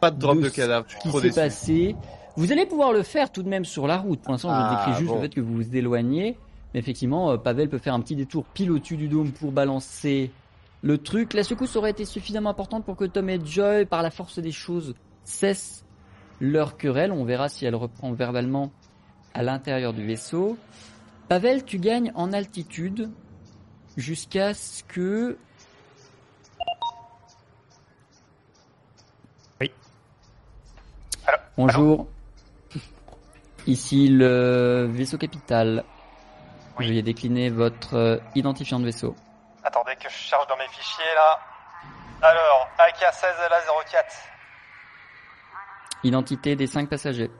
Pas 0.00 0.10
de 0.10 0.18
drop 0.18 0.36
de 0.38 0.42
de 0.44 0.48
ce 0.48 0.54
cadavre, 0.56 0.84
je 0.88 0.96
suis 0.98 1.08
trop 1.08 1.20
déçu. 1.20 1.34
passé. 1.34 1.96
Vous 2.36 2.52
allez 2.52 2.66
pouvoir 2.66 2.92
le 2.92 3.02
faire 3.02 3.30
tout 3.32 3.42
de 3.42 3.48
même 3.48 3.64
sur 3.64 3.86
la 3.86 3.98
route. 3.98 4.20
Pour 4.20 4.32
l'instant, 4.32 4.50
je 4.50 4.54
Ah, 4.56 4.84
décris 4.86 4.98
juste 5.00 5.08
bon. 5.10 5.16
le 5.16 5.22
fait 5.22 5.28
que 5.34 5.40
vous 5.40 5.54
vous 5.54 5.76
éloignez. 5.76 6.38
Mais 6.72 6.80
effectivement, 6.80 7.30
euh, 7.30 7.36
Pavel 7.36 7.68
peut 7.68 7.78
faire 7.78 7.94
un 7.94 8.00
petit 8.00 8.16
détour 8.16 8.44
pile 8.44 8.70
au-dessus 8.70 8.96
du 8.96 9.08
dôme 9.08 9.32
pour 9.32 9.52
balancer 9.52 10.30
le 10.82 10.98
truc. 10.98 11.34
La 11.34 11.42
secousse 11.42 11.76
aurait 11.76 11.90
été 11.90 12.04
suffisamment 12.04 12.50
importante 12.50 12.84
pour 12.84 12.96
que 12.96 13.04
Tom 13.04 13.28
et 13.30 13.40
Joy, 13.44 13.86
par 13.86 14.02
la 14.02 14.10
force 14.10 14.38
des 14.38 14.52
choses, 14.52 14.94
cessent 15.24 15.84
leur 16.40 16.76
querelle. 16.76 17.12
On 17.12 17.24
verra 17.24 17.48
si 17.48 17.64
elle 17.64 17.74
reprend 17.74 18.12
verbalement 18.12 18.70
à 19.34 19.42
l'intérieur 19.42 19.92
du 19.92 20.06
vaisseau. 20.06 20.58
Pavel, 21.28 21.64
tu 21.64 21.78
gagnes 21.78 22.12
en 22.14 22.32
altitude 22.32 23.10
jusqu'à 23.96 24.54
ce 24.54 24.82
que... 24.84 25.36
Oui. 29.60 29.70
Bonjour. 31.56 32.06
Ici 33.66 34.08
le 34.08 34.88
vaisseau 34.90 35.18
capital. 35.18 35.84
Oui. 36.78 36.86
Veuillez 36.86 37.02
décliner 37.02 37.50
votre 37.50 37.96
euh, 37.96 38.18
identifiant 38.34 38.78
de 38.78 38.84
vaisseau. 38.84 39.16
Attendez 39.64 39.96
que 39.96 40.08
je 40.08 40.14
charge 40.14 40.46
dans 40.46 40.56
mes 40.56 40.68
fichiers 40.68 41.14
là. 41.14 41.40
Alors, 42.22 42.68
AK16LA04. 42.78 44.04
Identité 46.04 46.56
des 46.56 46.66
cinq 46.66 46.88
passagers. 46.88 47.30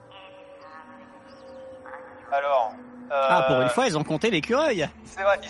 Alors. 2.32 2.72
Euh, 3.10 3.26
ah 3.30 3.42
pour 3.48 3.60
une 3.62 3.70
fois 3.70 3.86
ils 3.86 3.96
ont 3.96 4.04
compté 4.04 4.30
l'écureuil 4.30 4.86
C'est 5.06 5.22
vrai. 5.22 5.40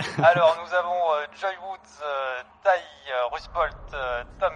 Alors, 0.22 0.56
nous 0.62 0.74
avons 0.74 1.12
euh, 1.14 1.26
Joy 1.40 1.56
Woods, 1.62 2.02
euh, 2.02 2.42
Tai, 2.62 2.70
euh, 3.10 3.26
Rusbolt, 3.32 3.74
euh, 3.94 4.22
Tom 4.38 4.52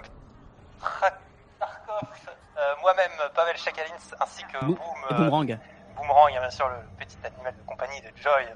Tarkov, 1.59 2.09
euh, 2.57 2.75
moi-même, 2.83 3.11
Pavel 3.35 3.57
Chakalins, 3.57 3.95
ainsi 4.21 4.45
que 4.45 4.65
Boom, 4.65 4.77
et 5.11 5.15
euh, 5.15 5.57
Boomerang 5.97 6.07
Boomerang, 6.09 6.29
et 6.37 6.41
bien 6.41 6.51
sûr 6.51 6.69
le 6.69 7.05
petit 7.05 7.17
animal 7.25 7.55
de 7.57 7.63
compagnie 7.67 8.01
de 8.01 8.09
Joy. 8.23 8.47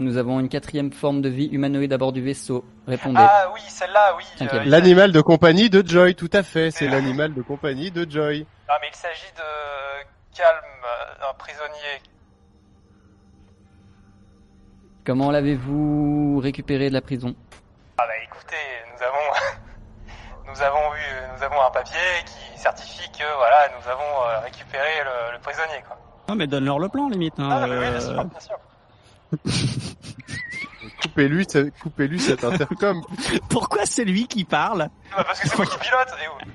Nous 0.00 0.16
avons 0.16 0.38
une 0.38 0.48
quatrième 0.48 0.92
forme 0.92 1.22
de 1.22 1.28
vie 1.28 1.46
humanoïde 1.46 1.92
à 1.92 1.98
bord 1.98 2.12
du 2.12 2.22
vaisseau. 2.22 2.64
Répondez. 2.86 3.18
Ah 3.20 3.50
oui, 3.52 3.60
celle-là, 3.66 4.14
oui. 4.16 4.24
Euh, 4.42 4.62
il- 4.64 4.70
L'animal 4.70 5.10
de 5.10 5.20
compagnie 5.20 5.70
de 5.70 5.84
Joy, 5.86 6.14
tout 6.14 6.30
à 6.32 6.42
fait. 6.44 6.70
C'est 6.70 6.86
l'animal 6.86 7.34
de 7.34 7.42
compagnie 7.42 7.90
de 7.90 8.08
Joy. 8.08 8.46
Ah, 8.68 8.78
mais 8.80 8.88
il 8.92 8.96
s'agit 8.96 9.32
de 9.36 10.36
Calme, 10.36 10.58
euh, 10.84 11.30
un 11.30 11.34
prisonnier. 11.34 12.00
Comment 15.04 15.30
l'avez-vous 15.30 16.38
récupéré 16.42 16.88
de 16.90 16.94
la 16.94 17.00
prison? 17.00 17.34
Ah 17.96 18.04
bah 18.06 18.12
écoutez, 18.22 18.54
nous 18.94 19.02
avons, 19.02 19.16
nous 20.46 20.62
avons 20.62 20.94
eu, 20.94 21.36
nous 21.36 21.42
avons 21.42 21.60
un 21.62 21.70
papier 21.70 21.98
qui 22.26 22.47
certifie 22.58 23.08
que 23.12 23.24
voilà, 23.36 23.68
nous 23.78 23.88
avons 23.90 24.00
euh, 24.28 24.40
récupéré 24.40 24.88
le, 25.04 25.32
le 25.34 25.38
prisonnier 25.40 25.82
quoi. 25.86 25.96
Non, 26.28 26.34
mais 26.34 26.46
donne-leur 26.46 26.78
le 26.78 26.88
plan, 26.88 27.08
limite. 27.08 27.34
Hein, 27.38 27.48
Ah 27.50 27.66
mais 27.66 27.72
oui, 27.74 27.80
bien 27.80 27.92
euh, 27.94 28.00
sûr, 28.00 28.24
bien 28.24 28.40
sûr. 28.40 28.58
Coupez-lui, 31.02 31.46
coupez-lui 31.82 32.18
cet 32.20 32.44
intercom. 32.44 33.02
Pourquoi 33.48 33.86
c'est 33.86 34.04
lui 34.04 34.26
qui 34.26 34.44
parle? 34.44 34.88
Bah, 35.16 35.24
parce 35.24 35.40
que 35.40 35.48
c'est 35.48 35.56
moi 35.56 35.66
qui 35.66 35.78
pilote. 35.78 36.08
Et 36.22 36.28
où? 36.28 36.50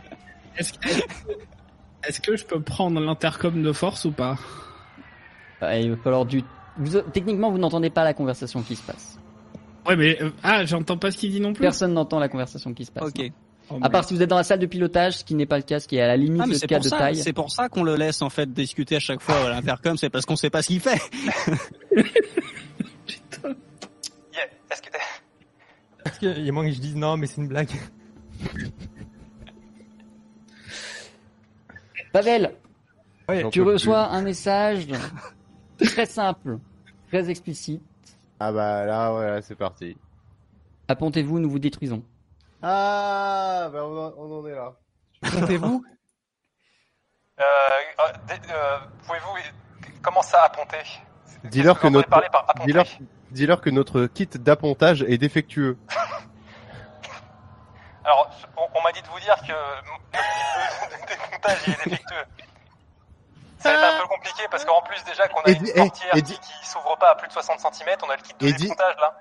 Est-ce 2.06 2.20
que, 2.20 2.36
je 2.36 2.46
peux 2.46 2.62
prendre 2.62 3.00
l'intercom 3.00 3.62
de 3.64 3.72
force 3.72 4.06
ou 4.06 4.12
pas? 4.12 4.36
Ah, 5.62 5.78
Il 5.78 5.92
va 5.92 5.98
falloir 5.98 6.26
du... 6.26 6.44
vous- 6.78 7.02
techniquement, 7.02 7.50
vous 7.52 7.58
n'entendez 7.58 7.90
pas 7.90 8.04
la 8.04 8.14
conversation 8.14 8.62
qui 8.62 8.76
se 8.76 8.84
passe. 8.84 9.18
Ouais, 9.88 9.96
mais 9.96 10.22
euh, 10.22 10.30
ah, 10.44 10.66
j'entends 10.66 10.98
pas 10.98 11.12
ce 11.12 11.18
qu'il 11.18 11.32
dit 11.32 11.40
non 11.40 11.54
plus. 11.54 11.62
Personne 11.62 11.94
n'entend 11.94 12.20
la 12.20 12.30
conversation 12.30 12.74
qui 12.74 12.86
se 12.86 12.92
passe. 12.92 13.04
Ok. 13.10 13.18
non. 13.20 13.30
Oh, 13.74 13.80
À 13.82 13.90
part 13.90 14.06
si 14.06 14.14
vous 14.14 14.22
êtes 14.22 14.30
dans 14.30 14.36
la 14.38 14.44
salle 14.44 14.60
de 14.60 14.66
pilotage, 14.68 15.18
ce 15.18 15.24
qui 15.24 15.34
n'est 15.34 15.46
pas 15.48 15.58
le 15.58 15.64
cas, 15.64 15.80
ce 15.80 15.88
qui 15.88 15.96
est 15.98 16.02
à 16.02 16.08
la 16.08 16.16
limite 16.18 16.42
Ah, 16.44 16.48
mais 16.48 16.54
le 16.54 16.68
cas 16.68 16.78
de 16.80 16.88
ça, 16.88 16.98
taille. 16.98 17.16
c'est 17.16 17.34
pour 17.34 17.52
ça 17.52 17.70
qu'on 17.70 17.84
le 17.84 17.96
laisse 17.96 18.22
en 18.22 18.30
fait 18.30 18.52
discuter 18.54 18.98
à 18.98 19.00
chaque 19.00 19.20
fois 19.22 19.36
à 19.36 19.50
l'intercom, 19.50 19.98
c'est 19.98 20.10
parce 20.12 20.26
qu'on 20.26 20.36
sait 20.36 20.50
pas 20.52 20.62
ce 20.62 20.68
qu'il 20.68 20.80
fait. 20.80 21.02
Yeah, 24.34 24.46
Est-ce 24.72 24.82
que 24.82 24.90
Est-ce 26.06 26.20
qu'il 26.20 26.46
y 26.46 26.50
a 26.50 26.52
moins 26.52 26.66
que 26.66 26.72
je 26.72 26.80
dise 26.80 26.96
non, 26.96 27.18
mais 27.18 27.28
c'est 27.28 27.42
une 27.42 27.48
blague 27.48 27.70
Pavel, 32.12 32.54
Ouais, 33.30 33.50
tu 33.50 33.62
reçois 33.62 34.08
un 34.10 34.22
message 34.22 34.88
très 35.80 36.06
simple, 36.06 36.60
très 37.08 37.30
explicite. 37.30 37.82
Ah 38.40 38.52
bah 38.52 38.86
là, 38.86 39.14
ouais, 39.16 39.26
là, 39.28 39.42
c'est 39.42 39.56
parti. 39.56 39.96
Appontez-vous, 40.88 41.40
nous 41.40 41.50
vous 41.50 41.60
détruisons. 41.60 42.04
Ah, 42.64 43.70
bah 43.74 43.84
on 43.84 44.06
en, 44.06 44.14
on 44.18 44.40
en 44.40 44.48
est 44.48 44.56
là. 44.56 44.74
Comptez-vous? 45.32 45.84
Euh, 47.40 47.44
euh, 47.44 48.36
euh, 48.52 48.78
pouvez-vous 49.06 49.36
comment 50.02 50.22
ça 50.22 50.42
apponter? 50.44 50.78
Dis-leur 51.44 51.78
que 51.80 51.88
notre, 51.88 52.08
parler 52.10 52.30
par 52.32 52.50
apponter? 52.50 52.68
dis-leur, 52.68 52.86
dis-leur 53.32 53.60
que 53.62 53.70
notre 53.70 54.06
kit 54.06 54.28
d'appontage 54.28 55.02
est 55.04 55.18
défectueux. 55.18 55.78
Alors, 58.06 58.30
on, 58.58 58.68
on 58.80 58.82
m'a 58.82 58.92
dit 58.94 59.02
de 59.02 59.08
vous 59.08 59.20
dire 59.20 59.36
que 59.42 59.52
le 59.52 61.08
démontage 61.08 61.68
est 61.70 61.90
défectueux. 61.90 62.26
Ça 63.60 63.74
va 63.74 63.78
être 63.78 63.96
un 63.96 64.02
peu 64.04 64.08
compliqué 64.08 64.44
parce 64.52 64.64
qu'en 64.66 64.82
plus 64.84 65.02
déjà 65.06 65.28
qu'on 65.30 65.42
a 65.42 65.50
Et 65.50 65.54
une 65.54 65.64
dis- 65.64 65.74
portière 65.74 66.16
et- 66.16 66.20
et 66.20 66.22
qui, 66.22 66.34
dis- 66.34 66.40
qui 66.40 66.66
s'ouvre 66.68 66.98
pas 66.98 67.12
à 67.12 67.16
plus 67.16 67.28
de 67.28 67.34
60 67.34 67.60
cm, 67.76 67.98
on 68.06 68.10
a 68.10 68.16
le 68.18 68.22
kit 68.22 68.34
de 68.38 68.52
dis- 68.52 68.64
démontage 68.64 68.96
là. 69.00 69.18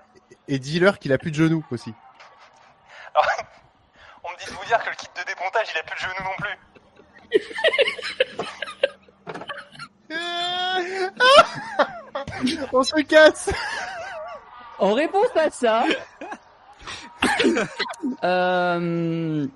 Et 0.49 0.59
dis-leur 0.59 0.99
qu'il 0.99 1.12
a 1.12 1.19
plus 1.19 1.31
de 1.31 1.37
genoux 1.37 1.65
aussi. 1.71 1.95
On 4.24 4.31
me 4.31 4.36
dit 4.39 4.47
de 4.47 4.50
vous 4.50 4.65
dire 4.66 4.82
que 4.82 4.91
le 4.91 4.97
kit 4.97 5.08
de 5.16 5.23
démontage 5.26 5.68
il 5.74 5.78
a 5.78 5.82
plus 5.82 5.97
de 5.97 6.00
genoux 6.00 6.24
non 6.24 6.36
plus. 6.39 6.58
on 12.73 12.82
se 12.82 13.00
casse 13.02 13.50
En 14.78 14.92
réponse 14.94 15.28
à 15.36 15.50
ça, 15.50 15.84
euh, 18.24 19.47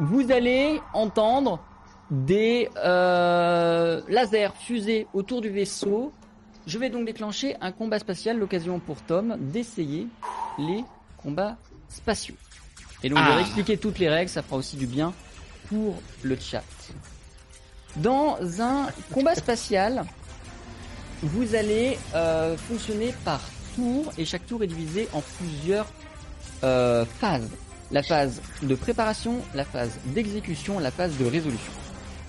vous 0.00 0.32
allez 0.32 0.80
entendre 0.92 1.60
des 2.10 2.68
euh, 2.76 4.02
lasers 4.08 4.54
fusés 4.54 5.06
autour 5.14 5.40
du 5.40 5.50
vaisseau. 5.50 6.12
Je 6.66 6.78
vais 6.78 6.90
donc 6.90 7.06
déclencher 7.06 7.56
un 7.60 7.72
combat 7.72 7.98
spatial, 7.98 8.38
l'occasion 8.38 8.78
pour 8.78 9.02
Tom 9.02 9.36
d'essayer 9.38 10.08
les 10.58 10.84
combats 11.22 11.56
spatiaux. 11.88 12.36
Et 13.04 13.10
donc 13.10 13.18
je 13.18 13.24
Ah. 13.24 13.36
vais 13.36 13.42
expliquer 13.42 13.76
toutes 13.76 13.98
les 13.98 14.08
règles, 14.08 14.30
ça 14.30 14.42
fera 14.42 14.56
aussi 14.56 14.76
du 14.76 14.86
bien 14.86 15.12
pour 15.68 16.00
le 16.22 16.36
chat. 16.40 16.64
Dans 17.96 18.38
un 18.60 18.88
combat 19.12 19.34
spatial, 19.34 20.04
vous 21.22 21.54
allez 21.54 21.98
euh, 22.14 22.56
fonctionner 22.56 23.14
par 23.24 23.40
tour 23.76 24.10
et 24.18 24.24
chaque 24.24 24.46
tour 24.46 24.64
est 24.64 24.66
divisé 24.66 25.06
en 25.12 25.20
plusieurs 25.38 25.86
euh, 26.64 27.04
phases. 27.20 27.50
La 27.90 28.02
phase 28.02 28.40
de 28.62 28.74
préparation, 28.74 29.42
la 29.54 29.66
phase 29.66 29.98
d'exécution, 30.06 30.78
la 30.78 30.90
phase 30.90 31.16
de 31.18 31.26
résolution. 31.26 31.72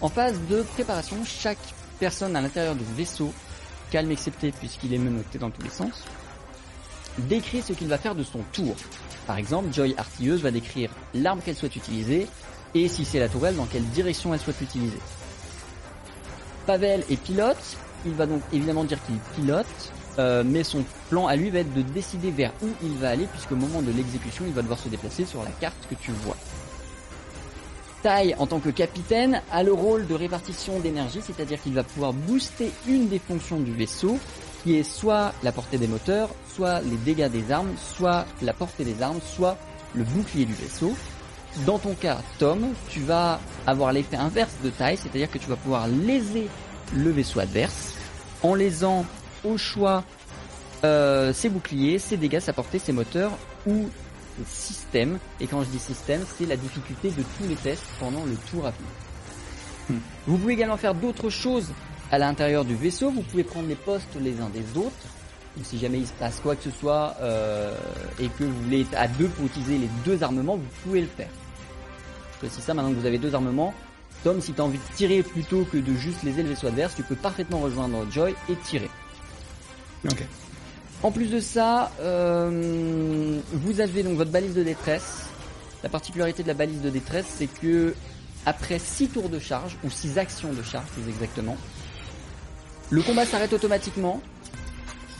En 0.01 0.09
phase 0.09 0.37
de 0.49 0.61
préparation, 0.61 1.15
chaque 1.25 1.57
personne 1.99 2.35
à 2.35 2.41
l'intérieur 2.41 2.75
du 2.75 2.83
vaisseau, 2.97 3.33
calme 3.91 4.11
excepté 4.11 4.51
puisqu'il 4.51 4.93
est 4.93 4.97
menotté 4.97 5.37
dans 5.39 5.49
tous 5.49 5.61
les 5.61 5.69
sens, 5.69 6.03
décrit 7.17 7.61
ce 7.61 7.71
qu'il 7.71 7.87
va 7.87 7.97
faire 7.97 8.13
de 8.13 8.23
son 8.23 8.39
tour. 8.51 8.75
Par 9.27 9.37
exemple, 9.37 9.73
Joy 9.73 9.95
Artilleuse 9.97 10.41
va 10.41 10.51
décrire 10.51 10.89
l'arme 11.13 11.39
qu'elle 11.41 11.55
souhaite 11.55 11.75
utiliser 11.75 12.27
et 12.75 12.87
si 12.87 13.05
c'est 13.05 13.19
la 13.19 13.29
tourelle, 13.29 13.55
dans 13.55 13.65
quelle 13.65 13.85
direction 13.85 14.33
elle 14.33 14.39
souhaite 14.39 14.59
l'utiliser. 14.59 14.99
Pavel 16.65 17.03
est 17.09 17.15
pilote, 17.15 17.77
il 18.05 18.13
va 18.13 18.25
donc 18.25 18.41
évidemment 18.51 18.83
dire 18.83 18.99
qu'il 19.05 19.15
pilote, 19.35 19.65
euh, 20.19 20.43
mais 20.45 20.63
son 20.63 20.83
plan 21.09 21.27
à 21.27 21.35
lui 21.35 21.49
va 21.49 21.59
être 21.59 21.73
de 21.73 21.81
décider 21.81 22.31
vers 22.31 22.51
où 22.61 22.67
il 22.83 22.93
va 22.97 23.09
aller, 23.09 23.27
puisqu'au 23.27 23.55
moment 23.55 23.81
de 23.81 23.91
l'exécution, 23.91 24.45
il 24.47 24.53
va 24.53 24.61
devoir 24.61 24.79
se 24.79 24.89
déplacer 24.89 25.25
sur 25.25 25.43
la 25.43 25.51
carte 25.51 25.87
que 25.89 25.95
tu 25.95 26.11
vois. 26.11 26.37
Tai, 28.03 28.35
en 28.37 28.45
tant 28.45 28.59
que 28.59 28.69
capitaine, 28.69 29.41
a 29.51 29.63
le 29.63 29.73
rôle 29.73 30.05
de 30.05 30.13
répartition 30.13 30.79
d'énergie, 30.79 31.21
c'est-à-dire 31.21 31.61
qu'il 31.61 31.73
va 31.73 31.83
pouvoir 31.83 32.13
booster 32.13 32.71
une 32.87 33.07
des 33.07 33.19
fonctions 33.19 33.59
du 33.59 33.71
vaisseau, 33.71 34.19
qui 34.65 34.77
est 34.77 34.83
soit 34.83 35.31
la 35.43 35.51
portée 35.51 35.77
des 35.77 35.87
moteurs, 35.87 36.29
soit 36.47 36.81
les 36.81 36.97
dégâts 36.97 37.29
des 37.29 37.51
armes, 37.51 37.71
soit 37.77 38.25
la 38.41 38.51
portée 38.51 38.83
des 38.83 38.99
armes, 38.99 39.19
soit 39.23 39.57
le 39.93 40.03
bouclier 40.03 40.45
du 40.45 40.53
vaisseau. 40.53 40.95
Dans 41.67 41.77
ton 41.77 41.93
cas, 41.93 42.17
Tom, 42.39 42.69
tu 42.89 43.01
vas 43.01 43.39
avoir 43.67 43.93
l'effet 43.93 44.17
inverse 44.17 44.55
de 44.63 44.71
taille, 44.71 44.97
c'est-à-dire 44.97 45.29
que 45.29 45.37
tu 45.37 45.47
vas 45.47 45.55
pouvoir 45.55 45.87
léser 45.87 46.47
le 46.95 47.11
vaisseau 47.11 47.41
adverse 47.41 47.93
en 48.41 48.55
lésant 48.55 49.05
au 49.43 49.55
choix 49.55 50.03
euh, 50.83 51.31
ses 51.31 51.49
boucliers, 51.49 51.99
ses 51.99 52.17
dégâts, 52.17 52.39
sa 52.39 52.51
portée, 52.51 52.79
ses 52.79 52.91
moteurs 52.91 53.37
ou 53.67 53.87
ses 54.47 54.73
systèmes. 54.73 55.19
Et 55.39 55.45
quand 55.45 55.61
je 55.61 55.69
dis 55.69 55.79
système, 55.79 56.25
c'est 56.39 56.47
la 56.47 56.57
difficulté 56.57 57.11
de 57.11 57.23
tous 57.37 57.47
les 57.47 57.55
tests 57.55 57.85
pendant 57.99 58.25
le 58.25 58.35
tour 58.49 58.65
à 58.65 58.71
venir. 58.71 60.01
Vous 60.25 60.39
pouvez 60.39 60.53
également 60.53 60.77
faire 60.77 60.95
d'autres 60.95 61.29
choses 61.29 61.67
à 62.11 62.17
l'intérieur 62.17 62.65
du 62.65 62.75
vaisseau. 62.75 63.11
Vous 63.11 63.21
pouvez 63.21 63.43
prendre 63.43 63.67
les 63.67 63.75
postes 63.75 64.15
les 64.19 64.39
uns 64.39 64.49
des 64.49 64.79
autres. 64.79 64.91
Donc, 65.55 65.65
si 65.65 65.77
jamais 65.77 65.99
il 65.99 66.07
se 66.07 66.13
passe 66.13 66.39
quoi 66.41 66.55
que 66.55 66.63
ce 66.63 66.71
soit 66.71 67.15
euh, 67.21 67.73
et 68.19 68.27
que 68.27 68.43
vous 68.43 68.63
voulez 68.63 68.81
être 68.81 68.95
à 68.97 69.07
deux 69.07 69.27
pour 69.29 69.45
utiliser 69.45 69.77
les 69.77 69.89
deux 70.03 70.21
armements, 70.21 70.57
vous 70.57 70.67
pouvez 70.83 71.01
le 71.01 71.07
faire. 71.07 71.29
Je 72.33 72.39
précise 72.39 72.63
ça 72.63 72.73
maintenant 72.73 72.91
que 72.91 72.99
vous 72.99 73.05
avez 73.05 73.17
deux 73.17 73.33
armements. 73.33 73.73
Tom, 74.23 74.41
si 74.41 74.53
tu 74.53 74.61
as 74.61 74.63
envie 74.63 74.79
de 74.79 74.95
tirer 74.95 75.23
plutôt 75.23 75.63
que 75.65 75.77
de 75.77 75.93
juste 75.93 76.23
léser 76.23 76.43
le 76.43 76.49
vaisseau 76.49 76.67
adverse, 76.67 76.95
tu 76.95 77.03
peux 77.03 77.15
parfaitement 77.15 77.59
rejoindre 77.59 78.05
Joy 78.11 78.35
et 78.49 78.55
tirer. 78.55 78.89
Ok. 80.09 80.23
En 81.03 81.11
plus 81.11 81.27
de 81.27 81.39
ça, 81.39 81.91
euh, 82.01 83.39
vous 83.53 83.79
avez 83.79 84.03
donc 84.03 84.17
votre 84.17 84.31
balise 84.31 84.55
de 84.55 84.63
détresse. 84.63 85.27
La 85.83 85.89
particularité 85.89 86.41
de 86.41 86.47
la 86.47 86.53
balise 86.53 86.81
de 86.81 86.89
détresse, 86.89 87.27
c'est 87.37 87.47
que 87.47 87.93
après 88.45 88.79
6 88.79 89.09
tours 89.09 89.29
de 89.29 89.39
charge, 89.39 89.77
ou 89.83 89.89
6 89.89 90.17
actions 90.17 90.51
de 90.51 90.63
charge 90.63 90.87
plus 90.87 91.07
exactement, 91.07 91.57
le 92.89 93.01
combat 93.01 93.25
s'arrête 93.25 93.53
automatiquement, 93.53 94.21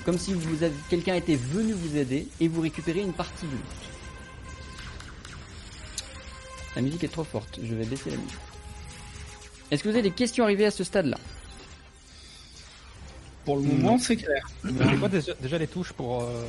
comme 0.06 0.18
si 0.18 0.34
vous 0.34 0.64
avez, 0.64 0.76
quelqu'un 0.90 1.16
était 1.16 1.36
venu 1.36 1.74
vous 1.74 1.98
aider, 1.98 2.28
et 2.40 2.48
vous 2.48 2.62
récupérez 2.62 3.02
une 3.02 3.14
partie 3.14 3.46
de 3.46 3.52
lui. 3.52 3.58
La 6.76 6.82
musique 6.82 7.04
est 7.04 7.12
trop 7.12 7.24
forte, 7.24 7.60
je 7.64 7.74
vais 7.74 7.86
baisser 7.86 8.12
la 8.12 8.18
musique. 8.18 8.38
Est-ce 9.72 9.84
que 9.84 9.90
vous 9.90 9.96
avez 9.96 10.04
des 10.04 10.12
questions 10.12 10.44
arrivées 10.44 10.66
à 10.66 10.72
ce 10.72 10.84
stade-là? 10.84 11.18
Pour 13.46 13.56
le 13.58 13.64
moment, 13.64 13.98
c'est 13.98 14.16
clair. 14.16 14.48
Déjà, 14.64 15.34
déjà 15.36 15.58
les 15.58 15.68
touches 15.68 15.94
pour... 15.94 16.24
euh, 16.24 16.46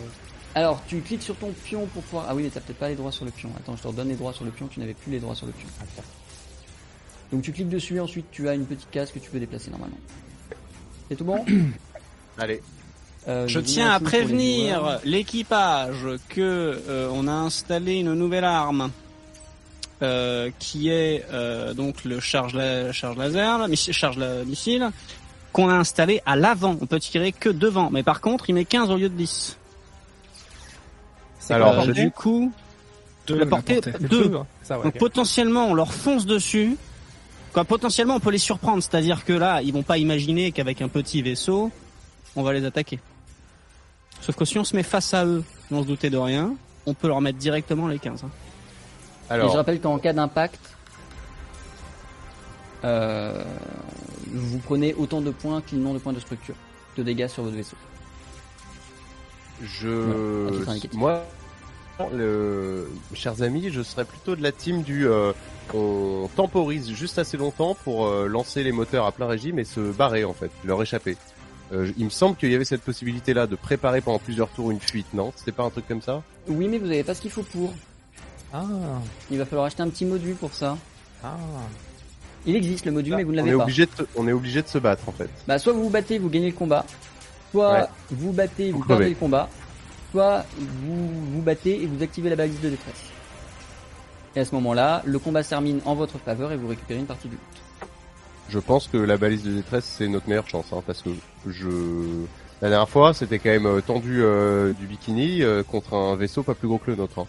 Alors, 0.54 0.82
tu 0.86 1.00
cliques 1.00 1.22
sur 1.22 1.36
ton 1.36 1.52
pion 1.52 1.86
pour 1.86 2.02
pouvoir... 2.02 2.26
Ah 2.28 2.34
oui, 2.34 2.42
mais 2.42 2.50
t'as 2.50 2.60
peut-être 2.60 2.78
pas 2.78 2.88
les 2.88 2.94
droits 2.94 3.12
sur 3.12 3.24
le 3.24 3.30
pion. 3.30 3.50
Attends, 3.58 3.76
je 3.76 3.82
te 3.82 3.88
redonne 3.88 4.08
les 4.08 4.16
droits 4.16 4.32
sur 4.32 4.44
le 4.44 4.50
pion, 4.50 4.66
tu 4.66 4.80
n'avais 4.80 4.94
plus 4.94 5.12
les 5.12 5.20
droits 5.20 5.34
sur 5.34 5.46
le 5.46 5.52
pion. 5.52 5.68
Donc 7.32 7.42
tu 7.42 7.52
cliques 7.52 7.68
dessus, 7.68 8.00
ensuite 8.00 8.26
tu 8.30 8.48
as 8.48 8.54
une 8.54 8.66
petite 8.66 8.90
case 8.90 9.10
que 9.12 9.18
tu 9.18 9.30
peux 9.30 9.40
déplacer 9.40 9.70
normalement. 9.70 9.98
C'est 11.08 11.16
tout 11.16 11.24
bon 11.24 11.44
Allez. 12.38 12.62
Euh, 13.28 13.48
Je 13.48 13.58
tiens 13.60 13.90
à 13.90 13.98
prévenir 13.98 15.00
l'équipage 15.04 16.06
que 16.28 16.40
euh, 16.88 17.08
on 17.12 17.26
a 17.26 17.32
installé 17.32 17.94
une 17.94 18.14
nouvelle 18.14 18.44
arme 18.44 18.90
euh, 20.02 20.50
qui 20.58 20.90
est 20.90 21.24
euh, 21.32 21.72
donc 21.72 22.04
le 22.04 22.20
charge, 22.20 22.54
la, 22.54 22.92
charge 22.92 23.16
laser, 23.16 23.66
la 23.66 23.74
charge 23.74 24.18
la 24.18 24.44
missile 24.44 24.90
qu'on 25.52 25.70
a 25.70 25.74
installé 25.74 26.20
à 26.26 26.36
l'avant. 26.36 26.76
On 26.80 26.86
peut 26.86 27.00
tirer 27.00 27.32
que 27.32 27.48
devant, 27.48 27.90
mais 27.90 28.02
par 28.02 28.20
contre 28.20 28.50
il 28.50 28.52
met 28.52 28.66
15 28.66 28.90
au 28.90 28.96
lieu 28.96 29.08
de 29.08 29.14
10. 29.14 29.56
C'est 31.38 31.54
Alors, 31.54 31.80
je 31.82 31.92
du 31.92 32.10
coup, 32.10 32.52
Deux, 33.26 33.38
la 33.38 33.46
portée, 33.46 33.80
portée. 33.80 33.92
C'est 33.92 34.08
deux. 34.08 34.28
deux, 34.28 34.36
hein. 34.36 34.46
Ça, 34.62 34.76
ouais, 34.76 34.84
Donc 34.84 34.96
ok. 34.96 35.00
potentiellement, 35.00 35.68
on 35.68 35.74
leur 35.74 35.94
fonce 35.94 36.26
dessus. 36.26 36.76
Quoi, 37.56 37.64
potentiellement, 37.64 38.16
on 38.16 38.20
peut 38.20 38.32
les 38.32 38.36
surprendre. 38.36 38.82
C'est-à-dire 38.82 39.24
que 39.24 39.32
là, 39.32 39.62
ils 39.62 39.72
vont 39.72 39.82
pas 39.82 39.96
imaginer 39.96 40.52
qu'avec 40.52 40.82
un 40.82 40.88
petit 40.88 41.22
vaisseau, 41.22 41.70
on 42.36 42.42
va 42.42 42.52
les 42.52 42.66
attaquer. 42.66 43.00
Sauf 44.20 44.36
que 44.36 44.44
si 44.44 44.58
on 44.58 44.64
se 44.64 44.76
met 44.76 44.82
face 44.82 45.14
à 45.14 45.24
eux, 45.24 45.42
sans 45.70 45.80
se 45.80 45.86
douter 45.86 46.10
de 46.10 46.18
rien, 46.18 46.54
on 46.84 46.92
peut 46.92 47.08
leur 47.08 47.22
mettre 47.22 47.38
directement 47.38 47.88
les 47.88 47.98
15. 47.98 48.24
hein. 48.24 48.26
Et 48.28 49.28
je 49.28 49.32
Alors, 49.32 49.54
rappelle 49.54 49.80
qu'en 49.80 49.98
cas 49.98 50.12
d'impact, 50.12 50.60
euh, 52.84 53.42
vous 54.34 54.58
prenez 54.58 54.92
autant 54.92 55.22
de 55.22 55.30
points 55.30 55.62
qu'il 55.62 55.80
nombre 55.80 55.94
de 55.94 56.00
points 56.00 56.12
de 56.12 56.20
structure 56.20 56.56
de 56.98 57.02
dégâts 57.02 57.26
sur 57.26 57.42
votre 57.42 57.56
vaisseau. 57.56 57.78
Je, 59.62 60.60
indicatif. 60.68 60.92
moi, 60.92 61.24
le, 62.12 62.90
chers 63.14 63.40
amis, 63.40 63.70
je 63.72 63.80
serais 63.82 64.04
plutôt 64.04 64.36
de 64.36 64.42
la 64.42 64.52
team 64.52 64.82
du, 64.82 65.08
euh, 65.08 65.32
on 65.74 66.28
temporise 66.36 66.90
juste 66.92 67.18
assez 67.18 67.36
longtemps 67.36 67.76
pour 67.84 68.06
euh, 68.06 68.26
lancer 68.26 68.62
les 68.62 68.72
moteurs 68.72 69.06
à 69.06 69.12
plein 69.12 69.26
régime 69.26 69.58
et 69.58 69.64
se 69.64 69.80
barrer 69.80 70.24
en 70.24 70.32
fait, 70.32 70.50
leur 70.64 70.80
échapper. 70.82 71.16
Euh, 71.72 71.90
il 71.98 72.04
me 72.04 72.10
semble 72.10 72.36
qu'il 72.36 72.50
y 72.52 72.54
avait 72.54 72.64
cette 72.64 72.82
possibilité-là 72.82 73.46
de 73.48 73.56
préparer 73.56 74.00
pendant 74.00 74.20
plusieurs 74.20 74.48
tours 74.50 74.70
une 74.70 74.78
fuite, 74.80 75.12
non? 75.14 75.32
C'était 75.36 75.50
pas 75.52 75.64
un 75.64 75.70
truc 75.70 75.88
comme 75.88 76.02
ça? 76.02 76.22
Oui, 76.48 76.68
mais 76.68 76.78
vous 76.78 76.86
n'avez 76.86 77.02
pas 77.02 77.14
ce 77.14 77.20
qu'il 77.20 77.30
faut 77.32 77.42
pour. 77.42 77.74
Ah, 78.52 78.64
Il 79.30 79.38
va 79.38 79.44
falloir 79.44 79.66
acheter 79.66 79.82
un 79.82 79.88
petit 79.88 80.04
module 80.04 80.36
pour 80.36 80.52
ça. 80.54 80.78
ah. 81.24 81.36
Il 82.48 82.54
existe 82.54 82.84
le 82.84 82.92
module, 82.92 83.16
mais 83.16 83.24
vous 83.24 83.32
ne 83.32 83.38
on 83.40 83.42
est 83.42 83.46
l'avez 83.46 83.56
pas. 83.58 83.62
obligé 83.64 83.86
de, 83.86 83.90
on 84.14 84.28
est 84.28 84.32
obligé 84.32 84.62
de 84.62 84.68
se 84.68 84.78
battre 84.78 85.08
en 85.08 85.12
fait. 85.12 85.28
Bah, 85.48 85.58
soit 85.58 85.72
vous 85.72 85.82
vous 85.82 85.90
battez, 85.90 86.18
vous 86.20 86.28
gagnez 86.30 86.50
le 86.50 86.56
combat, 86.56 86.86
soit 87.50 87.72
Ouais. 87.72 87.84
vous 88.12 88.30
battez, 88.32 88.70
vous 88.70 88.78
Vous 88.78 88.84
perdez 88.84 89.08
le 89.08 89.14
combat, 89.16 89.48
soit 90.12 90.46
vous 90.84 91.08
vous 91.32 91.42
battez 91.42 91.82
et 91.82 91.86
vous 91.86 92.00
activez 92.04 92.30
la 92.30 92.36
balise 92.36 92.60
de 92.60 92.70
détresse. 92.70 92.94
Et 94.36 94.40
à 94.40 94.44
ce 94.44 94.54
moment-là, 94.54 95.02
le 95.06 95.18
combat 95.18 95.42
se 95.42 95.48
termine 95.48 95.80
en 95.86 95.94
votre 95.94 96.18
faveur 96.18 96.52
et 96.52 96.56
vous 96.56 96.68
récupérez 96.68 97.00
une 97.00 97.06
partie 97.06 97.28
du 97.28 97.34
loot. 97.36 97.42
Je 98.50 98.58
pense 98.58 98.86
que 98.86 98.98
la 98.98 99.16
balise 99.16 99.42
de 99.42 99.52
détresse 99.52 99.84
c'est 99.84 100.06
notre 100.06 100.28
meilleure 100.28 100.48
chance, 100.48 100.66
hein, 100.72 100.82
parce 100.86 101.02
que 101.02 101.10
je 101.48 101.68
la 102.62 102.68
dernière 102.68 102.88
fois 102.88 103.12
c'était 103.12 103.38
quand 103.40 103.50
même 103.50 103.66
euh, 103.66 103.80
tendu 103.80 104.22
euh, 104.22 104.72
du 104.74 104.86
bikini 104.86 105.42
euh, 105.42 105.62
contre 105.64 105.94
un 105.94 106.14
vaisseau 106.14 106.42
pas 106.44 106.54
plus 106.54 106.68
gros 106.68 106.78
que 106.78 106.90
le 106.92 106.96
nôtre. 106.96 107.18
hein. 107.20 107.26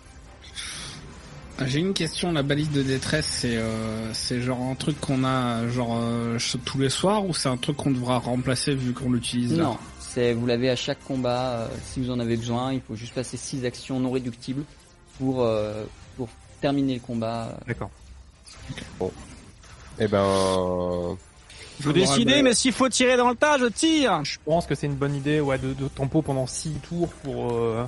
J'ai 1.66 1.80
une 1.80 1.94
question, 1.96 2.32
la 2.32 2.44
balise 2.44 2.70
de 2.72 2.84
détresse, 2.84 3.26
c'est 3.26 3.58
euh, 3.58 4.14
c'est 4.14 4.42
genre 4.42 4.62
un 4.62 4.76
truc 4.76 5.00
qu'on 5.02 5.24
a 5.24 5.68
genre 5.70 5.98
euh, 6.00 6.38
tous 6.66 6.78
les 6.78 6.90
soirs 6.90 7.26
ou 7.26 7.34
c'est 7.34 7.50
un 7.50 7.58
truc 7.58 7.78
qu'on 7.78 7.90
devra 7.90 8.20
remplacer 8.20 8.76
vu 8.76 8.94
qu'on 8.94 9.12
l'utilise 9.12 9.58
là? 9.58 9.64
Non, 9.64 9.78
c'est 10.00 10.34
vous 10.34 10.46
l'avez 10.46 10.70
à 10.70 10.76
chaque 10.76 11.04
combat. 11.04 11.62
euh, 11.62 11.68
si 11.84 12.00
vous 12.00 12.12
en 12.12 12.20
avez 12.20 12.38
besoin, 12.38 12.74
il 12.74 12.82
faut 12.82 12.96
juste 12.96 13.16
passer 13.16 13.38
6 13.38 13.66
actions 13.66 14.00
non 14.00 14.12
réductibles 14.12 14.64
pour 15.18 15.42
euh, 15.42 15.84
pour 16.16 16.30
terminer 16.62 16.96
le 16.96 17.00
combat. 17.00 17.58
D'accord. 17.68 17.90
Eh 20.00 20.08
ben, 20.08 20.24
Vous 20.24 21.18
Faudra- 21.82 21.94
décidez, 21.94 22.42
mais 22.42 22.54
s'il 22.54 22.72
faut 22.72 22.90
tirer 22.90 23.18
dans 23.18 23.30
le 23.30 23.36
tas, 23.36 23.58
je 23.58 23.66
tire. 23.66 24.24
Je 24.24 24.38
pense 24.46 24.66
que 24.66 24.76
c'est 24.76 24.88
une 24.88 24.96
bonne 24.96 25.16
idée, 25.16 25.40
ouais, 25.40 25.58
de, 25.58 25.74
de 25.74 25.88
tempo 25.88 26.22
pendant 26.22 26.46
6 26.48 26.72
tours 26.88 27.10
pour, 27.24 27.52
euh, 27.52 27.86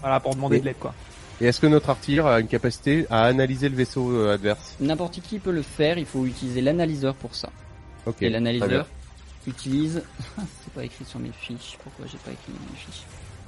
voilà, 0.00 0.20
pour 0.20 0.34
demander 0.34 0.60
de 0.60 0.64
l'aide, 0.66 0.78
quoi. 0.78 0.94
et 1.40 1.46
est-ce 1.46 1.60
que 1.60 1.66
notre 1.66 1.90
artilleur 1.90 2.26
a 2.26 2.40
une 2.40 2.46
capacité 2.48 3.06
à 3.10 3.24
analyser 3.24 3.68
le 3.68 3.76
vaisseau 3.76 4.10
euh, 4.12 4.34
adverse? 4.34 4.76
N'importe 4.80 5.20
qui 5.20 5.38
peut 5.38 5.50
le 5.52 5.62
faire. 5.62 5.98
Il 5.98 6.06
faut 6.06 6.24
utiliser 6.26 6.60
l'analyseur 6.60 7.14
pour 7.14 7.34
ça. 7.34 7.50
Ok. 8.06 8.22
Et 8.22 8.30
l'analyseur 8.30 8.86
utilise. 9.46 10.02
c'est 10.64 10.72
pas 10.74 10.84
écrit 10.84 11.04
sur 11.04 11.18
mes 11.18 11.32
fiches. 11.32 11.76
Pourquoi 11.82 12.06
j'ai 12.10 12.18
pas 12.18 12.30
écrit 12.30 12.52
mes 12.52 12.76
fiches? 12.78 13.02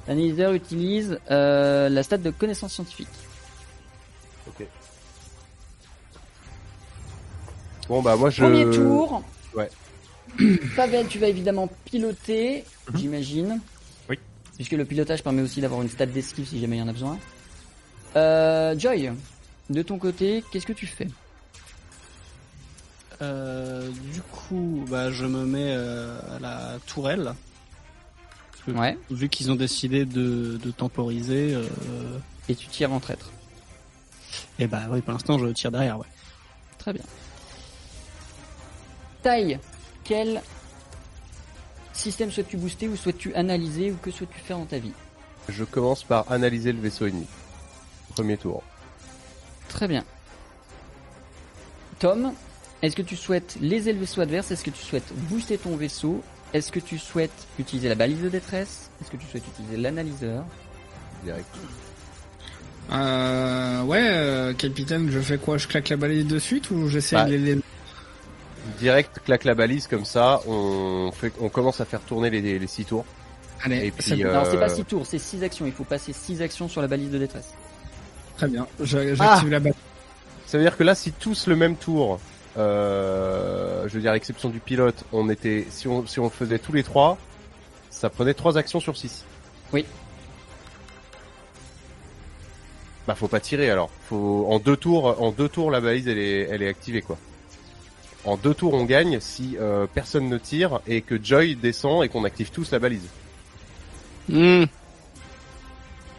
L'analyseur 0.07 0.51
utilise 0.53 1.17
euh, 1.31 1.87
la 1.89 2.03
stat 2.03 2.17
de 2.17 2.29
connaissance 2.31 2.73
scientifique. 2.73 3.07
Bon 7.87 8.01
bah 8.01 8.15
moi 8.15 8.29
je. 8.29 8.41
Premier 8.43 8.69
tour. 8.69 9.23
Ouais. 9.55 9.69
Pavel, 10.75 11.07
tu 11.07 11.19
vas 11.19 11.27
évidemment 11.27 11.69
piloter, 11.85 12.63
Mhm. 12.91 12.97
j'imagine. 12.99 13.59
Oui. 14.09 14.17
Puisque 14.55 14.71
le 14.71 14.85
pilotage 14.85 15.23
permet 15.23 15.41
aussi 15.41 15.61
d'avoir 15.61 15.81
une 15.81 15.89
stat 15.89 16.05
d'esquive 16.07 16.47
si 16.47 16.59
jamais 16.59 16.77
il 16.77 16.79
y 16.79 16.83
en 16.83 16.87
a 16.87 16.93
besoin. 16.93 17.19
Euh, 18.15 18.77
Joy, 18.77 19.11
de 19.69 19.81
ton 19.81 19.97
côté, 19.99 20.43
qu'est-ce 20.51 20.65
que 20.65 20.73
tu 20.73 20.85
fais? 20.87 21.07
Euh, 23.21 23.89
du 24.11 24.21
coup, 24.21 24.83
bah, 24.89 25.11
je 25.11 25.25
me 25.25 25.45
mets 25.45 25.73
euh, 25.75 26.19
à 26.35 26.39
la 26.39 26.77
tourelle. 26.87 27.33
Que 28.65 28.71
Ouais. 28.71 28.97
Vu 29.11 29.29
qu'ils 29.29 29.51
ont 29.51 29.55
décidé 29.55 30.05
de, 30.05 30.57
de 30.61 30.71
temporiser, 30.71 31.53
euh, 31.53 31.63
Et 32.49 32.55
tu 32.55 32.67
tires 32.67 32.91
en 32.93 32.99
traître. 32.99 33.31
et 34.59 34.67
bah 34.67 34.83
oui, 34.89 35.01
pour 35.01 35.13
l'instant, 35.13 35.37
je 35.37 35.47
tire 35.47 35.71
derrière, 35.71 35.99
ouais. 35.99 36.05
Très 36.79 36.93
bien. 36.93 37.03
Taille, 39.23 39.57
quel 40.03 40.41
système 41.93 42.29
souhaites-tu 42.31 42.57
booster 42.57 42.87
ou 42.87 42.95
souhaites-tu 42.95 43.33
analyser 43.35 43.91
ou 43.91 43.95
que 43.95 44.11
souhaites-tu 44.11 44.39
faire 44.39 44.57
dans 44.57 44.65
ta 44.65 44.77
vie? 44.79 44.91
Je 45.49 45.63
commence 45.63 46.03
par 46.03 46.31
analyser 46.31 46.71
le 46.73 46.79
vaisseau 46.79 47.07
ennemi. 47.07 47.25
Premier 48.09 48.37
tour. 48.37 48.61
Très 49.69 49.87
bien. 49.87 50.03
Tom, 51.99 52.33
est-ce 52.81 52.95
que 52.95 53.01
tu 53.01 53.15
souhaites 53.15 53.57
léser 53.61 53.93
le 53.93 53.99
vaisseau 53.99 54.21
adverse? 54.21 54.51
Est-ce 54.51 54.63
que 54.63 54.69
tu 54.71 54.83
souhaites 54.83 55.13
booster 55.29 55.57
ton 55.57 55.75
vaisseau? 55.77 56.21
Est-ce 56.53 56.71
que 56.71 56.79
tu 56.79 56.99
souhaites 56.99 57.47
utiliser 57.57 57.89
la 57.89 57.95
balise 57.95 58.21
de 58.21 58.29
détresse? 58.29 58.89
Est-ce 59.01 59.09
que 59.09 59.17
tu 59.17 59.25
souhaites 59.25 59.47
utiliser 59.47 59.77
l'analyseur? 59.77 60.43
Direct. 61.23 61.47
Euh, 62.91 63.81
ouais, 63.83 64.05
euh, 64.05 64.53
capitaine, 64.53 65.09
je 65.09 65.19
fais 65.19 65.37
quoi? 65.37 65.57
Je 65.57 65.67
claque 65.67 65.89
la 65.89 65.95
balise 65.97 66.27
de 66.27 66.37
suite 66.37 66.69
ou 66.71 66.89
j'essaie 66.89 67.15
Bah, 67.15 67.25
de 67.25 67.35
les... 67.35 67.57
Direct, 68.83 69.21
claque 69.23 69.45
la 69.45 69.55
balise 69.55 69.87
comme 69.87 70.03
ça. 70.03 70.41
On 70.45 71.09
fait, 71.13 71.31
on 71.39 71.47
commence 71.47 71.79
à 71.79 71.85
faire 71.85 72.01
tourner 72.01 72.29
les, 72.29 72.59
les 72.59 72.67
six 72.67 72.83
tours. 72.83 73.05
Allez, 73.63 73.85
Et 73.85 73.91
puis, 73.91 74.03
c'est 74.03 74.25
euh, 74.25 74.59
pas 74.59 74.67
6 74.67 74.83
tours, 74.83 75.05
c'est 75.05 75.19
6 75.19 75.41
actions. 75.41 75.65
Il 75.65 75.71
faut 75.71 75.85
passer 75.85 76.11
6 76.11 76.41
actions 76.41 76.67
sur 76.67 76.81
la 76.81 76.87
balise 76.87 77.09
de 77.09 77.17
détresse. 77.17 77.53
très 78.35 78.49
bien. 78.49 78.67
Ah 78.77 78.83
J'active 78.83 79.49
la 79.49 79.61
balise. 79.61 79.77
Ça 80.45 80.57
veut 80.57 80.65
dire 80.65 80.75
que 80.75 80.83
là, 80.83 80.95
si 80.95 81.13
tous 81.13 81.47
le 81.47 81.55
même 81.55 81.77
tour, 81.77 82.19
euh, 82.57 83.87
je 83.87 83.93
veux 83.93 84.01
dire, 84.01 84.11
à 84.11 84.17
exception 84.17 84.49
du 84.49 84.59
pilote, 84.59 85.05
on 85.13 85.29
était, 85.29 85.65
si 85.69 85.87
on, 85.87 86.05
si 86.05 86.19
on 86.19 86.29
faisait 86.29 86.59
tous 86.59 86.73
les 86.73 86.83
trois, 86.83 87.17
ça 87.89 88.09
prenait 88.09 88.33
trois 88.33 88.57
actions 88.57 88.81
sur 88.81 88.97
six. 88.97 89.23
Oui. 89.71 89.85
Bah, 93.07 93.15
faut 93.15 93.29
pas 93.29 93.39
tirer 93.39 93.69
alors. 93.69 93.89
Faut 94.09 94.45
en 94.49 94.59
deux 94.59 94.75
tours, 94.75 95.21
en 95.21 95.31
deux 95.31 95.47
tours, 95.47 95.71
la 95.71 95.79
balise 95.79 96.09
elle 96.09 96.19
est, 96.19 96.49
elle 96.51 96.61
est 96.61 96.67
activée 96.67 97.01
quoi. 97.01 97.17
En 98.25 98.37
deux 98.37 98.53
tours, 98.53 98.73
on 98.73 98.85
gagne 98.85 99.19
si 99.19 99.57
euh, 99.59 99.85
personne 99.93 100.29
ne 100.29 100.37
tire 100.37 100.79
et 100.87 101.01
que 101.01 101.21
Joy 101.21 101.55
descend 101.55 102.03
et 102.03 102.09
qu'on 102.09 102.23
active 102.23 102.51
tous 102.51 102.71
la 102.71 102.79
balise. 102.79 103.07
Hmm. 104.29 104.63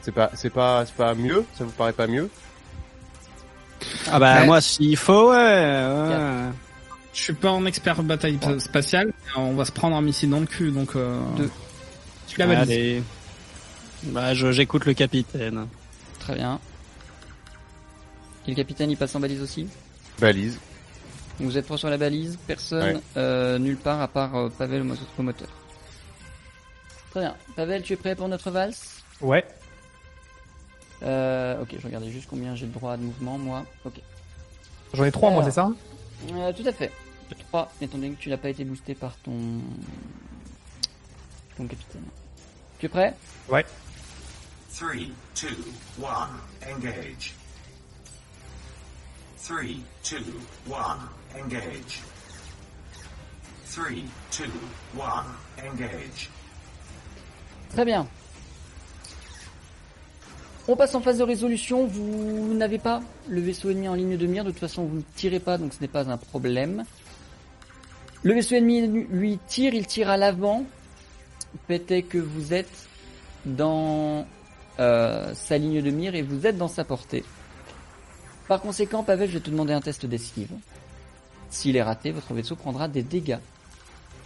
C'est 0.03 0.13
pas, 0.13 0.31
c'est 0.35 0.51
pas, 0.51 0.85
c'est 0.85 0.95
pas 0.95 1.15
mieux? 1.15 1.45
Ça 1.57 1.65
vous 1.65 1.71
paraît 1.71 1.95
pas 1.95 2.07
mieux? 2.07 2.29
Ah 4.11 4.19
bah 4.19 4.41
Ouais. 4.41 4.47
moi, 4.47 4.61
s'il 4.61 4.97
faut, 4.99 5.31
ouais. 5.31 5.37
ouais. 5.37 6.51
Je 7.15 7.21
suis 7.23 7.33
pas 7.33 7.51
un 7.51 7.65
expert 7.65 8.03
bataille 8.03 8.39
Ouais. 8.45 8.61
spatiale. 8.61 9.13
On 9.37 9.55
va 9.55 9.65
se 9.65 9.73
prendre 9.73 9.97
un 9.97 10.03
missile 10.03 10.29
dans 10.31 10.41
le 10.41 10.47
cul, 10.47 10.71
donc... 10.73 10.97
Euh... 10.97 11.21
Tu 12.27 12.39
la 12.39 12.47
balise. 12.47 12.71
Allez. 12.71 13.03
Bah, 14.05 14.35
j'écoute 14.35 14.85
le 14.85 14.93
capitaine. 14.93 15.67
Très 16.19 16.35
bien. 16.35 16.61
Et 18.47 18.51
le 18.51 18.57
capitaine 18.57 18.91
il 18.91 18.97
passe 18.97 19.15
en 19.15 19.21
balise 19.21 19.41
aussi? 19.41 19.67
Balise. 20.19 20.59
Vous 21.41 21.59
êtes 21.59 21.65
trois 21.65 21.79
sur 21.79 21.91
la 21.91 21.99
balise, 21.99 22.39
personne 22.47 22.97
Ouais. 22.97 23.03
euh, 23.17 23.59
nulle 23.59 23.77
part 23.77 24.01
à 24.01 24.09
part 24.09 24.35
euh, 24.37 24.49
Pavel 24.51 24.83
au 24.83 24.85
mo- 24.85 24.95
au 25.19 25.23
moteur. 25.23 25.49
Très 27.11 27.21
bien. 27.21 27.37
Pavel, 27.57 27.83
tu 27.83 27.93
es 27.93 27.97
prêt 27.97 28.15
pour 28.15 28.29
notre 28.29 28.51
valse? 28.51 29.03
Ouais. 29.21 29.45
euh, 31.03 31.61
Ok, 31.63 31.75
je 31.79 31.85
regardais 31.87 32.11
juste 32.11 32.27
combien 32.31 32.55
j'ai 32.55 32.67
le 32.67 32.73
droit 32.73 32.97
de 32.97 33.03
mouvement, 33.03 33.37
moi. 33.39 33.65
Ok. 33.85 34.01
J'en 34.95 35.05
ai 35.05 35.11
trois, 35.13 35.31
moi, 35.31 35.43
c'est 35.45 35.51
ça? 35.51 35.71
Euh, 36.33 36.53
tout 36.53 36.67
à 36.67 36.73
fait. 36.73 36.93
3, 37.51 37.73
étant 37.81 37.99
donné 37.99 38.11
que 38.13 38.21
tu 38.21 38.29
n'as 38.29 38.37
pas 38.37 38.49
été 38.51 38.65
boosté 38.65 38.95
par 38.95 39.17
ton... 39.17 39.33
ton 41.57 41.67
capitaine. 41.67 42.05
Tu 42.79 42.87
es 42.87 42.89
prêt? 42.89 43.15
Ouais. 43.49 43.65
Three, 44.73 45.13
two, 45.35 45.49
one, 46.01 46.29
engage. 46.71 47.35
Three, 49.43 49.83
two, 50.05 50.17
one, 50.69 50.99
engage. 51.37 52.03
Three, 53.71 54.05
two, 54.31 54.51
one, 54.97 55.27
engage. 55.59 56.31
Très 57.71 57.85
bien. 57.85 58.07
On 60.67 60.77
passe 60.77 60.95
en 60.95 61.01
phase 61.01 61.19
de 61.19 61.25
résolution. 61.25 61.87
Vous 61.87 62.55
n'avez 62.55 62.79
pas 62.79 63.03
le 63.29 63.41
vaisseau 63.41 63.71
ennemi 63.71 63.89
en 63.89 63.95
ligne 63.95 64.17
de 64.17 64.27
mire. 64.27 64.45
De 64.45 64.51
toute 64.51 64.61
façon, 64.61 64.85
vous 64.85 64.97
ne 64.99 65.03
tirez 65.17 65.41
pas, 65.41 65.59
donc 65.59 65.75
ce 65.75 65.81
n'est 65.81 65.89
pas 65.89 66.09
un 66.11 66.17
problème. 66.17 66.85
Le 68.23 68.33
vaisseau 68.33 68.55
ennemi, 68.55 68.87
lui, 68.87 69.39
tire. 69.47 69.75
Il 69.75 69.87
tire 69.87 70.09
à 70.09 70.17
l'avant. 70.17 70.65
Est 71.69 72.03
que 72.03 72.19
vous 72.19 72.53
êtes 72.53 72.89
dans 73.45 74.27
euh, 74.81 75.33
sa 75.35 75.59
ligne 75.59 75.83
de 75.83 75.91
mire 75.91 76.15
et 76.15 76.23
vous 76.23 76.47
êtes 76.47 76.59
dans 76.59 76.69
sa 76.69 76.85
portée. 76.85 77.25
Par 78.49 78.61
conséquent, 78.61 79.03
Pavel, 79.03 79.29
je 79.29 79.35
vais 79.35 79.41
te 79.41 79.51
demander 79.51 79.73
un 79.73 79.81
test 79.81 80.05
d'esquive. 80.05 80.51
S'il 81.55 81.77
est 81.77 81.83
raté, 81.85 82.11
votre 82.11 82.35
vaisseau 82.35 82.57
prendra 82.57 82.89
des 82.89 83.05
dégâts. 83.05 83.39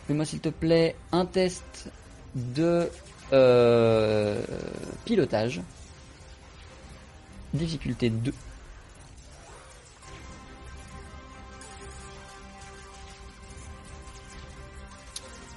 Fais-moi 0.06 0.24
s'il 0.24 0.40
te 0.40 0.48
plaît 0.48 0.96
un 1.12 1.26
test 1.26 1.90
de 2.34 2.90
euh, 3.34 4.42
pilotage. 5.04 5.60
Difficulté 7.52 8.08
2. 8.08 8.32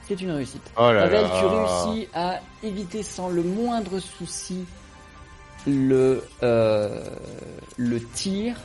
C'est 0.09 0.22
une 0.22 0.32
réussite. 0.32 0.72
Oh 0.75 0.91
là 0.91 1.03
Pavel, 1.03 1.22
là. 1.22 1.30
tu 1.40 1.45
réussis 1.45 2.09
à 2.14 2.41
éviter 2.64 3.01
sans 3.01 3.30
le 3.30 3.43
moindre 3.43 4.00
souci 4.00 4.66
le, 5.66 6.22
euh, 6.43 7.01
le 7.77 8.03
tir. 8.03 8.58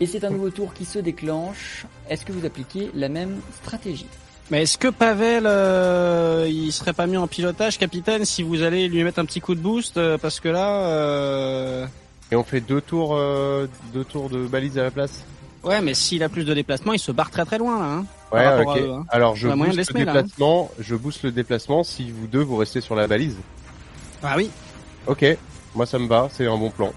Et 0.00 0.06
c'est 0.06 0.24
un 0.24 0.30
nouveau 0.30 0.50
tour 0.50 0.74
qui 0.74 0.84
se 0.84 0.98
déclenche. 0.98 1.86
Est-ce 2.08 2.24
que 2.24 2.32
vous 2.32 2.46
appliquez 2.46 2.90
la 2.94 3.08
même 3.08 3.40
stratégie? 3.62 4.06
Mais 4.50 4.62
est-ce 4.62 4.78
que 4.78 4.88
Pavel, 4.88 5.44
euh, 5.46 6.46
il 6.48 6.72
serait 6.72 6.94
pas 6.94 7.06
mieux 7.06 7.18
en 7.18 7.26
pilotage, 7.26 7.78
capitaine, 7.78 8.24
si 8.24 8.42
vous 8.42 8.62
allez 8.62 8.88
lui 8.88 9.02
mettre 9.04 9.18
un 9.18 9.24
petit 9.26 9.40
coup 9.40 9.54
de 9.54 9.60
boost 9.60 9.98
euh, 9.98 10.16
Parce 10.16 10.40
que 10.40 10.48
là, 10.48 10.86
euh... 10.86 11.86
Et 12.30 12.36
on 12.36 12.44
fait 12.44 12.60
deux 12.60 12.80
tours, 12.80 13.14
euh, 13.16 13.68
deux 13.92 14.04
tours 14.04 14.30
de 14.30 14.46
balise 14.46 14.78
à 14.78 14.84
la 14.84 14.90
place. 14.90 15.24
ouais, 15.64 15.80
mais 15.82 15.94
s'il 15.94 16.22
a 16.22 16.28
plus 16.28 16.44
de 16.44 16.54
déplacement, 16.54 16.92
il 16.92 16.98
se 16.98 17.12
barre 17.12 17.30
très 17.30 17.44
très 17.44 17.58
loin 17.58 17.78
là. 17.78 17.84
Hein, 17.84 18.06
Ouais, 18.30 18.64
ok. 18.64 18.78
eux, 18.78 18.90
hein. 18.92 19.06
Alors 19.08 19.34
je 19.36 19.48
booste 19.48 19.94
le 19.94 20.04
là, 20.04 20.12
hein. 20.12 20.14
déplacement. 20.14 20.70
Je 20.78 20.94
booste 20.94 21.22
le 21.22 21.32
déplacement 21.32 21.82
si 21.84 22.10
vous 22.10 22.26
deux 22.26 22.42
vous 22.42 22.56
restez 22.56 22.82
sur 22.82 22.94
la 22.94 23.06
balise. 23.06 23.36
Ah 24.22 24.34
oui. 24.36 24.50
Ok. 25.06 25.24
Moi 25.74 25.86
ça 25.86 25.98
me 25.98 26.06
va. 26.06 26.28
C'est 26.30 26.46
un 26.46 26.58
bon 26.58 26.70
plan. 26.70 26.92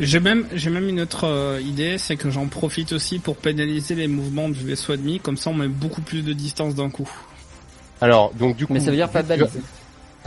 J'ai 0.00 0.20
même, 0.20 0.46
j'ai 0.54 0.70
même 0.70 0.88
une 0.88 1.00
autre 1.00 1.24
euh, 1.24 1.60
idée, 1.62 1.98
c'est 1.98 2.16
que 2.16 2.30
j'en 2.30 2.46
profite 2.46 2.92
aussi 2.92 3.18
pour 3.18 3.36
pénaliser 3.36 3.94
les 3.94 4.08
mouvements 4.08 4.48
du 4.48 4.64
vaisseau 4.64 4.92
ennemi, 4.94 5.20
comme 5.20 5.36
ça 5.36 5.50
on 5.50 5.54
met 5.54 5.68
beaucoup 5.68 6.02
plus 6.02 6.22
de 6.22 6.32
distance 6.32 6.74
d'un 6.74 6.90
coup. 6.90 7.08
Alors 8.00 8.32
donc 8.34 8.56
du 8.56 8.66
coup. 8.66 8.72
Mais 8.74 8.80
ça 8.80 8.90
veut 8.90 8.96
dire 8.96 9.08
pas 9.10 9.22
de 9.22 9.28
balise. 9.28 9.48
il 9.54 9.62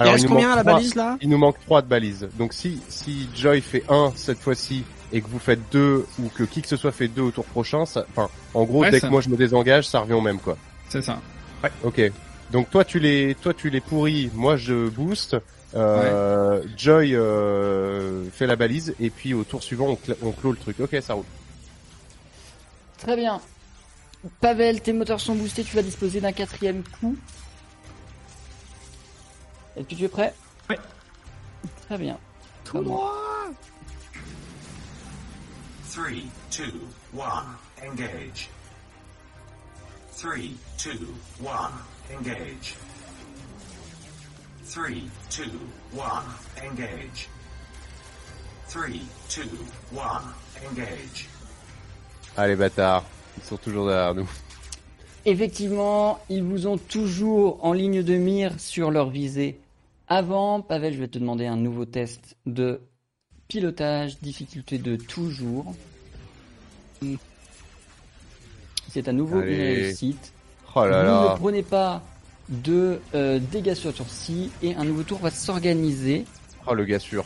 Alors, 0.02 0.14
reste 0.14 0.26
nous 0.26 0.30
combien 0.32 0.48
manque 0.48 0.54
à 0.54 0.56
la 0.58 0.64
trois- 0.64 0.74
balise 0.76 0.96
là 0.96 1.18
Il 1.22 1.30
nous 1.30 1.38
manque 1.38 1.60
trois 1.66 1.82
de 1.82 1.88
balises. 1.88 2.28
Donc 2.38 2.54
si 2.54 2.80
si 2.90 3.28
Joy 3.36 3.62
fait 3.62 3.84
un 3.90 4.12
cette 4.16 4.40
fois-ci 4.40 4.84
et 5.12 5.22
que 5.22 5.28
vous 5.28 5.40
faites 5.40 5.60
deux 5.72 6.06
ou 6.20 6.30
que 6.30 6.44
qui 6.44 6.62
que 6.62 6.68
ce 6.68 6.78
soit 6.78 6.92
fait 6.92 7.08
deux 7.08 7.22
au 7.24 7.32
tour 7.32 7.46
prochain, 7.46 7.86
ça, 7.86 8.06
enfin 8.12 8.30
en 8.54 8.64
gros 8.64 8.82
Ouais, 8.82 8.92
dès 8.92 9.00
ça- 9.00 9.08
que 9.08 9.12
moi 9.12 9.22
je 9.22 9.30
me 9.30 9.38
désengage, 9.38 9.88
ça 9.88 10.00
revient 10.00 10.14
au 10.14 10.22
même 10.22 10.40
quoi. 10.40 10.58
C'est 10.90 11.02
ça. 11.04 11.20
Ok. 11.84 12.02
Donc 12.52 12.70
toi 12.72 12.84
tu 12.84 13.00
les 13.00 13.36
toi 13.42 13.54
tu 13.54 13.70
les 13.70 13.82
pourris, 13.82 14.32
moi 14.34 14.56
je 14.58 14.90
booste. 14.90 15.38
Euh, 15.76 16.64
Joy 16.76 17.16
euh, 17.16 18.30
fait 18.32 18.48
la 18.48 18.56
balise 18.56 18.96
et 19.00 19.12
puis 19.12 19.36
au 19.36 19.44
tour 19.44 19.62
suivant 19.62 19.98
on, 20.22 20.32
clôt 20.32 20.52
le 20.52 20.58
truc. 20.58 20.80
Ok 20.80 20.98
ça 21.02 21.14
roule. 21.14 21.26
Très 22.98 23.16
bien. 23.16 23.40
Pavel, 24.42 24.82
tes 24.82 24.94
moteurs 24.94 25.22
sont 25.22 25.36
boostés, 25.36 25.64
tu 25.64 25.76
vas 25.76 25.82
disposer 25.82 26.20
d'un 26.20 26.34
quatrième 26.34 26.84
coup. 27.00 27.16
Est-ce 29.78 29.88
que 29.88 29.96
tu 29.96 30.04
es 30.04 30.10
prêt? 30.10 30.34
Ouais. 30.70 30.80
Très 31.88 31.98
bien. 31.98 32.18
Three, 35.90 36.28
two, 36.52 36.88
one, 37.14 37.46
engage. 37.82 38.50
Three, 40.16 40.56
two, 40.78 41.08
one, 41.42 41.72
engage. 42.12 42.76
Three, 44.70 45.04
two, 45.32 45.50
one, 45.98 46.24
engage. 46.64 47.28
Three, 48.68 49.02
two, 49.28 49.42
one, 49.96 50.22
engage. 50.70 51.28
Les 52.38 52.56
bâtards, 52.56 53.04
ils 53.38 53.44
sont 53.44 53.58
toujours 53.58 53.88
derrière 53.88 54.14
nous. 54.14 54.30
Effectivement, 55.26 56.20
ils 56.30 56.44
vous 56.44 56.68
ont 56.68 56.78
toujours 56.78 57.66
en 57.66 57.74
ligne 57.74 58.04
de 58.04 58.14
mire 58.16 58.60
sur 58.60 58.92
leur 58.92 59.10
visée. 59.10 59.60
Avant, 60.08 60.62
Pavel, 60.62 60.94
je 60.94 61.00
vais 61.00 61.08
te 61.08 61.18
demander 61.18 61.48
un 61.48 61.58
nouveau 61.58 61.86
test 61.86 62.38
de 62.46 62.82
pilotage, 63.48 64.20
difficulté 64.20 64.78
de 64.78 64.96
toujours. 64.98 65.74
C'est 68.88 69.08
à 69.08 69.14
nouveau 69.14 69.40
Allez. 69.40 69.54
une 69.56 69.62
réussite. 69.62 70.32
Oh 70.76 70.86
là 70.86 71.02
Vous 71.04 71.26
là. 71.28 71.34
ne 71.34 71.40
prenez 71.40 71.64
pas 71.64 72.04
de 72.50 73.00
euh, 73.16 73.40
dégâts 73.52 73.74
sur 73.76 73.94
tour-ci 73.94 74.52
et 74.64 74.76
un 74.76 74.84
nouveau 74.84 75.04
tour 75.04 75.20
va 75.20 75.32
s'organiser. 75.32 76.26
Oh 76.68 76.74
le 76.74 76.84
gars 76.86 77.00
sûr. 77.00 77.24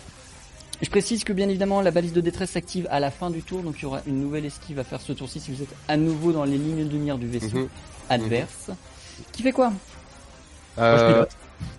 Je 0.82 0.90
précise 0.90 1.24
que 1.24 1.32
bien 1.32 1.48
évidemment 1.48 1.82
la 1.82 1.92
balise 1.92 2.14
de 2.14 2.19
détresse 2.22 2.52
s'active 2.52 2.88
à 2.92 3.00
la 3.00 3.10
fin 3.10 3.30
du 3.30 3.42
tour, 3.42 3.61
donc 3.64 3.76
il 3.80 3.84
y 3.84 3.85
aura 3.85 4.02
une 4.06 4.19
nouvelle 4.19 4.45
esquive 4.45 4.80
à 4.80 4.84
faire 4.84 5.00
ce 5.00 5.14
tour-ci 5.14 5.40
si 5.40 5.52
vous 5.52 5.61
êtes 5.64 5.74
à 5.88 5.95
nouveau 5.98 6.32
dans 6.34 6.43
les 6.43 6.58
lignes 6.58 6.88
de 6.88 6.98
mire 6.98 7.18
du 7.18 7.27
vaisseau 7.27 7.58
Mhm. 7.58 7.68
adverse. 8.10 8.69
Qui 9.32 9.43
fait 9.43 9.52
quoi? 9.53 9.72
Euh, 10.77 11.26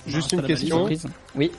juste 0.07 0.33
Non, 0.33 0.41
une 0.41 0.47
question. 0.47 0.89
Oui. 1.35 1.51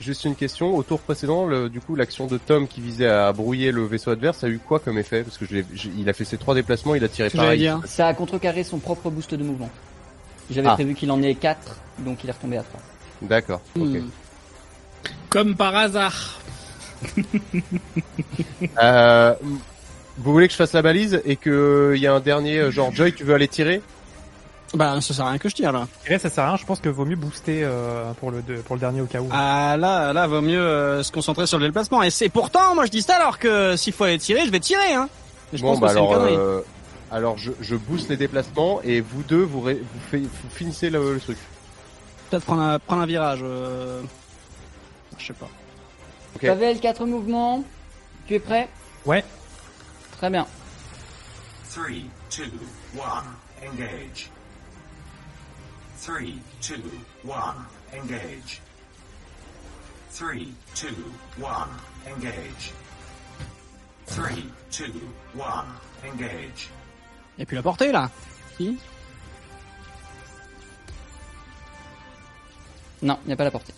Juste 0.00 0.24
une 0.24 0.34
question. 0.34 0.76
Au 0.76 0.82
tour 0.82 1.00
précédent, 1.00 1.46
le, 1.46 1.68
du 1.70 1.80
coup, 1.80 1.94
l'action 1.94 2.26
de 2.26 2.36
Tom 2.36 2.66
qui 2.68 2.80
visait 2.80 3.06
à 3.08 3.32
brouiller 3.32 3.70
le 3.72 3.84
vaisseau 3.86 4.10
adverse 4.10 4.42
a 4.44 4.48
eu 4.48 4.58
quoi 4.58 4.80
comme 4.80 4.98
effet? 4.98 5.22
Parce 5.22 5.38
que 5.38 5.46
je 5.46 5.88
il 5.96 6.08
a 6.08 6.12
fait 6.12 6.24
ses 6.24 6.36
trois 6.36 6.54
déplacements, 6.54 6.94
il 6.94 7.02
a 7.04 7.08
tiré 7.08 7.30
pareil. 7.30 7.58
dire. 7.60 7.80
Ça 7.86 8.08
a 8.08 8.14
contrecarré 8.14 8.64
son 8.64 8.78
propre 8.78 9.08
boost 9.08 9.34
de 9.34 9.42
mouvement. 9.42 9.70
J'avais 10.50 10.68
Ah. 10.68 10.74
prévu 10.74 10.94
qu'il 10.94 11.10
en 11.10 11.22
ait 11.22 11.34
4, 11.34 11.76
donc 12.00 12.22
il 12.24 12.28
est 12.30 12.32
retombé 12.32 12.56
à 12.58 12.62
3. 12.62 12.80
D'accord. 13.22 13.60
Ok. 13.78 13.84
Hmm. 13.86 14.08
Comme 15.30 15.54
par 15.56 15.74
hasard. 15.76 16.38
Euh, 18.82 19.34
vous 20.18 20.32
voulez 20.32 20.46
que 20.46 20.52
je 20.52 20.56
fasse 20.56 20.72
la 20.72 20.82
balise 20.82 21.20
et 21.24 21.36
que 21.36 21.92
il 21.96 22.00
y 22.00 22.06
a 22.06 22.14
un 22.14 22.20
dernier 22.20 22.58
euh, 22.58 22.70
genre 22.70 22.92
Joy, 22.92 23.12
tu 23.12 23.24
veux 23.24 23.34
aller 23.34 23.48
tirer? 23.48 23.82
Bah 24.74 25.00
ça 25.00 25.14
sert 25.14 25.24
à 25.26 25.30
rien 25.30 25.38
que 25.38 25.48
je 25.48 25.54
tire 25.54 25.70
là. 25.72 25.86
Et 26.06 26.18
ça 26.18 26.28
sert 26.30 26.44
à 26.44 26.48
rien, 26.48 26.56
je 26.56 26.64
pense 26.64 26.80
que 26.80 26.88
vaut 26.88 27.04
mieux 27.04 27.16
booster 27.16 27.60
euh, 27.62 28.12
pour 28.14 28.30
le 28.30 28.40
pour 28.64 28.76
le 28.76 28.80
dernier 28.80 29.00
au 29.00 29.06
cas 29.06 29.20
où. 29.20 29.28
Ah 29.32 29.76
là, 29.78 30.12
là 30.12 30.26
vaut 30.26 30.40
mieux 30.40 30.60
euh, 30.60 31.02
se 31.02 31.12
concentrer 31.12 31.46
sur 31.46 31.58
le 31.58 31.66
déplacement. 31.66 32.02
Et 32.02 32.10
c'est 32.10 32.28
pourtant, 32.28 32.74
moi 32.74 32.86
je 32.86 32.90
dis 32.90 33.02
ça 33.02 33.16
alors 33.16 33.38
que 33.38 33.76
s'il 33.76 33.92
faut 33.92 34.04
aller 34.04 34.18
tirer, 34.18 34.44
je 34.46 34.50
vais 34.50 34.60
tirer 34.60 34.94
hein. 34.94 35.08
Je 35.52 35.62
Bon, 35.62 35.72
pense 35.72 35.80
bah 35.80 35.88
que 35.88 35.92
c'est 35.94 36.00
une 36.00 36.06
alors, 36.06 36.24
euh, 36.24 36.60
alors 37.14 37.38
je, 37.38 37.52
je 37.60 37.76
booste 37.76 38.08
les 38.08 38.16
déplacements 38.16 38.82
et 38.82 39.00
vous 39.00 39.22
deux, 39.22 39.42
vous, 39.42 39.60
ré- 39.60 39.74
vous, 39.80 40.00
fait- 40.10 40.18
vous 40.18 40.50
finissez 40.50 40.90
le, 40.90 41.14
le 41.14 41.20
truc. 41.20 41.38
Peut-être 42.28 42.44
prendre 42.44 42.62
un, 42.62 42.78
prendre 42.80 43.02
un 43.02 43.06
virage. 43.06 43.38
Euh... 43.42 44.02
Je 45.18 45.26
sais 45.26 45.32
pas. 45.32 45.48
Ok. 46.34 46.42
Pavel, 46.46 46.80
4 46.80 47.06
mouvements. 47.06 47.62
Tu 48.26 48.34
es 48.34 48.40
prêt? 48.40 48.68
Ouais. 49.06 49.24
Très 50.18 50.28
bien. 50.28 50.46
Three, 51.70 52.06
two, 52.30 52.44
one, 52.96 53.24
engage. 53.62 54.28
Three, 56.00 56.38
two, 56.60 56.74
one, 57.24 57.64
engage. 57.96 58.60
Three, 60.10 60.52
two, 60.74 60.94
one, 61.40 61.68
engage. 62.08 62.72
Three, 64.06 64.44
two, 64.70 64.92
one, 65.36 65.66
engage. 66.04 66.70
Et 67.38 67.46
puis 67.46 67.56
la 67.56 67.62
portée 67.62 67.90
là. 67.92 68.10
Si 68.56 68.78
Non, 73.02 73.18
il 73.24 73.28
n'y 73.28 73.32
a 73.32 73.36
pas 73.36 73.44
la 73.44 73.50
portée. 73.50 73.74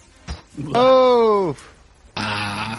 Oh 0.74 1.54
Ah. 2.14 2.76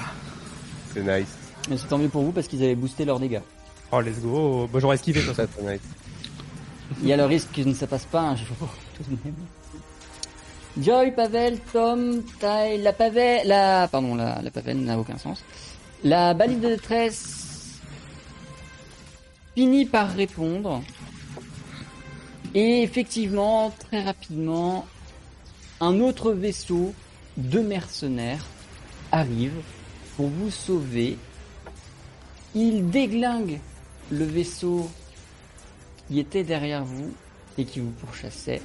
C'est 0.94 1.02
nice. 1.02 1.28
Mais 1.70 1.78
c'est 1.78 1.88
tant 1.88 1.98
mieux 1.98 2.08
pour 2.10 2.24
vous 2.24 2.32
parce 2.32 2.48
qu'ils 2.48 2.64
avaient 2.64 2.76
boosté 2.76 3.06
leurs 3.06 3.20
dégâts. 3.20 3.42
Oh, 3.92 4.02
let's 4.02 4.20
go. 4.20 4.68
Bon, 4.72 4.80
j'aurais 4.80 4.96
esquivé, 4.96 5.22
Ça, 5.22 5.34
c'est 5.36 5.62
nice. 5.64 5.82
Il 7.02 7.08
y 7.08 7.14
a 7.14 7.18
le 7.18 7.26
risque 7.26 7.50
que 7.54 7.74
ça 7.74 7.86
passe 7.88 8.06
pas 8.06 8.22
un 8.22 8.36
jour, 8.36 8.46
tout 8.96 9.04
de 9.04 9.18
même. 9.24 9.36
Joy, 10.80 11.12
Pavel, 11.12 11.60
Tom, 11.74 12.22
Ty, 12.40 12.78
la 12.80 12.94
Pavel, 12.94 13.48
la, 13.48 13.88
pardon, 13.88 14.16
la, 14.16 14.42
la 14.42 14.52
Pavel 14.52 14.78
n'a 14.84 14.98
aucun 14.98 15.18
sens. 15.18 15.44
La 16.04 16.34
balise 16.34 16.60
de 16.62 16.70
détresse 16.70 17.47
finit 19.58 19.88
par 19.88 20.12
répondre. 20.12 20.84
Et 22.54 22.84
effectivement, 22.84 23.72
très 23.72 24.04
rapidement, 24.04 24.86
un 25.82 26.00
autre 26.00 26.32
vaisseau 26.32 26.94
de 27.38 27.62
mercenaires 27.62 28.46
arrive 29.12 29.60
pour 30.16 30.28
vous 30.28 30.52
sauver. 30.52 31.18
Il 32.54 32.92
déglingue 32.92 33.60
le 34.12 34.26
vaisseau 34.26 34.92
qui 36.08 36.20
était 36.20 36.44
derrière 36.44 36.86
vous 36.86 37.12
et 37.58 37.66
qui 37.66 37.80
vous 37.80 37.90
pourchassait. 37.90 38.62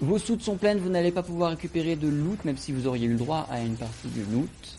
Vos 0.00 0.18
soutes 0.18 0.40
sont 0.40 0.56
pleines, 0.56 0.78
vous 0.78 0.88
n'allez 0.88 1.12
pas 1.12 1.22
pouvoir 1.22 1.50
récupérer 1.50 1.94
de 1.94 2.08
loot, 2.08 2.42
même 2.46 2.56
si 2.56 2.72
vous 2.72 2.86
auriez 2.86 3.06
eu 3.06 3.12
le 3.12 3.18
droit 3.18 3.46
à 3.50 3.60
une 3.60 3.76
partie 3.76 4.08
du 4.08 4.24
loot. 4.32 4.78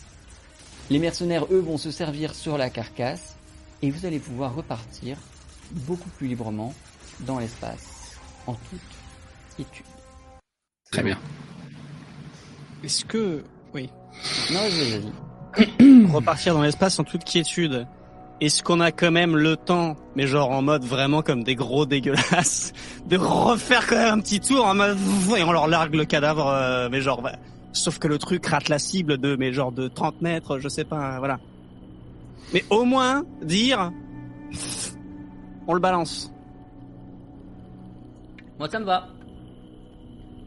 Les 0.90 0.98
mercenaires, 0.98 1.46
eux, 1.52 1.60
vont 1.60 1.78
se 1.78 1.92
servir 1.92 2.34
sur 2.34 2.58
la 2.58 2.70
carcasse 2.70 3.36
et 3.82 3.90
vous 3.90 4.06
allez 4.06 4.18
pouvoir 4.18 4.54
repartir 4.54 5.16
beaucoup 5.72 6.08
plus 6.10 6.28
librement 6.28 6.74
dans 7.20 7.38
l'espace, 7.38 8.16
en 8.46 8.54
toute 8.54 8.80
quiétude. 9.56 9.86
Très 10.90 11.02
bien. 11.02 11.18
Est-ce 12.82 13.04
que 13.04 13.44
Non, 13.74 14.60
vas-y, 14.60 14.98
vas-y. 14.98 16.06
repartir 16.12 16.54
dans 16.54 16.62
l'espace 16.62 16.98
en 16.98 17.04
toute 17.04 17.24
quiétude. 17.24 17.86
Est-ce 18.40 18.62
qu'on 18.62 18.80
a 18.80 18.90
quand 18.90 19.10
même 19.10 19.36
le 19.36 19.56
temps, 19.56 19.96
mais 20.16 20.26
genre 20.26 20.50
en 20.50 20.62
mode 20.62 20.84
vraiment 20.84 21.20
comme 21.20 21.44
des 21.44 21.54
gros 21.54 21.84
dégueulasses, 21.84 22.72
de 23.06 23.18
refaire 23.18 23.86
quand 23.86 23.96
même 23.96 24.14
un 24.14 24.20
petit 24.20 24.40
tour 24.40 24.64
en 24.64 24.74
mode 24.74 24.96
et 25.36 25.42
on 25.42 25.52
leur 25.52 25.68
largue 25.68 25.94
le 25.94 26.06
cadavre, 26.06 26.48
euh, 26.48 26.88
mais 26.90 27.02
genre 27.02 27.20
bah, 27.20 27.36
sauf 27.72 27.98
que 27.98 28.08
le 28.08 28.16
truc 28.16 28.46
rate 28.46 28.70
la 28.70 28.78
cible 28.78 29.18
de 29.18 29.36
mais 29.36 29.52
genre 29.52 29.72
de 29.72 29.88
30 29.88 30.22
mètres, 30.22 30.58
je 30.58 30.68
sais 30.68 30.84
pas, 30.84 31.18
voilà. 31.18 31.38
Mais 32.52 32.64
au 32.70 32.84
moins 32.84 33.24
dire 33.42 33.92
on 35.66 35.74
le 35.74 35.80
balance. 35.80 36.32
Moi, 38.58 38.68
ça 38.68 38.80
me 38.80 38.84
va. 38.84 39.06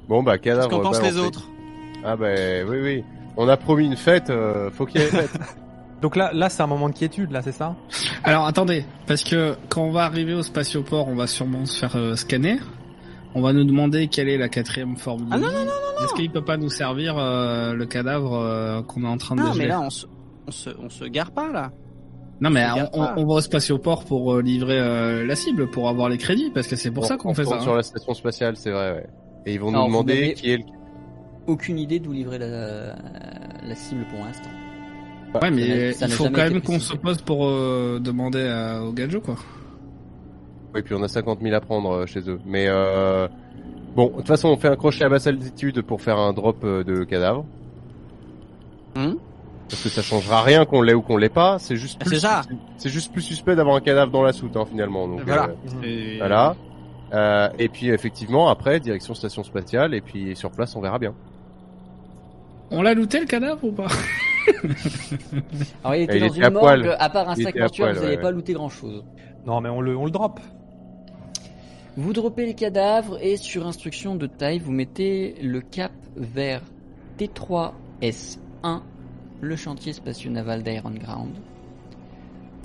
Bon 0.10 0.22
bah 0.22 0.38
Qu'est-ce 0.38 0.56
cadavre. 0.58 0.70
qu'en 0.70 0.82
pensent 0.82 1.02
les 1.02 1.18
autres 1.18 1.50
Ah 2.04 2.18
bah 2.18 2.28
oui 2.68 2.78
oui. 2.82 3.04
On 3.38 3.48
a 3.48 3.56
promis 3.56 3.86
une 3.86 3.96
fête, 3.96 4.30
euh, 4.30 4.70
faut 4.70 4.86
qu'il 4.86 5.00
y 5.02 5.04
ait 5.04 5.08
une 5.10 5.16
fête. 5.16 5.40
Donc 6.02 6.18
là, 6.18 6.32
là, 6.34 6.50
c'est 6.50 6.62
un 6.62 6.68
moment 6.68 6.90
de 6.90 6.94
quiétude, 6.94 7.32
là, 7.32 7.42
c'est 7.42 7.54
ça? 7.54 7.78
Alors 8.26 8.46
attendez, 8.46 8.86
parce 9.08 9.24
que 9.24 9.56
quand 9.70 9.84
on 9.84 9.92
va 9.92 10.04
arriver 10.04 10.34
au 10.34 10.44
spatioport, 10.44 11.08
on 11.08 11.16
va 11.16 11.28
sûrement 11.28 11.66
se 11.66 11.80
faire 11.80 11.96
euh, 11.96 12.16
scanner. 12.18 12.58
On 13.34 13.42
va 13.42 13.54
nous 13.54 13.64
demander 13.64 14.10
quelle 14.10 14.28
est 14.28 14.38
la 14.38 14.50
quatrième 14.50 14.98
forme 14.98 15.22
de 15.22 15.30
Ah 15.32 15.38
non, 15.38 15.48
non, 15.48 15.66
non, 15.66 16.04
Est-ce 16.04 16.14
qu'il 16.14 16.30
peut 16.30 16.44
pas 16.44 16.58
nous 16.58 16.70
servir 16.70 17.18
euh, 17.18 17.74
le 17.74 17.86
cadavre 17.86 18.36
euh, 18.36 18.82
qu'on 18.82 19.06
est 19.06 19.08
en 19.08 19.18
train 19.18 19.36
de 19.36 19.42
Non, 19.42 19.56
mais 19.56 19.66
là 19.66 19.80
on 19.80 19.90
se 19.90 20.06
on 20.46 20.52
se 20.52 20.70
on 20.84 20.90
se 20.90 21.06
gare 21.06 21.32
pas 21.32 21.50
là. 21.52 21.72
Non 22.42 22.50
mais 22.50 22.66
on, 22.94 22.98
pas. 23.00 23.14
on 23.18 23.26
va 23.26 23.34
au 23.36 23.42
spatioport 23.42 24.04
pour 24.06 24.34
euh, 24.34 24.42
livrer 24.42 24.80
euh, 24.80 25.26
la 25.26 25.36
cible, 25.36 25.70
pour 25.70 25.88
avoir 25.88 26.10
les 26.10 26.18
crédits, 26.18 26.52
parce 26.54 26.68
que 26.68 26.76
c'est 26.76 26.92
pour 26.92 27.04
On- 27.04 27.08
ça 27.08 27.16
qu'on 27.18 27.30
on 27.30 27.34
fait 27.34 27.44
ça. 27.44 27.52
tourne 27.52 27.60
hein. 27.62 27.64
sur 27.64 27.76
la 27.76 27.84
station 27.84 28.14
spatiale, 28.14 28.56
c'est 28.58 28.72
vrai. 28.72 28.92
Ouais. 28.94 29.08
Et 29.46 29.54
ils 29.54 29.60
vont 29.60 29.70
Alors, 29.70 29.84
nous 29.84 29.88
demander 29.94 30.34
qui 30.34 30.52
est 30.52 30.58
le. 30.58 30.64
Aucune 31.48 31.78
idée 31.78 32.00
d'où 32.00 32.12
livrer 32.14 32.38
la, 32.40 32.96
la 33.66 33.76
cible 33.76 34.06
pour 34.10 34.20
l'instant. 34.26 34.50
Ouais, 35.34 35.40
Ça 35.42 35.50
n'a- 35.50 35.56
mais 35.56 35.94
ça 35.94 36.06
il 36.08 36.12
faut 36.12 36.26
quand 36.26 36.32
même 36.50 36.62
qu'on 36.62 36.80
se 36.80 36.96
pose 36.96 37.22
pour 37.22 37.46
euh, 37.46 38.00
demander 38.02 38.42
à, 38.48 38.82
au 38.84 38.92
gadget 38.94 39.22
quoi. 39.22 39.36
Oui, 40.76 40.82
puis 40.82 40.96
on 40.96 41.04
a 41.04 41.08
50 41.08 41.40
000 41.42 41.54
à 41.56 41.60
prendre 41.62 42.06
chez 42.08 42.22
eux. 42.30 42.40
Mais 42.46 42.66
euh... 42.68 43.28
bon, 43.96 44.08
de 44.08 44.14
toute 44.18 44.28
façon, 44.28 44.50
on 44.50 44.58
fait 44.58 44.70
un 44.70 44.76
crochet 44.76 45.04
à 45.04 45.10
basse 45.10 45.28
altitude 45.28 45.82
pour 45.84 46.02
faire 46.02 46.18
un 46.18 46.34
drop 46.34 46.66
de 46.66 47.04
cadavre. 47.04 47.46
Hum? 48.96 49.18
Parce 49.70 49.82
que 49.84 49.90
ça 49.90 50.02
changera 50.02 50.42
rien 50.42 50.66
qu'on 50.66 50.82
l'ait 50.82 50.94
ou 50.94 51.02
qu'on 51.02 51.18
l'ait 51.18 51.30
pas. 51.30 51.58
C'est 51.60 51.76
juste 51.78 51.98
Ah, 52.02 52.06
plus. 52.06 52.16
c'est 52.16 52.22
ça. 52.22 52.42
C'est 52.78 52.90
juste 52.90 53.12
plus 53.12 53.22
suspect 53.22 53.56
d'avoir 53.56 53.76
un 53.76 53.82
cadavre 53.82 54.12
dans 54.12 54.22
la 54.24 54.34
soute, 54.34 54.56
hein, 54.58 54.66
finalement. 54.70 55.08
Donc, 55.08 55.22
Voilà. 55.26 55.50
euh, 55.50 55.84
Et- 55.84 56.18
voilà. 56.18 56.56
Euh, 57.14 57.50
et 57.60 57.70
puis 57.70 57.90
effectivement, 57.90 58.50
après, 58.50 58.80
direction 58.80 59.14
station 59.14 59.44
spatiale. 59.44 59.94
Et 59.94 60.02
puis 60.02 60.36
sur 60.36 60.52
place, 60.52 60.76
on 60.76 60.82
verra 60.82 61.00
bien. 61.00 61.14
On 62.72 62.82
l'a 62.82 62.94
looté 62.94 63.20
le 63.20 63.26
cadavre 63.26 63.64
ou 63.64 63.72
pas? 63.72 63.88
Alors, 65.84 65.96
il 65.96 66.02
était 66.04 66.18
Il 66.18 66.20
dans 66.22 66.26
était 66.28 66.38
une 66.38 66.44
à 66.44 66.50
morgue, 66.50 66.64
poil. 66.84 66.96
à 67.00 67.10
part 67.10 67.30
un 67.30 67.36
Il 67.36 67.44
sac 67.44 67.56
mortuaire, 67.56 67.94
vous 67.94 68.02
n'avez 68.02 68.16
ouais, 68.16 68.22
pas 68.22 68.32
looté 68.32 68.54
grand 68.54 68.70
chose. 68.70 69.04
Non, 69.46 69.62
mais 69.62 69.70
on 69.70 69.80
le, 69.82 69.96
on 69.96 70.06
le 70.06 70.12
drop. 70.12 70.40
Vous 71.96 72.14
droppez 72.14 72.46
les 72.46 72.56
cadavres 72.56 73.18
et 73.22 73.38
sur 73.38 73.68
instruction 73.68 74.16
de 74.16 74.26
taille, 74.26 74.60
vous 74.60 74.72
mettez 74.72 75.36
le 75.44 75.62
cap 75.62 75.92
vers 76.16 76.62
T3S1, 77.20 78.82
le 79.44 79.56
chantier 79.56 79.94
spatio-naval 79.94 80.64
d'Iron 80.64 80.92
Ground, 80.92 81.36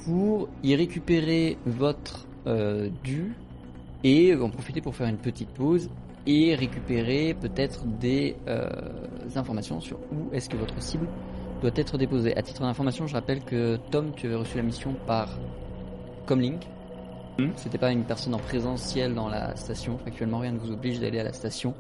pour 0.05 0.49
y 0.63 0.77
récupérer 0.77 1.59
votre 1.67 2.27
euh, 2.47 2.89
dû 3.03 3.35
et 4.05 4.35
en 4.35 4.49
profiter 4.49 4.81
pour 4.81 4.95
faire 4.95 5.09
une 5.09 5.19
petite 5.19 5.51
pause 5.51 5.91
et 6.27 6.55
récupérer 6.55 7.35
peut-être 7.35 7.85
des 7.85 8.37
euh, 8.47 8.69
informations 9.35 9.81
sur 9.81 9.99
où 10.13 10.33
est-ce 10.33 10.49
que 10.49 10.57
votre 10.57 10.81
cible 10.81 11.09
doit 11.61 11.73
être 11.75 11.99
déposée. 11.99 12.37
À 12.37 12.43
titre 12.43 12.63
d'information, 12.63 13.07
je 13.09 13.15
rappelle 13.15 13.43
que 13.43 13.77
Tom, 13.91 14.13
tu 14.15 14.27
avais 14.27 14.37
reçu 14.37 14.57
la 14.57 14.63
mission 14.63 14.95
par 15.07 15.29
Comlink. 16.27 16.63
Hmm. 17.39 17.51
C'était 17.57 17.79
pas 17.79 17.91
une 17.91 18.05
personne 18.05 18.35
en 18.35 18.39
présentiel 18.39 19.15
dans 19.15 19.29
la 19.29 19.57
station. 19.57 19.99
Actuellement, 20.07 20.39
rien 20.39 20.53
ne 20.53 20.59
vous 20.59 20.71
oblige 20.71 21.01
d'aller 21.01 21.19
à 21.19 21.25
la 21.25 21.33
station 21.33 21.75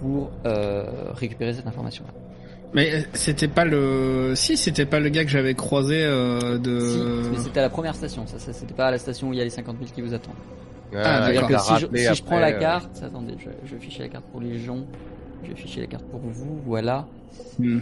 pour 0.00 0.30
euh, 0.44 1.10
récupérer 1.14 1.54
cette 1.54 1.66
information-là. 1.66 2.25
Mais 2.76 2.94
euh, 2.94 3.00
c'était 3.14 3.48
pas 3.48 3.64
le. 3.64 4.34
Si, 4.36 4.56
c'était 4.58 4.84
pas 4.84 5.00
le 5.00 5.08
gars 5.08 5.24
que 5.24 5.30
j'avais 5.30 5.54
croisé 5.54 6.04
euh, 6.04 6.58
de. 6.58 6.78
Si, 6.78 7.30
mais 7.32 7.38
c'était 7.38 7.60
à 7.60 7.62
la 7.62 7.70
première 7.70 7.94
station. 7.94 8.26
Ça, 8.26 8.38
ça 8.38 8.52
c'était 8.52 8.74
pas 8.74 8.86
à 8.86 8.90
la 8.90 8.98
station 8.98 9.30
où 9.30 9.32
il 9.32 9.38
y 9.38 9.40
a 9.40 9.44
les 9.44 9.50
50 9.50 9.78
000 9.78 9.90
qui 9.94 10.02
vous 10.02 10.12
attendent. 10.12 10.34
Ah, 10.94 11.22
C'est-à-dire 11.24 11.48
d'accord. 11.48 11.60
si, 11.60 11.74
je, 11.78 11.96
si 11.96 12.14
je 12.14 12.22
prends 12.22 12.38
la 12.38 12.48
euh, 12.48 12.60
carte, 12.60 13.02
attendez, 13.02 13.34
je, 13.38 13.48
je 13.64 13.74
vais 13.74 13.80
ficher 13.80 14.02
la 14.02 14.08
carte 14.10 14.26
pour 14.30 14.42
les 14.42 14.58
gens. 14.58 14.84
Je 15.42 15.48
vais 15.48 15.56
ficher 15.56 15.80
la 15.80 15.86
carte 15.86 16.04
pour 16.04 16.20
vous. 16.20 16.60
Voilà. 16.66 17.06
Hmm. 17.58 17.78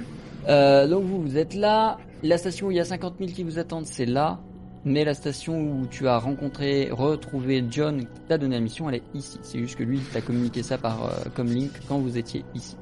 Euh, 0.48 0.86
donc 0.86 1.05
vous, 1.05 1.20
vous 1.23 1.36
êtes 1.36 1.55
là. 1.55 1.98
La 2.23 2.39
station 2.39 2.68
où 2.68 2.70
il 2.70 2.76
y 2.76 2.81
a 2.81 2.84
50 2.84 3.14
000 3.18 3.32
qui 3.32 3.42
vous 3.42 3.58
attendent, 3.58 3.86
c'est 3.86 4.06
là. 4.06 4.39
Mais 4.84 5.05
la 5.05 5.14
station 5.14 5.58
où 5.60 5.86
tu 5.86 6.06
as 6.06 6.18
rencontré, 6.18 6.89
retrouvé 6.92 7.64
John 7.68 8.00
qui 8.00 8.20
t'a 8.28 8.39
donné 8.39 8.55
la 8.55 8.60
mission, 8.60 8.89
elle 8.89 8.97
est 8.97 9.02
ici. 9.14 9.40
C'est 9.42 9.58
juste 9.58 9.76
que 9.76 9.82
lui, 9.82 9.97
il 9.97 10.05
t'a 10.05 10.20
communiqué 10.20 10.62
ça 10.62 10.78
par 10.78 11.05
euh, 11.05 11.08
comme 11.34 11.48
link 11.48 11.73
quand 11.89 11.98
vous 11.98 12.16
étiez 12.16 12.44
ici. 12.55 12.76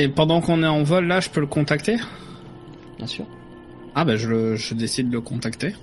Et 0.00 0.08
pendant 0.08 0.40
qu'on 0.40 0.62
est 0.62 0.66
en 0.68 0.84
vol, 0.84 1.06
là, 1.06 1.18
je 1.18 1.28
peux 1.28 1.40
le 1.40 1.48
contacter? 1.48 1.96
Bien 2.98 3.06
sûr. 3.08 3.26
Ah 3.96 4.04
bah 4.04 4.16
je, 4.16 4.28
le, 4.28 4.54
je 4.54 4.74
décide 4.74 5.08
de 5.08 5.14
le 5.14 5.20
contacter. 5.20 5.74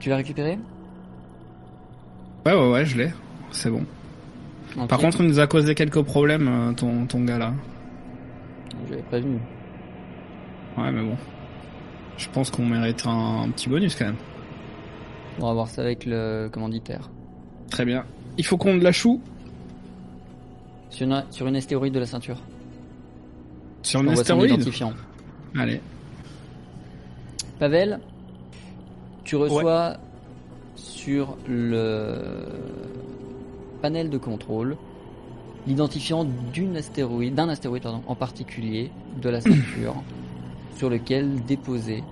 Tu 0.00 0.08
l'as 0.08 0.16
récupéré? 0.16 0.58
Ouais, 2.44 2.54
ouais, 2.54 2.70
ouais, 2.70 2.84
je 2.84 2.98
l'ai. 2.98 3.12
C'est 3.52 3.70
bon. 3.70 3.86
Par 4.88 4.98
contre, 4.98 5.20
il 5.20 5.28
nous 5.28 5.38
a 5.38 5.46
causé 5.46 5.74
quelques 5.76 6.02
problèmes, 6.02 6.48
euh, 6.48 6.72
ton, 6.72 7.06
ton 7.06 7.24
gars 7.24 7.38
là. 7.38 7.52
j'avais 8.88 9.02
prévenu. 9.02 9.38
Ouais, 10.76 10.90
mais 10.90 11.02
bon. 11.02 11.16
Je 12.16 12.28
pense 12.30 12.50
qu'on 12.50 12.64
mérite 12.64 13.06
un, 13.06 13.42
un 13.42 13.48
petit 13.50 13.68
bonus 13.68 13.94
quand 13.94 14.06
même. 14.06 14.16
On 15.38 15.46
va 15.46 15.52
voir 15.52 15.68
ça 15.68 15.82
avec 15.82 16.04
le 16.04 16.48
commanditaire. 16.52 17.10
Très 17.70 17.84
bien. 17.84 18.04
Il 18.38 18.44
faut 18.44 18.56
qu'on 18.56 18.76
de 18.76 18.82
la 18.84 18.92
choue? 18.92 19.20
Sur 20.90 21.06
une, 21.06 21.24
sur 21.30 21.46
une 21.46 21.56
astéroïde 21.56 21.94
de 21.94 22.00
la 22.00 22.06
ceinture. 22.06 22.36
sur 23.82 24.00
On 24.00 24.02
un 24.02 24.06
voit 24.06 24.16
son 24.16 24.20
astéroïde. 24.20 24.52
identifiant. 24.52 24.92
Allez. 25.56 25.80
Pavel, 27.58 28.00
tu 29.24 29.36
reçois 29.36 29.96
sur 30.76 31.36
le 31.48 32.18
panel 33.82 34.10
de 34.10 34.18
contrôle 34.18 34.76
l'identifiant 35.66 36.24
d'une 36.52 36.76
astéroïde, 36.76 37.34
d'un 37.34 37.48
astéroïde 37.48 37.82
pardon, 37.82 38.02
en 38.06 38.14
particulier 38.14 38.90
de 39.20 39.28
la 39.28 39.40
ceinture 39.40 40.02
sur 40.76 40.88
lequel 40.88 41.42
déposer 41.44 42.02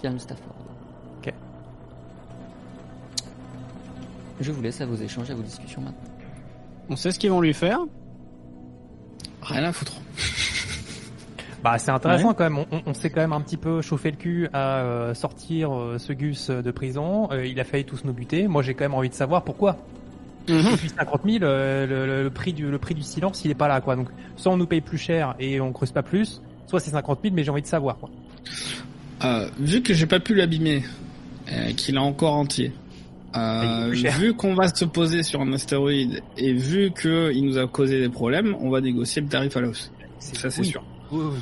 Pierre 0.00 0.20
Stafford. 0.20 0.54
Ok. 1.18 1.32
Je 4.40 4.52
vous 4.52 4.62
laisse 4.62 4.80
à 4.80 4.86
vos 4.86 4.96
échanges, 4.96 5.30
à 5.30 5.34
vos 5.34 5.42
discussions 5.42 5.80
maintenant. 5.80 6.13
On 6.88 6.96
sait 6.96 7.10
ce 7.12 7.18
qu'ils 7.18 7.30
vont 7.30 7.40
lui 7.40 7.54
faire. 7.54 7.78
Rien 9.42 9.64
à 9.64 9.72
foutre. 9.72 9.94
Bah, 11.62 11.78
c'est 11.78 11.90
intéressant 11.90 12.34
quand 12.34 12.44
même. 12.50 12.64
On, 12.86 12.92
s'est 12.92 13.08
quand 13.10 13.22
même 13.22 13.32
un 13.32 13.40
petit 13.40 13.56
peu 13.56 13.80
chauffé 13.80 14.10
le 14.10 14.16
cul 14.18 14.48
à 14.52 14.80
euh, 14.80 15.14
sortir 15.14 15.72
euh, 15.74 15.96
ce 15.98 16.12
Gus 16.12 16.50
de 16.50 16.70
prison. 16.70 17.28
Euh, 17.32 17.46
il 17.46 17.58
a 17.58 17.64
failli 17.64 17.84
tous 17.86 18.04
nous 18.04 18.12
buter. 18.12 18.48
Moi, 18.48 18.62
j'ai 18.62 18.74
quand 18.74 18.84
même 18.84 18.94
envie 18.94 19.08
de 19.08 19.14
savoir 19.14 19.44
pourquoi. 19.44 19.78
Depuis 20.46 20.90
50 20.90 21.22
000, 21.24 21.42
euh, 21.42 21.86
le, 21.86 22.06
le- 22.06 22.22
le 22.24 22.30
prix 22.30 22.52
du, 22.52 22.70
le 22.70 22.78
prix 22.78 22.94
du 22.94 23.00
silence, 23.02 23.42
il 23.46 23.50
est 23.50 23.54
pas 23.54 23.66
là, 23.68 23.80
quoi. 23.80 23.96
Donc, 23.96 24.08
soit 24.36 24.52
on 24.52 24.58
nous 24.58 24.66
paye 24.66 24.82
plus 24.82 24.98
cher 24.98 25.34
et 25.40 25.58
on 25.58 25.72
creuse 25.72 25.90
pas 25.92 26.02
plus, 26.02 26.42
soit 26.66 26.80
c'est 26.80 26.90
50 26.90 27.20
000, 27.22 27.34
mais 27.34 27.44
j'ai 27.44 27.50
envie 27.50 27.62
de 27.62 27.66
savoir, 27.66 27.96
quoi. 27.96 28.10
Euh, 29.24 29.48
vu 29.58 29.82
que 29.82 29.94
j'ai 29.94 30.04
pas 30.04 30.20
pu 30.20 30.34
l'abîmer, 30.34 30.84
euh, 31.50 31.72
qu'il 31.72 31.94
est 31.94 31.98
encore 31.98 32.34
entier, 32.34 32.74
euh, 33.36 33.90
vu 33.90 34.34
qu'on 34.34 34.54
va 34.54 34.68
se 34.68 34.84
poser 34.84 35.22
sur 35.22 35.40
un 35.40 35.52
astéroïde 35.52 36.22
et 36.36 36.52
vu 36.52 36.90
que 36.92 37.32
il 37.32 37.44
nous 37.44 37.58
a 37.58 37.66
causé 37.66 38.00
des 38.00 38.08
problèmes, 38.08 38.54
on 38.60 38.70
va 38.70 38.80
négocier 38.80 39.22
le 39.22 39.28
tarif 39.28 39.56
à 39.56 39.60
la 39.60 39.68
hausse. 39.68 39.90
Ça 40.18 40.50
c'est 40.50 40.60
oui. 40.62 40.66
sûr. 40.68 40.84
Oui, 41.12 41.24
oui. 41.32 41.38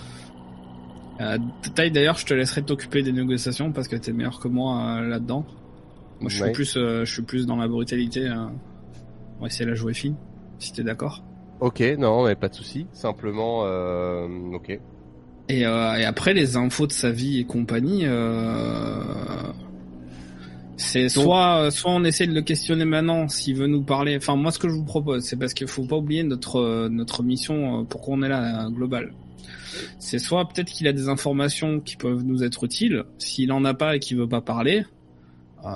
Euh, 1.20 1.38
Taille 1.74 1.90
d'ailleurs, 1.90 2.16
je 2.16 2.26
te 2.26 2.34
laisserai 2.34 2.62
t'occuper 2.62 3.02
des 3.02 3.12
négociations 3.12 3.70
parce 3.72 3.86
que 3.88 3.96
t'es 3.96 4.12
meilleur 4.12 4.40
que 4.40 4.48
moi 4.48 4.96
euh, 4.98 5.08
là-dedans. 5.08 5.44
Moi, 6.20 6.28
je 6.30 6.34
suis 6.36 6.44
Ouais. 6.44 6.52
plus, 6.52 6.76
euh, 6.76 7.04
je 7.04 7.12
suis 7.12 7.22
plus 7.22 7.46
dans 7.46 7.56
la 7.56 7.68
brutalité. 7.68 8.28
On 8.30 9.40
va 9.42 9.46
essayer 9.48 9.64
de 9.64 9.70
la 9.70 9.76
jouer 9.76 9.92
fine, 9.92 10.14
si 10.58 10.72
t'es 10.72 10.82
d'accord. 10.82 11.22
Ok, 11.60 11.80
non, 11.98 12.24
mais 12.24 12.34
pas 12.34 12.48
de 12.48 12.54
souci. 12.54 12.86
Simplement, 12.92 13.62
euh, 13.64 14.26
ok. 14.54 14.78
Et, 15.48 15.60
et 15.60 15.64
après 15.64 16.32
les 16.32 16.56
infos 16.56 16.86
de 16.86 16.92
sa 16.92 17.10
vie 17.10 17.38
et 17.40 17.44
compagnie, 17.44 18.02
euh, 18.04 19.02
c'est 20.82 21.08
soit 21.08 21.70
soit 21.70 21.92
on 21.92 22.04
essaie 22.04 22.26
de 22.26 22.34
le 22.34 22.42
questionner 22.42 22.84
maintenant 22.84 23.28
s'il 23.28 23.56
veut 23.56 23.66
nous 23.68 23.82
parler. 23.82 24.16
Enfin 24.16 24.36
moi 24.36 24.50
ce 24.50 24.58
que 24.58 24.68
je 24.68 24.74
vous 24.74 24.84
propose, 24.84 25.24
c'est 25.24 25.36
parce 25.38 25.54
qu'il 25.54 25.68
faut 25.68 25.86
pas 25.86 25.96
oublier 25.96 26.22
notre 26.22 26.56
euh, 26.60 26.88
notre 26.88 27.22
mission 27.22 27.80
euh, 27.80 27.84
pourquoi 27.84 28.14
on 28.16 28.22
est 28.22 28.28
là 28.28 28.66
euh, 28.66 28.70
global. 28.70 29.12
C'est 29.98 30.18
soit 30.18 30.46
peut-être 30.48 30.70
qu'il 30.70 30.86
a 30.88 30.92
des 30.92 31.08
informations 31.08 31.80
qui 31.80 31.96
peuvent 31.96 32.24
nous 32.24 32.42
être 32.44 32.64
utiles. 32.64 33.04
S'il 33.18 33.52
en 33.52 33.64
a 33.64 33.74
pas 33.74 33.96
et 33.96 34.00
qu'il 34.00 34.18
veut 34.18 34.28
pas 34.28 34.42
parler, 34.42 34.84
euh, 35.64 35.68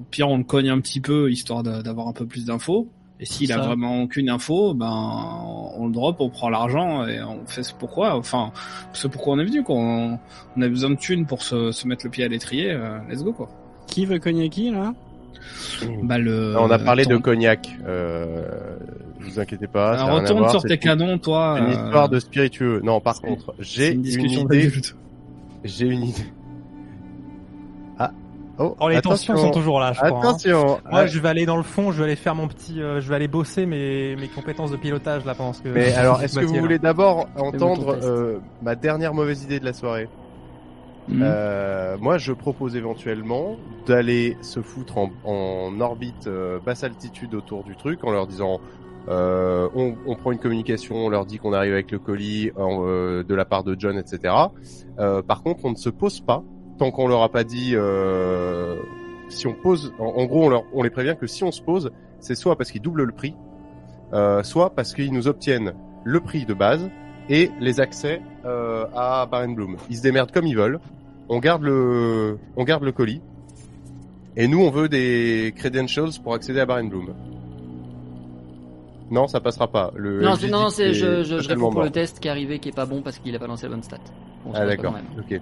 au 0.00 0.04
pire 0.10 0.28
on 0.30 0.38
le 0.38 0.44
cogne 0.44 0.70
un 0.70 0.80
petit 0.80 1.00
peu 1.00 1.30
histoire 1.30 1.62
d'avoir 1.62 2.08
un 2.08 2.12
peu 2.12 2.26
plus 2.26 2.46
d'infos. 2.46 2.88
Et 3.22 3.26
s'il 3.26 3.52
a 3.52 3.58
vraiment 3.58 4.02
aucune 4.04 4.30
info, 4.30 4.72
ben 4.72 4.88
on 5.76 5.86
le 5.88 5.92
drop, 5.92 6.16
on 6.20 6.30
prend 6.30 6.48
l'argent 6.48 7.06
et 7.06 7.22
on 7.22 7.46
fait 7.46 7.62
ce 7.62 7.74
pourquoi. 7.74 8.16
Enfin, 8.16 8.50
ce 8.94 9.08
pourquoi 9.08 9.34
on 9.34 9.38
est 9.40 9.44
venu 9.44 9.62
quoi. 9.62 9.76
On, 9.76 10.18
on 10.56 10.62
a 10.62 10.68
besoin 10.68 10.88
de 10.88 10.94
thunes 10.96 11.26
pour 11.26 11.42
se, 11.42 11.70
se 11.70 11.86
mettre 11.86 12.06
le 12.06 12.10
pied 12.10 12.24
à 12.24 12.28
l'étrier. 12.28 12.70
euh, 12.70 12.98
let's 13.10 13.22
go 13.22 13.34
quoi. 13.34 13.50
Qui 13.90 14.06
veut 14.06 14.18
cogner 14.18 14.48
qui 14.48 14.70
là 14.70 14.94
Bah 16.02 16.18
le. 16.18 16.54
on 16.58 16.70
a 16.70 16.78
parlé 16.78 17.04
de 17.04 17.16
cognac. 17.16 17.68
Euh, 17.86 18.42
vous 19.20 19.38
inquiétez 19.38 19.66
pas. 19.66 19.92
Alors, 20.00 20.20
retourne 20.20 20.48
sur 20.50 20.62
tes 20.62 20.78
canons, 20.78 21.18
toi. 21.18 21.56
Une 21.58 21.66
euh, 21.66 21.70
histoire 21.70 22.08
de 22.08 22.18
spiritueux. 22.20 22.80
Non, 22.82 23.00
par 23.00 23.20
contre, 23.20 23.54
j'ai 23.58 23.92
une 23.92 24.04
idée. 24.06 24.70
J'ai 25.64 25.86
une 25.86 26.04
idée. 26.04 26.22
Ah. 27.98 28.10
Oh, 28.58 28.76
Oh, 28.80 28.88
les 28.88 28.96
attention. 28.96 29.34
tensions 29.34 29.48
sont 29.48 29.52
toujours 29.52 29.80
là, 29.80 29.92
je 29.92 29.98
crois. 30.00 30.08
hein. 30.10 30.20
Attention. 30.20 30.80
Moi, 30.90 31.06
je 31.06 31.18
vais 31.18 31.28
aller 31.28 31.46
dans 31.46 31.56
le 31.56 31.62
fond, 31.62 31.92
je 31.92 31.98
vais 31.98 32.04
aller 32.04 32.16
faire 32.16 32.34
mon 32.34 32.46
petit, 32.48 32.80
euh, 32.80 33.00
je 33.00 33.08
vais 33.08 33.16
aller 33.16 33.28
bosser 33.28 33.66
mes, 33.66 34.16
mes 34.16 34.28
compétences 34.28 34.70
de 34.70 34.76
pilotage 34.76 35.24
là 35.24 35.34
pendant 35.34 35.52
ce 35.52 35.62
que. 35.62 35.68
Mais 35.68 35.92
alors, 35.94 36.18
ce 36.20 36.24
est-ce 36.24 36.38
que 36.40 36.44
vous 36.46 36.54
voulez 36.56 36.78
d'abord 36.78 37.28
entendre 37.36 37.98
euh, 38.02 38.38
ma 38.62 38.74
dernière 38.74 39.12
mauvaise 39.14 39.42
idée 39.42 39.60
de 39.60 39.64
la 39.64 39.72
soirée 39.72 40.08
Mhm. 41.10 41.22
Euh, 41.22 41.96
Moi, 42.00 42.18
je 42.18 42.32
propose 42.32 42.76
éventuellement 42.76 43.56
d'aller 43.86 44.36
se 44.42 44.60
foutre 44.60 44.98
en, 44.98 45.10
en 45.24 45.80
orbite 45.80 46.26
euh, 46.26 46.58
basse 46.64 46.84
altitude 46.84 47.34
autour 47.34 47.64
du 47.64 47.76
truc 47.76 48.04
en 48.04 48.10
leur 48.12 48.26
disant 48.26 48.60
euh, 49.08 49.68
on, 49.74 49.94
on 50.06 50.14
prend 50.14 50.30
une 50.32 50.38
communication, 50.38 50.94
on 50.96 51.08
leur 51.08 51.26
dit 51.26 51.38
qu'on 51.38 51.52
arrive 51.52 51.72
avec 51.72 51.90
le 51.90 51.98
colis 51.98 52.50
euh, 52.58 53.22
de 53.24 53.34
la 53.34 53.44
part 53.44 53.64
de 53.64 53.74
John, 53.78 53.98
etc. 53.98 54.34
Euh, 54.98 55.22
par 55.22 55.42
contre, 55.42 55.64
on 55.64 55.70
ne 55.70 55.76
se 55.76 55.88
pose 55.90 56.20
pas 56.20 56.42
tant 56.78 56.90
qu'on 56.90 57.08
leur 57.08 57.22
a 57.22 57.28
pas 57.28 57.44
dit. 57.44 57.72
euh, 57.74 58.76
si 59.28 59.46
on 59.46 59.52
pose, 59.54 59.92
en, 60.00 60.24
gros, 60.26 60.46
on, 60.46 60.48
leur, 60.48 60.64
on 60.72 60.82
les 60.82 60.90
prévient 60.90 61.14
que 61.18 61.26
si 61.28 61.44
on 61.44 61.52
se 61.52 61.62
pose, 61.62 61.90
c'est 62.18 62.34
soit 62.34 62.56
parce 62.56 62.70
qu'ils 62.72 62.82
doublent 62.82 63.04
le 63.04 63.12
prix, 63.12 63.36
soit 64.42 64.70
parce 64.70 64.92
qu'ils 64.92 65.12
nous 65.12 65.28
obtiennent 65.28 65.72
le 66.04 66.20
prix 66.20 66.44
de 66.46 66.54
base 66.54 66.90
et 67.28 67.50
les 67.60 67.78
accès 67.80 68.20
euh, 68.44 68.86
à 68.94 69.26
Baron 69.30 69.52
Bloom. 69.52 69.76
Ils 69.88 69.98
se 69.98 70.02
démerdent 70.02 70.32
comme 70.32 70.46
ils 70.46 70.56
veulent. 70.56 70.80
On 71.32 71.38
garde 71.38 71.62
le, 71.62 72.38
on 72.56 72.64
garde 72.64 72.82
le 72.82 72.90
colis. 72.90 73.22
Et 74.36 74.48
nous, 74.48 74.60
on 74.60 74.70
veut 74.70 74.88
des 74.88 75.54
credentials 75.56 76.10
pour 76.22 76.34
accéder 76.34 76.58
à 76.58 76.66
Baron 76.66 76.84
Bloom. 76.84 77.14
Non, 79.12 79.28
ça 79.28 79.40
passera 79.40 79.68
pas. 79.68 79.92
Le 79.94 80.22
Non, 80.22 80.34
non, 80.50 80.70
c'est, 80.70 80.90
est 80.90 80.94
je, 80.94 81.22
je, 81.22 81.48
réponds 81.48 81.70
pour 81.70 81.82
le 81.82 81.90
test 81.90 82.18
qui 82.18 82.26
est 82.26 82.30
arrivé, 82.32 82.58
qui 82.58 82.68
est 82.68 82.74
pas 82.74 82.86
bon 82.86 83.00
parce 83.00 83.18
qu'il 83.18 83.34
a 83.34 83.38
pas 83.38 83.46
lancé 83.46 83.66
la 83.66 83.70
bonne 83.70 83.82
stat. 83.82 83.98
Bon, 84.44 84.52
Ah 84.54 84.66
d'accord. 84.66 84.94
Ok. 85.18 85.40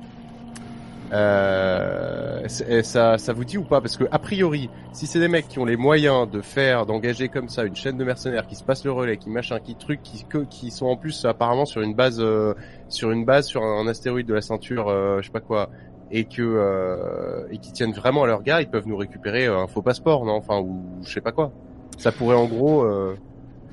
Euh, 1.12 2.46
ça, 2.48 3.18
ça 3.18 3.32
vous 3.32 3.44
dit 3.44 3.56
ou 3.58 3.64
pas? 3.64 3.80
Parce 3.80 3.96
que 3.96 4.04
a 4.10 4.18
priori, 4.18 4.68
si 4.92 5.06
c'est 5.06 5.20
des 5.20 5.28
mecs 5.28 5.48
qui 5.48 5.58
ont 5.58 5.64
les 5.64 5.76
moyens 5.76 6.30
de 6.30 6.40
faire, 6.40 6.84
d'engager 6.86 7.28
comme 7.28 7.48
ça 7.48 7.64
une 7.64 7.76
chaîne 7.76 7.96
de 7.96 8.04
mercenaires 8.04 8.46
qui 8.46 8.56
se 8.56 8.64
passent 8.64 8.84
le 8.84 8.92
relais, 8.92 9.16
qui 9.16 9.30
machin, 9.30 9.58
qui 9.58 9.74
truc, 9.74 10.00
qui 10.02 10.26
qui 10.50 10.70
sont 10.70 10.86
en 10.86 10.96
plus 10.96 11.24
apparemment 11.24 11.64
sur 11.64 11.80
une 11.80 11.94
base, 11.94 12.18
euh, 12.20 12.54
sur 12.88 13.10
une 13.10 13.24
base 13.24 13.46
sur 13.46 13.62
un 13.62 13.86
astéroïde 13.86 14.26
de 14.26 14.34
la 14.34 14.42
ceinture, 14.42 14.88
euh, 14.88 15.20
je 15.20 15.26
sais 15.26 15.32
pas 15.32 15.40
quoi, 15.40 15.70
et 16.10 16.24
que 16.24 16.42
euh, 16.42 17.46
et 17.50 17.58
qui 17.58 17.72
tiennent 17.72 17.92
vraiment 17.92 18.24
à 18.24 18.26
leur 18.26 18.42
gars, 18.42 18.60
ils 18.60 18.68
peuvent 18.68 18.86
nous 18.86 18.96
récupérer 18.96 19.46
euh, 19.46 19.58
un 19.58 19.66
faux 19.66 19.82
passeport, 19.82 20.24
non? 20.24 20.34
Enfin 20.34 20.58
ou 20.60 20.82
je 21.02 21.12
sais 21.12 21.20
pas 21.22 21.32
quoi. 21.32 21.52
Ça 21.96 22.12
pourrait 22.12 22.36
en 22.36 22.46
gros 22.46 22.82
euh, 22.82 23.16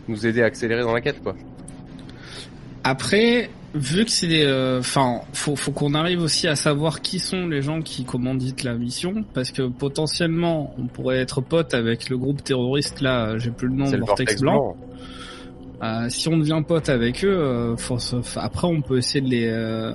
nous 0.08 0.26
aider 0.26 0.42
à 0.42 0.46
accélérer 0.46 0.82
dans 0.82 0.94
la 0.94 1.02
quête, 1.02 1.22
quoi. 1.22 1.36
Après, 2.84 3.50
vu 3.76 4.06
que 4.06 4.12
c'est 4.12 4.28
des, 4.28 4.44
euh, 4.44 4.80
enfin, 4.80 5.22
faut, 5.34 5.56
faut 5.56 5.72
qu'on 5.72 5.94
arrive 5.94 6.22
aussi 6.22 6.48
à 6.48 6.56
savoir 6.56 7.02
qui 7.02 7.20
sont 7.20 7.48
les 7.48 7.62
gens 7.62 7.82
qui 7.82 8.06
commanditent 8.06 8.64
la 8.64 8.74
mission, 8.76 9.24
parce 9.34 9.52
que 9.52 9.64
potentiellement, 9.68 10.74
on 10.80 10.88
pourrait 10.88 11.18
être 11.20 11.42
pote 11.42 11.74
avec 11.74 12.10
le 12.10 12.18
groupe 12.18 12.44
terroriste 12.44 13.02
là, 13.02 13.30
euh, 13.32 13.40
j'ai 13.40 13.52
plus 13.52 13.68
le 13.68 13.76
nom, 13.76 13.86
le 13.98 14.04
Vortex, 14.06 14.34
Blanc. 14.42 14.76
Euh, 15.84 16.10
si 16.10 16.30
on 16.30 16.38
devient 16.38 16.64
pote 16.66 16.88
avec 16.88 17.24
eux, 17.26 17.28
euh, 17.38 17.76
faut 17.76 18.00
se- 18.00 18.16
f- 18.16 18.40
après 18.40 18.66
on 18.66 18.82
peut 18.82 18.98
essayer 18.98 19.20
de 19.20 19.30
les, 19.30 19.48
euh, 19.48 19.92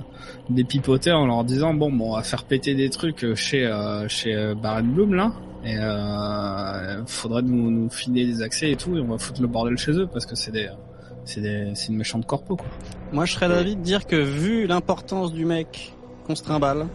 de 0.49 0.55
les 0.55 0.63
pipoter 0.63 1.11
en 1.11 1.25
leur 1.25 1.43
disant 1.43 1.73
bon, 1.73 1.91
bon, 1.91 2.11
on 2.11 2.15
va 2.15 2.21
faire 2.23 2.43
péter 2.43 2.75
des 2.75 2.89
trucs 2.91 3.23
euh, 3.23 3.33
chez 3.33 3.65
euh, 3.65 4.07
chez 4.07 4.35
euh, 4.35 4.53
Baron 4.53 4.83
Bloom 4.83 5.15
là, 5.15 5.33
et 5.65 5.75
euh, 5.77 7.03
faudrait 7.07 7.41
nous, 7.41 7.71
nous 7.71 7.89
filer 7.89 8.25
des 8.25 8.43
accès 8.43 8.71
et 8.71 8.75
tout, 8.75 8.95
et 8.95 9.01
on 9.01 9.07
va 9.07 9.17
foutre 9.17 9.41
le 9.41 9.47
bordel 9.47 9.75
chez 9.77 9.91
eux 9.93 10.07
parce 10.07 10.27
que 10.27 10.35
c'est 10.35 10.51
des 10.51 10.69
c'est 11.25 11.41
des 11.41 11.71
c'est 11.73 11.89
une 11.89 11.97
méchante 11.97 12.27
corpo 12.27 12.57
quoi. 12.57 12.67
Moi, 13.11 13.25
je 13.25 13.33
serais 13.33 13.49
d'avis 13.49 13.75
de 13.75 13.81
dire 13.81 14.05
que 14.05 14.15
vu 14.15 14.67
l'importance 14.67 15.33
du 15.33 15.45
mec 15.45 15.93
qu'on 16.25 16.35
se 16.35 16.43
trimballe, 16.43 16.87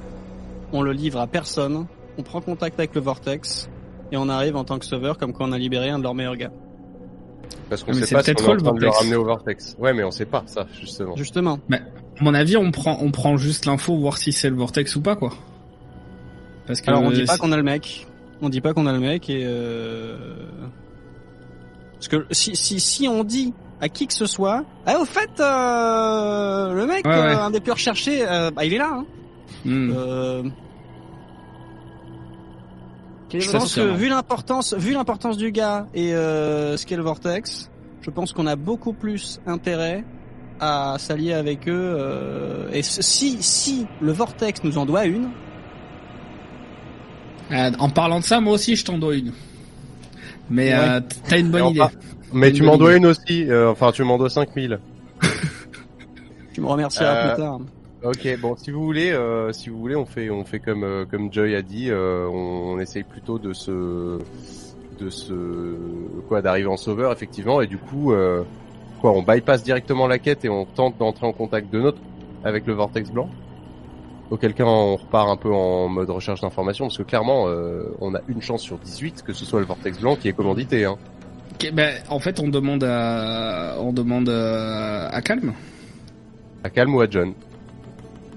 on 0.72 0.82
le 0.82 0.92
livre 0.92 1.20
à 1.20 1.26
personne, 1.26 1.86
on 2.18 2.22
prend 2.22 2.40
contact 2.40 2.78
avec 2.78 2.94
le 2.94 3.00
Vortex 3.02 3.68
et 4.12 4.16
on 4.16 4.28
arrive 4.28 4.56
en 4.56 4.64
tant 4.64 4.78
que 4.78 4.86
sauveur 4.86 5.18
comme 5.18 5.32
quand 5.32 5.48
on 5.48 5.52
a 5.52 5.58
libéré 5.58 5.90
un 5.90 5.98
de 5.98 6.02
leurs 6.04 6.14
meilleurs 6.14 6.36
gars. 6.36 6.52
Parce 7.68 7.82
qu'on 7.84 7.92
Ah, 7.92 7.96
mais 8.00 8.06
sait 8.06 8.14
pas 8.14 8.22
si 8.22 8.30
on 8.30 8.34
est 8.34 8.48
en 8.48 8.52
le 8.54 8.62
train 8.62 8.72
de 8.72 8.78
le 8.78 8.80
vortex. 8.80 8.98
ramener 8.98 9.16
au 9.16 9.24
vortex. 9.24 9.76
Ouais, 9.78 9.92
mais 9.92 10.04
on 10.04 10.10
sait 10.10 10.24
pas 10.24 10.42
ça 10.46 10.66
justement. 10.80 11.16
Justement. 11.16 11.58
À 11.70 11.78
mon 12.24 12.32
avis, 12.32 12.56
on 12.56 12.70
prend 12.70 12.96
on 13.00 13.10
prend 13.10 13.36
juste 13.36 13.66
l'info 13.66 13.96
voir 13.96 14.16
si 14.18 14.32
c'est 14.32 14.48
le 14.48 14.56
vortex 14.56 14.96
ou 14.96 15.02
pas 15.02 15.16
quoi. 15.16 15.32
Parce 16.66 16.80
que 16.80 16.88
Alors, 16.90 17.02
on 17.02 17.10
dit 17.10 17.24
pas 17.24 17.36
qu'on 17.36 17.52
a 17.52 17.56
le 17.56 17.62
mec. 17.62 18.06
On 18.40 18.48
dit 18.48 18.60
pas 18.60 18.72
qu'on 18.72 18.86
a 18.86 18.92
le 18.92 19.00
mec 19.00 19.28
et 19.30 19.42
euh... 19.44 20.16
parce 21.94 22.08
que 22.08 22.26
si 22.30 22.54
si 22.56 22.80
si 22.80 23.08
on 23.08 23.22
dit 23.24 23.52
à 23.80 23.88
qui 23.88 24.06
que 24.06 24.14
ce 24.14 24.26
soit, 24.26 24.64
ah 24.86 24.98
au 25.00 25.04
fait 25.04 25.30
euh, 25.40 26.72
le 26.72 26.86
mec 26.86 27.04
Ouais, 27.06 27.10
ouais. 27.12 27.18
euh, 27.34 27.42
un 27.42 27.50
des 27.50 27.60
plus 27.60 27.72
recherchés, 27.72 28.24
euh, 28.26 28.50
bah 28.50 28.64
il 28.64 28.72
est 28.74 28.78
là. 28.78 28.90
Hein. 28.94 29.04
Hmm. 29.64 30.50
Je 33.32 33.50
pense 33.50 33.64
que 33.64 33.68
sûrement. 33.68 33.94
vu 33.94 34.08
l'importance, 34.08 34.74
vu 34.74 34.92
l'importance 34.92 35.36
du 35.36 35.50
gars 35.52 35.86
et 35.94 36.10
ce 36.12 36.86
qu'est 36.86 36.96
le 36.96 37.02
vortex, 37.02 37.70
je 38.00 38.10
pense 38.10 38.32
qu'on 38.32 38.46
a 38.46 38.56
beaucoup 38.56 38.92
plus 38.92 39.40
intérêt 39.46 40.04
à 40.60 40.94
s'allier 40.98 41.34
avec 41.34 41.68
eux. 41.68 42.68
et 42.72 42.82
si 42.82 43.42
si 43.42 43.86
le 44.00 44.12
vortex 44.12 44.62
nous 44.64 44.78
en 44.78 44.86
doit 44.86 45.04
une, 45.06 45.28
en 47.50 47.88
parlant 47.90 48.20
de 48.20 48.24
ça, 48.24 48.40
moi 48.40 48.54
aussi, 48.54 48.74
je 48.76 48.84
t'en 48.84 48.96
dois 48.98 49.16
une. 49.16 49.32
Mais 50.48 50.68
Ouais. 50.72 50.78
euh, 50.78 51.00
t'as 51.28 51.38
une 51.38 51.50
bonne 51.50 51.66
idée. 51.68 51.80
Mais 52.32 52.52
tu 52.52 52.62
m'en 52.62 52.76
dois 52.76 52.96
une 52.96 53.06
aussi. 53.06 53.48
euh, 53.50 53.70
enfin, 53.70 53.92
tu 53.92 54.02
m'en 54.04 54.18
dois 54.18 54.30
5000. 54.30 54.78
tu 56.52 56.60
me 56.60 56.66
remercieras 56.66 57.12
Euh, 57.12 57.34
plus 57.34 57.42
tard. 57.42 57.60
Ok, 58.04 58.40
bon, 58.40 58.56
si 58.56 58.70
vous 58.70 58.84
voulez, 58.84 59.10
euh, 59.10 59.52
si 59.52 59.68
vous 59.70 59.78
voulez, 59.78 59.96
on 59.96 60.04
fait, 60.06 60.30
on 60.30 60.44
fait 60.44 60.60
comme 60.60 60.84
euh, 60.84 61.04
comme 61.10 61.32
Joy 61.32 61.54
a 61.54 61.62
dit, 61.62 61.90
euh, 61.90 62.26
on, 62.28 62.74
on 62.74 62.78
essaye 62.78 63.02
plutôt 63.02 63.38
de 63.38 63.52
se, 63.52 64.18
de 65.00 65.10
se, 65.10 65.34
quoi, 66.28 66.42
d'arriver 66.42 66.68
en 66.68 66.76
sauveur 66.76 67.10
effectivement, 67.12 67.60
et 67.62 67.66
du 67.66 67.78
coup, 67.78 68.12
euh, 68.12 68.42
quoi, 69.00 69.12
on 69.12 69.22
bypass 69.22 69.62
directement 69.64 70.06
la 70.06 70.18
quête 70.18 70.44
et 70.44 70.48
on 70.48 70.66
tente 70.66 70.98
d'entrer 70.98 71.26
en 71.26 71.32
contact 71.32 71.72
de 71.72 71.80
notre 71.80 71.98
avec 72.44 72.66
le 72.66 72.74
vortex 72.74 73.10
blanc. 73.10 73.28
Auquel 74.30 74.54
cas, 74.54 74.64
on 74.64 74.96
repart 74.96 75.28
un 75.28 75.36
peu 75.36 75.52
en 75.52 75.88
mode 75.88 76.10
recherche 76.10 76.40
d'informations, 76.42 76.86
parce 76.86 76.98
que 76.98 77.02
clairement, 77.04 77.46
euh, 77.48 77.84
on 78.00 78.14
a 78.14 78.20
une 78.28 78.42
chance 78.42 78.60
sur 78.62 78.76
18 78.78 79.22
que 79.26 79.32
ce 79.32 79.44
soit 79.44 79.60
le 79.60 79.66
vortex 79.66 79.98
blanc 80.00 80.16
qui 80.16 80.28
est 80.28 80.32
commandité. 80.32 80.84
Hein. 80.84 80.96
Ok, 81.56 81.70
ben, 81.72 81.94
en 82.10 82.18
fait, 82.18 82.38
on 82.38 82.48
demande 82.48 82.84
à, 82.84 83.76
on 83.80 83.92
demande 83.92 84.28
euh, 84.28 85.08
à 85.10 85.22
Calme. 85.22 85.54
À 86.62 86.68
calme 86.68 86.94
ou 86.94 87.00
à 87.00 87.08
John? 87.08 87.32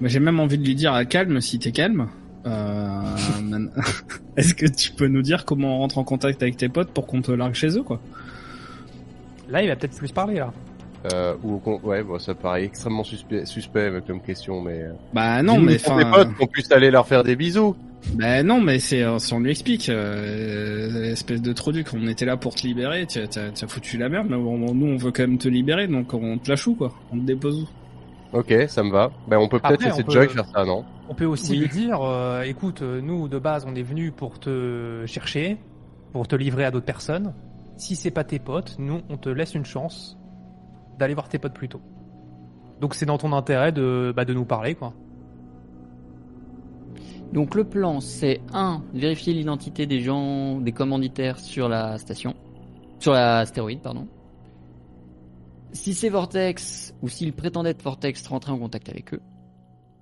Mais 0.00 0.08
j'ai 0.08 0.20
même 0.20 0.40
envie 0.40 0.56
de 0.56 0.64
lui 0.64 0.74
dire 0.74 0.94
à 0.94 1.04
Calme 1.04 1.40
si 1.42 1.58
t'es 1.58 1.72
calme. 1.72 2.08
Euh, 2.46 3.02
Est-ce 4.38 4.54
que 4.54 4.64
tu 4.66 4.92
peux 4.92 5.08
nous 5.08 5.20
dire 5.20 5.44
comment 5.44 5.76
on 5.76 5.78
rentre 5.80 5.98
en 5.98 6.04
contact 6.04 6.42
avec 6.42 6.56
tes 6.56 6.70
potes 6.70 6.90
pour 6.92 7.06
qu'on 7.06 7.20
te 7.20 7.30
largue 7.30 7.52
chez 7.54 7.76
eux, 7.76 7.82
quoi? 7.82 8.00
Là, 9.50 9.62
il 9.62 9.68
va 9.68 9.76
peut-être 9.76 9.96
plus 9.98 10.12
parler 10.12 10.36
là. 10.36 10.52
Euh, 11.12 11.34
ou 11.42 11.54
au 11.54 11.58
con- 11.58 11.80
ouais, 11.82 12.02
bon, 12.02 12.18
ça 12.18 12.34
paraît 12.34 12.64
extrêmement 12.64 13.04
suspect, 13.04 13.44
suspect 13.44 13.90
comme 14.06 14.22
question, 14.22 14.62
mais. 14.62 14.80
euh, 14.82 14.92
Bah 15.12 15.42
non, 15.42 15.60
mais 15.60 15.76
pour 15.76 15.96
tes 15.98 16.04
enfin, 16.04 16.10
potes 16.24 16.34
qu'on 16.36 16.46
puisse 16.46 16.70
aller 16.72 16.90
leur 16.90 17.06
faire 17.06 17.22
des 17.24 17.36
bisous. 17.36 17.76
Bah 18.14 18.42
non, 18.42 18.60
mais 18.60 18.78
c'est, 18.78 19.02
euh, 19.02 19.18
si 19.18 19.32
on 19.34 19.40
lui 19.40 19.50
explique, 19.50 19.88
euh, 19.88 21.04
espèce 21.12 21.42
de 21.42 21.52
truc, 21.52 21.88
on 21.94 22.06
était 22.08 22.24
là 22.24 22.36
pour 22.36 22.54
te 22.54 22.66
libérer, 22.66 23.06
tu 23.06 23.20
t'as 23.28 23.50
t'as 23.50 23.66
foutu 23.66 23.98
la 23.98 24.08
merde, 24.08 24.26
mais 24.30 24.36
on- 24.36 24.74
nous 24.74 24.86
on 24.86 24.96
veut 24.96 25.12
quand 25.12 25.22
même 25.22 25.38
te 25.38 25.48
libérer, 25.48 25.86
donc 25.86 26.12
on 26.14 26.38
te 26.38 26.48
la 26.50 26.56
choue, 26.56 26.74
quoi. 26.74 26.92
On 27.12 27.16
te 27.18 27.24
dépose 27.24 27.62
où? 27.62 27.68
Ok, 28.38 28.54
ça 28.68 28.82
me 28.82 28.90
va. 28.90 29.10
Ben, 29.28 29.38
on 29.38 29.48
peut 29.48 29.58
peut-être 29.58 29.82
laisser 29.84 30.04
peut- 30.04 30.12
Joy 30.12 30.28
faire 30.28 30.46
ça, 30.46 30.64
non? 30.64 30.84
On 31.08 31.14
peut 31.14 31.24
aussi 31.24 31.52
Oui. 31.52 31.58
lui 31.58 31.68
dire, 31.68 32.00
euh, 32.02 32.42
écoute, 32.42 32.82
nous 32.82 33.28
de 33.28 33.38
base, 33.38 33.64
on 33.68 33.74
est 33.74 33.82
venus 33.82 34.12
pour 34.16 34.38
te 34.38 35.04
chercher, 35.06 35.58
pour 36.12 36.26
te 36.28 36.36
livrer 36.36 36.64
à 36.64 36.70
d'autres 36.70 36.86
personnes. 36.86 37.34
Si 37.76 37.96
c'est 37.96 38.10
pas 38.10 38.24
tes 38.24 38.38
potes, 38.38 38.76
nous, 38.78 39.00
on 39.08 39.16
te 39.16 39.28
laisse 39.28 39.54
une 39.54 39.64
chance 39.64 40.16
d'aller 40.98 41.14
voir 41.14 41.28
tes 41.28 41.38
potes 41.38 41.54
plus 41.54 41.68
tôt. 41.68 41.80
Donc 42.80 42.94
c'est 42.94 43.06
dans 43.06 43.18
ton 43.18 43.32
intérêt 43.32 43.72
de, 43.72 44.12
bah, 44.16 44.24
de 44.24 44.32
nous 44.34 44.44
parler, 44.44 44.74
quoi. 44.74 44.94
Donc 47.32 47.54
le 47.54 47.64
plan, 47.64 48.00
c'est 48.00 48.40
un, 48.52 48.82
vérifier 48.92 49.32
l'identité 49.32 49.86
des 49.86 50.00
gens, 50.00 50.60
des 50.60 50.72
commanditaires 50.72 51.38
sur 51.38 51.68
la 51.68 51.98
station, 51.98 52.34
sur 52.98 53.12
la 53.12 53.38
astéroïde, 53.38 53.80
pardon. 53.80 54.08
Si 55.72 55.94
c'est 55.94 56.08
Vortex 56.08 56.94
ou 57.02 57.08
s'ils 57.08 57.32
prétendent 57.32 57.68
être 57.68 57.82
Vortex, 57.82 58.26
rentrer 58.26 58.50
en 58.50 58.58
contact 58.58 58.88
avec 58.88 59.14
eux. 59.14 59.20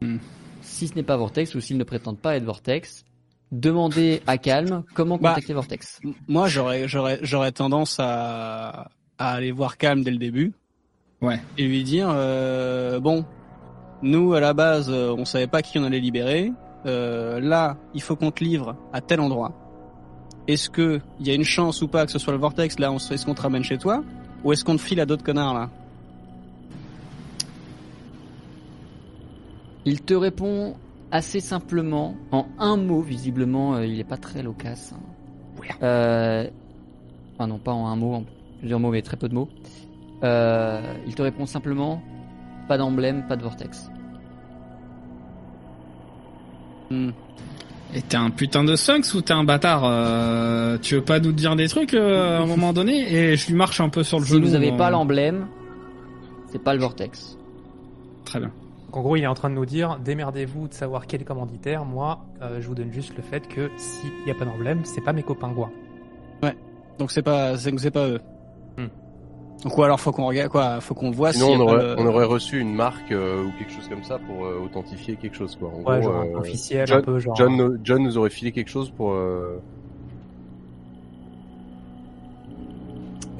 Hmm. 0.00 0.16
Si 0.62 0.88
ce 0.88 0.94
n'est 0.94 1.02
pas 1.02 1.16
Vortex 1.16 1.54
ou 1.54 1.60
s'ils 1.60 1.76
ne 1.76 1.84
prétendent 1.84 2.18
pas 2.18 2.36
être 2.36 2.44
Vortex, 2.44 3.04
Demandez 3.50 4.20
à 4.26 4.36
Calme 4.36 4.84
comment 4.94 5.16
Bah, 5.16 5.30
contacter 5.30 5.54
Vortex. 5.54 6.00
Moi, 6.26 6.48
j'aurais, 6.48 6.86
j'aurais, 6.86 7.18
j'aurais 7.22 7.52
tendance 7.52 7.96
à, 7.98 8.90
à 9.18 9.32
aller 9.32 9.52
voir 9.52 9.78
Calme 9.78 10.02
dès 10.02 10.10
le 10.10 10.18
début. 10.18 10.52
Ouais. 11.22 11.40
Et 11.56 11.66
lui 11.66 11.82
dire, 11.82 12.08
euh, 12.12 13.00
bon, 13.00 13.24
nous 14.02 14.34
à 14.34 14.40
la 14.40 14.52
base, 14.52 14.90
euh, 14.90 15.14
on 15.16 15.24
savait 15.24 15.46
pas 15.46 15.62
qui 15.62 15.78
on 15.78 15.84
allait 15.84 15.98
libérer. 15.98 16.52
Euh, 16.86 17.40
là, 17.40 17.76
il 17.94 18.00
faut 18.02 18.16
qu'on 18.16 18.30
te 18.30 18.42
livre 18.44 18.76
à 18.92 19.00
tel 19.00 19.20
endroit. 19.20 19.52
Est-ce 20.46 20.70
que 20.70 21.00
il 21.20 21.26
y 21.26 21.30
a 21.30 21.34
une 21.34 21.44
chance 21.44 21.82
ou 21.82 21.88
pas 21.88 22.06
que 22.06 22.12
ce 22.12 22.18
soit 22.18 22.32
le 22.32 22.38
vortex 22.38 22.78
Là, 22.78 22.90
on 22.92 22.98
se- 22.98 23.12
est-ce 23.14 23.26
qu'on 23.26 23.34
te 23.34 23.42
ramène 23.42 23.64
chez 23.64 23.76
toi 23.78 24.02
ou 24.44 24.52
est-ce 24.52 24.64
qu'on 24.64 24.76
te 24.76 24.80
file 24.80 25.00
à 25.00 25.06
d'autres 25.06 25.24
connards 25.24 25.54
là? 25.54 25.70
Il 29.84 30.00
te 30.02 30.14
répond 30.14 30.74
assez 31.10 31.40
simplement, 31.40 32.14
en 32.32 32.46
un 32.58 32.76
mot, 32.76 33.00
visiblement, 33.00 33.74
euh, 33.76 33.86
il 33.86 33.98
est 33.98 34.04
pas 34.04 34.18
très 34.18 34.42
loquace. 34.42 34.92
hein. 34.94 35.00
Euh, 35.82 36.48
enfin 37.34 37.46
non, 37.46 37.58
pas 37.58 37.72
en 37.72 37.86
un 37.86 37.96
mot, 37.96 38.14
en 38.14 38.24
plusieurs 38.58 38.80
mots, 38.80 38.90
mais 38.90 39.02
très 39.02 39.16
peu 39.16 39.28
de 39.28 39.34
mots. 39.34 39.48
Euh, 40.24 40.80
il 41.06 41.14
te 41.14 41.22
répond 41.22 41.46
simplement, 41.46 42.02
pas 42.68 42.76
d'emblème, 42.78 43.26
pas 43.26 43.36
de 43.36 43.42
vortex. 43.42 43.90
Et 46.90 48.02
t'es 48.02 48.16
un 48.16 48.30
putain 48.30 48.64
de 48.64 48.76
Sunks 48.76 49.14
ou 49.14 49.22
t'es 49.22 49.32
un 49.32 49.44
bâtard 49.44 49.82
euh, 49.84 50.76
Tu 50.78 50.96
veux 50.96 51.04
pas 51.04 51.20
nous 51.20 51.32
dire 51.32 51.56
des 51.56 51.68
trucs 51.68 51.94
euh, 51.94 52.38
à 52.38 52.42
un 52.42 52.46
moment 52.46 52.72
donné 52.72 53.12
Et 53.12 53.36
je 53.36 53.46
lui 53.46 53.54
marche 53.54 53.80
un 53.80 53.88
peu 53.88 54.02
sur 54.02 54.18
le 54.18 54.26
Si 54.26 54.32
genou. 54.32 54.46
vous 54.46 54.54
avez 54.54 54.72
euh, 54.72 54.76
pas 54.76 54.90
l'emblème, 54.90 55.46
c'est 56.52 56.62
pas 56.62 56.74
le 56.74 56.80
vortex. 56.80 57.38
Très 58.24 58.40
bien. 58.40 58.52
Donc, 58.86 58.96
en 58.96 59.02
gros, 59.02 59.16
il 59.16 59.22
est 59.22 59.26
en 59.26 59.34
train 59.34 59.48
de 59.50 59.54
nous 59.54 59.66
dire 59.66 59.98
démerdez-vous 60.04 60.68
de 60.68 60.74
savoir 60.74 61.06
quel 61.06 61.22
est 61.22 61.24
commanditaire. 61.24 61.84
Moi, 61.84 62.20
euh, 62.42 62.60
je 62.60 62.66
vous 62.68 62.74
donne 62.74 62.92
juste 62.92 63.14
le 63.16 63.22
fait 63.22 63.46
que 63.48 63.70
s'il 63.76 64.10
n'y 64.26 64.30
a 64.30 64.34
pas 64.34 64.44
d'emblème, 64.44 64.84
c'est 64.84 65.02
pas 65.02 65.12
mes 65.12 65.22
copains 65.22 65.52
quoi. 65.54 65.70
Donc 66.98 67.12
c'est 67.12 67.22
pas, 67.22 67.56
c'est, 67.56 67.78
c'est 67.78 67.92
pas 67.92 68.08
eux. 68.08 68.20
Hmm. 68.76 68.88
Donc 69.64 69.76
ou 69.76 69.82
alors 69.82 69.98
faut 69.98 70.12
qu'on 70.12 70.26
regarde 70.26 70.50
quoi, 70.52 70.80
faut 70.80 70.94
qu'on 70.94 71.10
voit 71.10 71.32
Sinon, 71.32 71.48
si 71.48 71.56
on 71.56 71.60
aurait, 71.62 71.94
on 71.98 72.06
aurait 72.06 72.24
reçu 72.26 72.60
une 72.60 72.72
marque 72.74 73.10
euh, 73.10 73.44
ou 73.44 73.50
quelque 73.58 73.72
chose 73.72 73.88
comme 73.88 74.04
ça 74.04 74.18
pour 74.18 74.44
euh, 74.44 74.60
authentifier 74.64 75.16
quelque 75.16 75.36
chose, 75.36 75.56
quoi. 75.56 75.68
En 75.70 75.78
Ouais, 75.82 76.00
gros, 76.00 76.12
genre 76.12 76.22
euh, 76.22 76.32
peu 76.32 76.38
officiel, 76.38 76.86
John, 76.86 76.98
un 76.98 77.02
peu 77.02 77.18
genre. 77.18 77.34
John, 77.36 77.80
John 77.82 78.02
nous 78.04 78.16
aurait 78.18 78.30
filé 78.30 78.52
quelque 78.52 78.70
chose 78.70 78.90
pour. 78.90 79.12
euh, 79.12 79.60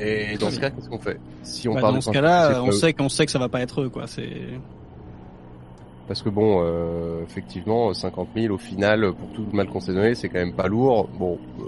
Et 0.00 0.36
dans 0.38 0.50
ce 0.50 0.60
cas, 0.60 0.70
qu'est-ce 0.70 0.88
qu'on 0.88 0.98
fait? 0.98 1.18
Si 1.42 1.68
on 1.68 1.74
Bah, 1.74 1.80
parle 1.82 1.94
dans 1.94 2.00
ce 2.00 2.10
cas-là, 2.10 2.62
on 2.62 2.70
sait 2.72 2.92
qu'on 2.92 3.08
sait 3.08 3.26
que 3.26 3.32
ça 3.32 3.38
va 3.38 3.48
pas 3.48 3.60
être 3.60 3.82
eux 3.82 3.88
quoi. 3.88 4.06
C'est 4.06 4.28
Parce 6.08 6.22
que 6.22 6.28
bon, 6.30 6.60
euh, 6.62 7.22
effectivement, 7.24 7.92
50 7.94 8.28
000 8.36 8.54
au 8.54 8.58
final, 8.58 9.12
pour 9.12 9.28
tout 9.32 9.44
le 9.50 9.56
mal 9.56 9.68
qu'on 9.68 9.80
s'est 9.80 9.94
donné, 9.94 10.14
c'est 10.14 10.28
quand 10.28 10.38
même 10.38 10.52
pas 10.54 10.66
lourd. 10.68 11.08
Bon, 11.18 11.38
euh, 11.60 11.64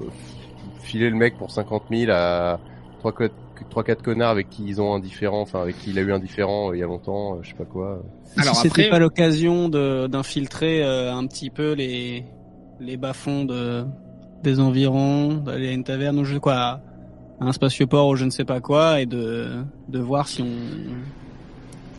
filer 0.81 1.09
le 1.11 1.17
mec 1.17 1.37
pour 1.39 1.51
50 1.51 1.85
000 1.91 2.11
à 2.13 2.59
3-4 3.69 4.03
connards 4.03 4.31
avec 4.31 4.49
qui 4.51 4.65
ils 4.67 4.81
ont 4.81 4.95
un 4.95 5.01
différent, 5.01 5.41
enfin 5.43 5.61
avec 5.63 5.79
qui 5.79 5.91
il 5.91 5.99
a 5.99 6.03
eu 6.03 6.13
un 6.13 6.19
différent 6.19 6.71
euh, 6.71 6.77
il 6.77 6.81
y 6.81 6.83
a 6.83 6.87
longtemps, 6.87 7.35
euh, 7.35 7.39
je 7.43 7.49
sais 7.51 7.55
pas 7.55 7.65
quoi. 7.65 8.03
Alors 8.37 8.55
si 8.55 8.63
c'était 8.63 8.83
après- 8.83 8.91
pas 8.91 8.99
l'occasion 8.99 9.69
de 9.69 10.07
d'infiltrer 10.07 10.83
euh, 10.83 11.13
un 11.15 11.27
petit 11.27 11.51
peu 11.51 11.73
les 11.73 12.25
les 12.81 12.97
bas-fonds 12.97 13.45
de 13.45 13.85
des 14.43 14.59
environs, 14.61 15.35
d'aller 15.35 15.69
à 15.69 15.73
une 15.73 15.85
taverne 15.85 16.19
ou 16.19 16.25
je 16.25 16.35
sais 16.35 16.41
quoi, 16.41 16.55
à 16.55 16.81
un 17.41 17.53
spatioport 17.53 18.09
ou 18.09 18.17
je 18.17 18.25
ne 18.25 18.31
sais 18.31 18.45
pas 18.45 18.61
quoi, 18.61 19.01
et 19.01 19.07
de 19.07 19.49
de 19.89 19.99
voir 19.99 20.29
si 20.29 20.43
on 20.43 20.47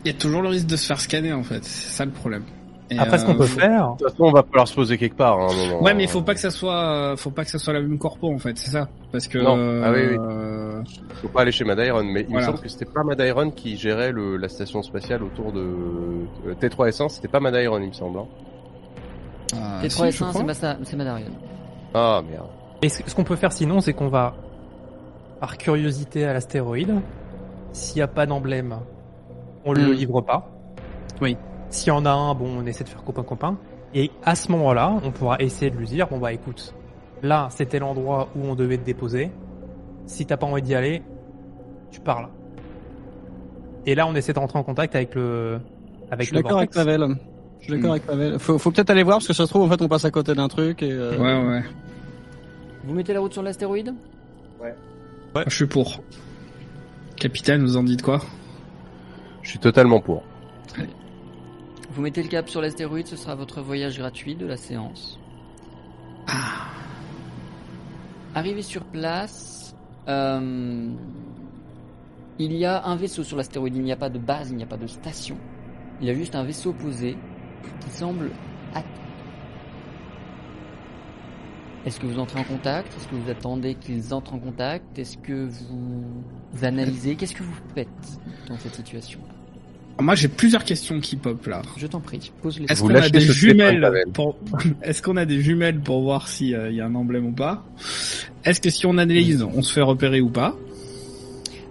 Il 0.04 0.08
y 0.08 0.10
a 0.10 0.14
toujours 0.18 0.42
le 0.42 0.48
risque 0.48 0.66
de 0.66 0.76
se 0.76 0.86
faire 0.86 1.00
scanner 1.00 1.32
en 1.32 1.42
fait. 1.44 1.62
C'est 1.64 1.92
ça 1.92 2.04
le 2.04 2.10
problème. 2.10 2.42
Et, 2.94 2.98
Après, 2.98 3.18
ce 3.18 3.24
qu'on 3.24 3.32
euh, 3.32 3.38
peut 3.38 3.46
faut- 3.46 3.58
faire, 3.60 3.92
De 3.92 3.98
toute 3.98 4.10
façon, 4.10 4.24
on 4.24 4.32
va 4.32 4.42
falloir 4.42 4.68
se 4.68 4.74
poser 4.74 4.98
quelque 4.98 5.16
part 5.16 5.38
hein, 5.38 5.46
à 5.48 5.52
un 5.52 5.56
moment. 5.66 5.82
Ouais, 5.82 5.94
mais 5.94 6.04
il 6.04 6.08
faut 6.08 6.22
pas 6.22 6.34
que 6.34 6.40
ça 6.40 6.50
soit, 6.50 7.14
faut 7.16 7.30
pas 7.30 7.44
que 7.44 7.50
ça 7.50 7.58
soit 7.58 7.72
la 7.72 7.80
même 7.80 7.98
corpo 7.98 8.32
en 8.32 8.38
fait, 8.38 8.56
c'est 8.58 8.70
ça. 8.70 8.88
Parce 9.10 9.28
que. 9.28 9.38
Non. 9.38 9.82
Ah 9.84 9.90
oui, 9.92 10.00
oui. 10.10 10.16
euh, 10.20 10.82
Faut 11.22 11.28
pas 11.28 11.42
aller 11.42 11.52
chez 11.52 11.64
Mad 11.64 11.78
Iron, 11.78 12.04
mais 12.04 12.20
il 12.22 12.26
Voilà. 12.28 12.46
me 12.46 12.52
semble 12.52 12.62
que 12.62 12.68
c'était 12.68 12.84
pas 12.84 13.02
Mad 13.02 13.20
Iron 13.20 13.50
qui 13.50 13.76
gérait 13.76 14.12
le, 14.12 14.36
la 14.36 14.48
station 14.48 14.82
spatiale 14.82 15.22
autour 15.22 15.52
de 15.52 15.60
euh, 15.60 16.54
T3S1, 16.60 17.08
c'était 17.08 17.28
pas 17.28 17.40
Mad 17.40 17.54
Iron, 17.54 17.78
il 17.80 17.88
me 17.88 17.92
semble. 17.92 18.18
hein. 18.18 18.26
ah, 19.54 19.80
T3 19.82 19.88
si, 19.90 19.98
je 20.18 20.24
S1, 20.24 20.28
crois. 20.28 20.32
c'est 20.40 20.44
Massa- 20.44 20.76
c'est 20.82 20.96
Madarion. 20.96 21.26
Ah 21.94 22.22
merde. 22.28 22.46
et 22.82 22.88
ce 22.88 23.02
ce 23.06 23.14
qu'on 23.14 23.24
peut 23.24 23.36
faire 23.36 23.52
sinon, 23.52 23.80
c'est 23.80 23.92
qu'on 23.92 24.08
va 24.08 24.34
par 25.40 25.56
curiosité 25.58 26.24
à 26.24 26.32
l'astéroïde. 26.32 26.94
S'il 27.72 27.96
n'y 27.96 28.02
a 28.02 28.06
pas 28.08 28.26
d'emblème, 28.26 28.76
on 29.64 29.72
le 29.72 29.82
Hmm. 29.88 29.92
livre 29.92 30.20
pas. 30.20 30.46
Oui. 31.20 31.36
S'il 31.72 31.88
y 31.88 31.90
en 31.90 32.04
a 32.06 32.10
un, 32.10 32.34
bon, 32.34 32.58
on 32.60 32.66
essaie 32.66 32.84
de 32.84 32.88
faire 32.88 33.02
copain 33.02 33.22
copain. 33.22 33.56
Et 33.94 34.10
à 34.22 34.34
ce 34.34 34.50
moment-là, 34.52 34.94
on 35.02 35.10
pourra 35.10 35.38
essayer 35.40 35.70
de 35.70 35.76
lui 35.76 35.86
dire 35.86 36.06
bon 36.08 36.18
bah 36.18 36.32
écoute, 36.32 36.74
là 37.22 37.48
c'était 37.50 37.78
l'endroit 37.78 38.28
où 38.36 38.44
on 38.46 38.54
devait 38.54 38.78
te 38.78 38.84
déposer. 38.84 39.30
Si 40.06 40.24
t'as 40.26 40.36
pas 40.36 40.46
envie 40.46 40.62
d'y 40.62 40.74
aller, 40.74 41.02
tu 41.90 42.00
parles. 42.00 42.28
Et 43.86 43.94
là, 43.94 44.06
on 44.06 44.14
essaie 44.14 44.32
de 44.32 44.38
rentrer 44.38 44.58
en 44.58 44.62
contact 44.62 44.94
avec 44.94 45.14
le 45.14 45.58
Je 46.08 46.12
avec 46.12 46.26
suis 46.28 46.36
le 46.36 46.42
d'accord 46.42 46.58
avec. 46.58 46.70
Pavel. 46.70 47.16
Je 47.60 47.64
suis 47.64 47.72
d'accord 47.74 47.88
Hmm. 47.90 47.92
avec 47.92 48.06
Pavel. 48.06 48.38
Faut, 48.38 48.58
faut 48.58 48.70
peut-être 48.70 48.90
aller 48.90 49.02
voir 49.02 49.16
parce 49.18 49.26
que 49.28 49.32
ça 49.32 49.44
se 49.44 49.50
trouve 49.50 49.62
en 49.62 49.68
fait 49.68 49.80
on 49.82 49.88
passe 49.88 50.04
à 50.04 50.10
côté 50.10 50.34
d'un 50.34 50.48
truc 50.48 50.82
et 50.82 50.90
euh, 50.92 51.16
Ouais, 51.18 51.48
ouais. 51.48 51.62
Vous 52.84 52.94
mettez 52.94 53.12
la 53.12 53.20
route 53.20 53.32
sur 53.32 53.42
l'astéroïde? 53.42 53.94
Je 55.46 55.54
suis 55.54 55.66
pour. 55.66 56.00
Capitaine, 57.16 57.62
vous 57.62 57.76
en 57.76 57.82
dites 57.84 58.02
quoi? 58.02 58.20
Je 59.42 59.50
suis 59.50 59.58
totalement 59.58 60.00
pour. 60.00 60.22
Vous 61.92 62.00
mettez 62.00 62.22
le 62.22 62.28
cap 62.28 62.48
sur 62.48 62.62
l'astéroïde, 62.62 63.06
ce 63.06 63.16
sera 63.16 63.34
votre 63.34 63.60
voyage 63.60 63.98
gratuit 63.98 64.34
de 64.34 64.46
la 64.46 64.56
séance. 64.56 65.20
Arrivé 68.34 68.62
sur 68.62 68.82
place, 68.84 69.74
euh, 70.08 70.90
il 72.38 72.52
y 72.54 72.64
a 72.64 72.86
un 72.86 72.96
vaisseau 72.96 73.22
sur 73.22 73.36
l'astéroïde. 73.36 73.76
Il 73.76 73.82
n'y 73.82 73.92
a 73.92 73.96
pas 73.96 74.08
de 74.08 74.18
base, 74.18 74.50
il 74.50 74.56
n'y 74.56 74.62
a 74.62 74.66
pas 74.66 74.78
de 74.78 74.86
station. 74.86 75.36
Il 76.00 76.06
y 76.06 76.10
a 76.10 76.14
juste 76.14 76.34
un 76.34 76.44
vaisseau 76.44 76.72
posé 76.72 77.18
qui 77.80 77.90
semble. 77.90 78.30
Est-ce 81.84 82.00
que 82.00 82.06
vous 82.06 82.18
entrez 82.18 82.40
en 82.40 82.44
contact? 82.44 82.96
Est-ce 82.96 83.08
que 83.08 83.16
vous 83.16 83.28
attendez 83.28 83.74
qu'ils 83.74 84.14
entrent 84.14 84.34
en 84.34 84.38
contact? 84.38 84.98
Est-ce 84.98 85.18
que 85.18 85.48
vous 85.48 86.64
analysez? 86.64 87.16
Qu'est-ce 87.16 87.34
que 87.34 87.42
vous 87.42 87.60
faites 87.74 87.88
dans 88.48 88.56
cette 88.56 88.76
situation? 88.76 89.20
Moi, 90.00 90.14
j'ai 90.14 90.28
plusieurs 90.28 90.64
questions 90.64 91.00
qui 91.00 91.16
pop 91.16 91.46
là. 91.46 91.62
Je 91.76 91.86
t'en 91.86 92.00
prie, 92.00 92.32
pose-les. 92.42 92.66
Est-ce 92.70 92.82
qu'on 92.82 92.94
a 92.94 93.08
des 93.08 93.20
jumelles 93.20 94.04
pour 94.12 94.36
Est-ce 94.82 95.02
qu'on 95.02 95.16
a 95.16 95.24
des 95.24 95.40
jumelles 95.40 95.80
pour 95.80 96.02
voir 96.02 96.28
s'il 96.28 96.48
y 96.48 96.80
a 96.80 96.86
un 96.86 96.94
emblème 96.94 97.26
ou 97.26 97.32
pas? 97.32 97.64
Est-ce 98.44 98.60
que 98.60 98.70
si 98.70 98.86
on 98.86 98.98
analyse, 98.98 99.42
on 99.42 99.62
se 99.62 99.72
fait 99.72 99.82
repérer 99.82 100.20
ou 100.20 100.30
pas? 100.30 100.56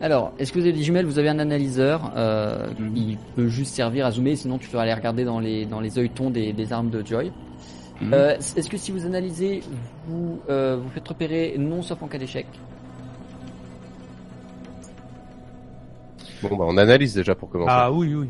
Alors, 0.01 0.33
est-ce 0.40 0.51
que 0.51 0.58
vous 0.58 0.66
avez 0.66 0.74
des 0.74 0.83
jumelles? 0.83 1.06
Vous 1.06 1.19
avez 1.19 1.30
un 1.30 1.38
analyseur. 1.40 2.11
Euh, 2.16 2.67
Mhm. 2.80 2.95
Il 2.95 3.17
peut 3.35 3.48
juste 3.48 3.74
servir 3.75 4.06
à 4.06 4.11
zoomer, 4.11 4.35
sinon 4.35 4.58
tu 4.58 4.67
peux 4.69 4.80
aller 4.80 4.93
regarder 4.93 5.24
dans 5.24 5.40
les 5.40 5.66
dans 5.66 5.80
les 5.80 5.98
œilletons 6.00 6.30
des, 6.30 6.53
des 6.53 6.74
armes 6.74 6.90
de 6.90 7.06
Joy. 7.06 7.32
Mhm. 8.01 8.14
Euh, 8.14 8.35
est-ce 8.35 8.69
que 8.69 8.77
si 8.77 8.91
vous 8.91 9.06
analysez, 9.06 9.61
vous 10.08 10.40
euh, 10.50 10.77
vous 10.82 10.90
faites 10.90 11.08
repérer 11.08 11.56
non 11.59 11.82
sauf 11.83 12.01
en 12.01 12.08
cas 12.08 12.17
d'échec? 12.17 12.48
Bon 16.44 16.56
bah 16.58 16.66
on 16.68 16.78
analyse 16.78 17.14
déjà 17.14 17.36
pour 17.36 17.50
commencer. 17.50 17.72
Ah 17.76 17.92
oui, 17.92 18.14
oui. 18.14 18.30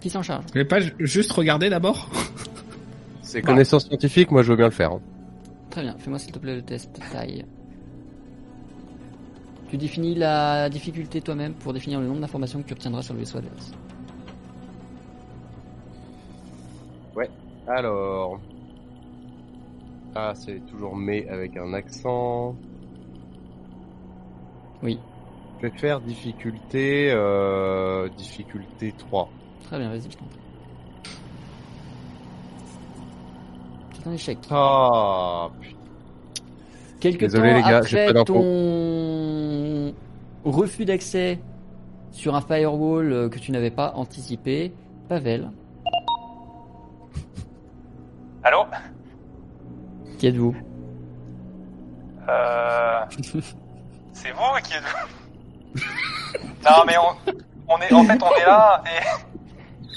Qui 0.00 0.10
s'en 0.10 0.22
charge? 0.22 0.44
Vous 0.46 0.52
voulez 0.52 0.64
pas 0.64 0.80
ju- 0.80 0.94
juste 0.98 1.32
regarder 1.32 1.70
d'abord? 1.70 2.08
C'est 3.22 3.42
connaissance 3.42 3.86
scientifique, 3.86 4.30
moi 4.30 4.42
je 4.42 4.50
veux 4.50 4.56
bien 4.56 4.66
le 4.66 4.72
faire. 4.72 4.92
hein. 4.92 5.00
Très 5.70 5.82
bien, 5.82 5.94
fais-moi 5.98 6.18
s'il 6.18 6.32
te 6.32 6.38
plaît 6.38 6.56
le 6.56 6.62
test 6.62 7.00
taille. 7.12 7.44
Tu 9.68 9.76
définis 9.76 10.16
la 10.16 10.68
difficulté 10.68 11.20
toi-même 11.20 11.54
pour 11.54 11.72
définir 11.72 12.00
le 12.00 12.06
nombre 12.08 12.20
d'informations 12.20 12.60
que 12.60 12.66
tu 12.66 12.72
obtiendras 12.72 13.02
sur 13.02 13.14
le 13.14 13.20
vaisseau 13.20 13.38
adverse. 13.38 13.72
Alors. 17.66 18.40
Ah, 20.16 20.32
c'est 20.34 20.60
toujours 20.68 20.96
mais 20.96 21.28
avec 21.28 21.56
un 21.56 21.72
accent. 21.72 22.56
Oui. 24.82 24.98
Je 25.60 25.66
vais 25.66 25.78
faire 25.78 26.00
difficulté, 26.00 27.10
euh, 27.12 28.08
difficulté 28.16 28.94
3. 28.96 29.28
Très 29.64 29.78
bien, 29.78 29.90
vas-y, 29.90 30.10
je 30.10 30.16
t'en 30.16 30.24
prie. 30.24 30.38
C'est 33.92 34.08
un 34.08 34.12
échec. 34.12 34.38
Ah, 34.50 35.50
putain. 35.60 35.76
Quelque 36.98 37.26
Désolé, 37.26 37.50
temps 37.50 37.56
les 37.56 37.62
gars, 37.62 37.82
j'ai 37.82 38.00
après 38.00 38.14
pas 38.14 38.24
ton 38.24 39.94
refus 40.44 40.86
d'accès 40.86 41.38
sur 42.10 42.34
un 42.34 42.40
firewall 42.40 43.12
euh, 43.12 43.28
que 43.28 43.38
tu 43.38 43.52
n'avais 43.52 43.70
pas 43.70 43.92
anticipé, 43.96 44.72
Pavel, 45.08 45.50
Allô? 48.42 48.64
Qui 50.18 50.28
êtes-vous? 50.28 50.56
Euh... 52.28 53.00
C'est 54.12 54.30
vous 54.32 54.60
qui 54.62 54.74
êtes 54.74 55.19
Non 56.64 56.84
mais 56.86 56.96
on, 56.98 57.32
on 57.68 57.78
est 57.80 57.92
en 57.92 58.04
fait 58.04 58.22
on 58.22 58.34
est 58.36 58.44
là 58.44 58.82
et 58.86 59.04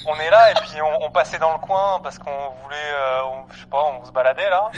on 0.08 0.16
est 0.16 0.30
là 0.30 0.52
et 0.52 0.54
puis 0.56 0.82
on, 0.82 1.06
on 1.06 1.12
passait 1.12 1.40
dans 1.40 1.54
le 1.54 1.60
coin 1.60 2.00
parce 2.02 2.18
qu'on 2.18 2.32
voulait 2.64 2.76
euh, 2.96 3.24
on- 3.26 3.52
je 3.54 3.60
sais 3.62 3.66
pas 3.68 3.84
on 4.02 4.06
se 4.06 4.12
baladait 4.12 4.50
là 4.50 4.70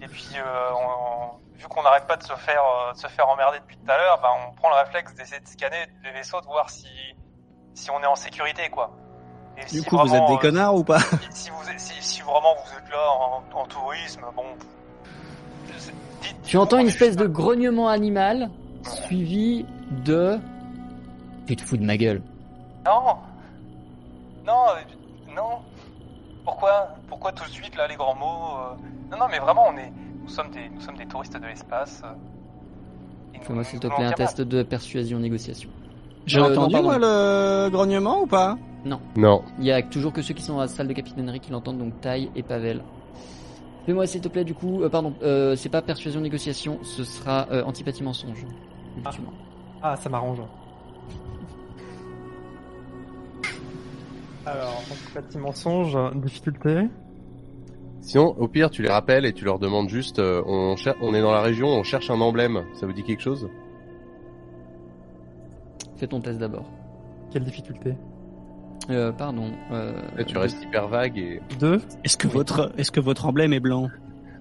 et 0.00 0.06
puis, 0.06 0.28
euh, 0.36 0.70
on- 0.74 1.38
vu 1.56 1.66
qu'on 1.66 1.82
n'arrête 1.82 2.06
pas 2.06 2.16
de 2.16 2.22
se 2.22 2.32
faire, 2.34 2.62
euh, 2.62 2.92
de 2.92 2.98
se 2.98 3.06
faire 3.08 3.28
emmerder 3.28 3.58
depuis 3.58 3.76
tout 3.78 3.90
à 3.90 3.96
l'heure, 3.96 4.20
bah, 4.22 4.28
on 4.48 4.54
prend 4.54 4.68
le 4.70 4.76
réflexe 4.76 5.12
d'essayer 5.14 5.40
de 5.40 5.48
scanner 5.48 5.86
les 6.04 6.12
vaisseaux, 6.12 6.40
de 6.40 6.46
voir 6.46 6.70
si, 6.70 6.86
si 7.74 7.90
on 7.90 8.00
est 8.00 8.06
en 8.06 8.14
sécurité, 8.14 8.68
quoi. 8.70 8.90
Et 9.56 9.62
Du 9.62 9.80
si 9.80 9.84
coup, 9.84 9.98
vous 9.98 10.14
êtes 10.14 10.26
des 10.26 10.34
euh, 10.34 10.38
connards 10.38 10.74
ou 10.76 10.84
pas? 10.84 11.00
si, 11.00 11.16
si 11.32 11.50
vous, 11.50 11.68
êtes- 11.68 11.80
si, 11.80 12.00
si 12.00 12.20
vraiment 12.22 12.54
vous 12.64 12.78
êtes 12.78 12.88
là 12.92 13.10
en, 13.10 13.42
en 13.60 13.66
tourisme, 13.66 14.20
bon. 14.36 14.44
je 15.72 15.78
sais- 15.80 15.92
dites- 16.22 16.42
Tu 16.44 16.56
entends 16.56 16.78
une 16.78 16.86
espèce 16.88 17.16
de 17.16 17.26
grognement 17.26 17.88
animal 17.88 18.50
suivi 18.84 19.66
de... 20.04 20.38
Tu 21.46 21.56
te 21.56 21.62
fous 21.62 21.76
de 21.76 21.84
ma 21.84 21.96
gueule. 21.96 22.22
Non 22.84 23.16
Non 24.46 24.52
euh, 24.52 25.34
Non 25.34 25.58
Pourquoi 26.44 26.88
Pourquoi 27.08 27.32
tout 27.32 27.44
de 27.44 27.50
suite, 27.50 27.74
là, 27.76 27.86
les 27.88 27.96
grands 27.96 28.14
mots 28.16 28.58
euh? 28.58 28.74
Non, 29.10 29.18
non, 29.18 29.26
mais 29.30 29.38
vraiment, 29.38 29.64
on 29.72 29.76
est... 29.78 29.92
Nous 30.22 30.28
sommes 30.28 30.50
des, 30.50 30.68
nous 30.68 30.80
sommes 30.80 30.96
des 30.96 31.06
touristes 31.06 31.38
de 31.40 31.46
l'espace. 31.46 32.02
euh, 32.04 33.38
Fais-moi 33.42 33.64
s'il 33.64 33.80
te 33.80 33.86
plaît 33.86 34.04
un 34.04 34.12
test 34.12 34.40
de 34.42 34.62
persuasion 34.62 35.18
négociation. 35.18 35.70
J'ai 36.26 36.38
Euh, 36.40 36.54
non, 36.54 36.62
entendu, 36.64 36.82
moi, 36.82 36.98
le 36.98 37.70
grognement 37.70 38.20
ou 38.20 38.26
pas? 38.26 38.58
Non. 38.84 39.42
Il 39.58 39.64
y 39.64 39.72
a 39.72 39.82
toujours 39.82 40.12
que 40.12 40.20
ceux 40.22 40.34
qui 40.34 40.42
sont 40.42 40.54
dans 40.54 40.60
la 40.60 40.68
salle 40.68 40.88
de 40.88 40.92
capitainerie 40.92 41.40
qui 41.40 41.50
l'entendent, 41.50 41.78
donc 41.78 42.00
Taille 42.00 42.30
et 42.36 42.42
Pavel. 42.42 42.82
Fais-moi 43.86 44.06
s'il 44.06 44.20
te 44.20 44.28
plaît 44.28 44.44
du 44.44 44.54
coup, 44.54 44.82
euh, 44.82 44.90
pardon, 44.90 45.14
euh, 45.22 45.56
c'est 45.56 45.70
pas 45.70 45.80
persuasion 45.80 46.20
négociation, 46.20 46.78
ce 46.82 47.04
sera 47.04 47.46
euh, 47.50 47.64
antipathie 47.64 48.02
mensonge. 48.02 48.44
Effectivement. 48.98 49.32
Ah, 49.82 49.96
ça 49.96 50.08
m'arrange. 50.08 50.40
Alors, 54.46 54.82
petit 55.14 55.38
mensonge, 55.38 55.96
difficulté. 56.14 56.88
Sinon, 58.00 58.34
au 58.38 58.48
pire, 58.48 58.70
tu 58.70 58.82
les 58.82 58.88
rappelles 58.88 59.26
et 59.26 59.32
tu 59.34 59.44
leur 59.44 59.58
demandes 59.58 59.88
juste, 59.88 60.18
euh, 60.18 60.42
on, 60.46 60.76
cher- 60.76 60.94
on 61.02 61.12
est 61.14 61.20
dans 61.20 61.32
la 61.32 61.42
région, 61.42 61.66
on 61.68 61.82
cherche 61.82 62.08
un 62.10 62.20
emblème. 62.20 62.64
Ça 62.74 62.86
vous 62.86 62.92
dit 62.94 63.02
quelque 63.02 63.20
chose? 63.22 63.48
Fais 65.96 66.06
ton 66.06 66.20
test 66.20 66.38
d'abord. 66.38 66.64
Quelle 67.30 67.44
difficulté? 67.44 67.94
Euh, 68.88 69.12
pardon. 69.12 69.50
Euh, 69.72 70.00
Là, 70.16 70.24
tu 70.24 70.38
restes 70.38 70.62
hyper 70.62 70.88
vague 70.88 71.18
et... 71.18 71.42
Deux. 71.60 71.82
Est-ce 72.04 72.16
que 72.16 72.28
votre 72.28 72.72
est-ce 72.78 72.90
que 72.90 73.00
votre 73.00 73.26
emblème 73.26 73.52
est 73.52 73.60
blanc? 73.60 73.88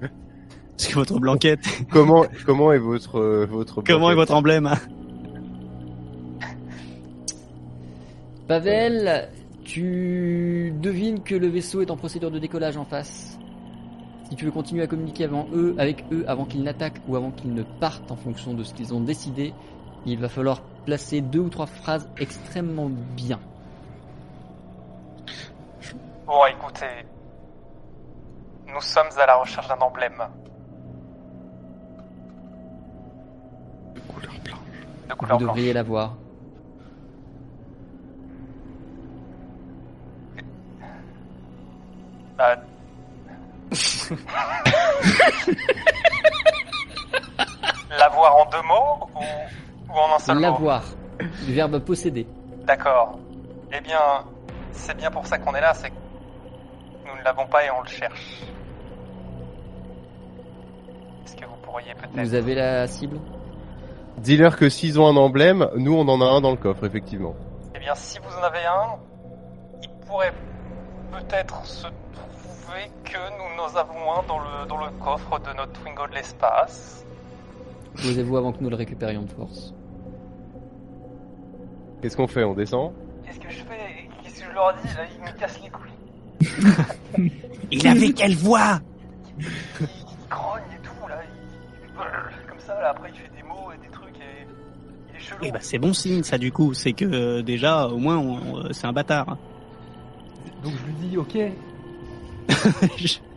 Est-ce 0.02 0.90
que 0.90 0.94
votre 0.96 1.20
blanquette? 1.20 1.66
Comment, 1.92 2.26
comment 2.46 2.72
est 2.72 2.78
votre, 2.78 3.20
euh, 3.20 3.46
votre... 3.50 3.82
Comment 3.82 4.12
est 4.12 4.16
votre 4.16 4.34
emblème 4.34 4.72
Pavel, 8.48 9.30
tu 9.66 10.74
devines 10.80 11.22
que 11.22 11.36
le 11.36 11.48
vaisseau 11.48 11.82
est 11.82 11.92
en 11.92 11.98
procédure 11.98 12.32
de 12.32 12.40
décollage 12.40 12.78
en 12.78 12.86
face. 12.86 13.38
Si 14.30 14.36
tu 14.36 14.46
veux 14.46 14.52
continuer 14.52 14.84
à 14.84 14.88
communiquer 14.88 15.26
avant 15.26 15.48
eux, 15.54 15.76
avec 15.78 16.06
eux 16.14 16.24
avant 16.28 16.46
qu'ils 16.46 16.64
n'attaquent 16.64 17.02
ou 17.10 17.18
avant 17.18 17.32
qu'ils 17.32 17.54
ne 17.54 17.64
partent 17.64 18.10
en 18.10 18.16
fonction 18.16 18.54
de 18.54 18.64
ce 18.64 18.74
qu'ils 18.74 18.94
ont 18.94 19.02
décidé, 19.02 19.54
il 20.06 20.18
va 20.20 20.30
falloir 20.30 20.62
placer 20.86 21.20
deux 21.20 21.40
ou 21.40 21.50
trois 21.50 21.66
phrases 21.66 22.10
extrêmement 22.18 22.90
bien. 22.90 23.40
Bon, 26.26 26.46
écoutez. 26.46 27.06
Nous 28.74 28.82
sommes 28.82 29.08
à 29.18 29.26
la 29.26 29.36
recherche 29.36 29.68
d'un 29.68 29.80
emblème. 29.80 30.24
De 33.96 34.00
couleur 34.02 34.34
blanche. 34.44 34.60
De 35.10 35.14
couleur 35.14 35.38
Vous 35.38 35.46
devriez 35.46 35.74
l'avoir. 35.74 36.16
Bah, 42.38 42.56
L'avoir 47.98 48.36
en 48.38 48.46
deux 48.50 48.62
mots 48.62 49.10
ou, 49.16 49.92
ou 49.92 49.98
en 49.98 50.16
un 50.16 50.20
seul 50.20 50.36
mot 50.36 50.42
L'avoir. 50.42 50.84
Du 51.46 51.54
verbe 51.54 51.80
posséder. 51.80 52.28
D'accord. 52.66 53.18
Eh 53.74 53.82
bien, 53.82 54.00
c'est 54.72 54.96
bien 54.96 55.10
pour 55.10 55.26
ça 55.26 55.38
qu'on 55.40 55.56
est 55.56 55.62
là, 55.62 55.74
c'est 55.74 55.90
que 55.90 55.96
nous 57.06 57.18
ne 57.18 57.24
l'avons 57.24 57.48
pas 57.48 57.66
et 57.66 57.72
on 57.72 57.82
le 57.82 57.88
cherche. 57.88 58.44
Est-ce 61.26 61.36
que 61.36 61.46
vous 61.46 61.56
pourriez 61.64 61.94
peut-être... 61.96 62.14
Vous 62.26 62.34
avez 62.36 62.56
la 62.56 62.88
cible? 62.88 63.20
Dis-leur 64.18 64.56
que 64.58 64.70
s'ils 64.70 65.00
ont 65.00 65.08
un 65.08 65.18
emblème, 65.18 65.70
nous 65.76 65.96
on 65.96 66.08
en 66.08 66.22
a 66.22 66.26
un 66.26 66.42
dans 66.42 66.52
le 66.52 66.58
coffre, 66.58 66.86
effectivement. 66.86 67.36
Eh 67.76 67.80
bien, 67.80 67.96
si 67.96 68.20
vous 68.20 68.36
en 68.40 68.44
avez 68.44 68.66
un, 68.66 68.96
il 69.82 69.90
pourrait 70.08 70.34
peut-être 71.12 71.66
se 71.66 71.88
trouver 71.88 72.90
que 73.04 73.18
nous 73.18 73.64
en 73.64 73.76
avons 73.78 74.14
un 74.20 74.24
dans 74.28 74.40
le, 74.40 74.68
dans 74.68 74.78
le 74.78 74.92
coffre 75.04 75.40
de 75.40 75.56
notre 75.58 75.72
Twingo 75.74 76.08
de 76.08 76.14
l'espace. 76.16 77.06
Posez-vous 77.96 78.38
avant 78.38 78.52
que 78.54 78.62
nous 78.64 78.70
le 78.70 78.76
récupérions 78.76 79.24
de 79.24 79.32
force. 79.32 79.74
Qu'est-ce 82.02 82.16
qu'on 82.16 82.28
fait? 82.28 82.44
On 82.44 82.54
descend? 82.54 82.94
Qu'est-ce 83.26 83.40
que 83.40 83.50
je 83.50 83.58
fais? 83.64 84.10
Qu'est-ce 84.24 84.42
que 84.42 84.50
je 84.50 84.54
leur 84.54 84.74
dis 84.76 84.88
Là, 84.96 85.04
ils 85.16 85.22
me 85.24 85.40
cassent 85.40 85.60
les 85.64 85.70
couilles. 85.70 87.32
Il 87.72 87.88
avait 87.88 88.12
quelle 88.14 88.36
voix? 88.36 88.80
Il 89.40 89.46
grogne 90.30 90.62
et 90.76 90.82
tout, 90.84 91.08
là. 91.08 91.16
Il... 91.26 92.48
Comme 92.50 92.60
ça, 92.60 92.80
là, 92.80 92.90
après, 92.92 93.10
il 93.14 93.16
fait 93.20 93.32
des 93.36 93.44
mots 93.44 93.72
et 93.74 93.78
des 93.84 93.92
trucs 93.92 94.16
et... 94.18 94.48
Il 95.10 95.16
est 95.16 95.20
chelou. 95.20 95.40
Eh 95.42 95.52
ben 95.52 95.60
c'est 95.62 95.80
bon 95.80 95.94
signe 95.94 96.22
ça 96.24 96.38
du 96.38 96.52
coup, 96.52 96.74
c'est 96.76 96.94
que 96.94 97.06
euh, 97.06 97.42
déjà 97.42 97.88
au 97.88 97.98
moins 97.98 98.18
on- 98.18 98.38
on- 98.68 98.74
c'est 98.74 98.86
un 98.86 98.94
bâtard. 98.94 99.38
Donc 100.64 100.74
je 100.74 100.86
lui 100.86 101.10
dis, 101.10 101.18
ok. 101.18 101.38
Je- 102.98 103.18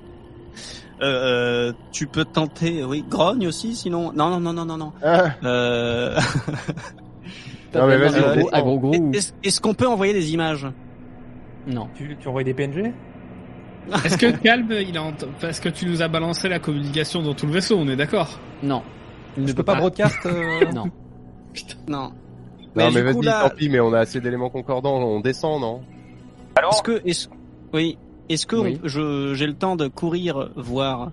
Euh, 1.03 1.07
euh, 1.07 1.73
tu 1.93 2.07
peux 2.07 2.27
tenter, 2.27 2.85
oui, 2.85 3.03
grogne 3.09 3.47
aussi, 3.47 3.75
sinon. 3.75 4.13
Non, 4.13 4.29
non, 4.29 4.39
non, 4.39 4.53
non, 4.53 4.67
non, 4.67 4.77
non. 4.77 4.93
Ah, 5.03 5.31
Euh... 5.45 6.21
Non, 7.75 7.87
mais 7.87 7.97
vas-y, 7.97 8.47
à 8.53 8.61
gros 8.61 8.79
gros 8.79 8.95
ou- 8.95 9.13
Est-ce 9.43 9.61
qu'on 9.63 9.73
peut 9.73 9.87
envoyer 9.87 10.13
des 10.13 10.35
images? 10.35 10.67
Non. 11.67 11.89
Tu, 11.95 12.17
tu 12.21 12.29
envoies 12.29 12.45
des 12.45 12.53
PNG 12.53 12.93
Est-ce 14.05 14.19
que 14.19 14.27
Calme, 14.27 14.71
il 14.73 14.99
a 14.99 15.05
parce 15.41 15.59
que 15.61 15.71
tu 15.71 15.87
nous 15.87 16.03
as 16.03 16.09
balancé 16.09 16.51
la 16.51 16.59
communication 16.59 17.23
dans 17.23 17.33
tout 17.33 17.47
le 17.47 17.53
vaisseau, 17.53 17.79
on 17.79 17.89
est 17.89 17.97
d'accord? 17.97 18.39
Non. 18.63 18.83
Il 19.39 19.45
ne 19.45 19.49
Je 19.49 19.53
peut 19.53 19.59
peux 19.59 19.65
pas 19.65 19.77
broadcast 19.77 20.19
euh, 20.27 20.71
Non. 20.75 20.85
Non. 21.89 22.13
non 22.77 22.91
mais 22.93 23.01
vas-y, 23.03 23.23
là, 23.25 23.49
tant 23.49 23.55
pis, 23.57 23.69
mais 23.71 23.81
on 23.81 23.93
a 23.95 24.01
assez 24.01 24.21
d'éléments 24.21 24.51
concordants, 24.51 24.99
on 24.99 25.21
descend, 25.21 25.63
non? 25.63 25.81
Allô 26.61 26.69
Est-ce 26.71 26.83
que, 27.29 27.37
oui, 27.73 27.97
est-ce 28.29 28.47
que 28.47 28.57
Oui. 28.57 28.79
on- 28.85 28.87
je, 28.89 29.33
j'ai 29.35 29.47
le 29.47 29.55
temps 29.55 29.77
de 29.77 29.89
courir 29.89 30.51
voir 30.57 31.11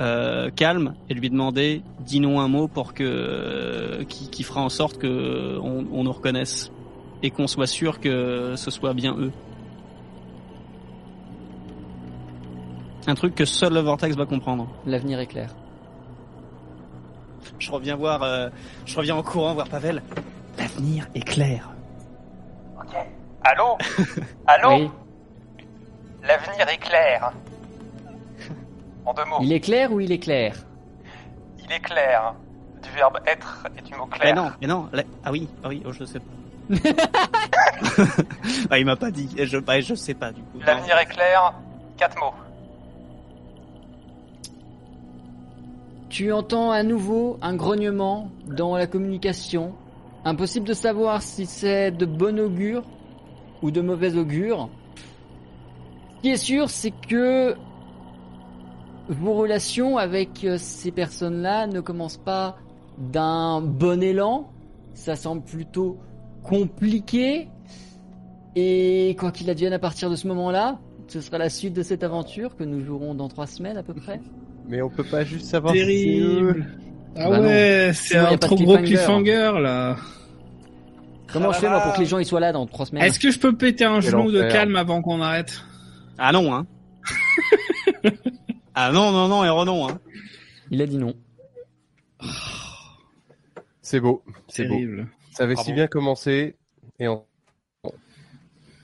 euh, 0.00 0.48
Calme 0.54 0.94
et 1.08 1.14
lui 1.14 1.28
demander, 1.28 1.82
dis-nous 2.00 2.38
un 2.38 2.46
mot 2.48 2.68
pour 2.68 2.94
que, 2.94 3.02
euh, 3.02 4.04
qui, 4.04 4.28
qui 4.30 4.42
fera 4.44 4.60
en 4.62 4.68
sorte 4.68 4.98
que 4.98 5.58
on, 5.60 5.86
on 5.92 6.04
nous 6.04 6.12
reconnaisse 6.12 6.70
et 7.24 7.30
qu'on 7.30 7.46
soit 7.48 7.66
sûr 7.66 7.98
que 7.98 8.54
ce 8.56 8.70
soit 8.70 8.94
bien 8.94 9.16
eux. 9.18 9.32
Un 13.08 13.14
truc 13.14 13.34
que 13.34 13.44
seul 13.44 13.72
le 13.72 13.80
Vortex 13.80 14.14
va 14.16 14.26
comprendre. 14.26 14.68
L'avenir 14.86 15.18
est 15.18 15.26
clair. 15.26 15.54
Je 17.58 17.70
reviens 17.72 17.96
voir, 17.96 18.22
euh, 18.22 18.48
je 18.84 18.96
reviens 18.96 19.16
en 19.16 19.22
courant 19.22 19.54
voir 19.54 19.68
Pavel. 19.68 20.02
L'avenir 20.58 21.08
est 21.14 21.20
clair. 21.24 21.70
Ok. 22.78 22.94
Allô 23.48 23.78
Allô 24.46 24.68
Oui. 24.70 24.90
L'avenir 26.24 26.68
est 26.68 26.78
clair. 26.78 27.32
En 29.04 29.14
deux 29.14 29.24
mots. 29.24 29.38
Il 29.40 29.52
est 29.52 29.60
clair 29.60 29.92
ou 29.92 30.00
il 30.00 30.10
est 30.10 30.18
clair 30.18 30.56
Il 31.64 31.70
est 31.72 31.80
clair. 31.80 32.34
Du 32.82 32.90
verbe 32.90 33.18
être 33.26 33.66
et 33.78 33.82
du 33.82 33.94
mot 33.94 34.06
Mais 34.10 34.18
clair. 34.18 34.34
non, 34.34 34.50
mais 34.60 34.66
non. 34.66 34.88
la- 34.92 35.04
Ah 35.24 35.30
oui, 35.30 35.48
ah 35.62 35.68
oui, 35.68 35.82
oh, 35.86 35.92
je 35.92 36.04
sais 36.04 36.18
pas. 36.18 36.32
ah, 38.70 38.78
il 38.78 38.84
m'a 38.86 38.96
pas 38.96 39.10
dit. 39.12 39.28
Je, 39.38 39.58
bah, 39.58 39.80
je 39.80 39.94
sais 39.94 40.14
pas 40.14 40.32
du 40.32 40.40
coup. 40.42 40.58
L'avenir 40.66 40.98
est 40.98 41.06
clair. 41.06 41.54
Quatre 41.96 42.18
mots. 42.18 42.34
Tu 46.08 46.32
entends 46.32 46.70
à 46.72 46.82
nouveau 46.82 47.38
un 47.42 47.54
grognement 47.54 48.30
dans 48.46 48.76
la 48.76 48.86
communication. 48.86 49.72
Impossible 50.24 50.66
de 50.66 50.74
savoir 50.74 51.22
si 51.22 51.46
c'est 51.46 51.90
de 51.92 52.06
bon 52.06 52.38
augure 52.40 52.82
ou 53.62 53.70
de 53.70 53.80
mauvais 53.80 54.16
augure. 54.16 54.68
Ce 56.16 56.22
qui 56.22 56.28
est 56.30 56.36
sûr, 56.36 56.70
c'est 56.70 56.92
que 57.08 57.54
vos 59.08 59.34
relations 59.34 59.98
avec 59.98 60.44
euh, 60.44 60.56
ces 60.58 60.90
personnes-là 60.90 61.66
ne 61.66 61.80
commencent 61.80 62.16
pas 62.16 62.56
d'un 62.98 63.60
bon 63.60 64.02
élan. 64.02 64.50
Ça 64.94 65.14
semble 65.16 65.42
plutôt 65.42 65.98
compliqué. 66.42 67.48
Et 68.56 69.14
quoi 69.18 69.30
qu'il 69.32 69.50
advienne 69.50 69.74
à 69.74 69.78
partir 69.78 70.08
de 70.10 70.16
ce 70.16 70.26
moment-là, 70.28 70.78
ce 71.08 71.20
sera 71.20 71.36
la 71.38 71.50
suite 71.50 71.74
de 71.74 71.82
cette 71.82 72.02
aventure 72.02 72.56
que 72.56 72.64
nous 72.64 72.82
jouerons 72.84 73.14
dans 73.14 73.28
trois 73.28 73.46
semaines 73.46 73.76
à 73.76 73.82
peu 73.82 73.92
près. 73.94 74.20
Mais 74.68 74.80
on 74.82 74.88
peut 74.88 75.04
pas 75.04 75.22
juste 75.24 75.46
savoir 75.46 75.74
si 75.74 75.80
c'est 75.80 76.18
eux. 76.20 76.52
Terrible. 76.54 76.66
Ah 77.16 77.30
Bah 77.30 77.40
ouais, 77.40 77.90
c'est 77.94 78.16
un 78.16 78.36
trop 78.38 78.56
gros 78.56 78.76
cliffhanger. 78.78 78.84
cliffhanger 78.96 79.60
là. 79.62 79.96
Comment 81.36 81.52
je 81.52 81.58
fais 81.58 81.68
moi 81.68 81.80
pour 81.80 81.92
que 81.94 82.00
les 82.00 82.06
gens 82.06 82.18
ils 82.18 82.26
soient 82.26 82.40
là 82.40 82.52
dans 82.52 82.66
trois 82.66 82.86
semaines 82.86 83.04
Est-ce 83.04 83.18
que 83.18 83.30
je 83.30 83.38
peux 83.38 83.56
péter 83.56 83.84
un 83.84 84.00
genou 84.00 84.30
de 84.32 84.42
calme 84.50 84.76
avant 84.76 85.02
qu'on 85.02 85.20
arrête 85.20 85.62
Ah 86.18 86.32
non, 86.32 86.54
hein. 86.54 86.66
ah 88.74 88.90
non, 88.92 89.12
non, 89.12 89.28
non, 89.28 89.44
et 89.44 89.64
non, 89.64 89.88
hein. 89.88 89.98
Il 90.70 90.82
a 90.82 90.86
dit 90.86 90.98
non. 90.98 91.14
C'est 93.82 94.00
beau, 94.00 94.24
c'est 94.48 94.64
beau. 94.64 94.76
Ça 95.30 95.44
avait 95.44 95.54
Bravo. 95.54 95.66
si 95.66 95.72
bien 95.74 95.86
commencé 95.86 96.56
et 96.98 97.08
en... 97.08 97.24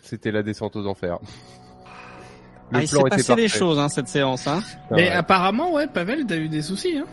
c'était 0.02 0.30
la 0.30 0.42
descente 0.42 0.76
aux 0.76 0.86
enfers. 0.86 1.18
Le 2.70 2.78
Ah, 2.78 2.82
il 2.82 2.88
s'est 2.88 3.02
passé 3.02 3.34
des 3.34 3.42
parfait. 3.42 3.48
choses 3.48 3.78
hein, 3.78 3.88
cette 3.88 4.08
séance. 4.08 4.46
Hein. 4.46 4.60
Ah 4.62 4.86
Mais 4.92 5.08
ouais. 5.08 5.10
apparemment, 5.10 5.72
ouais, 5.72 5.86
Pavel, 5.86 6.26
t'as 6.26 6.36
eu 6.36 6.48
des 6.48 6.62
soucis, 6.62 6.98
hein. 6.98 7.06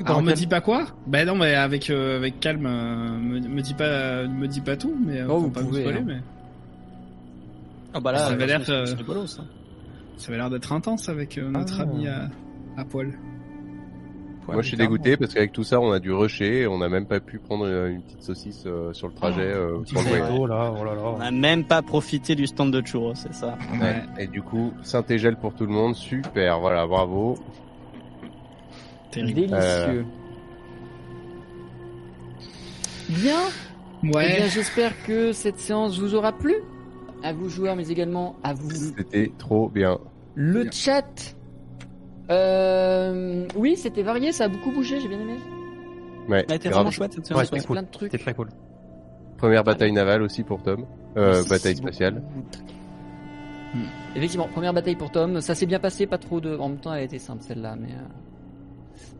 Dans 0.00 0.06
Alors, 0.06 0.22
me 0.22 0.32
dis 0.32 0.46
pas 0.46 0.60
quoi 0.60 0.86
Bah 1.06 1.24
non, 1.24 1.36
mais 1.36 1.54
avec 1.54 1.90
euh, 1.90 2.16
avec 2.16 2.40
calme, 2.40 2.66
euh, 2.66 3.18
me, 3.18 3.40
me 3.40 3.60
dis 3.60 3.74
pas 3.74 4.24
me 4.26 4.46
dis 4.48 4.60
pas 4.60 4.76
tout, 4.76 4.94
mais 5.06 5.20
euh, 5.20 5.26
Oh, 5.28 5.32
faut 5.34 5.40
vous 5.40 5.50
pas 5.50 5.60
pouvez, 5.60 5.80
spoiler, 5.82 5.98
hein. 6.00 6.04
mais 6.06 6.18
Ah 7.94 8.00
bah 8.00 8.12
là, 8.12 8.18
Ça 8.20 8.26
avait 8.28 8.46
l'air, 8.46 8.62
euh, 8.68 8.86
ça. 8.86 9.42
ça 10.16 10.28
avait 10.28 10.36
l'air 10.38 10.50
d'être 10.50 10.72
intense 10.72 11.08
avec 11.08 11.36
euh, 11.38 11.50
notre 11.50 11.80
Ah. 11.80 11.82
ami 11.82 12.06
à, 12.08 12.28
à 12.76 12.84
poil. 12.84 13.12
Moi, 14.52 14.62
je 14.62 14.68
suis 14.68 14.76
dégoûté 14.76 15.16
parce 15.16 15.32
qu'avec 15.32 15.52
tout 15.52 15.62
ça, 15.62 15.78
on 15.80 15.92
a 15.92 16.00
dû 16.00 16.10
rusher, 16.10 16.62
et 16.62 16.66
on 16.66 16.78
n'a 16.78 16.88
même 16.88 17.06
pas 17.06 17.20
pu 17.20 17.38
prendre 17.38 17.66
une 17.86 18.02
petite 18.02 18.22
saucisse 18.24 18.64
euh, 18.66 18.92
sur 18.92 19.06
le 19.06 19.14
trajet. 19.14 19.42
euh, 19.42 19.84
sur 19.84 20.00
le 20.00 20.48
là, 20.48 20.72
oh 20.76 20.84
là 20.84 20.94
là. 20.96 21.02
On 21.04 21.18
n'a 21.18 21.30
même 21.30 21.62
pas 21.64 21.82
profité 21.82 22.34
du 22.34 22.48
stand 22.48 22.72
de 22.72 22.80
churros, 22.84 23.14
c'est 23.14 23.32
ça. 23.32 23.56
Ouais. 23.80 24.02
Et 24.18 24.26
du 24.26 24.42
coup, 24.42 24.72
Saint-Égel 24.82 25.36
pour 25.36 25.54
tout 25.54 25.66
le 25.66 25.72
monde, 25.72 25.94
super, 25.94 26.58
voilà, 26.58 26.84
bravo. 26.88 27.38
Terrible. 29.10 29.34
Délicieux. 29.34 29.56
Euh. 29.58 30.02
Bien. 33.08 33.40
Eh 34.02 34.08
bien, 34.08 34.46
j'espère 34.48 34.92
que 35.04 35.32
cette 35.32 35.58
séance 35.58 35.98
vous 35.98 36.14
aura 36.14 36.32
plu. 36.32 36.54
À 37.22 37.32
vous 37.34 37.48
joueurs, 37.50 37.76
mais 37.76 37.88
également 37.88 38.36
à 38.42 38.54
vous 38.54 38.70
C'était 38.70 39.30
trop 39.36 39.68
bien. 39.68 39.98
le 40.34 40.70
chat. 40.70 41.04
Euh, 42.30 43.46
oui, 43.56 43.76
c'était 43.76 44.02
varié, 44.02 44.32
ça 44.32 44.44
a 44.44 44.48
beaucoup 44.48 44.70
bougé, 44.70 45.00
j'ai 45.00 45.08
bien 45.08 45.20
aimé. 45.20 45.34
Ouais, 46.28 46.46
Elle 46.48 46.54
était 46.56 46.68
grave. 46.70 46.78
vraiment 46.84 46.90
chouette 46.92 47.12
cette 47.12 47.26
séance. 47.26 47.38
Ouais, 47.40 47.44
c'était 47.44 47.60
cool. 47.66 47.74
plein 47.76 47.82
de 47.82 47.90
trucs. 47.90 48.12
C'était 48.12 48.22
très 48.22 48.34
cool. 48.34 48.48
Première 49.36 49.64
bataille 49.64 49.92
navale 49.92 50.22
aussi 50.22 50.42
pour 50.44 50.62
Tom. 50.62 50.86
Euh, 51.16 51.44
bataille 51.48 51.76
spatiale. 51.76 52.22
Effectivement, 54.16 54.48
première 54.48 54.72
bataille 54.72 54.96
pour 54.96 55.10
Tom. 55.10 55.40
Ça 55.40 55.54
s'est 55.54 55.66
bien 55.66 55.78
passé, 55.80 56.06
pas 56.06 56.18
trop 56.18 56.40
de. 56.40 56.56
En 56.56 56.68
même 56.70 56.78
temps, 56.78 56.94
elle 56.94 57.04
était 57.04 57.18
simple 57.18 57.42
celle-là, 57.42 57.76
mais. 57.78 57.88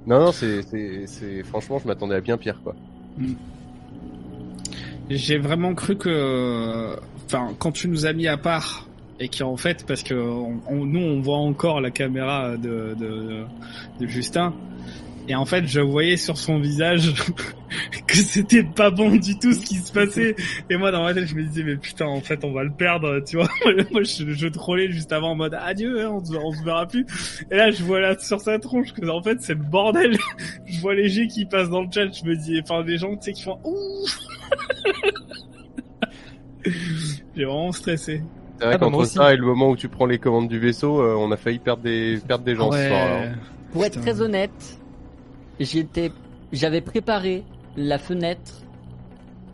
Non, 0.07 0.19
non, 0.21 0.33
c'est, 0.33 1.43
franchement, 1.45 1.79
je 1.79 1.87
m'attendais 1.87 2.17
à 2.17 2.21
bien 2.21 2.37
pire, 2.37 2.61
quoi. 2.63 2.75
J'ai 5.11 5.39
vraiment 5.39 5.75
cru 5.75 5.97
que, 5.97 6.97
quand 7.59 7.73
tu 7.73 7.89
nous 7.89 8.07
as 8.07 8.13
mis 8.13 8.29
à 8.29 8.37
part 8.37 8.87
et 9.19 9.29
qu'en 9.29 9.57
fait, 9.57 9.85
parce 9.87 10.03
que 10.03 10.15
nous 10.15 11.01
on 11.01 11.21
voit 11.21 11.37
encore 11.37 11.81
la 11.81 11.91
caméra 11.91 12.57
de, 12.57 12.97
de 12.99 14.07
Justin, 14.07 14.55
et 15.31 15.35
en 15.37 15.45
fait 15.45 15.65
je 15.67 15.81
voyais 15.81 16.17
sur 16.17 16.37
son 16.37 16.59
visage 16.59 17.15
que 18.09 18.17
c'était 18.17 18.65
pas 18.65 18.91
bon 18.91 19.11
du 19.17 19.39
tout 19.39 19.53
ce 19.53 19.65
qui 19.65 19.77
se 19.77 19.93
passait. 19.93 20.35
Et 20.69 20.77
moi 20.77 20.91
dans 20.91 21.05
ma 21.05 21.15
tête 21.15 21.27
je 21.27 21.37
me 21.37 21.43
disais 21.45 21.63
mais 21.63 21.77
putain 21.77 22.07
en 22.07 22.21
fait 22.21 22.45
on 22.45 22.53
va 22.53 22.65
le 22.65 22.71
perdre, 22.73 23.21
tu 23.21 23.37
vois. 23.37 23.49
moi 23.93 24.03
je, 24.03 24.29
je 24.33 24.49
trollais 24.49 24.91
juste 24.91 25.13
avant 25.13 25.31
en 25.31 25.35
mode 25.37 25.55
adieu, 25.55 26.01
hein, 26.05 26.11
on, 26.13 26.25
se, 26.25 26.35
on 26.35 26.53
se 26.53 26.65
verra 26.65 26.87
plus. 26.87 27.07
Et 27.51 27.57
là 27.57 27.71
je 27.71 27.83
vois 27.85 28.01
là 28.01 28.19
sur 28.19 28.41
sa 28.41 28.59
tronche 28.59 28.93
que 28.93 29.07
en 29.09 29.23
fait 29.23 29.41
c'est 29.41 29.55
le 29.55 29.63
bordel. 29.63 30.19
je 30.67 30.81
vois 30.81 30.95
les 30.97 31.09
G 31.09 31.29
qui 31.29 31.45
passent 31.45 31.71
dans 31.71 31.83
le 31.83 31.89
chat, 31.95 32.11
je 32.13 32.25
me 32.29 32.35
dis, 32.37 32.61
enfin 32.63 32.83
des 32.83 32.99
gens 32.99 33.15
tu 33.17 33.23
sais 33.27 33.33
qui 33.33 33.43
font 33.45 33.59
ouh. 33.65 34.07
J'ai 37.37 37.45
vraiment 37.45 37.73
stressé. 37.73 38.23
C'est 38.59 38.65
vrai 38.67 38.75
Ah 38.75 38.79
bah, 38.79 38.87
qu'entre 38.91 39.05
ça 39.07 39.33
et 39.33 39.37
le 39.37 39.47
moment 39.47 39.71
où 39.71 39.77
tu 39.77 39.89
prends 39.89 40.07
les 40.07 40.19
commandes 40.19 40.49
du 40.49 40.59
vaisseau, 40.59 41.01
euh, 41.01 41.15
on 41.17 41.31
a 41.31 41.37
failli 41.37 41.59
perdre 41.61 41.83
des, 41.83 42.19
perdre 42.27 42.45
des 42.45 42.57
gens 42.57 42.71
ce 42.73 42.89
soir. 42.89 43.09
hein. 43.13 43.33
Pour 43.73 43.85
être 43.85 44.01
très 44.01 44.21
honnête, 44.21 44.80
j'étais, 45.61 46.11
j'avais 46.53 46.81
préparé 46.81 47.45
la 47.77 47.99
fenêtre 47.99 48.53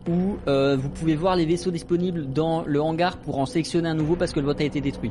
où 0.09 0.37
euh, 0.47 0.77
vous 0.77 0.89
pouvez 0.89 1.17
voir 1.17 1.37
les 1.37 1.45
vaisseaux 1.45 1.71
disponibles 1.71 2.33
dans 2.33 2.63
le 2.65 2.81
hangar 2.81 3.17
pour 3.19 3.39
en 3.39 3.47
sélectionner 3.47 3.89
un 3.89 3.95
nouveau 3.95 4.17
parce 4.17 4.33
que 4.33 4.41
le 4.41 4.47
vote 4.47 4.61
a 4.61 4.65
été 4.65 4.81
détruit. 4.81 5.11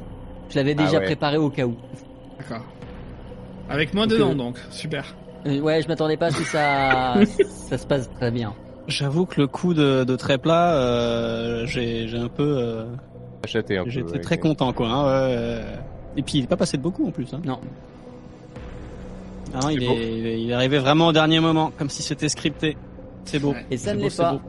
Je 0.50 0.56
l'avais 0.56 0.76
Ah 0.78 0.84
déjà 0.86 1.00
ouais. 1.00 1.06
préparé 1.06 1.38
au 1.38 1.50
cas 1.50 1.66
où. 1.66 1.76
D'accord. 2.40 2.66
Avec 3.70 3.94
moi 3.94 4.08
dedans 4.08 4.32
euh, 4.32 4.36
donc, 4.36 4.58
super. 4.70 5.16
Euh, 5.46 5.60
ouais, 5.60 5.82
je 5.82 5.88
m'attendais 5.88 6.18
pas 6.18 6.28
à 6.28 6.32
ce 6.32 6.38
que 6.38 6.44
ça, 6.46 7.16
ça 7.50 7.78
se 7.78 7.86
passe 7.86 8.10
très 8.14 8.32
bien. 8.32 8.54
J'avoue 8.88 9.26
que 9.26 9.42
le 9.42 9.48
coup 9.48 9.74
de, 9.74 10.04
de 10.04 10.16
très 10.16 10.38
plat, 10.38 10.76
euh, 10.76 11.66
j'ai 11.66 12.08
j'ai 12.08 12.18
un 12.18 12.30
peu, 12.30 12.58
euh, 12.58 12.86
j'étais 13.46 13.80
ouais. 13.80 14.20
très 14.22 14.38
content 14.38 14.74
quoi. 14.74 14.88
Hein, 14.88 15.06
ouais. 15.08 15.62
Et 16.18 16.22
puis 16.22 16.38
il 16.38 16.44
est 16.44 16.48
pas 16.48 16.58
passé 16.58 16.78
de 16.78 16.84
beaucoup 16.84 17.08
en 17.08 17.12
plus. 17.12 17.34
Hein. 17.34 17.42
Non. 17.44 17.60
Ah 19.56 19.60
non, 19.64 19.70
il, 19.70 19.84
est, 19.84 20.42
il 20.42 20.50
est- 20.50 20.54
arrivé 20.54 20.78
vraiment 20.80 21.08
au 21.08 21.12
dernier 21.14 21.40
moment, 21.40 21.72
comme 21.78 21.90
si 21.90 22.02
c'était 22.04 22.30
scripté. 22.30 22.78
C'est 23.26 23.40
beau. 23.40 23.52
Ouais. 23.54 23.66
Et 23.72 23.78
ça 23.78 23.94
ne 23.94 23.98
beau, 24.00 24.04
l'est 24.06 24.18
pas. 24.18 24.34
beau. 24.34 24.42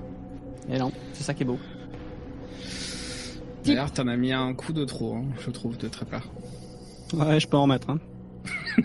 Et 0.70 0.78
non, 0.78 0.92
c'est 1.12 1.22
ça 1.22 1.32
qui 1.34 1.42
est 1.44 1.46
beau. 1.46 1.58
D'ailleurs, 3.64 3.90
t'en 3.92 4.06
as 4.06 4.16
mis 4.16 4.32
un 4.32 4.52
coup 4.54 4.72
de 4.72 4.84
trop, 4.84 5.14
hein, 5.14 5.24
je 5.44 5.50
trouve, 5.50 5.76
de 5.76 5.88
très 5.88 6.04
part. 6.06 6.26
Ouais, 7.14 7.40
je 7.40 7.48
peux 7.48 7.56
en 7.56 7.62
remettre. 7.62 7.90
Hein. 7.90 7.98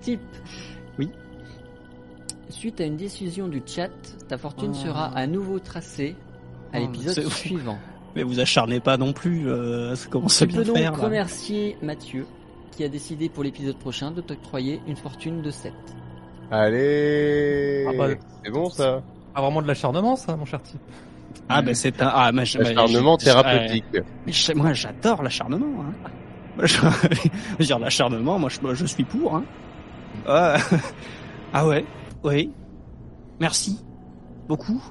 Type. 0.00 0.20
Oui. 0.98 1.08
Suite 2.48 2.80
à 2.80 2.84
une 2.84 2.96
décision 2.96 3.48
du 3.48 3.62
chat, 3.64 3.90
ta 4.28 4.36
fortune 4.38 4.72
Oh. 4.74 4.86
sera 4.86 5.06
à 5.16 5.26
nouveau 5.26 5.58
tracée 5.58 6.14
à 6.72 6.78
Oh, 6.78 6.80
l'épisode 6.82 7.28
suivant. 7.30 7.78
Mais 8.16 8.22
vous 8.22 8.40
acharnez 8.40 8.80
pas 8.80 8.96
non 8.96 9.12
plus. 9.12 9.48
Euh, 9.48 9.94
ça 9.94 10.08
commence 10.08 10.36
Tu 10.36 10.42
à 10.42 10.46
bien 10.46 10.58
peux 10.58 10.64
donc 10.64 10.76
faire. 10.76 11.00
remercier 11.00 11.76
Mathieu 11.82 12.26
qui 12.70 12.84
a 12.84 12.88
décidé 12.88 13.28
pour 13.28 13.42
l'épisode 13.44 13.76
prochain 13.76 14.10
de 14.10 14.20
t'octroyer 14.20 14.80
une 14.86 14.96
fortune 14.96 15.42
de 15.42 15.50
7. 15.50 15.72
Allez 16.50 17.86
Ah 17.88 17.92
bah, 17.96 18.08
C'est 18.44 18.50
bon 18.50 18.68
ça 18.70 19.02
Ah, 19.34 19.40
vraiment 19.42 19.62
de 19.62 19.66
l'acharnement, 19.68 20.16
ça, 20.16 20.36
mon 20.36 20.44
cher 20.44 20.62
type. 20.62 20.80
Ah 21.48 21.62
ben 21.62 21.74
c'est 21.74 22.00
un. 22.02 22.10
Ah, 22.12 22.30
je- 22.44 23.24
thérapeutique. 23.24 23.84
Mais 24.26 24.32
je- 24.32 24.52
moi, 24.52 24.72
j'adore 24.72 25.22
l'acharnement. 25.22 25.82
Hein. 25.82 25.92
Moi, 26.56 26.66
je, 26.66 26.76
je 27.12 27.56
veux 27.58 27.64
dire, 27.64 27.78
l'acharnement, 27.78 28.38
moi, 28.38 28.48
je, 28.50 28.74
je 28.74 28.86
suis 28.86 29.04
pour. 29.04 29.36
Hein. 29.36 29.44
Ah, 30.26 30.56
ah 31.52 31.66
ouais, 31.66 31.84
oui. 32.24 32.50
Merci. 33.40 33.78
Beaucoup. 34.48 34.82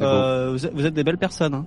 Euh, 0.00 0.52
vous, 0.52 0.66
êtes, 0.66 0.72
vous 0.74 0.86
êtes 0.86 0.94
des 0.94 1.04
belles 1.04 1.18
personnes. 1.18 1.54
Hein. 1.54 1.66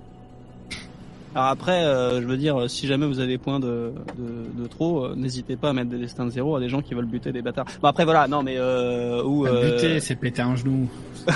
Alors 1.36 1.48
après, 1.50 1.84
euh, 1.84 2.22
je 2.22 2.26
veux 2.26 2.38
dire, 2.38 2.64
si 2.70 2.86
jamais 2.86 3.06
vous 3.06 3.18
avez 3.18 3.28
des 3.28 3.36
points 3.36 3.60
de, 3.60 3.92
de, 4.16 4.62
de 4.62 4.66
trop, 4.66 5.04
euh, 5.04 5.14
n'hésitez 5.14 5.54
pas 5.56 5.68
à 5.68 5.72
mettre 5.74 5.90
des 5.90 5.98
destins 5.98 6.24
de 6.24 6.30
zéro 6.30 6.56
à 6.56 6.60
des 6.60 6.70
gens 6.70 6.80
qui 6.80 6.94
veulent 6.94 7.04
buter 7.04 7.30
des 7.30 7.42
bâtards. 7.42 7.66
Bon 7.82 7.88
après 7.88 8.06
voilà, 8.06 8.26
non 8.26 8.42
mais 8.42 8.54
euh, 8.56 9.22
ou 9.22 9.46
euh, 9.46 9.72
buter, 9.76 10.00
c'est 10.00 10.16
péter 10.16 10.40
un 10.40 10.56
genou. 10.56 10.88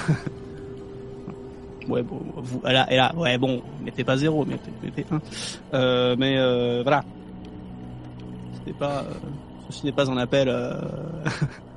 Ouais, 1.88 2.02
bon, 2.02 2.20
vous, 2.36 2.60
là, 2.62 2.86
et 2.92 2.96
là, 2.96 3.12
ouais, 3.16 3.36
bon, 3.36 3.62
mettez 3.84 4.04
pas 4.04 4.16
zéro, 4.16 4.44
mettez, 4.44 4.70
mettez 4.82 5.04
un. 5.10 5.20
Euh, 5.74 6.14
mais 6.16 6.36
euh, 6.38 6.82
voilà. 6.84 7.02
C'était 8.54 8.78
pas, 8.78 9.00
euh, 9.00 9.14
ceci 9.70 9.86
n'est 9.86 9.92
pas 9.92 10.08
un 10.08 10.16
appel. 10.18 10.48
Euh... 10.48 10.74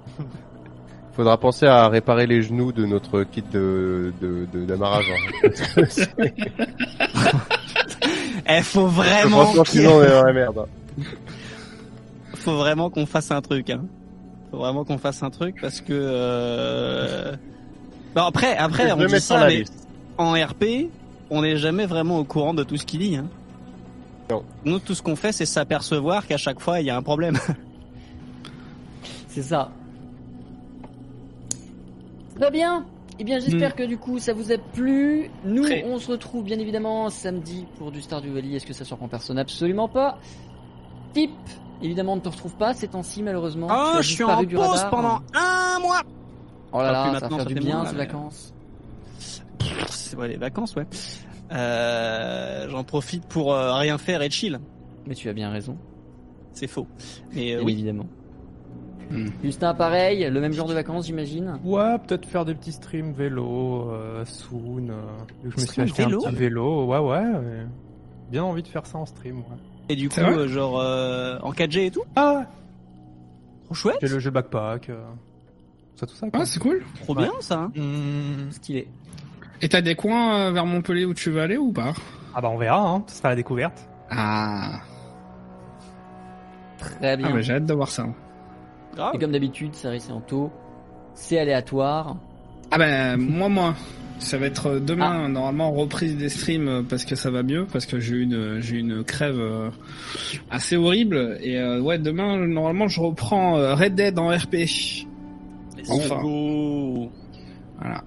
Faudra 1.14 1.38
penser 1.40 1.66
à 1.66 1.88
réparer 1.88 2.28
les 2.28 2.44
genoux 2.44 2.72
de 2.72 2.86
notre 2.86 3.24
kit 3.24 3.44
de, 3.54 4.14
de, 4.22 4.46
de- 4.54 4.66
d'amarrage. 4.66 5.10
hein. 5.10 5.84
Eh, 8.48 8.62
faut 8.62 8.88
vraiment, 8.88 9.44
Franchement, 9.46 9.64
qu'il- 9.64 9.80
sinon 9.82 9.96
on 9.98 10.04
est 10.04 10.10
dans 10.10 10.24
la 10.24 10.34
merde. 10.34 10.66
faut 12.36 12.58
vraiment 12.58 12.90
qu'on 12.90 13.06
fasse 13.06 13.32
un 13.32 13.42
truc. 13.42 13.70
Hein. 13.70 13.82
Faut 14.52 14.58
vraiment 14.58 14.84
qu'on 14.84 14.98
fasse 14.98 15.24
un 15.24 15.30
truc 15.30 15.56
parce 15.62 15.82
que. 15.82 15.94
Euh... 15.94 17.36
Bon, 18.16 18.22
après, 18.24 18.56
après, 18.58 18.90
Je 18.90 18.94
on 18.94 19.06
dit 19.06 19.20
ça, 19.22 19.48
mais 19.48 19.64
en 20.18 20.34
RP, 20.34 20.90
on 21.30 21.42
n'est 21.42 21.58
jamais 21.58 21.86
vraiment 21.86 22.20
au 22.20 22.24
courant 22.24 22.54
de 22.54 22.64
tout 22.64 22.78
ce 22.78 22.86
qu'il 22.86 23.00
dit. 23.00 23.16
Hein. 23.16 23.26
Non. 24.30 24.44
Nous, 24.66 24.80
tout 24.80 24.94
ce 24.94 25.02
qu'on 25.02 25.16
fait, 25.16 25.32
c'est 25.32 25.46
s'apercevoir 25.46 26.28
qu'à 26.28 26.38
chaque 26.38 26.60
fois, 26.60 26.80
il 26.80 26.86
y 26.86 26.90
a 26.90 26.96
un 26.98 27.02
problème. 27.02 27.38
C'est 29.28 29.42
ça. 29.42 29.72
Très 32.40 32.52
bien. 32.52 32.86
Eh 33.20 33.24
bien, 33.24 33.40
j'espère 33.40 33.76
que 33.76 33.84
du 33.84 33.98
coup, 33.98 34.20
ça 34.20 34.34
vous 34.34 34.52
a 34.52 34.58
plu. 34.58 35.30
Nous, 35.46 35.64
Très. 35.64 35.84
on 35.86 36.00
se 36.00 36.12
retrouve 36.12 36.44
bien 36.44 36.60
évidemment 36.60 37.10
samedi 37.10 37.66
pour 37.78 37.92
du 37.92 38.02
Stardew 38.02 38.30
Valley. 38.34 38.56
Est-ce 38.56 38.66
que 38.66 38.74
ça 38.74 38.86
surprend 38.86 39.08
personne? 39.08 39.38
Absolument 39.38 39.88
pas. 39.88 40.18
Type, 41.14 41.32
évidemment, 41.82 42.14
on 42.14 42.18
ne 42.18 42.22
te 42.22 42.30
retrouve 42.30 42.56
pas 42.56 42.74
ces 42.74 42.88
temps-ci, 42.88 43.22
malheureusement. 43.22 43.68
As 43.70 44.02
je 44.02 44.14
suis 44.14 44.24
en 44.24 44.42
du 44.44 44.56
pause 44.56 44.68
radar. 44.68 44.90
pendant 44.90 45.20
un 45.36 45.80
mois. 45.80 46.02
Oh 46.72 46.80
là 46.80 46.92
là, 46.92 47.04
ça 47.04 47.12
va 47.12 47.20
maintenant, 47.20 47.38
faire 47.38 47.46
du 47.46 47.54
bien 47.56 47.86
ces 47.86 47.96
vacances. 47.96 48.54
C'est 49.90 50.18
ouais, 50.18 50.28
les 50.28 50.38
vacances, 50.38 50.76
ouais. 50.76 50.88
Euh, 51.52 52.68
J'en 52.70 52.84
profite 52.84 53.26
pour 53.28 53.54
euh, 53.54 53.76
rien 53.76 53.98
faire 54.00 54.24
et 54.24 54.30
chill. 54.32 54.60
Mais 55.06 55.14
tu 55.14 55.30
as 55.30 55.34
bien 55.34 55.52
raison, 55.52 55.78
C'est 56.54 56.68
faux. 56.68 56.88
Mais 57.34 57.54
euh, 57.54 57.62
oui. 57.64 57.74
évidemment. 57.74 58.06
Hmm. 59.14 59.28
Justin, 59.44 59.74
pareil, 59.76 60.28
le 60.30 60.42
même 60.42 60.54
genre 60.54 60.68
de 60.68 60.74
vacances, 60.74 61.06
j'imagine. 61.06 61.60
Ouais, 61.64 61.98
peut-être 62.00 62.26
faire 62.26 62.46
des 62.46 62.56
petits 62.56 62.72
streams 62.72 63.14
vélo, 63.14 63.90
euh, 63.92 64.26
soon. 64.26 64.90
euh, 64.90 64.96
vu 65.44 65.52
que 65.52 65.58
je 65.58 65.62
me 65.62 65.68
suis 65.72 65.82
acheté 65.84 66.04
vélo 66.06 66.26
un 66.26 66.30
petit 66.32 66.36
vélo. 66.36 66.86
Ouais, 66.88 66.98
ouais. 66.98 67.66
Bien 68.32 68.44
envie 68.44 68.64
de 68.64 68.68
faire 68.68 68.86
ça 68.88 68.98
en 68.98 69.06
stream, 69.06 69.38
ouais. 69.40 69.58
Et 69.90 69.96
du 69.96 70.10
coup, 70.10 70.20
euh, 70.20 70.48
genre 70.48 70.80
euh, 70.80 71.38
en 71.44 71.52
4G 71.52 71.86
et 71.86 71.92
tout. 71.92 72.04
Ah 72.16 72.38
ouais 72.40 72.44
Trop 73.66 73.76
chouette. 73.76 73.98
J'ai 74.02 74.08
le 74.08 74.20
jeu 74.20 74.32
backpack. 74.32 74.90
euh, 74.90 74.96
tout 75.96 76.00
ça, 76.00 76.08
tout 76.08 76.16
ça. 76.16 76.30
Quoi. 76.32 76.40
Ah, 76.42 76.46
c'est 76.46 76.60
cool. 76.60 76.84
Trop 77.04 77.16
Ouais. 77.16 77.24
bien 77.24 77.34
ça. 77.42 77.60
hein. 77.60 77.72
Hmm. 77.76 78.50
Stylé. 78.52 78.88
Et 79.62 79.70
t'as 79.70 79.82
des 79.82 79.96
coins 79.96 80.40
euh, 80.48 80.52
vers 80.52 80.66
Montpellier 80.66 81.06
où 81.06 81.14
tu 81.14 81.30
veux 81.30 81.42
aller 81.42 81.58
ou 81.58 81.72
pas? 81.72 81.94
Ah 82.34 82.42
bah 82.42 82.50
on 82.52 82.58
verra, 82.58 82.90
hein. 82.90 83.04
ce 83.08 83.18
sera 83.18 83.30
la 83.30 83.36
découverte. 83.36 83.88
Ah, 84.10 84.80
Très 86.78 87.16
bien. 87.18 87.28
ah 87.30 87.34
bah, 87.34 87.42
j'ai 87.42 87.54
hâte 87.54 87.66
de 87.66 87.74
voir 87.74 87.90
ça. 87.90 88.08
Et 89.14 89.20
comme 89.20 89.32
d'habitude, 89.32 89.74
Saris 89.76 90.04
et 90.10 90.12
Anto, 90.12 90.52
c'est 91.14 91.38
aléatoire. 91.40 92.18
Ah 92.72 92.78
ben 92.78 93.18
moi 93.18 93.50
moi 93.50 93.76
ça 94.20 94.38
va 94.38 94.46
être 94.48 94.80
demain 94.80 95.28
normalement 95.30 95.72
reprise 95.72 96.16
des 96.18 96.30
streams 96.30 96.68
euh, 96.68 96.82
parce 96.82 97.04
que 97.06 97.16
ça 97.16 97.30
va 97.30 97.44
mieux 97.44 97.66
parce 97.72 97.86
que 97.86 98.00
j'ai 98.00 98.16
eu 98.16 98.22
une 98.24 98.62
j'ai 98.62 98.78
une 98.78 99.04
crève 99.04 99.38
euh, 99.40 99.70
assez 100.50 100.76
horrible 100.78 101.38
et 101.42 101.58
euh, 101.60 101.82
ouais 101.82 102.00
demain 102.00 102.38
normalement 102.48 102.88
je 102.88 103.00
reprends 103.02 103.58
euh, 103.58 103.76
Red 103.76 103.96
Dead 103.96 104.18
en 104.18 104.30
RP 104.30 104.56
enfin 105.90 106.22
go. 106.22 107.12
voilà 107.80 108.04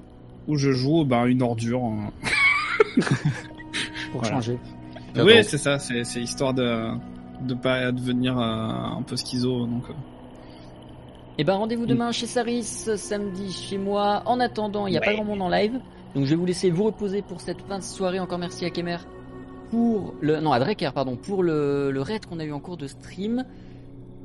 où 0.49 0.57
je 0.57 0.73
joue 0.73 1.05
ben 1.05 1.27
une 1.27 1.43
ordure 1.43 1.85
hein. 1.85 2.11
Pour 4.13 4.21
Voilà. 4.23 4.37
changer. 4.37 4.59
Oui 5.17 5.45
c'est 5.45 5.59
ça 5.59 5.79
c'est 5.79 6.03
c'est 6.05 6.21
histoire 6.23 6.55
de 6.55 6.89
de 7.43 7.55
pas 7.55 7.93
devenir 7.93 8.39
euh, 8.39 8.43
un 8.99 9.03
peu 9.03 9.17
schizo 9.17 9.67
donc 9.67 9.85
euh. 9.91 9.93
Et 11.39 11.45
ben 11.45 11.55
rendez-vous 11.55 11.87
demain 11.87 12.13
chez 12.13 12.27
Saris, 12.27 12.63
samedi 12.63 13.53
chez 13.53 13.77
moi. 13.77 14.23
En 14.27 14.41
attendant, 14.41 14.87
il 14.87 14.93
n'y 14.93 14.97
a 14.97 15.01
pas 15.03 15.13
grand 15.13 15.25
monde 15.25 15.43
en 15.43 15.49
live, 15.51 15.81
donc 16.15 16.25
je 16.25 16.31
vais 16.31 16.37
vous 16.37 16.47
laisser 16.47 16.71
vous 16.71 16.85
reposer 16.85 17.21
pour 17.23 17.41
cette 17.41 17.61
fin 17.63 17.79
de 17.79 17.85
soirée. 17.85 18.19
Encore 18.21 18.39
merci 18.39 18.65
à 18.65 18.71
Kemer 18.71 18.97
pour 19.71 20.15
le 20.21 20.41
non 20.41 20.53
à 20.53 20.61
Drecker 20.61 20.93
pardon 20.95 21.17
pour 21.17 21.43
le, 21.43 21.91
le 21.91 22.01
raid 22.01 22.25
qu'on 22.25 22.39
a 22.39 22.45
eu 22.45 22.53
en 22.53 22.61
cours 22.61 22.77
de 22.77 22.87
stream. 22.87 23.45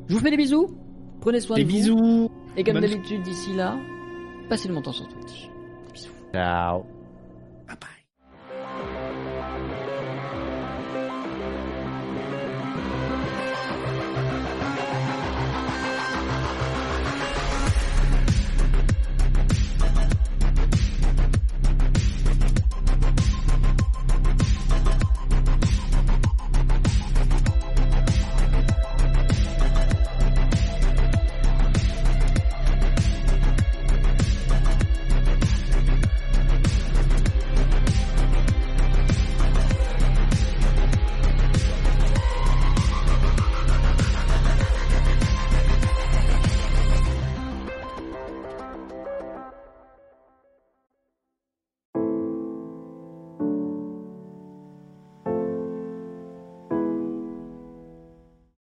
Je 0.07 0.13
vous 0.13 0.19
fais 0.19 0.31
des 0.31 0.37
bisous. 0.37 0.67
Prenez 1.19 1.39
soin 1.39 1.57
des 1.57 1.63
de 1.63 1.69
vous. 1.69 1.75
bisous 1.75 2.31
Et 2.57 2.63
comme 2.63 2.79
d'habitude 2.79 3.21
d'ici 3.23 3.53
là, 3.55 3.77
passez 4.49 4.67
le 4.67 4.73
montant 4.73 4.91
sur 4.91 5.07
Twitch. 5.07 5.49
Bisous. 5.93 6.11
Ciao. 6.33 6.85